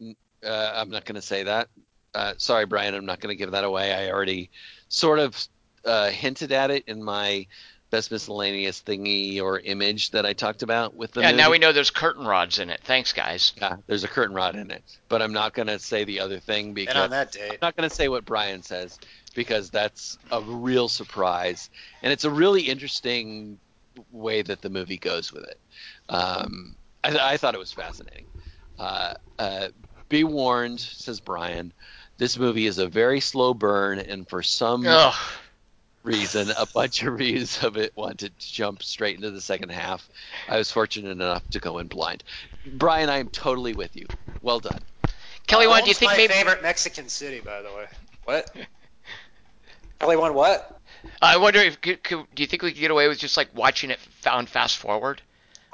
Uh, 0.45 0.71
I'm 0.75 0.89
not 0.89 1.05
going 1.05 1.15
to 1.15 1.21
say 1.21 1.43
that. 1.43 1.69
Uh, 2.13 2.33
sorry, 2.37 2.65
Brian. 2.65 2.93
I'm 2.93 3.05
not 3.05 3.19
going 3.19 3.33
to 3.33 3.37
give 3.37 3.51
that 3.51 3.63
away. 3.63 3.93
I 3.93 4.11
already 4.11 4.49
sort 4.89 5.19
of 5.19 5.47
uh, 5.83 6.09
hinted 6.09 6.51
at 6.51 6.71
it 6.71 6.85
in 6.87 7.03
my 7.03 7.45
best 7.91 8.11
miscellaneous 8.11 8.81
thingy 8.81 9.41
or 9.41 9.59
image 9.59 10.11
that 10.11 10.25
I 10.25 10.33
talked 10.33 10.63
about 10.63 10.95
with 10.95 11.11
the 11.11 11.21
yeah, 11.21 11.31
movie. 11.31 11.41
now 11.41 11.51
we 11.51 11.59
know 11.59 11.71
there's 11.71 11.91
curtain 11.91 12.25
rods 12.25 12.59
in 12.59 12.69
it. 12.69 12.81
Thanks, 12.83 13.13
guys. 13.13 13.53
Yeah, 13.57 13.77
there's 13.87 14.03
a 14.03 14.07
curtain 14.07 14.35
rod 14.35 14.55
in 14.55 14.71
it, 14.71 14.83
but 15.07 15.21
I'm 15.21 15.33
not 15.33 15.53
going 15.53 15.67
to 15.67 15.79
say 15.79 16.03
the 16.03 16.19
other 16.19 16.39
thing 16.39 16.73
because 16.73 16.95
and 16.95 17.03
on 17.03 17.09
that 17.11 17.37
I'm 17.41 17.57
not 17.61 17.75
going 17.75 17.87
to 17.87 17.95
say 17.95 18.07
what 18.07 18.25
Brian 18.25 18.63
says 18.63 18.99
because 19.33 19.69
that's 19.69 20.17
a 20.31 20.41
real 20.41 20.89
surprise, 20.89 21.69
and 22.01 22.11
it's 22.11 22.25
a 22.25 22.29
really 22.29 22.63
interesting 22.63 23.59
way 24.11 24.41
that 24.41 24.61
the 24.61 24.69
movie 24.69 24.97
goes 24.97 25.31
with 25.31 25.43
it. 25.43 25.59
Um, 26.09 26.75
I, 27.03 27.09
th- 27.09 27.21
I 27.21 27.37
thought 27.37 27.55
it 27.55 27.59
was 27.59 27.71
fascinating. 27.71 28.25
Uh, 28.79 29.13
uh, 29.39 29.67
be 30.09 30.23
warned, 30.23 30.79
says 30.79 31.19
Brian. 31.19 31.73
This 32.17 32.37
movie 32.37 32.65
is 32.67 32.77
a 32.77 32.87
very 32.87 33.19
slow 33.19 33.53
burn, 33.53 33.99
and 33.99 34.27
for 34.27 34.41
some 34.41 34.85
Ugh. 34.87 35.13
reason, 36.03 36.49
a 36.57 36.65
bunch 36.67 37.03
of 37.03 37.13
readers 37.19 37.63
of 37.63 37.77
it 37.77 37.95
wanted 37.95 38.37
to 38.39 38.53
jump 38.53 38.83
straight 38.83 39.15
into 39.15 39.31
the 39.31 39.41
second 39.41 39.69
half. 39.71 40.07
I 40.47 40.57
was 40.57 40.71
fortunate 40.71 41.11
enough 41.11 41.49
to 41.51 41.59
go 41.59 41.79
in 41.79 41.87
blind. 41.87 42.23
Brian, 42.77 43.09
I 43.09 43.17
am 43.17 43.29
totally 43.29 43.73
with 43.73 43.95
you. 43.95 44.07
Well 44.41 44.59
done. 44.59 44.83
Kelly, 45.47 45.67
One, 45.67 45.81
do 45.83 45.89
you 45.89 45.91
Rome's 45.91 45.97
think 45.99 46.11
my 46.11 46.17
maybe? 46.17 46.33
favorite 46.33 46.61
Mexican 46.63 47.09
city, 47.09 47.39
by 47.39 47.61
the 47.61 47.69
way. 47.69 47.85
What? 48.25 48.49
Kelly 49.99 50.17
one, 50.17 50.33
what? 50.33 50.74
Uh, 51.05 51.09
I 51.21 51.37
wonder 51.37 51.59
if 51.59 51.81
could, 51.81 52.03
could, 52.03 52.25
do 52.33 52.43
you 52.43 52.47
think 52.47 52.63
we 52.63 52.71
could 52.71 52.79
get 52.79 52.91
away 52.91 53.07
with 53.07 53.19
just 53.19 53.37
like 53.37 53.49
watching 53.55 53.91
it 53.91 53.99
found 53.99 54.49
fast 54.49 54.77
forward? 54.77 55.21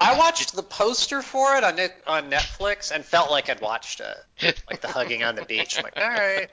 I 0.00 0.18
watched 0.18 0.56
the 0.56 0.62
poster 0.62 1.22
for 1.22 1.56
it 1.56 1.62
on 1.62 1.76
net, 1.76 1.96
on 2.06 2.30
Netflix 2.30 2.90
and 2.90 3.04
felt 3.04 3.30
like 3.30 3.48
I'd 3.48 3.60
watched 3.60 4.00
it, 4.00 4.62
like 4.70 4.80
the 4.80 4.88
hugging 4.88 5.22
on 5.22 5.36
the 5.36 5.44
beach. 5.44 5.78
I'm 5.78 5.84
like, 5.84 5.96
all 5.96 6.08
right, 6.08 6.50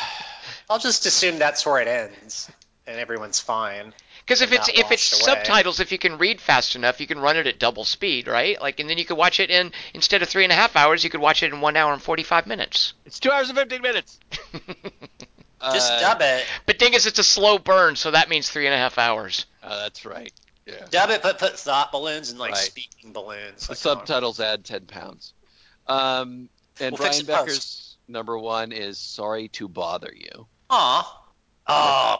I'll 0.70 0.78
just 0.78 1.06
assume 1.06 1.38
that's 1.38 1.66
where 1.66 1.80
it 1.80 1.88
ends 1.88 2.48
and 2.86 2.98
everyone's 2.98 3.40
fine. 3.40 3.92
Because 4.20 4.42
if 4.42 4.52
it's 4.52 4.68
if 4.68 4.90
it's 4.90 5.12
away. 5.12 5.22
subtitles, 5.22 5.78
if 5.78 5.92
you 5.92 5.98
can 5.98 6.18
read 6.18 6.40
fast 6.40 6.74
enough, 6.74 7.00
you 7.00 7.06
can 7.06 7.18
run 7.18 7.36
it 7.36 7.46
at 7.46 7.60
double 7.60 7.84
speed, 7.84 8.26
right? 8.26 8.60
Like, 8.60 8.80
and 8.80 8.90
then 8.90 8.98
you 8.98 9.04
could 9.04 9.16
watch 9.16 9.38
it 9.38 9.50
in 9.50 9.70
instead 9.94 10.22
of 10.22 10.28
three 10.28 10.42
and 10.42 10.52
a 10.52 10.56
half 10.56 10.74
hours, 10.74 11.04
you 11.04 11.10
could 11.10 11.20
watch 11.20 11.42
it 11.42 11.52
in 11.52 11.60
one 11.60 11.76
hour 11.76 11.92
and 11.92 12.02
forty 12.02 12.24
five 12.24 12.46
minutes. 12.46 12.94
It's 13.04 13.20
two 13.20 13.30
hours 13.30 13.48
and 13.48 13.58
15 13.58 13.82
minutes. 13.82 14.18
Just 15.72 15.90
Uh, 15.92 16.00
dub 16.00 16.20
it, 16.20 16.44
But 16.66 16.78
dingus, 16.78 17.06
it's 17.06 17.18
a 17.18 17.24
slow 17.24 17.58
burn, 17.58 17.96
so 17.96 18.10
that 18.10 18.28
means 18.28 18.48
three 18.50 18.66
and 18.66 18.74
a 18.74 18.78
half 18.78 18.98
hours. 18.98 19.46
uh, 19.62 19.80
that's 19.82 20.04
right. 20.04 20.32
Yeah. 20.66 20.84
dub 20.90 21.10
it, 21.10 21.22
but 21.22 21.38
put 21.38 21.56
thought 21.58 21.92
balloons 21.92 22.30
and 22.30 22.38
like 22.40 22.52
Right. 22.52 22.64
speaking 22.64 23.12
balloons. 23.12 23.66
The 23.68 23.72
Like, 23.72 23.80
come 23.80 23.90
on. 23.92 23.96
subtitles 24.06 24.40
add 24.40 24.64
10 24.64 24.86
pounds. 24.86 25.32
Um, 25.86 26.48
and 26.80 26.98
We'll 26.98 27.08
fix 27.08 27.22
Brian 27.22 27.44
it 27.46 27.46
post. 27.48 27.96
Number 28.08 28.36
one 28.38 28.72
is 28.72 28.98
Sorry 28.98 29.48
to 29.50 29.68
Bother 29.68 30.12
You. 30.14 30.46
Aw. 30.70 31.20
Oh, 31.68 32.16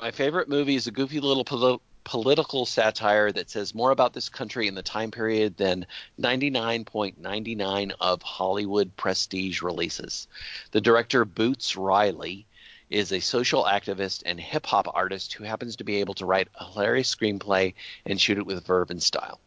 My 0.00 0.10
favorite 0.12 0.48
movie 0.48 0.76
is 0.76 0.86
a 0.86 0.90
goofy 0.92 1.20
little 1.20 1.44
poli- 1.44 1.80
political 2.04 2.64
satire 2.64 3.30
that 3.32 3.50
says 3.50 3.74
more 3.74 3.90
about 3.90 4.12
this 4.14 4.28
country 4.28 4.66
in 4.68 4.74
the 4.74 4.82
time 4.82 5.10
period 5.10 5.56
than 5.56 5.84
99.99 6.18 7.92
of 8.00 8.22
Hollywood 8.22 8.96
prestige 8.96 9.62
releases. 9.62 10.26
The 10.70 10.80
director 10.80 11.24
Boots 11.24 11.76
Riley 11.76 12.46
is 12.90 13.12
a 13.12 13.20
social 13.20 13.64
activist 13.64 14.22
and 14.26 14.38
hip 14.38 14.66
hop 14.66 14.88
artist 14.92 15.32
who 15.34 15.44
happens 15.44 15.76
to 15.76 15.84
be 15.84 15.96
able 15.96 16.14
to 16.14 16.26
write 16.26 16.48
a 16.56 16.64
hilarious 16.72 17.14
screenplay 17.14 17.74
and 18.04 18.20
shoot 18.20 18.38
it 18.38 18.46
with 18.46 18.66
verve 18.66 18.90
and 18.90 19.02
style. 19.02 19.40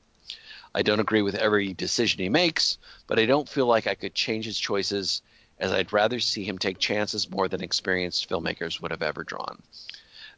I 0.74 0.82
don't 0.82 1.00
agree 1.00 1.22
with 1.22 1.36
every 1.36 1.74
decision 1.74 2.22
he 2.22 2.30
makes, 2.30 2.78
but 3.06 3.20
I 3.20 3.26
don't 3.26 3.48
feel 3.48 3.68
like 3.68 3.86
I 3.86 3.96
could 3.96 4.16
change 4.16 4.46
his 4.46 4.58
choices 4.58 5.22
as 5.60 5.72
I'd 5.72 5.94
rather 5.94 6.20
see 6.20 6.44
him 6.44 6.58
take 6.58 6.80
chances 6.80 7.30
more 7.30 7.48
than 7.48 7.62
experienced 7.62 8.28
filmmakers 8.30 8.82
would 8.82 8.92
have 8.92 9.04
ever 9.04 9.24
drawn. 9.24 9.62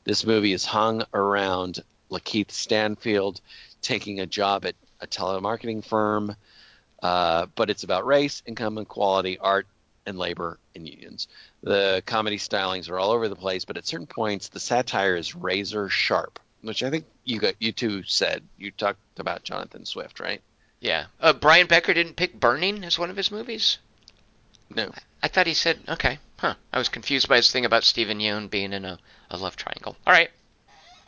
This 0.03 0.25
movie 0.25 0.53
is 0.53 0.65
hung 0.65 1.03
around 1.13 1.83
Lakeith 2.11 2.51
Stanfield 2.51 3.39
taking 3.81 4.19
a 4.19 4.25
job 4.25 4.65
at 4.65 4.75
a 4.99 5.07
telemarketing 5.07 5.85
firm, 5.85 6.35
uh, 7.01 7.45
but 7.55 7.69
it's 7.69 7.83
about 7.83 8.05
race, 8.05 8.43
income 8.45 8.77
inequality, 8.77 9.37
art, 9.37 9.67
and 10.05 10.17
labor 10.17 10.59
and 10.75 10.87
unions. 10.87 11.27
The 11.63 12.03
comedy 12.05 12.37
stylings 12.37 12.89
are 12.89 12.99
all 12.99 13.11
over 13.11 13.27
the 13.27 13.35
place, 13.35 13.65
but 13.65 13.77
at 13.77 13.87
certain 13.87 14.07
points, 14.07 14.49
the 14.49 14.59
satire 14.59 15.15
is 15.15 15.35
razor 15.35 15.89
sharp, 15.89 16.39
which 16.61 16.83
I 16.83 16.89
think 16.89 17.05
you 17.23 17.39
got 17.39 17.55
you 17.59 17.71
two 17.71 18.03
said. 18.03 18.43
You 18.57 18.71
talked 18.71 18.99
about 19.19 19.43
Jonathan 19.43 19.85
Swift, 19.85 20.19
right? 20.19 20.41
Yeah. 20.79 21.05
Uh, 21.19 21.33
Brian 21.33 21.67
Becker 21.67 21.93
didn't 21.93 22.15
pick 22.15 22.39
Burning 22.39 22.83
as 22.83 22.99
one 22.99 23.09
of 23.09 23.17
his 23.17 23.31
movies. 23.31 23.79
No. 24.69 24.91
I 25.23 25.27
thought 25.27 25.47
he 25.47 25.53
said 25.53 25.79
okay. 25.89 26.19
Huh. 26.37 26.55
I 26.71 26.77
was 26.77 26.89
confused 26.89 27.27
by 27.27 27.37
his 27.37 27.51
thing 27.51 27.65
about 27.65 27.83
Steven 27.83 28.19
Yeun 28.19 28.49
being 28.49 28.73
in 28.73 28.85
a, 28.85 28.99
a 29.29 29.37
love 29.37 29.55
triangle. 29.55 29.95
All 30.05 30.13
right. 30.13 30.29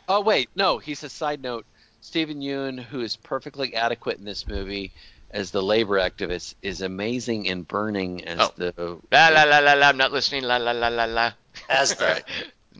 Oh 0.08 0.20
wait, 0.20 0.48
no. 0.54 0.78
He 0.78 0.94
says 0.94 1.12
side 1.12 1.42
note. 1.42 1.66
Steven 2.00 2.40
Yeun, 2.40 2.78
who 2.78 3.00
is 3.00 3.16
perfectly 3.16 3.74
adequate 3.74 4.18
in 4.18 4.24
this 4.24 4.46
movie 4.46 4.92
as 5.30 5.50
the 5.50 5.62
labor 5.62 5.98
activist, 5.98 6.54
is 6.62 6.80
amazing 6.80 7.46
in 7.46 7.62
Burning 7.62 8.24
as 8.24 8.40
Oh. 8.40 8.52
the. 8.56 8.98
La 9.12 9.28
la 9.28 9.44
la 9.44 9.58
la 9.58 9.74
la. 9.74 9.88
I'm 9.88 9.96
not 9.96 10.12
listening. 10.12 10.42
La 10.44 10.56
la 10.56 10.72
la 10.72 10.88
la 10.88 11.04
la. 11.04 11.32
as 11.68 11.94
the 11.94 12.04
Right. 12.04 12.24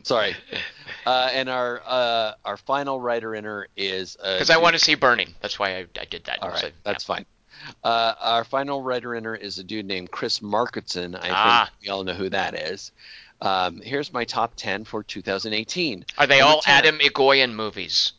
Sorry. 0.05 0.35
Uh, 1.05 1.29
and 1.33 1.49
our 1.49 1.83
uh, 1.85 2.33
our 2.45 2.57
final 2.57 3.01
writer 3.01 3.35
inner 3.35 3.67
is 3.77 4.17
Because 4.17 4.51
I 4.51 4.59
want 4.59 4.75
to 4.75 4.79
see 4.79 4.95
Burning. 4.95 5.35
That's 5.41 5.59
why 5.59 5.77
I, 5.77 5.87
I 6.01 6.05
did 6.05 6.25
that. 6.25 6.43
All 6.43 6.51
Was 6.51 6.63
right, 6.63 6.69
it- 6.71 6.75
that's 6.85 7.05
fine. 7.05 7.27
Uh, 7.83 8.15
our 8.21 8.45
final 8.45 8.83
writer 8.83 9.15
inner 9.15 9.35
is 9.35 9.59
a 9.59 9.65
dude 9.65 9.85
named 9.87 10.11
Chris 10.11 10.39
Markinson. 10.41 11.17
I 11.17 11.29
Ah. 11.31 11.65
think 11.71 11.83
we 11.83 11.89
all 11.89 12.05
know 12.05 12.15
who 12.15 12.29
that 12.31 12.55
is. 12.55 12.93
Um, 13.41 13.81
here's 13.81 14.13
my 14.13 14.25
top 14.25 14.53
10 14.57 14.85
for 14.85 15.03
2018. 15.03 16.05
Are 16.17 16.27
they 16.27 16.39
Number 16.39 16.55
all 16.55 16.61
10. 16.63 16.75
Atom 16.87 16.99
Egoyan 17.01 17.53
movies? 17.55 18.13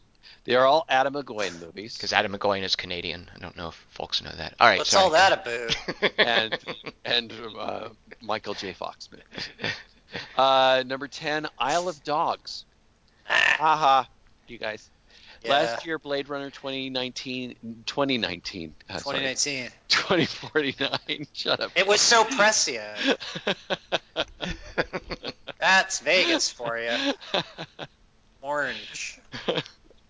They 0.50 0.56
are 0.56 0.66
all 0.66 0.84
Adam 0.90 1.14
McGowan 1.14 1.62
movies. 1.62 1.96
Because 1.96 2.12
Atom 2.12 2.34
Egoyan 2.34 2.64
is 2.64 2.76
Canadian. 2.76 3.30
I 3.36 3.38
don't 3.38 3.56
know 3.56 3.68
if 3.68 3.76
folks 3.92 4.24
know 4.24 4.32
that. 4.36 4.56
All 4.60 4.68
right. 4.68 4.80
what's 4.80 4.90
sorry. 4.90 5.04
all 5.04 5.12
that 5.12 5.32
about? 5.32 6.12
and 6.18 6.58
and 7.06 7.34
uh, 7.56 7.90
Michael 8.20 8.56
J. 8.56 8.74
Fox. 8.74 9.10
Uh, 10.36 10.84
number 10.88 11.08
10, 11.08 11.46
Isle 11.60 11.88
of 11.88 12.04
Dogs. 12.04 12.66
Haha, 13.26 14.06
you 14.48 14.58
guys. 14.58 14.90
Yeah. 15.44 15.52
Last 15.52 15.86
year, 15.86 16.00
Blade 16.00 16.30
Runner 16.30 16.50
2019, 16.50 17.84
2019, 17.86 18.74
uh, 18.90 18.98
sorry, 18.98 19.20
2019. 19.20 19.70
2049. 19.88 21.28
Shut 21.34 21.60
up. 21.60 21.72
It 21.76 21.86
was 21.86 22.02
so 22.02 22.24
prescient. 22.24 23.20
Ah, 24.16 24.26
That's 25.60 26.00
Vegas 26.00 26.50
for 26.50 26.80
you. 26.80 27.14
Orange. 28.42 29.20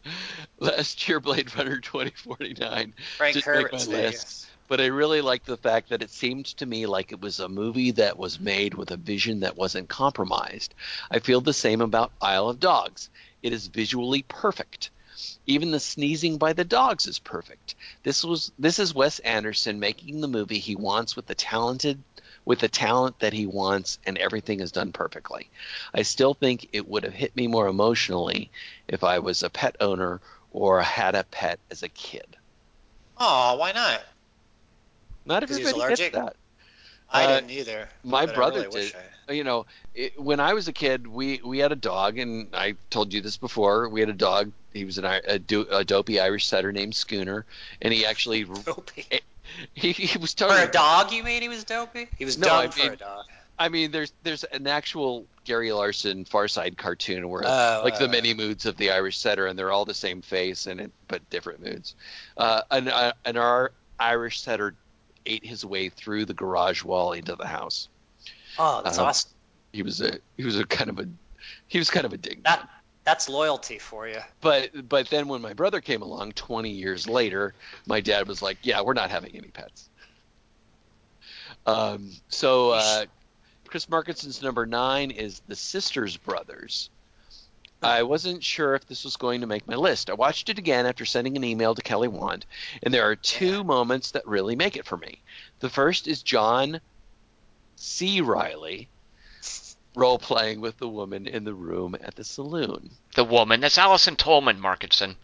Last 0.60 1.08
year, 1.08 1.20
Blade 1.20 1.56
Runner 1.56 1.80
2049. 1.80 2.94
Frank 3.18 3.36
make 3.36 3.44
Herbert's 3.46 3.88
my 3.88 3.94
list. 3.94 4.14
Vegas. 4.14 4.46
But 4.68 4.80
I 4.80 4.86
really 4.86 5.22
like 5.22 5.46
the 5.46 5.58
fact 5.58 5.90
that 5.90 6.04
it 6.04 6.12
seemed 6.12 6.46
to 6.46 6.66
me 6.66 6.86
like 6.86 7.12
it 7.12 7.20
was 7.20 7.40
a 7.40 7.50
movie 7.50 7.90
that 7.92 8.20
was 8.20 8.40
made 8.40 8.76
with 8.76 8.92
a 8.92 8.98
vision 8.98 9.40
that 9.40 9.58
wasn't 9.58 9.90
compromised. 9.90 10.76
I 11.10 11.20
feel 11.20 11.42
the 11.42 11.54
same 11.54 11.82
about 11.82 12.12
Isle 12.22 12.50
of 12.50 12.60
Dogs. 12.60 13.10
It 13.42 13.52
is 13.52 13.66
visually 13.66 14.24
perfect. 14.28 14.92
Even 15.48 15.72
the 15.72 15.80
sneezing 15.80 16.38
by 16.38 16.54
the 16.54 16.64
dogs 16.64 17.08
is 17.08 17.18
perfect. 17.18 17.74
This 18.04 18.24
was 18.24 18.52
this 18.60 18.78
is 18.78 18.94
Wes 18.94 19.18
Anderson 19.20 19.80
making 19.80 20.22
the 20.22 20.28
movie 20.28 20.60
he 20.60 20.76
wants 20.76 21.16
with 21.16 21.26
the 21.26 21.36
talented 21.36 22.04
with 22.46 22.60
the 22.60 22.68
talent 22.68 23.20
that 23.20 23.34
he 23.34 23.46
wants 23.46 24.00
and 24.06 24.18
everything 24.18 24.60
is 24.60 24.72
done 24.72 24.92
perfectly. 24.92 25.50
I 25.94 26.02
still 26.04 26.34
think 26.34 26.70
it 26.74 26.88
would 26.88 27.04
have 27.04 27.14
hit 27.14 27.36
me 27.36 27.48
more 27.48 27.68
emotionally 27.68 28.50
if 28.88 29.04
I 29.04 29.20
was 29.20 29.44
a 29.44 29.50
pet 29.50 29.76
owner 29.80 30.20
or 30.52 30.82
had 30.82 31.16
a 31.16 31.24
pet 31.26 31.60
as 31.70 31.84
a 31.84 31.90
kid. 31.90 32.36
Oh, 33.18 33.58
why 33.58 33.72
not? 33.72 34.02
Not 35.26 35.44
everybody 35.44 35.64
gets 35.66 35.76
allergic? 35.76 36.14
that. 36.14 36.36
I 37.12 37.26
Uh, 37.26 37.36
didn't 37.36 37.52
either. 37.52 37.90
my 38.04 38.26
brother 38.26 38.62
really 38.62 38.82
did. 38.88 38.96
I- 38.96 39.04
You 39.34 39.44
know, 39.44 39.68
it, 39.94 40.20
when 40.20 40.40
I 40.40 40.54
was 40.54 40.68
a 40.68 40.74
kid, 40.74 41.06
we 41.06 41.40
we 41.44 41.60
had 41.60 41.72
a 41.72 41.76
dog, 41.76 42.18
and 42.18 42.48
I 42.52 42.74
told 42.90 43.14
you 43.14 43.22
this 43.22 43.38
before. 43.38 43.88
We 43.88 44.00
had 44.00 44.10
a 44.10 44.14
dog. 44.14 44.52
He 44.74 44.86
was 44.86 44.98
an 44.98 45.06
a, 45.06 45.38
do, 45.38 45.68
a 45.70 45.84
dopey 45.86 46.20
Irish 46.20 46.48
setter 46.48 46.72
named 46.72 46.96
Schooner, 46.96 47.46
and 47.80 47.94
he 47.94 48.08
actually 48.08 48.44
Dopey. 48.66 49.06
he, 49.74 49.92
he 49.92 50.18
was 50.18 50.34
For 50.34 50.46
a 50.48 50.68
dog, 50.72 51.12
you 51.12 51.24
mean 51.24 51.42
he 51.42 51.50
was 51.50 51.64
dopey? 51.64 52.08
He 52.18 52.26
was 52.26 52.38
No, 52.38 52.48
dumb 52.48 52.58
I 52.58 52.68
for 52.70 52.84
mean- 52.84 52.94
a 52.94 52.96
dog. 52.98 53.26
I 53.62 53.68
mean, 53.68 53.92
there's 53.92 54.14
there's 54.24 54.46
an 54.46 54.68
actual 54.68 55.26
Gary 55.44 55.74
Larson 55.74 56.24
Far 56.24 56.48
Side 56.48 56.78
cartoon 56.78 57.28
where 57.28 57.42
Oh, 57.46 57.82
like 57.84 58.00
the 58.00 58.06
uh, 58.06 58.08
many 58.08 58.34
moods 58.34 58.66
of 58.66 58.78
the 58.78 58.90
Irish 58.92 59.18
setter, 59.18 59.48
and 59.48 59.60
they're 59.60 59.70
all 59.72 59.84
the 59.84 59.94
same 59.94 60.22
face 60.22 60.66
and 60.66 60.80
it, 60.80 60.92
but 61.10 61.30
different 61.30 61.60
moods. 61.62 61.96
Uh, 62.38 62.62
and 62.72 62.88
uh, 62.88 63.12
and 63.26 63.38
our 63.38 63.74
Irish 64.00 64.40
setter 64.40 64.76
ate 65.26 65.46
his 65.46 65.66
way 65.66 65.90
through 65.90 66.24
the 66.24 66.34
garage 66.34 66.86
wall 66.86 67.12
into 67.12 67.36
the 67.36 67.46
house. 67.46 67.90
Oh, 68.58 68.82
that's 68.82 68.98
um, 68.98 69.08
awesome. 69.08 69.32
He 69.74 69.84
was 69.84 70.00
a 70.00 70.20
he 70.38 70.46
was 70.46 70.58
a 70.58 70.66
kind 70.66 70.90
of 70.90 71.00
a 71.00 71.08
he 71.68 71.80
was 71.80 71.90
kind 71.90 72.06
of 72.06 72.14
a 72.14 72.18
dig. 72.18 72.42
That 72.44 72.66
that's 73.10 73.28
loyalty 73.28 73.80
for 73.80 74.08
you. 74.08 74.20
But 74.40 74.88
but 74.88 75.10
then 75.10 75.28
when 75.28 75.42
my 75.42 75.54
brother 75.54 75.82
came 75.82 76.04
along 76.04 76.34
20 76.34 76.70
years 76.70 77.10
later, 77.10 77.56
my 77.88 78.02
dad 78.02 78.28
was 78.28 78.44
like, 78.44 78.60
"Yeah, 78.62 78.82
we're 78.82 78.94
not 78.94 79.10
having 79.10 79.36
any 79.36 79.48
pets." 79.48 79.90
Um, 81.66 82.12
so 82.30 82.70
uh, 82.70 83.06
Chris 83.68 83.90
Markinson's 83.90 84.44
number 84.44 84.68
nine 84.68 85.10
is 85.10 85.42
The 85.48 85.56
Sisters 85.56 86.18
Brothers. 86.18 86.92
I 87.82 88.04
wasn't 88.04 88.44
sure 88.44 88.76
if 88.76 88.86
this 88.86 89.04
was 89.04 89.16
going 89.18 89.42
to 89.42 89.48
make 89.48 89.68
my 89.68 89.76
list. 89.76 90.12
I 90.12 90.14
watched 90.14 90.50
it 90.50 90.60
again 90.60 90.86
after 90.86 91.06
sending 91.06 91.36
an 91.36 91.44
email 91.44 91.74
to 91.74 91.82
Kelly 91.82 92.10
Wand, 92.10 92.46
and 92.84 92.94
there 92.94 93.10
are 93.10 93.16
two 93.16 93.58
Yeah. 93.58 93.64
moments 93.64 94.12
that 94.12 94.28
really 94.28 94.56
make 94.56 94.76
it 94.78 94.86
for 94.86 94.98
me. 94.98 95.20
The 95.62 95.70
first 95.70 96.08
is 96.08 96.22
John 96.22 96.80
C. 97.76 98.22
Reilly 98.22 98.88
role 100.00 100.18
playing 100.20 100.62
with 100.62 100.78
the 100.78 100.88
woman 100.88 101.28
in 101.28 101.44
the 101.44 101.54
room 101.54 101.96
at 102.02 102.16
the 102.16 102.24
saloon. 102.24 102.90
The 103.16 103.24
woman. 103.24 103.60
That's 103.62 103.78
Allison 103.78 104.16
Tolman, 104.16 104.60
Markinson. 104.60 105.16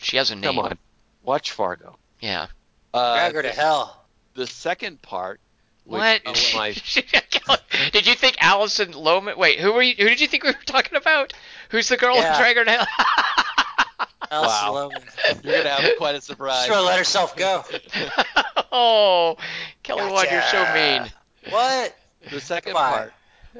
She 0.00 0.16
has 0.16 0.30
a 0.30 0.34
name. 0.36 0.44
Come 0.54 0.58
on, 0.60 0.78
watch 1.22 1.50
Fargo. 1.52 1.96
Yeah. 2.20 2.46
Uh, 2.92 3.14
Drag 3.16 3.34
her 3.34 3.42
to 3.42 3.50
hell. 3.50 4.04
the 4.34 4.46
second 4.46 5.02
part, 5.02 5.40
which 5.84 5.98
What? 5.98 6.22
is 6.36 6.54
my 6.54 6.72
did 7.92 8.06
you 8.06 8.14
think 8.14 8.36
Alison 8.40 8.92
Lohman? 8.92 9.36
Wait, 9.36 9.58
who 9.60 9.72
were 9.72 9.82
you? 9.82 9.94
Who 9.98 10.08
did 10.08 10.20
you 10.20 10.26
think 10.28 10.44
we 10.44 10.50
were 10.50 10.56
talking 10.66 10.96
about? 10.96 11.32
Who's 11.70 11.88
the 11.88 11.96
girl 11.96 12.14
Yeah. 12.16 12.32
who 12.34 12.38
dragged 12.40 12.58
her 12.58 12.64
down? 12.64 12.86
Allison 14.30 14.66
Wow. 14.66 14.72
Loman. 14.74 15.02
you're 15.42 15.56
gonna 15.58 15.68
have 15.68 15.96
quite 15.98 16.14
a 16.14 16.20
surprise. 16.20 16.62
She's 16.64 16.70
gonna 16.70 16.86
let 16.86 16.98
herself 16.98 17.36
go. 17.36 17.62
oh, 18.72 19.36
Kelly 19.82 20.10
Wand, 20.10 20.28
you're 20.30 20.42
so 20.42 20.64
mean. 20.74 21.10
What? 21.50 21.96
The 22.30 22.40
second 22.40 22.72
part, 22.74 23.06
which 23.06 23.12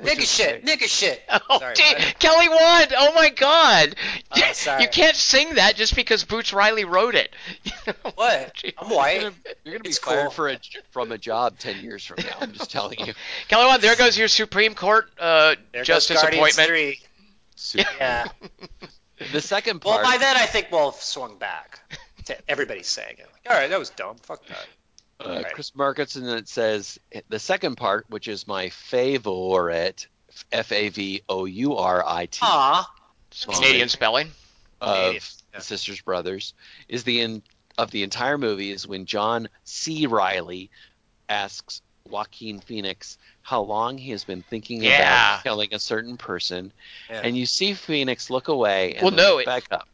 Nigga 0.03 0.21
shit. 0.23 0.65
my- 0.65 0.71
Nigga 0.73 0.85
shit. 0.89 1.23
Oh, 1.49 1.59
Sorry, 1.59 1.75
gee. 1.75 1.95
Kelly 2.19 2.49
Wand! 2.49 2.93
Oh 2.97 3.13
my 3.15 3.31
God! 3.31 3.95
Oh, 4.33 4.41
sorry. 4.53 4.83
You 4.83 4.89
can't 4.89 5.17
sing 5.17 5.55
that 5.55 5.77
just 5.77 5.95
because 5.95 6.25
Boots 6.25 6.53
Riley 6.53 6.85
wrote 6.85 7.15
it. 7.15 7.35
What? 8.15 8.63
I'm 8.79 8.89
You're 8.89 8.97
white. 8.97 9.21
gonna, 9.21 9.35
you're 9.65 9.75
gonna 9.75 9.83
be 9.83 9.89
It's 9.91 9.99
fired 9.99 10.33
for 10.33 10.49
a, 10.49 10.59
from 10.91 11.13
a 11.13 11.19
job 11.19 11.59
ten 11.59 11.83
years 11.83 12.05
from 12.05 12.17
now. 12.25 12.37
I'm 12.41 12.53
just 12.53 12.71
telling 12.71 12.99
you. 12.99 13.13
Kelly 13.49 13.67
Wand, 13.67 13.83
there 13.83 13.95
goes 13.97 14.17
your 14.19 14.29
Supreme 14.29 14.75
Court 14.75 15.09
uh, 15.19 15.55
There 15.73 15.81
goes 15.83 15.87
justice 15.87 16.23
appointment. 16.23 16.69
3. 16.69 17.01
Yeah. 18.01 18.27
The 19.33 19.41
second 19.41 19.83
Well, 19.85 19.95
part, 19.95 20.07
by 20.07 20.19
then 20.19 20.37
I 20.37 20.47
think 20.47 20.69
we'll 20.71 20.91
have 20.93 21.01
swung 21.01 21.39
back. 21.39 21.81
To 22.27 22.37
everybody's 22.51 22.87
saying 22.89 23.17
it. 23.19 23.27
Like, 23.33 23.53
all 23.55 23.61
right, 23.61 23.69
that 23.69 23.79
was 23.79 23.91
dumb. 23.91 24.17
Fuck 24.23 24.47
that. 24.47 24.67
Uh, 25.21 25.29
right. 25.43 25.53
Chris 25.53 25.71
Markinson, 25.77 26.25
it 26.37 26.49
says 26.49 26.99
the 27.29 27.39
second 27.39 27.77
part, 27.77 28.07
which 28.09 28.29
is 28.29 28.47
my 28.47 28.69
favorite, 28.71 30.07
F 30.53 30.73
A 30.73 30.89
V 30.89 31.23
O 31.29 31.45
U 31.45 31.77
R 31.77 32.05
I 32.07 32.27
T 32.27 32.41
Aw. 32.43 32.91
Canadian 33.49 33.89
spelling. 33.89 34.29
of 34.81 34.89
Canadian, 34.97 35.23
yeah. 35.53 35.59
Sisters 35.61 36.01
Brothers 36.01 36.55
is 36.89 37.05
the 37.05 37.21
in, 37.21 37.43
of 37.79 37.91
the 37.91 38.03
entire 38.03 38.39
movie 38.39 38.71
is 38.71 38.87
when 38.87 39.07
John 39.07 39.49
C. 39.65 40.07
Reilly 40.07 40.71
asks 41.29 41.81
Joaquin 42.09 42.61
Phoenix 42.61 43.19
how 43.43 43.63
long 43.63 43.97
he 43.99 44.11
has 44.11 44.25
been 44.25 44.43
thinking 44.43 44.83
Yeah. 44.83 45.35
about 45.37 45.43
killing 45.45 45.75
a 45.75 45.79
certain 45.79 46.17
person, 46.17 46.73
Yeah. 47.09 47.21
and 47.25 47.37
you 47.37 47.47
see 47.47 47.75
Phoenix 47.75 48.31
look 48.31 48.49
away 48.49 48.95
and 48.95 49.03
Well, 49.03 49.11
then 49.11 49.25
no, 49.25 49.33
look 49.35 49.43
it- 49.43 49.47
back 49.47 49.65
up, 49.71 49.89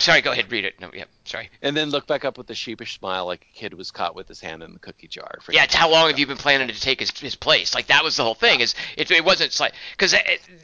Sorry, 0.00 0.22
go 0.22 0.32
ahead, 0.32 0.50
read 0.50 0.64
it. 0.64 0.80
No, 0.80 0.90
yeah, 0.94 1.04
sorry. 1.24 1.50
and 1.62 1.76
then 1.76 1.90
look 1.90 2.06
back 2.06 2.24
up 2.24 2.38
with 2.38 2.48
a 2.50 2.54
sheepish 2.54 2.98
smile, 2.98 3.26
like 3.26 3.46
a 3.54 3.58
kid 3.58 3.74
was 3.74 3.90
caught 3.90 4.14
with 4.16 4.26
his 4.28 4.40
hand 4.40 4.62
in 4.62 4.72
the 4.72 4.78
cookie 4.78 5.08
jar. 5.08 5.38
Yeah, 5.50 5.64
it's 5.64 5.74
how 5.74 5.90
long 5.90 6.08
have 6.08 6.18
you 6.18 6.26
been 6.26 6.36
planning 6.38 6.68
to 6.68 6.80
take 6.80 7.00
his, 7.00 7.10
his 7.18 7.36
place? 7.36 7.74
Like 7.74 7.88
that 7.88 8.02
was 8.02 8.16
the 8.16 8.24
whole 8.24 8.34
thing. 8.34 8.60
Is 8.60 8.74
it, 8.96 9.10
it 9.10 9.24
wasn't 9.24 9.58
like 9.60 9.74
because 9.92 10.14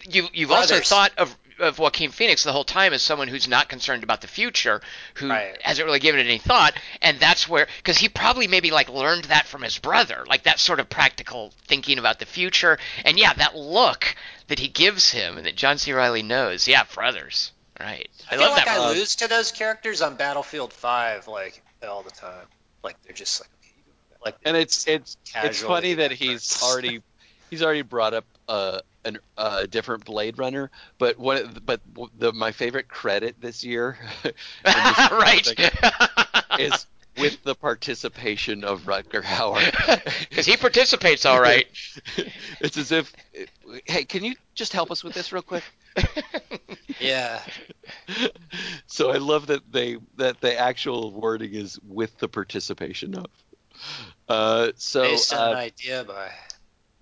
you 0.08 0.26
you've 0.32 0.50
also 0.50 0.80
thought 0.80 1.12
of 1.18 1.36
of 1.58 1.78
Joaquin 1.78 2.10
Phoenix 2.10 2.44
the 2.44 2.52
whole 2.52 2.64
time 2.64 2.92
as 2.92 3.00
someone 3.00 3.28
who's 3.28 3.48
not 3.48 3.66
concerned 3.70 4.02
about 4.02 4.20
the 4.20 4.26
future, 4.26 4.82
who 5.14 5.30
Right. 5.30 5.56
hasn't 5.62 5.86
really 5.86 6.00
given 6.00 6.20
it 6.20 6.24
any 6.26 6.36
thought, 6.36 6.74
and 7.00 7.18
that's 7.18 7.48
where 7.48 7.66
because 7.78 7.96
he 7.96 8.10
probably 8.10 8.46
maybe 8.46 8.70
like 8.70 8.90
learned 8.90 9.24
that 9.24 9.46
from 9.46 9.62
his 9.62 9.78
brother, 9.78 10.24
like 10.28 10.42
that 10.42 10.58
sort 10.58 10.80
of 10.80 10.88
practical 10.90 11.52
thinking 11.66 11.98
about 11.98 12.18
the 12.18 12.26
future, 12.26 12.78
and 13.06 13.18
yeah, 13.18 13.32
that 13.34 13.56
look 13.56 14.16
that 14.48 14.58
he 14.58 14.68
gives 14.68 15.10
him 15.12 15.36
and 15.38 15.46
that 15.46 15.56
John 15.56 15.78
C. 15.78 15.92
Reilly 15.92 16.22
knows. 16.22 16.68
Yeah, 16.68 16.84
brothers. 16.94 17.52
Right. 17.78 18.08
I, 18.30 18.34
I 18.34 18.38
feel 18.38 18.48
love 18.48 18.56
like 18.56 18.64
that. 18.64 18.80
I 18.80 18.90
lose 18.90 19.16
to 19.16 19.28
those 19.28 19.52
characters 19.52 20.02
on 20.02 20.16
Battlefield 20.16 20.72
5 20.72 21.28
like 21.28 21.62
all 21.86 22.02
the 22.02 22.10
time. 22.10 22.46
Like 22.82 23.00
they're 23.02 23.12
just 23.12 23.40
like 23.40 23.50
okay, 23.60 23.72
you 23.76 23.82
go 23.84 23.92
with 23.98 24.08
that. 24.10 24.24
like 24.24 24.36
and 24.44 24.56
it's 24.56 24.86
it's 24.86 25.16
it's 25.34 25.62
funny 25.62 25.94
that 25.94 26.12
he's 26.12 26.62
already 26.62 27.02
he's 27.50 27.62
already 27.62 27.82
brought 27.82 28.14
up 28.14 28.24
uh, 28.48 28.80
an, 29.04 29.18
uh, 29.36 29.60
a 29.62 29.66
different 29.66 30.04
Blade 30.04 30.38
Runner, 30.38 30.70
but 30.98 31.18
one 31.18 31.60
but 31.64 31.80
the 32.18 32.32
my 32.32 32.52
favorite 32.52 32.88
credit 32.88 33.36
this 33.40 33.64
year 33.64 33.98
this 34.22 34.34
right. 34.64 35.44
thing 35.44 35.70
is 36.58 36.86
with 37.18 37.42
the 37.44 37.54
participation 37.54 38.64
of 38.64 38.82
Rutger 38.82 39.22
Hauer. 39.22 39.62
Because 40.28 40.46
he 40.46 40.56
participates 40.56 41.24
all 41.24 41.40
right. 41.40 41.66
it's 42.60 42.76
as 42.76 42.92
if, 42.92 43.10
hey, 43.86 44.04
can 44.04 44.22
you 44.22 44.34
just 44.54 44.72
help 44.72 44.90
us 44.90 45.02
with 45.02 45.14
this 45.14 45.32
real 45.32 45.42
quick? 45.42 45.64
yeah. 47.00 47.40
So 48.86 49.10
I 49.10 49.16
love 49.16 49.46
that 49.48 49.70
they 49.70 49.98
that 50.16 50.40
the 50.40 50.58
actual 50.58 51.12
wording 51.12 51.54
is 51.54 51.78
with 51.86 52.18
the 52.18 52.28
participation 52.28 53.14
of. 53.14 53.26
Uh, 54.28 54.72
so 54.76 55.02
Based 55.02 55.32
on 55.32 55.50
an 55.50 55.56
uh, 55.56 55.58
idea 55.58 56.04
by 56.04 56.30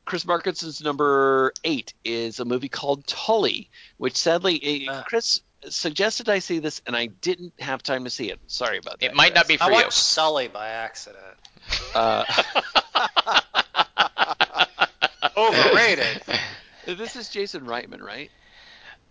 Chris 0.04 0.26
Markinson's 0.26 0.82
number 0.82 1.52
eight 1.64 1.94
is 2.04 2.40
a 2.40 2.44
movie 2.44 2.68
called 2.68 3.06
Tully, 3.06 3.70
which 3.96 4.16
sadly, 4.16 4.88
uh. 4.88 5.02
Chris 5.04 5.40
suggested 5.68 6.28
I 6.28 6.40
see 6.40 6.58
this, 6.58 6.82
and 6.86 6.94
I 6.94 7.06
didn't 7.06 7.54
have 7.58 7.82
time 7.82 8.04
to 8.04 8.10
see 8.10 8.30
it. 8.30 8.38
Sorry 8.46 8.78
about 8.78 9.00
that. 9.00 9.06
It 9.06 9.14
might 9.14 9.34
not 9.34 9.48
be 9.48 9.54
I 9.54 9.64
for 9.64 9.70
you. 9.70 9.76
watched 9.76 9.92
Sully 9.92 10.48
by 10.48 10.68
accident. 10.68 11.24
Uh, 11.94 12.24
Overrated. 15.36 16.22
this 16.86 17.16
is 17.16 17.28
Jason 17.28 17.62
Reitman, 17.66 18.02
right? 18.02 18.30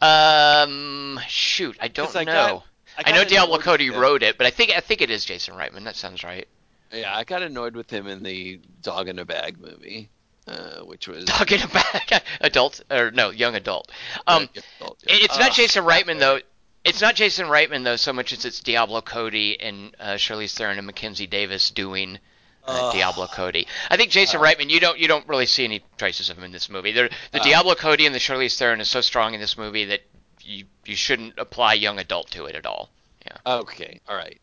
Um, 0.03 1.19
shoot, 1.27 1.77
I 1.79 1.87
don't 1.87 2.07
'Cause 2.07 2.15
I 2.15 2.23
know. 2.25 2.33
got- 2.33 2.63
I, 3.07 3.11
know 3.11 3.19
got 3.19 3.27
Diablo 3.29 3.55
annoyed 3.55 3.63
Cody 3.63 3.89
with 3.89 3.95
him. 3.95 4.01
wrote 4.01 4.23
it, 4.23 4.37
but 4.37 4.45
I 4.45 4.51
think 4.51 4.71
I 4.71 4.79
think 4.79 5.01
it 5.01 5.09
is 5.09 5.25
Jason 5.25 5.55
Reitman. 5.55 5.83
That 5.85 5.95
sounds 5.95 6.23
right. 6.23 6.47
Yeah, 6.91 7.15
I 7.15 7.23
got 7.23 7.41
annoyed 7.41 7.75
with 7.75 7.89
him 7.89 8.05
in 8.07 8.21
the 8.21 8.59
Dog 8.83 9.07
in 9.07 9.17
a 9.17 9.25
Bag 9.25 9.59
movie, 9.59 10.09
uh, 10.47 10.81
which 10.81 11.07
was 11.07 11.25
Dog 11.25 11.51
in 11.51 11.61
a 11.61 11.67
bag, 11.67 12.21
adult 12.41 12.81
or 12.91 13.09
no, 13.11 13.31
young 13.31 13.55
adult. 13.55 13.91
Um, 14.27 14.47
adult, 14.79 14.99
yeah. 15.07 15.15
it- 15.15 15.23
it's 15.23 15.39
not 15.39 15.53
Jason 15.53 15.85
Reitman 15.85 16.19
though. 16.19 16.39
It's 16.83 17.01
not 17.01 17.15
Jason 17.15 17.47
Reitman 17.47 17.83
though, 17.85 17.95
so 17.95 18.11
much 18.13 18.33
as 18.33 18.43
it's 18.45 18.59
Diablo 18.59 19.01
Cody 19.01 19.59
and 19.59 19.95
uh, 19.99 20.13
Charlize 20.15 20.53
Theron 20.53 20.77
and 20.77 20.85
Mackenzie 20.85 21.27
Davis 21.27 21.71
doing 21.71 22.19
Uh, 22.65 22.89
uh, 22.89 22.91
Diablo 22.93 23.27
Cody. 23.27 23.67
I 23.89 23.97
think 23.97 24.11
Jason 24.11 24.39
uh, 24.39 24.43
Reitman. 24.43 24.69
You 24.69 24.79
don't 24.79 24.97
you 24.97 25.07
don't 25.07 25.27
really 25.27 25.45
see 25.45 25.65
any 25.65 25.83
traces 25.97 26.29
of 26.29 26.37
him 26.37 26.45
in 26.45 26.51
this 26.51 26.69
movie. 26.69 26.91
There, 26.91 27.09
the 27.31 27.41
uh, 27.41 27.43
Diablo 27.43 27.75
Cody 27.75 28.05
and 28.05 28.15
the 28.15 28.19
Charlize 28.19 28.57
Theron 28.57 28.79
is 28.79 28.89
so 28.89 29.01
strong 29.01 29.33
in 29.33 29.41
this 29.41 29.57
movie 29.57 29.85
that 29.85 30.01
you 30.41 30.65
you 30.85 30.95
shouldn't 30.95 31.37
apply 31.37 31.73
young 31.73 31.99
adult 31.99 32.31
to 32.31 32.45
it 32.45 32.55
at 32.55 32.65
all. 32.65 32.89
Yeah. 33.25 33.37
Okay, 33.45 33.99
all 34.07 34.15
right. 34.15 34.39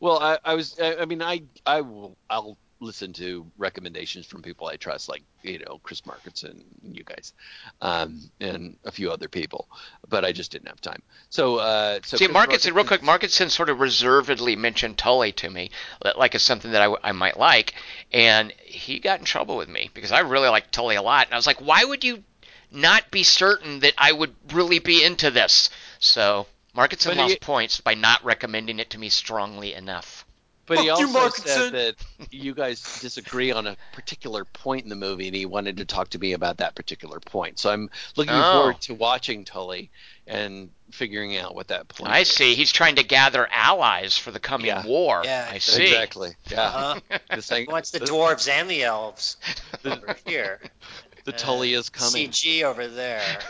Well, 0.00 0.18
I, 0.18 0.38
I 0.44 0.54
was. 0.54 0.78
I, 0.80 0.96
I 0.96 1.04
mean, 1.04 1.22
I 1.22 1.42
I 1.64 1.80
will. 1.80 2.16
I'll 2.28 2.58
listen 2.82 3.12
to 3.14 3.46
recommendations 3.56 4.26
from 4.26 4.42
people 4.42 4.66
I 4.66 4.76
trust, 4.76 5.08
like 5.08 5.22
you 5.42 5.58
know 5.60 5.80
Chris 5.82 6.02
Markinson, 6.02 6.62
and 6.82 6.96
you 6.96 7.04
guys, 7.04 7.32
um, 7.80 8.20
and 8.40 8.76
a 8.84 8.92
few 8.92 9.10
other 9.10 9.28
people. 9.28 9.68
But 10.08 10.24
I 10.24 10.32
just 10.32 10.50
didn't 10.50 10.68
have 10.68 10.80
time. 10.80 11.02
So, 11.30 11.56
uh, 11.56 12.00
so 12.04 12.16
See, 12.16 12.28
Markinson, 12.28 12.74
real 12.74 12.84
quick, 12.84 13.02
Markinson 13.02 13.50
sort 13.50 13.68
of 13.68 13.80
reservedly 13.80 14.56
mentioned 14.56 14.98
Tully 14.98 15.32
to 15.32 15.48
me, 15.48 15.70
like 16.16 16.34
as 16.34 16.42
something 16.42 16.72
that 16.72 16.98
I 17.02 17.12
might 17.12 17.38
like, 17.38 17.74
and 18.12 18.52
he 18.58 18.98
got 18.98 19.20
in 19.20 19.24
trouble 19.24 19.56
with 19.56 19.68
me 19.68 19.90
because 19.94 20.12
I 20.12 20.20
really 20.20 20.48
like 20.48 20.70
Tully 20.70 20.96
a 20.96 21.02
lot, 21.02 21.26
and 21.26 21.34
I 21.34 21.36
was 21.36 21.46
like, 21.46 21.60
why 21.60 21.84
would 21.84 22.04
you 22.04 22.24
not 22.70 23.10
be 23.10 23.22
certain 23.22 23.80
that 23.80 23.94
I 23.96 24.12
would 24.12 24.34
really 24.52 24.78
be 24.78 25.04
into 25.04 25.30
this? 25.30 25.70
So 25.98 26.46
Markinson 26.74 27.10
But 27.10 27.16
he- 27.16 27.22
lost 27.22 27.40
points 27.40 27.80
by 27.80 27.94
not 27.94 28.24
recommending 28.24 28.78
it 28.78 28.90
to 28.90 28.98
me 28.98 29.08
strongly 29.08 29.74
enough. 29.74 30.24
But 30.66 30.78
he 30.78 30.88
Fuck 30.88 31.00
you, 31.00 31.06
also 31.06 31.18
Markinson. 31.18 31.42
said 31.70 31.72
that 31.72 31.94
you 32.32 32.54
guys 32.54 33.00
disagree 33.00 33.50
on 33.50 33.66
a 33.66 33.76
particular 33.92 34.44
point 34.44 34.84
in 34.84 34.88
the 34.90 34.96
movie, 34.96 35.26
and 35.26 35.34
he 35.36 35.44
wanted 35.44 35.78
to 35.78 35.84
talk 35.84 36.10
to 36.10 36.18
me 36.20 36.34
about 36.34 36.58
that 36.58 36.76
particular 36.76 37.18
point. 37.18 37.58
So 37.58 37.70
I'm 37.70 37.90
looking 38.16 38.34
Oh. 38.34 38.52
forward 38.52 38.80
to 38.82 38.94
watching 38.94 39.44
Tully 39.44 39.90
and 40.28 40.70
figuring 40.92 41.36
out 41.36 41.56
what 41.56 41.68
that 41.68 41.88
point. 41.88 42.12
I 42.12 42.20
is. 42.20 42.28
see. 42.30 42.54
He's 42.54 42.70
trying 42.70 42.94
to 42.96 43.02
gather 43.02 43.48
allies 43.50 44.16
for 44.16 44.30
the 44.30 44.38
coming 44.38 44.66
Yeah. 44.68 44.86
war. 44.86 45.22
Yeah, 45.24 45.48
I 45.50 45.58
see. 45.58 45.82
Exactly. 45.82 46.30
Yeah. 46.48 46.62
Uh-huh. 46.62 47.00
This 47.34 47.48
thing, 47.48 47.66
He 47.66 47.72
wants 47.72 47.90
the 47.90 47.98
the, 47.98 48.06
dwarves 48.06 48.48
and 48.48 48.70
the 48.70 48.84
elves 48.84 49.38
over 49.84 50.16
here. 50.24 50.60
the 51.24 51.32
Tully 51.32 51.72
is 51.74 51.88
coming. 51.88 52.30
CG 52.30 52.62
over 52.62 52.86
there. 52.86 53.40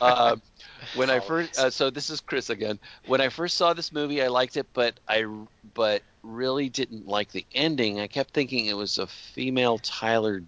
uh, 0.00 0.36
when 0.94 1.10
I 1.10 1.20
first, 1.20 1.58
uh, 1.58 1.68
so 1.70 1.90
this 1.90 2.08
is 2.08 2.20
Chris 2.22 2.48
again. 2.48 2.78
When 3.06 3.20
I 3.20 3.28
first 3.28 3.58
saw 3.58 3.74
this 3.74 3.92
movie, 3.92 4.22
I 4.22 4.28
liked 4.28 4.56
it, 4.56 4.66
but 4.72 4.94
I, 5.06 5.26
but 5.74 6.02
really 6.22 6.68
didn't 6.68 7.06
like 7.06 7.32
the 7.32 7.44
ending. 7.54 8.00
I 8.00 8.06
kept 8.06 8.32
thinking 8.32 8.66
it 8.66 8.76
was 8.76 8.98
a 8.98 9.06
female 9.06 9.78
Tyler 9.78 10.42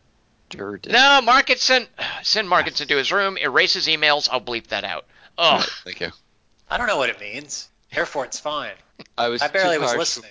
Durden. 0.51 0.93
No, 0.93 1.21
Markinson, 1.23 1.87
send 2.23 2.49
Markinson 2.49 2.83
into 2.83 2.97
his 2.97 3.13
room, 3.13 3.37
erases 3.37 3.87
emails. 3.87 4.29
I'll 4.31 4.41
bleep 4.41 4.69
that 4.69 4.85
out. 4.85 5.07
Oh, 5.39 5.65
Thank 5.85 6.01
you. 6.01 6.11
I 6.71 6.79
don't 6.79 6.87
know 6.87 6.97
what 6.97 7.11
it 7.11 7.21
means. 7.21 7.69
Therefore, 7.93 8.25
it's 8.25 8.41
fine. 8.41 8.73
I 9.17 9.29
was. 9.29 9.43
I 9.43 9.49
barely 9.49 9.79
was 9.79 9.91
harsh. 9.91 9.99
listening. 9.99 10.31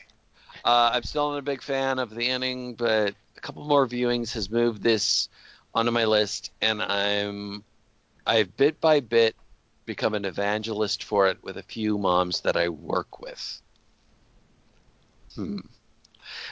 Uh, 0.65 0.91
I'm 0.93 1.03
still 1.03 1.31
not 1.31 1.37
a 1.37 1.43
big 1.43 1.61
fan 1.61 1.99
of 1.99 2.09
the 2.13 2.27
ending, 2.27 2.73
but 2.75 3.13
a 3.37 3.41
couple 3.41 3.65
more 3.65 3.87
viewings 3.87 4.33
has 4.33 4.49
moved 4.49 4.81
this 4.81 5.29
onto 5.75 5.91
my 5.91 6.05
list, 6.05 6.51
and 6.61 6.81
I'm 6.81 7.63
I've 8.25 8.55
bit 8.55 8.79
by 8.79 9.01
bit 9.01 9.35
become 9.85 10.13
an 10.13 10.25
evangelist 10.25 11.03
for 11.03 11.27
it 11.27 11.43
with 11.43 11.57
a 11.57 11.63
few 11.63 11.97
moms 11.97 12.41
that 12.41 12.55
I 12.55 12.69
work 12.69 13.19
with. 13.19 13.61
Hmm. 15.35 15.59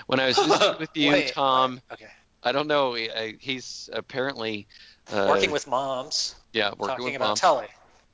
When 0.07 0.19
I 0.19 0.27
was 0.27 0.37
visiting 0.47 0.79
with 0.79 0.89
you, 0.95 1.11
Wait, 1.11 1.33
Tom, 1.33 1.81
Okay. 1.91 2.07
I 2.43 2.51
don't 2.51 2.67
know. 2.67 2.93
He's 3.39 3.89
apparently 3.93 4.67
uh, 5.13 5.27
Working 5.29 5.51
with 5.51 5.67
moms. 5.67 6.35
yeah 6.53 6.69
working 6.71 6.87
talking 6.87 7.05
with 7.05 7.15
about 7.15 7.27
mom. 7.29 7.35
Tully. 7.35 7.67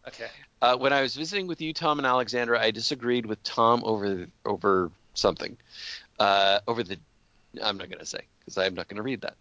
Okay. 0.07 0.27
Uh, 0.61 0.75
when 0.77 0.91
I 0.93 1.01
was 1.01 1.15
visiting 1.15 1.47
with 1.47 1.61
you, 1.61 1.73
Tom 1.73 1.99
and 1.99 2.05
Alexandra, 2.05 2.59
I 2.59 2.71
disagreed 2.71 3.25
with 3.25 3.41
Tom 3.43 3.83
over 3.85 4.27
over 4.45 4.91
something. 5.13 5.57
Uh, 6.19 6.59
over 6.67 6.83
the, 6.83 6.97
I'm 7.61 7.77
not 7.77 7.89
going 7.89 7.99
to 7.99 8.05
say 8.05 8.21
because 8.39 8.57
I'm 8.57 8.73
not 8.73 8.87
going 8.87 8.97
to 8.97 9.03
read 9.03 9.21
that. 9.21 9.35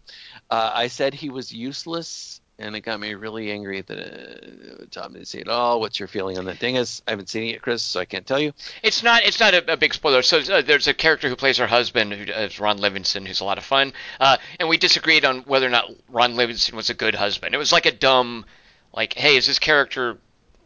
Uh, 0.49 0.71
I 0.73 0.87
said 0.87 1.13
he 1.13 1.29
was 1.29 1.51
useless, 1.51 2.39
and 2.59 2.75
it 2.75 2.81
got 2.81 2.99
me 2.99 3.13
really 3.13 3.51
angry 3.51 3.81
that 3.81 3.99
uh, 3.99 4.85
Tom 4.89 5.13
didn't 5.13 5.27
see 5.27 5.39
it 5.39 5.47
all. 5.47 5.79
What's 5.79 5.99
your 5.99 6.07
feeling 6.07 6.37
on 6.37 6.45
that? 6.45 6.57
thing? 6.57 6.75
Is 6.75 7.01
I 7.07 7.11
haven't 7.11 7.29
seen 7.29 7.43
it 7.43 7.51
yet, 7.51 7.61
Chris, 7.61 7.83
so 7.83 7.99
I 7.99 8.05
can't 8.05 8.25
tell 8.25 8.39
you. 8.39 8.53
It's 8.83 9.03
not. 9.03 9.23
It's 9.23 9.39
not 9.39 9.53
a, 9.53 9.73
a 9.73 9.77
big 9.77 9.93
spoiler. 9.93 10.21
So 10.21 10.39
uh, 10.39 10.61
there's 10.61 10.87
a 10.87 10.93
character 10.93 11.29
who 11.29 11.35
plays 11.35 11.57
her 11.57 11.67
husband, 11.67 12.13
who 12.13 12.23
is 12.23 12.59
Ron 12.59 12.77
Livingston, 12.77 13.25
who's 13.25 13.41
a 13.41 13.45
lot 13.45 13.57
of 13.57 13.63
fun. 13.63 13.93
Uh, 14.19 14.37
and 14.59 14.69
we 14.69 14.77
disagreed 14.77 15.25
on 15.25 15.39
whether 15.41 15.67
or 15.67 15.69
not 15.69 15.89
Ron 16.09 16.35
Livingston 16.35 16.75
was 16.75 16.89
a 16.89 16.93
good 16.93 17.15
husband. 17.15 17.53
It 17.53 17.57
was 17.57 17.71
like 17.71 17.85
a 17.85 17.91
dumb, 17.91 18.45
like, 18.93 19.13
hey, 19.13 19.37
is 19.37 19.45
this 19.45 19.59
character 19.59 20.17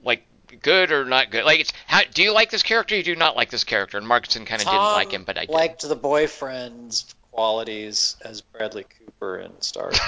like 0.03 0.23
good 0.61 0.91
or 0.91 1.05
not 1.05 1.29
good? 1.31 1.43
Like, 1.43 1.59
it's 1.59 1.73
how 1.87 2.01
do 2.11 2.23
you 2.23 2.33
like 2.33 2.51
this 2.51 2.63
character? 2.63 2.95
You 2.95 3.03
do 3.03 3.11
you 3.11 3.17
not 3.17 3.35
like 3.35 3.49
this 3.49 3.63
character. 3.63 3.97
And 3.97 4.07
Markinson 4.07 4.45
kind 4.45 4.61
of 4.61 4.67
didn't 4.67 4.81
like 4.81 5.11
him, 5.11 5.23
but 5.25 5.37
I 5.37 5.41
did. 5.41 5.49
liked 5.49 5.81
the 5.87 5.95
boyfriend's 5.95 7.13
qualities 7.31 8.15
as 8.21 8.41
Bradley 8.41 8.85
Cooper 8.99 9.39
in 9.39 9.61
Star. 9.61 9.91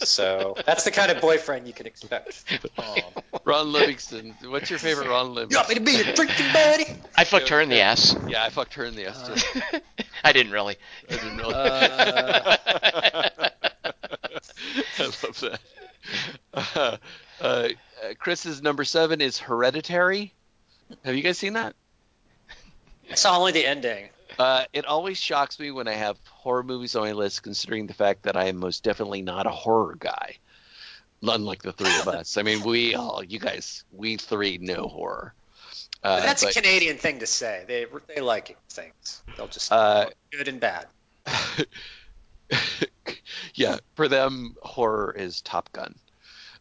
Wars. 0.00 0.08
so 0.08 0.56
that's 0.66 0.84
the 0.84 0.90
kind 0.90 1.10
of 1.10 1.20
boyfriend 1.20 1.66
you 1.66 1.72
can 1.72 1.86
expect 1.86 2.32
from 2.34 2.70
Tom. 2.76 3.22
Ron 3.44 3.72
Livingston. 3.72 4.34
What's 4.44 4.70
your 4.70 4.78
favorite 4.78 5.08
Ron 5.08 5.34
Livingston? 5.34 5.50
You 5.50 5.56
want 5.56 5.68
me 5.68 5.74
to 5.74 5.80
be 5.80 6.04
your 6.04 6.14
drinking 6.14 6.52
buddy? 6.52 6.84
I 7.16 7.24
fucked 7.24 7.48
her 7.48 7.60
in 7.60 7.68
the 7.68 7.80
ass. 7.80 8.16
Yeah, 8.28 8.44
I 8.44 8.50
fucked 8.50 8.74
her 8.74 8.84
in 8.84 8.94
the 8.96 9.06
ass 9.06 9.28
too. 9.28 9.80
I 10.24 10.32
didn't 10.32 10.52
really. 10.52 10.76
I 11.10 11.14
didn't 11.14 11.36
really. 11.38 11.54
Uh, 11.54 12.56
I 14.98 15.04
love 15.04 15.40
that. 15.40 15.60
Uh, 16.54 16.96
uh, 17.40 17.68
Chris's 18.18 18.62
number 18.62 18.84
seven 18.84 19.20
is 19.20 19.38
Hereditary. 19.38 20.32
Have 21.04 21.14
you 21.16 21.22
guys 21.22 21.38
seen 21.38 21.54
that? 21.54 21.74
I 23.10 23.14
saw 23.14 23.38
only 23.38 23.52
the 23.52 23.66
ending. 23.66 24.08
Uh, 24.38 24.64
it 24.72 24.84
always 24.84 25.18
shocks 25.18 25.58
me 25.58 25.70
when 25.70 25.88
I 25.88 25.92
have 25.92 26.18
horror 26.28 26.62
movies 26.62 26.96
on 26.96 27.04
my 27.04 27.12
list, 27.12 27.42
considering 27.42 27.86
the 27.86 27.94
fact 27.94 28.22
that 28.24 28.36
I 28.36 28.46
am 28.46 28.56
most 28.58 28.82
definitely 28.82 29.22
not 29.22 29.46
a 29.46 29.50
horror 29.50 29.96
guy. 29.98 30.36
Unlike 31.22 31.62
the 31.62 31.72
three 31.72 31.98
of 32.00 32.08
us. 32.08 32.36
I 32.36 32.42
mean, 32.42 32.62
we 32.62 32.94
all, 32.94 33.22
you 33.24 33.38
guys, 33.38 33.84
we 33.92 34.16
three 34.16 34.58
know 34.58 34.86
horror. 34.88 35.34
Uh, 36.02 36.20
that's 36.20 36.44
but- 36.44 36.56
a 36.56 36.60
Canadian 36.60 36.98
thing 36.98 37.18
to 37.20 37.26
say. 37.26 37.64
They 37.66 37.86
they 38.06 38.20
like 38.20 38.56
things. 38.68 39.22
They'll 39.36 39.48
just 39.48 39.72
Uh, 39.72 40.10
good 40.30 40.48
and 40.48 40.60
bad. 40.60 40.86
yeah, 43.54 43.78
for 43.94 44.08
them, 44.08 44.56
horror 44.62 45.14
is 45.16 45.40
Top 45.40 45.72
Gun. 45.72 45.94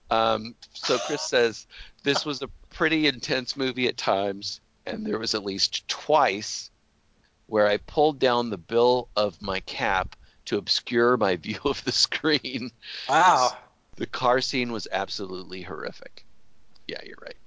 Um, 0.10 0.56
so 0.74 0.98
Chris 1.00 1.22
says 1.22 1.68
this 2.04 2.26
was 2.26 2.42
a 2.42 2.48
pretty 2.70 3.08
intense 3.08 3.58
movie 3.58 3.88
at 3.88 3.98
times, 3.98 4.62
and 4.86 5.06
there 5.06 5.20
was 5.20 5.36
at 5.36 5.44
least 5.44 5.88
twice 5.88 6.72
where 7.48 7.68
I 7.68 7.78
pulled 7.78 8.20
down 8.20 8.50
the 8.50 8.58
bill 8.58 9.10
of 9.16 9.42
my 9.42 9.60
cap 9.62 10.16
to 10.46 10.58
obscure 10.58 11.18
my 11.18 11.36
view 11.36 11.60
of 11.66 11.84
the 11.84 11.92
screen. 11.92 12.72
Wow. 13.10 13.58
The 13.96 14.08
car 14.08 14.42
scene 14.42 14.72
was 14.72 14.88
absolutely 14.92 15.62
horrific. 15.62 16.26
Yeah, 16.88 17.00
you're 17.04 17.18
right. 17.22 17.38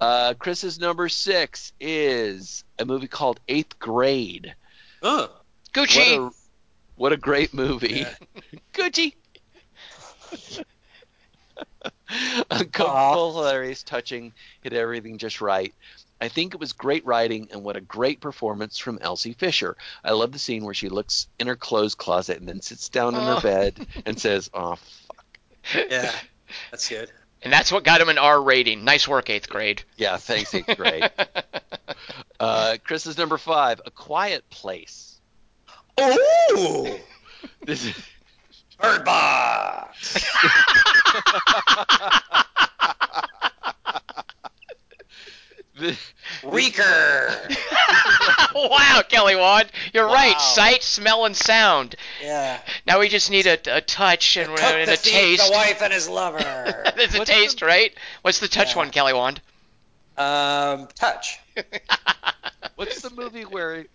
Uh, 0.00 0.34
Chris's 0.34 0.78
number 0.78 1.08
six 1.08 1.72
is 1.80 2.62
a 2.78 2.84
movie 2.84 3.08
called 3.08 3.40
Eighth 3.48 3.78
Grade. 3.78 4.54
Ugh. 5.02 5.30
Gucci. 5.72 6.20
What 6.20 6.32
a, 6.32 6.36
what 6.96 7.12
a 7.12 7.16
great 7.16 7.52
movie. 7.52 8.06
Yeah. 8.06 8.14
Gucci. 8.74 9.14
Uncomfortable, 12.50 13.34
hilarious, 13.34 13.82
touching, 13.82 14.32
hit 14.62 14.72
everything 14.72 15.18
just 15.18 15.40
right. 15.40 15.74
I 16.20 16.28
think 16.28 16.54
it 16.54 16.60
was 16.60 16.72
great 16.72 17.06
writing 17.06 17.48
and 17.52 17.62
what 17.62 17.76
a 17.76 17.80
great 17.80 18.20
performance 18.20 18.78
from 18.78 18.98
Elsie 19.00 19.34
Fisher. 19.34 19.76
I 20.04 20.12
love 20.12 20.32
the 20.32 20.38
scene 20.38 20.64
where 20.64 20.74
she 20.74 20.88
looks 20.88 21.28
in 21.38 21.46
her 21.46 21.56
clothes 21.56 21.94
closet 21.94 22.38
and 22.40 22.48
then 22.48 22.60
sits 22.60 22.88
down 22.88 23.14
on 23.14 23.28
Oh. 23.28 23.36
her 23.36 23.40
bed 23.40 23.86
and 24.04 24.18
says, 24.20 24.50
"Oh 24.52 24.76
fuck." 24.76 25.38
Yeah. 25.74 26.12
That's 26.70 26.88
good. 26.88 27.10
And 27.42 27.52
that's 27.52 27.70
what 27.70 27.84
got 27.84 28.00
him 28.00 28.08
an 28.08 28.18
R 28.18 28.42
rating. 28.42 28.82
Nice 28.84 29.06
work, 29.06 29.30
eighth 29.30 29.48
grade. 29.48 29.84
Yeah, 29.96 30.16
thanks, 30.16 30.52
eighth 30.54 30.76
grade. 30.76 31.08
uh, 32.40 32.78
Chris 32.82 33.06
is 33.06 33.16
number 33.16 33.38
five, 33.38 33.80
A 33.86 33.92
Quiet 33.92 34.48
Place. 34.50 35.20
Ooh. 36.00 36.96
This 37.64 37.84
is, 37.84 37.94
Bird 38.80 39.04
box. 39.04 40.24
this, 45.78 45.98
Reeker. 46.42 47.48
wow, 48.54 49.02
Kelly 49.08 49.36
Wand, 49.36 49.70
you're 49.92 50.06
right. 50.06 50.38
Sight, 50.40 50.82
smell, 50.82 51.24
and 51.24 51.36
sound. 51.36 51.96
Yeah. 52.22 52.60
Now 52.86 53.00
we 53.00 53.08
just 53.08 53.30
need 53.30 53.46
a, 53.46 53.58
a 53.76 53.80
touch 53.80 54.36
and, 54.36 54.48
Cook 54.48 54.60
and 54.60 54.88
the 54.88 54.94
a 54.94 54.96
thief, 54.96 55.12
taste. 55.12 55.46
the 55.46 55.52
wife 55.52 55.82
and 55.82 55.92
his 55.92 56.08
lover. 56.08 56.38
There's 56.96 57.14
a 57.14 57.18
What's 57.18 57.30
taste, 57.30 57.62
right? 57.62 57.94
What's 58.22 58.40
the 58.40 58.48
touch 58.48 58.72
Yeah. 58.72 58.78
one, 58.78 58.90
Kelly 58.90 59.12
Wand? 59.12 59.40
um, 60.16 60.88
touch. 60.96 61.38
what's 62.74 63.02
the 63.02 63.10
movie 63.10 63.44
where 63.44 63.86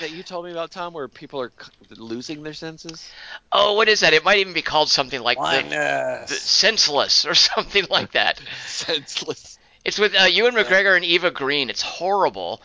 that 0.00 0.10
you 0.10 0.22
told 0.22 0.44
me 0.44 0.50
about, 0.50 0.70
Tom, 0.70 0.92
where 0.92 1.08
people 1.08 1.40
are 1.40 1.52
losing 1.96 2.42
their 2.42 2.52
senses? 2.52 3.10
oh, 3.50 3.72
what 3.74 3.88
is 3.88 4.00
that? 4.00 4.12
It 4.12 4.24
might 4.24 4.38
even 4.38 4.52
be 4.52 4.62
called 4.62 4.90
something 4.90 5.20
like 5.20 5.38
the, 5.38 6.24
the 6.28 6.34
senseless 6.34 7.24
or 7.24 7.34
something 7.34 7.84
like 7.90 8.12
that. 8.12 8.40
Senseless. 8.66 9.53
It's 9.84 9.98
with 9.98 10.14
uh, 10.14 10.24
Ewan 10.24 10.54
McGregor 10.54 10.96
and 10.96 11.04
Eva 11.04 11.30
Green. 11.30 11.68
It's 11.68 11.82
horrible. 11.82 12.62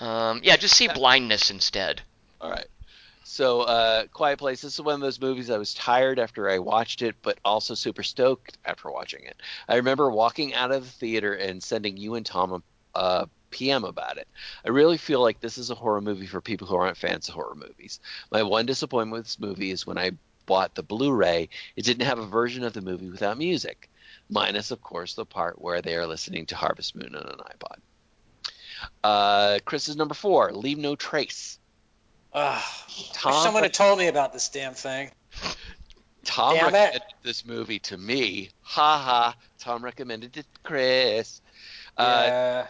Um, 0.00 0.40
yeah, 0.42 0.56
just 0.56 0.74
see 0.76 0.88
blindness 0.88 1.50
instead. 1.50 2.02
All 2.40 2.50
right. 2.50 2.66
So, 3.24 3.62
uh, 3.62 4.06
Quiet 4.12 4.38
Place. 4.38 4.62
This 4.62 4.74
is 4.74 4.80
one 4.80 4.94
of 4.94 5.00
those 5.00 5.20
movies 5.20 5.50
I 5.50 5.58
was 5.58 5.74
tired 5.74 6.18
after 6.18 6.50
I 6.50 6.58
watched 6.58 7.02
it, 7.02 7.14
but 7.22 7.38
also 7.44 7.74
super 7.74 8.02
stoked 8.02 8.58
after 8.64 8.90
watching 8.90 9.24
it. 9.24 9.40
I 9.68 9.76
remember 9.76 10.10
walking 10.10 10.54
out 10.54 10.72
of 10.72 10.84
the 10.84 10.90
theater 10.90 11.34
and 11.34 11.62
sending 11.62 11.96
you 11.96 12.14
and 12.14 12.26
Tom 12.26 12.62
a, 12.94 12.98
a 12.98 13.28
PM 13.50 13.84
about 13.84 14.18
it. 14.18 14.26
I 14.64 14.70
really 14.70 14.96
feel 14.96 15.20
like 15.20 15.40
this 15.40 15.58
is 15.58 15.70
a 15.70 15.74
horror 15.74 16.00
movie 16.00 16.26
for 16.26 16.40
people 16.40 16.66
who 16.66 16.74
aren't 16.74 16.96
fans 16.96 17.28
of 17.28 17.34
horror 17.34 17.54
movies. 17.54 18.00
My 18.30 18.42
one 18.42 18.66
disappointment 18.66 19.12
with 19.12 19.24
this 19.26 19.38
movie 19.38 19.70
is 19.70 19.86
when 19.86 19.98
I 19.98 20.12
bought 20.46 20.74
the 20.74 20.82
Blu-ray, 20.82 21.48
it 21.76 21.84
didn't 21.84 22.06
have 22.06 22.18
a 22.18 22.26
version 22.26 22.64
of 22.64 22.72
the 22.72 22.80
movie 22.80 23.08
without 23.08 23.38
music, 23.38 23.88
minus, 24.32 24.70
of 24.70 24.80
course, 24.82 25.14
the 25.14 25.26
part 25.26 25.60
where 25.60 25.82
they 25.82 25.96
are 25.96 26.06
listening 26.06 26.46
to 26.46 26.56
Harvest 26.56 26.96
Moon 26.96 27.14
on 27.14 27.26
an 27.26 27.38
iPod. 27.38 27.76
Uh, 29.04 29.58
Chris's 29.64 29.96
number 29.96 30.14
four, 30.14 30.52
Leave 30.52 30.78
No 30.78 30.96
Trace. 30.96 31.58
Ugh. 32.32 32.62
Someone 32.88 33.62
had 33.62 33.74
told 33.74 33.98
me 33.98 34.08
about 34.08 34.32
this 34.32 34.48
damn 34.48 34.74
thing. 34.74 35.10
Tom 36.24 36.54
Damn 36.54 36.68
it. 36.68 36.72
recommended 36.72 37.02
this 37.22 37.44
movie 37.44 37.78
to 37.80 37.98
me. 37.98 38.50
Ha 38.62 38.98
ha. 38.98 39.36
Tom 39.58 39.84
recommended 39.84 40.36
it 40.36 40.46
to 40.54 40.60
Chris. 40.62 41.40
Uh, 41.96 42.24
yeah. 42.26 42.66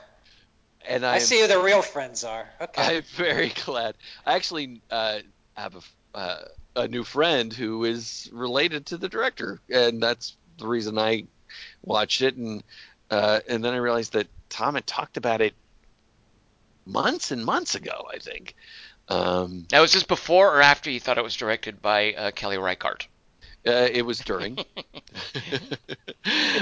and 0.89 1.05
I 1.05 1.17
I'm, 1.17 1.21
see 1.21 1.41
who 1.41 1.47
the 1.47 1.61
real 1.61 1.83
friends 1.83 2.25
are. 2.25 2.49
Okay. 2.61 2.97
I'm 2.97 3.03
very 3.15 3.53
glad. 3.65 3.95
I 4.27 4.35
actually 4.35 4.81
uh, 4.91 5.21
have 5.55 5.77
a, 5.77 6.19
uh, 6.19 6.45
a 6.77 6.89
new 6.89 7.05
friend 7.05 7.53
who 7.53 7.85
is 7.85 8.29
related 8.33 8.87
to 8.87 8.97
the 8.97 9.09
director, 9.09 9.61
and 9.71 10.03
that's 10.03 10.37
the 10.59 10.67
reason 10.67 10.99
I 10.99 11.25
watched 11.83 12.23
it. 12.23 12.37
And 12.37 12.63
uh, 13.11 13.41
and 13.49 13.65
then 13.65 13.75
I 13.75 13.79
realized 13.79 14.13
that 14.15 14.29
Tom 14.49 14.75
had 14.75 14.87
talked 14.87 15.17
about 15.17 15.41
it 15.41 15.55
months 16.87 17.31
and 17.31 17.45
months 17.45 17.75
ago. 17.75 18.07
I 18.13 18.19
think. 18.19 18.55
Um, 19.09 19.67
Now, 19.73 19.83
was 19.83 19.93
this 19.93 20.05
before 20.05 20.57
or 20.57 20.63
after 20.63 20.91
you 20.91 21.01
thought 21.01 21.19
it 21.19 21.25
was 21.25 21.37
directed 21.37 21.83
by 21.83 22.13
uh, 22.15 22.31
Kelly 22.31 22.57
Reichardt? 22.57 23.09
uh, 23.67 23.89
it 23.93 24.03
was 24.07 24.19
during. 24.21 24.57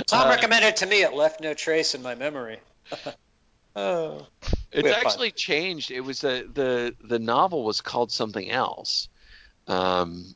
Tom 0.06 0.26
Uh, 0.26 0.28
recommended 0.30 0.68
it 0.68 0.76
to 0.78 0.86
me. 0.86 1.02
It 1.02 1.12
left 1.14 1.40
no 1.40 1.54
trace 1.54 1.94
in 1.94 2.02
my 2.02 2.14
memory. 2.14 2.58
oh. 3.76 4.26
It's 4.72 4.82
We 4.84 4.88
had 4.88 4.96
fun. 5.02 5.06
actually 5.06 5.30
changed. 5.32 5.90
It 5.90 6.00
was 6.00 6.24
a, 6.24 6.42
the 6.42 6.94
the 7.02 7.18
novel 7.18 7.64
was 7.64 7.80
called 7.80 8.10
something 8.12 8.50
else. 8.50 9.08
Um, 9.66 10.34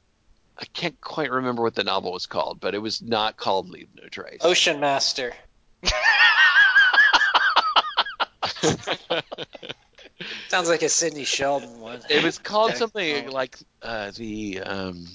I 0.59 0.65
can't 0.73 1.01
quite 1.01 1.31
remember 1.31 1.63
what 1.63 1.75
the 1.75 1.83
novel 1.85 2.13
was 2.13 2.27
called, 2.27 2.61
but 2.61 2.75
it 2.75 2.79
was 2.79 3.03
not 3.03 3.37
called 3.37 3.71
Leave 3.71 3.89
No 4.01 4.09
Trace. 4.09 4.39
Ocean 4.43 4.79
Master. 4.81 5.33
Sounds 10.49 10.69
like 10.69 10.83
a 10.83 10.89
Sidney 10.89 11.25
Sheldon 11.25 11.81
one. 11.81 12.01
it 12.09 12.23
was 12.23 12.39
called 12.39 12.71
Okay. 12.71 12.79
something 12.79 13.31
like 13.31 13.59
uh, 13.83 14.13
the 14.17 14.61
um, 14.61 15.07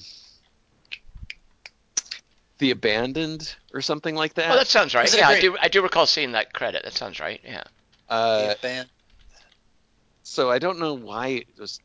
the 2.58 2.70
Abandoned 2.72 3.54
or 3.72 3.80
something 3.80 4.14
like 4.14 4.34
that. 4.34 4.50
Oh, 4.52 4.56
that 4.56 4.66
sounds 4.66 4.94
right. 4.94 5.02
Was 5.04 5.14
it 5.14 5.18
Yeah, 5.18 5.28
I 5.28 5.40
do. 5.40 5.56
I 5.60 5.68
do 5.68 5.82
recall 5.82 6.06
seeing 6.06 6.32
that 6.32 6.52
credit. 6.52 6.84
That 6.84 6.92
sounds 6.92 7.18
right. 7.20 7.40
Yeah. 7.42 7.62
uh, 8.08 8.48
The 8.48 8.58
band. 8.60 8.88
so 10.22 10.50
I 10.50 10.58
don't 10.58 10.78
know 10.78 10.94
why 10.94 11.28
it 11.28 11.46
was 11.58 11.80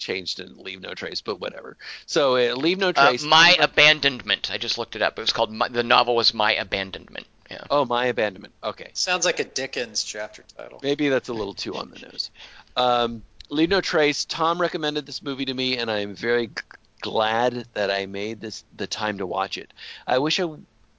changed 0.00 0.40
and 0.40 0.56
Leave 0.58 0.80
No 0.80 0.94
Trace, 0.94 1.20
but 1.20 1.40
whatever. 1.40 1.76
So 2.06 2.36
uh, 2.36 2.56
Leave 2.56 2.78
No 2.78 2.88
Uh, 2.88 2.92
Trace. 3.10 3.22
my 3.24 3.56
abandonment. 3.60 4.50
I 4.50 4.58
just 4.58 4.78
looked 4.78 4.96
it 4.96 5.02
up. 5.02 5.18
It 5.18 5.20
was 5.22 5.32
called. 5.32 5.52
My, 5.52 5.68
the 5.68 5.84
novel 5.84 6.16
was 6.16 6.34
My 6.34 6.54
Abandonment. 6.54 7.26
Yeah. 7.50 7.64
oh, 7.70 7.84
My 7.84 8.06
Abandonment. 8.06 8.54
Okay. 8.64 8.90
Sounds 8.94 9.24
like 9.24 9.38
a 9.40 9.44
Dickens 9.44 10.02
chapter 10.02 10.44
title. 10.56 10.80
Maybe 10.82 11.08
that's 11.08 11.28
a 11.28 11.32
little 11.32 11.54
too 11.54 11.76
on 11.76 11.90
the 11.90 11.98
nose. 12.00 12.30
Um, 12.76 13.22
Leave 13.48 13.68
No 13.70 13.80
Trace. 13.80 14.24
Tom 14.24 14.60
recommended 14.60 15.06
this 15.06 15.22
movie 15.22 15.44
to 15.44 15.54
me, 15.54 15.76
and 15.78 15.90
I'm 15.90 16.14
very 16.14 16.48
g- 16.48 16.54
glad 17.00 17.66
that 17.74 17.90
I 17.90 18.06
made 18.06 18.40
this 18.40 18.64
the 18.76 18.86
time 18.86 19.18
to 19.18 19.26
watch 19.26 19.58
it. 19.58 19.72
I 20.06 20.18
wish 20.18 20.38
I, 20.38 20.46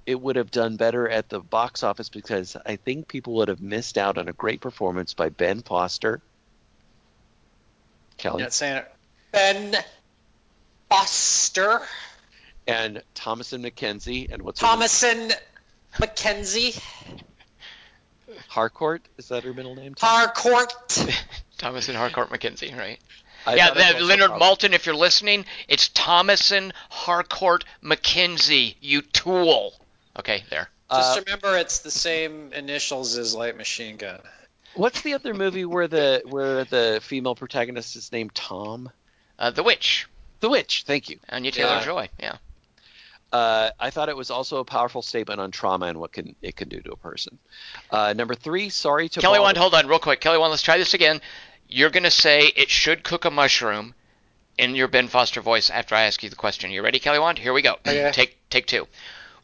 it 0.05 0.19
would 0.19 0.35
have 0.35 0.51
done 0.51 0.75
better 0.75 1.07
at 1.07 1.29
the 1.29 1.39
box 1.39 1.83
office 1.83 2.09
because 2.09 2.57
I 2.65 2.75
think 2.75 3.07
people 3.07 3.35
would 3.35 3.47
have 3.47 3.61
missed 3.61 3.97
out 3.97 4.17
on 4.17 4.27
a 4.27 4.33
great 4.33 4.59
performance 4.59 5.13
by 5.13 5.29
Ben 5.29 5.61
Foster. 5.61 6.21
Kelly 8.21 8.43
Not 8.43 8.53
saying 8.53 8.77
it. 8.77 8.91
Ben 9.31 9.75
Foster. 10.89 11.81
and 12.67 13.01
Thomasin 13.15 13.65
McKenzie 13.69 14.31
and 14.31 14.43
what's 14.43 14.61
her? 14.61 14.67
Thomasin 14.67 15.33
McKenzie. 15.95 16.79
Harcourt 18.47 19.01
is 19.17 19.27
that 19.29 19.43
her 19.43 19.53
middle 19.53 19.75
name? 19.75 19.95
Tom? 19.95 20.09
Harcourt. 20.09 20.69
Thomasin 21.57 21.95
Harcourt 21.95 22.29
McKenzie, 22.29 22.77
right? 22.77 22.99
I 23.45 23.55
yeah, 23.55 23.67
thought 23.67 23.77
that, 23.77 24.01
Leonard 24.03 24.31
also- 24.31 24.67
Maltin, 24.67 24.73
if 24.73 24.85
you're 24.85 24.95
listening, 24.95 25.45
it's 25.67 25.89
Thomasin 25.89 26.71
Harcourt 26.89 27.65
McKenzie, 27.83 28.75
you 28.81 29.01
tool. 29.01 29.73
Okay, 30.19 30.43
there. 30.49 30.69
Just 30.91 31.17
Uh, 31.17 31.21
remember, 31.25 31.57
it's 31.57 31.79
the 31.79 31.89
same 31.91 32.53
initials 32.53 33.17
as 33.17 33.33
Light 33.33 33.57
Machine 33.57 33.97
Gun. 33.97 34.19
What's 34.75 35.01
the 35.01 35.13
other 35.13 35.33
movie 35.33 35.65
where 35.65 35.87
the 35.87 36.21
where 36.25 36.63
the 36.65 36.99
female 37.03 37.35
protagonist 37.35 37.95
is 37.95 38.11
named 38.11 38.33
Tom? 38.35 38.89
Uh, 39.39 39.51
the 39.51 39.63
Witch, 39.63 40.07
The 40.39 40.49
Witch. 40.49 40.83
Thank 40.85 41.09
you. 41.09 41.19
Anya 41.29 41.51
Taylor 41.51 41.75
Yeah. 41.77 41.83
Joy. 41.83 42.09
Yeah. 42.19 42.35
Uh, 43.31 43.71
I 43.79 43.91
thought 43.91 44.09
it 44.09 44.17
was 44.17 44.29
also 44.29 44.57
a 44.57 44.65
powerful 44.65 45.01
statement 45.01 45.39
on 45.39 45.51
trauma 45.51 45.85
and 45.85 45.99
what 45.99 46.11
can 46.11 46.35
it 46.41 46.55
can 46.57 46.67
do 46.67 46.81
to 46.81 46.91
a 46.91 46.97
person. 46.97 47.37
Uh, 47.89 48.13
number 48.13 48.35
three, 48.35 48.69
sorry 48.69 49.07
to 49.09 49.21
Kelly 49.21 49.37
bother- 49.37 49.43
Wand, 49.43 49.57
hold 49.57 49.73
on, 49.73 49.87
real 49.87 49.99
quick. 49.99 50.19
Kelly 50.19 50.37
Wand, 50.37 50.51
let's 50.51 50.63
try 50.63 50.77
this 50.77 50.93
again. 50.93 51.21
You're 51.69 51.89
gonna 51.91 52.11
say 52.11 52.41
it 52.55 52.69
should 52.69 53.03
cook 53.03 53.23
a 53.23 53.31
mushroom 53.31 53.95
in 54.57 54.75
your 54.75 54.89
Ben 54.89 55.07
Foster 55.07 55.39
voice 55.39 55.69
after 55.69 55.95
I 55.95 56.01
ask 56.03 56.21
you 56.23 56.29
the 56.29 56.35
question. 56.35 56.71
You 56.71 56.81
ready, 56.83 56.99
Kelly 56.99 57.19
Wand? 57.19 57.39
Here 57.39 57.53
we 57.53 57.61
go. 57.61 57.75
Okay. 57.87 58.11
Take 58.13 58.37
take 58.49 58.65
two. 58.67 58.85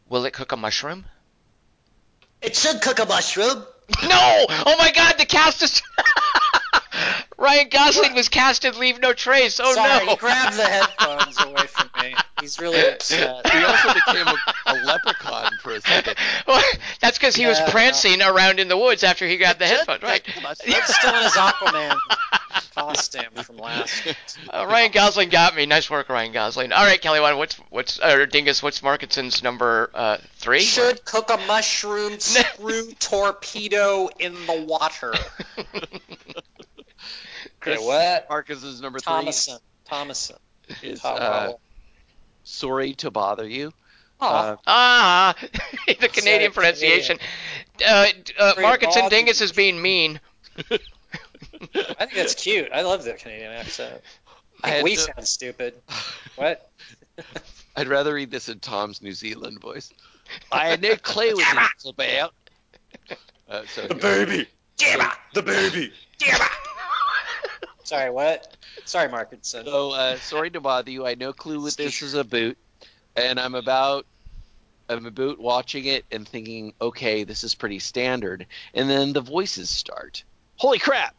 Will 0.10 0.26
it 0.26 0.34
cook 0.34 0.52
a 0.52 0.58
mushroom? 0.58 1.06
It 2.42 2.56
should 2.58 2.82
cook 2.82 3.00
a 3.00 3.06
mushroom. 3.06 3.66
No! 4.04 4.46
Oh 4.50 4.76
my 4.78 4.92
God, 4.94 5.16
the 5.18 5.26
cast 5.26 5.62
is. 5.64 5.82
Ryan 7.38 7.70
Gosling 7.70 8.14
was 8.16 8.30
cast 8.30 8.66
in 8.66 8.78
Leave 8.80 9.00
No 9.00 9.14
Trace. 9.14 9.60
Oh 9.64 9.74
Sorry, 9.76 10.06
no! 10.06 10.12
he 10.12 10.18
grabbed 10.18 10.58
the 10.58 10.64
headphones 10.64 11.40
away 11.40 11.68
from 11.68 11.90
me. 12.02 12.16
He's 12.42 12.60
really 12.60 12.80
upset. 12.80 13.48
He 13.52 13.64
also 13.64 13.94
became 13.94 14.28
a, 14.28 14.36
a 14.68 14.74
leprechaun 14.84 15.52
for 15.62 15.74
a 15.74 15.82
second. 15.82 16.16
Well, 16.48 16.64
That's 17.02 17.18
because 17.18 17.36
he 17.36 17.46
was 17.46 17.60
Yeah. 17.60 17.70
prancing 17.72 18.22
around 18.22 18.60
in 18.60 18.68
the 18.68 18.78
woods 18.78 19.04
after 19.04 19.28
he 19.28 19.38
got 19.38 19.60
the 19.60 19.68
headphones, 19.68 20.02
right? 20.02 20.22
I'm 20.44 20.56
still 20.56 21.16
in 21.16 21.24
his 21.24 21.34
Aquaman 21.34 21.96
costume 22.76 23.34
from 23.44 23.58
last. 23.58 24.04
Uh, 24.50 24.66
Ryan 24.66 24.92
Gosling 24.92 25.30
got 25.30 25.56
me. 25.56 25.66
Nice 25.66 25.90
work, 25.90 26.08
Ryan 26.08 26.32
Gosling. 26.32 26.72
All 26.72 26.86
right, 26.86 27.02
Kelly, 27.02 27.20
what's 27.20 27.56
what's 27.70 28.00
or 28.00 28.26
Dingus? 28.26 28.64
What's 28.64 28.82
Markinson's 28.82 29.44
number 29.44 29.90
uh, 29.94 30.18
three? 30.36 30.62
Should 30.62 31.04
cook 31.04 31.30
a 31.30 31.38
mushroom 31.48 32.20
screw 32.20 32.92
torpedo 33.00 34.10
in 34.20 34.34
the 34.46 34.64
water. 34.68 35.14
Chris 37.60 37.78
Okay, 37.80 37.86
what? 37.86 38.28
Marcus 38.30 38.64
is 38.64 38.82
number 38.82 39.00
Thomasin. 39.00 39.60
Thomasin. 39.90 40.38
three. 40.70 40.90
Is 40.92 41.02
Tom 41.02 41.18
uh, 41.20 41.52
sorry 42.44 42.94
to 42.96 43.12
bother 43.12 43.48
you. 43.48 43.74
Aw. 44.22 44.52
Uh, 44.52 44.56
Ah, 44.66 45.36
the 45.88 46.08
Canadian 46.08 46.54
Sorry, 46.54 46.66
pronunciation. 46.66 47.18
Uh, 47.86 48.08
uh, 48.40 48.54
Markinson 48.58 49.10
Dingus 49.10 49.42
is 49.42 49.52
being 49.52 49.82
mean. 49.82 50.20
I 51.62 52.06
think 52.06 52.14
that's 52.14 52.36
cute. 52.36 52.70
I 52.74 52.82
love 52.82 53.04
the 53.04 53.14
Canadian 53.14 53.52
accent. 53.52 54.02
I 54.64 54.80
I 54.80 54.84
we 54.84 54.96
to- 54.96 55.02
sound 55.02 55.28
stupid. 55.28 55.76
What? 56.36 56.70
I'd 57.76 57.88
rather 57.88 58.14
read 58.14 58.30
this 58.30 58.48
in 58.48 58.60
Tom's 58.60 59.02
New 59.02 59.14
Zealand 59.14 59.60
voice. 59.60 59.92
I 60.52 60.68
had 60.68 60.84
no 60.84 60.96
clue 60.96 61.34
what 61.34 61.70
it's 61.74 61.86
about. 61.86 62.34
Uh, 63.50 63.64
so 63.74 63.88
baby. 63.88 64.48
The 65.34 65.42
baby. 65.42 65.92
Sorry, 67.84 68.12
what? 68.12 68.56
Sorry, 68.86 69.08
Markinson. 69.08 69.66
So 69.66 69.92
uh, 69.92 70.18
sorry 70.18 70.52
to 70.52 70.60
bother 70.60 70.92
you. 70.92 71.06
I 71.06 71.10
had 71.10 71.20
no 71.20 71.32
clue 71.34 71.62
what 71.62 71.78
this 71.78 72.02
is 72.02 72.14
about, 72.14 72.56
and 73.16 73.40
I'm 73.40 73.56
about 73.56 74.06
I'm 74.90 75.06
about 75.06 75.40
watching 75.40 75.86
it 75.86 76.06
and 76.12 76.28
thinking, 76.28 76.74
okay, 76.82 77.24
this 77.24 77.44
is 77.44 77.56
pretty 77.56 77.80
standard, 77.80 78.46
and 78.74 78.90
then 78.90 79.14
the 79.14 79.22
voices 79.22 79.70
start. 79.70 80.24
Holy 80.58 80.80
crap! 80.80 81.16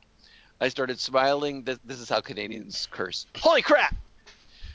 I 0.60 0.68
started 0.68 0.98
smiling. 0.98 1.62
This, 1.62 1.78
this 1.84 2.00
is 2.00 2.08
how 2.08 2.20
Canadians 2.20 2.88
curse. 2.90 3.26
Holy 3.36 3.62
crap! 3.62 3.94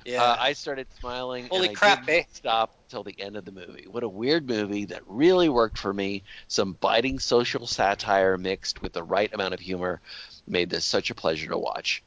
Yeah. 0.05 0.23
Uh, 0.23 0.37
I 0.39 0.53
started 0.53 0.87
smiling. 0.99 1.47
Holy 1.47 1.67
and 1.67 1.77
I 1.77 1.79
crap, 1.79 2.05
didn't 2.05 2.19
eh? 2.19 2.23
Stop 2.33 2.75
till 2.89 3.03
the 3.03 3.15
end 3.19 3.37
of 3.37 3.45
the 3.45 3.51
movie. 3.51 3.85
What 3.89 4.03
a 4.03 4.09
weird 4.09 4.47
movie 4.47 4.85
that 4.85 5.01
really 5.07 5.49
worked 5.49 5.77
for 5.77 5.93
me. 5.93 6.23
Some 6.47 6.73
biting 6.73 7.19
social 7.19 7.67
satire 7.67 8.37
mixed 8.37 8.81
with 8.81 8.93
the 8.93 9.03
right 9.03 9.33
amount 9.33 9.53
of 9.53 9.59
humor 9.59 10.01
made 10.47 10.69
this 10.69 10.85
such 10.85 11.09
a 11.09 11.15
pleasure 11.15 11.49
to 11.49 11.57
watch. 11.57 12.03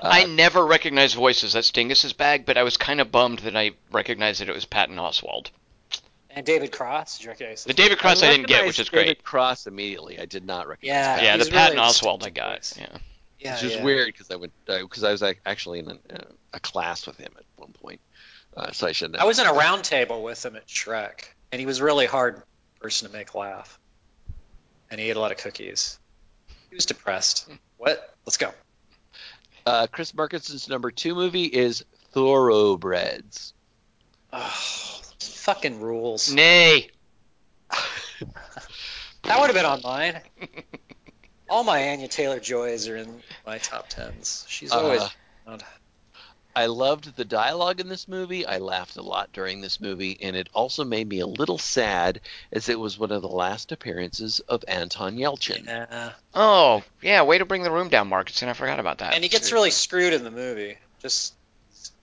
Uh, 0.00 0.08
I 0.12 0.24
never 0.26 0.64
recognized 0.64 1.16
voices. 1.16 1.52
That's 1.52 1.70
Dingus's 1.70 2.12
bag, 2.12 2.44
but 2.44 2.58
I 2.58 2.62
was 2.62 2.76
kind 2.76 3.00
of 3.00 3.10
bummed 3.10 3.40
that 3.40 3.56
I 3.56 3.72
recognized 3.90 4.40
that 4.40 4.48
it 4.48 4.54
was 4.54 4.64
Patton 4.64 4.96
Oswalt. 4.96 5.50
And 6.36 6.44
David 6.44 6.70
Cross. 6.70 7.18
Did 7.18 7.24
you 7.24 7.30
recognize 7.30 7.64
The 7.64 7.72
David 7.72 7.98
Cross 7.98 8.22
I, 8.22 8.30
didn't 8.30 8.46
get, 8.46 8.66
which 8.66 8.78
recognized 8.78 8.80
is 8.80 8.88
great. 8.90 9.04
David 9.04 9.24
Cross 9.24 9.66
immediately. 9.66 10.20
I 10.20 10.26
did 10.26 10.44
not 10.44 10.68
recognize. 10.68 10.94
Yeah. 10.94 11.06
Patton. 11.06 11.24
Yeah, 11.24 11.36
the 11.38 11.44
he's 11.44 11.52
Patton 11.52 11.76
really 11.76 11.88
Oswalt 11.88 12.22
I 12.22 12.30
distinct 12.30 12.36
got. 12.36 12.76
Yeah. 12.78 12.98
Yeah, 13.38 13.54
which 13.54 13.64
is 13.64 13.74
yeah. 13.74 13.84
weird 13.84 14.06
because 14.06 14.30
I 14.30 14.36
went 14.36 14.52
because 14.66 15.04
I 15.04 15.12
was 15.12 15.22
ac- 15.22 15.40
actually 15.44 15.80
in 15.80 15.90
a, 15.90 15.98
a 16.54 16.60
class 16.60 17.06
with 17.06 17.16
him 17.18 17.32
at 17.36 17.44
one 17.56 17.72
point. 17.72 18.00
Uh, 18.56 18.72
so 18.72 18.86
I 18.86 18.92
shouldn't. 18.92 19.18
I 19.18 19.24
was 19.24 19.38
in 19.38 19.46
a 19.46 19.52
round 19.52 19.84
table 19.84 20.22
with 20.22 20.44
him 20.44 20.56
at 20.56 20.66
Shrek, 20.66 21.24
and 21.52 21.60
he 21.60 21.66
was 21.66 21.80
a 21.80 21.84
really 21.84 22.06
hard 22.06 22.42
person 22.80 23.08
to 23.08 23.14
make 23.14 23.34
laugh. 23.34 23.78
And 24.90 25.00
he 25.00 25.10
ate 25.10 25.16
a 25.16 25.20
lot 25.20 25.32
of 25.32 25.38
cookies. 25.38 25.98
He 26.70 26.76
was 26.76 26.86
depressed. 26.86 27.48
What? 27.76 28.14
Let's 28.24 28.38
go. 28.38 28.52
Uh, 29.66 29.86
Chris 29.88 30.14
Markinson's 30.14 30.68
number 30.68 30.90
two 30.90 31.14
movie 31.14 31.44
is 31.44 31.84
Thoroughbreds. 32.12 33.52
Oh, 34.32 35.00
fucking 35.46 35.80
rules. 35.80 36.32
Nay. 36.32 36.88
That 39.24 39.40
would 39.40 39.46
have 39.48 39.54
been 39.56 39.64
on 39.64 39.80
mine. 39.82 40.20
All 41.50 41.64
my 41.64 41.88
Anya 41.88 42.06
Taylor 42.06 42.38
Joys 42.38 42.86
are 42.86 42.96
in 42.96 43.22
my 43.44 43.58
top 43.58 43.88
tens. 43.88 44.44
She's 44.48 44.70
always 44.70 45.00
Uh, 45.02 45.08
around. 45.48 45.64
I 46.54 46.66
loved 46.66 47.16
the 47.16 47.24
dialogue 47.24 47.80
in 47.80 47.88
this 47.88 48.06
movie. 48.06 48.46
I 48.46 48.58
laughed 48.58 48.96
a 48.96 49.02
lot 49.02 49.32
during 49.32 49.60
this 49.60 49.80
movie, 49.80 50.16
and 50.22 50.36
it 50.36 50.48
also 50.54 50.84
made 50.84 51.08
me 51.08 51.18
a 51.20 51.26
little 51.26 51.58
sad 51.58 52.20
as 52.52 52.68
it 52.68 52.78
was 52.78 52.98
one 52.98 53.10
of 53.10 53.20
the 53.20 53.28
last 53.28 53.72
appearances 53.72 54.38
of 54.40 54.64
Anton 54.68 55.16
Yelchin. 55.16 55.66
Yeah. 55.66 56.12
Oh, 56.32 56.82
yeah. 57.02 57.22
Way 57.24 57.38
to 57.38 57.44
bring 57.44 57.62
the 57.64 57.70
room 57.72 57.88
down, 57.88 58.08
Markinson. 58.08 58.48
I 58.48 58.52
forgot 58.52 58.78
about 58.78 58.98
that. 58.98 59.14
And 59.14 59.24
he 59.24 59.28
gets 59.28 59.50
really 59.52 59.70
screwed 59.72 60.12
in 60.14 60.22
the 60.22 60.30
movie. 60.30 60.78
Just 61.02 61.34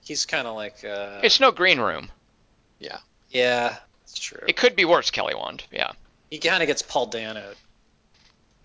he's 0.04 0.26
kind 0.26 0.46
of 0.46 0.54
like 0.56 0.84
uh, 0.84 1.20
It's 1.22 1.40
no 1.40 1.50
green 1.52 1.80
room. 1.80 2.10
yeah, 2.78 2.98
it's 3.34 4.18
true. 4.18 4.40
It 4.46 4.56
could 4.56 4.76
be 4.76 4.84
worse, 4.84 5.10
Kelly 5.10 5.34
Wand. 5.34 5.64
Yeah. 5.72 5.90
He 6.30 6.38
kind 6.38 6.62
of 6.62 6.66
gets 6.66 6.82
Paul 6.82 7.08
Danoed. 7.10 7.54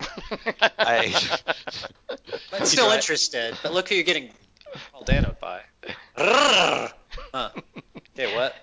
I, 0.78 1.12
I'm 2.52 2.64
still 2.64 2.88
right. 2.88 2.96
interested, 2.96 3.56
but 3.62 3.72
look 3.72 3.88
who 3.88 3.94
you're 3.96 4.04
getting 4.04 4.30
Paul 4.92 5.04
Danoed 5.04 5.38
by. 5.40 5.60
huh. 6.16 6.88
Okay, 7.34 8.34
what? 8.34 8.54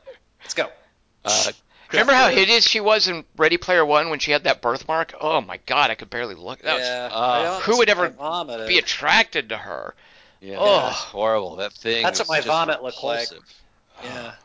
Let's 0.42 0.54
go. 0.54 0.68
uh, 1.26 1.52
Remember 1.92 2.14
how 2.14 2.30
hideous 2.30 2.68
she 2.68 2.80
was 2.80 3.08
in 3.08 3.24
Ready 3.38 3.58
Player 3.58 3.86
One 3.86 4.10
when 4.10 4.20
she 4.20 4.32
had 4.32 4.44
that 4.46 4.62
birthmark? 4.62 5.14
Oh 5.22 5.40
my 5.42 5.60
God, 5.66 5.90
I 5.90 5.96
could 5.96 6.10
barely 6.10 6.36
look. 6.36 6.60
That 6.64 6.80
yeah. 6.80 7.10
uh, 7.12 7.60
who 7.62 7.78
would 7.78 7.90
ever 7.90 8.10
vomited. 8.10 8.68
be 8.68 8.78
attracted 8.78 9.50
to 9.50 9.58
her. 9.58 9.94
Yeah, 10.42 10.58
Oh. 10.60 10.82
that's 10.88 10.98
horrible. 11.00 11.56
That 11.58 11.72
thing. 11.74 12.04
That's 12.04 12.20
what 12.20 12.28
my 12.30 12.38
just 12.38 12.48
vomit 12.48 12.84
looked 12.84 13.04
like. 13.04 13.28
Yeah. 14.04 14.34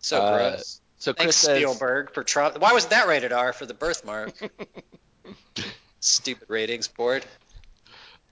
So 0.00 0.22
Uh, 0.22 0.50
gross. 0.52 0.80
So 0.98 1.12
Chris 1.14 1.24
Thanks, 1.24 1.36
says, 1.36 1.56
Spielberg, 1.58 2.12
for 2.12 2.24
try- 2.24 2.50
Why 2.58 2.72
wasn't 2.72 2.90
that 2.90 3.06
rated 3.08 3.32
R 3.32 3.52
for 3.52 3.66
the 3.66 3.74
birthmark? 3.74 4.32
Stupid 6.00 6.48
ratings 6.48 6.88
board. 6.88 7.24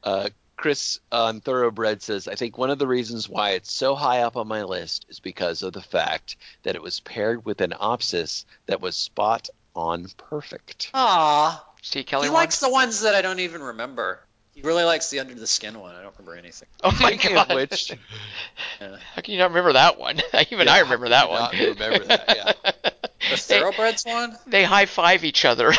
uh, 0.03 0.29
Chris 0.57 1.01
on 1.13 1.41
Thoroughbred 1.41 2.03
says, 2.03 2.29
I 2.29 2.35
think 2.35 2.57
one 2.57 2.71
of 2.71 2.79
the 2.79 2.87
reasons 2.87 3.29
why 3.29 3.51
it's 3.51 3.71
so 3.73 3.95
high 3.95 4.23
up 4.23 4.37
on 4.37 4.49
my 4.49 4.63
list 4.63 5.05
is 5.09 5.21
because 5.21 5.63
of 5.63 5.75
the 5.75 5.83
fact 5.83 6.37
that 6.63 6.75
it 6.75 6.83
was 6.83 7.01
paired 7.01 7.45
with 7.45 7.61
an 7.61 7.75
opsis 7.79 8.45
that 8.67 8.81
was 8.81 8.97
spot 8.97 9.49
on 9.75 10.07
perfect. 10.17 10.91
Aw. 10.95 11.63
See 11.83 12.05
Kelly 12.05 12.25
He 12.27 12.31
Wand? 12.31 12.41
likes 12.43 12.61
the 12.61 12.71
ones 12.71 13.03
that 13.03 13.15
I 13.15 13.21
don't 13.23 13.41
even 13.41 13.63
remember. 13.63 14.21
He 14.57 14.63
really 14.63 14.85
likes 14.85 15.11
the 15.11 15.21
under 15.21 15.35
the 15.35 15.47
skin 15.47 15.79
one. 15.79 15.95
I 15.95 16.01
don't 16.03 16.15
remember 16.19 16.35
anything. 16.39 16.67
Oh 16.83 16.91
my 16.99 17.11
Speaking 17.11 17.37
of 17.37 17.49
God. 17.49 17.57
which, 17.57 17.93
How 18.81 19.21
can 19.21 19.35
you 19.35 19.39
not 19.39 19.51
remember 19.51 19.75
that 19.75 19.99
one? 19.99 20.19
Even 20.51 20.67
Yeah, 20.67 20.73
I 20.73 20.79
remember 20.81 21.11
that 21.11 21.29
one. 21.29 21.51
can 21.51 21.67
not 21.67 21.79
remember 21.79 22.05
that, 22.07 22.25
yeah. 22.35 22.53
The 23.29 23.37
they, 23.49 23.61
thoroughbreds 23.61 24.05
one? 24.07 24.35
they 24.47 24.65
high 24.65 24.87
five 24.87 25.25
each 25.25 25.45
other. 25.45 25.73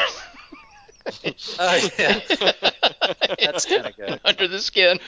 Oh 1.60 1.90
yeah. 1.98 2.20
That's 3.40 3.66
kinda 3.66 3.94
good. 3.98 4.20
Under 4.24 4.48
the 4.48 4.60
skin. 4.60 5.00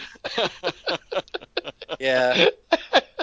Yeah. 1.99 2.49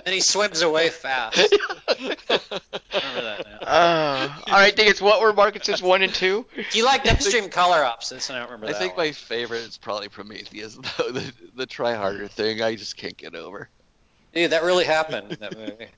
And 0.07 0.15
he 0.15 0.21
swims 0.21 0.63
away 0.63 0.89
fast. 0.89 1.37
remember 1.99 3.23
that 3.23 3.45
now. 3.45 3.67
Uh, 3.67 4.35
all 4.47 4.53
right, 4.53 4.73
I 4.73 4.77
think 4.77 4.89
it's 4.89 5.01
what 5.01 5.21
were 5.21 5.33
Markinson's 5.33 5.83
one 5.83 6.03
and 6.03 6.15
two. 6.15 6.47
You 6.73 6.85
liked 6.85 7.09
upstream 7.09 7.49
color 7.49 7.85
opposites, 7.85 8.31
and 8.31 8.37
I 8.37 8.43
don't 8.43 8.53
remember 8.53 8.75
I 8.75 8.79
think 8.79 8.97
one. 8.97 9.07
my 9.07 9.13
favorite 9.13 9.63
is 9.63 9.79
probably 9.79 10.09
Prometheus, 10.09 10.77
though. 10.99 11.11
The, 11.11 11.33
the 11.57 11.67
try 11.67 11.95
harder 11.95 12.29
thing, 12.29 12.63
I 12.63 12.77
just 12.77 12.97
can't 12.97 13.17
get 13.17 13.35
over. 13.35 13.69
Dude, 14.33 14.53
that 14.53 14.63
really 14.63 14.85
happened 14.85 15.33
in 15.33 15.41
that 15.41 15.59
movie. 15.59 15.89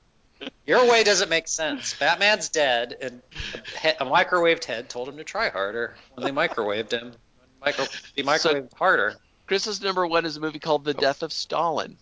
Your 0.67 0.89
way 0.89 1.05
doesn't 1.05 1.29
make 1.29 1.47
sense. 1.47 1.95
Batman's 1.95 2.49
dead, 2.49 2.97
and 3.03 3.21
a, 3.85 4.05
a 4.05 4.07
microwaved 4.07 4.65
head 4.65 4.89
told 4.89 5.09
him 5.09 5.19
to 5.19 5.25
try 5.25 5.51
harder 5.51 5.97
when 6.15 6.25
they 6.25 6.31
microwaved 6.31 6.93
him. 6.93 7.13
Micro, 7.61 7.85
he 8.15 8.23
microwaved 8.23 8.73
harder. 8.75 9.17
Chris's 9.47 9.83
number 9.83 10.07
one 10.07 10.25
is 10.25 10.37
a 10.37 10.41
movie 10.41 10.61
called 10.61 10.85
The 10.85 10.95
Death 10.95 11.23
of 11.23 11.33
Stalin. 11.33 11.97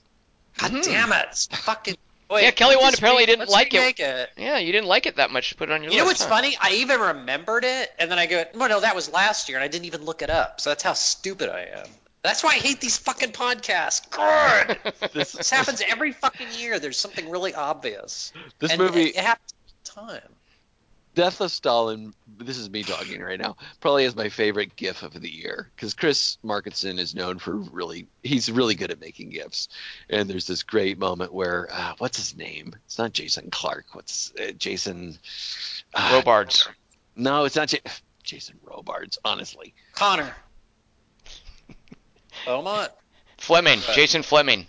God 0.59 0.73
Mhm. 0.73 0.85
damn 0.85 1.13
it! 1.13 1.27
It's 1.31 1.47
Fucking. 1.47 1.97
Wait, 2.29 2.43
Yeah, 2.43 2.51
Kelly 2.51 2.75
let's 2.75 2.83
Wand 2.83 2.95
apparently 2.97 3.23
re- 3.23 3.27
didn't 3.27 3.49
like 3.49 3.73
it. 3.73 4.01
it. 4.01 4.31
Yeah, 4.37 4.59
you 4.59 4.73
didn't 4.73 4.89
like 4.89 5.07
it 5.07 5.17
that 5.17 5.31
much 5.31 5.51
to 5.51 5.55
put 5.55 5.69
it 5.71 5.73
on 5.73 5.83
your 5.83 5.91
list. 5.91 5.95
You 5.97 6.03
know 6.03 6.07
what's 6.07 6.23
huh? 6.25 6.29
funny? 6.29 6.57
I 6.61 6.73
even 6.73 6.99
remembered 6.99 7.65
it, 7.65 7.93
and 8.01 8.11
then 8.11 8.19
I 8.19 8.27
go, 8.27 8.45
"No, 8.55 8.67
no, 8.67 8.81
that 8.81 8.97
was 8.97 9.09
last 9.09 9.49
year," 9.49 9.59
and 9.59 9.65
I 9.65 9.69
didn't 9.69 9.85
even 9.85 10.05
look 10.05 10.23
it 10.23 10.31
up. 10.31 10.61
So 10.61 10.71
that's 10.71 10.83
how 10.83 10.95
stupid 10.95 11.51
I 11.51 11.69
am. 11.73 11.87
That's 12.23 12.43
why 12.43 12.51
I 12.51 12.59
hate 12.59 12.81
these 12.81 12.97
fucking 12.99 13.31
podcasts. 13.31 14.11
God, 14.11 14.77
This, 15.13 15.31
this 15.33 15.51
happens 15.51 15.81
every 15.87 16.11
fucking 16.13 16.49
year. 16.59 16.81
There's 16.81 16.99
something 16.99 17.31
really 17.31 17.55
obvious. 17.55 18.33
This 18.59 18.73
and 18.73 18.81
movie, 18.81 19.05
it, 19.11 19.17
it 19.17 19.25
happens 19.25 19.55
all 19.97 20.07
the 20.07 20.13
time. 20.19 20.29
Death 21.17 21.41
of 21.41 21.51
Stalin, 21.51 22.13
this 22.37 22.59
is 22.59 22.69
me 22.69 22.83
talking 22.83 23.23
right 23.23 23.41
now, 23.41 23.57
probably 23.81 24.05
is 24.05 24.15
my 24.15 24.29
favorite 24.29 24.77
GIF 24.77 25.03
of 25.03 25.15
the 25.15 25.31
year 25.31 25.71
because 25.75 25.95
Chris 25.95 26.37
Markinson 26.45 26.99
is 26.99 27.15
known 27.15 27.39
for 27.39 27.57
really, 27.57 28.07
he's 28.23 28.53
really 28.53 28.75
good 28.75 28.91
at 28.91 29.01
making 29.01 29.31
GIFs. 29.31 29.69
And 30.11 30.29
there's 30.29 30.47
this 30.47 30.63
great 30.63 30.99
moment 30.99 31.33
where, 31.33 31.69
uh, 31.73 31.95
what's 31.97 32.19
his 32.19 32.37
name? 32.37 32.77
It's 32.85 32.99
not 32.99 33.15
Jason 33.15 33.49
Clark. 33.51 33.87
What's 33.95 34.31
uh, 34.39 34.53
Jason? 34.59 35.17
Uh, 35.95 36.11
Robards. 36.13 36.69
No, 37.17 37.47
it's 37.47 37.57
not 37.57 37.73
Ja- 37.73 37.79
Jason 38.23 38.59
Robards, 38.63 39.19
honestly. 39.25 39.73
Connor. 39.95 40.37
Beaumont. 42.45 42.93
Flemyng, 43.39 43.95
Jason 43.95 44.21
Flemyng. 44.21 44.67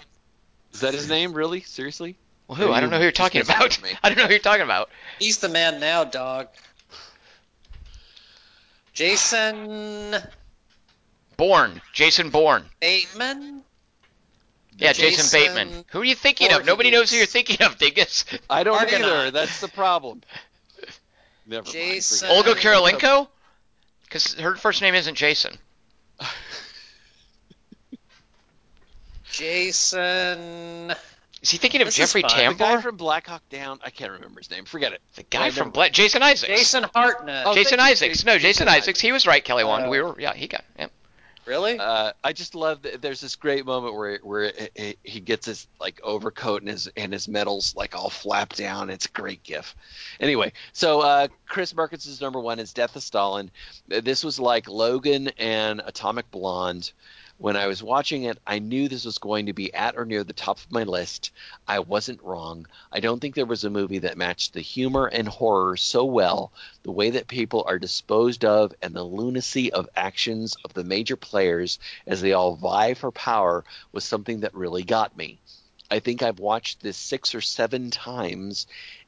Is 0.73 0.79
that 0.79 0.93
his 0.93 1.09
name, 1.09 1.33
really? 1.33 1.59
Seriously? 1.59 2.17
Well, 2.47 2.57
who? 2.57 2.71
I 2.71 2.79
don't 2.79 2.89
know 2.89 2.97
who 2.97 3.03
you're 3.03 3.11
talking 3.11 3.41
about. 3.41 3.81
me. 3.81 3.89
I 4.03 4.09
don't 4.09 4.17
know 4.17 4.25
who 4.25 4.31
you're 4.31 4.39
talking 4.39 4.63
about. 4.63 4.89
He's 5.19 5.39
the 5.39 5.49
man 5.49 5.79
now, 5.79 6.03
dog. 6.03 6.47
Jason 8.93 10.15
Bourne, 11.35 11.81
Jason 11.93 12.29
Bourne. 12.29 12.65
Bateman. 12.79 13.61
Yeah, 14.77 14.93
Jason, 14.93 15.23
Jason 15.23 15.39
Bateman. 15.39 15.85
Who 15.91 16.01
are 16.01 16.05
you 16.05 16.15
thinking 16.15 16.51
of? 16.51 16.65
Nobody 16.65 16.91
knows 16.91 17.11
who 17.11 17.17
you're 17.17 17.25
thinking 17.25 17.65
of, 17.65 17.77
Dingus. 17.77 18.25
I 18.49 18.63
don't 18.63 18.77
Argonaut. 18.77 19.09
either. 19.09 19.31
That's 19.31 19.59
the 19.59 19.67
problem. 19.67 20.21
Never. 21.45 21.67
Jason- 21.67 22.27
forget 22.27 22.47
it. 22.47 22.47
Olga 22.47 22.59
Kurylenko? 22.59 23.27
Because 24.03 24.33
her 24.35 24.55
first 24.55 24.81
name 24.81 24.95
isn't 24.95 25.15
Jason. 25.15 25.57
Jason. 29.31 30.93
Is 31.47 31.51
he 31.51 31.57
thinking 31.59 31.79
of 31.79 31.87
This 31.87 31.95
Jeffrey 31.95 32.23
fine. 32.23 32.49
The 32.49 32.55
guy 32.55 32.81
from 32.81 32.97
Black 32.97 33.27
Hawk 33.27 33.41
Down. 33.49 33.79
I 33.81 33.89
can't 33.89 34.11
remember 34.11 34.41
his 34.41 34.51
name. 34.51 34.65
Forget 34.65 34.91
it. 34.91 35.01
The 35.15 35.23
guy 35.23 35.49
from 35.49 35.69
Black 35.71 35.93
Jason 35.93 36.21
Isaacs. 36.21 36.51
Jason 36.51 36.83
Hartnett. 36.93 37.47
Oh, 37.47 37.53
Jason 37.53 37.79
Isaacs. 37.79 38.25
No, 38.25 38.33
Jason 38.33 38.65
Jason 38.65 38.67
Isaacs. 38.67 38.99
He 38.99 39.13
was 39.13 39.25
right, 39.25 39.41
Kelly 39.41 39.63
Wand. 39.63 39.85
Oh. 39.85 39.89
We 39.89 40.01
were. 40.01 40.19
Yeah, 40.19 40.33
he 40.33 40.47
got. 40.47 40.65
Yeah. 40.77 40.87
really? 41.45 41.79
Uh, 41.79 42.11
I 42.21 42.33
just 42.33 42.53
love 42.53 42.81
that 42.81 43.01
there's 43.01 43.21
this 43.21 43.37
great 43.37 43.65
moment 43.65 43.95
where 43.95 44.19
where 44.23 44.51
he- 44.75 44.97
he 45.05 45.19
gets 45.21 45.45
his 45.45 45.67
like 45.79 46.01
overcoat 46.03 46.63
and 46.63 46.69
his 46.69 46.89
and 46.97 47.13
his 47.13 47.29
medals 47.29 47.73
like 47.77 47.95
all 47.95 48.09
flapped 48.09 48.57
down. 48.57 48.89
It's 48.89 49.05
a 49.05 49.09
great 49.11 49.41
gif. 49.43 49.73
Anyway, 50.19 50.51
so 50.73 50.99
uh, 50.99 51.29
Chris 51.47 51.73
Markinson's 51.73 52.19
number 52.19 52.41
one 52.41 52.59
is 52.59 52.73
Death 52.73 52.97
of 52.97 53.03
Stalin. 53.03 53.51
Uh, 53.89 54.01
This 54.01 54.21
was 54.25 54.37
like 54.37 54.67
Logan 54.67 55.29
and 55.37 55.81
Atomic 55.85 56.29
Blonde. 56.29 56.91
When 57.39 57.55
I 57.55 57.67
was 57.67 57.83
watching 57.83 58.23
it, 58.23 58.39
I 58.47 58.57
knew 58.57 58.87
this 58.87 59.05
was 59.05 59.19
going 59.19 59.45
to 59.45 59.53
be 59.53 59.71
at 59.71 59.95
or 59.95 60.05
near 60.05 60.23
the 60.23 60.33
top 60.33 60.57
of 60.57 60.71
my 60.71 60.83
list. 60.83 61.31
I 61.67 61.79
wasn't 61.79 62.23
wrong. 62.23 62.65
I 62.91 62.99
don't 62.99 63.19
think 63.19 63.35
there 63.35 63.45
was 63.45 63.63
a 63.63 63.69
movie 63.69 63.99
that 63.99 64.17
matched 64.17 64.53
the 64.53 64.61
humor 64.61 65.05
and 65.05 65.27
horror 65.27 65.77
so 65.77 66.03
well, 66.03 66.51
the 66.81 66.91
way 66.91 67.11
that 67.11 67.27
people 67.27 67.63
are 67.67 67.77
disposed 67.77 68.43
of, 68.43 68.73
and 68.81 68.95
the 68.95 69.03
lunacy 69.03 69.71
of 69.71 69.87
actions 69.95 70.57
of 70.65 70.73
the 70.73 70.83
major 70.83 71.15
players 71.15 71.77
as 72.07 72.21
they 72.21 72.33
all 72.33 72.55
vie 72.55 72.95
for 72.95 73.11
power 73.11 73.63
was 73.91 74.03
something 74.03 74.39
that 74.39 74.55
really 74.55 74.83
got 74.83 75.15
me. 75.15 75.39
I 75.91 75.99
think 75.99 76.23
I've 76.23 76.39
watched 76.39 76.81
this 76.81 76.97
six 76.97 77.35
or 77.35 77.41
seven 77.41 77.91
times, 77.91 78.65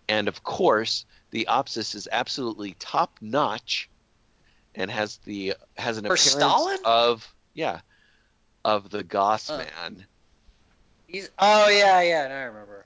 and 0.08 0.28
of 0.28 0.44
course, 0.44 1.06
the 1.32 1.48
Opsis 1.50 1.96
is 1.96 2.08
absolutely 2.12 2.76
top 2.78 3.18
notch, 3.22 3.90
and 4.76 4.92
has 4.92 5.18
the 5.26 5.56
has 5.78 5.98
an 5.98 6.04
For 6.04 6.14
appearance 6.14 6.32
Stalin? 6.32 6.78
of 6.86 7.34
yeah 7.56 7.80
of 8.66 8.90
the 8.90 9.04
Goss 9.04 9.48
Huh. 9.48 9.58
man. 9.60 10.06
He's, 11.08 11.30
oh 11.40 11.70
yeah, 11.70 12.02
yeah. 12.02 12.28
Now 12.28 12.36
I 12.36 12.44
remember. 12.44 12.86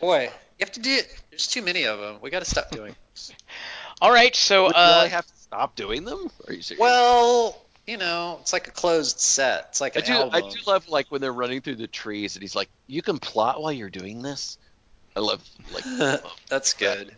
Boy, 0.00 0.24
you 0.24 0.30
have 0.60 0.72
to 0.72 0.80
do. 0.80 0.90
It. 0.90 1.22
There's 1.30 1.46
too 1.46 1.62
many 1.62 1.84
of 1.84 1.98
them. 1.98 2.18
We 2.22 2.30
got 2.30 2.38
to 2.42 2.48
stop 2.48 2.70
doing. 2.72 2.94
this. 3.14 3.32
All 4.00 4.12
right. 4.12 4.34
So, 4.34 4.64
Will 4.64 4.70
uh, 4.74 5.02
I 5.04 5.08
have 5.08 5.26
to 5.26 5.36
stop 5.36 5.76
doing 5.76 6.04
them? 6.04 6.30
Are 6.46 6.52
you 6.54 6.62
serious? 6.62 6.80
Well, 6.80 7.60
you 7.86 7.96
know, 7.96 8.38
it's 8.40 8.52
like 8.52 8.68
a 8.68 8.70
closed 8.70 9.20
set. 9.20 9.66
It's 9.70 9.80
like 9.80 9.96
I 9.96 10.00
do. 10.00 10.12
album. 10.12 10.30
I 10.34 10.40
do 10.40 10.56
love 10.66 10.88
like 10.88 11.10
when 11.10 11.20
they're 11.20 11.32
running 11.32 11.60
through 11.60 11.76
the 11.76 11.86
trees, 11.86 12.36
and 12.36 12.42
he's 12.42 12.54
like, 12.56 12.68
"You 12.86 13.02
can 13.02 13.18
plot 13.18 13.60
while 13.60 13.72
you're 13.72 13.90
doing 13.90 14.22
this." 14.22 14.56
I 15.16 15.20
love 15.20 15.42
like. 15.72 15.84
That's 16.48 16.72
good. 16.74 17.14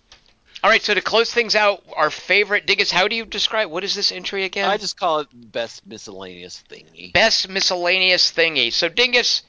All 0.63 0.69
right, 0.69 0.83
so 0.83 0.93
to 0.93 1.01
close 1.01 1.33
things 1.33 1.55
out, 1.55 1.83
our 1.97 2.11
favorite 2.11 2.67
Dingus. 2.67 2.91
How 2.91 3.09
do 3.09 3.17
you 3.17 3.25
describe 3.25 3.71
what 3.71 3.83
is 3.83 3.95
this 3.95 4.13
entry 4.13 4.45
again? 4.45 4.69
I 4.69 4.77
just 4.77 4.99
call 4.99 5.21
it 5.21 5.29
best 5.33 5.87
miscellaneous 5.87 6.63
thingy. 6.69 7.13
Best 7.15 7.49
miscellaneous 7.49 8.31
thingy. 8.31 8.71
So 8.73 8.89
Dingus, 8.91 9.43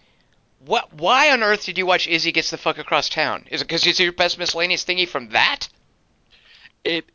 what? 0.65 0.93
Why 0.93 1.31
on 1.31 1.43
earth 1.43 1.65
did 1.65 1.77
you 1.77 1.85
watch 1.85 2.07
Izzy 2.07 2.31
gets 2.31 2.49
the 2.49 2.57
fuck 2.57 2.77
across 2.77 3.09
town? 3.09 3.45
Is 3.51 3.61
it 3.61 3.65
because 3.65 3.85
it's 3.85 3.99
your 3.99 4.13
best 4.13 4.39
miscellaneous 4.39 4.85
thingy 4.85 5.07
from 5.07 5.29
that? 5.29 5.67
It 6.85 7.05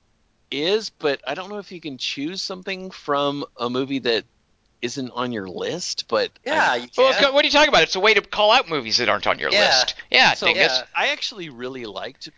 is, 0.50 0.90
but 0.90 1.20
I 1.26 1.34
don't 1.34 1.48
know 1.48 1.58
if 1.58 1.72
you 1.72 1.80
can 1.80 1.96
choose 1.96 2.42
something 2.42 2.90
from 2.90 3.44
a 3.56 3.70
movie 3.70 4.00
that 4.00 4.24
isn't 4.82 5.10
on 5.10 5.32
your 5.32 5.48
list. 5.48 6.04
But 6.08 6.30
Yeah, 6.44 6.72
I, 6.72 6.76
you 6.76 6.88
Well, 6.98 7.32
what 7.32 7.44
are 7.44 7.46
you 7.46 7.52
talking 7.52 7.70
about? 7.70 7.82
It's 7.82 7.96
a 7.96 8.00
way 8.00 8.12
to 8.12 8.20
call 8.20 8.52
out 8.52 8.68
movies 8.68 8.98
that 8.98 9.08
aren't 9.08 9.26
on 9.26 9.38
your 9.38 9.50
Yeah. 9.50 9.66
list. 9.68 9.94
Yeah, 10.10 10.34
so 10.34 10.46
Dingus. 10.46 10.78
yeah. 10.78 10.84
I 10.94 11.08
actually 11.08 11.48
really 11.48 11.86
liked 11.86 12.28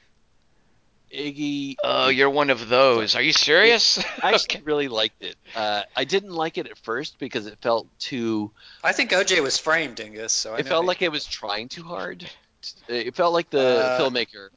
Iggy. 1.12 1.76
Oh, 1.82 2.08
you're 2.08 2.28
one 2.30 2.50
of 2.50 2.68
those. 2.68 3.16
Are 3.16 3.22
you 3.22 3.32
serious? 3.32 3.98
I 4.22 4.32
actually 4.34 4.62
really 4.62 4.88
liked 4.88 5.22
it. 5.22 5.36
Uh, 5.54 5.82
I 5.96 6.04
didn't 6.04 6.32
like 6.32 6.58
it 6.58 6.66
at 6.66 6.76
first 6.78 7.18
because 7.18 7.46
it 7.46 7.58
felt 7.62 7.86
too. 7.98 8.50
I 8.84 8.92
think 8.92 9.10
OJ 9.12 9.42
was 9.42 9.56
framed, 9.58 9.96
Dingus. 9.96 10.32
So 10.32 10.54
I 10.54 10.58
It 10.58 10.66
felt 10.66 10.84
he- 10.84 10.88
like 10.88 11.02
it 11.02 11.10
was 11.12 11.24
trying 11.24 11.68
too 11.68 11.82
hard. 11.84 12.28
It 12.88 13.14
felt 13.14 13.32
like 13.32 13.50
the 13.50 13.60
Uh, 13.84 14.00
filmmaker. 14.00 14.48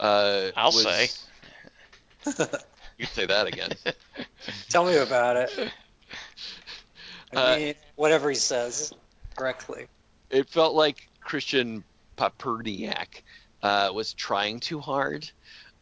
Uh, 0.00 0.50
I'll 0.56 0.72
was- 0.72 0.82
say. 0.84 1.08
You 2.98 3.06
say 3.06 3.26
that 3.26 3.46
again. 3.46 3.72
Tell 4.70 4.84
me 4.86 4.96
about 4.96 5.36
it. 5.36 5.70
I 7.34 7.36
Uh, 7.36 7.56
mean, 7.56 7.74
whatever 7.96 8.28
he 8.30 8.36
says, 8.36 8.92
correctly. 9.36 9.86
it 10.30 10.48
felt 10.48 10.74
like 10.74 11.08
Christian 11.20 11.82
Papierniak 12.16 13.22
uh, 13.62 13.90
was 13.92 14.12
trying 14.14 14.60
too 14.60 14.78
hard 14.80 15.28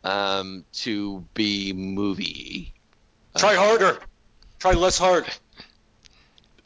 um, 0.05 0.65
to 0.73 1.25
be 1.35 1.73
movie. 1.73 2.73
Try 3.37 3.55
harder. 3.55 3.99
Try 4.59 4.73
less 4.73 4.99
hard. 4.99 5.27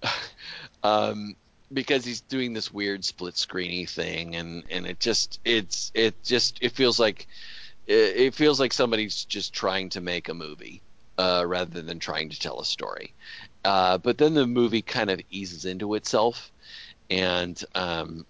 um, 0.83 1.37
because 1.73 2.05
he's 2.05 2.21
doing 2.23 2.53
this 2.53 2.73
weird 2.73 3.05
split 3.05 3.35
screeny 3.35 3.89
thing, 3.89 4.37
and 4.37 4.65
and 4.71 4.87
it 4.87 5.01
just 5.01 5.41
it's 5.45 5.91
it 5.95 6.23
just 6.23 6.59
it 6.61 6.73
feels 6.73 6.99
like 6.99 7.27
it, 7.87 8.17
it 8.17 8.35
feels 8.35 8.61
like 8.61 8.73
somebody's 8.73 9.25
just 9.25 9.53
trying 9.53 9.91
to 9.91 10.01
make 10.01 10.29
a 10.29 10.35
movie 10.35 10.81
uh, 11.19 11.45
rather 11.47 11.83
than 11.83 11.99
trying 11.99 12.31
to 12.31 12.39
tell 12.39 12.61
a 12.61 12.65
story. 12.65 13.13
Uh, 13.65 13.99
but 13.99 14.19
then 14.19 14.35
the 14.35 14.47
movie 14.47 14.83
kind 14.83 15.11
of 15.11 15.21
eases 15.31 15.65
into 15.65 15.95
itself, 15.95 16.51
and 17.11 17.63
um, 17.75 18.27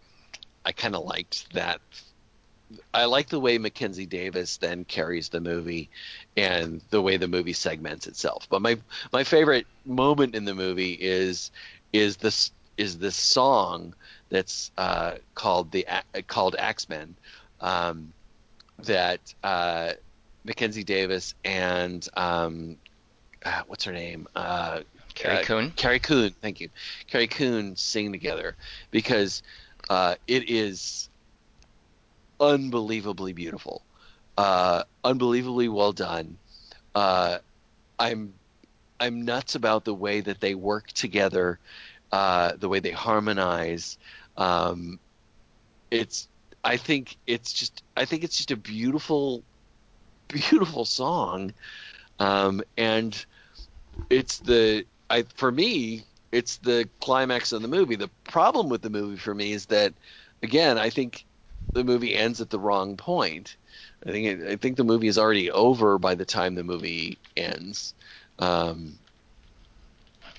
I 0.65 0.73
kind 0.73 0.94
of 0.94 1.05
liked 1.05 1.52
that. 1.55 1.81
I 2.92 3.04
like 3.06 3.28
the 3.28 3.40
way 3.40 3.58
Mackenzie 3.58 4.06
Davis 4.06 4.56
then 4.58 4.84
carries 4.84 5.28
the 5.28 5.40
movie, 5.40 5.90
and 6.36 6.80
the 6.90 7.02
way 7.02 7.16
the 7.16 7.28
movie 7.28 7.52
segments 7.52 8.06
itself. 8.06 8.46
But 8.50 8.62
my 8.62 8.78
my 9.12 9.24
favorite 9.24 9.66
moment 9.84 10.34
in 10.34 10.44
the 10.44 10.54
movie 10.54 10.92
is 10.92 11.50
is 11.92 12.16
this 12.16 12.50
is 12.76 12.98
this 12.98 13.16
song 13.16 13.94
that's 14.30 14.70
uh, 14.76 15.14
called 15.34 15.70
the 15.70 15.86
A- 16.14 16.22
called 16.22 16.56
Axemen 16.58 17.16
um, 17.60 18.12
that 18.84 19.20
uh, 19.42 19.92
Mackenzie 20.44 20.84
Davis 20.84 21.34
and 21.44 22.06
um, 22.16 22.76
uh, 23.44 23.62
what's 23.66 23.84
her 23.84 23.92
name 23.92 24.26
uh, 24.34 24.80
Carrie 25.14 25.36
uh, 25.36 25.42
Coon. 25.42 25.70
Carrie 25.76 26.00
Coon, 26.00 26.30
thank 26.42 26.60
you. 26.60 26.68
Carrie 27.06 27.28
Coon 27.28 27.76
sing 27.76 28.12
together 28.12 28.56
because 28.90 29.42
uh, 29.88 30.16
it 30.26 30.50
is 30.50 31.08
unbelievably 32.50 33.32
beautiful, 33.34 33.86
uh, 34.36 34.84
unbelievably 35.05 35.68
well 35.68 35.92
done. 35.92 36.39
Uh, 36.94 37.39
I'm 37.98 38.34
I'm 39.00 39.24
nuts 39.24 39.55
about 39.56 39.84
the 39.84 39.94
way 39.94 40.20
that 40.23 40.40
they 40.40 40.55
work 40.55 40.89
together, 40.89 41.60
uh, 42.12 42.56
the 42.56 42.68
way 42.68 42.81
they 42.81 42.92
harmonize. 42.92 43.98
Um, 44.36 45.00
it's 45.90 46.28
I 46.64 46.76
think 46.76 47.18
it's 47.26 47.52
just 47.52 47.82
I 47.97 48.05
think 48.05 48.24
it's 48.24 48.36
just 48.36 48.50
a 48.50 48.56
beautiful, 48.56 49.44
beautiful 50.28 50.84
song, 50.84 51.55
um, 52.18 52.62
and 52.76 53.24
it's 54.10 54.40
the 54.40 54.86
I 55.10 55.23
for 55.34 55.50
me 55.50 56.05
it's 56.32 56.58
the 56.58 56.89
climax 57.00 57.52
of 57.52 57.62
the 57.62 57.68
movie. 57.68 57.97
The 57.97 58.10
problem 58.24 58.68
with 58.68 58.82
the 58.82 58.90
movie 58.90 59.16
for 59.18 59.34
me 59.34 59.52
is 59.52 59.66
that 59.66 59.94
again 60.42 60.78
I 60.78 60.90
think 60.90 61.26
the 61.74 61.84
movie 61.84 62.14
ends 62.14 62.40
at 62.40 62.50
the 62.50 62.58
wrong 62.58 62.96
point. 62.96 63.56
I 64.06 64.10
think 64.10 64.26
it, 64.26 64.48
I 64.48 64.56
think 64.56 64.76
the 64.76 64.84
movie 64.84 65.08
is 65.08 65.18
already 65.18 65.50
over 65.50 65.98
by 65.98 66.14
the 66.14 66.24
time 66.24 66.54
the 66.54 66.64
movie 66.64 67.18
ends. 67.36 67.94
Um, 68.38 68.98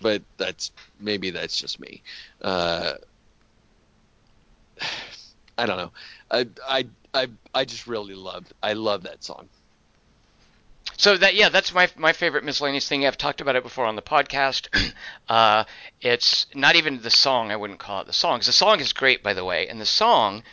but 0.01 0.21
that's 0.37 0.71
maybe 0.99 1.29
that's 1.29 1.57
just 1.57 1.79
me. 1.79 2.01
Uh, 2.41 2.93
I 5.57 5.65
don't 5.65 5.77
know. 5.77 5.91
I 6.31 6.47
I 6.67 6.87
I 7.13 7.27
I 7.53 7.65
just 7.65 7.87
really 7.87 8.15
love 8.15 8.45
I 8.61 8.73
love 8.73 9.03
that 9.03 9.23
song. 9.23 9.47
So 10.97 11.17
that 11.17 11.35
yeah, 11.35 11.49
that's 11.49 11.73
my 11.73 11.89
my 11.97 12.13
favorite 12.13 12.43
miscellaneous 12.43 12.87
thing. 12.87 13.05
I've 13.05 13.17
talked 13.17 13.41
about 13.41 13.55
it 13.55 13.63
before 13.63 13.85
on 13.85 13.95
the 13.95 14.01
podcast. 14.01 14.67
uh, 15.29 15.65
it's 16.01 16.45
not 16.53 16.75
even 16.75 17.01
the 17.01 17.09
song. 17.09 17.51
I 17.51 17.55
wouldn't 17.55 17.79
call 17.79 18.01
it 18.01 18.07
the 18.07 18.13
song. 18.13 18.39
the 18.39 18.53
song 18.53 18.79
is 18.79 18.93
great, 18.93 19.23
by 19.23 19.33
the 19.33 19.43
way, 19.43 19.67
and 19.67 19.79
the 19.81 19.85
song. 19.85 20.43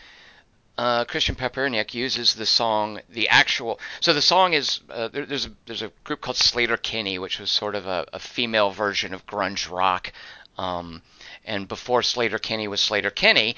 Uh, 0.79 1.05
Christian 1.05 1.35
Papierniak 1.35 1.93
uses 1.93 2.35
the 2.35 2.47
song, 2.47 3.01
the 3.11 3.29
actual. 3.29 3.79
So 4.01 4.15
the 4.15 4.23
song 4.23 4.55
is 4.55 4.81
uh, 4.89 5.09
there, 5.09 5.27
there's 5.27 5.47
a 5.47 5.51
there's 5.67 5.83
a 5.83 5.93
group 6.03 6.23
called 6.23 6.37
Sleater-Kinney, 6.37 7.19
which 7.19 7.39
was 7.39 7.51
sort 7.51 7.75
of 7.75 7.87
a, 7.87 8.07
a 8.13 8.19
female 8.19 8.71
version 8.71 9.13
of 9.13 9.27
grunge 9.27 9.71
rock. 9.71 10.13
Um, 10.57 11.03
and 11.45 11.69
before 11.69 12.01
Sleater-Kinney 12.01 12.69
was 12.69 12.81
Sleater-Kinney, 12.81 13.57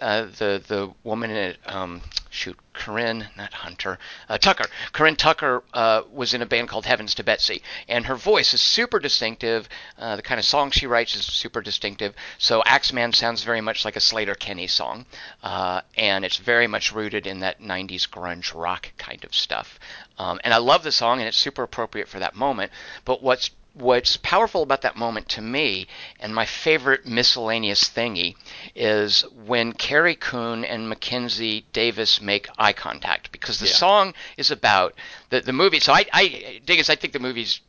uh, 0.00 0.26
the 0.38 0.62
the 0.66 0.92
woman 1.04 1.30
in 1.30 1.36
it, 1.36 1.58
um, 1.66 2.00
shoot, 2.30 2.56
Corin, 2.72 3.26
not 3.36 3.52
Hunter, 3.52 3.98
uh, 4.28 4.38
Tucker. 4.38 4.64
Corin 4.92 5.16
Tucker 5.16 5.62
uh, 5.74 6.02
was 6.12 6.34
in 6.34 6.42
a 6.42 6.46
band 6.46 6.68
called 6.68 6.86
Heavens 6.86 7.14
to 7.16 7.24
Betsy, 7.24 7.62
and 7.88 8.06
her 8.06 8.14
voice 8.14 8.54
is 8.54 8.60
super 8.60 8.98
distinctive. 8.98 9.68
Uh, 9.98 10.16
the 10.16 10.22
kind 10.22 10.38
of 10.38 10.44
song 10.44 10.70
she 10.70 10.86
writes 10.86 11.16
is 11.16 11.24
super 11.26 11.60
distinctive. 11.60 12.14
So 12.38 12.62
Axeman 12.64 13.12
sounds 13.12 13.42
very 13.42 13.60
much 13.60 13.84
like 13.84 13.96
a 13.96 14.00
Sleater-Kinney 14.00 14.68
song, 14.68 15.06
uh, 15.42 15.80
and 15.96 16.24
it's 16.24 16.36
very 16.36 16.66
much 16.66 16.92
rooted 16.92 17.26
in 17.26 17.40
that 17.40 17.60
'90s 17.60 18.08
grunge 18.08 18.54
rock 18.54 18.92
kind 18.98 19.24
of 19.24 19.34
stuff. 19.34 19.78
Um, 20.18 20.40
and 20.44 20.54
I 20.54 20.58
love 20.58 20.82
the 20.82 20.92
song, 20.92 21.18
and 21.18 21.28
it's 21.28 21.36
super 21.36 21.62
appropriate 21.62 22.08
for 22.08 22.18
that 22.18 22.34
moment. 22.34 22.72
But 23.04 23.22
what's 23.22 23.50
what's 23.78 24.16
powerful 24.18 24.62
about 24.62 24.82
that 24.82 24.96
moment 24.96 25.28
to 25.30 25.40
me, 25.40 25.86
and 26.20 26.34
my 26.34 26.44
favorite 26.44 27.06
miscellaneous 27.06 27.88
thingy, 27.88 28.34
is 28.74 29.22
when 29.46 29.72
Carrie 29.72 30.16
Coon 30.16 30.64
and 30.64 30.88
Mackenzie 30.88 31.64
Davis 31.72 32.20
make 32.20 32.48
eye 32.58 32.72
contact 32.72 33.32
because 33.32 33.58
the 33.58 33.66
Yeah. 33.66 33.72
song 33.72 34.14
is 34.36 34.50
about 34.50 34.94
the 35.30 35.40
the 35.40 35.52
movie. 35.52 35.80
So 35.80 35.92
I, 35.92 36.06
I 36.12 36.60
Dingus, 36.64 36.90
I 36.90 36.96
think 36.96 37.12
the 37.12 37.18
movie's. 37.18 37.60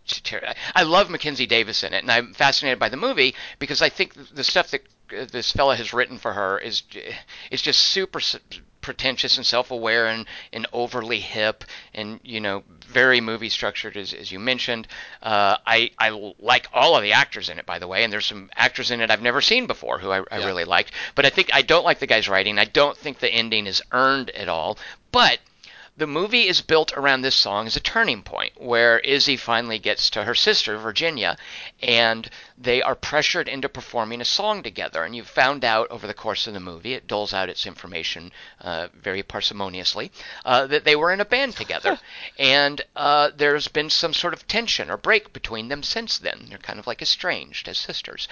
I 0.75 0.83
love 0.83 1.09
Mackenzie 1.09 1.45
Davis 1.45 1.83
in 1.83 1.93
it, 1.93 2.01
and 2.03 2.11
I'm 2.11 2.33
fascinated 2.33 2.79
by 2.79 2.89
the 2.89 2.97
movie 2.97 3.35
because 3.59 3.81
I 3.81 3.89
think 3.89 4.13
the 4.33 4.43
stuff 4.43 4.71
that 4.71 4.81
this 5.31 5.51
fella 5.51 5.75
has 5.75 5.93
written 5.93 6.17
for 6.17 6.33
her 6.33 6.57
is 6.59 6.83
is 7.51 7.61
just 7.61 7.79
super 7.79 8.19
pretentious 8.81 9.37
and 9.37 9.45
self-aware 9.45 10.07
and, 10.07 10.25
and 10.53 10.65
overly 10.73 11.19
hip 11.19 11.63
and 11.93 12.19
you 12.23 12.39
know 12.39 12.63
very 12.87 13.21
movie 13.21 13.49
structured 13.49 13.95
as, 13.97 14.13
as 14.13 14.31
you 14.31 14.39
mentioned. 14.39 14.87
Uh, 15.21 15.57
I, 15.65 15.91
I 15.99 16.09
like 16.39 16.67
all 16.73 16.95
of 16.95 17.03
the 17.03 17.13
actors 17.13 17.49
in 17.49 17.59
it 17.59 17.65
by 17.65 17.79
the 17.79 17.87
way 17.87 18.03
and 18.03 18.11
there's 18.11 18.25
some 18.25 18.49
actors 18.55 18.91
in 18.91 19.01
it 19.01 19.11
I've 19.11 19.21
never 19.21 19.41
seen 19.41 19.67
before 19.67 19.99
who 19.99 20.11
I, 20.11 20.19
I 20.31 20.39
Yeah. 20.39 20.45
really 20.45 20.65
liked. 20.65 20.91
But 21.15 21.25
I 21.25 21.29
think 21.29 21.49
I 21.53 21.61
don't 21.61 21.85
like 21.85 21.99
the 21.99 22.07
guy's 22.07 22.29
writing. 22.29 22.57
I 22.57 22.65
don't 22.65 22.97
think 22.97 23.19
the 23.19 23.29
ending 23.33 23.67
is 23.67 23.81
earned 23.91 24.29
at 24.31 24.47
all. 24.49 24.77
But 25.11 25.39
the 25.97 26.07
movie 26.07 26.47
is 26.47 26.61
built 26.61 26.93
around 26.95 27.21
this 27.21 27.35
song 27.35 27.67
as 27.67 27.75
a 27.75 27.81
turning 27.81 28.21
point 28.23 28.53
where 28.55 28.99
Izzy 28.99 29.35
finally 29.35 29.79
gets 29.79 30.09
to 30.11 30.23
her 30.23 30.33
sister, 30.33 30.77
Virginia, 30.77 31.35
and 31.81 32.29
they 32.61 32.81
are 32.81 32.95
pressured 32.95 33.47
into 33.47 33.67
performing 33.69 34.21
a 34.21 34.25
song 34.25 34.63
together. 34.63 35.03
And 35.03 35.15
you've 35.15 35.27
found 35.27 35.63
out 35.65 35.89
over 35.89 36.07
the 36.07 36.13
course 36.13 36.47
of 36.47 36.53
the 36.53 36.59
movie, 36.59 36.93
it 36.93 37.07
doles 37.07 37.33
out 37.33 37.49
its 37.49 37.65
information 37.65 38.31
uh, 38.61 38.87
very 38.93 39.23
parsimoniously, 39.23 40.11
uh, 40.45 40.67
that 40.67 40.83
they 40.85 40.95
were 40.95 41.11
in 41.11 41.19
a 41.21 41.25
band 41.25 41.55
together. 41.55 41.99
and 42.39 42.81
uh, 42.95 43.31
there's 43.35 43.67
been 43.67 43.89
some 43.89 44.13
sort 44.13 44.33
of 44.33 44.47
tension 44.47 44.89
or 44.89 44.97
break 44.97 45.33
between 45.33 45.67
them 45.67 45.83
since 45.83 46.17
then. 46.17 46.45
They're 46.49 46.57
kind 46.57 46.79
of 46.79 46.87
like 46.87 47.01
estranged 47.01 47.67
as 47.67 47.77
sisters. 47.77 48.27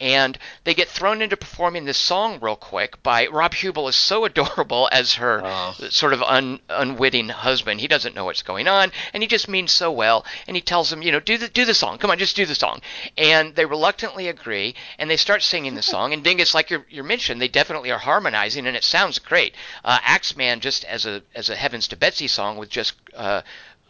And 0.00 0.38
they 0.64 0.74
get 0.74 0.88
thrown 0.88 1.22
into 1.22 1.36
performing 1.36 1.84
this 1.84 1.98
song 1.98 2.38
real 2.40 2.56
quick 2.56 3.02
by 3.02 3.26
Rob 3.26 3.54
Huebel 3.54 3.88
is 3.88 3.96
so 3.96 4.24
adorable 4.26 4.88
as 4.92 5.14
her 5.14 5.42
Oh. 5.44 5.74
sort 5.90 6.12
of 6.12 6.22
un, 6.22 6.60
unwitting 6.68 7.02
unwitting 7.02 7.28
husband. 7.30 7.80
He 7.80 7.88
doesn't 7.88 8.14
know 8.14 8.24
what's 8.24 8.42
going 8.42 8.68
on, 8.68 8.92
and 9.12 9.22
he 9.22 9.26
just 9.26 9.48
means 9.48 9.72
so 9.72 9.90
well. 9.90 10.24
And 10.46 10.56
he 10.56 10.60
tells 10.62 10.92
him, 10.92 11.02
you 11.02 11.12
know, 11.12 11.20
do 11.20 11.36
the 11.38 11.48
do 11.48 11.64
the 11.64 11.74
song. 11.74 11.98
Come 11.98 12.10
on, 12.10 12.18
just 12.18 12.36
do 12.36 12.46
the 12.46 12.54
song. 12.54 12.80
And 13.16 13.54
they 13.54 13.64
reluctantly 13.72 14.28
agree, 14.28 14.74
and 14.98 15.08
they 15.08 15.16
start 15.16 15.42
singing 15.42 15.74
the 15.74 15.82
song. 15.82 16.12
And 16.12 16.22
Dingus, 16.22 16.52
like 16.54 16.70
you 16.70 16.84
you 16.90 17.02
mentioned, 17.02 17.40
they 17.40 17.48
definitely 17.48 17.90
are 17.90 17.98
harmonizing, 17.98 18.66
and 18.66 18.76
it 18.76 18.84
sounds 18.84 19.18
great. 19.18 19.54
Uh, 19.82 19.98
Axeman, 20.02 20.60
just 20.60 20.84
as 20.84 21.06
a 21.06 21.22
as 21.34 21.48
a 21.48 21.56
Heavens 21.56 21.88
to 21.88 21.96
Betsy 21.96 22.28
song 22.28 22.58
with 22.58 22.68
just 22.68 22.92
uh, 23.16 23.40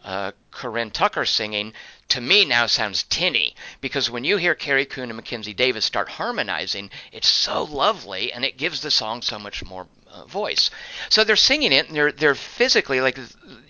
uh, 0.03 0.31
Corin 0.51 0.91
Tucker 0.91 1.25
singing, 1.25 1.73
to 2.09 2.21
me 2.21 2.45
now 2.45 2.67
sounds 2.67 3.03
tinny 3.03 3.55
because 3.81 4.09
when 4.09 4.23
you 4.23 4.37
hear 4.37 4.53
Carrie 4.53 4.85
Coon 4.85 5.09
and 5.09 5.15
Mackenzie 5.15 5.53
Davis 5.53 5.85
start 5.85 6.09
harmonizing, 6.09 6.91
it's 7.11 7.29
so 7.29 7.63
lovely 7.63 8.31
and 8.31 8.45
it 8.45 8.57
gives 8.57 8.81
the 8.81 8.91
song 8.91 9.21
so 9.21 9.39
much 9.39 9.63
more 9.63 9.87
uh, 10.11 10.25
voice. 10.25 10.69
So 11.09 11.23
they're 11.23 11.35
singing 11.35 11.71
it 11.71 11.87
and 11.87 11.95
they're 11.95 12.11
they're 12.11 12.35
physically 12.35 13.01
like 13.01 13.17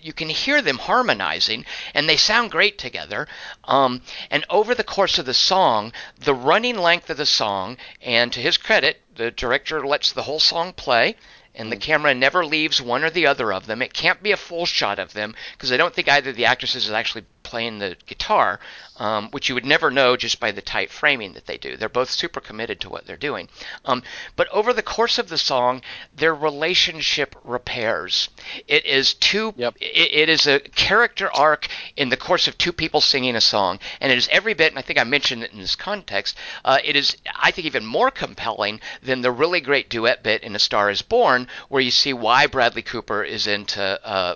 you 0.02 0.12
can 0.12 0.28
hear 0.28 0.60
them 0.60 0.78
harmonizing 0.78 1.64
and 1.94 2.08
they 2.08 2.16
sound 2.16 2.50
great 2.50 2.76
together. 2.76 3.26
Um, 3.64 4.02
and 4.30 4.44
over 4.50 4.74
the 4.74 4.84
course 4.84 5.18
of 5.18 5.26
the 5.26 5.34
song, 5.34 5.92
the 6.18 6.34
running 6.34 6.76
length 6.76 7.08
of 7.08 7.16
the 7.16 7.26
song, 7.26 7.78
and 8.02 8.32
to 8.32 8.40
his 8.40 8.58
credit, 8.58 9.00
the 9.14 9.30
director 9.30 9.86
lets 9.86 10.12
the 10.12 10.24
whole 10.24 10.40
song 10.40 10.72
play 10.72 11.16
and 11.54 11.70
the 11.70 11.76
camera 11.76 12.14
never 12.14 12.44
leaves 12.44 12.82
one 12.82 13.04
or 13.04 13.10
the 13.10 13.26
other 13.26 13.52
of 13.52 13.66
them. 13.66 13.82
It 13.82 13.92
can't 13.92 14.22
be 14.22 14.32
a 14.32 14.36
full 14.36 14.66
shot 14.66 14.98
of 14.98 15.12
them 15.12 15.34
because 15.52 15.72
I 15.72 15.76
don't 15.76 15.94
think 15.94 16.08
either 16.08 16.30
of 16.30 16.36
the 16.36 16.46
actresses 16.46 16.86
is 16.86 16.92
actually 16.92 17.24
playing 17.54 17.78
the 17.78 17.96
guitar, 18.06 18.58
um, 18.96 19.30
which 19.30 19.48
you 19.48 19.54
would 19.54 19.64
never 19.64 19.88
know 19.88 20.16
just 20.16 20.40
by 20.40 20.50
the 20.50 20.60
tight 20.60 20.90
framing 20.90 21.34
that 21.34 21.46
they 21.46 21.56
do. 21.56 21.76
They're 21.76 21.88
both 21.88 22.10
super 22.10 22.40
committed 22.40 22.80
to 22.80 22.90
what 22.90 23.06
they're 23.06 23.16
doing. 23.16 23.48
Um, 23.84 24.02
but 24.34 24.48
over 24.48 24.72
the 24.72 24.82
course 24.82 25.18
of 25.20 25.28
the 25.28 25.38
song, 25.38 25.80
their 26.12 26.34
relationship 26.34 27.36
repairs. 27.44 28.28
It 28.66 28.84
is 28.84 29.14
two. 29.14 29.54
Yep. 29.56 29.76
It, 29.80 30.14
it 30.22 30.28
is 30.28 30.48
a 30.48 30.58
character 30.58 31.30
arc 31.32 31.68
in 31.96 32.08
the 32.08 32.16
course 32.16 32.48
of 32.48 32.58
two 32.58 32.72
people 32.72 33.00
singing 33.00 33.36
a 33.36 33.40
song, 33.40 33.78
and 34.00 34.10
it 34.10 34.18
is 34.18 34.28
every 34.32 34.54
bit. 34.54 34.72
And 34.72 34.78
I 34.80 34.82
think 34.82 34.98
I 34.98 35.04
mentioned 35.04 35.44
it 35.44 35.52
in 35.52 35.60
this 35.60 35.76
context. 35.76 36.36
Uh, 36.64 36.78
it 36.82 36.96
is, 36.96 37.16
I 37.40 37.52
think, 37.52 37.66
even 37.66 37.86
more 37.86 38.10
compelling 38.10 38.80
than 39.00 39.20
the 39.22 39.30
really 39.30 39.60
great 39.60 39.88
duet 39.88 40.24
bit 40.24 40.42
in 40.42 40.56
A 40.56 40.58
Star 40.58 40.90
Is 40.90 41.02
Born, 41.02 41.46
where 41.68 41.82
you 41.82 41.92
see 41.92 42.12
why 42.12 42.48
Bradley 42.48 42.82
Cooper 42.82 43.22
is 43.22 43.46
into. 43.46 43.80
Uh, 44.04 44.34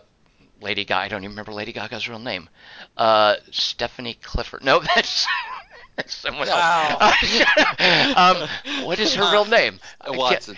Lady 0.61 0.85
Gaga. 0.85 1.01
I 1.05 1.09
don't 1.09 1.23
even 1.23 1.31
remember 1.33 1.53
Lady 1.53 1.73
Gaga's 1.73 2.09
real 2.09 2.19
name. 2.19 2.49
Uh, 2.97 3.37
Stephanie 3.51 4.19
Clifford. 4.23 4.65
No, 4.65 4.81
that's, 4.81 5.27
that's 5.97 6.15
someone 6.15 6.49
Wow. 6.49 6.99
else. 7.01 7.43
um, 8.17 8.85
what 8.87 8.99
is 8.99 9.15
her 9.15 9.31
real 9.33 9.45
name? 9.45 9.79
Watson. 10.09 10.57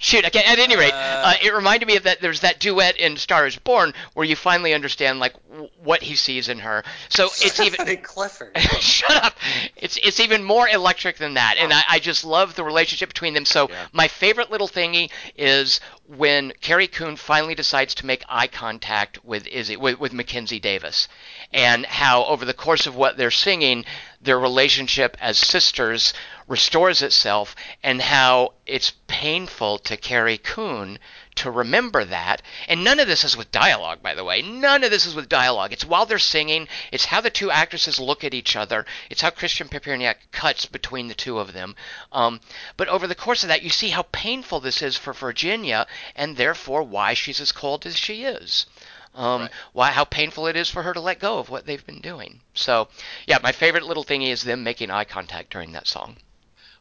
Shoot, 0.00 0.24
okay, 0.26 0.44
at 0.44 0.60
any 0.60 0.76
rate, 0.76 0.92
uh, 0.94 1.34
it 1.42 1.52
reminded 1.52 1.86
me 1.86 1.96
of 1.96 2.04
that. 2.04 2.20
There's 2.20 2.40
that 2.40 2.60
duet 2.60 2.96
in 2.98 3.16
Star 3.16 3.48
is 3.48 3.56
Born 3.56 3.92
where 4.14 4.24
you 4.24 4.36
finally 4.36 4.72
understand 4.72 5.18
like 5.18 5.32
w- 5.50 5.68
what 5.82 6.02
he 6.04 6.14
sees 6.14 6.48
in 6.48 6.60
her. 6.60 6.84
So 7.08 7.24
it's 7.40 7.58
even 7.58 7.96
Clifford. 8.02 8.56
shut 8.80 9.24
up. 9.24 9.34
It's 9.76 9.96
it's 9.96 10.20
even 10.20 10.44
more 10.44 10.68
electric 10.68 11.16
than 11.18 11.34
that, 11.34 11.56
and 11.58 11.72
I, 11.72 11.82
I 11.88 11.98
just 11.98 12.24
love 12.24 12.54
the 12.54 12.62
relationship 12.62 13.08
between 13.08 13.34
them. 13.34 13.44
So 13.44 13.68
Yeah. 13.68 13.86
my 13.92 14.06
favorite 14.06 14.52
little 14.52 14.68
thingy 14.68 15.10
is 15.36 15.80
when 16.06 16.52
Carrie 16.60 16.86
Coon 16.86 17.16
finally 17.16 17.56
decides 17.56 17.94
to 17.96 18.06
make 18.06 18.22
eye 18.28 18.46
contact 18.46 19.24
with 19.24 19.48
Izzy 19.48 19.76
with, 19.76 19.98
with 19.98 20.12
Mackenzie 20.12 20.60
Davis, 20.60 21.08
and 21.52 21.84
how 21.84 22.24
over 22.26 22.44
the 22.44 22.54
course 22.54 22.86
of 22.86 22.94
what 22.94 23.16
they're 23.16 23.32
singing, 23.32 23.84
their 24.22 24.38
relationship 24.38 25.16
as 25.20 25.38
sisters 25.38 26.14
restores 26.48 27.02
itself, 27.02 27.54
and 27.82 28.00
how 28.00 28.54
it's 28.66 28.92
painful 29.06 29.78
to 29.78 29.96
Carrie 29.96 30.38
Coon 30.38 30.98
to 31.36 31.50
remember 31.50 32.04
that. 32.04 32.42
And 32.66 32.82
none 32.82 32.98
of 32.98 33.06
this 33.06 33.22
is 33.22 33.36
with 33.36 33.52
dialogue, 33.52 34.02
by 34.02 34.14
the 34.14 34.24
way. 34.24 34.42
None 34.42 34.82
of 34.82 34.90
this 34.90 35.06
is 35.06 35.14
with 35.14 35.28
dialogue. 35.28 35.72
It's 35.72 35.84
while 35.84 36.06
they're 36.06 36.18
singing. 36.18 36.66
It's 36.90 37.04
how 37.04 37.20
the 37.20 37.30
two 37.30 37.50
actresses 37.50 38.00
look 38.00 38.24
at 38.24 38.34
each 38.34 38.56
other. 38.56 38.86
It's 39.08 39.20
how 39.20 39.30
Christian 39.30 39.68
Papierniak 39.68 40.16
cuts 40.32 40.66
between 40.66 41.08
the 41.08 41.14
two 41.14 41.38
of 41.38 41.52
them. 41.52 41.76
Um, 42.12 42.40
but 42.76 42.88
over 42.88 43.06
the 43.06 43.14
course 43.14 43.44
of 43.44 43.48
that, 43.48 43.62
you 43.62 43.70
see 43.70 43.90
how 43.90 44.02
painful 44.10 44.60
this 44.60 44.82
is 44.82 44.96
for 44.96 45.12
Virginia, 45.12 45.86
and 46.16 46.36
therefore 46.36 46.82
why 46.82 47.14
she's 47.14 47.40
as 47.40 47.52
cold 47.52 47.86
as 47.86 47.96
she 47.96 48.24
is. 48.24 48.66
Um, 49.14 49.42
Right. 49.42 49.50
Why 49.72 49.90
how 49.90 50.04
painful 50.04 50.46
it 50.46 50.56
is 50.56 50.68
for 50.68 50.82
her 50.82 50.94
to 50.94 51.00
let 51.00 51.18
go 51.18 51.38
of 51.38 51.48
what 51.50 51.66
they've 51.66 51.84
been 51.84 52.00
doing. 52.00 52.40
So, 52.54 52.88
yeah, 53.26 53.38
my 53.42 53.52
favorite 53.52 53.84
little 53.84 54.04
thingy 54.04 54.28
is 54.28 54.42
them 54.42 54.62
making 54.62 54.90
eye 54.90 55.04
contact 55.04 55.50
during 55.50 55.72
that 55.72 55.86
song. 55.86 56.18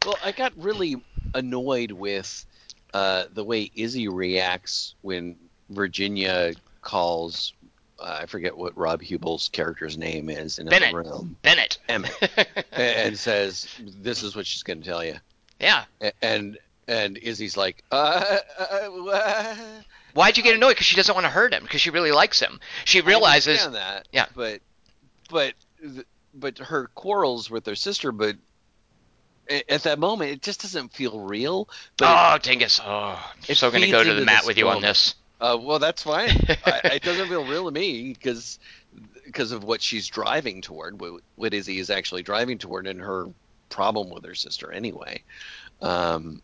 Well, 0.08 0.18
I 0.24 0.32
got 0.32 0.54
really 0.56 0.96
annoyed 1.36 1.92
with 1.92 2.46
uh, 2.94 3.26
the 3.34 3.44
way 3.44 3.70
Izzy 3.76 4.08
reacts 4.08 4.96
when 5.02 5.36
Virginia 5.70 6.54
calls. 6.82 7.52
Uh, 8.00 8.20
I 8.22 8.26
forget 8.26 8.58
what 8.58 8.78
Rob 8.78 9.02
Huebel's 9.02 9.50
character's 9.50 9.98
name 9.98 10.30
is 10.30 10.60
in 10.60 10.68
Bennett. 10.68 10.92
the 10.92 10.98
room, 10.98 11.36
Bennett. 11.42 11.80
Emmett, 11.90 12.14
and 12.72 13.20
says, 13.20 13.68
"This 14.02 14.24
is 14.24 14.34
what 14.34 14.48
she's 14.48 14.64
going 14.64 14.80
to 14.82 14.88
tell 14.88 15.04
you." 15.04 15.16
yeah. 15.60 15.84
And 16.22 16.58
and 16.88 17.18
Izzy's 17.18 17.58
like, 17.58 17.84
uh, 17.92 18.38
uh, 18.58 18.64
uh, 19.12 19.56
Why'd 20.14 20.38
you 20.38 20.44
get 20.44 20.56
annoyed? 20.56 20.70
Because 20.70 20.86
she 20.86 20.96
doesn't 20.96 21.14
want 21.14 21.26
to 21.26 21.30
hurt 21.30 21.54
him. 21.54 21.64
Because 21.64 21.82
she 21.82 21.90
really 21.90 22.14
likes 22.14 22.40
him. 22.40 22.62
She 22.86 23.02
realizes. 23.02 23.68
that, 23.68 24.08
Yeah. 24.14 24.28
but 24.34 24.62
but 25.30 25.54
but 26.34 26.60
her 26.60 26.88
quarrels 26.96 27.50
with 27.50 27.66
her 27.66 27.76
sister, 27.76 28.14
but 28.14 28.38
at 29.70 29.84
that 29.84 30.00
moment, 30.00 30.32
it 30.32 30.42
just 30.42 30.62
doesn't 30.62 30.94
feel 30.94 31.20
real. 31.20 31.70
But 31.98 32.08
oh, 32.10 32.38
dingus. 32.38 32.80
Oh, 32.84 33.34
I'm 33.50 33.56
so 33.56 33.70
going 33.70 33.84
to 33.84 33.92
go 33.92 34.04
to 34.04 34.14
the 34.14 34.26
mat 34.26 34.46
with 34.46 34.58
you 34.58 34.70
on 34.70 34.82
this. 34.82 35.16
Uh, 35.40 35.58
well, 35.60 35.80
that's 35.80 36.04
fine. 36.04 36.30
I, 36.66 36.82
it 36.96 37.04
doesn't 37.04 37.28
feel 37.28 37.46
real 37.46 37.66
to 37.66 37.72
me 37.72 38.14
because 38.14 38.60
because 39.26 39.52
of 39.52 39.64
what 39.64 39.82
she's 39.82 40.08
driving 40.08 40.62
toward, 40.62 41.00
what, 41.00 41.22
what 41.36 41.54
Izzy 41.54 41.80
is 41.80 41.90
actually 41.90 42.24
driving 42.24 42.58
toward, 42.58 42.88
and 42.88 43.00
her 43.00 43.28
problem 43.70 44.10
with 44.10 44.26
her 44.26 44.36
sister 44.36 44.72
anyway. 44.72 45.22
Um, 45.82 46.42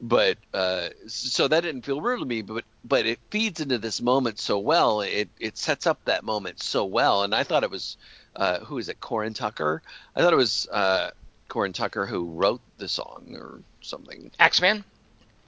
but 0.00 0.38
uh, 0.52 0.88
so 1.06 1.46
that 1.46 1.60
didn't 1.60 1.82
feel 1.82 2.00
real 2.00 2.18
to 2.18 2.24
me. 2.24 2.42
But 2.42 2.64
but 2.84 3.06
it 3.06 3.20
feeds 3.30 3.60
into 3.60 3.78
this 3.78 4.02
moment 4.02 4.40
so 4.40 4.58
well. 4.58 5.00
It 5.00 5.28
it 5.38 5.56
sets 5.56 5.86
up 5.86 6.04
that 6.06 6.24
moment 6.24 6.60
so 6.60 6.84
well, 6.84 7.22
and 7.22 7.32
I 7.34 7.44
thought 7.44 7.62
it 7.62 7.70
was 7.70 7.96
uh, 8.34 8.58
who 8.60 8.78
is 8.78 8.88
it? 8.88 9.00
Corin 9.00 9.32
Tucker. 9.32 9.80
I 10.16 10.22
thought 10.22 10.32
it 10.32 10.36
was 10.36 10.66
uh, 10.72 11.10
Corin 11.52 11.74
Tucker 11.74 12.06
who 12.06 12.24
wrote 12.30 12.62
the 12.78 12.88
song 12.88 13.36
or 13.36 13.60
something. 13.82 14.30
Axeman? 14.40 14.84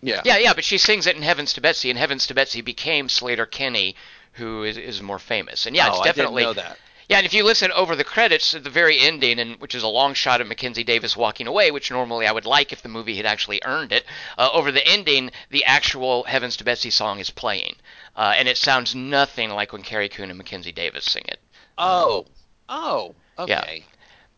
Yeah. 0.03 0.21
Yeah, 0.23 0.37
yeah, 0.37 0.53
but 0.53 0.63
she 0.63 0.77
sings 0.77 1.07
it 1.07 1.17
in 1.17 1.23
Heavens 1.23 1.55
to 1.55 1.63
Betsy, 1.63 1.89
and 1.89 1.99
Heavens 1.99 2.27
to 2.27 2.35
Betsy 2.35 2.61
became 2.61 3.09
Sleater-Kinney, 3.09 3.97
who 4.33 4.65
is, 4.65 4.77
is 4.77 5.01
more 5.01 5.19
famous. 5.19 5.65
And 5.65 5.75
yeah, 5.75 5.89
it's 5.89 5.99
oh, 5.99 6.05
definitely. 6.05 6.43
I 6.43 6.49
didn't 6.49 6.57
know 6.59 6.63
that. 6.63 6.79
Yeah, 7.09 7.17
and 7.19 7.27
if 7.27 7.33
you 7.33 7.43
listen 7.43 7.73
over 7.73 7.97
the 7.97 8.05
credits 8.05 8.53
at 8.53 8.65
the 8.65 8.71
very 8.71 8.99
ending, 8.99 9.39
and 9.39 9.57
which 9.61 9.75
is 9.75 9.83
a 9.83 9.89
long 9.89 10.13
shot 10.13 10.43
of 10.43 10.47
Mackenzie 10.47 10.85
Davis 10.85 11.17
walking 11.17 11.47
away, 11.47 11.71
which 11.71 11.91
normally 11.91 12.27
I 12.27 12.33
would 12.33 12.45
like 12.45 12.71
if 12.71 12.83
the 12.83 12.89
movie 12.91 13.17
had 13.17 13.25
actually 13.25 13.63
earned 13.65 13.93
it, 13.93 14.05
uh, 14.37 14.51
over 14.53 14.71
the 14.71 14.87
ending, 14.87 15.31
the 15.49 15.65
actual 15.65 16.25
Heavens 16.25 16.57
to 16.59 16.65
Betsy 16.65 16.91
song 16.91 17.19
is 17.19 17.31
playing, 17.31 17.77
uh, 18.15 18.35
and 18.37 18.47
it 18.47 18.59
sounds 18.59 18.95
nothing 18.95 19.49
like 19.51 19.73
when 19.73 19.83
Carrie 19.83 20.11
Coon 20.11 20.29
and 20.29 20.37
Mackenzie 20.37 20.73
Davis 20.73 21.07
sing 21.07 21.25
it. 21.29 21.41
Oh. 21.79 22.27
Oh. 22.69 23.15
Yeah. 23.47 23.65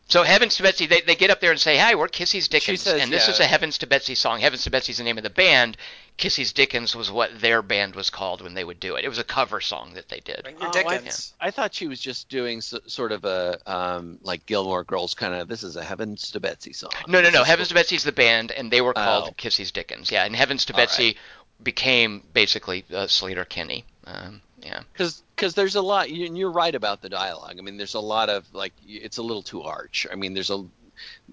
Okay. 0.09 0.13
So 0.19 0.23
Heavens 0.23 0.55
to 0.57 0.63
Betsy, 0.63 0.85
they, 0.85 1.01
they 1.01 1.15
get 1.15 1.29
up 1.29 1.41
there 1.41 1.51
and 1.51 1.59
say, 1.59 1.77
"Hi, 1.77 1.95
we're 1.95 2.07
Kissy's 2.07 2.47
Dickens," 2.47 2.81
says, 2.81 3.01
and 3.01 3.11
this 3.11 3.27
yeah. 3.27 3.33
is 3.33 3.39
a 3.41 3.45
Heavens 3.45 3.77
to 3.79 3.87
Betsy 3.87 4.15
song. 4.15 4.39
Heavens 4.39 4.63
to 4.63 4.71
Betsy's 4.71 4.97
the 4.99 5.03
name 5.03 5.17
of 5.17 5.23
the 5.23 5.29
band. 5.29 5.75
Kissy's 6.15 6.53
Dickens 6.53 6.95
was 6.95 7.11
what 7.11 7.41
their 7.41 7.61
band 7.61 7.95
was 7.95 8.09
called 8.09 8.41
when 8.41 8.53
they 8.53 8.63
would 8.63 8.79
do 8.79 8.95
it. 8.95 9.03
It 9.05 9.09
was 9.09 9.19
a 9.19 9.23
cover 9.23 9.59
song 9.61 9.93
that 9.93 10.09
they 10.09 10.19
did. 10.21 10.43
Bring 10.43 10.57
your 10.57 10.67
Oh, 10.67 10.69
I- 10.69 10.97
Dickens. 10.97 11.33
I 11.39 11.51
thought 11.51 11.73
she 11.75 11.87
was 11.87 11.99
just 11.99 12.29
doing 12.29 12.61
so, 12.61 12.79
sort 12.87 13.11
of 13.11 13.25
a 13.25 13.59
um, 13.67 14.17
like 14.23 14.45
Gilmore 14.45 14.83
Girls 14.83 15.13
kind 15.13 15.33
of. 15.33 15.47
This 15.49 15.61
is 15.63 15.75
a 15.75 15.83
Heavens 15.83 16.31
to 16.31 16.39
Betsy 16.39 16.73
song. 16.73 16.91
No, 17.07 17.21
no, 17.21 17.29
no. 17.29 17.41
is 17.41 17.47
Heavens 17.47 17.67
to 17.67 17.73
Betsy's 17.75 18.03
the 18.03 18.11
band, 18.13 18.51
and 18.51 18.71
they 18.71 18.81
were 18.81 18.93
called 18.93 19.29
Oh. 19.29 19.33
Kissy's 19.35 19.71
Dickens. 19.71 20.09
Yeah, 20.09 20.23
and 20.25 20.35
Heavens 20.35 20.65
to 20.65 20.73
All 20.73 20.77
Betsy 20.77 21.17
became 21.61 22.23
basically 22.33 22.85
uh, 22.91 23.07
Sleater-Kinney. 23.07 23.83
Um, 24.05 24.41
yeah. 24.61 24.81
because 24.93 25.23
because 25.35 25.53
there's 25.53 25.75
a 25.75 25.81
lot. 25.81 26.09
you- 26.09 26.25
And 26.25 26.37
you're 26.37 26.51
right 26.51 26.73
about 26.75 27.01
the 27.01 27.09
dialogue. 27.09 27.55
I 27.57 27.61
mean, 27.61 27.77
there's 27.77 27.93
a 27.95 27.99
lot 27.99 28.29
of 28.29 28.51
like 28.53 28.73
it's 28.87 29.17
a 29.17 29.23
little 29.23 29.43
too 29.43 29.63
arch. 29.63 30.07
I 30.11 30.15
mean, 30.15 30.33
there's 30.33 30.49
a 30.49 30.63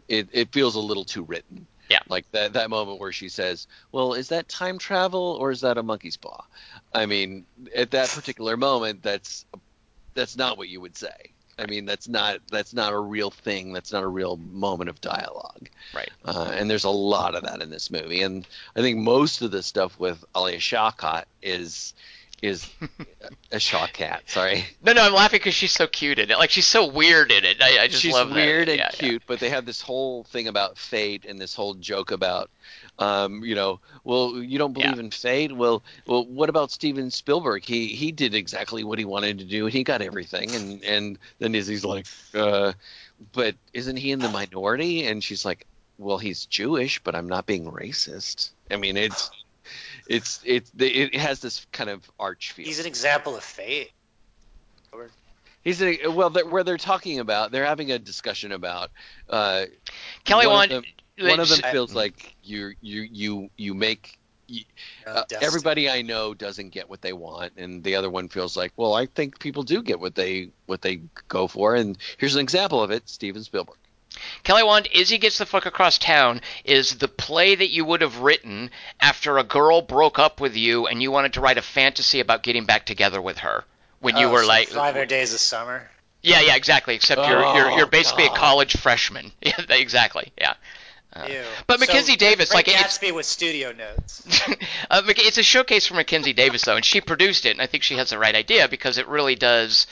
it, 0.08 0.28
it 0.32 0.52
feels 0.52 0.74
a 0.74 0.80
little 0.80 1.04
too 1.04 1.22
written. 1.22 1.66
Yeah. 1.90 2.00
Like 2.08 2.30
that 2.32 2.52
that 2.54 2.70
moment 2.70 2.98
where 3.00 3.12
she 3.12 3.28
says, 3.28 3.66
"Well, 3.92 4.14
is 4.14 4.28
that 4.28 4.48
time 4.48 4.78
travel 4.78 5.36
or 5.40 5.50
is 5.50 5.60
that 5.62 5.76
a 5.78 5.82
monkey's 5.82 6.16
paw?" 6.16 6.44
I 6.94 7.06
mean, 7.06 7.44
at 7.74 7.90
that 7.92 8.08
particular 8.08 8.56
moment, 8.56 9.02
that's 9.02 9.44
that's 10.14 10.36
not 10.36 10.56
what 10.58 10.68
you 10.68 10.80
would 10.80 10.96
say. 10.96 11.30
I 11.58 11.66
mean, 11.66 11.84
that's 11.84 12.08
not 12.08 12.38
that's 12.50 12.72
not 12.74 12.92
a 12.92 12.98
real 12.98 13.30
thing. 13.30 13.72
That's 13.72 13.92
not 13.92 14.02
a 14.02 14.08
real 14.08 14.36
moment 14.38 14.90
of 14.90 15.00
dialogue. 15.00 15.68
Right. 15.94 16.10
Uh, 16.24 16.52
and 16.54 16.68
there's 16.70 16.84
a 16.84 16.90
lot 16.90 17.34
of 17.34 17.44
that 17.44 17.62
in 17.62 17.70
this 17.70 17.90
movie. 17.90 18.22
And 18.22 18.46
I 18.74 18.80
think 18.80 18.98
most 18.98 19.40
of 19.42 19.50
the 19.50 19.62
stuff 19.62 19.98
with 20.00 20.24
Alia 20.36 20.58
Shawkat 20.58 21.24
is 21.42 21.94
is 22.44 22.68
a 23.52 23.58
Shaw 23.58 23.86
cat. 23.86 24.22
Sorry, 24.26 24.64
No, 24.82 24.92
no, 24.92 25.02
I'm 25.02 25.14
laughing 25.14 25.38
because 25.38 25.54
she's 25.54 25.72
so 25.72 25.86
cute 25.86 26.18
in 26.18 26.30
it. 26.30 26.38
Like 26.38 26.50
she's 26.50 26.66
so 26.66 26.86
weird 26.86 27.30
in 27.32 27.44
it. 27.44 27.62
I, 27.62 27.84
I 27.84 27.88
just 27.88 28.02
she's 28.02 28.12
love 28.12 28.28
that. 28.30 28.34
weird 28.34 28.68
and 28.68 28.78
Yeah, 28.78 28.90
yeah. 28.92 29.08
cute, 29.08 29.22
but 29.26 29.40
they 29.40 29.48
have 29.50 29.66
this 29.66 29.80
whole 29.80 30.24
thing 30.24 30.48
about 30.48 30.76
fate 30.78 31.24
and 31.24 31.38
this 31.40 31.54
whole 31.54 31.74
joke 31.74 32.10
about, 32.10 32.50
um, 32.98 33.42
you 33.44 33.54
know, 33.54 33.80
well, 34.04 34.36
you 34.42 34.58
don't 34.58 34.72
believe 34.72 34.94
Yeah. 34.94 35.00
in 35.00 35.10
fate. 35.10 35.54
Well, 35.56 35.82
well, 36.06 36.24
what 36.26 36.48
about 36.48 36.70
Steven 36.70 37.10
Spielberg? 37.10 37.64
He 37.64 37.88
he 37.88 38.12
did 38.12 38.34
exactly 38.34 38.84
what 38.84 38.98
he 38.98 39.04
wanted 39.04 39.38
to 39.38 39.44
do, 39.44 39.64
and 39.64 39.72
he 39.72 39.84
got 39.84 40.02
everything. 40.02 40.54
And 40.54 40.84
and 40.84 41.18
then 41.38 41.54
Izzy's 41.54 41.84
like, 41.84 42.06
uh, 42.34 42.72
but 43.32 43.54
isn't 43.72 43.96
he 43.96 44.12
in 44.12 44.18
the 44.20 44.28
minority? 44.28 45.06
And 45.06 45.22
she's 45.22 45.44
like, 45.44 45.66
well, 45.98 46.18
he's 46.18 46.46
Jewish, 46.46 47.00
but 47.02 47.14
I'm 47.14 47.28
not 47.28 47.46
being 47.46 47.70
racist. 47.70 48.50
I 48.70 48.76
mean, 48.76 48.96
it's 48.96 49.30
it's 50.08 50.40
it's 50.44 50.70
it 50.78 51.14
has 51.16 51.40
this 51.40 51.66
kind 51.72 51.90
of 51.90 52.10
arch 52.18 52.52
feel. 52.52 52.66
He's 52.66 52.80
an 52.80 52.86
example 52.86 53.36
of 53.36 53.42
fate. 53.42 53.92
He's 55.64 55.82
a, 55.82 56.08
well, 56.08 56.28
they're, 56.28 56.46
where 56.46 56.62
they're 56.62 56.76
talking 56.76 57.20
about, 57.20 57.50
they're 57.50 57.64
having 57.64 57.90
a 57.90 57.98
discussion 57.98 58.52
about. 58.52 58.90
Uh, 59.30 59.64
Kelly 60.24 60.46
one 60.46 60.56
Wand. 60.56 60.72
Of 60.72 60.84
them, 61.16 61.28
one 61.28 61.40
of 61.40 61.48
them 61.48 61.60
I- 61.64 61.72
feels 61.72 61.94
like 61.94 62.36
you 62.42 62.74
you 62.82 63.08
you 63.10 63.50
you 63.56 63.74
make. 63.74 64.18
You, 64.46 64.62
uh, 65.06 65.22
everybody 65.40 65.88
I 65.88 66.02
know 66.02 66.34
doesn't 66.34 66.68
get 66.68 66.90
what 66.90 67.00
they 67.00 67.14
want, 67.14 67.54
and 67.56 67.82
the 67.82 67.96
other 67.96 68.10
one 68.10 68.28
feels 68.28 68.58
like, 68.58 68.72
well, 68.76 68.92
I 68.92 69.06
think 69.06 69.38
people 69.38 69.62
do 69.62 69.82
get 69.82 69.98
what 69.98 70.14
they 70.14 70.50
what 70.66 70.82
they 70.82 71.00
go 71.28 71.48
for, 71.48 71.74
and 71.74 71.96
here's 72.18 72.34
an 72.34 72.42
example 72.42 72.82
of 72.82 72.90
it: 72.90 73.08
Steven 73.08 73.42
Spielberg. 73.42 73.78
Kelly 74.42 74.62
Wand, 74.62 74.88
Izzy 74.92 75.18
Gets 75.18 75.38
the 75.38 75.46
Fuck 75.46 75.66
Across 75.66 75.98
Town 75.98 76.40
is 76.64 76.96
the 76.98 77.08
play 77.08 77.54
that 77.54 77.70
you 77.70 77.84
would 77.84 78.00
have 78.00 78.18
written 78.20 78.70
after 79.00 79.38
a 79.38 79.44
girl 79.44 79.82
broke 79.82 80.18
up 80.18 80.40
with 80.40 80.56
you 80.56 80.86
and 80.86 81.02
you 81.02 81.10
wanted 81.10 81.32
to 81.34 81.40
write 81.40 81.58
a 81.58 81.62
fantasy 81.62 82.20
about 82.20 82.42
getting 82.42 82.64
back 82.64 82.86
together 82.86 83.20
with 83.20 83.38
her. 83.38 83.64
When 84.00 84.16
you 84.16 84.26
Oh, 84.26 84.32
were 84.32 84.42
so 84.42 84.48
like, 84.48 84.68
500 84.68 85.08
Days 85.08 85.32
of 85.32 85.40
Summer. 85.40 85.88
yeah, 86.22 86.40
yeah, 86.40 86.56
exactly. 86.56 86.94
Except 86.94 87.20
you're 87.26 87.40
you're, 87.40 87.70
Oh, 87.70 87.76
you're 87.76 87.86
basically 87.86 88.26
God. 88.28 88.36
a 88.36 88.38
college 88.38 88.76
freshman. 88.76 89.32
Yeah, 89.42 89.60
exactly. 89.70 90.32
Yeah. 90.38 90.54
Uh, 91.16 91.28
but 91.68 91.78
Mackenzie 91.78 92.16
Davis, 92.16 92.50
Great 92.50 92.66
like, 92.66 92.68
it's- 92.68 92.98
Gatsby 92.98 93.14
with 93.14 93.24
studio 93.24 93.70
notes. 93.72 94.26
uh, 94.90 95.02
it's 95.06 95.38
a 95.38 95.44
showcase 95.44 95.86
for 95.86 95.94
Mackenzie 95.94 96.32
Davis 96.32 96.64
though, 96.64 96.74
and 96.74 96.84
she 96.84 97.00
produced 97.00 97.46
it, 97.46 97.50
and 97.50 97.62
I 97.62 97.66
think 97.66 97.84
she 97.84 97.94
has 97.96 98.10
the 98.10 98.18
right 98.18 98.34
idea 98.34 98.66
because 98.68 98.98
it 98.98 99.06
really 99.06 99.36
does, 99.36 99.86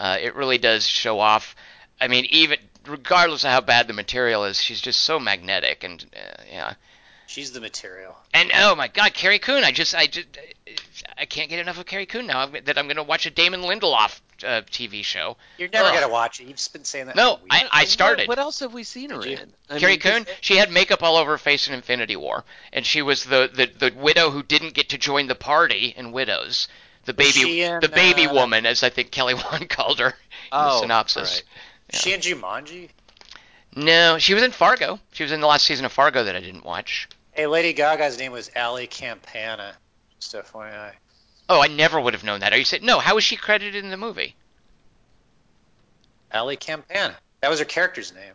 uh, 0.00 0.16
it 0.18 0.34
really 0.34 0.56
does 0.56 0.86
show 0.86 1.20
off. 1.20 1.54
I 2.00 2.08
mean, 2.08 2.24
even 2.30 2.58
regardless 2.86 3.44
of 3.44 3.50
how 3.50 3.60
bad 3.60 3.86
the 3.88 3.92
material 3.94 4.44
is, 4.44 4.60
she's 4.60 4.80
just 4.80 5.00
so 5.00 5.18
magnetic, 5.18 5.84
and 5.84 6.04
uh, 6.14 6.42
yeah. 6.50 6.74
She's 7.26 7.52
the 7.52 7.60
material. 7.60 8.14
And 8.34 8.50
oh 8.54 8.74
my 8.74 8.88
God, 8.88 9.14
Carrie 9.14 9.38
Coon! 9.38 9.64
I 9.64 9.72
just, 9.72 9.94
I 9.94 10.06
just, 10.06 10.26
I 11.16 11.24
can't 11.24 11.48
get 11.48 11.60
enough 11.60 11.78
of 11.78 11.86
Carrie 11.86 12.04
Coon 12.06 12.26
now 12.26 12.46
that 12.46 12.76
I'm 12.78 12.86
going 12.86 12.96
to 12.96 13.02
watch 13.02 13.24
a 13.24 13.30
Damon 13.30 13.62
Lindelof 13.62 14.20
uh, 14.44 14.60
TV 14.70 15.02
show. 15.02 15.36
You're 15.56 15.70
never 15.70 15.88
Ugh. 15.88 15.94
gonna 15.94 16.12
watch 16.12 16.40
it. 16.40 16.44
You've 16.48 16.58
been 16.72 16.84
saying 16.84 17.06
that. 17.06 17.16
No, 17.16 17.36
for 17.36 17.42
I, 17.48 17.58
weeks. 17.58 17.68
I 17.72 17.84
started. 17.86 18.28
What, 18.28 18.36
what 18.36 18.42
else 18.44 18.60
have 18.60 18.74
we 18.74 18.82
seen 18.82 19.10
her 19.10 19.24
in? 19.24 19.50
I 19.70 19.78
Carrie 19.78 19.92
mean, 19.92 20.00
'cause- 20.00 20.12
Coon, 20.12 20.26
she 20.42 20.56
had 20.56 20.70
makeup 20.70 21.02
all 21.02 21.16
over 21.16 21.30
her 21.30 21.38
face 21.38 21.68
in 21.68 21.74
Infinity 21.74 22.16
War, 22.16 22.44
and 22.72 22.84
she 22.84 23.00
was 23.00 23.24
the, 23.24 23.48
the, 23.54 23.88
the 23.90 23.96
widow 23.96 24.30
who 24.30 24.42
didn't 24.42 24.74
get 24.74 24.90
to 24.90 24.98
join 24.98 25.26
the 25.28 25.34
party 25.34 25.94
in 25.96 26.12
Widows. 26.12 26.68
The 27.04 27.14
baby, 27.14 27.62
in, 27.62 27.80
the 27.80 27.88
baby 27.88 28.26
uh, 28.26 28.34
woman, 28.34 28.64
as 28.66 28.82
I 28.84 28.90
think 28.90 29.10
Kelly 29.10 29.34
Wand 29.52 29.68
called 29.70 29.98
her 30.00 30.08
in 30.08 30.12
the 30.52 30.70
Oh, 30.70 30.80
synopsis. 30.82 31.32
right. 31.32 31.42
Is 31.92 32.00
She 32.00 32.12
in 32.12 32.20
Jumanji. 32.20 32.90
No, 33.74 34.18
she 34.18 34.34
was 34.34 34.42
in 34.42 34.50
Fargo. 34.50 35.00
She 35.12 35.22
was 35.22 35.32
in 35.32 35.40
the 35.40 35.46
last 35.46 35.64
season 35.64 35.84
of 35.84 35.92
Fargo 35.92 36.24
that 36.24 36.36
I 36.36 36.40
didn't 36.40 36.64
watch. 36.64 37.08
Hey, 37.32 37.46
Lady 37.46 37.72
Gaga's 37.72 38.18
name 38.18 38.32
was 38.32 38.50
Ali 38.54 38.86
Campana. 38.86 39.74
Just 40.20 40.34
FYI. 40.34 40.92
Oh, 41.48 41.62
I 41.62 41.68
never 41.68 42.00
would 42.00 42.14
have 42.14 42.24
known 42.24 42.40
that. 42.40 42.52
Are 42.52 42.58
you 42.58 42.64
saying 42.64 42.84
no? 42.84 42.98
How 42.98 43.14
was 43.14 43.24
she 43.24 43.36
credited 43.36 43.82
in 43.82 43.90
the 43.90 43.96
movie? 43.96 44.36
Ali 46.32 46.56
Campana. 46.56 47.16
That 47.40 47.50
was 47.50 47.58
her 47.58 47.64
character's 47.64 48.14
name. 48.14 48.34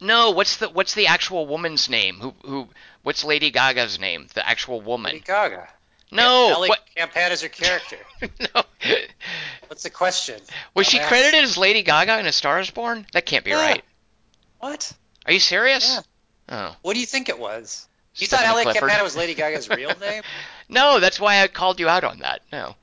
No, 0.00 0.30
what's 0.30 0.58
the 0.58 0.68
what's 0.68 0.94
the 0.94 1.06
actual 1.06 1.46
woman's 1.46 1.88
name? 1.88 2.16
Who 2.20 2.34
who? 2.44 2.68
What's 3.02 3.24
Lady 3.24 3.50
Gaga's 3.50 3.98
name? 3.98 4.28
The 4.34 4.46
actual 4.46 4.80
woman? 4.80 5.12
Lady 5.12 5.24
Gaga. 5.24 5.68
No, 6.12 6.54
Ali 6.54 6.68
what? 6.68 6.80
Campana's 6.94 7.42
her 7.42 7.48
character. 7.48 7.96
no. 8.20 8.62
What's 9.68 9.82
the 9.82 9.90
question? 9.90 10.40
Was 10.74 10.86
she 10.86 10.98
credited 11.00 11.42
as 11.42 11.56
Lady 11.58 11.82
Gaga 11.82 12.18
in 12.20 12.26
A 12.26 12.32
Star 12.32 12.60
Is 12.60 12.70
Born? 12.70 13.06
That 13.12 13.26
can't 13.26 13.44
be 13.44 13.50
Yeah. 13.50 13.60
right. 13.60 13.84
What? 14.60 14.92
Are 15.26 15.32
you 15.32 15.40
serious? 15.40 16.00
Oh. 16.48 16.76
What 16.82 16.94
do 16.94 17.00
you 17.00 17.06
think 17.06 17.28
it 17.28 17.38
was? 17.38 17.88
You 18.14 18.26
Stephanie 18.26 18.46
thought 18.46 18.54
Ali 18.54 18.62
Clifford? 18.64 18.82
Campana 18.82 19.02
was 19.04 19.16
Lady 19.16 19.34
Gaga's 19.34 19.68
real 19.68 19.92
name? 20.00 20.22
No, 20.68 21.00
that's 21.00 21.20
why 21.20 21.42
I 21.42 21.48
called 21.48 21.80
you 21.80 21.88
out 21.88 22.04
on 22.04 22.20
that. 22.20 22.40
No. 22.52 22.76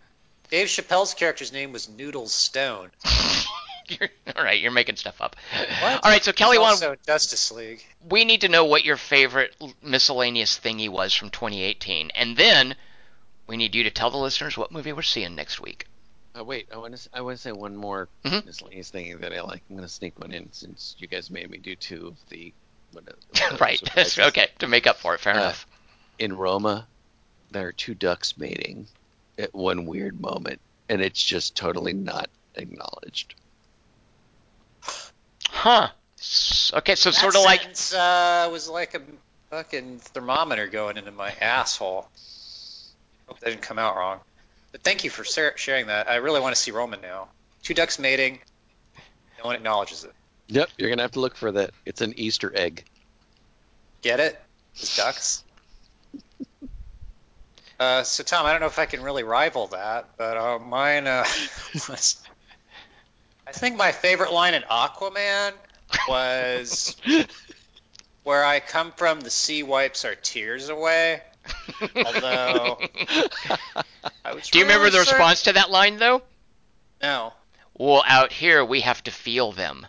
Dave 0.49 0.67
Chappelle's 0.67 1.13
character's 1.13 1.51
name 1.51 1.71
was 1.71 1.89
Noodle 1.89 2.27
Stone. 2.27 2.91
You're, 3.87 4.09
all 4.37 4.43
right, 4.43 4.61
you're 4.61 4.71
making 4.71 4.95
stuff 4.95 5.19
up. 5.19 5.35
What? 5.81 6.05
All 6.05 6.09
right, 6.09 6.23
so 6.23 6.31
Kelly, 6.31 6.57
Wand, 6.57 6.71
also 6.71 6.95
Justice 7.05 7.51
League. 7.51 7.85
we 8.09 8.23
need 8.23 8.41
to 8.41 8.47
know 8.47 8.63
what 8.63 8.85
your 8.85 8.95
favorite 8.95 9.53
miscellaneous 9.81 10.57
thingy 10.57 10.87
was 10.87 11.13
from 11.13 11.29
2018, 11.31 12.11
and 12.15 12.37
then 12.37 12.75
we 13.47 13.57
need 13.57 13.75
you 13.75 13.83
to 13.83 13.91
tell 13.91 14.09
the 14.09 14.17
listeners 14.17 14.57
what 14.57 14.71
movie 14.71 14.93
we're 14.93 15.01
seeing 15.01 15.35
next 15.35 15.59
week. 15.61 15.87
Oh, 16.35 16.43
wait, 16.43 16.67
I 16.73 16.77
want 16.77 16.95
to 16.97 17.09
I 17.13 17.21
want 17.21 17.37
to 17.37 17.41
say 17.41 17.51
one 17.51 17.75
more 17.75 18.07
Mhm. 18.25 18.45
miscellaneous 18.45 18.89
thing 18.89 19.17
that 19.19 19.33
I 19.33 19.41
like. 19.41 19.61
I'm 19.69 19.75
going 19.75 19.87
to 19.87 19.93
sneak 19.93 20.17
one 20.19 20.31
in 20.31 20.51
since 20.51 20.95
you 20.97 21.07
guys 21.07 21.29
made 21.29 21.49
me 21.49 21.57
do 21.59 21.75
two 21.75 22.07
of 22.07 22.17
the. 22.29 22.51
What, 22.91 23.03
what 23.49 23.59
right. 23.61 23.77
surprises. 23.79 24.19
okay. 24.19 24.47
To 24.59 24.67
make 24.67 24.87
up 24.87 24.97
for 24.97 25.13
it, 25.15 25.19
fair 25.19 25.33
Uh, 25.33 25.37
enough. 25.37 25.67
In 26.19 26.35
Roma, 26.35 26.87
there 27.51 27.67
are 27.67 27.71
two 27.71 27.93
ducks 27.93 28.37
mating 28.37 28.87
at 29.37 29.53
one 29.53 29.85
weird 29.85 30.19
moment, 30.21 30.59
and 30.89 31.01
it's 31.01 31.21
just 31.21 31.55
totally 31.55 31.93
not 31.93 32.29
acknowledged. 32.55 33.35
Huh. 35.49 35.89
Okay, 36.73 36.95
so 36.95 37.11
That 37.11 37.15
sort 37.19 37.35
of 37.35 37.41
like 37.43 37.59
sentence, 37.61 37.93
uh, 37.93 38.47
was 38.51 38.67
like 38.69 38.93
a 38.95 39.01
fucking 39.49 39.99
thermometer 39.99 40.67
going 40.67 40.97
into 40.97 41.11
my 41.11 41.31
asshole. 41.41 42.07
Hope 43.27 43.39
that 43.39 43.49
didn't 43.49 43.61
come 43.61 43.79
out 43.79 43.95
wrong. 43.95 44.19
But 44.71 44.81
thank 44.81 45.03
you 45.03 45.09
for 45.09 45.23
sharing 45.23 45.87
that. 45.87 46.09
I 46.09 46.15
really 46.15 46.41
want 46.41 46.55
to 46.55 46.61
see 46.61 46.71
Roman 46.71 47.01
now. 47.01 47.27
Two 47.61 47.73
ducks 47.73 47.99
mating. 47.99 48.39
No 49.39 49.45
one 49.45 49.55
acknowledges 49.55 50.03
it. 50.03 50.13
Yep, 50.47 50.69
you're 50.77 50.89
going 50.89 50.97
to 50.97 51.03
have 51.03 51.11
to 51.11 51.19
look 51.19 51.35
for 51.35 51.51
that. 51.51 51.71
It's 51.85 52.01
an 52.01 52.13
Easter 52.17 52.51
egg. 52.55 52.83
Get 54.01 54.19
it? 54.19 54.39
It's 54.75 54.97
ducks. 54.97 55.43
Uh, 57.79 58.03
so 58.03 58.23
Tom, 58.23 58.45
I 58.45 58.51
don't 58.51 58.61
know 58.61 58.67
if 58.67 58.79
I 58.79 58.85
can 58.85 59.01
really 59.01 59.23
rival 59.23 59.67
that, 59.67 60.09
but 60.17 60.37
uh, 60.37 60.59
mine 60.59 61.07
uh, 61.07 61.25
was. 61.89 62.21
I 63.45 63.51
think 63.51 63.75
my 63.75 63.91
favorite 63.91 64.31
line 64.31 64.53
in 64.53 64.61
Aquaman 64.63 65.51
was, 66.07 66.95
"Where 68.23 68.45
I 68.45 68.59
come 68.59 68.91
from, 68.93 69.21
the 69.21 69.29
sea 69.29 69.63
wipes 69.63 70.05
our 70.05 70.15
tears 70.15 70.69
away." 70.69 71.21
Although, 71.95 72.79
I 74.25 74.33
was 74.33 74.49
Do 74.49 74.59
you 74.59 74.65
remember 74.65 74.89
the 74.89 75.03
certain- 75.03 75.13
response 75.13 75.43
to 75.43 75.53
that 75.53 75.69
line 75.71 75.97
though? 75.97 76.21
No. 77.01 77.33
Well, 77.77 78.03
out 78.07 78.31
here 78.31 78.63
we 78.63 78.81
have 78.81 79.03
to 79.03 79.11
feel 79.11 79.51
them. 79.51 79.85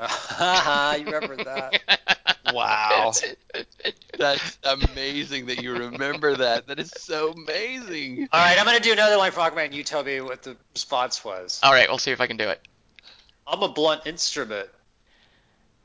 you 0.00 1.04
remember 1.04 1.36
that? 1.44 1.80
Wow. 2.52 3.12
That's 4.18 4.58
amazing 4.64 5.46
that 5.46 5.62
you 5.62 5.72
remember 5.74 6.36
that. 6.36 6.66
That 6.66 6.78
is 6.80 6.90
so 6.98 7.32
amazing. 7.32 8.28
All 8.30 8.40
right, 8.44 8.58
I'm 8.58 8.66
gonna 8.66 8.80
do 8.80 8.92
another 8.92 9.16
line 9.16 9.30
for 9.32 9.40
Aquaman. 9.40 9.66
and 9.66 9.74
You 9.74 9.82
tell 9.84 10.04
me 10.04 10.20
what 10.20 10.42
the 10.42 10.56
response 10.74 11.24
was. 11.24 11.60
All 11.62 11.72
right, 11.72 11.88
we'll 11.88 11.96
see 11.98 12.10
if 12.10 12.20
I 12.20 12.26
can 12.26 12.36
do 12.36 12.48
it. 12.50 12.60
I'm 13.46 13.62
a 13.62 13.68
blunt 13.68 14.06
instrument. 14.06 14.68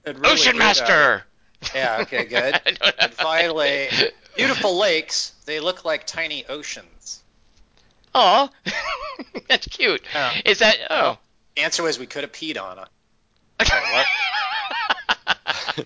Really 0.05 0.19
Ocean 0.25 0.53
good 0.53 0.61
at. 0.61 0.81
Uh, 0.81 0.83
Master. 0.87 1.23
Yeah, 1.73 1.97
okay, 2.01 2.25
good. 2.25 2.55
I 2.65 2.71
don't 2.71 2.81
have 2.83 2.95
And 2.99 3.13
finally, 3.13 3.87
that. 3.91 4.13
Beautiful 4.37 4.77
lakes, 4.77 5.33
they 5.45 5.59
look 5.59 5.83
like 5.85 6.07
tiny 6.07 6.45
oceans. 6.47 7.21
Aw, 8.15 8.49
that's 9.49 9.67
cute. 9.67 10.01
Oh. 10.15 10.31
Is 10.45 10.59
that? 10.59 10.77
Oh. 10.89 11.17
The 11.55 11.63
answer 11.63 11.83
was 11.83 11.99
we 11.99 12.05
could 12.07 12.23
have 12.23 12.31
peed 12.31 12.61
on 12.61 12.79
it. 12.79 12.87
Okay. 13.61 14.03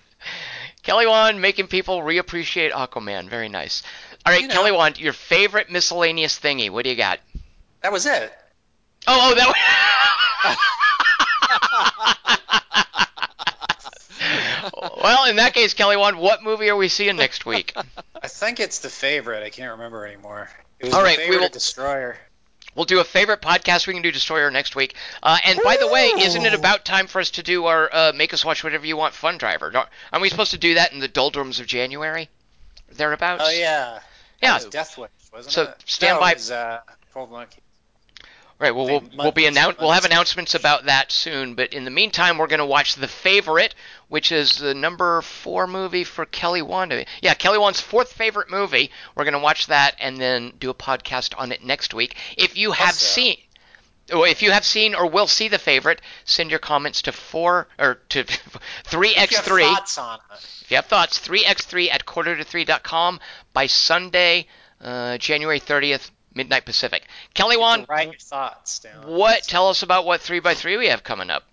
Kelly 0.82 1.06
Wand 1.06 1.40
making 1.40 1.68
people 1.68 2.00
reappreciate 2.00 2.72
Aquaman. 2.72 3.28
Very 3.28 3.48
nice. 3.48 3.82
All 4.26 4.32
right, 4.32 4.42
You 4.42 4.48
know. 4.48 4.54
Kelly 4.54 4.72
Wand, 4.72 4.98
your 4.98 5.12
favorite 5.12 5.70
miscellaneous 5.70 6.38
thingy. 6.38 6.70
What 6.70 6.84
do 6.84 6.90
you 6.90 6.96
got? 6.96 7.20
That 7.82 7.92
was 7.92 8.06
it. 8.06 8.32
Oh, 9.06 9.30
oh, 9.30 9.34
that. 9.34 9.48
well, 15.02 15.24
in 15.28 15.36
that 15.36 15.54
case, 15.54 15.74
Kelly 15.74 15.96
Wand, 15.96 16.18
what 16.18 16.42
movie 16.42 16.68
are 16.70 16.76
we 16.76 16.88
seeing 16.88 17.16
next 17.16 17.44
week? 17.46 17.74
I 18.22 18.28
think 18.28 18.60
it's 18.60 18.78
the 18.80 18.88
favorite. 18.90 19.42
I 19.42 19.50
can't 19.50 19.72
remember 19.72 20.06
anymore. 20.06 20.48
It 20.78 20.86
was 20.86 20.94
All 20.94 21.02
right, 21.02 21.18
we 21.18 21.24
favorite 21.24 21.40
will- 21.40 21.48
Destroyer. 21.48 22.16
We'll 22.74 22.86
do 22.86 23.00
a 23.00 23.04
favorite 23.04 23.42
podcast. 23.42 23.86
We 23.86 23.92
can 23.92 24.02
do 24.02 24.10
Destroyer 24.10 24.50
next 24.50 24.74
week. 24.74 24.94
Uh, 25.22 25.36
and 25.44 25.60
by 25.62 25.76
the 25.76 25.88
way, 25.88 26.06
isn't 26.16 26.42
it 26.46 26.54
about 26.54 26.86
time 26.86 27.06
for 27.06 27.20
us 27.20 27.30
to 27.32 27.42
do 27.42 27.66
our 27.66 27.90
uh, 27.92 28.12
Make 28.16 28.32
Us 28.32 28.46
Watch 28.46 28.64
Whatever 28.64 28.86
You 28.86 28.96
Want 28.96 29.12
Fun 29.12 29.36
Driver? 29.36 29.70
Don't- 29.70 29.86
Aren't 30.10 30.22
we 30.22 30.30
supposed 30.30 30.52
to 30.52 30.58
do 30.58 30.74
that 30.74 30.90
in 30.92 30.98
the 30.98 31.08
doldrums 31.08 31.60
of 31.60 31.66
January? 31.66 32.30
Thereabouts? 32.90 33.42
Oh 33.46 33.50
yeah. 33.50 34.00
Yeah. 34.42 34.52
That 34.52 34.64
was 34.64 34.72
Death 34.72 34.96
Wish, 34.96 35.10
wasn't 35.32 35.52
So, 35.52 35.62
it? 35.64 35.82
stand 35.84 36.16
no, 36.16 36.20
by- 36.20 36.30
It 36.32 36.36
was, 36.36 36.50
uh, 36.50 36.80
Monkeys. 37.14 37.58
Right. 38.62 38.74
Well, 38.74 38.86
we'll, 38.86 39.02
we'll 39.18 39.32
be 39.32 39.42
annou- 39.42 39.76
we'll 39.80 39.90
have 39.90 40.04
announcements 40.04 40.54
about 40.54 40.84
that 40.84 41.10
soon. 41.10 41.54
But 41.56 41.72
in 41.72 41.84
the 41.84 41.90
meantime, 41.90 42.38
we're 42.38 42.46
going 42.46 42.60
to 42.60 42.64
watch 42.64 42.94
The 42.94 43.08
Favorite, 43.08 43.74
which 44.08 44.30
is 44.30 44.58
the 44.58 44.72
number 44.72 45.20
four 45.20 45.66
movie 45.66 46.04
for 46.04 46.24
Kelly 46.26 46.62
Wand. 46.62 47.04
Yeah, 47.20 47.34
Kelly 47.34 47.58
Wand's 47.58 47.80
fourth 47.80 48.12
favorite 48.12 48.48
movie. 48.50 48.92
We're 49.16 49.24
going 49.24 49.32
to 49.34 49.40
watch 49.40 49.66
that 49.66 49.96
and 49.98 50.16
then 50.18 50.52
do 50.60 50.70
a 50.70 50.74
podcast 50.74 51.34
on 51.36 51.50
it 51.50 51.64
next 51.64 51.92
week. 51.92 52.14
If 52.38 52.56
you 52.56 52.70
have 52.70 52.86
Also- 52.90 53.04
seen. 53.06 53.36
Or 54.12 54.26
if 54.26 54.42
you 54.42 54.50
have 54.50 54.64
seen 54.64 54.94
or 54.94 55.08
will 55.08 55.28
see 55.28 55.48
the 55.48 55.58
favorite, 55.60 56.00
send 56.24 56.50
your 56.50 56.58
comments 56.58 57.02
to 57.02 57.12
four 57.12 57.68
or 57.78 57.94
to 58.10 58.24
three 58.84 59.10
If 59.16 59.16
you 59.16 59.22
x 59.22 59.36
have 59.36 59.44
three. 59.44 59.62
thoughts 59.64 59.96
on 59.96 60.18
it. 60.30 60.38
If 60.62 60.70
you 60.70 60.76
have 60.76 60.86
thoughts, 60.86 61.18
3x3 61.20 61.88
at 61.90 62.04
quarter 62.04 62.36
to 62.36 62.44
3.com 62.44 63.20
by 63.52 63.66
Sunday, 63.66 64.46
uh, 64.80 65.18
January 65.18 65.60
30th, 65.60 66.10
midnight 66.34 66.64
Pacific. 66.64 67.06
Kelly 67.34 67.56
Wand, 67.56 67.86
write 67.88 68.08
your 68.08 68.18
thoughts 68.18 68.80
down. 68.80 69.06
what? 69.06 69.42
Tell 69.42 69.68
us 69.68 69.82
about 69.82 70.04
what 70.04 70.20
3x3 70.20 70.78
we 70.78 70.88
have 70.88 71.02
coming 71.02 71.30
up. 71.30 71.44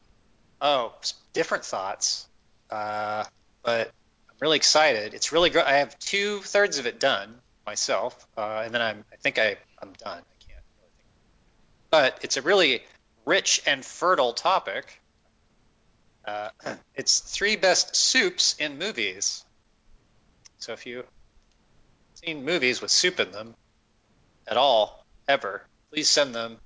Oh, 0.62 0.94
different 1.34 1.66
thoughts. 1.66 2.28
Uh, 2.70 3.24
but 3.64 3.88
I'm 4.30 4.36
really 4.42 4.58
excited. 4.58 5.14
It's 5.14 5.32
really 5.32 5.50
good. 5.50 5.64
I 5.64 5.78
have 5.78 5.98
two 6.00 6.40
thirds 6.40 6.80
of 6.80 6.86
it 6.86 7.00
done 7.00 7.34
myself, 7.66 8.28
uh, 8.38 8.64
and 8.66 8.74
then 8.74 8.82
I'm. 8.82 9.06
I 9.12 9.16
think 9.18 9.38
I 9.38 9.58
I'm 9.82 9.94
done. 9.94 10.20
I 10.20 10.44
can't 10.46 10.64
really 10.78 10.92
think. 10.98 11.08
But 11.90 12.20
it's 12.24 12.38
a 12.38 12.42
really 12.42 12.84
rich 13.26 13.62
and 13.66 13.84
fertile 13.84 14.34
topic. 14.34 15.02
Uh, 16.26 16.50
it's 16.96 17.20
three 17.20 17.56
best 17.56 17.96
soups 17.96 18.56
in 18.60 18.78
movies. 18.78 19.44
So 20.60 20.74
if 20.74 20.86
you've 20.86 21.06
seen 22.16 22.44
movies 22.44 22.82
with 22.82 22.92
soup 22.92 23.20
in 23.20 23.32
them 23.32 23.56
at 24.50 24.58
all, 24.58 25.06
ever, 25.28 25.64
please 25.92 26.10
send 26.10 26.34
them, 26.36 26.58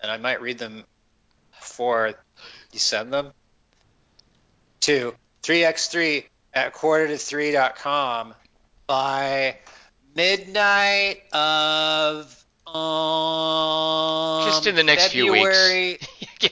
and 0.00 0.10
I 0.10 0.16
might 0.16 0.40
read 0.40 0.58
them 0.58 0.84
before 1.60 2.14
you 2.72 2.78
send 2.78 3.12
them 3.12 3.32
to 4.80 5.14
3x3 5.42 6.24
at 6.54 6.72
quarter 6.72 7.06
to 7.08 7.14
3.com 7.14 8.34
by 8.86 9.56
midnight 10.14 11.22
of 11.32 12.44
um, 12.66 14.44
Just 14.48 14.66
in 14.66 14.74
the 14.74 14.82
next 14.84 15.08
few 15.08 15.30
weeks. 15.32 15.98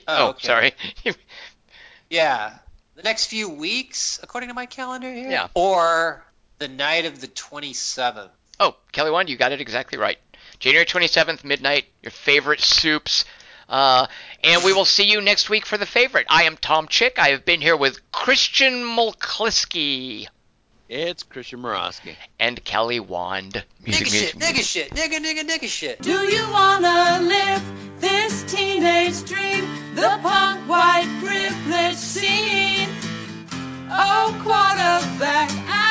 Oh, 0.08 0.26
Oh, 0.26 0.28
okay. 0.30 0.46
sorry. 0.46 0.72
Yeah, 2.10 2.54
the 2.94 3.02
next 3.02 3.26
few 3.26 3.48
weeks, 3.48 4.20
according 4.22 4.48
to 4.48 4.54
my 4.54 4.66
calendar 4.66 5.12
here. 5.12 5.28
Yeah. 5.30 5.48
Or 5.54 6.24
the 6.58 6.68
night 6.68 7.06
of 7.06 7.20
the 7.20 7.26
27th. 7.28 8.30
oh, 8.60 8.76
Kelly 8.92 9.10
Wand, 9.10 9.28
you 9.28 9.36
got 9.36 9.52
it 9.52 9.60
exactly 9.60 9.98
right. 9.98 10.18
January 10.58 10.86
27th, 10.86 11.44
midnight, 11.44 11.84
your 12.02 12.10
favorite 12.10 12.60
soups. 12.60 13.24
Uh, 13.68 14.06
and 14.42 14.62
we 14.62 14.72
will 14.72 14.84
see 14.84 15.04
you 15.04 15.20
next 15.20 15.48
week 15.48 15.64
for 15.66 15.78
the 15.78 15.86
favorite. 15.86 16.26
I 16.28 16.44
am 16.44 16.56
Tom 16.56 16.86
Chick. 16.88 17.18
I 17.18 17.28
have 17.30 17.44
been 17.44 17.60
here 17.60 17.76
with 17.76 17.98
Christian 18.12 18.82
Mulklisky 18.84 20.26
It's 20.88 21.22
Christian 21.22 21.60
Morosky. 21.60 22.14
and 22.38 22.62
Kelly 22.62 23.00
Wand. 23.00 23.64
Nigga 23.84 24.06
shit, 24.06 24.38
nigga 24.38 24.62
shit, 24.62 24.90
nigga, 24.90 25.18
nigga, 25.18 25.48
nigga 25.48 25.66
shit. 25.68 26.00
Do 26.02 26.12
you 26.12 26.46
wanna 26.52 27.20
live 27.22 28.00
this 28.00 28.42
teenage 28.44 29.24
dream? 29.24 29.64
The 29.94 30.18
punk 30.22 30.68
white 30.68 31.08
privilege 31.24 31.96
scene. 31.96 32.88
Oh, 33.96 34.30
quarterback, 34.42 35.50
I 35.68 35.83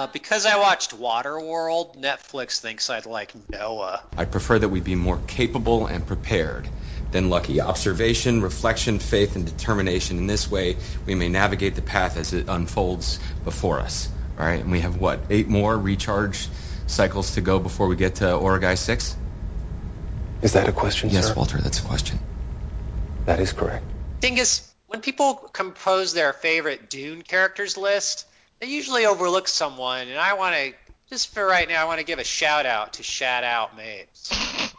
Uh, 0.00 0.06
because 0.06 0.46
I 0.46 0.56
watched 0.56 0.98
Waterworld, 0.98 2.00
Netflix 2.00 2.58
thinks 2.58 2.88
I'd 2.88 3.04
like 3.04 3.34
Noah. 3.50 4.02
I 4.16 4.24
prefer 4.24 4.58
that 4.58 4.70
we 4.70 4.80
be 4.80 4.94
more 4.94 5.18
capable 5.26 5.86
and 5.86 6.06
prepared 6.06 6.70
than 7.10 7.28
lucky. 7.28 7.60
Observation, 7.60 8.40
reflection, 8.40 8.98
faith, 8.98 9.36
and 9.36 9.44
determination. 9.44 10.16
In 10.16 10.26
this 10.26 10.50
way, 10.50 10.78
we 11.04 11.14
may 11.14 11.28
navigate 11.28 11.74
the 11.74 11.82
path 11.82 12.16
as 12.16 12.32
it 12.32 12.46
unfolds 12.48 13.18
before 13.44 13.80
us. 13.80 14.08
All 14.38 14.46
right, 14.46 14.62
and 14.62 14.70
we 14.72 14.80
have 14.80 14.96
what? 14.96 15.26
Eight 15.28 15.48
more 15.50 15.76
recharge 15.76 16.48
cycles 16.86 17.34
to 17.34 17.42
go 17.42 17.58
before 17.58 17.86
we 17.86 17.96
get 17.96 18.14
to 18.16 18.24
Oragai 18.24 18.78
6? 18.78 19.16
Is 20.40 20.54
that 20.54 20.66
a 20.66 20.72
question, 20.72 21.10
Yes, 21.10 21.28
sir? 21.28 21.34
Walter, 21.34 21.58
that's 21.60 21.80
a 21.80 21.82
question. 21.82 22.18
That 23.26 23.38
is 23.38 23.52
correct. 23.52 23.84
Thing 24.22 24.38
is, 24.38 24.66
when 24.86 25.02
people 25.02 25.34
compose 25.34 26.14
their 26.14 26.32
favorite 26.32 26.88
Dune 26.88 27.20
characters 27.20 27.76
list, 27.76 28.24
they 28.60 28.66
usually 28.66 29.06
overlook 29.06 29.48
someone, 29.48 30.08
and 30.08 30.18
I 30.18 30.34
want 30.34 30.54
to, 30.54 30.72
just 31.08 31.32
for 31.34 31.44
right 31.44 31.68
now, 31.68 31.82
I 31.82 31.86
want 31.86 31.98
to 31.98 32.04
give 32.04 32.18
a 32.18 32.24
shout 32.24 32.66
out 32.66 32.94
to 32.94 33.02
Shadout 33.02 33.76
Mapes. 33.76 34.69